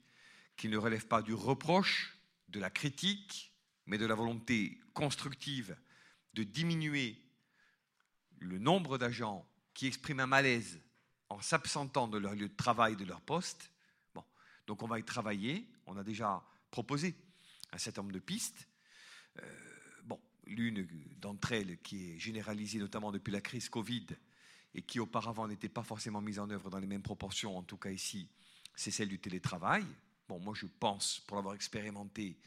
qu'il 0.56 0.70
ne 0.70 0.78
relève 0.78 1.06
pas 1.06 1.22
du 1.22 1.34
reproche, 1.34 2.18
de 2.48 2.60
la 2.60 2.70
critique, 2.70 3.52
mais 3.86 3.98
de 3.98 4.06
la 4.06 4.14
volonté 4.14 4.80
constructive 4.94 5.76
de 6.34 6.42
diminuer 6.42 7.18
le 8.38 8.58
nombre 8.58 8.98
d'agents 8.98 9.48
qui 9.74 9.86
expriment 9.86 10.20
un 10.20 10.26
malaise 10.26 10.80
en 11.28 11.40
s'absentant 11.40 12.08
de 12.08 12.18
leur 12.18 12.34
lieu 12.34 12.48
de 12.48 12.56
travail, 12.56 12.96
de 12.96 13.04
leur 13.04 13.20
poste. 13.20 13.70
Donc 14.66 14.82
on 14.82 14.86
va 14.86 14.98
y 14.98 15.04
travailler. 15.04 15.66
On 15.86 15.96
a 15.96 16.02
déjà 16.02 16.42
proposé 16.70 17.14
un 17.72 17.78
certain 17.78 18.02
nombre 18.02 18.14
de 18.14 18.18
pistes. 18.20 18.68
Euh, 19.38 19.65
l'une 20.46 20.86
d'entre 21.20 21.52
elles 21.52 21.78
qui 21.82 22.12
est 22.12 22.18
généralisée 22.18 22.78
notamment 22.78 23.12
depuis 23.12 23.32
la 23.32 23.40
crise 23.40 23.68
Covid 23.68 24.06
et 24.74 24.82
qui 24.82 25.00
auparavant 25.00 25.48
n'était 25.48 25.68
pas 25.68 25.82
forcément 25.82 26.20
mise 26.20 26.38
en 26.38 26.50
œuvre 26.50 26.70
dans 26.70 26.78
les 26.78 26.86
mêmes 26.86 27.02
proportions, 27.02 27.56
en 27.56 27.62
tout 27.62 27.78
cas 27.78 27.90
ici, 27.90 28.28
c'est 28.74 28.90
celle 28.90 29.08
du 29.08 29.18
télétravail. 29.18 29.84
Bon, 30.28 30.38
moi 30.38 30.54
je 30.54 30.66
pense, 30.66 31.20
pour 31.26 31.36
l'avoir 31.36 31.54
expérimenté 31.54 32.38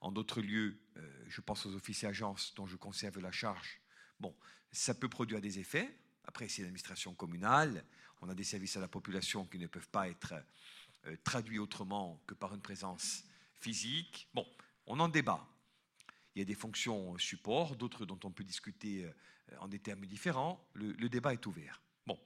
en 0.00 0.12
d'autres 0.12 0.40
lieux, 0.40 0.78
euh, 0.96 1.24
je 1.28 1.40
pense 1.40 1.66
aux 1.66 1.74
officiers 1.74 2.08
agences 2.08 2.54
dont 2.54 2.66
je 2.66 2.76
conserve 2.76 3.20
la 3.20 3.32
charge. 3.32 3.80
Bon, 4.20 4.34
ça 4.72 4.94
peut 4.94 5.08
produire 5.08 5.40
des 5.40 5.58
effets. 5.58 5.94
Après, 6.24 6.48
c'est 6.48 6.62
l'administration 6.62 7.14
communale. 7.14 7.84
On 8.20 8.28
a 8.28 8.34
des 8.34 8.44
services 8.44 8.76
à 8.76 8.80
la 8.80 8.88
population 8.88 9.46
qui 9.46 9.58
ne 9.58 9.66
peuvent 9.66 9.88
pas 9.88 10.08
être 10.08 10.34
euh, 11.06 11.16
traduits 11.24 11.58
autrement 11.58 12.22
que 12.26 12.34
par 12.34 12.54
une 12.54 12.60
présence 12.60 13.24
physique. 13.60 14.28
Bon, 14.34 14.46
on 14.86 14.98
en 15.00 15.08
débat. 15.08 15.46
Il 16.36 16.40
y 16.40 16.42
a 16.42 16.44
des 16.44 16.54
fonctions 16.54 17.16
support, 17.16 17.76
d'autres 17.76 18.04
dont 18.04 18.20
on 18.22 18.30
peut 18.30 18.44
discuter 18.44 19.06
euh, 19.06 19.56
en 19.58 19.68
des 19.68 19.78
termes 19.78 20.04
différents. 20.04 20.68
Le, 20.74 21.08
débat 21.08 21.32
est 21.32 21.46
ouvert. 21.46 21.80
Bon, 22.06 22.20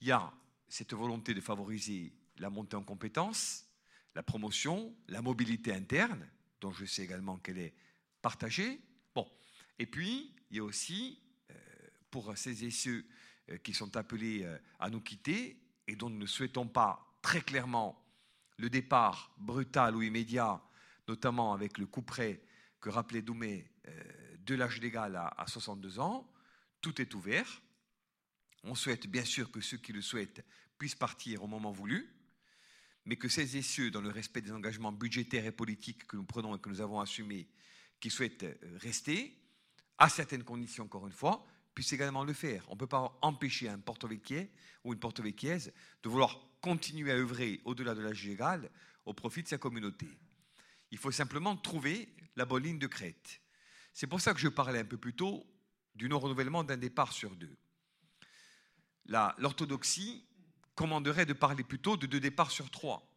il 0.00 0.06
y 0.06 0.12
a 0.12 0.32
cette 0.68 0.94
volonté 0.94 1.34
de 1.34 1.40
favoriser 1.40 2.12
la 2.38 2.50
montée 2.50 2.76
en 2.76 2.84
compétences, 2.84 3.66
la 4.14 4.22
promotion, 4.22 4.94
la 5.08 5.22
mobilité 5.22 5.74
interne, 5.74 6.24
dont 6.60 6.70
je 6.70 6.84
sais 6.84 7.02
également 7.02 7.36
qu'elle 7.38 7.58
est 7.58 7.74
partagée. 8.22 8.80
Bon, 9.12 9.28
et 9.76 9.86
puis 9.86 10.36
il 10.52 10.58
y 10.58 10.60
a 10.60 10.64
aussi 10.64 11.20
euh, 11.50 11.54
pour 12.12 12.38
ces 12.38 12.64
et 12.64 12.70
ceux 12.70 13.04
euh, 13.50 13.58
qui 13.58 13.74
sont 13.74 13.96
appelés 13.96 14.46
à 14.78 14.88
nous 14.88 15.00
quitter 15.00 15.60
et 15.88 15.96
dont 15.96 16.10
nous 16.10 16.18
ne 16.18 16.26
souhaitons 16.26 16.68
pas 16.68 17.18
très 17.22 17.40
clairement 17.40 18.06
le 18.58 18.70
départ 18.70 19.34
brutal 19.36 19.96
ou 19.96 20.02
immédiat, 20.02 20.62
notamment 21.08 21.52
avec 21.52 21.78
le 21.78 21.86
coup 21.86 22.02
près 22.02 22.40
que 22.82 22.90
rappelait 22.90 23.22
Doumé 23.22 23.70
euh, 23.88 24.02
de 24.44 24.54
l'âge 24.56 24.80
légal 24.80 25.16
à, 25.16 25.46
62 25.46 26.00
ans, 26.00 26.30
tout 26.82 27.00
est 27.00 27.14
ouvert. 27.14 27.62
On 28.64 28.74
souhaite 28.74 29.06
bien 29.06 29.24
sûr 29.24 29.50
que 29.50 29.60
ceux 29.60 29.78
qui 29.78 29.92
le 29.92 30.02
souhaitent 30.02 30.44
puissent 30.76 30.96
partir 30.96 31.44
au 31.44 31.46
moment 31.46 31.70
voulu, 31.70 32.12
mais 33.04 33.16
que 33.16 33.28
ces 33.28 33.56
et 33.56 33.62
ceux, 33.62 33.90
dans 33.90 34.00
le 34.00 34.10
respect 34.10 34.42
des 34.42 34.52
engagements 34.52 34.92
budgétaires 34.92 35.46
et 35.46 35.52
politiques 35.52 36.06
que 36.06 36.16
nous 36.16 36.24
prenons 36.24 36.56
et 36.56 36.60
que 36.60 36.68
nous 36.68 36.80
avons 36.80 37.00
assumés, 37.00 37.48
qui 38.00 38.10
souhaitent 38.10 38.42
euh, 38.42 38.78
rester, 38.78 39.38
à 39.98 40.08
certaines 40.08 40.44
conditions 40.44 40.84
encore 40.84 41.06
une 41.06 41.12
fois, 41.12 41.46
puissent 41.74 41.92
également 41.92 42.24
le 42.24 42.32
faire. 42.32 42.64
On 42.68 42.74
ne 42.74 42.78
peut 42.78 42.88
pas 42.88 43.16
empêcher 43.22 43.68
un 43.68 43.78
porte-véquier 43.78 44.50
ou 44.82 44.92
une 44.92 44.98
porte-véquiaise 44.98 45.72
de 46.02 46.08
vouloir 46.08 46.36
continuer 46.60 47.12
à 47.12 47.16
œuvrer 47.16 47.60
au-delà 47.64 47.94
de 47.94 48.00
l'âge 48.00 48.26
légal 48.26 48.68
au 49.04 49.14
profit 49.14 49.44
de 49.44 49.48
sa 49.48 49.58
communauté. 49.58 50.08
Il 50.90 50.98
faut 50.98 51.12
simplement 51.12 51.56
trouver 51.56 52.12
la 52.36 52.44
bonne 52.44 52.62
ligne 52.62 52.78
de 52.78 52.86
crête. 52.86 53.40
C'est 53.92 54.06
pour 54.06 54.20
ça 54.20 54.32
que 54.32 54.40
je 54.40 54.48
parlais 54.48 54.80
un 54.80 54.84
peu 54.84 54.96
plus 54.96 55.14
tôt 55.14 55.46
du 55.94 56.08
non-renouvellement 56.08 56.64
d'un 56.64 56.76
départ 56.76 57.12
sur 57.12 57.36
deux. 57.36 57.56
L'orthodoxie 59.06 60.26
commanderait 60.74 61.26
de 61.26 61.32
parler 61.32 61.64
plutôt 61.64 61.96
de 61.96 62.06
deux 62.06 62.20
départs 62.20 62.50
sur 62.50 62.70
trois. 62.70 63.08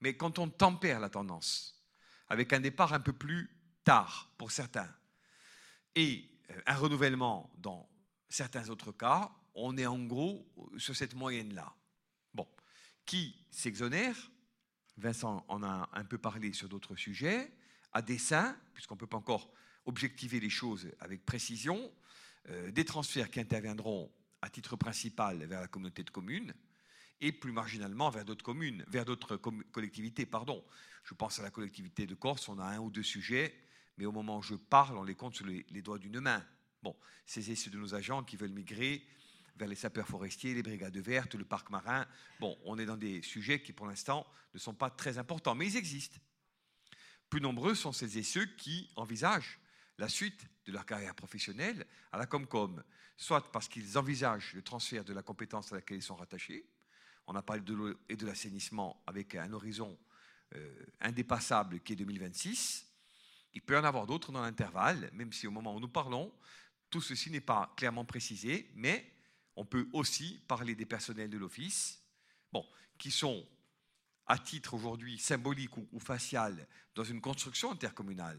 Mais 0.00 0.16
quand 0.16 0.38
on 0.38 0.48
tempère 0.48 1.00
la 1.00 1.08
tendance, 1.08 1.82
avec 2.28 2.52
un 2.52 2.60
départ 2.60 2.92
un 2.92 3.00
peu 3.00 3.12
plus 3.12 3.50
tard 3.84 4.30
pour 4.36 4.50
certains, 4.50 4.92
et 5.94 6.28
euh, 6.50 6.60
un 6.66 6.74
renouvellement 6.74 7.50
dans 7.56 7.88
certains 8.28 8.68
autres 8.68 8.92
cas, 8.92 9.32
on 9.54 9.78
est 9.78 9.86
en 9.86 9.98
gros 10.04 10.46
sur 10.76 10.94
cette 10.94 11.14
moyenne-là. 11.14 11.74
Bon, 12.34 12.46
qui 13.06 13.46
s'exonère? 13.50 14.30
Vincent 14.98 15.44
en 15.48 15.62
a 15.62 15.88
un 15.92 16.04
peu 16.04 16.18
parlé 16.18 16.52
sur 16.52 16.68
d'autres 16.68 16.96
sujets, 16.96 17.50
à 17.96 18.02
dessein, 18.02 18.54
puisqu'on 18.74 18.94
ne 18.94 19.00
peut 19.00 19.06
pas 19.06 19.16
encore 19.16 19.50
objectiver 19.86 20.38
les 20.38 20.50
choses 20.50 20.86
avec 21.00 21.24
précision, 21.24 21.90
euh, 22.50 22.70
des 22.70 22.84
transferts 22.84 23.30
qui 23.30 23.40
interviendront 23.40 24.12
à 24.42 24.50
titre 24.50 24.76
principal 24.76 25.42
vers 25.46 25.62
la 25.62 25.66
communauté 25.66 26.02
de 26.02 26.10
communes 26.10 26.52
et 27.22 27.32
plus 27.32 27.52
marginalement 27.52 28.10
vers 28.10 28.26
d'autres 28.26 28.44
communes, 28.44 28.84
vers 28.88 29.06
d'autres 29.06 29.38
collectivités, 29.38 30.26
pardon. 30.26 30.62
Je 31.04 31.14
pense 31.14 31.38
à 31.38 31.42
la 31.42 31.50
collectivité 31.50 32.06
de 32.06 32.14
Corse, 32.14 32.50
on 32.50 32.58
a 32.58 32.66
un 32.66 32.80
ou 32.80 32.90
deux 32.90 33.02
sujets, 33.02 33.54
mais 33.96 34.04
au 34.04 34.12
moment 34.12 34.36
où 34.36 34.42
je 34.42 34.56
parle, 34.56 34.98
on 34.98 35.02
les 35.02 35.14
compte 35.14 35.34
sur 35.34 35.46
les, 35.46 35.64
doigts 35.80 35.98
d'une 35.98 36.20
main. 36.20 36.44
Bon, 36.82 36.94
c'est 37.24 37.42
ceux 37.54 37.70
de 37.70 37.78
nos 37.78 37.94
agents 37.94 38.22
qui 38.24 38.36
veulent 38.36 38.52
migrer 38.52 39.06
vers 39.56 39.68
les 39.68 39.74
sapeurs 39.74 40.06
forestiers, 40.06 40.52
les 40.52 40.62
brigades 40.62 40.98
vertes, 40.98 41.34
le 41.34 41.46
parc 41.46 41.70
marin. 41.70 42.06
Bon, 42.40 42.58
on 42.66 42.78
est 42.78 42.84
dans 42.84 42.98
des 42.98 43.22
sujets 43.22 43.62
qui, 43.62 43.72
pour 43.72 43.86
l'instant, 43.86 44.26
ne 44.52 44.58
sont 44.58 44.74
pas 44.74 44.90
très 44.90 45.16
importants, 45.16 45.54
mais 45.54 45.68
ils 45.68 45.78
existent. 45.78 46.18
Plus 47.30 47.40
nombreux 47.40 47.74
sont 47.74 47.92
celles 47.92 48.16
et 48.16 48.22
ceux 48.22 48.46
qui 48.46 48.88
envisagent 48.96 49.58
la 49.98 50.08
suite 50.08 50.46
de 50.66 50.72
leur 50.72 50.86
carrière 50.86 51.14
professionnelle 51.14 51.86
à 52.12 52.18
la 52.18 52.26
Comcom, 52.26 52.82
soit 53.16 53.50
parce 53.50 53.68
qu'ils 53.68 53.98
envisagent 53.98 54.52
le 54.54 54.62
transfert 54.62 55.04
de 55.04 55.12
la 55.12 55.22
compétence 55.22 55.72
à 55.72 55.76
laquelle 55.76 55.98
ils 55.98 56.02
sont 56.02 56.16
rattachés. 56.16 56.66
On 57.26 57.34
a 57.34 57.42
parlé 57.42 57.62
de 57.62 57.74
l'eau 57.74 57.94
et 58.08 58.16
de 58.16 58.26
l'assainissement 58.26 59.02
avec 59.06 59.34
un 59.34 59.52
horizon 59.52 59.98
euh, 60.54 60.86
indépassable 61.00 61.80
qui 61.80 61.94
est 61.94 61.96
2026. 61.96 62.86
Il 63.54 63.62
peut 63.62 63.74
y 63.74 63.78
en 63.78 63.84
avoir 63.84 64.06
d'autres 64.06 64.32
dans 64.32 64.42
l'intervalle, 64.42 65.10
même 65.12 65.32
si 65.32 65.46
au 65.46 65.50
moment 65.50 65.74
où 65.74 65.80
nous 65.80 65.88
parlons, 65.88 66.32
tout 66.90 67.00
ceci 67.00 67.30
n'est 67.30 67.40
pas 67.40 67.72
clairement 67.76 68.04
précisé, 68.04 68.70
mais 68.74 69.12
on 69.56 69.64
peut 69.64 69.88
aussi 69.92 70.40
parler 70.46 70.74
des 70.74 70.86
personnels 70.86 71.30
de 71.30 71.38
l'Office, 71.38 72.00
bon, 72.52 72.64
qui 72.98 73.10
sont 73.10 73.44
à 74.26 74.38
titre 74.38 74.74
aujourd'hui 74.74 75.18
symbolique 75.18 75.76
ou, 75.76 76.00
facial 76.00 76.66
dans 76.94 77.04
une 77.04 77.20
construction 77.20 77.72
intercommunale, 77.72 78.38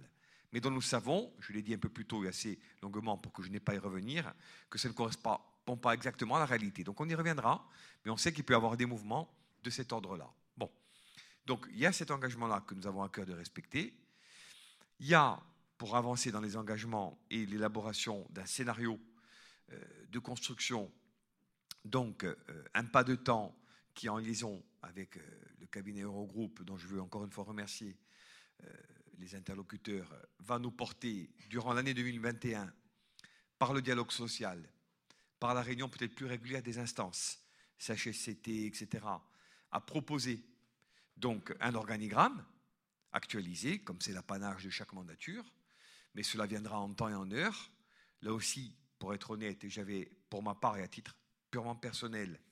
mais 0.51 0.59
dont 0.59 0.71
nous 0.71 0.81
savons, 0.81 1.33
je 1.39 1.53
l'ai 1.53 1.61
dit 1.61 1.73
un 1.73 1.77
peu 1.77 1.89
plus 1.89 2.05
tôt 2.05 2.23
et 2.23 2.27
assez 2.27 2.59
longuement 2.81 3.17
pour 3.17 3.31
que 3.31 3.41
je 3.41 3.49
n'ai 3.49 3.59
pas 3.59 3.71
à 3.71 3.75
y 3.75 3.79
revenir, 3.79 4.33
que 4.69 4.77
ça 4.77 4.89
ne 4.89 4.93
correspond 4.93 5.77
pas 5.81 5.93
exactement 5.93 6.35
à 6.35 6.39
la 6.39 6.45
réalité. 6.45 6.83
Donc 6.83 6.99
on 6.99 7.07
y 7.07 7.15
reviendra, 7.15 7.67
mais 8.05 8.11
on 8.11 8.17
sait 8.17 8.33
qu'il 8.33 8.43
peut 8.43 8.53
y 8.53 8.55
avoir 8.55 8.75
des 8.77 8.85
mouvements 8.85 9.33
de 9.63 9.69
cet 9.69 9.91
ordre-là. 9.93 10.29
Bon, 10.57 10.69
donc 11.45 11.67
il 11.71 11.79
y 11.79 11.85
a 11.85 11.91
cet 11.91 12.11
engagement-là 12.11 12.61
que 12.67 12.75
nous 12.75 12.87
avons 12.87 13.03
à 13.03 13.09
cœur 13.09 13.25
de 13.25 13.33
respecter. 13.33 13.93
Il 14.99 15.07
y 15.07 15.13
a, 15.13 15.39
pour 15.77 15.95
avancer 15.95 16.31
dans 16.31 16.41
les 16.41 16.57
engagements 16.57 17.17
et 17.29 17.45
l'élaboration 17.45 18.25
d'un 18.31 18.45
scénario 18.45 18.99
euh, 19.71 19.79
de 20.09 20.19
construction 20.19 20.91
Donc, 21.85 22.25
un 22.73 22.85
pas 22.85 23.03
de 23.03 23.15
temps 23.15 23.55
qui, 23.97 24.09
en 24.09 24.19
liaison 24.19 24.63
avec 24.83 25.15
le 25.59 25.65
cabinet 25.65 26.01
Eurogroupe, 26.01 26.61
dont 26.61 26.77
je 26.77 26.85
veux 26.85 27.01
encore 27.01 27.25
une 27.25 27.31
fois 27.31 27.45
remercier 27.45 27.97
les 29.17 29.33
interlocuteurs, 29.33 30.13
va 30.37 30.59
nous 30.59 30.69
porter 30.69 31.31
durant 31.49 31.73
l'année 31.73 31.95
2021 31.95 32.71
par 33.57 33.73
le 33.73 33.81
dialogue 33.81 34.11
social, 34.11 34.63
par 35.39 35.55
la 35.55 35.63
réunion 35.63 35.89
peut-être 35.89 36.13
plus 36.13 36.27
régulière 36.27 36.61
des 36.61 36.77
instances, 36.77 37.43
CHSCT, 37.79 38.67
etc., 38.67 39.03
à 39.71 39.81
proposer 39.81 40.45
donc 41.15 41.55
un 41.59 41.73
organigramme 41.73 42.45
actualisé, 43.13 43.79
comme 43.79 43.99
c'est 43.99 44.13
l'apanage 44.13 44.63
de 44.63 44.69
chaque 44.69 44.93
mandature, 44.93 45.43
mais 46.13 46.21
cela 46.21 46.45
viendra 46.45 46.79
en 46.79 46.93
temps 46.93 47.09
et 47.09 47.15
en 47.15 47.31
heure. 47.31 47.71
Là 48.21 48.31
aussi, 48.31 48.75
pour 48.99 49.15
être 49.15 49.31
honnête, 49.31 49.67
j'avais 49.67 50.05
pour 50.29 50.43
ma 50.43 50.53
part 50.53 50.77
et 50.77 50.83
à 50.83 50.87
titre 50.87 51.17
purement 51.49 51.75
personnel 51.75 52.39
euh, 52.39 52.46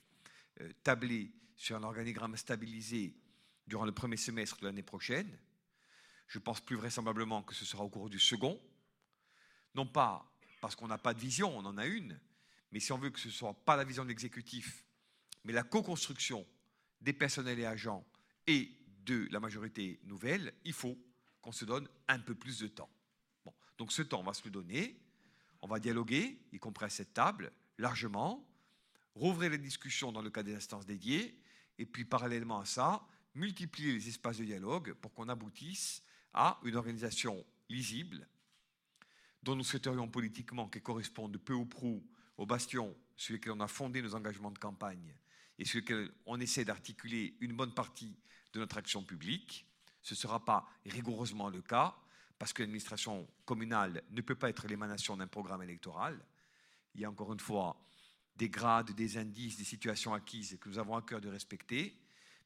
tablé 0.84 1.32
sur 1.56 1.76
un 1.76 1.84
organigramme 1.84 2.36
stabilisé 2.38 3.16
durant 3.68 3.86
le 3.86 3.92
premier 3.92 4.18
semestre 4.18 4.60
de 4.60 4.66
l'année 4.66 4.84
prochaine. 4.84 5.38
Je 6.28 6.40
pense 6.40 6.60
plus 6.60 6.76
vraisemblablement 6.76 7.44
que 7.44 7.54
ce 7.54 7.66
sera 7.66 7.84
au 7.84 7.90
cours 7.90 8.10
du 8.10 8.20
second, 8.20 8.60
non 9.74 9.86
pas 9.86 10.32
parce 10.62 10.76
qu'on 10.76 10.88
n'a 10.88 10.98
pas 10.98 11.14
de 11.14 11.20
vision, 11.20 11.56
on 11.56 11.66
en 11.66 11.78
a 11.78 11.86
une, 11.86 12.20
mais 12.72 12.80
si 12.80 12.92
on 12.92 12.98
veut 12.98 13.12
que 13.12 13.20
ce 13.20 13.28
ne 13.28 13.34
soit 13.34 13.54
pas 13.66 13.76
la 13.76 13.84
vision 13.84 14.04
de 14.04 14.10
l'exécutif, 14.10 14.86
mais 15.44 15.54
la 15.54 15.64
co-construction 15.64 16.46
des 17.02 17.14
personnels 17.14 17.60
et 17.60 17.66
agents 17.66 18.06
et 18.48 18.72
de 19.04 19.28
la 19.32 19.40
majorité 19.40 20.00
nouvelle, 20.04 20.54
il 20.64 20.74
faut 20.74 20.98
qu'on 21.42 21.52
se 21.52 21.66
donne 21.66 21.88
un 22.08 22.20
peu 22.20 22.34
plus 22.34 22.60
de 22.60 22.68
temps. 22.68 22.90
Bon, 23.46 23.54
donc 23.78 23.92
ce 23.92 24.02
temps, 24.02 24.22
on 24.22 24.24
va 24.24 24.34
se 24.34 24.44
le 24.44 24.50
donner, 24.50 25.00
on 25.62 25.68
va 25.68 25.80
dialoguer, 25.80 26.40
y 26.52 26.58
compris 26.58 26.86
à 26.86 26.90
cette 26.90 27.14
table, 27.14 27.52
largement, 27.78 28.46
rouvrir 29.16 29.50
les 29.52 29.58
discussions 29.58 30.12
dans 30.12 30.22
le 30.22 30.30
cadre 30.30 30.50
des 30.50 30.56
instances 30.56 30.86
dédiées, 30.86 31.40
et 31.78 31.86
puis 31.86 32.06
parallèlement 32.06 32.60
à 32.60 32.66
ça, 32.66 33.08
multiplier 33.34 33.94
les 33.94 34.08
espaces 34.08 34.38
de 34.38 34.46
dialogue 34.46 34.94
pour 34.94 35.14
qu'on 35.14 35.30
aboutisse 35.30 36.04
à 36.34 36.60
une 36.64 36.76
organisation 36.76 37.46
lisible, 37.70 38.28
dont 39.44 39.56
nous 39.56 39.64
souhaiterions 39.64 40.08
politiquement 40.08 40.68
qu'elle 40.68 40.84
corresponde 40.84 41.38
peu 41.38 41.54
ou 41.54 41.66
prou 41.66 42.06
au 42.38 42.46
bastion 42.46 42.96
sur 43.16 43.34
lequel 43.34 43.54
on 43.54 43.60
a 43.60 43.68
fondé 43.68 44.02
nos 44.02 44.16
engagements 44.16 44.52
de 44.52 44.60
campagne 44.60 45.16
et 45.58 45.66
sur 45.66 45.80
lequel 45.80 46.12
on 46.26 46.40
essaie 46.40 46.66
d'articuler 46.66 47.36
une 47.40 47.56
bonne 47.56 47.74
partie 47.74 48.16
de 48.54 48.60
notre 48.60 48.78
action 48.78 49.04
publique. 49.04 49.66
Ce 50.02 50.14
ne 50.14 50.18
sera 50.18 50.44
pas 50.44 50.68
rigoureusement 50.86 51.50
le 51.50 51.62
cas, 51.62 51.96
parce 52.38 52.52
que 52.52 52.64
l'administration 52.64 53.28
communale 53.46 54.04
ne 54.12 54.22
peut 54.22 54.36
pas 54.36 54.50
être 54.50 54.68
l'émanation 54.68 55.16
d'un 55.16 55.28
programme 55.28 55.64
électoral. 55.64 56.20
Il 56.94 57.02
y 57.02 57.06
a 57.06 57.10
encore 57.10 57.32
une 57.32 57.40
fois 57.40 57.78
des 58.36 58.50
grades, 58.50 58.92
des 58.92 59.18
indices, 59.18 59.58
des 59.58 59.64
situations 59.64 60.14
acquises 60.14 60.58
que 60.60 60.70
nous 60.70 60.80
avons 60.80 60.96
à 60.96 61.02
cœur 61.02 61.22
de 61.22 61.30
respecter, 61.30 61.98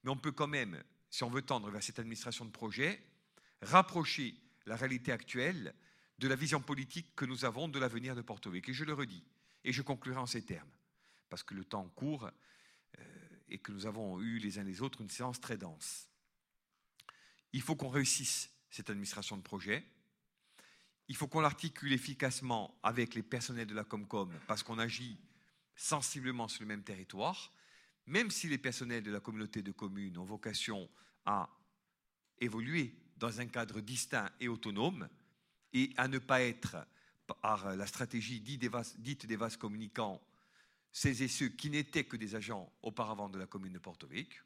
mais 0.03 0.11
on 0.11 0.17
peut 0.17 0.31
quand 0.31 0.47
même, 0.47 0.81
si 1.09 1.23
on 1.23 1.29
veut 1.29 1.41
tendre 1.41 1.69
vers 1.71 1.83
cette 1.83 1.99
administration 1.99 2.45
de 2.45 2.51
projet, 2.51 3.01
rapprocher 3.61 4.35
la 4.65 4.75
réalité 4.75 5.11
actuelle 5.11 5.73
de 6.19 6.27
la 6.27 6.35
vision 6.35 6.61
politique 6.61 7.15
que 7.15 7.25
nous 7.25 7.45
avons 7.45 7.67
de 7.67 7.79
l'avenir 7.79 8.15
de 8.15 8.21
Porto 8.21 8.51
Vecchio. 8.51 8.71
Et 8.71 8.75
je 8.75 8.83
le 8.83 8.93
redis, 8.93 9.23
et 9.63 9.73
je 9.73 9.81
conclurai 9.81 10.17
en 10.17 10.25
ces 10.25 10.43
termes, 10.43 10.69
parce 11.29 11.43
que 11.43 11.53
le 11.53 11.65
temps 11.65 11.87
court 11.95 12.29
euh, 12.97 13.03
et 13.49 13.57
que 13.57 13.71
nous 13.71 13.85
avons 13.85 14.19
eu 14.21 14.37
les 14.37 14.59
uns 14.59 14.63
les 14.63 14.81
autres 14.81 15.01
une 15.01 15.09
séance 15.09 15.41
très 15.41 15.57
dense. 15.57 16.07
Il 17.51 17.61
faut 17.61 17.75
qu'on 17.75 17.89
réussisse 17.89 18.51
cette 18.69 18.89
administration 18.89 19.37
de 19.37 19.41
projet. 19.41 19.83
Il 21.07 21.15
faut 21.15 21.27
qu'on 21.27 21.41
l'articule 21.41 21.91
efficacement 21.93 22.79
avec 22.83 23.15
les 23.15 23.23
personnels 23.23 23.65
de 23.65 23.73
la 23.73 23.83
Comcom, 23.83 24.31
parce 24.47 24.61
qu'on 24.61 24.77
agit 24.77 25.17
sensiblement 25.79 26.49
sur 26.49 26.63
le 26.63 26.67
même 26.67 26.83
territoire, 26.83 27.53
même 28.05 28.31
si 28.31 28.49
les 28.49 28.57
personnels 28.57 29.03
de 29.03 29.11
la 29.11 29.21
communauté 29.21 29.61
de 29.61 29.71
communes 29.71 30.17
ont 30.17 30.25
vocation 30.25 30.89
à 31.25 31.49
évoluer 32.39 32.93
dans 33.15 33.39
un 33.39 33.45
cadre 33.45 33.79
distinct 33.79 34.29
et 34.41 34.49
autonome, 34.49 35.07
et 35.71 35.93
à 35.95 36.07
ne 36.07 36.17
pas 36.17 36.41
être, 36.41 36.77
par 37.41 37.75
la 37.75 37.87
stratégie 37.87 38.41
dite 38.41 39.25
des 39.25 39.35
vases 39.35 39.57
communicants, 39.57 40.21
ces 40.91 41.23
et 41.23 41.27
ceux 41.27 41.49
qui 41.49 41.69
n'étaient 41.69 42.03
que 42.03 42.17
des 42.17 42.35
agents 42.35 42.73
auparavant 42.81 43.29
de 43.29 43.37
la 43.37 43.45
commune 43.45 43.73
de 43.73 43.79
Porto 43.79 44.07
Vecchio. 44.07 44.43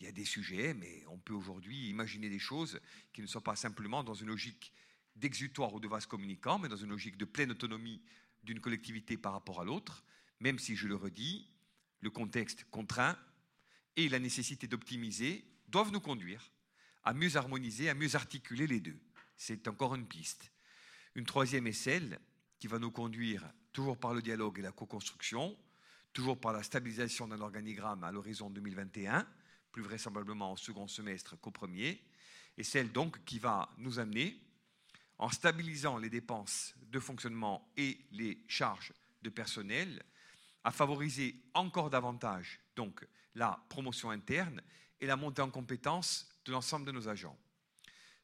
Il 0.00 0.06
y 0.06 0.08
a 0.08 0.12
des 0.12 0.24
sujets, 0.24 0.74
mais 0.74 1.04
on 1.06 1.18
peut 1.18 1.32
aujourd'hui 1.32 1.88
imaginer 1.88 2.28
des 2.28 2.40
choses 2.40 2.80
qui 3.12 3.22
ne 3.22 3.26
sont 3.26 3.40
pas 3.40 3.54
simplement 3.56 4.02
dans 4.02 4.14
une 4.14 4.26
logique 4.28 4.72
d'exutoire 5.14 5.72
ou 5.72 5.80
de 5.80 5.86
vase 5.86 6.06
communicant, 6.06 6.58
mais 6.58 6.68
dans 6.68 6.76
une 6.76 6.90
logique 6.90 7.16
de 7.16 7.24
pleine 7.24 7.52
autonomie 7.52 8.02
d'une 8.42 8.60
collectivité 8.60 9.16
par 9.16 9.32
rapport 9.32 9.60
à 9.60 9.64
l'autre, 9.64 10.04
même 10.42 10.58
si, 10.58 10.74
je 10.76 10.88
le 10.88 10.96
redis, 10.96 11.48
le 12.00 12.10
contexte 12.10 12.64
contraint 12.70 13.16
et 13.96 14.08
la 14.08 14.18
nécessité 14.18 14.66
d'optimiser 14.66 15.44
doivent 15.68 15.92
nous 15.92 16.00
conduire 16.00 16.50
à 17.04 17.14
mieux 17.14 17.36
harmoniser, 17.36 17.88
à 17.88 17.94
mieux 17.94 18.16
articuler 18.16 18.66
les 18.66 18.80
deux. 18.80 18.98
C'est 19.36 19.68
encore 19.68 19.94
une 19.94 20.06
piste. 20.06 20.52
Une 21.14 21.26
troisième 21.26 21.68
est 21.68 21.72
celle 21.72 22.18
qui 22.58 22.66
va 22.66 22.80
nous 22.80 22.90
conduire, 22.90 23.48
toujours 23.72 23.98
par 23.98 24.14
le 24.14 24.20
dialogue 24.20 24.58
et 24.58 24.62
la 24.62 24.72
co-construction, 24.72 25.56
toujours 26.12 26.40
par 26.40 26.52
la 26.52 26.64
stabilisation 26.64 27.28
d'un 27.28 27.40
organigramme 27.40 28.02
à 28.02 28.10
l'horizon 28.10 28.50
2021, 28.50 29.26
plus 29.70 29.82
vraisemblablement 29.82 30.52
au 30.52 30.56
second 30.56 30.88
semestre 30.88 31.38
qu'au 31.40 31.52
premier, 31.52 32.02
et 32.58 32.64
celle 32.64 32.90
donc 32.90 33.24
qui 33.24 33.38
va 33.38 33.70
nous 33.78 34.00
amener, 34.00 34.38
en 35.18 35.30
stabilisant 35.30 35.98
les 35.98 36.10
dépenses 36.10 36.74
de 36.90 36.98
fonctionnement 36.98 37.72
et 37.76 37.98
les 38.10 38.44
charges 38.48 38.92
de 39.22 39.30
personnel, 39.30 40.02
à 40.64 40.70
favoriser 40.70 41.42
encore 41.54 41.90
davantage 41.90 42.60
donc 42.76 43.06
la 43.34 43.64
promotion 43.68 44.10
interne 44.10 44.62
et 45.00 45.06
la 45.06 45.16
montée 45.16 45.42
en 45.42 45.50
compétences 45.50 46.28
de 46.44 46.52
l'ensemble 46.52 46.86
de 46.86 46.92
nos 46.92 47.08
agents. 47.08 47.38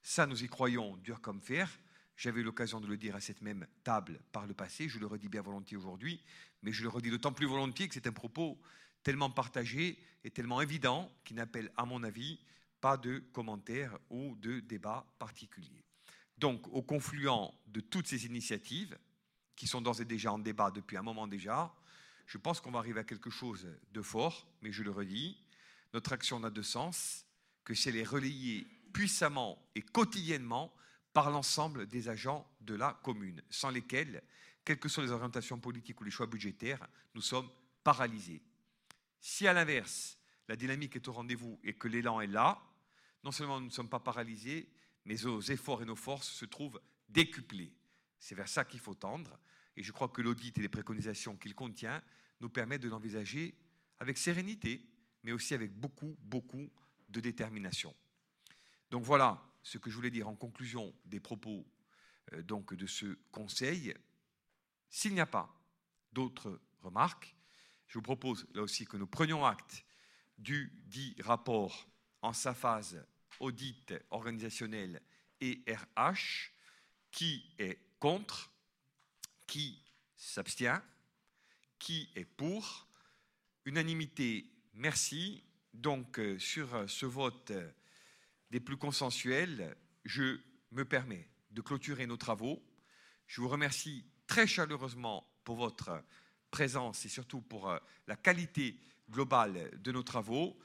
Ça, 0.02 0.26
nous 0.26 0.42
y 0.42 0.49
croyons 0.49 0.97
dur 0.99 1.20
comme 1.20 1.41
fer. 1.41 1.68
J'avais 2.17 2.41
eu 2.41 2.44
l'occasion 2.44 2.81
de 2.81 2.86
le 2.86 2.97
dire 2.97 3.17
à 3.17 3.20
cette 3.20 3.42
même 3.42 3.67
table 3.84 4.20
par 4.33 4.47
le 4.47 4.55
passé, 4.55 4.89
je 4.89 4.99
le 4.99 5.07
redis 5.07 5.28
bien 5.28 5.42
volontiers 5.42 5.76
aujourd'hui, 5.76 6.23
mais 6.62 6.73
je 6.73 6.83
le 6.83 6.89
redis 6.89 7.10
d'autant 7.10 7.33
plus 7.33 7.47
volontiers 7.47 7.89
que 7.89 7.94
c'est 7.94 8.07
un 8.07 8.12
propos 8.12 8.60
tellement 9.02 9.31
partagé 9.31 9.99
et 10.25 10.31
tellement 10.31 10.60
évident 10.60 11.12
qui 11.25 11.34
n'appelle, 11.34 11.70
à 11.76 11.84
mon 11.84 12.02
avis, 12.02 12.41
pas 12.81 12.97
de 12.97 13.18
commentaires 13.33 13.97
ou 14.10 14.34
de 14.36 14.60
débats 14.60 15.07
particuliers. 15.18 15.84
Donc, 16.39 16.67
au 16.68 16.83
confluent 16.83 17.52
de 17.67 17.81
toutes 17.81 18.08
ces 18.08 18.26
initiatives, 18.26 18.99
qui 19.57 19.67
sont 19.67 19.81
d'ores 19.81 20.00
et 20.00 20.05
déjà 20.05 20.33
en 20.33 20.39
débat 20.39 20.70
depuis 20.70 20.97
un 20.97 21.02
moment 21.02 21.26
déjà, 21.26 21.73
je 22.28 22.36
pense 22.36 22.60
qu'on 22.60 22.70
va 22.70 22.78
arriver 22.78 23.00
à 23.00 23.05
quelque 23.05 23.31
chose 23.31 23.66
de 23.90 24.02
fort, 24.02 24.47
mais 24.60 24.70
je 24.70 24.82
le 24.82 24.90
redis, 24.90 25.42
notre 25.94 26.12
action 26.12 26.39
n'a 26.39 26.50
de 26.50 26.60
sens 26.60 27.24
que 27.65 27.73
si 27.73 27.89
elle 27.89 27.97
est 27.97 28.05
relayée 28.05 28.66
puissamment 28.92 29.58
et 29.74 29.81
quotidiennement 29.81 30.73
par 31.15 31.31
l'ensemble 31.31 31.86
des 31.86 32.10
agents 32.10 32.47
de 32.60 32.74
la 32.74 33.00
commune, 33.02 33.42
sans 33.48 33.70
lesquels, 33.70 34.23
quelles 34.62 34.78
que 34.78 34.90
soient 34.90 35.05
les 35.05 35.10
orientations 35.10 35.58
politiques 35.58 35.98
ou 36.02 36.05
les 36.05 36.10
choix 36.10 36.26
budgétaires, 36.26 36.86
nous 37.15 37.23
sommes 37.23 37.48
paralysés. 37.82 38.42
Si 39.20 39.48
à 39.48 39.55
l'inverse, 39.55 40.18
la 40.48 40.57
dynamique 40.57 40.97
est 40.97 41.08
au 41.08 41.12
rendez-vous 41.12 41.58
et 41.65 41.73
que 41.73 41.89
l'élan 41.89 42.20
est 42.20 42.26
là, 42.26 42.60
non 43.24 43.32
seulement 43.32 43.58
nous 43.58 43.66
ne 43.66 43.73
sommes 43.73 43.89
pas 43.89 44.00
paralysés, 44.00 44.68
mais 45.07 45.16
nos 45.24 45.40
efforts 45.40 45.81
et 45.81 45.86
nos 45.86 45.97
forces 45.97 46.28
se 46.28 46.44
trouvent 46.44 46.81
décuplés. 47.08 47.74
C'est 48.18 48.34
vers 48.34 48.48
ça 48.48 48.66
qu'il 48.66 48.81
faut 48.81 48.94
tendre, 48.94 49.39
et 49.78 49.82
je 49.82 49.92
crois 49.92 50.08
que 50.08 50.20
l'audit 50.20 50.58
et 50.58 50.60
les 50.60 50.68
préconisations 50.68 51.36
qu'il 51.36 51.55
contient 51.55 52.02
nous 52.41 52.49
permettent 52.49 52.83
de 52.83 52.89
l'envisager 52.89 53.55
avec 53.99 54.18
sérénité, 54.18 54.86
mais 55.23 55.33
aussi 55.33 55.55
avec 55.55 55.73
beaucoup, 55.73 56.17
beaucoup 56.20 56.70
de 57.08 57.20
détermination. 57.20 57.94
Donc 58.91 59.05
voilà 59.05 59.42
ce 59.62 59.78
que 59.78 59.91
je 59.91 59.97
voulais 59.97 60.10
dire 60.10 60.28
en 60.28 60.36
conclusion 60.36 60.94
des 61.05 61.20
propos 61.20 61.67
euh, 62.33 62.42
donc 62.42 62.75
de 62.75 62.86
ce 62.86 63.18
conseil. 63.31 63.94
S'il 64.89 65.15
n'y 65.15 65.20
a 65.20 65.26
pas 65.26 65.55
d'autres 66.12 66.60
remarques, 66.81 67.34
je 67.86 67.99
vous 67.99 68.02
propose 68.02 68.47
là 68.55 68.62
aussi 68.62 68.84
que 68.86 68.97
nous 68.97 69.07
prenions 69.07 69.44
acte 69.44 69.84
du 70.39 70.73
dit 70.86 71.17
rapport 71.20 71.89
en 72.23 72.33
sa 72.33 72.55
phase 72.55 73.05
audit 73.41 73.94
organisationnel 74.10 75.02
et 75.41 75.65
RH, 75.68 76.52
qui 77.10 77.55
est 77.58 77.78
contre, 77.99 78.52
qui 79.47 79.83
s'abstient, 80.17 80.83
qui 81.78 82.08
est 82.15 82.24
pour. 82.24 82.89
Unanimité, 83.65 84.50
merci. 84.74 85.42
Donc, 85.74 86.18
euh, 86.18 86.39
sur 86.39 86.74
euh, 86.74 86.86
ce 86.86 87.07
vote 87.07 87.50
euh, 87.50 87.70
des 88.50 88.60
plus 88.60 88.76
consensuels, 88.76 89.76
je 90.05 90.40
me 90.73 90.84
permets 90.84 91.28
de 91.50 91.60
clôturer 91.60 92.07
nos 92.07 92.16
travaux. 92.16 92.62
Je 93.26 93.40
vous 93.40 93.48
remercie 93.48 94.05
très 94.26 94.47
chaleureusement 94.47 95.28
pour 95.44 95.57
votre 95.57 96.02
présence 96.50 97.05
et 97.05 97.08
surtout 97.08 97.42
pour 97.42 97.73
la 98.07 98.16
qualité 98.16 98.78
globale 99.10 99.70
de 99.82 99.92
nos 99.92 100.02
travaux. 100.02 100.58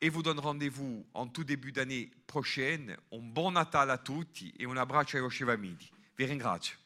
Et 0.00 0.08
vous 0.08 0.22
donne 0.22 0.40
rendez-vous 0.40 1.06
en 1.14 1.28
tout 1.28 1.44
début 1.44 1.72
d'année 1.72 2.10
prochaine. 2.26 2.96
Un 3.12 3.18
bon 3.18 3.52
Natale 3.52 3.90
à 3.90 3.98
tutti 3.98 4.52
et 4.58 4.66
un 4.66 4.76
abbraccio 4.76 5.18
ai 5.18 5.22
vostri 5.22 5.44
famigli. 5.44 5.90
Vi 6.16 6.26
ringrazio. 6.26 6.81